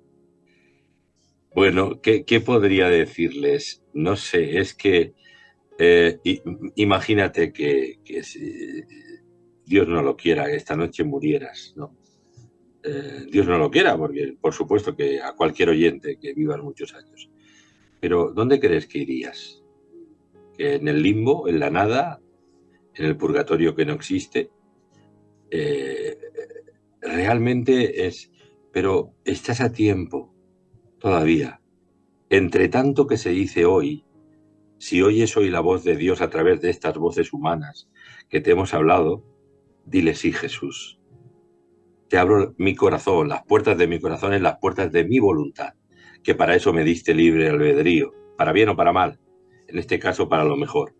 Bueno, 1.54 2.00
¿qué, 2.00 2.24
¿qué, 2.24 2.40
podría 2.40 2.88
decirles? 2.88 3.82
No 3.92 4.16
sé, 4.16 4.58
es 4.58 4.74
que 4.74 5.14
eh, 5.82 6.20
imagínate 6.74 7.54
que, 7.54 8.00
si 8.22 8.84
Dios 9.64 9.88
no 9.88 10.02
lo 10.02 10.14
quiera, 10.14 10.44
que 10.44 10.56
esta 10.56 10.76
noche 10.76 11.04
murieras, 11.04 11.72
¿no? 11.74 11.96
Eh, 12.82 13.26
Dios 13.30 13.46
no 13.46 13.56
lo 13.56 13.70
quiera, 13.70 13.96
porque 13.96 14.36
por 14.38 14.52
supuesto 14.52 14.94
que 14.94 15.22
a 15.22 15.32
cualquier 15.32 15.70
oyente 15.70 16.18
que 16.18 16.34
viva 16.34 16.58
muchos 16.58 16.94
años. 16.94 17.30
Pero 17.98 18.30
¿dónde 18.30 18.60
crees 18.60 18.86
que 18.86 18.98
irías? 18.98 19.62
¿Que 20.54 20.74
¿En 20.74 20.86
el 20.86 21.02
limbo, 21.02 21.48
en 21.48 21.58
la 21.60 21.70
nada, 21.70 22.20
en 22.94 23.06
el 23.06 23.16
purgatorio 23.16 23.74
que 23.74 23.86
no 23.86 23.94
existe? 23.94 24.50
Eh, 25.50 26.18
realmente 27.00 28.06
es, 28.06 28.30
pero 28.72 29.14
estás 29.24 29.60
a 29.60 29.72
tiempo 29.72 30.34
todavía. 30.98 31.60
Entre 32.28 32.68
tanto 32.68 33.06
que 33.06 33.16
se 33.16 33.30
dice 33.30 33.64
hoy, 33.64 34.04
si 34.78 35.02
oyes 35.02 35.36
hoy 35.36 35.50
la 35.50 35.60
voz 35.60 35.84
de 35.84 35.96
Dios 35.96 36.20
a 36.20 36.30
través 36.30 36.60
de 36.60 36.70
estas 36.70 36.96
voces 36.96 37.32
humanas 37.32 37.90
que 38.28 38.40
te 38.40 38.52
hemos 38.52 38.72
hablado, 38.72 39.24
dile 39.84 40.14
sí, 40.14 40.32
Jesús. 40.32 41.00
Te 42.08 42.18
abro 42.18 42.54
mi 42.58 42.74
corazón, 42.74 43.28
las 43.28 43.44
puertas 43.44 43.76
de 43.76 43.86
mi 43.86 44.00
corazón 44.00 44.32
en 44.32 44.42
las 44.42 44.58
puertas 44.58 44.90
de 44.92 45.04
mi 45.04 45.18
voluntad, 45.18 45.74
que 46.22 46.34
para 46.34 46.54
eso 46.54 46.72
me 46.72 46.84
diste 46.84 47.14
libre 47.14 47.48
albedrío, 47.48 48.12
para 48.36 48.52
bien 48.52 48.68
o 48.68 48.76
para 48.76 48.92
mal, 48.92 49.20
en 49.68 49.78
este 49.78 49.98
caso 49.98 50.28
para 50.28 50.44
lo 50.44 50.56
mejor, 50.56 50.94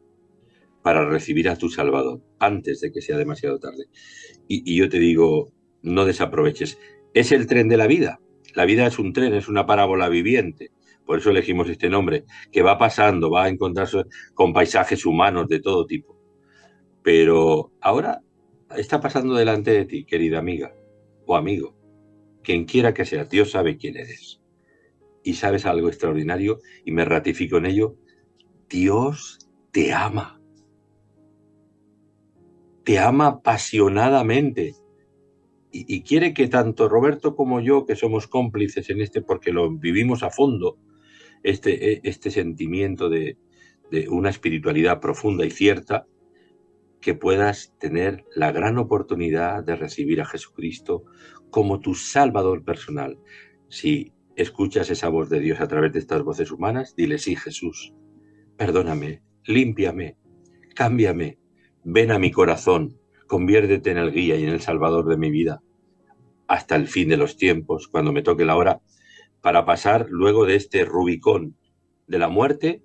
para 0.83 1.09
recibir 1.09 1.49
a 1.49 1.57
tu 1.57 1.69
Salvador 1.69 2.21
antes 2.39 2.81
de 2.81 2.93
que 2.93 3.01
sea 3.01 3.17
demasiado 3.17 3.59
tarde. 3.59 3.87
Y, 4.47 4.63
y 4.71 4.77
yo 4.77 4.89
te 4.89 4.99
digo, 4.99 5.53
no 5.83 6.05
desaproveches. 6.05 6.79
Es 7.13 7.33
el 7.33 7.47
tren 7.47 7.69
de 7.69 7.77
la 7.77 7.87
vida. 7.87 8.21
La 8.55 8.65
vida 8.65 8.87
es 8.87 8.99
un 8.99 9.13
tren, 9.13 9.35
es 9.35 9.49
una 9.49 9.67
parábola 9.67 10.09
viviente. 10.09 10.71
Por 11.05 11.19
eso 11.19 11.31
elegimos 11.31 11.69
este 11.69 11.89
nombre, 11.89 12.25
que 12.53 12.63
va 12.63 12.79
pasando, 12.79 13.31
va 13.31 13.45
a 13.45 13.49
encontrarse 13.49 14.05
con 14.35 14.53
paisajes 14.53 15.05
humanos 15.05 15.49
de 15.49 15.61
todo 15.61 15.87
tipo. 15.87 16.17
Pero 17.03 17.73
ahora 17.81 18.23
está 18.77 19.01
pasando 19.01 19.35
delante 19.35 19.73
de 19.73 19.85
ti, 19.87 20.05
querida 20.05 20.39
amiga 20.39 20.73
o 21.27 21.35
amigo. 21.35 21.77
Quien 22.43 22.65
quiera 22.65 22.95
que 22.95 23.05
sea, 23.05 23.25
Dios 23.25 23.51
sabe 23.51 23.77
quién 23.77 23.97
eres. 23.97 24.41
Y 25.25 25.35
sabes 25.35 25.67
algo 25.67 25.89
extraordinario, 25.89 26.61
y 26.85 26.93
me 26.93 27.05
ratifico 27.05 27.59
en 27.59 27.67
ello, 27.67 27.97
Dios 28.69 29.39
te 29.73 29.93
ama. 29.93 30.41
Te 32.85 32.99
ama 32.99 33.27
apasionadamente 33.27 34.75
y, 35.73 36.03
quiere 36.03 36.35
que 36.35 36.49
tanto 36.49 36.89
Roberto 36.89 37.37
como 37.37 37.61
yo, 37.61 37.87
que 37.87 37.97
somos 37.97 38.27
cómplices 38.27 38.91
en 38.91 39.01
este, 39.01 39.23
porque 39.23 39.53
lo 39.53 39.71
vivimos 39.71 40.23
a 40.23 40.31
fondo, 40.31 40.79
este, 41.43 41.93
e, 41.93 42.01
este 42.05 42.31
sentimiento 42.31 43.09
de, 43.09 43.39
de 43.91 44.09
una 44.09 44.31
espiritualidad 44.31 45.01
profunda 45.01 45.45
y 45.47 45.51
cierta, 45.51 46.07
que 47.01 47.15
puedas 47.15 47.75
tener 47.79 48.25
la 48.35 48.53
gran 48.53 48.79
oportunidad 48.79 49.65
de 49.65 49.77
recibir 49.77 50.21
a 50.21 50.27
Jesucristo 50.27 51.05
como 51.51 51.81
tu 51.81 51.95
Salvador 51.95 52.65
personal. 52.65 53.19
Si 53.69 54.13
escuchas 54.37 54.91
esa 54.91 55.09
voz 55.09 55.31
de 55.31 55.41
Dios 55.41 55.61
a 55.61 55.69
través 55.69 55.93
de 55.93 55.99
estas 55.99 56.23
voces 56.23 56.51
humanas, 56.51 56.95
dile 56.97 57.19
sí, 57.19 57.37
Jesús, 57.37 57.95
perdóname, 58.57 59.23
límpiame, 59.45 60.17
cámbiame, 60.75 61.39
ven 61.85 62.11
a 62.11 62.19
mi 62.19 62.31
corazón, 62.31 63.00
conviértete 63.31 63.93
en 63.93 63.99
el 63.99 64.11
guía 64.11 64.35
y 64.35 64.43
en 64.43 64.49
el 64.49 64.61
salvador 64.61 65.07
de 65.07 65.17
mi 65.17 65.31
vida 65.31 65.63
hasta 66.49 66.75
el 66.75 66.89
fin 66.89 67.09
de 67.09 67.17
los 67.17 67.37
tiempos, 67.37 67.87
cuando 67.87 68.13
me 68.13 68.23
toque 68.23 68.45
la 68.45 68.57
hora, 68.57 68.81
para 69.41 69.65
pasar 69.65 70.09
luego 70.11 70.47
de 70.47 70.57
este 70.57 70.85
Rubicón 70.85 71.57
de 72.09 72.19
la 72.19 72.29
muerte 72.29 72.83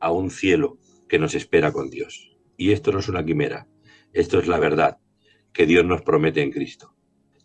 a 0.00 0.10
un 0.10 0.32
cielo 0.32 0.78
que 1.08 1.20
nos 1.20 1.36
espera 1.36 1.70
con 1.70 1.88
Dios. 1.88 2.36
Y 2.56 2.72
esto 2.72 2.90
no 2.90 2.98
es 2.98 3.08
una 3.08 3.24
quimera, 3.24 3.68
esto 4.12 4.40
es 4.40 4.48
la 4.48 4.58
verdad 4.58 4.98
que 5.52 5.66
Dios 5.66 5.84
nos 5.84 6.02
promete 6.02 6.42
en 6.42 6.50
Cristo. 6.50 6.96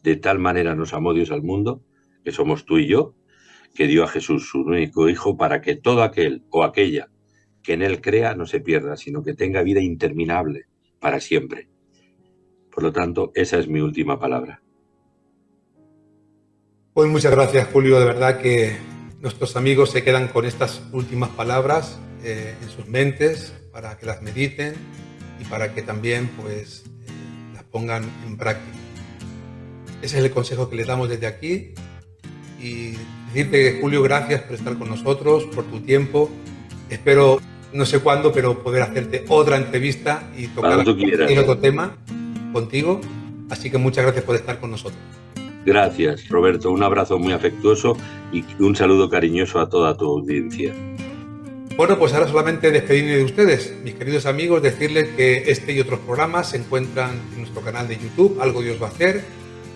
De 0.01 0.15
tal 0.15 0.39
manera 0.39 0.73
nos 0.73 0.95
amó 0.95 1.13
Dios 1.13 1.29
al 1.29 1.43
mundo, 1.43 1.83
que 2.23 2.31
somos 2.31 2.65
tú 2.65 2.79
y 2.79 2.87
yo, 2.87 3.13
que 3.75 3.85
dio 3.85 4.03
a 4.03 4.07
Jesús 4.07 4.49
su 4.49 4.61
único 4.61 5.09
Hijo 5.09 5.37
para 5.37 5.61
que 5.61 5.75
todo 5.75 6.01
aquel 6.01 6.43
o 6.49 6.63
aquella 6.63 7.07
que 7.61 7.73
en 7.73 7.83
Él 7.83 8.01
crea 8.01 8.33
no 8.33 8.47
se 8.47 8.61
pierda, 8.61 8.97
sino 8.97 9.21
que 9.21 9.35
tenga 9.35 9.61
vida 9.61 9.79
interminable 9.79 10.63
para 10.99 11.19
siempre. 11.19 11.69
Por 12.75 12.83
lo 12.83 12.91
tanto, 12.91 13.31
esa 13.35 13.57
es 13.57 13.69
mi 13.69 13.79
última 13.79 14.19
palabra. 14.19 14.61
Pues 16.93 17.09
muchas 17.09 17.31
gracias, 17.31 17.69
Julio. 17.71 17.97
De 17.97 18.05
verdad 18.05 18.41
que 18.41 18.75
nuestros 19.21 19.55
amigos 19.55 19.91
se 19.91 20.03
quedan 20.03 20.27
con 20.27 20.43
estas 20.45 20.81
últimas 20.91 21.29
palabras 21.29 21.97
eh, 22.21 22.53
en 22.61 22.69
sus 22.69 22.85
mentes 22.87 23.53
para 23.71 23.97
que 23.97 24.05
las 24.05 24.21
mediten 24.21 24.75
y 25.39 25.45
para 25.45 25.73
que 25.73 25.83
también 25.83 26.29
pues, 26.41 26.83
eh, 26.85 27.53
las 27.53 27.63
pongan 27.63 28.03
en 28.27 28.35
práctica. 28.35 28.77
Ese 30.01 30.17
es 30.19 30.25
el 30.25 30.31
consejo 30.31 30.69
que 30.69 30.75
les 30.75 30.87
damos 30.87 31.07
desde 31.07 31.27
aquí. 31.27 31.73
Y 32.61 32.95
decirte, 33.27 33.79
Julio, 33.79 34.03
gracias 34.03 34.41
por 34.41 34.55
estar 34.55 34.77
con 34.77 34.89
nosotros, 34.89 35.45
por 35.45 35.63
tu 35.63 35.79
tiempo. 35.79 36.29
Espero, 36.89 37.39
no 37.71 37.85
sé 37.85 37.99
cuándo, 37.99 38.33
pero 38.33 38.61
poder 38.61 38.81
hacerte 38.81 39.23
otra 39.29 39.55
entrevista 39.55 40.29
y 40.37 40.47
tocar 40.47 40.79
otro 40.79 41.57
tema 41.57 41.97
contigo. 42.55 43.01
Así 43.49 43.69
que 43.69 43.77
muchas 43.77 44.05
gracias 44.05 44.23
por 44.23 44.35
estar 44.37 44.61
con 44.61 44.71
nosotros. 44.71 45.01
Gracias, 45.65 46.29
Roberto. 46.29 46.71
Un 46.71 46.83
abrazo 46.83 47.19
muy 47.19 47.33
afectuoso 47.33 47.97
y 48.31 48.45
un 48.59 48.75
saludo 48.75 49.09
cariñoso 49.09 49.59
a 49.59 49.67
toda 49.67 49.97
tu 49.97 50.05
audiencia. 50.05 50.73
Bueno, 51.75 51.99
pues 51.99 52.13
ahora 52.13 52.27
solamente 52.29 52.71
despedirme 52.71 53.17
de 53.17 53.23
ustedes, 53.25 53.75
mis 53.83 53.95
queridos 53.95 54.25
amigos, 54.25 54.61
decirles 54.61 55.09
que 55.17 55.51
este 55.51 55.73
y 55.73 55.81
otros 55.81 55.99
programas 55.99 56.51
se 56.51 56.57
encuentran 56.57 57.11
en 57.33 57.39
nuestro 57.39 57.61
canal 57.61 57.89
de 57.89 57.97
YouTube, 57.97 58.39
Algo 58.39 58.61
Dios 58.61 58.81
va 58.81 58.87
a 58.87 58.91
hacer. 58.91 59.21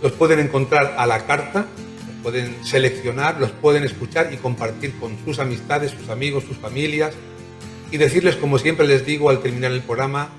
Los 0.02 0.14
pueden 0.14 0.40
encontrar 0.40 0.96
a 0.98 1.06
la 1.06 1.26
carta, 1.26 1.66
los 2.08 2.24
pueden 2.24 2.56
seleccionar, 2.64 3.42
los 3.42 3.52
pueden 3.52 3.84
escuchar 3.84 4.32
y 4.32 4.38
compartir 4.38 4.94
con 4.98 5.18
sus 5.26 5.40
amistades, 5.40 5.92
sus 5.92 6.08
amigos, 6.08 6.46
sus 6.46 6.56
familias. 6.56 7.14
Y 7.92 7.98
decirles, 7.98 8.38
como 8.38 8.58
siempre 8.58 8.88
les 8.88 9.06
digo 9.06 9.30
al 9.30 9.40
terminar 9.40 9.72
el 9.74 9.82
programa, 9.82 10.30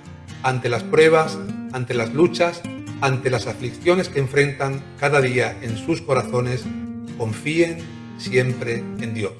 ante 0.43 0.71
las 0.71 0.83
pruebas, 0.83 1.39
ante 1.73 1.95
las 1.95 2.13
luchas, 2.15 2.63
ante 3.01 3.31
las 3.31 3.47
aflicciones 3.47 4.09
que 4.09 4.21
enfrentan 4.21 4.83
cada 4.99 5.21
día 5.21 5.57
en 5.63 5.77
sus 5.77 6.03
corazones, 6.03 6.65
confíen 7.19 7.79
siempre 8.19 8.79
en 9.01 9.15
Dios, 9.15 9.33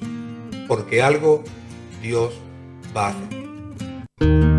porque 0.67 1.01
algo 1.01 1.43
Dios 2.01 2.33
va 2.95 3.07
a 3.07 3.09
hacer. 3.09 4.50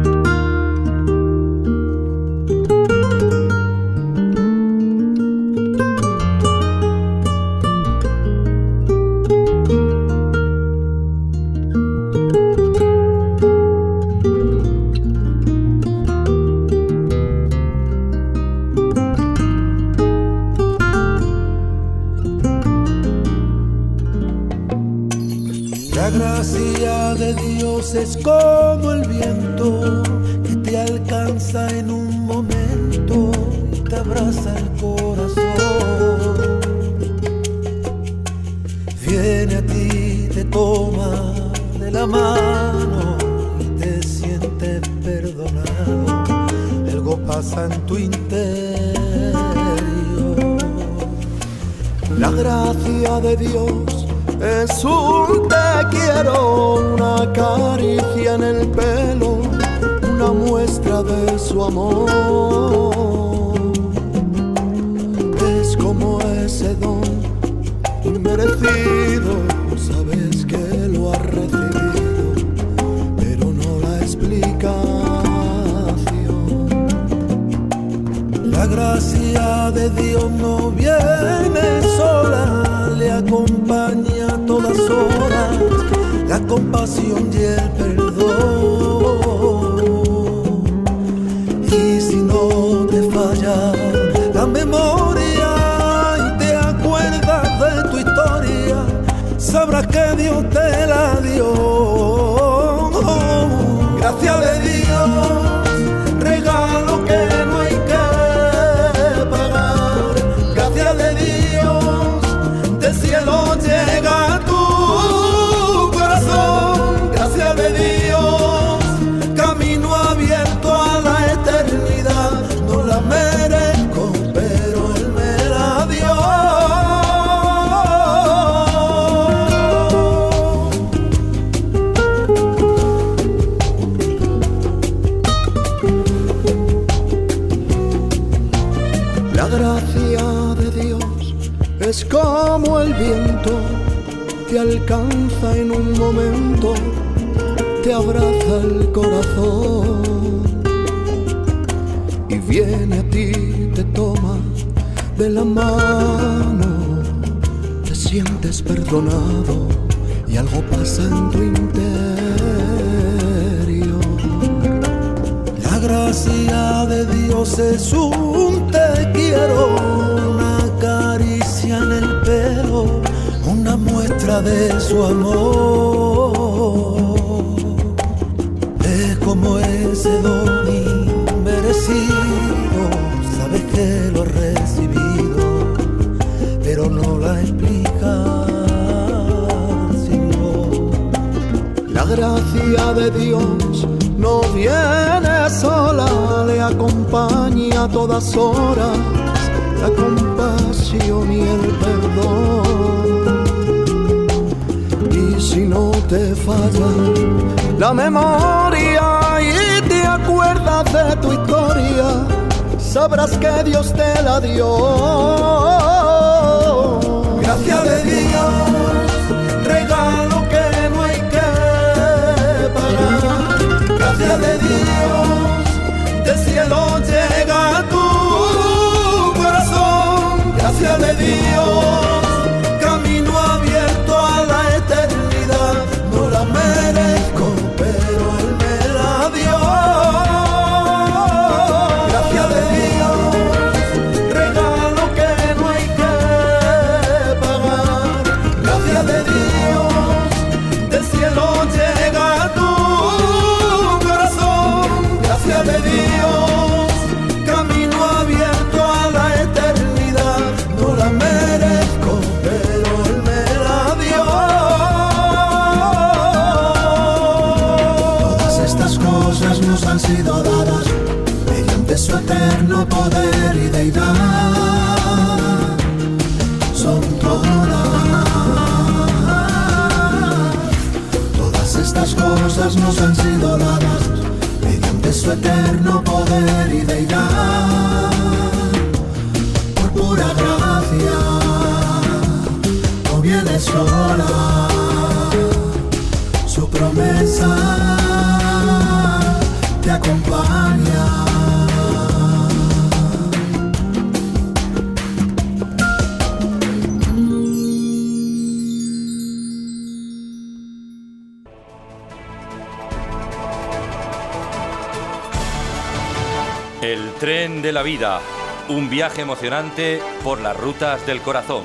Tren 317.23 317.63
de 317.63 317.71
la 317.71 317.85
Vida, 317.85 318.21
un 318.69 318.91
viaje 318.91 319.23
emocionante 319.23 320.03
por 320.25 320.41
las 320.41 320.57
rutas 320.57 321.07
del 321.07 321.21
corazón. 321.21 321.63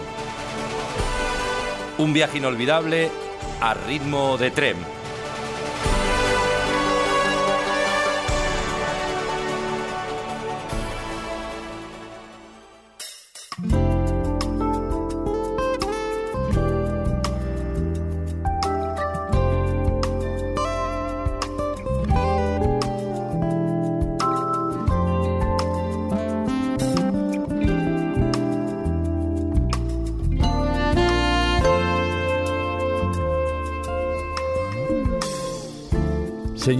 Un 1.98 2.14
viaje 2.14 2.38
inolvidable 2.38 3.10
a 3.60 3.74
ritmo 3.74 4.38
de 4.38 4.52
tren. 4.52 4.97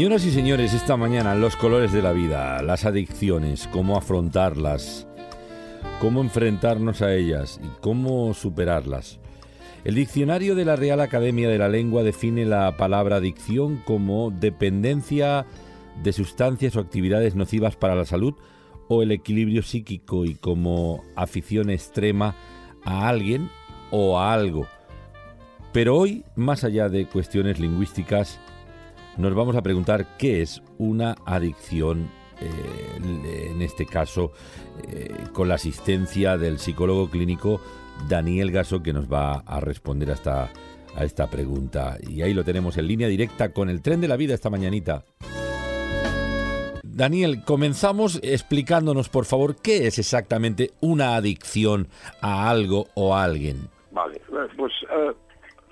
Señoras 0.08 0.26
y 0.26 0.32
señores, 0.32 0.74
esta 0.74 0.96
mañana 0.96 1.36
los 1.36 1.58
colores 1.58 1.92
de 1.92 2.02
la 2.02 2.14
vida, 2.14 2.62
las 2.62 2.86
adicciones, 2.86 3.68
cómo 3.74 3.98
afrontarlas, 3.98 5.06
cómo 6.00 6.22
enfrentarnos 6.22 7.02
a 7.02 7.14
ellas 7.14 7.60
y 7.62 7.68
cómo 7.82 8.34
superarlas. 8.34 9.20
El 9.84 9.96
diccionario 9.96 10.56
de 10.56 10.64
la 10.64 10.78
Real 10.78 11.02
Academia 11.02 11.50
de 11.50 11.58
la 11.58 11.68
Lengua 11.68 12.04
define 12.04 12.46
la 12.46 12.78
palabra 12.78 13.18
adicción 13.18 13.84
como 13.86 14.32
dependencia 14.32 15.46
de 16.02 16.14
sustancias 16.14 16.78
o 16.78 16.80
actividades 16.80 17.36
nocivas 17.36 17.76
para 17.76 17.94
la 17.94 18.06
salud 18.06 18.34
o 18.88 19.04
el 19.04 19.12
equilibrio 19.12 19.62
psíquico 19.62 20.24
y 20.24 20.36
como 20.36 21.04
afición 21.18 21.70
extrema 21.70 22.34
a 22.86 23.10
alguien 23.10 23.50
o 23.92 24.18
a 24.18 24.34
algo. 24.34 24.68
Pero 25.74 25.98
hoy, 25.98 26.24
más 26.38 26.64
allá 26.64 26.88
de 26.88 27.08
cuestiones 27.08 27.60
lingüísticas, 27.60 28.40
nos 29.18 29.34
vamos 29.34 29.56
a 29.56 29.62
preguntar 29.62 30.18
qué 30.18 30.42
es 30.42 30.62
una 30.78 31.16
adicción, 31.26 32.10
eh, 32.40 33.50
en 33.52 33.62
este 33.62 33.86
caso, 33.86 34.32
eh, 34.88 35.10
con 35.34 35.48
la 35.48 35.56
asistencia 35.56 36.38
del 36.38 36.60
psicólogo 36.60 37.10
clínico 37.10 37.60
Daniel 38.08 38.52
Gaso, 38.52 38.84
que 38.84 38.94
nos 38.94 39.12
va 39.12 39.40
a 39.46 39.60
responder 39.60 40.12
a 40.12 40.14
esta, 40.14 40.52
a 40.96 41.04
esta 41.04 41.28
pregunta. 41.30 41.98
Y 42.08 42.22
ahí 42.22 42.34
lo 42.34 42.44
tenemos 42.44 42.78
en 42.78 42.88
línea 42.88 43.08
directa 43.08 43.52
con 43.54 43.70
el 43.70 43.82
tren 43.82 44.02
de 44.02 44.08
la 44.08 44.18
vida 44.18 44.34
esta 44.34 44.50
mañanita. 44.50 45.04
Daniel, 46.84 47.44
comenzamos 47.44 48.20
explicándonos, 48.24 49.10
por 49.10 49.26
favor, 49.26 49.56
qué 49.62 49.86
es 49.86 50.00
exactamente 50.00 50.72
una 50.82 51.16
adicción 51.16 51.90
a 52.22 52.50
algo 52.50 52.88
o 52.96 53.16
a 53.16 53.24
alguien. 53.24 53.70
Vale, 53.92 54.20
pues 54.58 54.74
eh, 54.84 55.14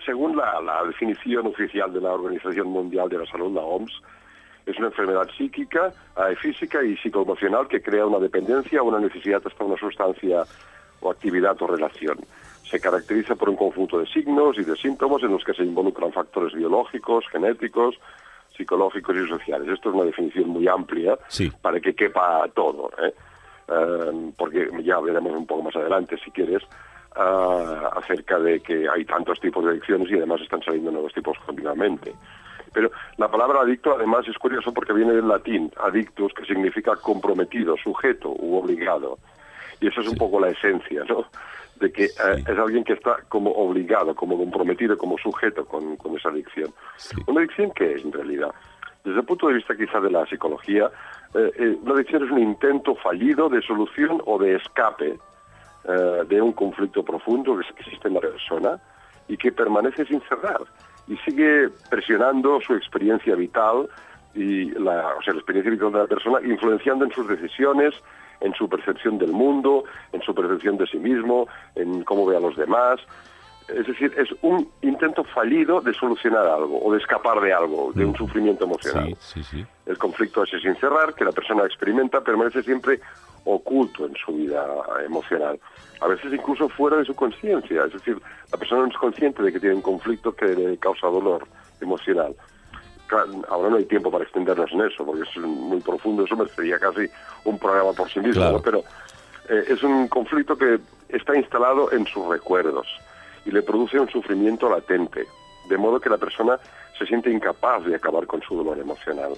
según 0.05 0.37
la, 0.37 0.61
la, 0.61 0.83
definición 0.83 1.47
oficial 1.47 1.91
de 1.91 2.01
la 2.01 2.13
Organización 2.13 2.67
Mundial 2.67 3.09
de 3.09 3.17
la 3.17 3.25
Salud, 3.25 3.53
la 3.53 3.61
OMS, 3.61 3.91
es 4.65 4.77
una 4.77 4.87
enfermedad 4.87 5.27
psíquica, 5.37 5.91
eh, 6.17 6.35
física 6.35 6.83
y 6.83 6.97
psicoemocional 6.97 7.67
que 7.67 7.81
crea 7.81 8.05
una 8.05 8.19
dependencia 8.19 8.81
o 8.81 8.85
una 8.85 8.99
necesidad 8.99 9.41
hasta 9.45 9.63
una 9.63 9.77
sustancia 9.77 10.43
o 11.01 11.11
actividad 11.11 11.55
o 11.61 11.67
relación. 11.67 12.19
Se 12.63 12.79
caracteriza 12.79 13.35
por 13.35 13.49
un 13.49 13.57
conjunto 13.57 13.99
de 13.99 14.07
signos 14.07 14.57
y 14.57 14.63
de 14.63 14.75
síntomas 14.75 15.21
en 15.21 15.31
los 15.31 15.43
que 15.43 15.53
se 15.53 15.63
involucran 15.63 16.11
factores 16.11 16.53
biológicos, 16.53 17.25
genéticos, 17.31 17.95
psicológicos 18.57 19.15
y 19.15 19.27
sociales. 19.27 19.67
Esto 19.69 19.89
es 19.89 19.95
una 19.95 20.05
definición 20.05 20.49
muy 20.49 20.67
amplia 20.67 21.17
sí. 21.27 21.51
para 21.61 21.79
que 21.79 21.93
quepa 21.93 22.47
todo, 22.53 22.89
¿eh? 23.03 23.13
Eh, 23.67 24.31
porque 24.37 24.69
ya 24.83 24.99
veremos 24.99 25.33
un 25.33 25.45
poco 25.45 25.63
más 25.63 25.75
adelante, 25.75 26.17
si 26.23 26.31
quieres, 26.31 26.63
uh, 27.17 27.97
acerca 27.97 28.39
de 28.39 28.59
que 28.59 28.87
hay 28.89 29.05
tantos 29.05 29.39
tipos 29.39 29.63
de 29.63 29.71
adicciones 29.71 30.09
y 30.09 30.15
además 30.15 30.41
están 30.41 30.61
saliendo 30.61 30.91
nuevos 30.91 31.13
tipos 31.13 31.37
continuamente. 31.45 32.13
Pero 32.73 32.91
la 33.17 33.29
palabra 33.29 33.61
adicto 33.61 33.95
además 33.95 34.27
es 34.27 34.37
curioso 34.37 34.73
porque 34.73 34.91
viene 34.91 35.13
del 35.13 35.27
latín, 35.27 35.71
adictus, 35.81 36.33
que 36.33 36.45
significa 36.45 36.95
comprometido, 36.97 37.77
sujeto 37.77 38.29
u 38.37 38.57
obligado. 38.57 39.17
Y 39.79 39.87
eso 39.87 40.01
es 40.01 40.09
un 40.09 40.17
poco 40.17 40.39
la 40.41 40.49
esencia, 40.49 41.03
¿no? 41.07 41.25
De 41.79 41.91
que 41.91 42.09
sí. 42.09 42.21
eh, 42.21 42.43
es 42.45 42.59
alguien 42.59 42.83
que 42.83 42.93
está 42.93 43.17
como 43.29 43.51
obligado, 43.51 44.13
como 44.13 44.37
comprometido, 44.37 44.97
como 44.97 45.17
sujeto 45.17 45.65
con, 45.65 45.95
con 45.95 46.17
esa 46.17 46.29
adicción. 46.29 46.73
Sí. 46.97 47.15
¿Una 47.27 47.41
adicción 47.41 47.71
qué 47.75 47.93
es 47.93 48.03
en 48.03 48.11
realidad? 48.11 48.53
Desde 49.05 49.19
el 49.19 49.25
punto 49.25 49.47
de 49.47 49.53
vista 49.53 49.75
quizá 49.77 50.01
de 50.01 50.11
la 50.11 50.25
psicología, 50.25 50.89
eh, 51.33 51.51
eh, 51.57 51.77
una 51.81 51.93
adicción 51.93 52.25
es 52.25 52.31
un 52.31 52.39
intento 52.39 52.95
fallido 52.95 53.47
de 53.47 53.61
solución 53.61 54.21
o 54.25 54.37
de 54.37 54.55
escape 54.55 55.17
eh, 55.87 56.23
de 56.27 56.41
un 56.41 56.53
conflicto 56.53 57.03
profundo 57.03 57.57
que 57.57 57.81
existe 57.81 58.07
en 58.07 58.15
la 58.15 58.21
persona 58.21 58.79
y 59.27 59.37
que 59.37 59.51
permanece 59.51 60.05
sin 60.05 60.21
cerrar 60.21 60.61
y 61.07 61.17
sigue 61.17 61.69
presionando 61.89 62.59
su 62.61 62.73
experiencia 62.73 63.35
vital 63.35 63.87
y 64.33 64.71
la, 64.71 65.15
o 65.15 65.21
sea, 65.21 65.33
la 65.33 65.39
experiencia 65.39 65.71
vital 65.71 65.91
de 65.91 65.99
la 65.99 66.07
persona, 66.07 66.39
influenciando 66.45 67.05
en 67.05 67.11
sus 67.11 67.27
decisiones, 67.27 67.93
en 68.41 68.53
su 68.53 68.67
percepción 68.67 69.17
del 69.17 69.31
mundo, 69.31 69.85
en 70.11 70.21
su 70.21 70.33
percepción 70.33 70.77
de 70.77 70.87
sí 70.87 70.97
mismo, 70.97 71.47
en 71.75 72.03
cómo 72.03 72.25
ve 72.25 72.35
a 72.35 72.39
los 72.39 72.55
demás. 72.57 72.99
Es 73.67 73.87
decir, 73.87 74.13
es 74.17 74.29
un 74.41 74.69
intento 74.81 75.23
fallido 75.23 75.81
de 75.81 75.93
solucionar 75.93 76.45
algo 76.45 76.79
o 76.83 76.91
de 76.91 76.99
escapar 76.99 77.39
de 77.41 77.53
algo, 77.53 77.91
de 77.93 78.05
un 78.05 78.15
sufrimiento 78.15 78.65
emocional. 78.65 79.15
Sí, 79.19 79.41
sí, 79.41 79.43
sí. 79.43 79.65
El 79.85 79.97
conflicto 79.97 80.43
ese 80.43 80.59
sin 80.59 80.75
cerrar, 80.75 81.15
que 81.15 81.25
la 81.25 81.31
persona 81.31 81.63
experimenta, 81.65 82.21
permanece 82.21 82.61
siempre 82.61 82.99
oculto 83.45 84.05
en 84.05 84.15
su 84.15 84.33
vida 84.33 84.65
emocional. 85.05 85.59
A 86.01 86.07
veces 86.07 86.33
incluso 86.33 86.67
fuera 86.69 86.97
de 86.97 87.05
su 87.05 87.15
conciencia. 87.15 87.85
Es 87.85 87.93
decir, 87.93 88.19
la 88.51 88.57
persona 88.57 88.81
no 88.81 88.87
es 88.87 88.97
consciente 88.97 89.41
de 89.41 89.53
que 89.53 89.59
tiene 89.59 89.75
un 89.75 89.81
conflicto 89.81 90.35
que 90.35 90.47
le 90.47 90.77
causa 90.77 91.07
dolor 91.07 91.47
emocional. 91.79 92.35
Ahora 93.49 93.69
no 93.69 93.77
hay 93.77 93.85
tiempo 93.85 94.09
para 94.11 94.23
extendernos 94.23 94.71
en 94.71 94.81
eso, 94.81 95.05
porque 95.05 95.21
es 95.21 95.37
muy 95.37 95.79
profundo, 95.79 96.25
eso 96.25 96.35
merecería 96.35 96.79
casi 96.79 97.07
un 97.45 97.59
programa 97.59 97.93
por 97.93 98.09
sí 98.09 98.19
mismo, 98.19 98.41
Claro. 98.41 98.57
¿no? 98.57 98.61
pero 98.63 98.79
eh, 99.47 99.63
es 99.67 99.83
un 99.83 100.07
conflicto 100.07 100.57
que 100.57 100.79
está 101.09 101.37
instalado 101.37 101.91
en 101.91 102.07
sus 102.07 102.27
recuerdos 102.27 102.87
y 103.45 103.51
le 103.51 103.61
produce 103.61 103.99
un 103.99 104.09
sufrimiento 104.09 104.67
latente, 104.69 105.27
de 105.69 105.77
modo 105.77 105.99
que 105.99 106.09
la 106.09 106.17
persona 106.17 106.57
se 106.97 107.05
siente 107.05 107.29
incapaz 107.29 107.85
de 107.85 107.95
acabar 107.95 108.25
con 108.25 108.41
su 108.41 108.55
dolor 108.55 108.79
emocional. 108.79 109.33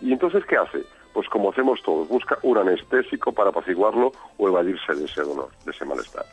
¿Y 0.00 0.12
entonces 0.12 0.44
qué 0.46 0.56
hace? 0.56 0.84
Pues 1.18 1.28
como 1.30 1.50
hacemos 1.50 1.82
todos, 1.82 2.06
busca 2.06 2.38
un 2.44 2.58
anestésico 2.58 3.32
para 3.32 3.50
apaciguarlo 3.50 4.12
o 4.36 4.46
evadirse 4.46 4.94
de 4.94 5.04
ese 5.04 5.22
dolor, 5.22 5.50
de 5.64 5.72
ese 5.72 5.84
malestar. 5.84 6.24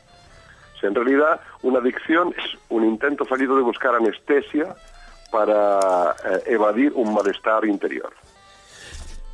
Sea, 0.80 0.90
en 0.90 0.94
realidad, 0.94 1.42
una 1.64 1.80
adicción 1.80 2.36
es 2.38 2.56
un 2.70 2.86
intento 2.86 3.26
fallido 3.26 3.56
de 3.56 3.64
buscar 3.64 3.96
anestesia 3.96 4.76
para 5.32 6.12
eh, 6.24 6.44
evadir 6.46 6.94
un 6.94 7.16
malestar 7.16 7.66
interior. 7.66 8.14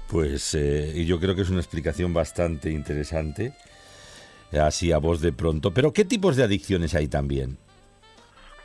Pues 0.07 0.55
eh, 0.55 0.93
y 0.95 1.05
yo 1.05 1.19
creo 1.19 1.35
que 1.35 1.41
es 1.41 1.49
una 1.49 1.59
explicación 1.59 2.13
bastante 2.13 2.69
interesante, 2.71 3.51
así 4.53 4.93
a 4.93 4.99
voz 4.99 5.19
de 5.19 5.33
pronto. 5.33 5.73
Pero 5.73 5.91
¿qué 5.91 6.05
tipos 6.05 6.37
de 6.37 6.43
adicciones 6.43 6.95
hay 6.95 7.09
también? 7.09 7.57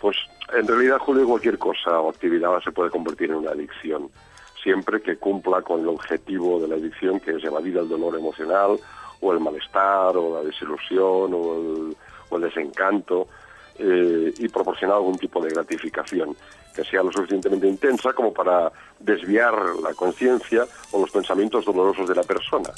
Pues 0.00 0.16
en 0.56 0.68
realidad, 0.68 0.98
Julio, 0.98 1.26
cualquier 1.26 1.58
cosa 1.58 1.98
o 1.98 2.10
actividad 2.10 2.60
se 2.62 2.70
puede 2.70 2.90
convertir 2.90 3.30
en 3.30 3.38
una 3.38 3.50
adicción, 3.50 4.08
siempre 4.66 5.00
que 5.00 5.16
cumpla 5.16 5.62
con 5.62 5.82
el 5.82 5.86
objetivo 5.86 6.58
de 6.58 6.66
la 6.66 6.74
adicción, 6.74 7.20
que 7.20 7.36
es 7.36 7.44
evadir 7.44 7.76
el 7.76 7.88
dolor 7.88 8.18
emocional, 8.18 8.76
o 9.20 9.32
el 9.32 9.38
malestar, 9.38 10.16
o 10.16 10.34
la 10.34 10.42
desilusión, 10.42 11.32
o 11.32 11.54
el, 11.54 11.96
o 12.30 12.36
el 12.36 12.42
desencanto, 12.42 13.28
eh, 13.78 14.34
y 14.36 14.48
proporcionar 14.48 14.96
algún 14.96 15.18
tipo 15.18 15.40
de 15.40 15.50
gratificación 15.50 16.34
que 16.74 16.82
sea 16.82 17.04
lo 17.04 17.12
suficientemente 17.12 17.68
intensa 17.68 18.12
como 18.12 18.34
para 18.34 18.72
desviar 18.98 19.54
la 19.80 19.94
conciencia 19.94 20.66
o 20.90 21.00
los 21.00 21.12
pensamientos 21.12 21.64
dolorosos 21.64 22.08
de 22.08 22.16
la 22.16 22.24
persona. 22.24 22.70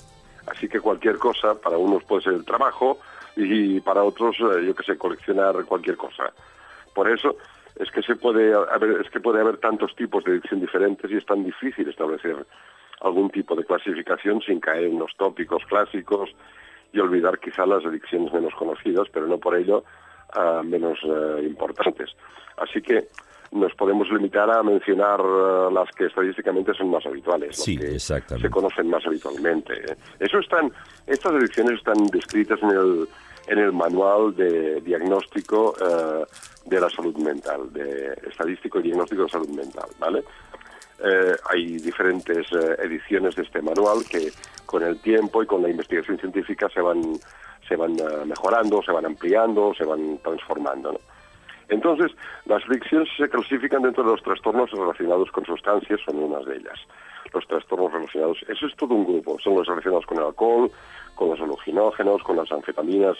Así 0.46 0.68
que 0.68 0.80
cualquier 0.80 1.16
cosa, 1.16 1.54
para 1.54 1.78
unos 1.78 2.04
puede 2.04 2.22
ser 2.22 2.34
el 2.34 2.44
trabajo 2.44 2.98
y 3.34 3.80
para 3.80 4.04
otros, 4.04 4.36
eh, 4.40 4.66
yo 4.66 4.74
que 4.74 4.84
sé, 4.84 4.98
coleccionar 4.98 5.64
cualquier 5.64 5.96
cosa. 5.96 6.24
Por 6.92 7.10
eso 7.10 7.36
es 7.78 7.90
que 7.90 8.02
se 8.02 8.16
puede 8.16 8.52
haber, 8.54 9.00
es 9.00 9.10
que 9.10 9.20
puede 9.20 9.40
haber 9.40 9.58
tantos 9.58 9.94
tipos 9.94 10.24
de 10.24 10.32
adicción 10.32 10.60
diferentes 10.60 11.10
y 11.10 11.16
es 11.16 11.26
tan 11.26 11.44
difícil 11.44 11.88
establecer 11.88 12.44
algún 13.00 13.30
tipo 13.30 13.54
de 13.54 13.64
clasificación 13.64 14.40
sin 14.42 14.58
caer 14.60 14.84
en 14.84 14.98
los 14.98 15.14
tópicos 15.16 15.62
clásicos 15.66 16.30
y 16.92 16.98
olvidar 16.98 17.38
quizá 17.38 17.64
las 17.66 17.84
adicciones 17.84 18.32
menos 18.32 18.54
conocidas, 18.54 19.06
pero 19.12 19.26
no 19.26 19.38
por 19.38 19.56
ello 19.56 19.84
uh, 20.36 20.62
menos 20.64 20.98
uh, 21.04 21.38
importantes. 21.38 22.10
Así 22.56 22.82
que 22.82 23.06
nos 23.52 23.72
podemos 23.74 24.10
limitar 24.10 24.50
a 24.50 24.62
mencionar 24.62 25.20
uh, 25.20 25.70
las 25.70 25.88
que 25.92 26.06
estadísticamente 26.06 26.74
son 26.74 26.90
más 26.90 27.06
habituales, 27.06 27.56
Sí, 27.56 27.76
las 27.76 27.84
que 27.84 27.94
exactamente. 27.94 28.48
se 28.48 28.52
conocen 28.52 28.90
más 28.90 29.06
habitualmente. 29.06 29.72
¿eh? 29.74 29.96
Eso 30.18 30.38
están, 30.40 30.72
estas 31.06 31.32
adicciones 31.32 31.78
están 31.78 32.06
descritas 32.06 32.60
en 32.62 32.70
el, 32.70 33.08
en 33.48 33.58
el 33.58 33.72
manual 33.72 34.34
de 34.36 34.80
diagnóstico 34.82 35.74
eh, 35.80 36.24
de 36.66 36.80
la 36.80 36.90
salud 36.90 37.16
mental, 37.16 37.72
de 37.72 38.12
estadístico 38.28 38.78
y 38.78 38.82
diagnóstico 38.82 39.22
de 39.22 39.28
salud 39.28 39.48
mental, 39.48 39.88
¿vale? 39.98 40.22
Eh, 41.02 41.34
hay 41.50 41.78
diferentes 41.78 42.46
eh, 42.52 42.76
ediciones 42.82 43.36
de 43.36 43.42
este 43.42 43.62
manual 43.62 44.04
que 44.08 44.30
con 44.66 44.82
el 44.82 45.00
tiempo 45.00 45.42
y 45.42 45.46
con 45.46 45.62
la 45.62 45.70
investigación 45.70 46.18
científica 46.18 46.68
se 46.68 46.80
van, 46.80 47.02
se 47.66 47.76
van 47.76 47.96
mejorando, 48.26 48.82
se 48.82 48.92
van 48.92 49.06
ampliando, 49.06 49.72
se 49.74 49.84
van 49.84 50.18
transformando. 50.18 51.00
Entonces, 51.68 52.10
las 52.44 52.62
adicciones 52.68 53.08
se 53.16 53.28
clasifican 53.28 53.82
dentro 53.82 54.02
de 54.02 54.10
los 54.10 54.22
trastornos 54.22 54.70
relacionados 54.70 55.30
con 55.30 55.44
sustancias, 55.44 56.00
son 56.04 56.18
unas 56.18 56.44
de 56.44 56.56
ellas. 56.56 56.78
Los 57.32 57.46
trastornos 57.46 57.92
relacionados, 57.92 58.38
eso 58.48 58.66
es 58.66 58.76
todo 58.76 58.94
un 58.94 59.04
grupo, 59.04 59.38
son 59.38 59.56
los 59.56 59.66
relacionados 59.66 60.06
con 60.06 60.18
el 60.18 60.24
alcohol, 60.24 60.70
con 61.14 61.30
los 61.30 61.40
alucinógenos, 61.40 62.22
con 62.22 62.36
las 62.36 62.50
anfetaminas 62.50 63.16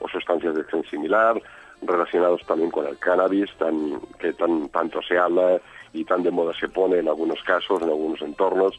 o 0.00 0.08
sustancias 0.08 0.54
de 0.54 0.60
acción 0.60 0.84
similar, 0.84 1.40
relacionados 1.82 2.42
también 2.46 2.70
con 2.70 2.86
el 2.86 2.98
cannabis, 2.98 3.50
que 4.18 4.32
tan, 4.34 4.68
tanto 4.68 5.00
se 5.02 5.18
habla 5.18 5.60
y 5.92 6.04
tan 6.04 6.22
de 6.22 6.30
moda 6.30 6.52
se 6.58 6.68
pone 6.68 6.98
en 6.98 7.08
algunos 7.08 7.42
casos, 7.42 7.82
en 7.82 7.88
algunos 7.88 8.20
entornos, 8.22 8.78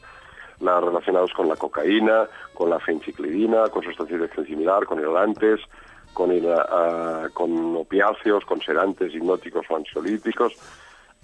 las 0.60 0.84
relacionados 0.84 1.32
con 1.34 1.48
la 1.48 1.56
cocaína, 1.56 2.28
con 2.54 2.70
la 2.70 2.80
fenciclidina, 2.80 3.70
con 3.70 3.84
sustancias 3.84 4.20
de 4.20 4.26
acción 4.26 4.46
similar, 4.46 4.86
con 4.86 5.00
el, 5.00 6.46
uh, 6.46 7.32
con 7.34 7.76
opiáceos, 7.76 8.44
con 8.46 8.60
sedantes, 8.62 9.14
hipnóticos 9.14 9.66
o 9.70 9.76
ansiolíticos, 9.76 10.54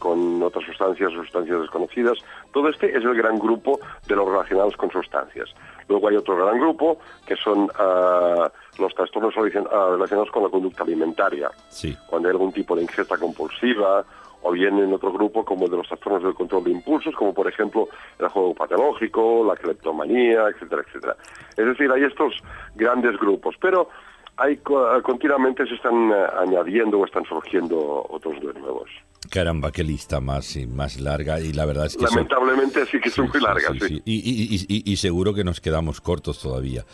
con 0.04 0.44
otras 0.44 0.66
sustancias, 0.66 1.14
sustancias 1.14 1.62
desconocidas. 1.62 2.18
Todo 2.52 2.68
este 2.68 2.90
es 2.90 3.06
el 3.06 3.16
gran 3.16 3.40
grupo 3.40 3.80
de 4.06 4.18
los 4.18 4.28
relacionados 4.28 4.76
con 4.76 4.92
sustancias. 4.92 5.50
Luego 5.88 6.10
hay 6.10 6.18
otro 6.18 6.36
gran 6.36 6.60
grupo 6.60 6.98
que 7.26 7.38
son 7.38 7.70
ah, 7.80 8.52
los 8.78 8.94
trastornos 8.94 9.34
ah, 9.38 9.88
relacionados 9.92 10.30
con 10.30 10.44
la 10.44 10.50
conducta 10.50 10.84
alimentaria. 10.84 11.50
Sí. 11.70 11.98
Cuando 12.10 12.28
hay 12.28 12.34
algún 12.34 12.52
tipo 12.52 12.76
de 12.76 12.82
ingesta 12.82 13.18
compulsiva, 13.18 14.04
o 14.42 14.52
bien 14.52 14.78
en 14.78 14.92
otro 14.92 15.14
grupo 15.14 15.46
como 15.46 15.64
el 15.64 15.72
de 15.72 15.78
los 15.78 15.88
trastornos 15.88 16.22
del 16.22 16.34
control 16.34 16.66
de 16.66 16.72
impulsos, 16.72 17.16
como 17.16 17.34
por 17.34 17.48
ejemplo 17.48 17.88
el 18.20 18.28
juego 18.28 18.54
patológico, 18.54 19.46
la 19.48 19.56
cleptomanía, 19.56 20.50
etcétera, 20.50 20.84
etcétera. 20.86 21.16
Es 21.56 21.66
decir, 21.66 21.90
hay 21.90 22.04
estos 22.04 22.44
grandes 22.76 23.18
grupos, 23.18 23.56
pero 23.62 23.88
hay 24.36 24.58
continuamente 24.58 25.66
se 25.66 25.76
están 25.76 26.12
eh, 26.12 26.26
añadiendo 26.40 27.00
o 27.00 27.06
están 27.06 27.24
surgiendo 27.24 28.06
otros 28.10 28.44
nuevos. 28.44 28.90
Caramba, 29.34 29.72
qué 29.72 29.84
lista 29.84 30.20
más, 30.22 30.56
y 30.58 30.68
más 30.68 31.00
larga 31.00 31.40
y 31.42 31.54
la 31.54 31.66
verdad 31.66 31.88
es 31.88 31.96
que... 31.98 32.06
son- 32.06 32.16
Lamentablemente 32.18 32.86
sí 32.86 33.00
que 33.02 33.10
son 33.10 33.30
muy 33.30 33.42
largas, 33.42 33.72
sí. 33.82 33.88
sí. 33.88 34.02
Y, 34.06 34.14
y- 34.14 34.66
y- 34.86 34.92
y- 34.92 34.98
seguro 34.98 35.34
que 35.34 35.44
nos 35.44 35.60
quedamos 35.60 36.02
cortos 36.02 36.40
todavía. 36.40 36.86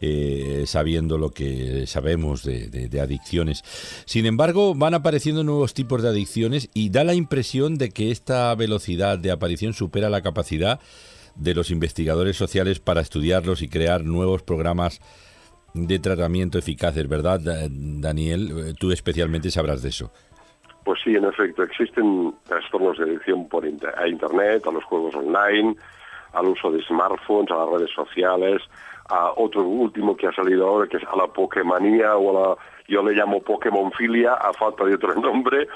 eh, 0.00 0.62
sabiendo 0.66 1.18
lo 1.18 1.30
que 1.30 1.84
sabemos 1.88 2.44
de, 2.44 2.68
de- 2.68 2.88
de 2.88 3.00
adicciones. 3.00 3.64
Sin 4.04 4.26
embargo, 4.26 4.74
van 4.76 4.94
apareciendo 4.94 5.42
nuevos 5.42 5.74
tipos 5.74 6.02
de 6.02 6.08
adicciones 6.10 6.68
y 6.72 6.90
da 6.90 7.02
la 7.02 7.14
impresión 7.14 7.74
de 7.78 7.88
que 7.90 8.12
esta 8.12 8.54
velocidad 8.54 9.18
de 9.18 9.32
aparición 9.32 9.72
supera 9.74 10.08
la 10.08 10.22
capacidad 10.22 10.78
de 11.34 11.52
los 11.54 11.70
investigadores 11.72 12.36
sociales 12.36 12.78
para 12.78 13.00
estudiarlos 13.00 13.60
y 13.62 13.68
crear 13.68 14.04
nuevos 14.04 14.42
programas 14.42 15.00
de 15.74 15.98
tratamiento 15.98 16.58
eficaces, 16.58 17.08
¿verdad, 17.08 17.40
Da- 17.40 17.66
Daniel? 17.68 18.52
Eh, 18.68 18.74
Tú 18.78 18.92
especialmente 18.92 19.50
sabrás 19.50 19.82
de 19.82 19.88
eso. 19.88 20.12
Pues 20.88 21.02
sí, 21.04 21.14
en 21.14 21.26
efecto, 21.26 21.62
existen 21.64 22.34
trastornos 22.44 22.96
de 22.96 23.04
adicción 23.04 23.46
por 23.46 23.62
a 23.62 24.08
Internet, 24.08 24.66
a 24.66 24.70
los 24.70 24.82
juegos 24.84 25.14
online, 25.14 25.76
al 26.32 26.46
uso 26.46 26.70
de 26.70 26.80
smartphones, 26.80 27.50
a 27.50 27.56
las 27.56 27.68
redes 27.68 27.90
sociales, 27.94 28.62
a 29.10 29.32
otro 29.36 29.64
último 29.64 30.16
que 30.16 30.28
ha 30.28 30.32
salido 30.32 30.66
ahora, 30.66 30.88
que 30.88 30.96
es 30.96 31.02
a 31.04 31.14
la 31.14 31.26
Pokémonía 31.26 32.16
o 32.16 32.30
a 32.30 32.40
la, 32.40 32.56
yo 32.88 33.02
le 33.02 33.12
llamo 33.12 33.42
Pokémonfilia, 33.42 34.32
a 34.32 34.50
falta 34.54 34.86
de 34.86 34.94
otro 34.94 35.14
nombre, 35.20 35.68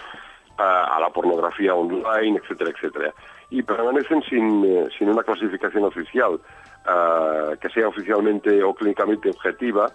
a, 0.57 0.97
a 0.97 0.99
la 0.99 1.11
pornografía 1.11 1.75
online, 1.75 2.41
etcétera, 2.43 2.71
etcétera. 2.71 3.13
Y 3.51 3.63
permanecen 3.63 4.23
sin, 4.23 4.65
eh, 4.65 4.89
sin 4.99 5.11
una 5.11 5.23
clasificación 5.23 5.85
oficial, 5.85 6.41
ah, 6.87 7.51
que 7.61 7.69
sea 7.69 7.87
oficialmente 7.87 8.63
o 8.63 8.73
clínicamente 8.73 9.29
objetiva, 9.29 9.93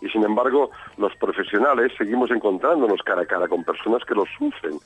y 0.00 0.08
sin 0.10 0.24
embargo 0.24 0.70
los 0.96 1.14
profesionales 1.16 1.92
seguimos 1.98 2.30
encontrándonos 2.30 3.02
cara 3.02 3.22
a 3.22 3.26
cara 3.26 3.48
con 3.48 3.64
personas 3.64 4.04
que 4.04 4.14
los 4.14 4.28
sufren 4.38 4.78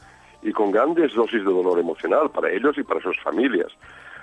y 0.42 0.52
con 0.52 0.70
grandes 0.72 1.14
dosis 1.14 1.40
de 1.44 1.52
dolor 1.52 1.78
emocional 1.78 2.30
para 2.30 2.50
ellos 2.50 2.76
y 2.78 2.82
para 2.82 3.00
sus 3.00 3.18
familias. 3.20 3.68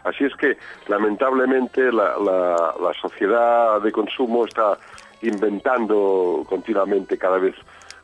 Así 0.03 0.23
es 0.23 0.35
que 0.35 0.57
lamentablemente 0.87 1.91
la, 1.91 2.17
la- 2.17 2.73
sociedad 3.01 3.81
de 3.81 3.91
consumo 3.91 4.45
está 4.45 4.77
inventando 5.21 6.45
continuamente 6.47 7.17
cada 7.17 7.37
vez 7.37 7.55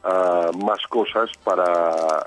ah, 0.04 0.52
más 0.64 0.86
cosas 0.88 1.30
para, 1.44 2.24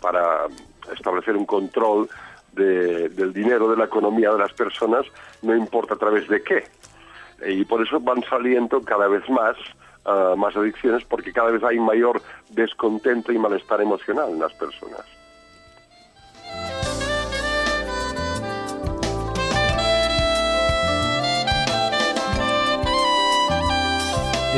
para 0.00 0.46
establecer 0.94 1.36
un 1.36 1.46
control 1.46 2.08
de- 2.52 3.08
del 3.10 3.32
dinero, 3.32 3.68
de 3.70 3.76
la 3.76 3.84
economía 3.84 4.30
de 4.32 4.38
las 4.38 4.52
personas, 4.52 5.04
no 5.42 5.54
importa 5.54 5.94
a 5.94 5.98
través 5.98 6.28
de 6.28 6.42
qué. 6.42 6.64
Y 7.46 7.64
por 7.64 7.82
eso 7.86 8.00
van 8.00 8.22
saliendo 8.24 8.80
cada 8.82 9.06
vez 9.08 9.28
más, 9.30 9.56
ah, 10.08 10.34
más 10.36 10.56
adicciones, 10.56 11.04
porque 11.04 11.32
cada 11.32 11.50
vez 11.50 11.62
hay 11.62 11.78
mayor 11.78 12.22
descontento 12.50 13.32
y 13.32 13.38
malestar 13.38 13.80
emocional 13.80 14.30
en 14.30 14.40
las 14.40 14.52
personas. 14.54 15.04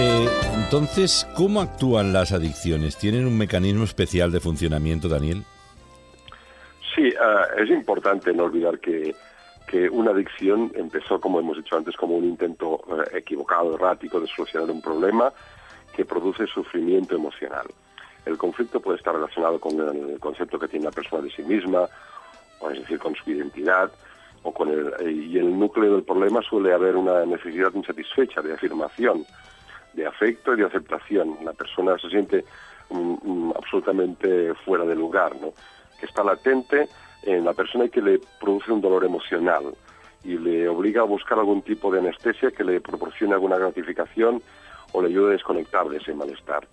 Eh, 0.02 0.28
entonces, 0.54 1.26
¿cómo 1.36 1.60
actúan 1.60 2.12
las 2.12 2.32
adicciones? 2.32 2.96
¿Tienen 2.96 3.26
un 3.26 3.36
mecanismo 3.36 3.84
especial 3.84 4.30
de 4.30 4.40
funcionamiento, 4.40 5.08
Daniel? 5.08 5.42
Sí, 6.94 7.12
ah, 7.20 7.44
es 7.58 7.68
importante 7.68 8.32
no 8.32 8.44
olvidar 8.44 8.78
que, 8.78 9.14
que 9.70 9.88
una 9.88 10.10
adicción 10.10 10.72
empezó, 10.74 11.20
como 11.20 11.38
hemos 11.38 11.56
dicho 11.56 11.76
antes, 11.76 11.96
como 11.96 12.16
un 12.16 12.24
intento 12.24 12.80
eh, 12.88 13.18
equivocado, 13.18 13.76
errático 13.76 14.18
de 14.18 14.26
solucionar 14.26 14.68
un 14.68 14.82
problema 14.82 15.32
que 15.94 16.04
produce 16.04 16.44
sufrimiento 16.48 17.14
emocional. 17.14 17.66
El 18.26 18.36
conflicto 18.36 18.80
puede 18.80 18.98
estar 18.98 19.14
relacionado 19.14 19.60
con 19.60 19.78
el 19.78 20.18
concepto 20.18 20.58
que 20.58 20.66
tiene 20.66 20.86
la 20.86 20.90
persona 20.90 21.22
de 21.22 21.30
sí 21.30 21.42
misma, 21.42 21.88
o 22.58 22.68
es 22.68 22.80
decir, 22.80 22.98
con 22.98 23.14
su 23.14 23.30
identidad, 23.30 23.92
o 24.42 24.52
con 24.52 24.70
el, 24.70 25.08
y 25.08 25.38
el 25.38 25.56
núcleo 25.56 25.92
del 25.92 26.02
problema 26.02 26.42
suele 26.42 26.72
haber 26.72 26.96
una 26.96 27.24
necesidad 27.24 27.72
insatisfecha 27.72 28.42
de 28.42 28.54
afirmación, 28.54 29.24
de 29.92 30.04
afecto 30.04 30.52
y 30.54 30.56
de 30.56 30.66
aceptación. 30.66 31.36
La 31.44 31.52
persona 31.52 31.96
se 31.98 32.08
siente 32.08 32.44
mm, 32.88 33.14
mm, 33.22 33.52
absolutamente 33.56 34.52
fuera 34.64 34.84
de 34.84 34.96
lugar, 34.96 35.36
¿no? 35.40 35.52
que 36.00 36.06
está 36.06 36.24
latente 36.24 36.88
en 37.22 37.44
la 37.44 37.52
persona 37.52 37.88
que 37.88 38.02
le 38.02 38.20
produce 38.40 38.72
un 38.72 38.80
dolor 38.80 39.04
emocional 39.04 39.74
y 40.24 40.36
le 40.36 40.68
obliga 40.68 41.02
a 41.02 41.04
buscar 41.04 41.38
algún 41.38 41.62
tipo 41.62 41.90
de 41.90 42.00
anestesia 42.00 42.50
que 42.50 42.64
le 42.64 42.80
proporcione 42.80 43.34
alguna 43.34 43.56
gratificación 43.56 44.42
o 44.92 45.02
le 45.02 45.08
ayude 45.08 45.30
a 45.30 45.32
desconectar 45.32 45.88
de 45.88 45.98
ese 45.98 46.14
malestar. 46.14 46.66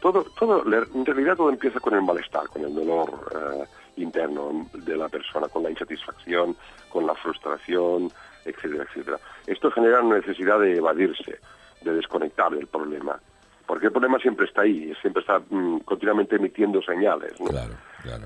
Todo, 0.00 0.24
todo, 0.38 0.62
en 0.62 1.06
realidad 1.06 1.36
todo 1.36 1.50
empieza 1.50 1.80
con 1.80 1.94
el 1.94 2.02
malestar, 2.02 2.48
con 2.48 2.64
el 2.64 2.74
dolor 2.74 3.10
eh, 3.34 3.64
interno 3.96 4.68
de 4.72 4.96
la 4.96 5.08
persona, 5.08 5.48
con 5.48 5.62
la 5.62 5.70
insatisfacción, 5.70 6.54
con 6.90 7.06
la 7.06 7.14
frustración, 7.14 8.10
etcétera, 8.44 8.84
etcétera. 8.84 9.18
Esto 9.46 9.70
genera 9.70 10.02
una 10.02 10.16
necesidad 10.16 10.60
de 10.60 10.76
evadirse, 10.76 11.40
de 11.82 11.92
desconectar 11.94 12.52
del 12.52 12.66
problema, 12.66 13.18
porque 13.66 13.86
el 13.86 13.92
problema 13.92 14.18
siempre 14.18 14.46
está 14.46 14.62
ahí, 14.62 14.94
siempre 15.00 15.22
está 15.22 15.40
mm, 15.50 15.78
continuamente 15.80 16.36
emitiendo 16.36 16.80
señales. 16.82 17.32
¿no? 17.40 17.50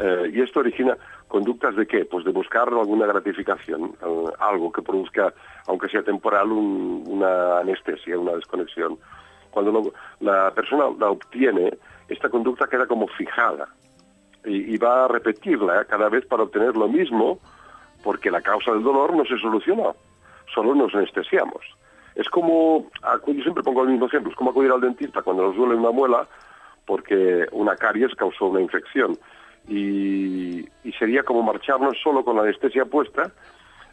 Eh, 0.00 0.30
y 0.34 0.40
esto 0.40 0.60
origina 0.60 0.96
conductas 1.28 1.76
de 1.76 1.86
qué? 1.86 2.04
Pues 2.04 2.24
de 2.24 2.32
buscar 2.32 2.68
alguna 2.68 3.06
gratificación, 3.06 3.94
eh, 4.02 4.24
algo 4.40 4.72
que 4.72 4.82
produzca, 4.82 5.32
aunque 5.66 5.88
sea 5.88 6.02
temporal, 6.02 6.50
un- 6.52 7.04
una 7.06 7.58
anestesia, 7.60 8.18
una 8.18 8.32
desconexión. 8.32 8.98
Cuando 9.50 9.92
la 10.20 10.50
persona 10.52 10.84
la 10.98 11.10
obtiene, 11.10 11.72
esta 12.08 12.28
conducta 12.28 12.66
queda 12.68 12.86
como 12.86 13.06
fijada 13.08 13.68
y, 14.44 14.76
va 14.78 15.04
a 15.04 15.08
repetirla 15.08 15.84
cada 15.84 16.08
vez 16.08 16.24
para 16.26 16.44
obtener 16.44 16.76
lo 16.76 16.88
mismo, 16.88 17.38
porque 18.02 18.30
la 18.30 18.40
causa 18.40 18.72
del 18.72 18.82
dolor 18.82 19.14
no 19.14 19.24
se 19.24 19.36
solucionó, 19.38 19.94
solo 20.54 20.74
nos 20.74 20.94
anestesiamos. 20.94 21.62
Es 22.14 22.28
como, 22.28 22.86
yo 23.26 23.42
siempre 23.42 23.62
pongo 23.62 23.82
el 23.82 23.90
mismo 23.90 24.06
ejemplo, 24.06 24.30
es 24.30 24.36
como 24.36 24.50
acudir 24.50 24.70
al 24.72 24.80
dentista 24.80 25.22
cuando 25.22 25.42
nos 25.44 25.56
duele 25.56 25.74
una 25.74 25.90
muela 25.90 26.26
porque 26.86 27.46
una 27.52 27.76
caries 27.76 28.14
causó 28.16 28.46
una 28.46 28.60
infección. 28.60 29.16
Y, 29.68 30.68
sería 30.98 31.22
como 31.22 31.42
marcharnos 31.42 31.96
solo 32.02 32.22
con 32.24 32.36
la 32.36 32.42
anestesia 32.42 32.84
puesta, 32.84 33.30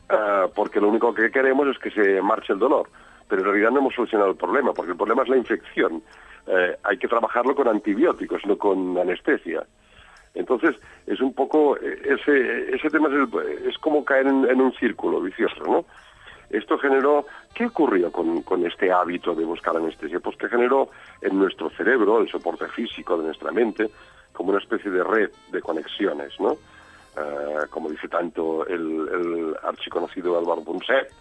ah, 0.09 0.47
porque 0.53 0.81
lo 0.81 0.89
único 0.89 1.13
que 1.13 1.31
queremos 1.31 1.67
es 1.67 1.77
que 1.79 1.91
se 1.91 2.21
marche 2.21 2.53
el 2.53 2.59
dolor. 2.59 2.89
Pero 3.29 3.41
en 3.41 3.47
realidad 3.47 3.71
no 3.71 3.79
hemos 3.79 3.93
solucionado 3.93 4.31
el 4.31 4.37
problema, 4.37 4.73
porque 4.73 4.91
el 4.91 4.97
problema 4.97 5.23
es 5.23 5.29
la 5.29 5.37
infección. 5.37 6.01
Eh, 6.47 6.75
hay 6.83 6.97
que 6.97 7.07
trabajarlo 7.07 7.55
con 7.55 7.67
antibióticos, 7.67 8.45
no 8.45 8.57
con 8.57 8.97
anestesia. 8.97 9.65
Entonces, 10.33 10.75
es 11.05 11.19
un 11.19 11.33
poco, 11.33 11.77
eh, 11.77 11.99
ese, 12.05 12.75
ese 12.75 12.89
tema 12.89 13.07
es, 13.09 13.15
el- 13.15 13.67
es 13.69 13.77
como 13.79 14.05
caer 14.05 14.27
en, 14.27 14.49
en 14.49 14.61
un 14.61 14.73
círculo 14.73 15.19
vicioso, 15.21 15.63
¿no? 15.65 15.85
Esto 16.49 16.77
generó, 16.77 17.25
¿qué 17.53 17.65
ocurrió 17.65 18.11
con, 18.11 18.41
con 18.43 18.65
este 18.65 18.91
hábito 18.91 19.35
de 19.35 19.43
buscar 19.43 19.75
anestesia? 19.75 20.19
Pues 20.19 20.37
que 20.37 20.47
generó 20.47 20.89
en 21.21 21.37
nuestro 21.37 21.69
cerebro, 21.71 22.19
el 22.19 22.29
soporte 22.29 22.67
físico 22.69 23.17
de 23.17 23.25
nuestra 23.25 23.51
mente, 23.51 23.89
como 24.31 24.51
una 24.51 24.59
especie 24.59 24.89
de 24.91 25.03
red 25.03 25.31
de 25.51 25.61
conexiones, 25.61 26.39
¿no? 26.39 26.57
Eh, 27.17 27.65
como 27.71 27.89
dice 27.89 28.07
tanto 28.07 28.65
el, 28.67 29.55
archiconocido 29.63 30.37
Álvaro 30.37 30.63
Punset, 30.63 31.11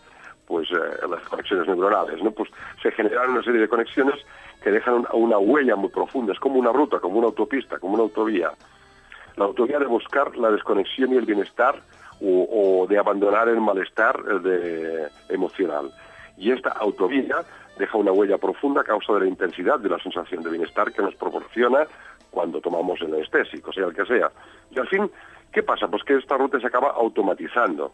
pues 0.46 0.68
eh, 0.70 0.74
las 1.08 1.22
conexiones 1.26 1.66
neuronales, 1.66 2.22
¿no? 2.22 2.30
Pues 2.30 2.50
se 2.82 2.92
generaron 2.92 3.32
una 3.32 3.42
serie 3.42 3.62
de 3.62 3.68
conexiones 3.68 4.16
que 4.62 4.70
dejan 4.70 5.06
una 5.12 5.38
huella 5.38 5.74
muy 5.74 5.88
profunda, 5.88 6.34
es 6.34 6.38
como 6.38 6.58
una 6.58 6.70
ruta, 6.70 7.00
como 7.00 7.16
una 7.18 7.28
autopista, 7.28 7.78
como 7.78 7.94
una 7.94 8.02
autovía. 8.02 8.50
La 9.36 9.46
autovía 9.46 9.78
de 9.78 9.86
buscar 9.86 10.36
la 10.36 10.50
desconexión 10.50 11.14
y 11.14 11.16
el 11.16 11.24
bienestar 11.24 11.80
o, 12.20 12.82
o 12.82 12.86
de 12.86 12.98
abandonar 12.98 13.48
el 13.48 13.60
malestar 13.60 14.18
eh, 14.30 14.38
de- 14.40 15.08
emocional. 15.28 15.90
Y 16.36 16.50
esta 16.52 16.70
autovía 16.70 17.36
deja 17.78 17.98
una 17.98 18.12
huella 18.12 18.38
profunda 18.38 18.80
a 18.80 18.84
causa 18.84 19.12
de 19.14 19.20
la 19.20 19.26
intensidad 19.26 19.78
de 19.78 19.88
la 19.88 19.98
sensación 19.98 20.42
de 20.42 20.50
bienestar 20.50 20.92
que 20.92 21.02
nos 21.02 21.14
proporciona 21.14 21.86
cuando 22.30 22.60
tomamos 22.60 23.00
el 23.02 23.14
anestésico, 23.14 23.72
sea 23.72 23.86
el 23.86 23.94
que 23.94 24.04
sea. 24.06 24.30
Y 24.70 24.78
al 24.78 24.88
fin, 24.88 25.10
¿qué 25.52 25.62
pasa? 25.62 25.88
Pues 25.88 26.02
que 26.04 26.16
esta 26.16 26.36
ruta 26.36 26.60
se 26.60 26.66
acaba 26.66 26.90
automatizando. 26.90 27.92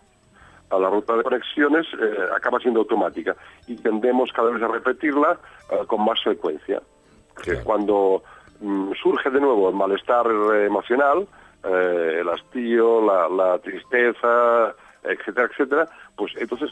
A 0.71 0.79
la 0.79 0.89
ruta 0.89 1.15
de 1.17 1.23
conexiones 1.23 1.87
eh, 2.01 2.15
acaba 2.35 2.59
siendo 2.59 2.81
automática 2.81 3.37
y 3.67 3.77
tendemos 3.77 4.33
cada 4.33 4.51
vez 4.51 4.63
a 4.63 4.69
repetirla 4.69 5.39
eh, 5.71 5.85
con 5.87 6.05
más 6.05 6.21
frecuencia. 6.23 6.81
Que 7.45 7.57
cuando 7.63 8.23
mm, 8.61 8.93
surge 9.03 9.31
de 9.31 9.41
nuevo 9.41 9.69
el 9.69 9.75
malestar 9.75 10.27
eh, 10.27 10.67
emocional, 10.67 11.27
eh, 11.65 12.19
el 12.21 12.29
hastío, 12.29 13.05
la, 13.05 13.29
la 13.29 13.59
tristeza, 13.59 14.75
etcétera, 15.03 15.49
etcétera, 15.51 15.89
pues 16.17 16.33
entonces 16.37 16.71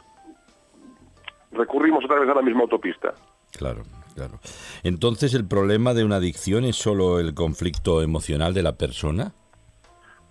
recurrimos 1.53 2.05
otra 2.05 2.21
vez 2.21 2.29
a 2.29 2.35
la 2.35 2.43
misma 2.43 2.63
autopista. 2.63 3.13
Claro, 3.57 3.83
claro. 4.15 4.39
Entonces, 4.83 5.35
¿el 5.35 5.47
problema 5.47 5.95
de 5.95 6.05
una 6.05 6.17
adicción 6.17 6.65
es 6.65 6.77
solo 6.77 7.19
el 7.19 7.35
conflicto 7.35 8.03
emocional 8.03 8.55
de 8.55 8.63
la 8.63 8.73
persona? 8.73 9.33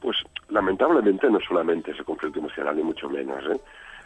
Pues 0.02 0.18
lamentablemente 0.50 1.30
no 1.30 1.40
solamente 1.40 1.92
ese 1.92 2.04
conflicto 2.04 2.40
emocional, 2.40 2.76
ni 2.76 2.84
mucho 2.84 3.10
menos. 3.10 3.44
¿eh? 3.46 3.60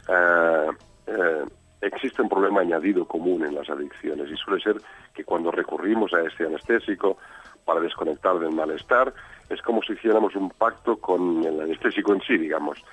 Eh, 0.10 0.70
eh, 1.08 1.46
existe 1.82 2.22
un 2.22 2.30
problema 2.30 2.62
añadido 2.62 3.06
común 3.06 3.46
en 3.46 3.56
las 3.56 3.70
adicciones 3.70 4.30
y 4.32 4.38
suele 4.38 4.62
ser 4.62 4.78
que 5.14 5.24
cuando 5.24 5.52
recurrimos 5.52 6.14
a 6.14 6.22
este 6.22 6.46
anestésico 6.46 7.18
para 7.66 7.80
desconectar 7.80 8.40
del 8.40 8.52
malestar, 8.52 9.14
es 9.50 9.62
como 9.62 9.82
si 9.82 9.94
hiciéramos 9.94 10.36
un 10.36 10.50
pacto 10.50 10.98
con 10.98 11.44
el 11.44 11.62
anestésico 11.62 12.14
en 12.14 12.22
sí, 12.22 12.38
digamos. 12.38 12.84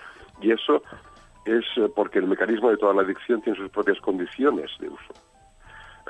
Y 0.40 0.52
eso 0.52 0.82
es 1.44 1.64
eh, 1.76 1.90
porque 1.94 2.18
el 2.18 2.26
mecanismo 2.26 2.70
de 2.70 2.76
toda 2.76 2.94
la 2.94 3.02
adicción 3.02 3.40
tiene 3.42 3.58
sus 3.58 3.70
propias 3.70 3.98
condiciones 4.00 4.70
de 4.78 4.88
uso. 4.88 5.14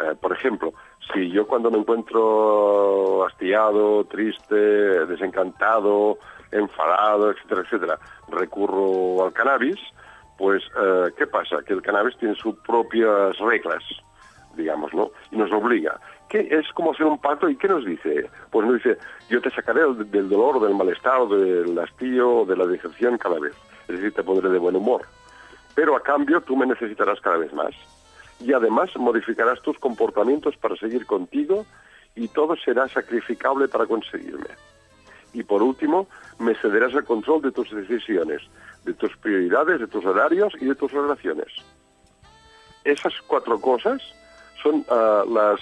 Eh, 0.01 0.15
por 0.21 0.33
ejemplo, 0.33 0.73
si 1.13 1.31
yo 1.31 1.47
cuando 1.47 1.71
me 1.71 1.79
encuentro 1.79 3.27
hastiado, 3.27 4.05
triste, 4.05 4.55
desencantado, 4.55 6.19
enfadado, 6.51 7.31
etcétera, 7.31 7.63
etcétera, 7.63 7.99
recurro 8.29 9.25
al 9.25 9.33
cannabis, 9.33 9.79
pues 10.39 10.63
eh, 10.81 11.11
¿qué 11.17 11.27
pasa? 11.27 11.59
Que 11.67 11.75
el 11.75 11.83
cannabis 11.83 12.17
tiene 12.17 12.35
sus 12.35 12.57
propias 12.61 13.37
reglas, 13.39 13.83
digamos, 14.57 14.93
¿no? 14.95 15.11
Y 15.31 15.37
nos 15.37 15.53
obliga. 15.53 16.01
¿Qué 16.29 16.49
es 16.51 16.70
como 16.73 16.93
hacer 16.93 17.07
un 17.07 17.19
pacto 17.19 17.49
y 17.49 17.57
qué 17.57 17.69
nos 17.69 17.85
dice? 17.85 18.31
Pues 18.51 18.67
nos 18.67 18.77
dice, 18.77 18.99
yo 19.29 19.41
te 19.41 19.51
sacaré 19.51 19.81
del, 19.81 20.11
del 20.11 20.29
dolor, 20.29 20.61
del 20.61 20.75
malestar, 20.75 21.27
del 21.29 21.79
hastío, 21.79 22.45
de 22.45 22.57
la 22.57 22.67
decepción 22.67 23.19
cada 23.19 23.39
vez. 23.41 23.55
Es 23.89 23.97
decir, 23.97 24.12
te 24.12 24.23
pondré 24.23 24.49
de 24.49 24.59
buen 24.59 24.77
humor. 24.77 25.03
Pero 25.75 25.97
a 25.97 26.03
cambio 26.03 26.41
tú 26.41 26.57
me 26.57 26.67
necesitarás 26.67 27.20
cada 27.20 27.39
vez 27.39 27.53
más. 27.53 27.75
Y 28.39 28.53
además 28.53 28.91
modificarás 28.97 29.61
tus 29.62 29.79
comportamientos 29.79 30.57
para 30.57 30.77
seguir 30.77 31.07
contigo 31.07 31.67
y 32.15 32.29
todo 32.29 32.57
será 32.57 32.89
sacrificable 32.89 33.69
para 33.69 33.87
conseguirme. 33.87 34.49
Y 35.33 35.43
por 35.45 35.62
último, 35.62 36.09
me 36.39 36.55
cederás 36.57 36.93
el 36.95 37.05
control 37.05 37.43
de 37.43 37.53
tus 37.53 37.70
decisiones, 37.70 38.43
de 38.85 38.95
tus 38.95 39.17
prioridades, 39.19 39.81
de 39.81 39.87
tus 39.87 40.05
horarios 40.05 40.53
y 40.61 40.67
de 40.67 40.75
tus 40.75 40.91
relaciones. 40.93 41.49
Esas 42.85 43.15
cuatro 43.27 43.61
cosas 43.61 44.03
son 44.63 44.85
ah, 44.91 45.25
las 45.29 45.61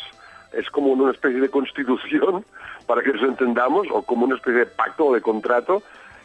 es 0.53 0.69
como 0.71 0.93
una 0.93 1.13
especie 1.13 1.41
de 1.41 1.51
constitución 1.51 2.45
para 2.87 3.03
que 3.03 3.13
nos 3.13 3.23
entendamos 3.23 3.87
o 3.91 4.03
como 4.03 4.25
una 4.25 4.37
especie 4.37 4.61
de 4.61 4.67
pacto 4.67 5.07
o 5.07 5.15
de 5.15 5.21
contrato 5.21 5.83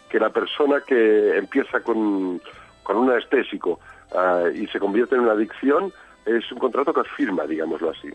que 0.10 0.19
la 0.19 0.30
persona 0.30 0.82
que 0.85 1.38
empieza 1.38 1.82
con, 1.82 2.42
con 2.84 2.98
un 2.98 3.11
anestésico 3.11 3.80
ah, 4.16 4.43
y 4.53 4.68
se 4.68 4.80
convierte 4.80 5.16
en 5.16 5.22
una 5.22 5.34
adicción 5.34 5.92
es 6.26 6.50
un 6.52 6.60
contrato 6.60 6.93
que 6.93 7.03
firma, 7.16 7.45
digámoslo 7.45 7.90
así. 7.90 8.10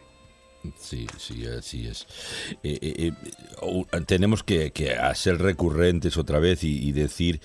Sí, 0.77 1.07
sí, 1.17 1.47
así 1.47 1.87
es. 1.87 2.07
Eh, 2.63 2.79
eh, 2.81 3.13
eh, 3.63 4.01
tenemos 4.07 4.43
que, 4.43 4.73
que 4.73 4.97
ser 5.15 5.39
recurrentes 5.39 6.17
otra 6.17 6.39
vez 6.39 6.65
y, 6.65 6.93
decir 6.93 7.41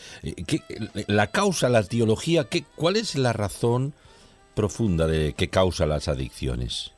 que 0.47 0.61
la 1.07 1.27
causa, 1.27 1.69
la 1.69 1.79
etiología, 1.79 2.45
¿qué, 2.45 2.65
¿cuál 2.75 2.95
es 2.95 3.15
la 3.15 3.33
razón 3.33 3.93
profunda 4.55 5.07
de 5.07 5.33
que 5.33 5.49
causa 5.49 5.85
las 5.85 6.07
adicciones? 6.07 6.92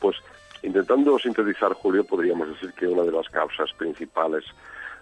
Pues 0.00 0.16
intentando 0.62 1.18
sintetizar, 1.18 1.72
Julio, 1.74 2.04
podríamos 2.04 2.48
decir 2.48 2.72
que 2.72 2.86
una 2.86 3.02
de 3.02 3.12
las 3.12 3.28
causas 3.28 3.72
principales 3.74 4.44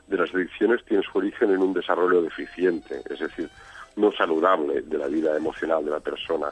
de 0.06 0.16
las 0.16 0.34
adicciones 0.34 0.84
tiene 0.84 1.02
su 1.02 1.18
origen 1.18 1.50
en 1.50 1.58
un 1.58 1.72
desarrollo 1.72 2.22
deficiente, 2.22 3.02
es 3.08 3.18
decir, 3.18 3.48
no 3.96 4.12
saludable 4.12 4.82
de 4.82 4.98
la 4.98 5.06
vida 5.06 5.36
emocional 5.36 5.84
de 5.84 5.90
la 5.90 6.00
persona, 6.00 6.46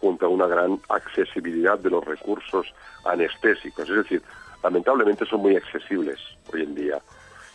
junto 0.00 0.26
a 0.26 0.28
una 0.28 0.46
gran 0.46 0.80
accesibilidad 0.88 1.78
de 1.78 1.90
los 1.90 2.04
recursos 2.04 2.66
anestésicos. 3.04 3.88
Es 3.88 3.96
decir, 3.96 4.22
lamentablemente 4.62 5.24
son 5.26 5.40
muy 5.40 5.56
accesibles 5.56 6.18
hoy 6.52 6.62
en 6.62 6.74
día. 6.74 6.98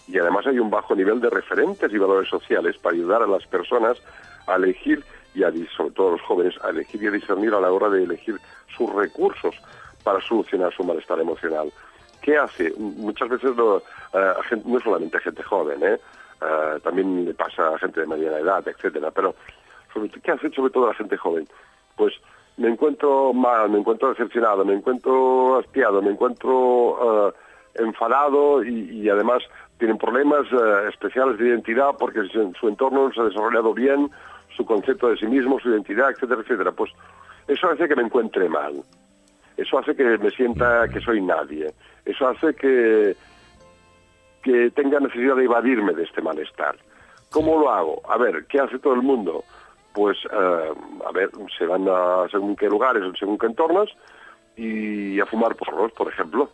Y 0.07 0.17
además 0.17 0.47
hay 0.47 0.57
un 0.59 0.69
bajo 0.69 0.95
nivel 0.95 1.19
de 1.19 1.29
referentes 1.29 1.91
y 1.91 1.97
valores 1.97 2.29
sociales 2.29 2.77
para 2.77 2.95
ayudar 2.95 3.21
a 3.21 3.27
las 3.27 3.45
personas 3.47 3.97
a 4.47 4.55
elegir 4.55 5.03
y 5.35 5.43
a, 5.43 5.51
sobre 5.75 5.91
todo 5.91 6.09
a 6.09 6.11
los 6.13 6.21
jóvenes, 6.21 6.55
a 6.63 6.69
elegir 6.69 7.03
y 7.03 7.07
a 7.07 7.11
discernir 7.11 7.53
a 7.53 7.59
la 7.59 7.71
hora 7.71 7.89
de 7.89 8.03
elegir 8.03 8.39
sus 8.75 8.91
recursos 8.93 9.55
para 10.07 10.21
solucionar 10.21 10.73
su 10.73 10.85
malestar 10.85 11.19
emocional. 11.19 11.69
¿Qué 12.21 12.37
hace? 12.37 12.71
Muchas 12.77 13.27
veces 13.27 13.53
no, 13.57 13.77
eh, 13.77 14.61
no 14.63 14.79
solamente 14.79 15.19
gente 15.19 15.43
joven, 15.43 15.83
¿eh? 15.83 15.97
Eh, 16.41 16.79
también 16.81 17.25
le 17.25 17.33
pasa 17.33 17.67
a 17.75 17.77
gente 17.77 17.99
de 17.99 18.07
mediana 18.07 18.37
edad, 18.39 18.65
etcétera. 18.65 19.11
Pero 19.11 19.35
sobre- 19.93 20.09
¿qué 20.09 20.31
hace 20.31 20.49
sobre 20.51 20.71
todo 20.71 20.87
la 20.87 20.93
gente 20.93 21.17
joven? 21.17 21.45
Pues 21.97 22.13
me 22.55 22.69
encuentro 22.69 23.33
mal, 23.33 23.69
me 23.69 23.79
encuentro 23.79 24.07
decepcionado, 24.09 24.63
me 24.63 24.75
encuentro 24.75 25.57
hastiado, 25.59 26.01
me 26.01 26.11
encuentro 26.11 27.33
enfadado 27.75 28.63
y, 28.63 29.09
además 29.09 29.43
tienen 29.77 29.97
problemas 29.97 30.45
especiales 30.89 31.37
de 31.37 31.49
identidad 31.49 31.91
porque 31.99 32.21
su, 32.31 32.53
su 32.59 32.67
entorno 32.69 33.07
no 33.09 33.13
se 33.13 33.19
ha 33.19 33.25
desarrollado 33.25 33.73
bien, 33.73 34.09
su 34.55 34.65
concepto 34.65 35.09
de 35.09 35.17
sí 35.17 35.27
mismo, 35.27 35.59
su 35.59 35.69
identidad, 35.69 36.11
etcétera, 36.11 36.41
etcétera. 36.41 36.71
Pues 36.71 36.91
eso 37.47 37.69
hace 37.69 37.87
que 37.89 37.95
me 37.95 38.03
encuentre 38.03 38.47
mal. 38.47 38.81
Eso 39.57 39.79
hace 39.79 39.95
que 39.95 40.03
me 40.03 40.29
sienta 40.31 40.87
que 40.87 41.01
soy 41.01 41.19
nadie. 41.21 41.73
Eso 42.05 42.27
hace 42.27 42.53
que, 42.53 43.15
que 44.43 44.71
tenga 44.71 44.99
necesidad 44.99 45.35
de 45.35 45.45
evadirme 45.45 45.93
de 45.93 46.03
este 46.03 46.21
malestar. 46.21 46.77
¿Cómo 47.31 47.59
lo 47.59 47.71
hago? 47.71 48.01
A 48.07 48.17
ver, 48.17 48.45
¿qué 48.47 48.59
hace 48.59 48.79
todo 48.79 48.93
el 48.93 49.01
mundo? 49.01 49.43
Pues, 49.93 50.17
eh, 50.31 50.73
a 51.05 51.11
ver, 51.11 51.31
se 51.57 51.65
van 51.65 51.87
a 51.89 52.27
según 52.29 52.55
qué 52.55 52.67
lugares, 52.67 53.03
según 53.19 53.37
qué 53.37 53.47
entornos, 53.47 53.89
y 54.55 55.19
a 55.19 55.25
fumar 55.25 55.55
porros, 55.55 55.91
por 55.91 56.07
ejemplo. 56.07 56.49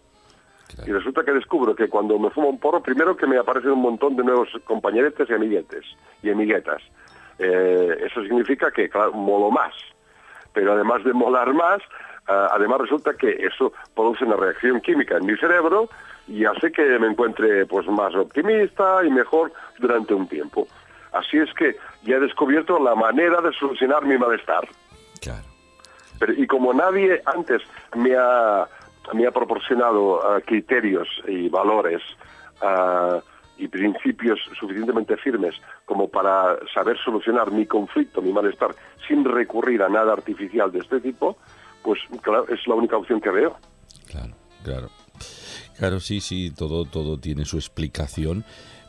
Y 0.88 0.92
resulta 0.92 1.24
que 1.24 1.34
descubro 1.34 1.76
que 1.76 1.88
cuando 1.88 2.18
me 2.18 2.30
fumo 2.32 2.50
un 2.50 2.60
porro, 2.60 2.82
primero 2.82 3.16
que 3.16 3.28
me 3.28 3.38
aparecen 3.38 3.72
un 3.72 3.82
montón 3.82 4.16
de 4.16 4.24
nuevos 4.24 4.50
compañeretes 4.64 5.30
y 5.30 5.34
amiguetes 5.34 5.86
y 6.24 6.32
amiguetas. 6.32 6.82
Eh, 7.38 7.98
eso 8.06 8.24
significa 8.24 8.72
que, 8.72 8.90
claro, 8.90 9.14
molo 9.14 9.52
más. 9.52 9.74
Pero 10.54 10.74
además 10.74 11.04
de 11.04 11.14
molar 11.14 11.54
más, 11.54 11.82
además 12.28 12.82
resulta 12.82 13.14
que 13.14 13.32
eso 13.46 13.74
produce 13.96 14.24
una 14.26 14.36
reacción 14.36 14.82
química 14.82 15.18
en 15.18 15.26
mi 15.26 15.36
cerebro 15.38 15.90
y 16.28 16.46
hace 16.46 16.72
que 16.72 16.84
me 17.00 17.08
encuentre 17.08 17.66
pues 17.66 17.88
más 17.88 18.16
optimista 18.16 19.04
y 19.06 19.10
mejor 19.10 19.52
durante 19.80 20.14
un 20.14 20.28
tiempo. 20.28 20.68
Así 21.12 21.38
es 21.38 21.54
que 21.54 21.76
ya 22.04 22.16
he 22.16 22.20
descubierto 22.20 22.80
la 22.80 22.96
manera 22.96 23.42
de 23.42 23.52
solucionar 23.54 24.06
mi 24.06 24.18
malestar. 24.18 24.68
Pero, 26.20 26.34
y 26.34 26.48
como 26.48 26.74
nadie 26.74 27.22
antes 27.26 27.62
me 27.96 28.16
ha, 28.16 28.68
me 29.14 29.28
ha 29.28 29.32
proporcionado 29.32 30.26
ah, 30.26 30.40
criterios 30.42 31.08
y 31.28 31.50
valores 31.50 32.02
ah, 32.62 33.20
y 33.58 33.68
principios 33.68 34.40
suficientemente 34.58 35.18
firmes 35.18 35.56
como 35.86 36.08
para 36.08 36.58
saber 36.74 36.98
solucionar 36.98 37.52
mi 37.52 37.66
conflicto, 37.66 38.22
mi 38.22 38.32
malestar, 38.32 38.76
sin 39.08 39.26
recurrir 39.26 39.84
a 39.84 39.90
nada 39.90 40.14
artificial 40.14 40.72
de 40.72 40.80
este 40.80 41.00
tipo, 41.00 41.38
pues 41.84 42.00
claro, 42.22 42.48
es 42.48 42.66
la 42.68 42.76
única 42.76 42.98
opción 42.98 43.22
que 43.22 43.30
veo. 43.30 43.56
Claro. 44.64 44.90
Claro, 45.78 46.00
sí, 46.00 46.22
sí, 46.22 46.52
todo, 46.56 46.86
todo 46.86 47.20
tiene 47.20 47.46
su 47.46 47.58
explicación. 47.58 48.46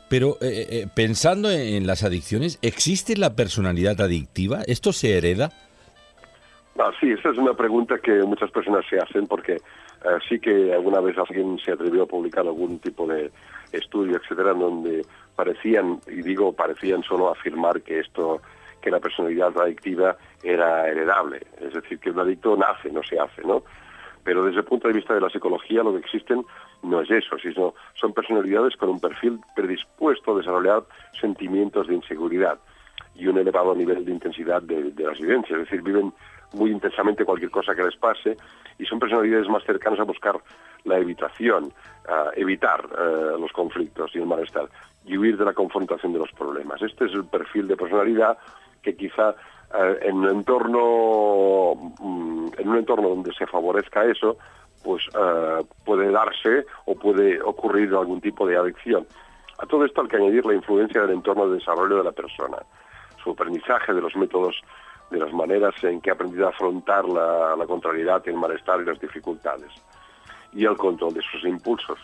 Pero 0.09 0.37
eh, 0.41 0.67
eh, 0.69 0.87
pensando 0.93 1.49
en, 1.49 1.87
las 1.87 2.03
adicciones, 2.03 2.59
¿existe 2.61 3.17
la 3.17 3.35
personalidad 3.35 3.99
adictiva? 4.01 4.61
¿Esto 4.67 4.93
se 4.93 5.17
hereda? 5.17 5.51
Ah, 6.77 6.91
sí, 6.99 7.11
esa 7.11 7.29
es 7.29 7.37
una 7.37 7.53
pregunta 7.53 7.97
que 7.97 8.23
muchas 8.23 8.51
personas 8.51 8.85
se 8.89 8.99
hacen 8.99 9.25
porque 9.27 9.53
eh, 9.53 9.59
sí 10.29 10.39
que 10.39 10.73
alguna 10.73 10.99
vez 10.99 11.17
alguien 11.17 11.57
se 11.57 11.71
atrevió 11.71 12.03
a 12.03 12.07
publicar 12.07 12.45
algún 12.45 12.79
tipo 12.79 13.07
de 13.07 13.31
estudio, 13.71 14.17
etcétera, 14.17 14.53
donde 14.53 15.03
parecían, 15.35 15.99
y 16.07 16.21
digo 16.21 16.53
parecían 16.53 17.01
solo 17.03 17.31
afirmar 17.31 17.81
que 17.81 17.99
esto, 17.99 18.41
que 18.85 18.91
la 18.91 18.99
personalidad 18.99 19.51
adictiva 19.59 20.15
era 20.43 20.87
heredable. 20.87 21.41
Es 21.59 21.73
decir, 21.73 21.97
que 21.97 22.11
un 22.11 22.19
adicto 22.19 22.55
nace, 22.55 22.91
no 22.91 23.01
se 23.01 23.19
hace, 23.19 23.41
¿no? 23.41 23.63
Pero 24.23 24.45
desde 24.45 24.59
el 24.59 24.65
punto 24.65 24.87
de 24.87 24.93
vista 24.93 25.15
de 25.15 25.21
la 25.21 25.29
psicología 25.31 25.81
lo 25.81 25.93
que 25.93 26.01
existen 26.01 26.45
no 26.83 27.01
es 27.01 27.09
eso, 27.09 27.35
sino 27.39 27.73
son 27.95 28.13
personalidades 28.13 28.75
con 28.75 28.89
un 28.89 28.99
perfil 28.99 29.39
predispuesto 29.55 30.35
a 30.35 30.37
desarrollar 30.37 30.83
sentimientos 31.19 31.87
de 31.87 31.95
inseguridad 31.95 32.59
y 33.15 33.25
un 33.25 33.39
elevado 33.39 33.73
nivel 33.73 34.05
de 34.05 34.11
intensidad 34.11 34.61
de, 34.61 34.93
las 34.97 35.17
vivencias, 35.17 35.59
es 35.59 35.65
decir, 35.65 35.81
viven 35.81 36.13
muy 36.53 36.69
intensamente 36.69 37.25
cualquier 37.25 37.49
cosa 37.49 37.73
que 37.73 37.83
les 37.83 37.95
pase 37.95 38.37
y 38.77 38.85
son 38.85 38.99
personalidades 38.99 39.49
más 39.49 39.63
cercanas 39.63 39.99
a 39.99 40.03
buscar 40.03 40.35
la 40.83 40.99
evitación, 40.99 41.73
a 42.07 42.29
evitar 42.35 42.85
eh, 42.85 43.39
los 43.39 43.51
conflictos 43.51 44.11
y 44.13 44.19
el 44.19 44.27
malestar 44.27 44.69
y 45.05 45.17
huir 45.17 45.37
de 45.37 45.45
la 45.45 45.53
confrontación 45.53 46.13
de 46.13 46.19
los 46.19 46.31
problemas. 46.33 46.81
Este 46.81 47.05
es 47.05 47.13
el 47.13 47.25
perfil 47.25 47.67
de 47.67 47.77
personalidad 47.77 48.37
que 48.85 48.95
quizá 48.95 49.35
eh, 49.73 49.99
en 50.03 50.15
un 50.17 50.29
entorno 50.29 51.73
mm, 51.99 52.47
en 52.59 52.69
un 52.69 52.77
entorno 52.77 53.09
donde 53.09 53.33
se 53.33 53.47
favorezca 53.47 54.05
eso, 54.05 54.37
pues 54.83 55.03
eh, 55.19 55.63
puede 55.83 56.11
darse 56.11 56.65
o 56.85 56.95
puede 56.95 57.41
ocurrir 57.41 57.93
algún 57.95 58.21
tipo 58.21 58.47
de 58.47 58.55
adicción. 58.55 59.05
A 59.57 59.65
todo 59.65 59.85
esto 59.85 60.01
hay 60.01 60.07
que 60.07 60.17
añadir 60.17 60.45
la 60.45 60.53
influencia 60.53 61.01
del 61.01 61.11
entorno 61.11 61.47
de 61.47 61.55
desarrollo 61.55 61.97
de 61.97 62.03
la 62.03 62.11
persona, 62.11 62.57
su 63.23 63.31
aprendizaje 63.31 63.93
de 63.93 64.01
los 64.01 64.15
métodos, 64.15 64.61
de 65.09 65.17
las 65.17 65.33
maneras 65.33 65.73
en 65.83 65.99
que 66.01 66.11
ha 66.11 66.13
aprendido 66.13 66.45
a 66.45 66.49
afrontar 66.49 67.05
la, 67.05 67.55
la 67.55 67.65
contrariedad, 67.65 68.21
el 68.27 68.35
malestar 68.35 68.81
y 68.81 68.85
las 68.85 68.99
dificultades, 68.99 69.71
y 70.53 70.65
el 70.65 70.77
control 70.77 71.13
de 71.13 71.21
sus 71.21 71.43
impulsos. 71.43 71.97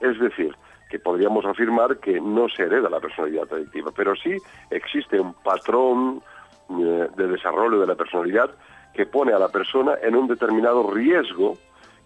Es 0.00 0.18
decir, 0.20 0.54
que 0.90 0.98
podríamos 0.98 1.46
afirmar 1.46 1.98
que 1.98 2.20
no 2.20 2.48
se 2.48 2.64
hereda 2.64 2.90
la 2.90 2.98
personalidad 3.00 3.50
adictiva, 3.50 3.92
pero 3.94 4.14
sí 4.16 4.36
existe 4.70 5.20
un 5.20 5.34
patrón 5.34 6.20
eh, 6.68 7.08
de 7.16 7.28
desarrollo 7.28 7.80
de 7.80 7.86
la 7.86 7.94
personalidad 7.94 8.50
que 8.92 9.06
pone 9.06 9.32
a 9.32 9.38
la 9.38 9.48
persona 9.48 9.94
en 10.02 10.16
un 10.16 10.26
determinado 10.26 10.90
riesgo 10.90 11.56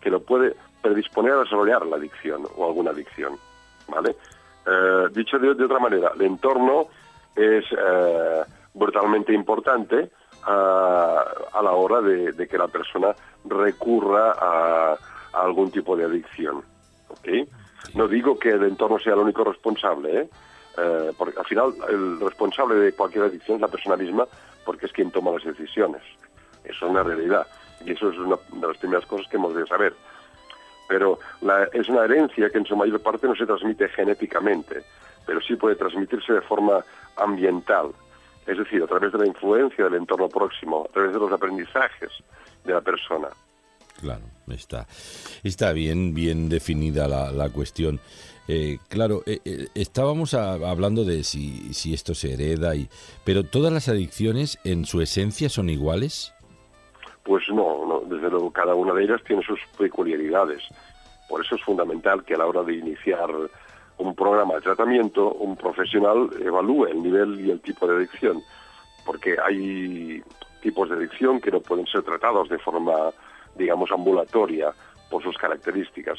que 0.02 0.10
lo 0.10 0.20
puede 0.20 0.54
predisponer 0.82 1.32
a 1.32 1.40
desarrollar 1.40 1.86
la 1.86 1.96
adicción 1.96 2.46
o 2.56 2.66
alguna 2.66 2.90
adicción. 2.90 3.38
¿vale? 3.88 4.16
Eh, 4.66 5.08
dicho 5.12 5.38
de, 5.38 5.50
otra 5.50 5.78
manera, 5.78 6.12
el 6.14 6.22
entorno 6.22 6.88
es 7.34 7.64
eh, 7.72 8.42
brutalmente 8.74 9.32
importante 9.32 10.10
a, 10.42 11.24
a 11.54 11.62
la 11.62 11.72
hora 11.72 12.02
de, 12.02 12.32
de 12.32 12.46
que 12.46 12.58
la 12.58 12.68
persona 12.68 13.14
recurra 13.46 14.32
a, 14.32 14.92
a 15.32 15.40
algún 15.40 15.70
tipo 15.70 15.96
de 15.96 16.04
adicción. 16.04 16.62
¿ok? 17.08 17.48
No 17.92 18.08
digo 18.08 18.38
que 18.38 18.50
el 18.50 18.64
entorno 18.64 18.98
sea 18.98 19.12
el 19.12 19.20
único 19.20 19.44
responsable, 19.44 20.20
¿eh? 20.20 20.28
Eh, 20.76 21.12
porque 21.16 21.38
al 21.38 21.46
final 21.46 21.72
el 21.88 22.18
responsable 22.18 22.74
de 22.76 22.92
cualquier 22.92 23.24
adicción 23.24 23.56
es 23.56 23.60
la 23.60 23.68
persona 23.68 23.96
misma 23.96 24.26
porque 24.64 24.86
es 24.86 24.92
quien 24.92 25.10
toma 25.10 25.30
las 25.30 25.44
decisiones. 25.44 26.02
Eso 26.64 26.86
es 26.86 26.90
una 26.90 27.02
realidad 27.02 27.46
y 27.84 27.92
eso 27.92 28.10
es 28.10 28.18
una 28.18 28.36
de 28.52 28.66
las 28.66 28.76
primeras 28.78 29.06
cosas 29.06 29.28
que 29.28 29.36
hemos 29.36 29.54
de 29.54 29.66
saber. 29.66 29.94
Pero 30.88 31.18
es 31.72 31.88
una 31.88 32.04
herencia 32.04 32.50
que 32.50 32.58
en 32.58 32.66
su 32.66 32.76
mayor 32.76 33.00
parte 33.00 33.26
no 33.26 33.36
se 33.36 33.46
transmite 33.46 33.88
genéticamente, 33.88 34.84
pero 35.26 35.40
sí 35.40 35.56
puede 35.56 35.76
transmitirse 35.76 36.32
de 36.32 36.42
forma 36.42 36.84
ambiental, 37.16 37.90
es 38.46 38.58
decir, 38.58 38.82
a 38.82 38.86
través 38.86 39.12
de 39.12 39.18
la 39.18 39.26
influencia 39.26 39.84
del 39.84 39.94
entorno 39.94 40.28
próximo, 40.28 40.86
a 40.88 40.92
través 40.92 41.12
de 41.12 41.18
los 41.18 41.32
aprendizajes 41.32 42.10
de 42.64 42.72
la 42.72 42.80
persona. 42.80 43.28
Claro, 44.04 44.24
está, 44.48 44.86
está 45.42 45.72
bien, 45.72 46.12
bien 46.12 46.50
definida 46.50 47.08
la, 47.08 47.32
la 47.32 47.48
cuestión. 47.48 48.00
Eh, 48.46 48.76
claro, 48.90 49.22
eh, 49.24 49.40
eh, 49.46 49.68
estábamos 49.74 50.34
hablando 50.34 51.06
de 51.06 51.24
si, 51.24 51.72
si 51.72 51.94
esto 51.94 52.14
se 52.14 52.34
hereda, 52.34 52.76
y, 52.76 52.86
pero 53.24 53.44
todas 53.44 53.72
las 53.72 53.88
adicciones 53.88 54.58
en 54.62 54.84
su 54.84 55.00
esencia 55.00 55.48
son 55.48 55.70
iguales. 55.70 56.34
Pues 57.22 57.44
no, 57.48 57.86
no, 57.86 58.00
desde 58.00 58.28
luego 58.28 58.50
cada 58.50 58.74
una 58.74 58.92
de 58.92 59.04
ellas 59.04 59.22
tiene 59.26 59.42
sus 59.42 59.58
peculiaridades. 59.78 60.62
Por 61.26 61.42
eso 61.42 61.54
es 61.54 61.62
fundamental 61.62 62.24
que 62.24 62.34
a 62.34 62.38
la 62.38 62.46
hora 62.46 62.62
de 62.62 62.74
iniciar 62.74 63.30
un 63.96 64.14
programa 64.14 64.56
de 64.56 64.60
tratamiento, 64.60 65.32
un 65.32 65.56
profesional 65.56 66.28
evalúe 66.44 66.88
el 66.88 67.02
nivel 67.02 67.40
y 67.40 67.50
el 67.50 67.60
tipo 67.62 67.86
de 67.86 67.96
adicción, 67.96 68.42
porque 69.06 69.36
hay 69.42 70.22
tipos 70.60 70.90
de 70.90 70.96
adicción 70.96 71.40
que 71.40 71.50
no 71.50 71.60
pueden 71.60 71.86
ser 71.86 72.02
tratados 72.02 72.50
de 72.50 72.58
forma, 72.58 72.92
digamos, 73.56 73.90
ambulatoria 73.92 74.72
por 75.10 75.22
sus 75.22 75.36
características. 75.36 76.18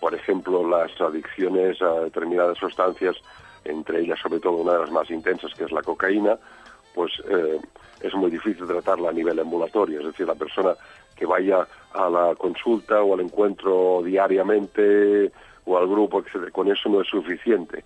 Por 0.00 0.14
ejemplo, 0.14 0.68
las 0.68 0.98
adicciones 1.00 1.80
a 1.82 2.00
determinadas 2.00 2.58
sustancias, 2.58 3.16
entre 3.64 4.00
ellas 4.00 4.18
sobre 4.20 4.40
todo 4.40 4.56
una 4.56 4.74
de 4.74 4.80
las 4.80 4.90
más 4.90 5.10
intensas 5.10 5.52
que 5.54 5.64
es 5.64 5.72
la 5.72 5.82
cocaína, 5.82 6.38
pues 6.94 7.12
eh, 7.28 7.58
es 8.00 8.14
muy 8.14 8.30
difícil 8.30 8.66
tratarla 8.66 9.10
a 9.10 9.12
nivel 9.12 9.38
ambulatorio. 9.38 10.00
Es 10.00 10.06
decir, 10.06 10.26
la 10.26 10.34
persona 10.34 10.74
que 11.16 11.26
vaya 11.26 11.66
a 11.92 12.08
la 12.08 12.34
consulta 12.34 13.02
o 13.02 13.14
al 13.14 13.20
encuentro 13.20 14.02
diariamente 14.02 15.32
o 15.64 15.78
al 15.78 15.88
grupo, 15.88 16.20
etcétera, 16.20 16.50
con 16.50 16.70
eso 16.70 16.88
no 16.88 17.00
es 17.00 17.08
suficiente. 17.08 17.84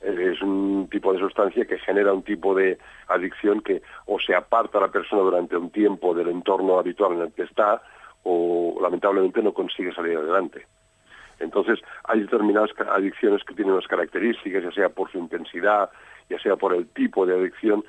Es 0.00 0.40
un 0.42 0.88
tipo 0.90 1.12
de 1.12 1.18
sustancia 1.18 1.64
que 1.64 1.78
genera 1.78 2.12
un 2.12 2.22
tipo 2.22 2.54
de 2.54 2.78
adicción 3.08 3.60
que 3.60 3.82
o 4.06 4.20
se 4.20 4.34
aparta 4.34 4.78
a 4.78 4.82
la 4.82 4.88
persona 4.88 5.22
durante 5.22 5.56
un 5.56 5.70
tiempo 5.70 6.14
del 6.14 6.28
entorno 6.28 6.78
habitual 6.78 7.14
en 7.14 7.22
el 7.22 7.32
que 7.32 7.42
está 7.42 7.82
o 8.28 8.76
lamentablemente 8.82 9.40
no 9.40 9.52
consigue 9.52 9.94
salir 9.94 10.16
adelante. 10.18 10.66
Entonces, 11.38 11.78
hay 12.04 12.20
determinadas 12.20 12.70
adicciones 12.92 13.44
que 13.44 13.54
tienen 13.54 13.74
unas 13.74 13.86
características, 13.86 14.64
ya 14.64 14.72
sea 14.72 14.88
por 14.88 15.12
su 15.12 15.18
intensidad, 15.18 15.90
ya 16.28 16.38
sea 16.40 16.56
por 16.56 16.74
el 16.74 16.88
tipo 16.88 17.24
de 17.26 17.34
adicción, 17.38 17.84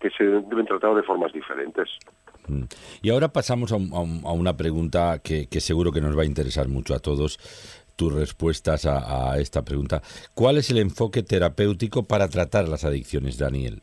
que 0.00 0.08
se 0.10 0.24
deben 0.24 0.66
tratar 0.66 0.94
de 0.94 1.02
formas 1.02 1.32
diferentes. 1.32 1.88
Mm. 2.48 2.62
Y 3.02 3.10
ahora 3.10 3.28
pasamos 3.28 3.70
a, 3.72 3.76
un- 3.76 3.92
a 3.92 4.00
un- 4.00 4.22
a 4.24 4.32
una 4.32 4.56
pregunta 4.56 5.18
que, 5.22 5.46
que 5.48 5.60
seguro 5.60 5.92
que 5.92 6.00
nos 6.00 6.16
va 6.16 6.22
a 6.22 6.26
interesar 6.26 6.68
mucho 6.68 6.94
a 6.94 6.98
todos. 7.00 7.38
Tus 7.96 8.12
respuestas 8.14 8.86
a, 8.86 9.32
a 9.32 9.38
esta 9.38 9.62
pregunta. 9.62 10.00
¿Cuál 10.34 10.56
es 10.56 10.70
el 10.70 10.78
enfoque 10.78 11.22
terapéutico 11.22 12.04
para 12.04 12.28
tratar 12.28 12.66
las 12.66 12.84
adicciones, 12.84 13.36
Daniel? 13.38 13.82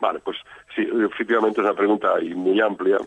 Vale, 0.00 0.20
pues 0.20 0.36
sí, 0.76 0.82
efectivamente 1.10 1.60
es 1.60 1.64
una 1.66 1.74
pregunta 1.74 2.14
ahí 2.14 2.34
muy 2.34 2.60
amplia. 2.60 2.98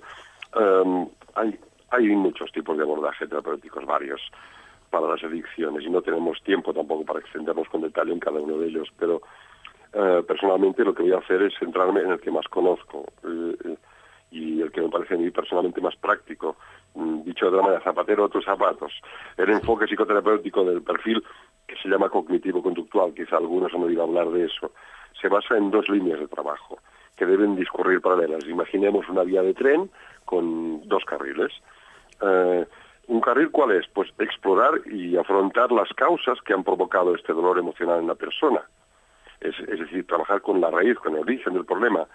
Em, 0.60 1.08
hay, 1.36 1.60
hay 1.92 2.08
muchos 2.10 2.52
tipos 2.52 2.78
de 2.78 2.84
abordaje 2.84 3.28
terapéuticos, 3.28 3.86
varios, 3.86 4.22
para 4.90 5.08
las 5.08 5.24
adicciones, 5.24 5.84
y 5.84 5.90
no 5.90 6.02
tenemos 6.02 6.42
tiempo 6.44 6.74
tampoco 6.74 7.06
para 7.06 7.20
extendernos 7.20 7.68
con 7.70 7.82
detalle 7.82 8.14
en 8.14 8.20
cada 8.20 8.40
uno 8.40 8.58
de 8.58 8.68
ellos, 8.68 8.90
pero 8.98 9.22
eh, 9.94 10.24
personalmente 10.28 10.84
lo 10.84 10.94
que 10.94 11.04
voy 11.04 11.14
a 11.14 11.18
hacer 11.18 11.42
es 11.42 11.54
centrarme 11.60 12.02
en 12.02 12.12
el 12.12 12.20
que 12.20 12.32
más 12.32 12.48
conozco 12.48 13.06
eh, 13.24 13.78
y 14.32 14.62
el 14.62 14.72
que 14.72 14.82
me 14.82 14.90
parece 14.90 15.16
a 15.16 15.18
mí 15.18 15.30
personalmente 15.32 15.82
más 15.82 15.96
práctico. 15.96 16.58
Mm, 16.96 17.24
Dicho 17.24 17.46
de 17.46 17.52
otra 17.52 17.64
manera, 17.64 17.84
zapatero 17.84 18.26
a 18.26 18.30
tus 18.30 18.46
zapatos. 18.46 18.94
El 19.38 19.50
enfoque 19.50 19.88
psicoterapéutico 19.88 20.64
del 20.66 20.82
perfil 20.82 21.24
que 21.66 21.76
se 21.78 21.90
llama 21.90 22.10
cognitivo-conductual, 22.10 23.14
quizá 23.14 23.38
algunos 23.38 23.74
han 23.74 23.84
oído 23.84 24.04
hablar 24.04 24.30
de 24.30 24.46
eso, 24.46 24.72
se 25.20 25.28
basa 25.28 25.58
en 25.58 25.70
dos 25.72 25.90
líneas 25.90 26.20
de 26.20 26.28
trabajo 26.28 26.80
que 27.16 27.26
deben 27.26 27.56
discurrir 27.56 28.00
paralelas. 28.00 28.46
Imaginemos 28.46 29.10
una 29.10 29.24
vía 29.24 29.42
de 29.42 29.54
tren 29.54 29.90
con 30.26 30.88
dos 30.88 31.04
carriles. 31.06 31.52
Eh, 32.22 32.66
¿Un 33.08 33.22
carril 33.22 33.52
cuál 33.52 33.72
es? 33.72 33.88
Pues 33.94 34.10
explorar 34.20 34.82
y 34.86 35.16
afrontar 35.16 35.72
las 35.72 35.90
causas 35.94 36.40
que 36.42 36.54
han 36.54 36.64
provocado 36.64 37.16
este 37.16 37.32
dolor 37.32 37.58
emocional 37.58 38.00
en 38.00 38.08
la 38.08 38.16
persona. 38.16 38.62
Es, 39.40 39.58
es 39.60 39.80
decir, 39.80 40.06
trabajar 40.06 40.42
con 40.42 40.60
la 40.60 40.70
raíz, 40.70 40.98
con 40.98 41.14
el 41.14 41.22
origen 41.22 41.54
del 41.54 41.66
problema 41.66 42.06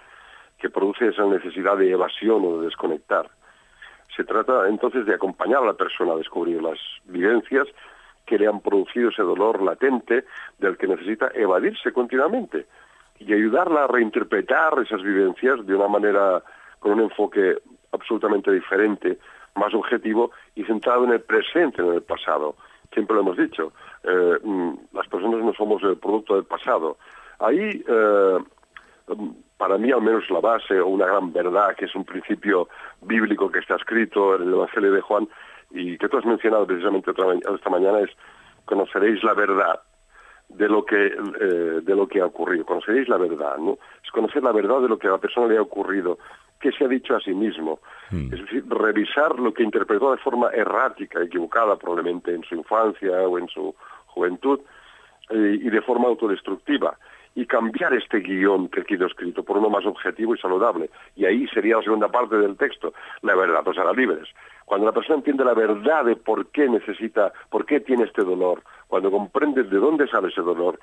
que 0.59 0.71
produce 0.71 1.09
esa 1.09 1.25
necesidad 1.25 1.77
de 1.77 1.91
evasión 1.91 2.45
o 2.45 2.59
de 2.59 2.67
desconectar. 2.67 3.31
Se 4.15 4.25
trata 4.25 4.69
entonces 4.69 5.07
de 5.07 5.15
acompañar 5.15 5.63
a 5.63 5.67
la 5.67 5.73
persona 5.73 6.13
a 6.13 6.17
descubrir 6.17 6.63
las 6.63 6.79
vivencias 7.05 7.67
que 8.27 8.39
le 8.39 8.47
han 8.47 8.61
producido 8.61 9.09
ese 9.09 9.23
dolor 9.23 9.63
latente 9.63 10.25
del 10.59 10.77
que 10.77 10.87
necesita 10.87 11.31
evadirse 11.35 11.93
continuamente 11.93 12.67
y 13.19 13.33
ayudarla 13.33 13.85
a 13.85 13.87
reinterpretar 13.89 14.79
esas 14.81 15.03
vivencias 15.03 15.67
de 15.67 15.75
una 15.75 15.89
manera 15.89 16.43
con 16.79 16.93
un 16.93 17.01
enfoque 17.01 17.59
absolutamente 17.93 18.51
diferente, 18.51 19.19
más 19.55 19.75
objetivo 19.75 20.31
y 20.55 20.65
centrado 20.65 21.05
en 21.05 21.13
el 21.13 21.21
presente, 21.21 21.83
en 21.83 21.95
el 21.95 22.03
pasado. 22.03 22.57
Siempre 22.93 23.15
lo 23.15 23.23
hemos 23.23 23.37
dicho, 23.37 23.73
eh, 24.05 24.39
mm, 24.43 24.73
las 24.93 25.09
personas 25.09 25.43
no 25.43 25.53
somos 25.55 25.83
el 25.83 25.97
producto 25.97 26.35
del 26.35 26.45
pasado. 26.45 26.99
Ahí, 27.39 27.85
eh, 27.87 28.39
mm, 29.09 29.31
para 29.57 29.79
mí 29.79 29.93
al 29.93 30.03
menos 30.03 30.29
la 30.31 30.41
base 30.41 30.81
o 30.81 30.89
una 30.89 31.07
gran 31.07 31.33
verdad, 31.33 31.75
que 31.77 31.87
es 31.87 31.95
un 31.95 32.05
principio 32.05 32.69
bíblico 33.01 33.51
que 33.51 33.61
está 33.61 33.77
escrito 33.77 34.35
en 34.37 34.43
el 34.43 34.55
Evangelio 34.55 34.93
de 34.93 35.01
Juan 35.01 35.29
y 35.71 35.97
que 35.99 36.09
tú 36.09 36.19
has 36.19 36.25
mencionado 36.27 36.67
precisamente 36.67 37.13
esta 37.13 37.71
mañana, 37.71 38.01
es 38.01 38.11
conoceréis 38.65 39.23
la 39.25 39.35
verdad 39.35 39.81
de 40.49 40.69
lo 40.69 40.85
que 40.85 41.07
eh, 41.07 41.81
de 41.83 41.95
lo 41.95 42.07
que 42.07 42.21
ha 42.21 42.27
ocurrido 42.27 42.67
conoceréis 42.67 43.09
la 43.09 43.17
verdad 43.17 43.57
no 43.57 43.79
es 44.05 44.11
conocer 44.11 44.43
la 44.43 44.53
verdad 44.53 44.81
de 44.81 44.89
lo 44.89 44.99
que 44.99 45.09
a 45.09 45.13
la 45.13 45.19
persona 45.19 45.47
le 45.47 45.57
ha 45.57 45.63
ocurrido 45.63 46.19
qué 46.63 46.73
se 46.73 46.85
ha 46.85 46.89
dicho 46.89 47.15
a 47.17 47.21
sí 47.21 47.35
mismo 47.35 47.81
es 48.13 48.31
decir 48.31 48.65
revisar 48.69 49.39
lo 49.39 49.55
que 49.55 49.63
interpretó 49.63 50.13
de 50.13 50.19
forma 50.19 50.51
errática 50.51 51.23
equivocada 51.23 51.77
probablemente 51.77 52.35
en 52.35 52.45
su 52.45 52.55
infancia 52.55 53.11
o 53.23 53.39
en 53.39 53.49
su 53.49 53.75
juventud 54.07 54.61
eh, 55.31 55.59
y 55.61 55.71
de 55.71 55.81
forma 55.81 56.09
autodestructiva 56.09 56.97
y 57.35 57.47
cambiar 57.47 57.95
este 57.95 58.21
guion 58.21 58.69
que 58.69 58.85
quedó 58.85 59.07
escrito 59.07 59.43
por 59.43 59.57
uno 59.57 59.71
más 59.71 59.87
objetivo 59.87 60.35
y 60.35 60.39
saludable. 60.39 60.91
Y 61.17 61.25
ahí 61.25 61.47
sería 61.49 61.77
la 61.77 61.83
segunda 61.83 62.09
parte 62.09 62.37
del 62.37 62.59
texto. 62.59 62.93
La 63.23 63.35
verdad 63.35 63.67
os 63.67 63.79
hará 63.79 63.93
libres. 63.95 64.29
Cuando 64.67 64.87
la 64.87 64.93
persona 64.93 65.17
entiende 65.17 65.43
la 65.43 65.55
verdad 65.55 66.05
de 66.05 66.17
por 66.17 66.47
qué 66.49 66.69
necesita, 66.69 67.33
por 67.49 67.65
qué 67.65 67.81
tiene 67.81 68.05
este 68.05 68.23
dolor, 68.23 68.63
cuando 68.87 69.11
comprende 69.11 69.63
de 69.63 69.79
dónde 69.79 70.07
sale 70.09 70.29
ese 70.29 70.43
dolor, 70.43 70.79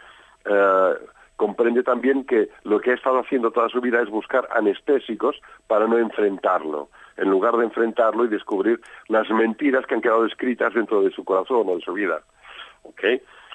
eh, 0.45 0.93
comprende 1.39 1.83
también 1.83 2.25
que 2.25 2.49
lo 2.63 2.81
que 2.81 2.91
ha 2.91 2.95
estado 2.95 3.19
haciendo 3.19 3.49
toda 3.51 3.69
su 3.69 3.79
vida 3.79 4.01
es 4.01 4.09
buscar 4.09 4.47
anestésicos 4.51 5.39
para 5.67 5.87
no 5.87 5.97
enfrentarlo, 5.97 6.89
en 7.15 7.29
lugar 7.29 7.55
de 7.55 7.63
enfrentarlo 7.63 8.25
y 8.25 8.27
descubrir 8.27 8.81
las 9.07 9.29
mentiras 9.29 9.85
que 9.85 9.95
han 9.95 10.01
quedado 10.01 10.25
escritas 10.25 10.73
dentro 10.73 11.01
de 11.01 11.11
su 11.11 11.23
corazón 11.23 11.69
o 11.69 11.75
de 11.75 11.81
su 11.81 11.93
vida. 11.93 12.21
¿ok? 12.83 13.01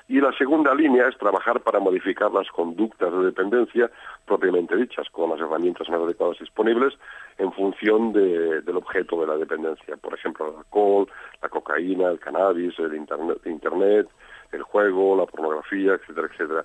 Y 0.09 0.21
la 0.21 0.33
segunda 0.33 0.75
línea 0.75 1.09
es 1.09 1.17
trabajar 1.19 1.61
para 1.61 1.79
modificar 1.79 2.31
las 2.33 2.49
conductas 2.51 3.13
de 3.13 3.25
dependencia 3.25 3.91
propiamente 4.27 4.77
dichas, 4.77 5.09
con 5.11 5.29
las 5.31 5.41
herramientas 5.41 5.89
más 5.91 6.01
adecuadas 6.01 6.39
disponibles 6.39 6.95
en 7.37 7.53
función 7.53 8.13
de- 8.13 8.63
del 8.63 8.77
objeto 8.77 9.21
de 9.21 9.27
la 9.27 9.37
dependencia. 9.37 9.97
Por 9.99 10.15
ejemplo, 10.15 10.49
el 10.49 10.57
alcohol, 10.57 11.07
la 11.43 11.49
cocaína, 11.51 12.09
el 12.09 12.19
cannabis, 12.19 12.79
el 12.79 12.95
internet, 12.95 13.39
internet, 13.47 14.09
el 14.53 14.63
juego, 14.63 15.17
la 15.17 15.27
pornografía, 15.27 15.95
etcétera, 15.95 16.29
etcétera. 16.33 16.65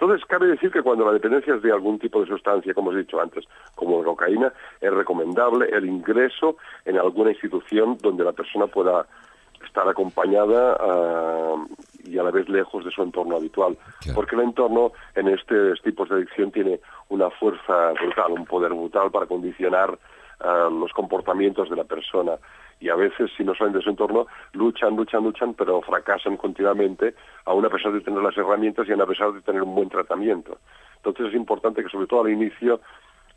Entonces, 0.00 0.24
cabe 0.26 0.46
decir 0.46 0.70
que 0.70 0.80
cuando 0.80 1.04
la 1.04 1.12
dependencia 1.12 1.56
es 1.56 1.62
de 1.62 1.72
algún 1.72 1.98
tipo 1.98 2.20
de 2.20 2.28
sustancia, 2.28 2.72
como 2.72 2.90
os 2.90 2.96
he 2.96 3.00
dicho 3.00 3.20
antes, 3.20 3.44
como 3.74 3.98
la 3.98 4.04
cocaína, 4.04 4.52
es 4.80 4.92
recomendable 4.92 5.68
el 5.72 5.86
ingreso 5.86 6.56
en 6.84 6.98
alguna 6.98 7.32
institución 7.32 7.98
donde 8.00 8.22
la 8.22 8.30
persona 8.30 8.68
pueda 8.68 9.06
estar 9.66 9.88
acompañada 9.88 10.76
ah, 10.78 11.66
y 12.04 12.16
a 12.16 12.22
la 12.22 12.30
vez 12.30 12.48
lejos 12.48 12.84
de 12.84 12.92
su 12.92 13.02
entorno 13.02 13.36
habitual. 13.36 13.76
Porque 14.14 14.36
el 14.36 14.42
entorno 14.42 14.92
en 15.16 15.28
estos 15.28 15.82
tipos 15.82 16.08
de 16.08 16.14
adicción 16.14 16.52
tiene 16.52 16.78
una 17.08 17.28
fuerza 17.30 17.92
brutal, 17.92 18.32
un 18.32 18.46
poder 18.46 18.72
brutal 18.72 19.10
para 19.10 19.26
condicionar 19.26 19.98
ah, 20.40 20.68
los 20.70 20.92
comportamientos 20.92 21.70
de 21.70 21.76
la 21.76 21.84
persona. 21.84 22.32
Y 22.80 22.90
a 22.90 22.94
veces, 22.94 23.30
si 23.36 23.42
no 23.42 23.54
salen 23.54 23.72
de 23.72 23.82
su 23.82 23.90
entorno, 23.90 24.26
luchan, 24.52 24.96
luchan, 24.96 25.24
luchan, 25.24 25.54
pero 25.54 25.82
fracasan 25.82 26.36
continuamente, 26.36 27.14
aún 27.44 27.64
a 27.66 27.70
pesar 27.70 27.92
de 27.92 28.00
tener 28.00 28.22
las 28.22 28.36
herramientas 28.36 28.86
y 28.88 28.92
aún 28.92 29.02
a 29.02 29.06
pesar 29.06 29.32
de 29.32 29.42
tener 29.42 29.62
un 29.62 29.74
buen 29.74 29.88
tratamiento. 29.88 30.58
Entonces 30.96 31.26
es 31.28 31.34
importante 31.34 31.82
que, 31.82 31.88
sobre 31.88 32.06
todo 32.06 32.24
al 32.24 32.30
inicio, 32.30 32.80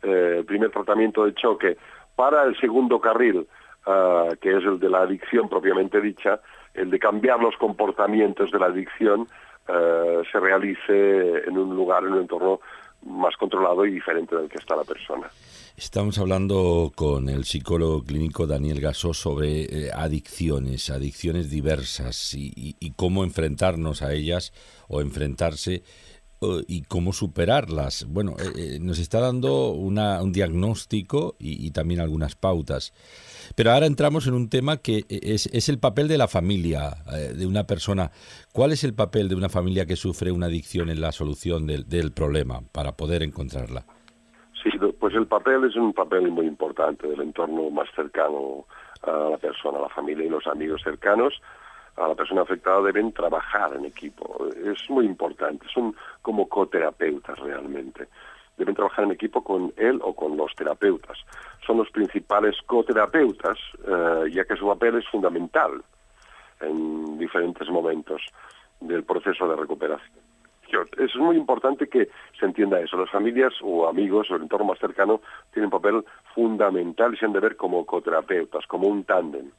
eh, 0.02 0.36
el 0.38 0.44
primer 0.44 0.70
tratamiento 0.70 1.24
de 1.24 1.34
choque 1.34 1.76
para 2.14 2.44
el 2.44 2.56
segundo 2.58 3.00
carril, 3.00 3.46
ah, 3.86 4.28
que 4.40 4.56
es 4.56 4.64
el 4.64 4.78
de 4.78 4.88
la 4.88 5.00
adicción 5.00 5.48
propiamente 5.48 6.00
dicha, 6.00 6.40
el 6.74 6.90
de 6.90 6.98
cambiar 6.98 7.40
los 7.40 7.56
comportamientos 7.56 8.50
de 8.50 8.58
la 8.58 8.66
adicción, 8.66 9.26
eh, 9.68 10.22
se 10.30 10.40
realice 10.40 11.44
en 11.46 11.56
un 11.56 11.76
lugar, 11.76 12.04
en 12.04 12.14
un 12.14 12.20
entorno 12.20 12.60
más 13.06 13.36
controlado 13.36 13.84
y 13.86 13.92
diferente 13.92 14.36
del 14.36 14.48
que 14.48 14.58
está 14.58 14.76
la 14.76 14.84
persona. 14.84 15.30
Estamos 15.76 16.18
hablando 16.18 16.92
con 16.94 17.28
el 17.28 17.44
psicólogo 17.44 18.04
clínico 18.04 18.46
Daniel 18.46 18.80
Gasó 18.80 19.14
sobre 19.14 19.62
eh, 19.62 19.90
adicciones, 19.92 20.90
adicciones 20.90 21.50
diversas 21.50 22.34
y, 22.34 22.92
cómo 22.96 23.24
enfrentarnos 23.24 24.02
a 24.02 24.12
ellas 24.12 24.52
o 24.88 25.00
enfrentarse 25.00 25.82
y 26.66 26.82
cómo 26.82 27.12
superarlas. 27.12 28.06
Bueno, 28.08 28.32
eh, 28.38 28.52
eh, 28.56 28.78
nos 28.80 28.98
está 28.98 29.20
dando 29.20 29.70
un 29.70 30.32
diagnóstico 30.32 31.36
y, 31.38 31.70
también 31.70 32.00
algunas 32.00 32.34
pautas. 32.34 32.92
Pero 33.56 33.70
ahora 33.70 33.86
entramos 33.86 34.26
en 34.26 34.34
un 34.34 34.48
tema 34.48 34.78
que 34.78 34.98
eh, 35.08 35.20
es, 35.22 35.68
el 35.68 35.78
papel 35.78 36.08
de 36.08 36.18
la 36.18 36.28
familia, 36.28 36.96
eh, 37.12 37.34
de 37.34 37.46
una 37.46 37.64
persona. 37.64 38.10
¿Cuál 38.52 38.72
es 38.72 38.84
el 38.84 38.94
papel 38.94 39.28
de 39.28 39.34
una 39.34 39.48
familia 39.48 39.86
que 39.86 39.96
sufre 39.96 40.32
una 40.32 40.46
adicción 40.46 40.90
en 40.90 41.00
la 41.00 41.12
solución 41.12 41.66
del, 41.66 41.88
del 41.88 42.12
problema 42.12 42.60
para 42.72 42.92
poder 42.92 43.22
encontrarla? 43.22 43.84
Sí, 44.62 44.70
pues 45.00 45.14
el 45.14 45.26
papel 45.26 45.64
es 45.64 45.76
un 45.76 45.92
papel 45.92 46.30
muy 46.30 46.46
importante 46.46 47.08
del 47.08 47.20
entorno 47.20 47.70
más 47.70 47.88
cercano 47.96 48.66
a 49.02 49.30
la 49.30 49.38
persona, 49.38 49.78
a 49.78 49.82
la 49.82 49.88
familia 49.88 50.24
y 50.24 50.28
los 50.28 50.46
amigos 50.46 50.82
cercanos. 50.82 51.34
A 51.96 52.08
la 52.08 52.14
persona 52.14 52.42
afectada 52.42 52.80
deben 52.82 53.12
trabajar 53.12 53.74
en 53.76 53.84
equipo. 53.84 54.46
Es 54.64 54.88
muy 54.88 55.06
importante. 55.06 55.66
Son 55.72 55.94
como 56.22 56.48
coterapeutas 56.48 57.38
realmente. 57.38 58.08
Deben 58.56 58.74
trabajar 58.74 59.04
en 59.04 59.12
equipo 59.12 59.42
con 59.42 59.72
él 59.76 60.00
o 60.02 60.14
con 60.14 60.36
los 60.36 60.54
terapeutas. 60.54 61.18
Son 61.66 61.76
los 61.76 61.90
principales 61.90 62.56
coterapeutas, 62.66 63.58
eh, 63.86 64.30
ya 64.32 64.44
que 64.44 64.56
su 64.56 64.66
papel 64.66 64.96
es 64.96 65.08
fundamental 65.08 65.82
en 66.60 67.18
diferentes 67.18 67.68
momentos 67.68 68.22
del 68.80 69.04
proceso 69.04 69.48
de 69.48 69.56
recuperación. 69.56 70.22
Es 70.96 71.14
muy 71.16 71.36
importante 71.36 71.86
que 71.86 72.08
se 72.38 72.46
entienda 72.46 72.80
eso. 72.80 72.96
Las 72.96 73.10
familias 73.10 73.52
o 73.62 73.86
amigos 73.86 74.30
o 74.30 74.36
el 74.36 74.42
entorno 74.42 74.66
más 74.66 74.78
cercano 74.78 75.20
tienen 75.52 75.70
papel 75.70 76.02
fundamental 76.34 77.12
y 77.12 77.18
se 77.18 77.26
han 77.26 77.32
de 77.32 77.40
ver 77.40 77.56
como 77.56 77.84
coterapeutas, 77.84 78.66
como 78.66 78.88
un 78.88 79.04
tándem. 79.04 79.50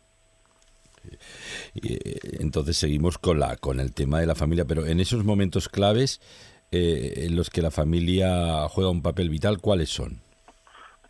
Eh, 1.75 2.37
entonces 2.39 2.77
seguimos 2.77 3.17
con 3.17 3.39
la 3.39 3.57
con 3.57 3.79
el 3.79 3.93
tema 3.93 4.19
de 4.19 4.27
la 4.27 4.35
familia, 4.35 4.65
pero 4.65 4.85
en 4.85 4.99
esos 4.99 5.23
momentos 5.23 5.69
claves 5.69 6.21
eh, 6.71 7.25
en 7.27 7.35
los 7.35 7.49
que 7.49 7.61
la 7.61 7.71
familia 7.71 8.67
juega 8.69 8.89
un 8.89 9.01
papel 9.03 9.29
vital, 9.29 9.59
¿cuáles 9.59 9.89
son? 9.89 10.21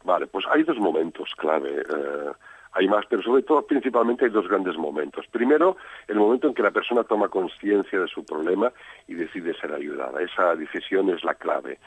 Vale, 0.03 0.27
pues 0.27 0.45
hay 0.51 0.64
dos 0.64 0.77
momentos 0.77 1.33
clave. 1.38 1.69
eh, 1.69 2.32
hay 2.74 2.88
más, 2.88 3.06
pero 3.08 3.22
sobre 3.22 3.43
todo, 3.43 3.61
principalmente 3.61 4.25
hay 4.25 4.32
dos 4.32 4.48
grandes 4.48 4.75
momentos. 4.77 5.27
Primero, 5.27 5.77
el 6.08 6.16
momento 6.16 6.48
en 6.48 6.56
que 6.56 6.64
la 6.64 6.72
persona 6.72 7.03
toma 7.03 7.30
conciencia 7.30 8.00
de 8.00 8.08
su 8.08 8.25
problema 8.25 8.72
y 9.08 9.14
decide 9.14 9.53
ser 9.53 9.74
ayudada. 9.74 10.22
Esa 10.22 10.56
decisión 10.56 11.09
es 11.09 11.24
la 11.24 11.35
clave. 11.35 11.80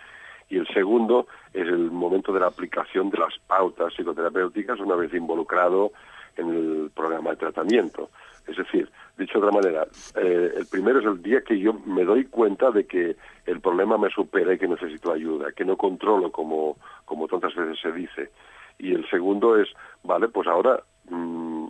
Y 0.49 0.59
el 0.59 0.67
segundo 0.69 1.27
es 1.53 1.67
el 1.67 1.91
momento 1.91 2.33
de 2.33 2.39
la 2.39 2.47
aplicación 2.47 3.11
de 3.11 3.19
las 3.19 3.37
pautas 3.49 3.95
psicoterapéuticas 3.95 4.79
una 4.79 4.95
vez 4.95 5.13
involucrado 5.13 5.91
en 6.37 6.49
el 6.51 6.91
programa 6.95 7.31
de 7.31 7.37
tratamiento. 7.37 8.11
Es 8.47 8.57
decir, 8.57 8.89
dicho 9.19 9.41
de 9.41 9.47
otra 9.47 9.61
manera, 9.61 9.87
eh, 10.17 10.53
el 10.57 10.67
primero 10.67 11.01
es 11.01 11.07
el 11.07 11.23
día 11.23 11.41
que 11.43 11.59
yo 11.59 11.73
me 11.73 12.05
doy 12.05 12.27
cuenta 12.27 12.71
de 12.71 12.87
que 12.87 13.17
el 13.47 13.61
problema 13.61 13.99
me 13.99 14.11
supera 14.11 14.55
y 14.55 14.59
que 14.59 14.69
necesito 14.69 15.13
ayuda, 15.13 15.53
que 15.53 15.65
no 15.65 15.77
controlo 15.77 16.31
como, 16.31 16.77
como 17.05 17.27
tantas 17.27 17.55
veces 17.55 17.79
se 17.81 17.93
dice. 17.93 18.31
Y 18.79 18.93
el 18.93 19.09
segundo 19.09 19.61
es, 19.61 19.69
vale, 20.05 20.29
pues 20.29 20.47
ahora, 20.47 20.81
mm, 21.09 21.67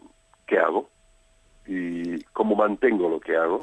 ¿qué 0.46 0.58
hago? 0.58 0.90
¿Y 1.66 2.22
cómo 2.32 2.54
mantengo 2.54 3.08
lo 3.08 3.20
que 3.20 3.36
hago? 3.36 3.60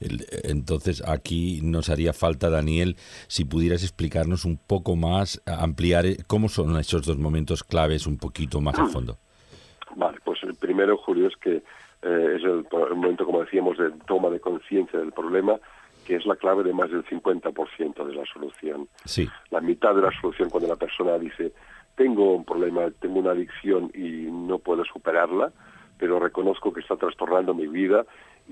Entonces 0.00 1.02
aquí 1.06 1.60
nos 1.62 1.88
haría 1.88 2.12
falta, 2.12 2.50
Daniel, 2.50 2.96
si 3.28 3.44
pudieras 3.44 3.82
explicarnos 3.82 4.44
un 4.44 4.56
poco 4.58 4.96
más, 4.96 5.42
ampliar 5.46 6.06
eh, 6.06 6.16
cómo 6.26 6.48
son 6.48 6.76
esos 6.78 7.06
dos 7.06 7.18
momentos 7.18 7.64
claves 7.64 8.06
un 8.06 8.18
poquito 8.18 8.60
más 8.60 8.78
a 8.78 8.86
fondo. 8.86 9.18
Vale, 9.96 10.18
pues 10.24 10.42
el 10.42 10.54
primero, 10.54 10.96
Julio, 10.96 11.28
es 11.28 11.36
que 11.36 11.56
eh, 11.56 12.36
es 12.36 12.42
el, 12.42 12.66
el 12.70 12.96
momento, 12.96 13.24
como 13.24 13.42
decíamos, 13.42 13.78
de 13.78 13.90
toma 14.06 14.30
de 14.30 14.40
conciencia 14.40 14.98
del 14.98 15.12
problema, 15.12 15.58
que 16.06 16.16
es 16.16 16.26
la 16.26 16.36
clave 16.36 16.64
de 16.64 16.72
más 16.72 16.90
del 16.90 17.04
50% 17.04 18.04
de 18.04 18.14
la 18.14 18.24
solución. 18.26 18.88
Sí. 19.04 19.28
La 19.50 19.60
mitad 19.60 19.94
de 19.94 20.02
la 20.02 20.10
solución 20.20 20.50
cuando 20.50 20.68
la 20.68 20.76
persona 20.76 21.18
dice, 21.18 21.52
tengo 21.94 22.34
un 22.34 22.44
problema, 22.44 22.90
tengo 23.00 23.20
una 23.20 23.32
adicción 23.32 23.90
y 23.94 24.28
no 24.30 24.58
puedo 24.58 24.84
superarla, 24.84 25.52
pero 25.98 26.18
reconozco 26.18 26.72
que 26.72 26.80
está 26.80 26.96
trastornando 26.96 27.54
mi 27.54 27.68
vida 27.68 28.04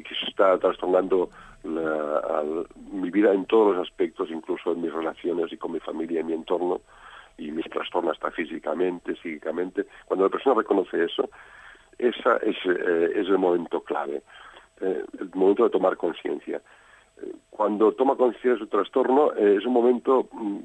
que 0.02 0.14
se 0.14 0.26
está 0.26 0.58
trastornando 0.58 1.30
la- 1.64 2.18
al- 2.18 2.66
mi 2.92 3.10
vida 3.10 3.32
en 3.32 3.44
todos 3.46 3.76
los 3.76 3.86
aspectos, 3.88 4.30
incluso 4.30 4.72
en 4.72 4.82
mis 4.82 4.92
relaciones 4.92 5.52
y 5.52 5.56
con 5.56 5.72
mi 5.72 5.80
familia 5.80 6.20
y 6.20 6.24
mi 6.24 6.32
entorno, 6.32 6.80
y 7.38 7.50
me 7.52 7.62
trastorna 7.62 8.12
hasta 8.12 8.30
físicamente, 8.30 9.14
psíquicamente. 9.16 9.86
Cuando 10.06 10.24
la 10.24 10.30
persona 10.30 10.56
reconoce 10.56 11.04
eso, 11.04 11.28
esa 11.98 12.36
es, 12.38 12.56
eh, 12.66 13.12
es 13.14 13.28
el 13.28 13.38
momento 13.38 13.80
clave, 13.82 14.22
eh, 14.80 15.04
el 15.18 15.30
momento 15.34 15.64
de 15.64 15.70
tomar 15.70 15.96
conciencia. 15.96 16.60
Cuando 17.50 17.92
toma 17.92 18.16
conciencia 18.16 18.52
de 18.52 18.58
su 18.58 18.66
trastorno, 18.66 19.32
eh, 19.34 19.56
es 19.58 19.66
un 19.66 19.74
momento 19.74 20.28
mm, 20.32 20.58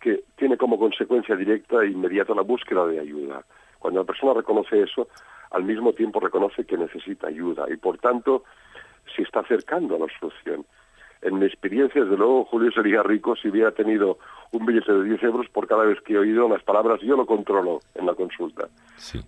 que 0.00 0.24
tiene 0.36 0.56
como 0.56 0.78
consecuencia 0.78 1.36
directa 1.36 1.82
e 1.82 1.88
inmediata 1.90 2.34
la 2.34 2.42
búsqueda 2.42 2.86
de 2.86 2.98
ayuda. 3.00 3.44
Cuando 3.78 4.00
la 4.00 4.06
persona 4.06 4.34
reconoce 4.34 4.82
eso, 4.82 5.06
al 5.50 5.64
mismo 5.64 5.92
tiempo 5.92 6.20
reconoce 6.20 6.64
que 6.64 6.76
necesita 6.76 7.28
ayuda 7.28 7.66
y 7.72 7.76
por 7.76 7.98
tanto 7.98 8.44
se 9.14 9.22
está 9.22 9.40
acercando 9.40 9.96
a 9.96 9.98
la 10.00 10.06
solución. 10.18 10.64
En 11.20 11.38
mi 11.40 11.46
experiencia, 11.46 12.02
desde 12.04 12.16
luego, 12.16 12.44
Julio 12.44 12.70
sería 12.70 13.02
rico 13.02 13.34
si 13.34 13.48
hubiera 13.48 13.72
tenido 13.72 14.18
un 14.52 14.64
billete 14.64 14.92
de 14.92 15.02
10 15.04 15.22
euros 15.24 15.48
por 15.48 15.66
cada 15.66 15.84
vez 15.84 16.00
que 16.02 16.12
he 16.14 16.18
oído 16.18 16.48
las 16.48 16.62
palabras 16.62 17.00
yo 17.00 17.16
lo 17.16 17.26
controlo 17.26 17.80
en 17.96 18.06
la 18.06 18.14
consulta. 18.14 18.68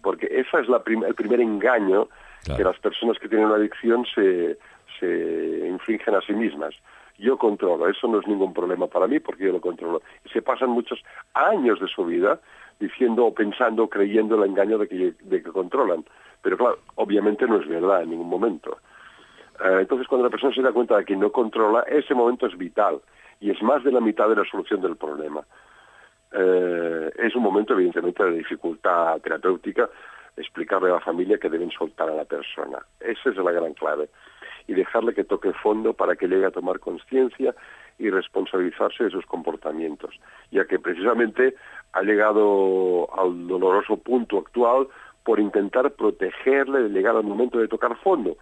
Porque 0.00 0.28
esa 0.30 0.60
es 0.60 0.68
la 0.68 0.84
prim- 0.84 1.02
el 1.04 1.14
primer 1.14 1.40
engaño 1.40 2.08
que 2.56 2.62
las 2.64 2.78
personas 2.78 3.18
que 3.18 3.28
tienen 3.28 3.46
una 3.48 3.56
adicción 3.56 4.06
se, 4.14 4.56
se 5.00 5.66
infringen 5.68 6.14
a 6.14 6.20
sí 6.20 6.32
mismas. 6.32 6.74
Yo 7.18 7.36
controlo, 7.36 7.86
eso 7.88 8.06
no 8.08 8.20
es 8.20 8.26
ningún 8.26 8.54
problema 8.54 8.86
para 8.86 9.06
mí 9.06 9.18
porque 9.20 9.44
yo 9.44 9.52
lo 9.52 9.60
controlo. 9.60 10.00
Y 10.24 10.28
se 10.30 10.40
pasan 10.42 10.70
muchos 10.70 11.02
años 11.34 11.80
de 11.80 11.88
su 11.88 12.04
vida 12.06 12.40
diciendo 12.80 13.26
o 13.26 13.34
pensando 13.34 13.88
creyendo 13.88 14.34
el 14.36 14.50
engaño 14.50 14.78
de 14.78 14.88
que, 14.88 15.14
de 15.20 15.42
que 15.42 15.50
controlan. 15.50 16.04
Pero 16.42 16.56
claro, 16.56 16.78
obviamente 16.96 17.46
no 17.46 17.60
es 17.60 17.68
verdad 17.68 18.02
en 18.02 18.10
ningún 18.10 18.28
momento. 18.28 18.78
Eh, 19.62 19.78
entonces, 19.80 20.08
cuando 20.08 20.26
la 20.26 20.30
persona 20.30 20.54
se 20.54 20.62
da 20.62 20.72
cuenta 20.72 20.96
de 20.96 21.04
que 21.04 21.14
no 21.14 21.30
controla, 21.30 21.82
ese 21.82 22.14
momento 22.14 22.46
es 22.46 22.56
vital 22.56 23.00
y 23.38 23.50
es 23.50 23.62
más 23.62 23.84
de 23.84 23.92
la 23.92 24.00
mitad 24.00 24.28
de 24.28 24.36
la 24.36 24.44
solución 24.44 24.80
del 24.80 24.96
problema. 24.96 25.42
Eh, 26.32 27.10
es 27.18 27.34
un 27.36 27.42
momento, 27.42 27.74
evidentemente, 27.74 28.24
de 28.24 28.38
dificultad 28.38 29.20
terapéutica 29.20 29.90
explicarle 30.36 30.90
a 30.90 30.94
la 30.94 31.00
familia 31.00 31.38
que 31.38 31.50
deben 31.50 31.70
soltar 31.70 32.08
a 32.08 32.14
la 32.14 32.24
persona. 32.24 32.78
Esa 33.00 33.30
es 33.30 33.36
la 33.36 33.52
gran 33.52 33.74
clave. 33.74 34.08
Y 34.66 34.74
dejarle 34.74 35.14
que 35.14 35.24
toque 35.24 35.52
fondo 35.52 35.92
para 35.92 36.16
que 36.16 36.28
llegue 36.28 36.46
a 36.46 36.50
tomar 36.50 36.78
conciencia 36.78 37.54
y 38.00 38.10
responsabilizarse 38.10 39.04
de 39.04 39.10
sus 39.10 39.26
comportamientos, 39.26 40.18
ya 40.50 40.64
que 40.64 40.78
precisamente 40.78 41.54
ha 41.92 42.02
llegado 42.02 43.08
al 43.16 43.46
doloroso 43.46 43.96
punto 43.98 44.38
actual 44.38 44.88
por 45.22 45.38
intentar 45.38 45.90
protegerle 45.92 46.82
de 46.84 46.88
llegar 46.88 47.14
al 47.14 47.24
momento 47.24 47.58
de 47.58 47.68
tocar 47.68 47.94
fondo. 47.98 48.36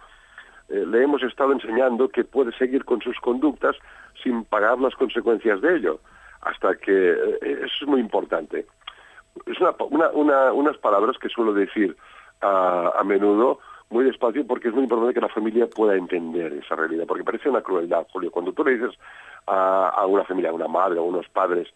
eh, 0.71 0.85
le 0.85 1.03
hemos 1.03 1.23
estado 1.23 1.51
enseñando 1.51 2.09
que 2.09 2.23
puede 2.23 2.51
seguir 2.53 2.85
con 2.85 3.01
sus 3.01 3.19
conductas 3.19 3.75
sin 4.23 4.45
pagar 4.45 4.77
las 4.79 4.93
consecuencias 4.95 5.59
de 5.61 5.77
ello, 5.77 5.99
hasta 6.41 6.75
que 6.75 6.93
eh, 7.11 7.39
eso 7.65 7.77
es 7.81 7.87
muy 7.87 7.99
importante. 7.99 8.67
Es 9.47 9.59
una, 9.59 9.71
una- 9.89 10.09
una- 10.11 10.53
unas 10.53 10.77
palabras 10.77 11.17
que 11.17 11.27
suelo 11.29 11.53
decir 11.53 11.97
a 12.41 13.01
menudo 13.03 13.59
muy 13.89 14.05
despacio 14.05 14.45
porque 14.45 14.67
es 14.67 14.73
muy 14.73 14.83
importante 14.83 15.13
que 15.13 15.21
la 15.21 15.33
familia 15.33 15.67
pueda 15.67 15.95
entender 15.95 16.53
esa 16.53 16.75
realidad, 16.75 17.05
porque 17.07 17.23
parece 17.23 17.49
una 17.49 17.61
crueldad, 17.61 18.05
Julio. 18.11 18.31
Cuando 18.31 18.53
tú 18.53 18.63
le 18.63 18.77
dices 18.77 18.97
a, 19.47 19.89
a 19.89 20.05
una 20.05 20.23
familia, 20.23 20.51
a 20.51 20.53
una 20.53 20.67
madre, 20.67 20.99
a 20.99 21.01
unos 21.01 21.27
padres, 21.29 21.67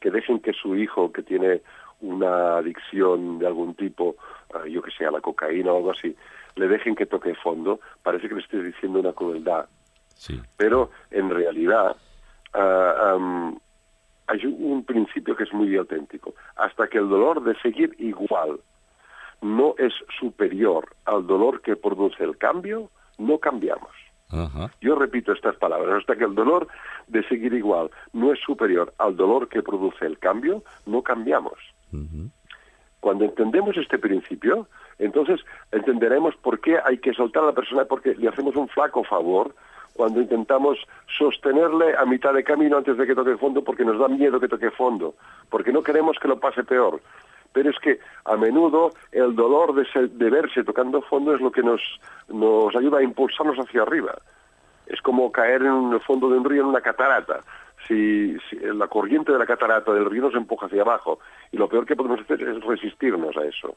que 0.00 0.10
dejen 0.10 0.40
que 0.40 0.52
su 0.52 0.74
hijo, 0.76 1.12
que 1.12 1.22
tiene 1.22 1.62
una 2.00 2.56
adicción 2.56 3.38
de 3.38 3.46
algún 3.46 3.74
tipo, 3.74 4.16
ah, 4.52 4.66
yo 4.68 4.82
que 4.82 4.90
sé, 4.90 5.06
a 5.06 5.10
la 5.10 5.20
cocaína 5.20 5.72
o 5.72 5.76
algo 5.78 5.92
así, 5.92 6.14
le 6.56 6.68
dejen 6.68 6.94
que 6.94 7.06
toque 7.06 7.34
fondo, 7.36 7.80
parece 8.02 8.28
que 8.28 8.34
le 8.34 8.40
estés 8.40 8.64
diciendo 8.64 9.00
una 9.00 9.12
crueldad. 9.12 9.66
Pero 10.56 10.90
en 11.10 11.30
realidad 11.30 11.96
am, 12.52 13.58
hay 14.26 14.46
un 14.46 14.84
principio 14.84 15.34
que 15.36 15.44
es 15.44 15.52
muy 15.52 15.74
auténtico. 15.76 16.34
Hasta 16.56 16.88
que 16.88 16.98
el 16.98 17.08
dolor 17.08 17.42
de 17.42 17.54
seguir 17.60 17.94
igual 17.98 18.60
no 19.42 19.74
es 19.76 19.92
superior 20.18 20.88
al 21.04 21.26
dolor 21.26 21.60
que 21.60 21.76
produce 21.76 22.24
el 22.24 22.38
cambio, 22.38 22.90
no 23.18 23.38
cambiamos. 23.38 23.90
Ajá. 24.30 24.70
Yo 24.80 24.94
repito 24.94 25.32
estas 25.32 25.56
palabras, 25.56 26.00
hasta 26.00 26.16
que 26.16 26.24
el 26.24 26.34
dolor 26.34 26.68
de 27.08 27.22
seguir 27.28 27.52
igual 27.52 27.90
no 28.14 28.32
es 28.32 28.40
superior 28.40 28.94
al 28.96 29.16
dolor 29.16 29.48
que 29.48 29.62
produce 29.62 30.06
el 30.06 30.18
cambio, 30.18 30.62
no 30.86 31.02
cambiamos. 31.02 31.58
Cuando 33.00 33.24
entendemos 33.24 33.76
este 33.76 33.98
principio, 33.98 34.66
entonces 34.98 35.40
entenderemos 35.72 36.36
por 36.36 36.60
qué 36.60 36.78
hay 36.82 36.98
que 36.98 37.12
soltar 37.12 37.42
a 37.42 37.46
la 37.46 37.52
persona, 37.52 37.84
porque 37.84 38.14
le 38.14 38.28
hacemos 38.28 38.56
un 38.56 38.68
flaco 38.68 39.04
favor 39.04 39.54
cuando 39.92 40.20
intentamos 40.20 40.78
sostenerle 41.18 41.94
a 41.96 42.06
mitad 42.06 42.32
de 42.32 42.44
camino 42.44 42.78
antes 42.78 42.96
de 42.96 43.06
que 43.06 43.14
toque 43.14 43.36
fondo, 43.36 43.62
porque 43.62 43.84
nos 43.84 43.98
da 43.98 44.08
miedo 44.08 44.40
que 44.40 44.48
toque 44.48 44.70
fondo, 44.70 45.14
porque 45.50 45.72
no 45.72 45.82
queremos 45.82 46.18
que 46.18 46.28
lo 46.28 46.40
pase 46.40 46.64
peor. 46.64 47.00
Pero 47.52 47.70
es 47.70 47.78
que 47.78 47.98
a 48.24 48.36
menudo 48.36 48.92
el 49.12 49.34
dolor 49.34 49.74
de, 49.74 49.84
se- 49.86 50.08
de 50.08 50.30
verse 50.30 50.64
tocando 50.64 51.02
fondo 51.02 51.34
es 51.34 51.40
lo 51.40 51.50
que 51.52 51.62
nos, 51.62 51.80
nos 52.28 52.74
ayuda 52.76 52.98
a 52.98 53.02
impulsarnos 53.02 53.58
hacia 53.58 53.82
arriba. 53.82 54.14
Es 54.86 55.00
como 55.02 55.30
caer 55.30 55.62
en 55.62 55.92
el 55.92 56.00
fondo 56.00 56.28
de 56.30 56.38
un 56.38 56.44
río 56.44 56.62
en 56.62 56.68
una 56.68 56.80
catarata. 56.80 57.40
Si, 57.88 58.36
si 58.48 58.56
la 58.56 58.86
corriente 58.86 59.32
de 59.32 59.38
la 59.38 59.46
catarata 59.46 59.92
del 59.92 60.08
río 60.08 60.22
nos 60.22 60.34
empuja 60.34 60.66
hacia 60.66 60.82
abajo 60.82 61.18
y 61.50 61.56
lo 61.56 61.68
peor 61.68 61.84
que 61.84 61.96
podemos 61.96 62.20
hacer 62.20 62.40
es 62.42 62.62
resistirnos 62.64 63.36
a 63.36 63.44
eso, 63.44 63.74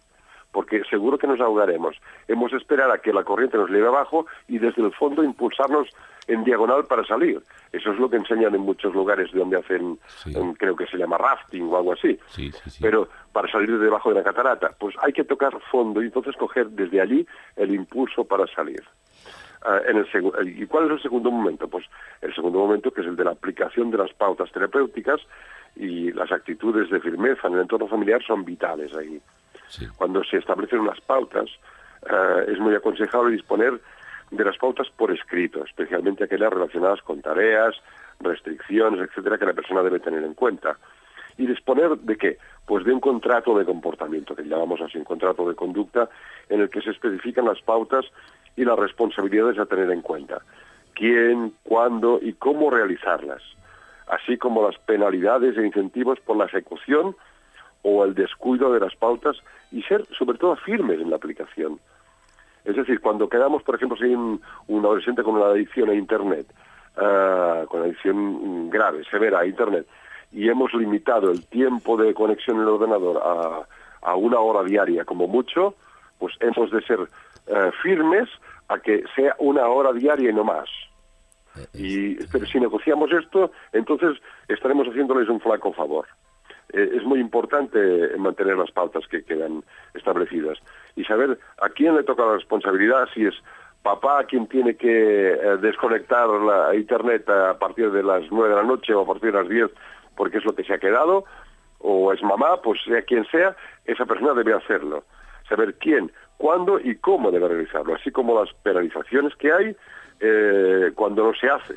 porque 0.56 0.82
seguro 0.90 1.18
que 1.18 1.28
nos 1.28 1.42
ahogaremos. 1.42 1.98
Hemos 2.30 2.52
de 2.52 2.58
esperar 2.58 2.90
a 2.90 3.00
que 3.00 3.12
la 3.12 3.26
corriente 3.26 3.58
nos 3.58 3.70
lleve 3.70 3.88
abajo 3.90 4.26
y 4.48 4.58
desde 4.58 4.82
el 4.82 4.94
fondo 4.94 5.22
impulsarnos 5.22 5.90
en 6.28 6.46
diagonal 6.46 6.86
para 6.86 7.04
salir. 7.06 7.42
Eso 7.74 7.92
es 7.92 8.00
lo 8.00 8.10
que 8.10 8.16
enseñan 8.16 8.56
en 8.56 8.62
muchos 8.62 8.94
lugares 8.96 9.30
donde 9.34 9.58
hacen, 9.58 10.00
creo 10.58 10.76
que 10.78 10.88
se 10.88 10.98
llama 10.98 11.18
rafting 11.18 11.64
o 11.70 11.76
algo 11.78 11.92
así. 11.92 12.18
Sí, 12.30 12.52
sí, 12.54 12.70
sí. 12.70 12.80
Pero 12.82 13.10
para 13.34 13.52
salir 13.52 13.70
de 13.70 13.78
debajo 13.84 14.10
de 14.10 14.16
la 14.16 14.24
catarata, 14.24 14.72
pues 14.80 14.96
hay 15.04 15.12
que 15.12 15.26
tocar 15.26 15.60
fondo 15.70 16.02
y 16.02 16.06
entonces 16.06 16.36
coger 16.38 16.70
desde 16.70 17.02
allí 17.02 17.28
el 17.58 17.76
impulso 17.76 18.24
para 18.24 18.48
salir. 18.48 18.82
Ah, 19.64 19.80
en 19.88 19.98
el 19.98 20.10
segu- 20.10 20.34
¿Y 20.48 20.66
cuál 20.68 20.86
es 20.86 20.92
el 20.92 21.02
segundo 21.02 21.30
momento? 21.32 21.68
Pues 21.68 21.86
el 22.22 22.34
segundo 22.34 22.60
momento 22.60 22.92
que 22.92 23.02
es 23.02 23.08
el 23.08 23.18
de 23.18 23.26
la 23.26 23.32
aplicación 23.32 23.92
de 23.92 23.98
las 23.98 24.14
pautas 24.14 24.50
terapéuticas 24.54 25.20
y 25.76 26.14
las 26.14 26.32
actitudes 26.32 26.90
de 26.90 27.02
firmeza 27.02 27.48
en 27.50 27.56
el 27.56 27.62
entorno 27.62 27.88
familiar 27.88 28.24
son 28.24 28.46
vitales 28.46 28.96
ahí. 28.96 29.20
Cuando 29.98 30.24
se 30.24 30.38
establecen 30.38 30.80
unas 30.80 31.02
pautas, 31.02 31.50
eh, 32.10 32.46
es 32.52 32.60
muy 32.60 32.76
aconsejable 32.76 33.32
disponer 33.32 33.80
de 34.32 34.46
las 34.46 34.58
pautas 34.58 34.88
por 34.96 35.12
escrito, 35.12 35.64
especialmente 35.64 36.24
aquellas 36.24 36.52
relacionadas 36.52 37.02
con 37.02 37.22
tareas, 37.22 37.76
restricciones, 38.20 39.02
etcétera, 39.02 39.38
que 39.38 39.46
la 39.46 39.54
persona 39.54 39.84
debe 39.84 40.00
tener 40.00 40.24
en 40.24 40.34
cuenta. 40.34 40.78
¿Y 41.38 41.48
disponer 41.48 41.98
de 41.98 42.18
qué? 42.18 42.38
Pues 42.66 42.86
de 42.86 42.94
un 42.94 43.00
contrato 43.00 43.58
de 43.58 43.66
comportamiento, 43.66 44.36
que 44.36 44.44
llamamos 44.44 44.82
así, 44.82 44.98
un 44.98 45.04
contrato 45.04 45.48
de 45.48 45.56
conducta, 45.56 46.10
en 46.50 46.62
el 46.62 46.70
que 46.70 46.82
se 46.82 46.92
especifican 46.92 47.46
las 47.46 47.62
pautas 47.62 48.06
y 48.56 48.64
las 48.64 48.80
responsabilidades 48.80 49.60
a 49.60 49.66
tener 49.66 49.92
en 49.92 50.02
cuenta. 50.02 50.42
Quién, 50.94 51.54
cuándo 51.64 52.20
y 52.22 52.34
cómo 52.34 52.70
realizarlas, 52.70 53.42
así 54.08 54.38
como 54.38 54.66
las 54.66 54.78
penalidades 54.80 55.58
e 55.58 55.66
incentivos 55.66 56.20
por 56.22 56.38
la 56.38 56.46
ejecución 56.46 57.16
o 57.88 58.04
el 58.04 58.16
descuido 58.16 58.74
de 58.74 58.80
las 58.80 58.96
pautas 58.96 59.38
y 59.72 59.84
ser 59.84 60.04
sobre 60.18 60.40
todo 60.40 60.56
firmes 60.56 61.00
en 61.00 61.12
la 61.12 61.18
aplicación. 61.18 61.80
Es 62.64 62.76
decir, 62.76 63.00
cuando 63.00 63.30
quedamos, 63.30 63.62
por 63.62 63.76
ejemplo, 63.76 63.96
si 63.96 64.06
hay 64.06 64.16
un, 64.16 64.42
un 64.68 64.86
adolescente 64.86 65.22
con 65.22 65.36
una 65.36 65.46
adicción 65.46 65.92
a 65.92 65.94
Internet, 65.94 66.48
ah, 66.98 67.64
con 67.70 67.84
adicción 67.84 68.72
grave, 68.72 69.04
severa 69.06 69.42
a 69.42 69.46
Internet, 69.46 69.86
y 70.32 70.50
hemos 70.50 70.74
limitado 70.74 71.30
el 71.30 71.46
tiempo 71.46 71.96
de 71.96 72.16
conexión 72.16 72.58
en 72.58 72.64
el 72.64 72.70
ordenador 72.70 73.22
a, 73.24 73.68
a 74.02 74.16
una 74.16 74.40
hora 74.40 74.64
diaria 74.64 75.06
como 75.06 75.28
mucho, 75.28 75.76
pues 76.18 76.34
hemos 76.40 76.72
de 76.72 76.82
ser 76.82 77.00
eh, 77.46 77.72
firmes 77.84 78.28
a 78.68 78.80
que 78.80 79.04
sea 79.16 79.36
una 79.38 79.68
hora 79.68 79.94
diaria 79.94 80.32
y 80.32 80.34
no 80.34 80.44
más. 80.44 80.70
Y 81.76 82.16
pero 82.32 82.48
si 82.48 82.60
negociamos 82.60 83.12
esto, 83.12 83.52
entonces 83.72 84.18
estaremos 84.48 84.88
haciéndoles 84.88 85.30
un 85.30 85.40
flaco 85.40 85.72
favor. 85.72 86.08
Eh, 86.74 86.92
es 86.96 87.04
muy 87.04 87.20
importante 87.20 87.78
mantener 88.18 88.58
las 88.58 88.72
pautas 88.72 89.08
que 89.08 89.24
quedan 89.24 89.64
establecidas 89.94 90.58
y 90.96 91.04
saber 91.04 91.38
a 91.62 91.70
quién 91.70 91.96
le 91.96 92.04
toca 92.04 92.26
la 92.26 92.34
responsabilidad, 92.34 93.08
si 93.14 93.26
es 93.26 93.36
papá 93.84 94.24
quien 94.24 94.48
tiene 94.48 94.76
que 94.76 95.34
eh, 95.34 95.58
desconectar 95.62 96.28
la 96.28 96.76
internet 96.76 97.30
a 97.30 97.58
partir 97.60 97.92
de 97.92 98.02
las 98.02 98.24
nueve 98.32 98.50
de 98.50 98.62
la 98.62 98.68
noche 98.68 98.94
o 98.94 99.02
a 99.02 99.06
partir 99.06 99.32
de 99.32 99.38
las 99.40 99.50
10 99.50 99.72
porque 100.16 100.38
es 100.38 100.46
lo 100.46 100.56
que 100.56 100.64
se 100.64 100.74
ha 100.74 100.78
quedado, 100.78 101.26
o 101.80 102.12
es 102.14 102.22
mamá, 102.24 102.62
pues 102.62 102.82
sea 102.84 103.02
quien 103.04 103.26
sea, 103.26 103.56
esa 103.86 104.06
persona 104.06 104.34
debe 104.34 104.54
hacerlo. 104.54 105.04
Saber 105.48 105.76
quién, 105.76 106.12
cuándo 106.38 106.80
y 106.80 106.96
cómo 106.96 107.32
debe 107.32 107.48
realizarlo, 107.48 107.96
así 107.96 108.12
como 108.12 108.40
las 108.40 108.54
penalizaciones 108.64 109.36
que 109.36 109.52
hay 109.52 109.76
eh, 110.20 110.92
cuando 110.96 111.26
no 111.26 111.34
se 111.34 111.50
hace. 111.50 111.76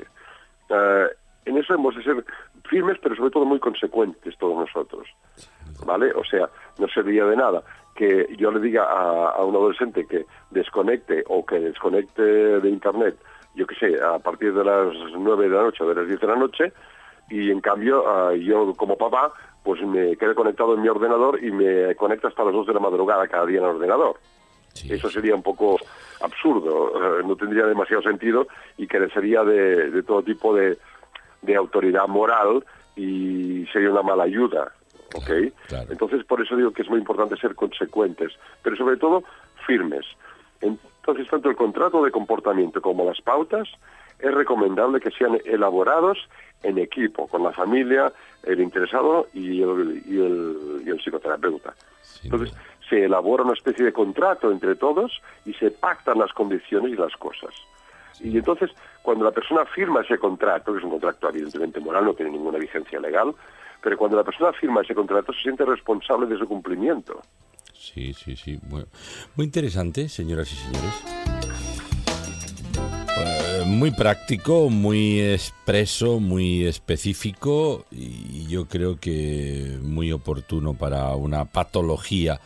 Eh, 0.71 1.07
en 1.45 1.59
eso 1.59 1.75
hemos 1.75 1.97
de 1.97 2.03
ser 2.03 2.25
firmes, 2.69 2.99
pero 3.03 3.17
sobre 3.17 3.31
todo 3.31 3.45
muy 3.45 3.59
consecuentes 3.59 4.37
todos 4.39 4.57
nosotros. 4.57 5.09
¿Vale? 5.85 6.11
O 6.13 6.25
sea, 6.25 6.49
no 6.79 6.89
serviría 6.89 7.25
de 7.25 7.37
nada 7.37 7.63
que 7.95 8.29
yo 8.39 8.51
le 8.53 8.61
diga 8.61 8.85
a, 8.85 9.31
a 9.31 9.45
un 9.45 9.57
adolescente 9.57 10.07
que 10.07 10.25
desconecte 10.51 11.25
o 11.27 11.45
que 11.45 11.59
desconecte 11.59 12.23
de 12.23 12.69
Internet, 12.69 13.17
yo 13.57 13.67
qué 13.67 13.75
sé, 13.75 14.01
a 14.01 14.21
partir 14.21 14.55
de 14.55 14.65
las 14.65 14.95
9 15.17 15.49
de 15.49 15.57
la 15.57 15.63
noche 15.63 15.83
o 15.83 15.89
de 15.89 15.97
las 15.97 16.07
10 16.07 16.21
de 16.21 16.27
la 16.29 16.37
noche, 16.37 16.73
y 17.29 17.51
en 17.51 17.61
cambio 17.61 18.05
ah, 18.09 18.35
yo 18.35 18.73
como 18.75 18.97
papá 18.97 19.33
pues 19.65 19.83
me 19.83 20.17
quedé 20.17 20.35
conectado 20.35 20.75
en 20.75 20.83
mi 20.83 20.89
ordenador 20.89 21.43
y 21.43 21.51
me 21.51 21.95
conecto 21.97 22.29
hasta 22.29 22.45
las 22.45 22.55
2 22.55 22.69
de 22.69 22.75
la 22.75 22.81
madrugada 22.81 23.27
cada 23.27 23.45
día 23.47 23.59
en 23.59 23.65
el 23.65 23.71
ordenador. 23.71 24.17
Eso 24.89 25.11
sería 25.11 25.35
un 25.35 25.43
poco 25.43 25.77
absurdo, 26.23 27.19
eh, 27.19 27.23
no 27.27 27.37
tendría 27.37 27.67
demasiado 27.67 28.03
sentido 28.03 28.47
y 28.77 28.87
carecería 28.87 29.43
de, 29.43 29.91
de 29.91 30.03
todo 30.05 30.23
tipo 30.23 30.55
de, 30.55 30.79
de 31.43 31.57
autoridad 31.57 32.09
moral 32.09 32.65
y 32.97 33.67
sería 33.73 33.91
una 33.91 34.03
mala 34.03 34.25
ayuda. 34.25 34.73
¿ok? 35.15 35.31
Entonces, 35.91 36.25
por 36.25 36.43
eso 36.43 36.57
digo 36.57 36.73
que 36.73 36.83
es 36.83 36.91
muy 36.91 36.99
importante 36.99 37.37
ser 37.37 37.55
consecuentes, 37.55 38.33
pero 38.63 38.77
sobre 38.77 38.97
todo 38.97 39.25
firmes. 39.67 40.05
Entonces, 40.61 41.29
tanto 41.29 41.49
el 41.49 41.57
contrato 41.57 42.05
de 42.05 42.11
comportamiento 42.11 42.83
como 42.83 43.05
las 43.05 43.21
pautas 43.21 43.69
es 44.19 44.35
recomendable 44.35 45.01
que 45.01 45.11
sean 45.13 45.39
elaborados 45.45 46.19
en 46.63 46.79
equipo, 46.79 47.29
con 47.29 47.45
la 47.45 47.53
familia, 47.53 48.13
el 48.43 48.61
interesado 48.61 49.29
y 49.33 49.63
el, 49.63 50.03
y 50.07 50.21
el, 50.21 50.83
y 50.85 50.91
el 50.91 51.01
psicoterapeuta. 51.01 51.75
Entonces, 52.25 52.53
se 52.89 53.05
elabora 53.05 53.45
una 53.45 53.53
especie 53.53 53.85
de 53.85 53.93
contrato 53.93 54.51
entre 54.51 54.75
todos 54.75 55.23
y 55.45 55.55
se 55.55 55.71
pactan 55.71 56.19
las 56.19 56.33
condiciones 56.33 56.93
y 56.93 56.97
las 56.97 57.15
cosas. 57.17 57.55
Y 58.21 58.37
entonces, 58.37 58.71
cuando 59.03 59.25
la 59.25 59.31
persona 59.31 59.65
firma 59.67 60.01
ese 60.01 60.19
contrato, 60.19 60.73
que 60.73 60.79
es 60.79 60.85
un 60.85 60.91
contrato 60.91 61.29
evidentemente 61.29 61.81
moral, 61.81 62.05
no 62.05 62.15
tiene 62.15 62.33
ninguna 62.33 62.59
vigencia 62.59 62.99
legal, 63.01 63.35
pero 63.83 63.97
cuando 63.97 64.17
la 64.17 64.25
persona 64.25 64.53
firma 64.53 64.83
ese 64.83 64.95
contrato 64.95 65.33
se 65.33 65.43
siente 65.43 65.65
responsable 65.65 66.27
de 66.27 66.39
su 66.39 66.47
cumplimiento. 66.47 67.21
Sí, 67.73 68.13
sí, 68.13 68.37
sí. 68.37 68.59
Muy, 68.69 68.85
interesante, 69.45 70.09
señoras 70.09 70.53
y 70.53 70.57
señores. 70.57 71.05
Eh, 73.21 73.65
muy 73.67 73.91
práctico, 73.93 74.69
muy 74.69 75.21
expreso, 75.21 76.21
muy 76.21 76.67
específico 76.67 77.87
y 77.91 78.47
yo 78.47 78.67
creo 78.67 78.99
que 79.01 79.79
muy 79.83 80.13
oportuno 80.13 80.75
para 80.75 81.15
una 81.15 81.45
patología 81.47 82.41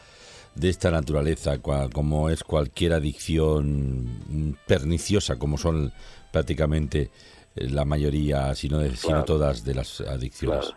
de 0.54 0.68
esta 0.68 0.90
naturaleza, 0.90 1.58
como 1.58 2.28
es 2.30 2.44
cualquier 2.44 2.92
adicción 2.92 4.56
perniciosa, 4.66 5.38
como 5.38 5.56
son 5.58 5.92
prácticamente 6.30 7.10
eh, 7.56 7.68
la 7.70 7.84
mayoría, 7.84 8.54
si 8.54 8.68
no, 8.68 8.78
de- 8.78 8.96
si 8.96 9.06
no 9.08 9.12
Claro. 9.14 9.24
todas 9.24 9.64
de 9.64 9.74
las 9.74 10.00
adicciones. 10.00 10.66
Claro, 10.66 10.76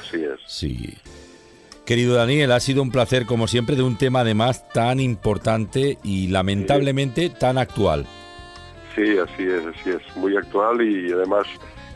así 0.00 0.16
es. 0.24 0.40
Sí. 0.46 0.94
Querido 1.84 2.14
Daniel, 2.14 2.50
ha 2.52 2.60
sido 2.60 2.82
un 2.82 2.90
placer, 2.90 3.26
como 3.26 3.46
siempre, 3.46 3.76
de 3.76 3.82
un 3.82 3.96
tema 3.98 4.20
además 4.20 4.66
tan 4.72 5.00
importante 5.00 5.98
y 6.02 6.28
lamentablemente 6.28 7.28
tan 7.30 7.58
actual. 7.58 8.06
Sí, 8.94 9.02
así 9.18 9.42
es, 9.42 9.66
así 9.66 9.90
es. 9.90 10.16
Muy 10.16 10.36
actual 10.36 10.80
y 10.82 11.12
además 11.12 11.46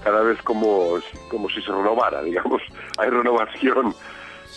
cada 0.04 0.20
vez 0.22 0.40
como, 0.42 0.98
como 1.30 1.48
si 1.48 1.62
se 1.62 1.70
renovara, 1.72 2.22
digamos. 2.24 2.60
Hay 2.98 3.08
renovación 3.10 3.94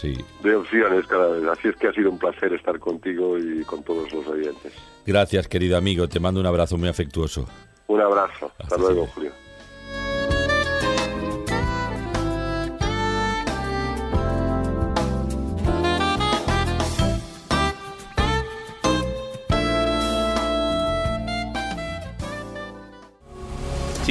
Sí. 0.02 0.18
de 0.42 0.56
opciones 0.56 1.06
cada 1.06 1.28
vez. 1.28 1.48
Así 1.48 1.68
es 1.68 1.76
que 1.76 1.88
ha 1.88 1.94
sido 1.94 2.10
un 2.10 2.18
placer 2.18 2.52
estar 2.54 2.80
contigo 2.80 3.38
y 3.38 3.64
con 3.66 3.84
todos 3.84 4.12
los 4.12 4.26
oyentes. 4.26 4.74
Gracias, 5.06 5.48
querido 5.48 5.78
amigo. 5.78 6.10
Te 6.10 6.20
mando 6.20 6.40
un 6.40 6.48
abrazo 6.48 6.76
muy 6.76 6.90
afectuoso. 6.90 7.48
Un 7.86 8.02
abrazo. 8.02 8.52
Hasta, 8.58 8.78
luego, 8.78 9.06
Julio. 9.14 9.32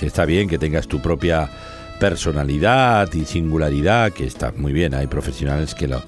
está 0.02 0.26
bien 0.26 0.48
que 0.48 0.58
tengas 0.58 0.88
tu 0.88 1.02
propia 1.02 1.50
personalidad 2.00 3.12
y 3.14 3.26
singularidad, 3.26 4.14
que 4.14 4.26
está 4.26 4.54
muy 4.56 4.72
bien, 4.72 4.94
hay 4.94 5.08
profesionales 5.08 5.74
que 5.74 5.88
lo, 5.88 6.04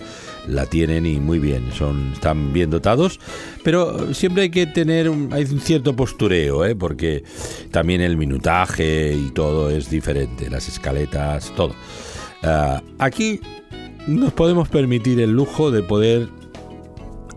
la 0.47 0.65
tienen 0.65 1.05
y 1.05 1.19
muy 1.19 1.39
bien, 1.39 1.71
son, 1.73 2.13
están 2.13 2.53
bien 2.53 2.69
dotados, 2.69 3.19
pero 3.63 4.13
siempre 4.13 4.43
hay 4.43 4.49
que 4.49 4.67
tener 4.67 5.09
un, 5.09 5.31
hay 5.33 5.43
un 5.45 5.59
cierto 5.59 5.95
postureo, 5.95 6.65
¿eh? 6.65 6.75
porque 6.75 7.23
también 7.71 8.01
el 8.01 8.17
minutaje 8.17 9.13
y 9.13 9.31
todo 9.31 9.69
es 9.69 9.89
diferente, 9.89 10.49
las 10.49 10.67
escaletas, 10.67 11.53
todo. 11.55 11.75
Ah, 12.43 12.81
aquí 12.99 13.39
nos 14.07 14.31
podemos 14.33 14.69
permitir 14.69 15.19
el 15.19 15.31
lujo 15.31 15.71
de 15.71 15.83
poder 15.83 16.29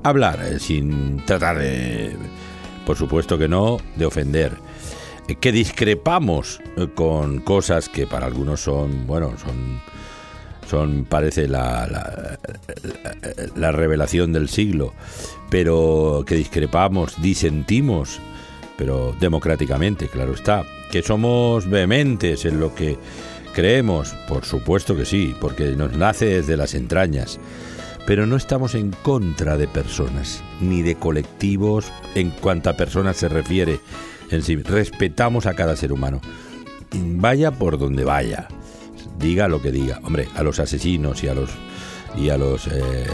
hablar 0.03 0.41
eh, 0.45 0.59
sin 0.59 1.25
tratar 1.27 1.59
de, 1.59 2.17
por 2.87 2.97
supuesto 2.97 3.39
que 3.39 3.49
no, 3.49 3.79
de 3.97 4.07
ofender. 4.07 4.53
Eh, 5.29 5.35
Que 5.37 5.53
discrepamos 5.53 6.61
eh, 6.77 6.89
con 6.95 7.41
cosas 7.41 7.89
que 7.89 8.07
para 8.07 8.27
algunos 8.27 8.61
son, 8.61 9.07
bueno, 9.07 9.33
son, 9.39 9.81
son 10.69 11.05
parece 11.05 11.49
la, 11.49 11.87
la, 11.87 12.39
la- 12.83 13.47
la 13.57 13.73
revelación 13.73 14.33
del 14.33 14.49
siglo, 14.49 14.93
pero 15.51 16.25
que 16.27 16.35
discrepamos, 16.37 17.21
disentimos, 17.21 18.21
pero 18.79 19.15
democráticamente, 19.21 20.09
claro 20.09 20.33
está. 20.35 20.65
Que 20.91 21.03
somos 21.03 21.69
vehementes 21.69 22.45
en 22.45 22.59
lo 22.61 22.75
que 22.75 22.99
creemos, 23.53 24.15
por 24.29 24.45
supuesto 24.45 24.97
que 24.97 25.05
sí, 25.05 25.35
porque 25.41 25.77
nos 25.77 25.97
nace 25.97 26.27
desde 26.27 26.57
las 26.57 26.75
entrañas 26.75 27.39
pero 28.07 28.27
no 28.27 28.37
estamos 28.37 28.75
en 28.75 28.91
contra 28.91 29.57
de 29.57 29.69
personas, 29.69 30.43
ni 30.61 30.83
de 30.83 30.97
colectivos 30.97 31.93
en 32.15 32.31
cuanto 32.31 32.71
a 32.71 32.77
personas 32.77 33.17
se 33.17 33.29
refiere 33.29 33.81
en 34.31 34.43
sí. 34.43 34.57
Respetamos 34.57 35.47
a 35.47 35.55
cada 35.55 35.77
ser 35.77 35.93
humano. 35.93 36.21
Vaya 36.93 37.53
por 37.53 37.79
donde 37.79 38.05
vaya, 38.05 38.49
diga 39.19 39.49
lo 39.49 39.63
que 39.63 39.71
diga. 39.71 40.01
Hombre, 40.03 40.29
a 40.35 40.43
los 40.43 40.59
asesinos 40.59 41.23
y 41.23 41.29
a 41.29 41.35
los 41.35 41.51
y 42.17 42.29
a 42.29 42.37
los 42.37 42.67
eh, 42.67 43.07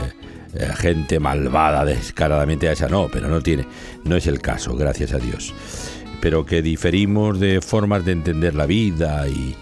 eh, 0.54 0.68
gente 0.76 1.20
malvada 1.20 1.84
descaradamente 1.84 2.68
a 2.68 2.72
esa 2.72 2.88
no, 2.88 3.08
pero 3.12 3.28
no 3.28 3.40
tiene, 3.40 3.66
no 4.04 4.16
es 4.16 4.26
el 4.26 4.40
caso, 4.40 4.74
gracias 4.74 5.12
a 5.12 5.18
Dios. 5.18 5.54
Pero 6.20 6.44
que 6.44 6.62
diferimos 6.62 7.38
de 7.38 7.60
formas 7.60 8.04
de 8.04 8.12
entender 8.12 8.54
la 8.54 8.66
vida 8.66 9.28
y, 9.28 9.54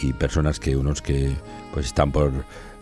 y 0.00 0.12
personas 0.12 0.58
que 0.60 0.76
unos 0.76 1.00
que 1.02 1.32
pues 1.72 1.86
están 1.86 2.12
por 2.12 2.32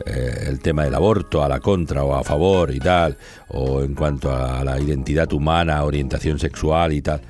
eh, 0.07 0.45
el 0.49 0.61
tema 0.61 0.85
del 0.85 0.95
aborto 0.95 1.43
a 1.45 1.49
la 1.49 1.61
contra 1.61 2.05
o 2.05 2.15
a 2.15 2.25
favor 2.25 2.71
y 2.73 2.79
tal 2.81 3.17
o 3.49 3.83
en 3.83 3.95
cuanto 3.95 4.35
a 4.35 4.65
la 4.65 4.81
identidad 4.81 5.33
humana 5.33 5.83
orientación 5.85 6.39
sexual 6.39 6.93
y 6.93 7.03
tal. 7.03 7.21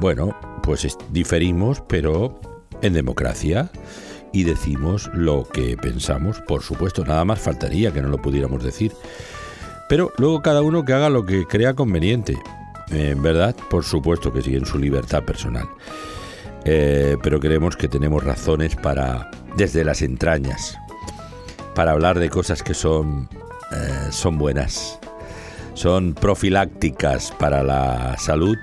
Bueno 0.00 0.36
pues 0.62 0.84
es- 0.84 0.98
diferimos 1.10 1.82
pero 1.88 2.40
en 2.82 2.92
democracia 2.92 3.70
y 4.32 4.42
decimos 4.44 5.10
lo 5.14 5.44
que 5.48 5.76
pensamos. 5.76 6.40
Por 6.40 6.62
supuesto 6.62 7.04
nada 7.04 7.24
más 7.24 7.38
faltaría 7.40 7.92
que 7.92 8.02
no 8.02 8.08
lo 8.08 8.18
pudiéramos 8.20 8.62
decir. 8.64 8.92
Pero 9.88 10.12
luego 10.18 10.42
cada 10.42 10.60
uno 10.62 10.84
que 10.84 10.92
haga 10.92 11.08
lo 11.10 11.24
que 11.24 11.46
crea 11.46 11.74
conveniente. 11.74 12.36
En 12.90 13.22
verdad 13.22 13.54
por 13.70 13.84
supuesto 13.84 14.32
que 14.32 14.42
sí 14.42 14.54
en 14.56 14.66
su 14.66 14.78
libertad 14.78 15.22
personal 15.24 15.66
eh, 16.64 17.16
pero 17.22 17.40
creemos 17.40 17.76
que 17.76 17.88
tenemos 17.88 18.24
razones 18.24 18.74
para, 18.76 19.30
desde 19.56 19.84
las 19.84 20.02
entrañas, 20.02 20.78
para 21.74 21.92
hablar 21.92 22.18
de 22.18 22.30
cosas 22.30 22.62
que 22.62 22.74
son, 22.74 23.28
eh, 23.72 24.08
son 24.10 24.38
buenas, 24.38 24.98
son 25.74 26.14
profilácticas 26.14 27.32
para 27.32 27.62
la 27.62 28.16
salud, 28.18 28.56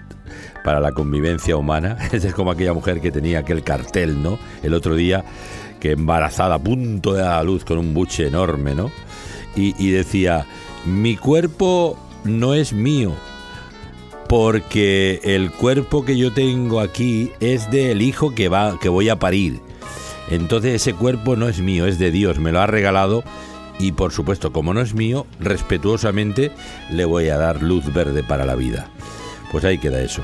para 0.64 0.80
la 0.80 0.92
convivencia 0.94 1.58
humana. 1.58 1.98
Es 2.12 2.34
como 2.34 2.52
aquella 2.52 2.74
mujer 2.74 3.02
que 3.02 3.12
tenía 3.12 3.40
aquel 3.40 3.64
cartel, 3.64 4.22
¿no? 4.22 4.40
El 4.64 4.74
otro 4.74 4.96
día, 4.96 5.24
que 5.80 5.92
embarazada, 5.92 6.56
a 6.56 6.60
punto 6.60 7.14
de 7.14 7.22
dar 7.22 7.40
a 7.40 7.44
luz 7.44 7.66
con 7.66 7.78
un 7.78 7.94
buche 7.94 8.28
enorme, 8.28 8.74
¿no? 8.74 8.92
Y, 9.56 9.76
y 9.78 9.92
decía, 9.92 10.46
mi 10.86 11.18
cuerpo 11.18 11.98
no 12.24 12.54
es 12.54 12.74
mío, 12.74 13.14
porque 14.32 15.20
el 15.26 15.52
cuerpo 15.52 16.06
que 16.06 16.18
yo 16.18 16.32
tengo 16.32 16.80
aquí 16.80 17.34
es 17.42 17.70
del 17.70 18.02
hijo 18.02 18.34
que 18.34 18.48
va 18.48 18.80
que 18.80 18.88
voy 18.88 19.10
a 19.10 19.20
parir. 19.20 19.60
Entonces 20.30 20.76
ese 20.76 20.94
cuerpo 20.94 21.36
no 21.36 21.50
es 21.50 21.60
mío, 21.60 21.86
es 21.86 22.00
de 22.00 22.12
Dios, 22.12 22.40
me 22.40 22.54
lo 22.54 22.62
ha 22.62 22.66
regalado 22.66 23.26
y 23.78 23.92
por 23.92 24.14
supuesto, 24.14 24.54
como 24.54 24.74
no 24.74 24.80
es 24.80 24.94
mío, 24.94 25.28
respetuosamente 25.42 26.54
le 26.90 27.04
voy 27.04 27.28
a 27.28 27.36
dar 27.36 27.62
luz 27.62 27.94
verde 27.94 28.24
para 28.24 28.46
la 28.46 28.56
vida. 28.56 28.90
Pues 29.52 29.66
ahí 29.66 29.80
queda 29.80 30.00
eso. 30.00 30.24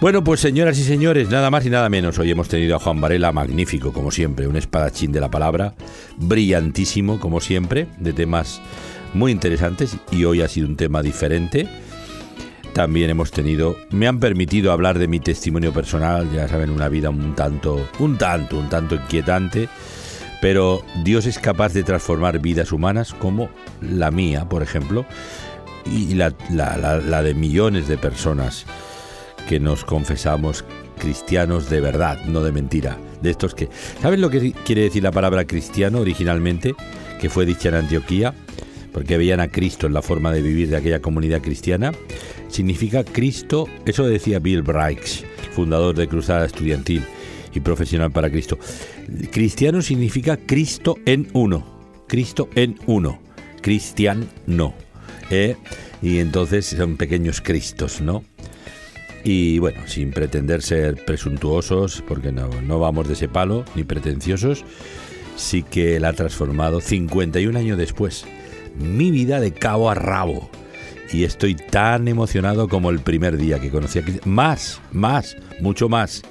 Bueno, 0.00 0.24
pues 0.24 0.40
señoras 0.40 0.78
y 0.78 0.84
señores, 0.84 1.28
nada 1.28 1.50
más 1.50 1.66
y 1.66 1.70
nada 1.70 1.90
menos. 1.90 2.18
Hoy 2.18 2.30
hemos 2.30 2.48
tenido 2.48 2.76
a 2.76 2.78
Juan 2.78 2.98
Varela, 2.98 3.30
magnífico 3.30 3.92
como 3.92 4.10
siempre, 4.10 4.48
un 4.48 4.56
espadachín 4.56 5.12
de 5.12 5.20
la 5.20 5.30
palabra, 5.30 5.74
brillantísimo 6.16 7.20
como 7.20 7.42
siempre, 7.42 7.88
de 7.98 8.14
temas 8.14 8.62
muy 9.12 9.32
interesantes 9.32 9.98
y 10.10 10.24
hoy 10.24 10.40
ha 10.40 10.48
sido 10.48 10.66
un 10.66 10.76
tema 10.76 11.02
diferente. 11.02 11.68
También 12.78 13.10
hemos 13.10 13.32
tenido, 13.32 13.76
me 13.90 14.06
han 14.06 14.20
permitido 14.20 14.70
hablar 14.70 15.00
de 15.00 15.08
mi 15.08 15.18
testimonio 15.18 15.72
personal, 15.72 16.30
ya 16.32 16.46
saben, 16.46 16.70
una 16.70 16.88
vida 16.88 17.10
un 17.10 17.34
tanto, 17.34 17.88
un 17.98 18.16
tanto, 18.16 18.56
un 18.56 18.68
tanto 18.68 18.94
inquietante, 18.94 19.68
pero 20.40 20.84
Dios 21.02 21.26
es 21.26 21.40
capaz 21.40 21.72
de 21.72 21.82
transformar 21.82 22.38
vidas 22.38 22.70
humanas 22.70 23.14
como 23.14 23.48
la 23.82 24.12
mía, 24.12 24.48
por 24.48 24.62
ejemplo, 24.62 25.04
y 25.86 26.14
la, 26.14 26.32
la- 26.52 26.76
la- 27.00 27.22
de 27.24 27.34
millones 27.34 27.88
de 27.88 27.98
personas 27.98 28.64
que 29.48 29.58
nos 29.58 29.84
confesamos 29.84 30.64
cristianos 31.00 31.68
de 31.70 31.80
verdad, 31.80 32.20
no 32.26 32.44
de 32.44 32.52
mentira. 32.52 32.96
De 33.20 33.30
estos 33.30 33.56
que. 33.56 33.68
¿Saben 34.00 34.20
lo 34.20 34.30
que 34.30 34.52
quiere 34.52 34.82
decir 34.82 35.02
la 35.02 35.10
palabra 35.10 35.48
cristiano 35.48 35.98
originalmente? 35.98 36.76
Que 37.20 37.28
fue 37.28 37.44
dicha 37.44 37.70
en 37.70 37.74
Antioquía, 37.74 38.34
porque 38.98 39.16
veían 39.16 39.38
a 39.38 39.46
Cristo 39.46 39.86
en 39.86 39.94
la 39.94 40.02
forma 40.02 40.32
de 40.32 40.42
vivir 40.42 40.70
de 40.70 40.76
aquella 40.76 41.00
comunidad 41.00 41.40
cristiana. 41.40 41.92
Significa 42.48 43.04
Cristo, 43.04 43.68
eso 43.86 44.04
decía 44.04 44.40
Bill 44.40 44.62
Bright, 44.62 45.04
fundador 45.52 45.94
de 45.94 46.08
Cruzada 46.08 46.44
Estudiantil. 46.44 47.04
y 47.54 47.60
profesional 47.60 48.10
para 48.10 48.28
Cristo. 48.28 48.58
Cristiano 49.30 49.82
significa 49.82 50.36
Cristo 50.36 50.98
en 51.06 51.28
uno. 51.32 51.64
Cristo 52.08 52.48
en 52.56 52.76
uno. 52.86 53.20
Cristian 53.62 54.28
no. 54.46 54.74
¿eh? 55.30 55.54
Y 56.02 56.18
entonces 56.18 56.66
son 56.66 56.96
pequeños 56.96 57.40
Cristos, 57.40 58.00
¿no? 58.00 58.24
Y 59.22 59.60
bueno, 59.60 59.82
sin 59.86 60.10
pretender 60.10 60.60
ser 60.62 61.04
presuntuosos, 61.04 62.02
porque 62.06 62.32
no, 62.32 62.48
no 62.62 62.80
vamos 62.80 63.06
de 63.06 63.14
ese 63.14 63.28
palo, 63.28 63.64
ni 63.76 63.84
pretenciosos, 63.84 64.64
sí 65.36 65.62
que 65.62 66.00
la 66.00 66.08
ha 66.08 66.12
transformado 66.14 66.80
51 66.80 67.56
años 67.56 67.78
después. 67.78 68.26
Mi 68.78 69.10
vida 69.10 69.40
de 69.40 69.52
cabo 69.52 69.90
a 69.90 69.94
rabo. 69.94 70.50
Y 71.12 71.24
estoy 71.24 71.54
tan 71.54 72.06
emocionado 72.08 72.68
como 72.68 72.90
el 72.90 73.00
primer 73.00 73.36
día 73.36 73.58
que 73.58 73.70
conocí 73.70 73.98
a. 73.98 74.02
Más, 74.24 74.80
más, 74.92 75.36
mucho 75.60 75.88
más. 75.88 76.22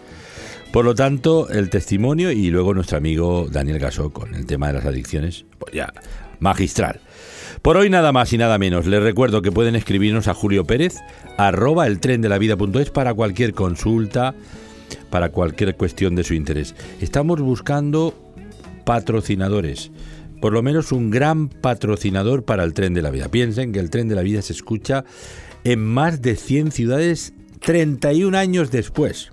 Por 0.72 0.86
lo 0.86 0.96
tanto, 0.96 1.50
el 1.50 1.70
testimonio 1.70 2.32
y 2.32 2.50
luego 2.50 2.74
nuestro 2.74 2.98
amigo 2.98 3.48
Daniel 3.50 3.80
Gasó 3.80 4.12
con 4.12 4.36
el 4.36 4.46
tema 4.46 4.68
de 4.68 4.74
las 4.74 4.86
adicciones, 4.86 5.46
pues 5.58 5.74
ya, 5.74 5.92
magistral. 6.40 7.00
Por 7.62 7.78
hoy 7.78 7.90
nada 7.90 8.12
más 8.12 8.32
y 8.34 8.38
nada 8.38 8.58
menos. 8.58 8.86
Les 8.86 9.02
recuerdo 9.02 9.42
que 9.42 9.52
pueden 9.52 9.76
escribirnos 9.76 10.28
a 10.28 10.34
Julio 10.34 10.66
Pérez, 10.66 10.98
arroba 11.38 11.88
el 11.88 12.00
tren 12.00 12.22
de 12.22 12.30
la 12.30 12.38
vida.es 12.38 12.92
para 12.92 13.14
cualquier 13.14 13.54
consulta, 13.54 14.36
para 15.10 15.30
cualquier 15.30 15.76
cuestión 15.76 16.16
de 16.16 16.24
su 16.24 16.34
interés. 16.34 16.76
Estamos 17.02 17.42
buscando 17.42 18.14
patrocinadores. 18.86 19.92
Por 20.42 20.54
lo 20.54 20.62
menos 20.62 20.92
un 20.92 21.10
gran 21.10 21.50
patrocinador 21.50 22.44
para 22.44 22.64
el 22.64 22.74
tren 22.74 22.94
de 22.94 23.02
la 23.02 23.10
vida. 23.10 23.30
Piensen 23.30 23.72
que 23.72 23.80
el 23.80 23.90
tren 23.90 24.08
de 24.08 24.16
la 24.16 24.22
vida 24.22 24.42
se 24.42 24.54
escucha 24.54 25.04
en 25.64 25.84
más 25.84 26.22
de 26.22 26.36
100 26.36 26.72
ciudades 26.72 27.34
31 27.60 28.38
años 28.38 28.72
después. 28.72 29.32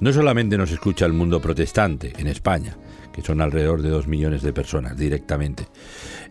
No 0.00 0.12
solamente 0.12 0.58
nos 0.58 0.70
escucha 0.70 1.06
el 1.06 1.12
mundo 1.12 1.40
protestante 1.40 2.12
en 2.18 2.26
España, 2.26 2.76
que 3.12 3.22
son 3.22 3.40
alrededor 3.40 3.82
de 3.82 3.90
2 3.90 4.06
millones 4.08 4.42
de 4.42 4.52
personas 4.52 4.96
directamente, 4.96 5.66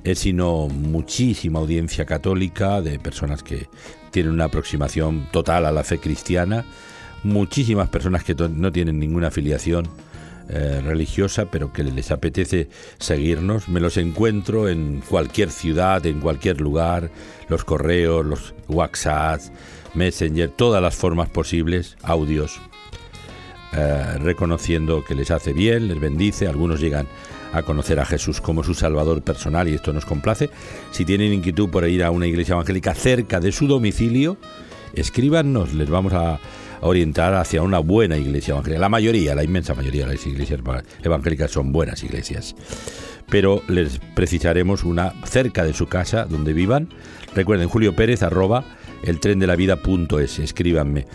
es 0.03 0.19
sino 0.19 0.67
muchísima 0.67 1.59
audiencia 1.59 2.05
católica 2.05 2.81
de 2.81 2.99
personas 2.99 3.43
que 3.43 3.67
tienen 4.11 4.33
una 4.33 4.45
aproximación 4.45 5.27
total 5.31 5.65
a 5.65 5.71
la 5.71 5.83
fe 5.83 5.97
cristiana, 5.97 6.65
muchísimas 7.23 7.89
personas 7.89 8.23
que 8.23 8.35
no 8.35 8.71
tienen 8.71 8.99
ninguna 8.99 9.27
afiliación 9.27 9.87
eh, 10.47 10.81
religiosa, 10.83 11.45
pero 11.49 11.73
que 11.73 11.83
les 11.83 12.11
apetece 12.11 12.69
seguirnos. 12.99 13.67
Me 13.67 13.79
los 13.79 13.97
encuentro 13.97 14.69
en 14.69 15.01
cualquier 15.07 15.49
ciudad, 15.49 16.05
en 16.05 16.19
cualquier 16.19 16.61
lugar, 16.61 17.09
los 17.49 17.63
correos, 17.63 18.25
los 18.25 18.53
WhatsApp, 18.67 19.41
Messenger, 19.95 20.49
todas 20.49 20.81
las 20.81 20.95
formas 20.95 21.29
posibles, 21.29 21.97
audios, 22.03 22.59
eh, 23.73 24.17
reconociendo 24.19 25.03
que 25.03 25.15
les 25.15 25.31
hace 25.31 25.51
bien, 25.51 25.87
les 25.87 25.99
bendice, 25.99 26.47
algunos 26.47 26.79
llegan 26.79 27.07
a 27.51 27.63
conocer 27.63 27.99
a 27.99 28.05
Jesús 28.05 28.39
como 28.39 28.63
su 28.63 28.73
Salvador 28.73 29.21
personal 29.21 29.67
y 29.67 29.73
esto 29.73 29.93
nos 29.93 30.05
complace. 30.05 30.49
Si 30.91 31.05
tienen 31.05 31.33
inquietud 31.33 31.69
por 31.69 31.87
ir 31.87 32.03
a 32.03 32.11
una 32.11 32.27
iglesia 32.27 32.53
evangélica 32.53 32.93
cerca 32.93 33.39
de 33.39 33.51
su 33.51 33.67
domicilio, 33.67 34.37
escríbanos, 34.93 35.73
les 35.73 35.89
vamos 35.89 36.13
a 36.13 36.39
orientar 36.81 37.33
hacia 37.35 37.61
una 37.61 37.79
buena 37.79 38.17
iglesia 38.17 38.53
evangélica. 38.53 38.81
La 38.81 38.89
mayoría, 38.89 39.35
la 39.35 39.43
inmensa 39.43 39.73
mayoría 39.75 40.05
de 40.05 40.13
las 40.13 40.25
iglesias 40.25 40.59
evangélicas 41.03 41.51
son 41.51 41.71
buenas 41.71 42.03
iglesias. 42.03 42.55
Pero 43.29 43.63
les 43.67 43.99
precisaremos 44.15 44.83
una 44.83 45.13
cerca 45.25 45.63
de 45.63 45.73
su 45.73 45.87
casa 45.87 46.25
donde 46.25 46.53
vivan. 46.53 46.89
Recuerden, 47.33 47.67
Julio 47.67 47.95
Pérez, 47.95 48.23
arroba 48.23 48.65
el 49.03 49.19
tren 49.19 49.39
de 49.39 49.47
la 49.47 49.55
vida.es. 49.55 50.39
Escríbanme. 50.39 51.05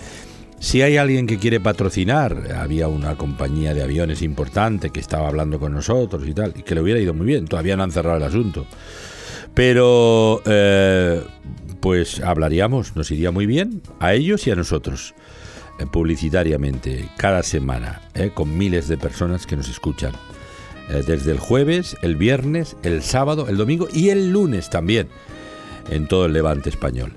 Si 0.60 0.82
hay 0.82 0.98
alguien 0.98 1.26
que 1.26 1.38
quiere 1.38 1.58
patrocinar, 1.58 2.52
había 2.54 2.86
una 2.86 3.16
compañía 3.16 3.72
de 3.72 3.82
aviones 3.82 4.20
importante 4.20 4.90
que 4.90 5.00
estaba 5.00 5.26
hablando 5.26 5.58
con 5.58 5.72
nosotros 5.72 6.22
y 6.28 6.34
tal, 6.34 6.52
y 6.54 6.62
que 6.62 6.74
le 6.74 6.82
hubiera 6.82 7.00
ido 7.00 7.14
muy 7.14 7.26
bien, 7.26 7.46
todavía 7.46 7.78
no 7.78 7.82
han 7.82 7.90
cerrado 7.90 8.18
el 8.18 8.24
asunto. 8.24 8.66
Pero, 9.54 10.42
eh, 10.44 11.22
pues 11.80 12.20
hablaríamos, 12.20 12.94
nos 12.94 13.10
iría 13.10 13.30
muy 13.30 13.46
bien 13.46 13.80
a 14.00 14.12
ellos 14.12 14.46
y 14.46 14.50
a 14.50 14.54
nosotros, 14.54 15.14
publicitariamente, 15.86 17.08
cada 17.16 17.42
semana, 17.42 18.02
eh, 18.14 18.30
con 18.32 18.56
miles 18.56 18.88
de 18.88 18.98
personas 18.98 19.46
que 19.46 19.56
nos 19.56 19.68
escuchan. 19.68 20.12
desde 21.06 21.30
el 21.30 21.38
jueves, 21.38 21.96
el 22.02 22.16
viernes, 22.16 22.76
el 22.82 23.04
sábado, 23.04 23.46
el 23.48 23.56
domingo 23.56 23.86
y 23.92 24.08
el 24.08 24.32
lunes 24.32 24.70
también, 24.70 25.06
en 25.88 26.08
todo 26.08 26.26
el 26.26 26.32
levante 26.32 26.68
español. 26.68 27.12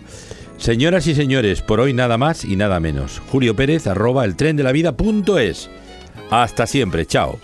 Señoras 0.58 1.08
y 1.08 1.16
señores, 1.16 1.62
por 1.62 1.80
hoy 1.80 1.92
nada 1.92 2.18
más 2.18 2.46
y 2.46 2.56
nada 2.56 2.80
menos. 2.80 3.20
Julio 3.32 3.56
Pérez, 3.56 3.88
arroba 3.88 4.26
el 4.26 4.36
tren 4.36 4.56
de 4.56 4.64
la 4.64 4.72
vida 4.72 4.96
punto 4.96 5.40
es. 5.40 5.70
Hasta 6.30 6.68
siempre, 6.68 7.06
chao. 7.06 7.40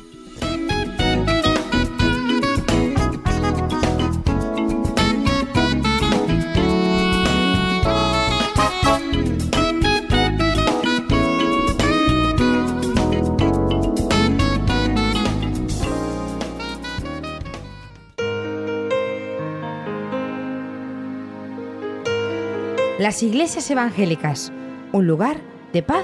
Las 23.00 23.24
iglesias 23.24 23.72
evangélicas, 23.72 24.52
un 24.92 25.08
lugar 25.08 25.38
de 25.72 25.82
paz 25.82 26.04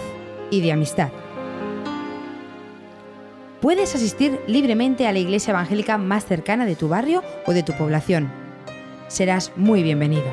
y 0.50 0.62
de 0.62 0.72
amistad. 0.72 1.10
Puedes 3.60 3.94
asistir 3.96 4.40
libremente 4.48 5.06
a 5.06 5.12
la 5.12 5.20
iglesia 5.20 5.52
evangélica 5.52 5.98
más 5.98 6.24
cercana 6.24 6.66
de 6.66 6.78
tu 6.78 6.88
barrio 6.88 7.22
o 7.46 7.52
de 7.52 7.64
tu 7.64 7.74
población. 7.74 8.32
Serás 9.10 9.52
muy 9.58 9.84
bienvenido. 9.84 10.24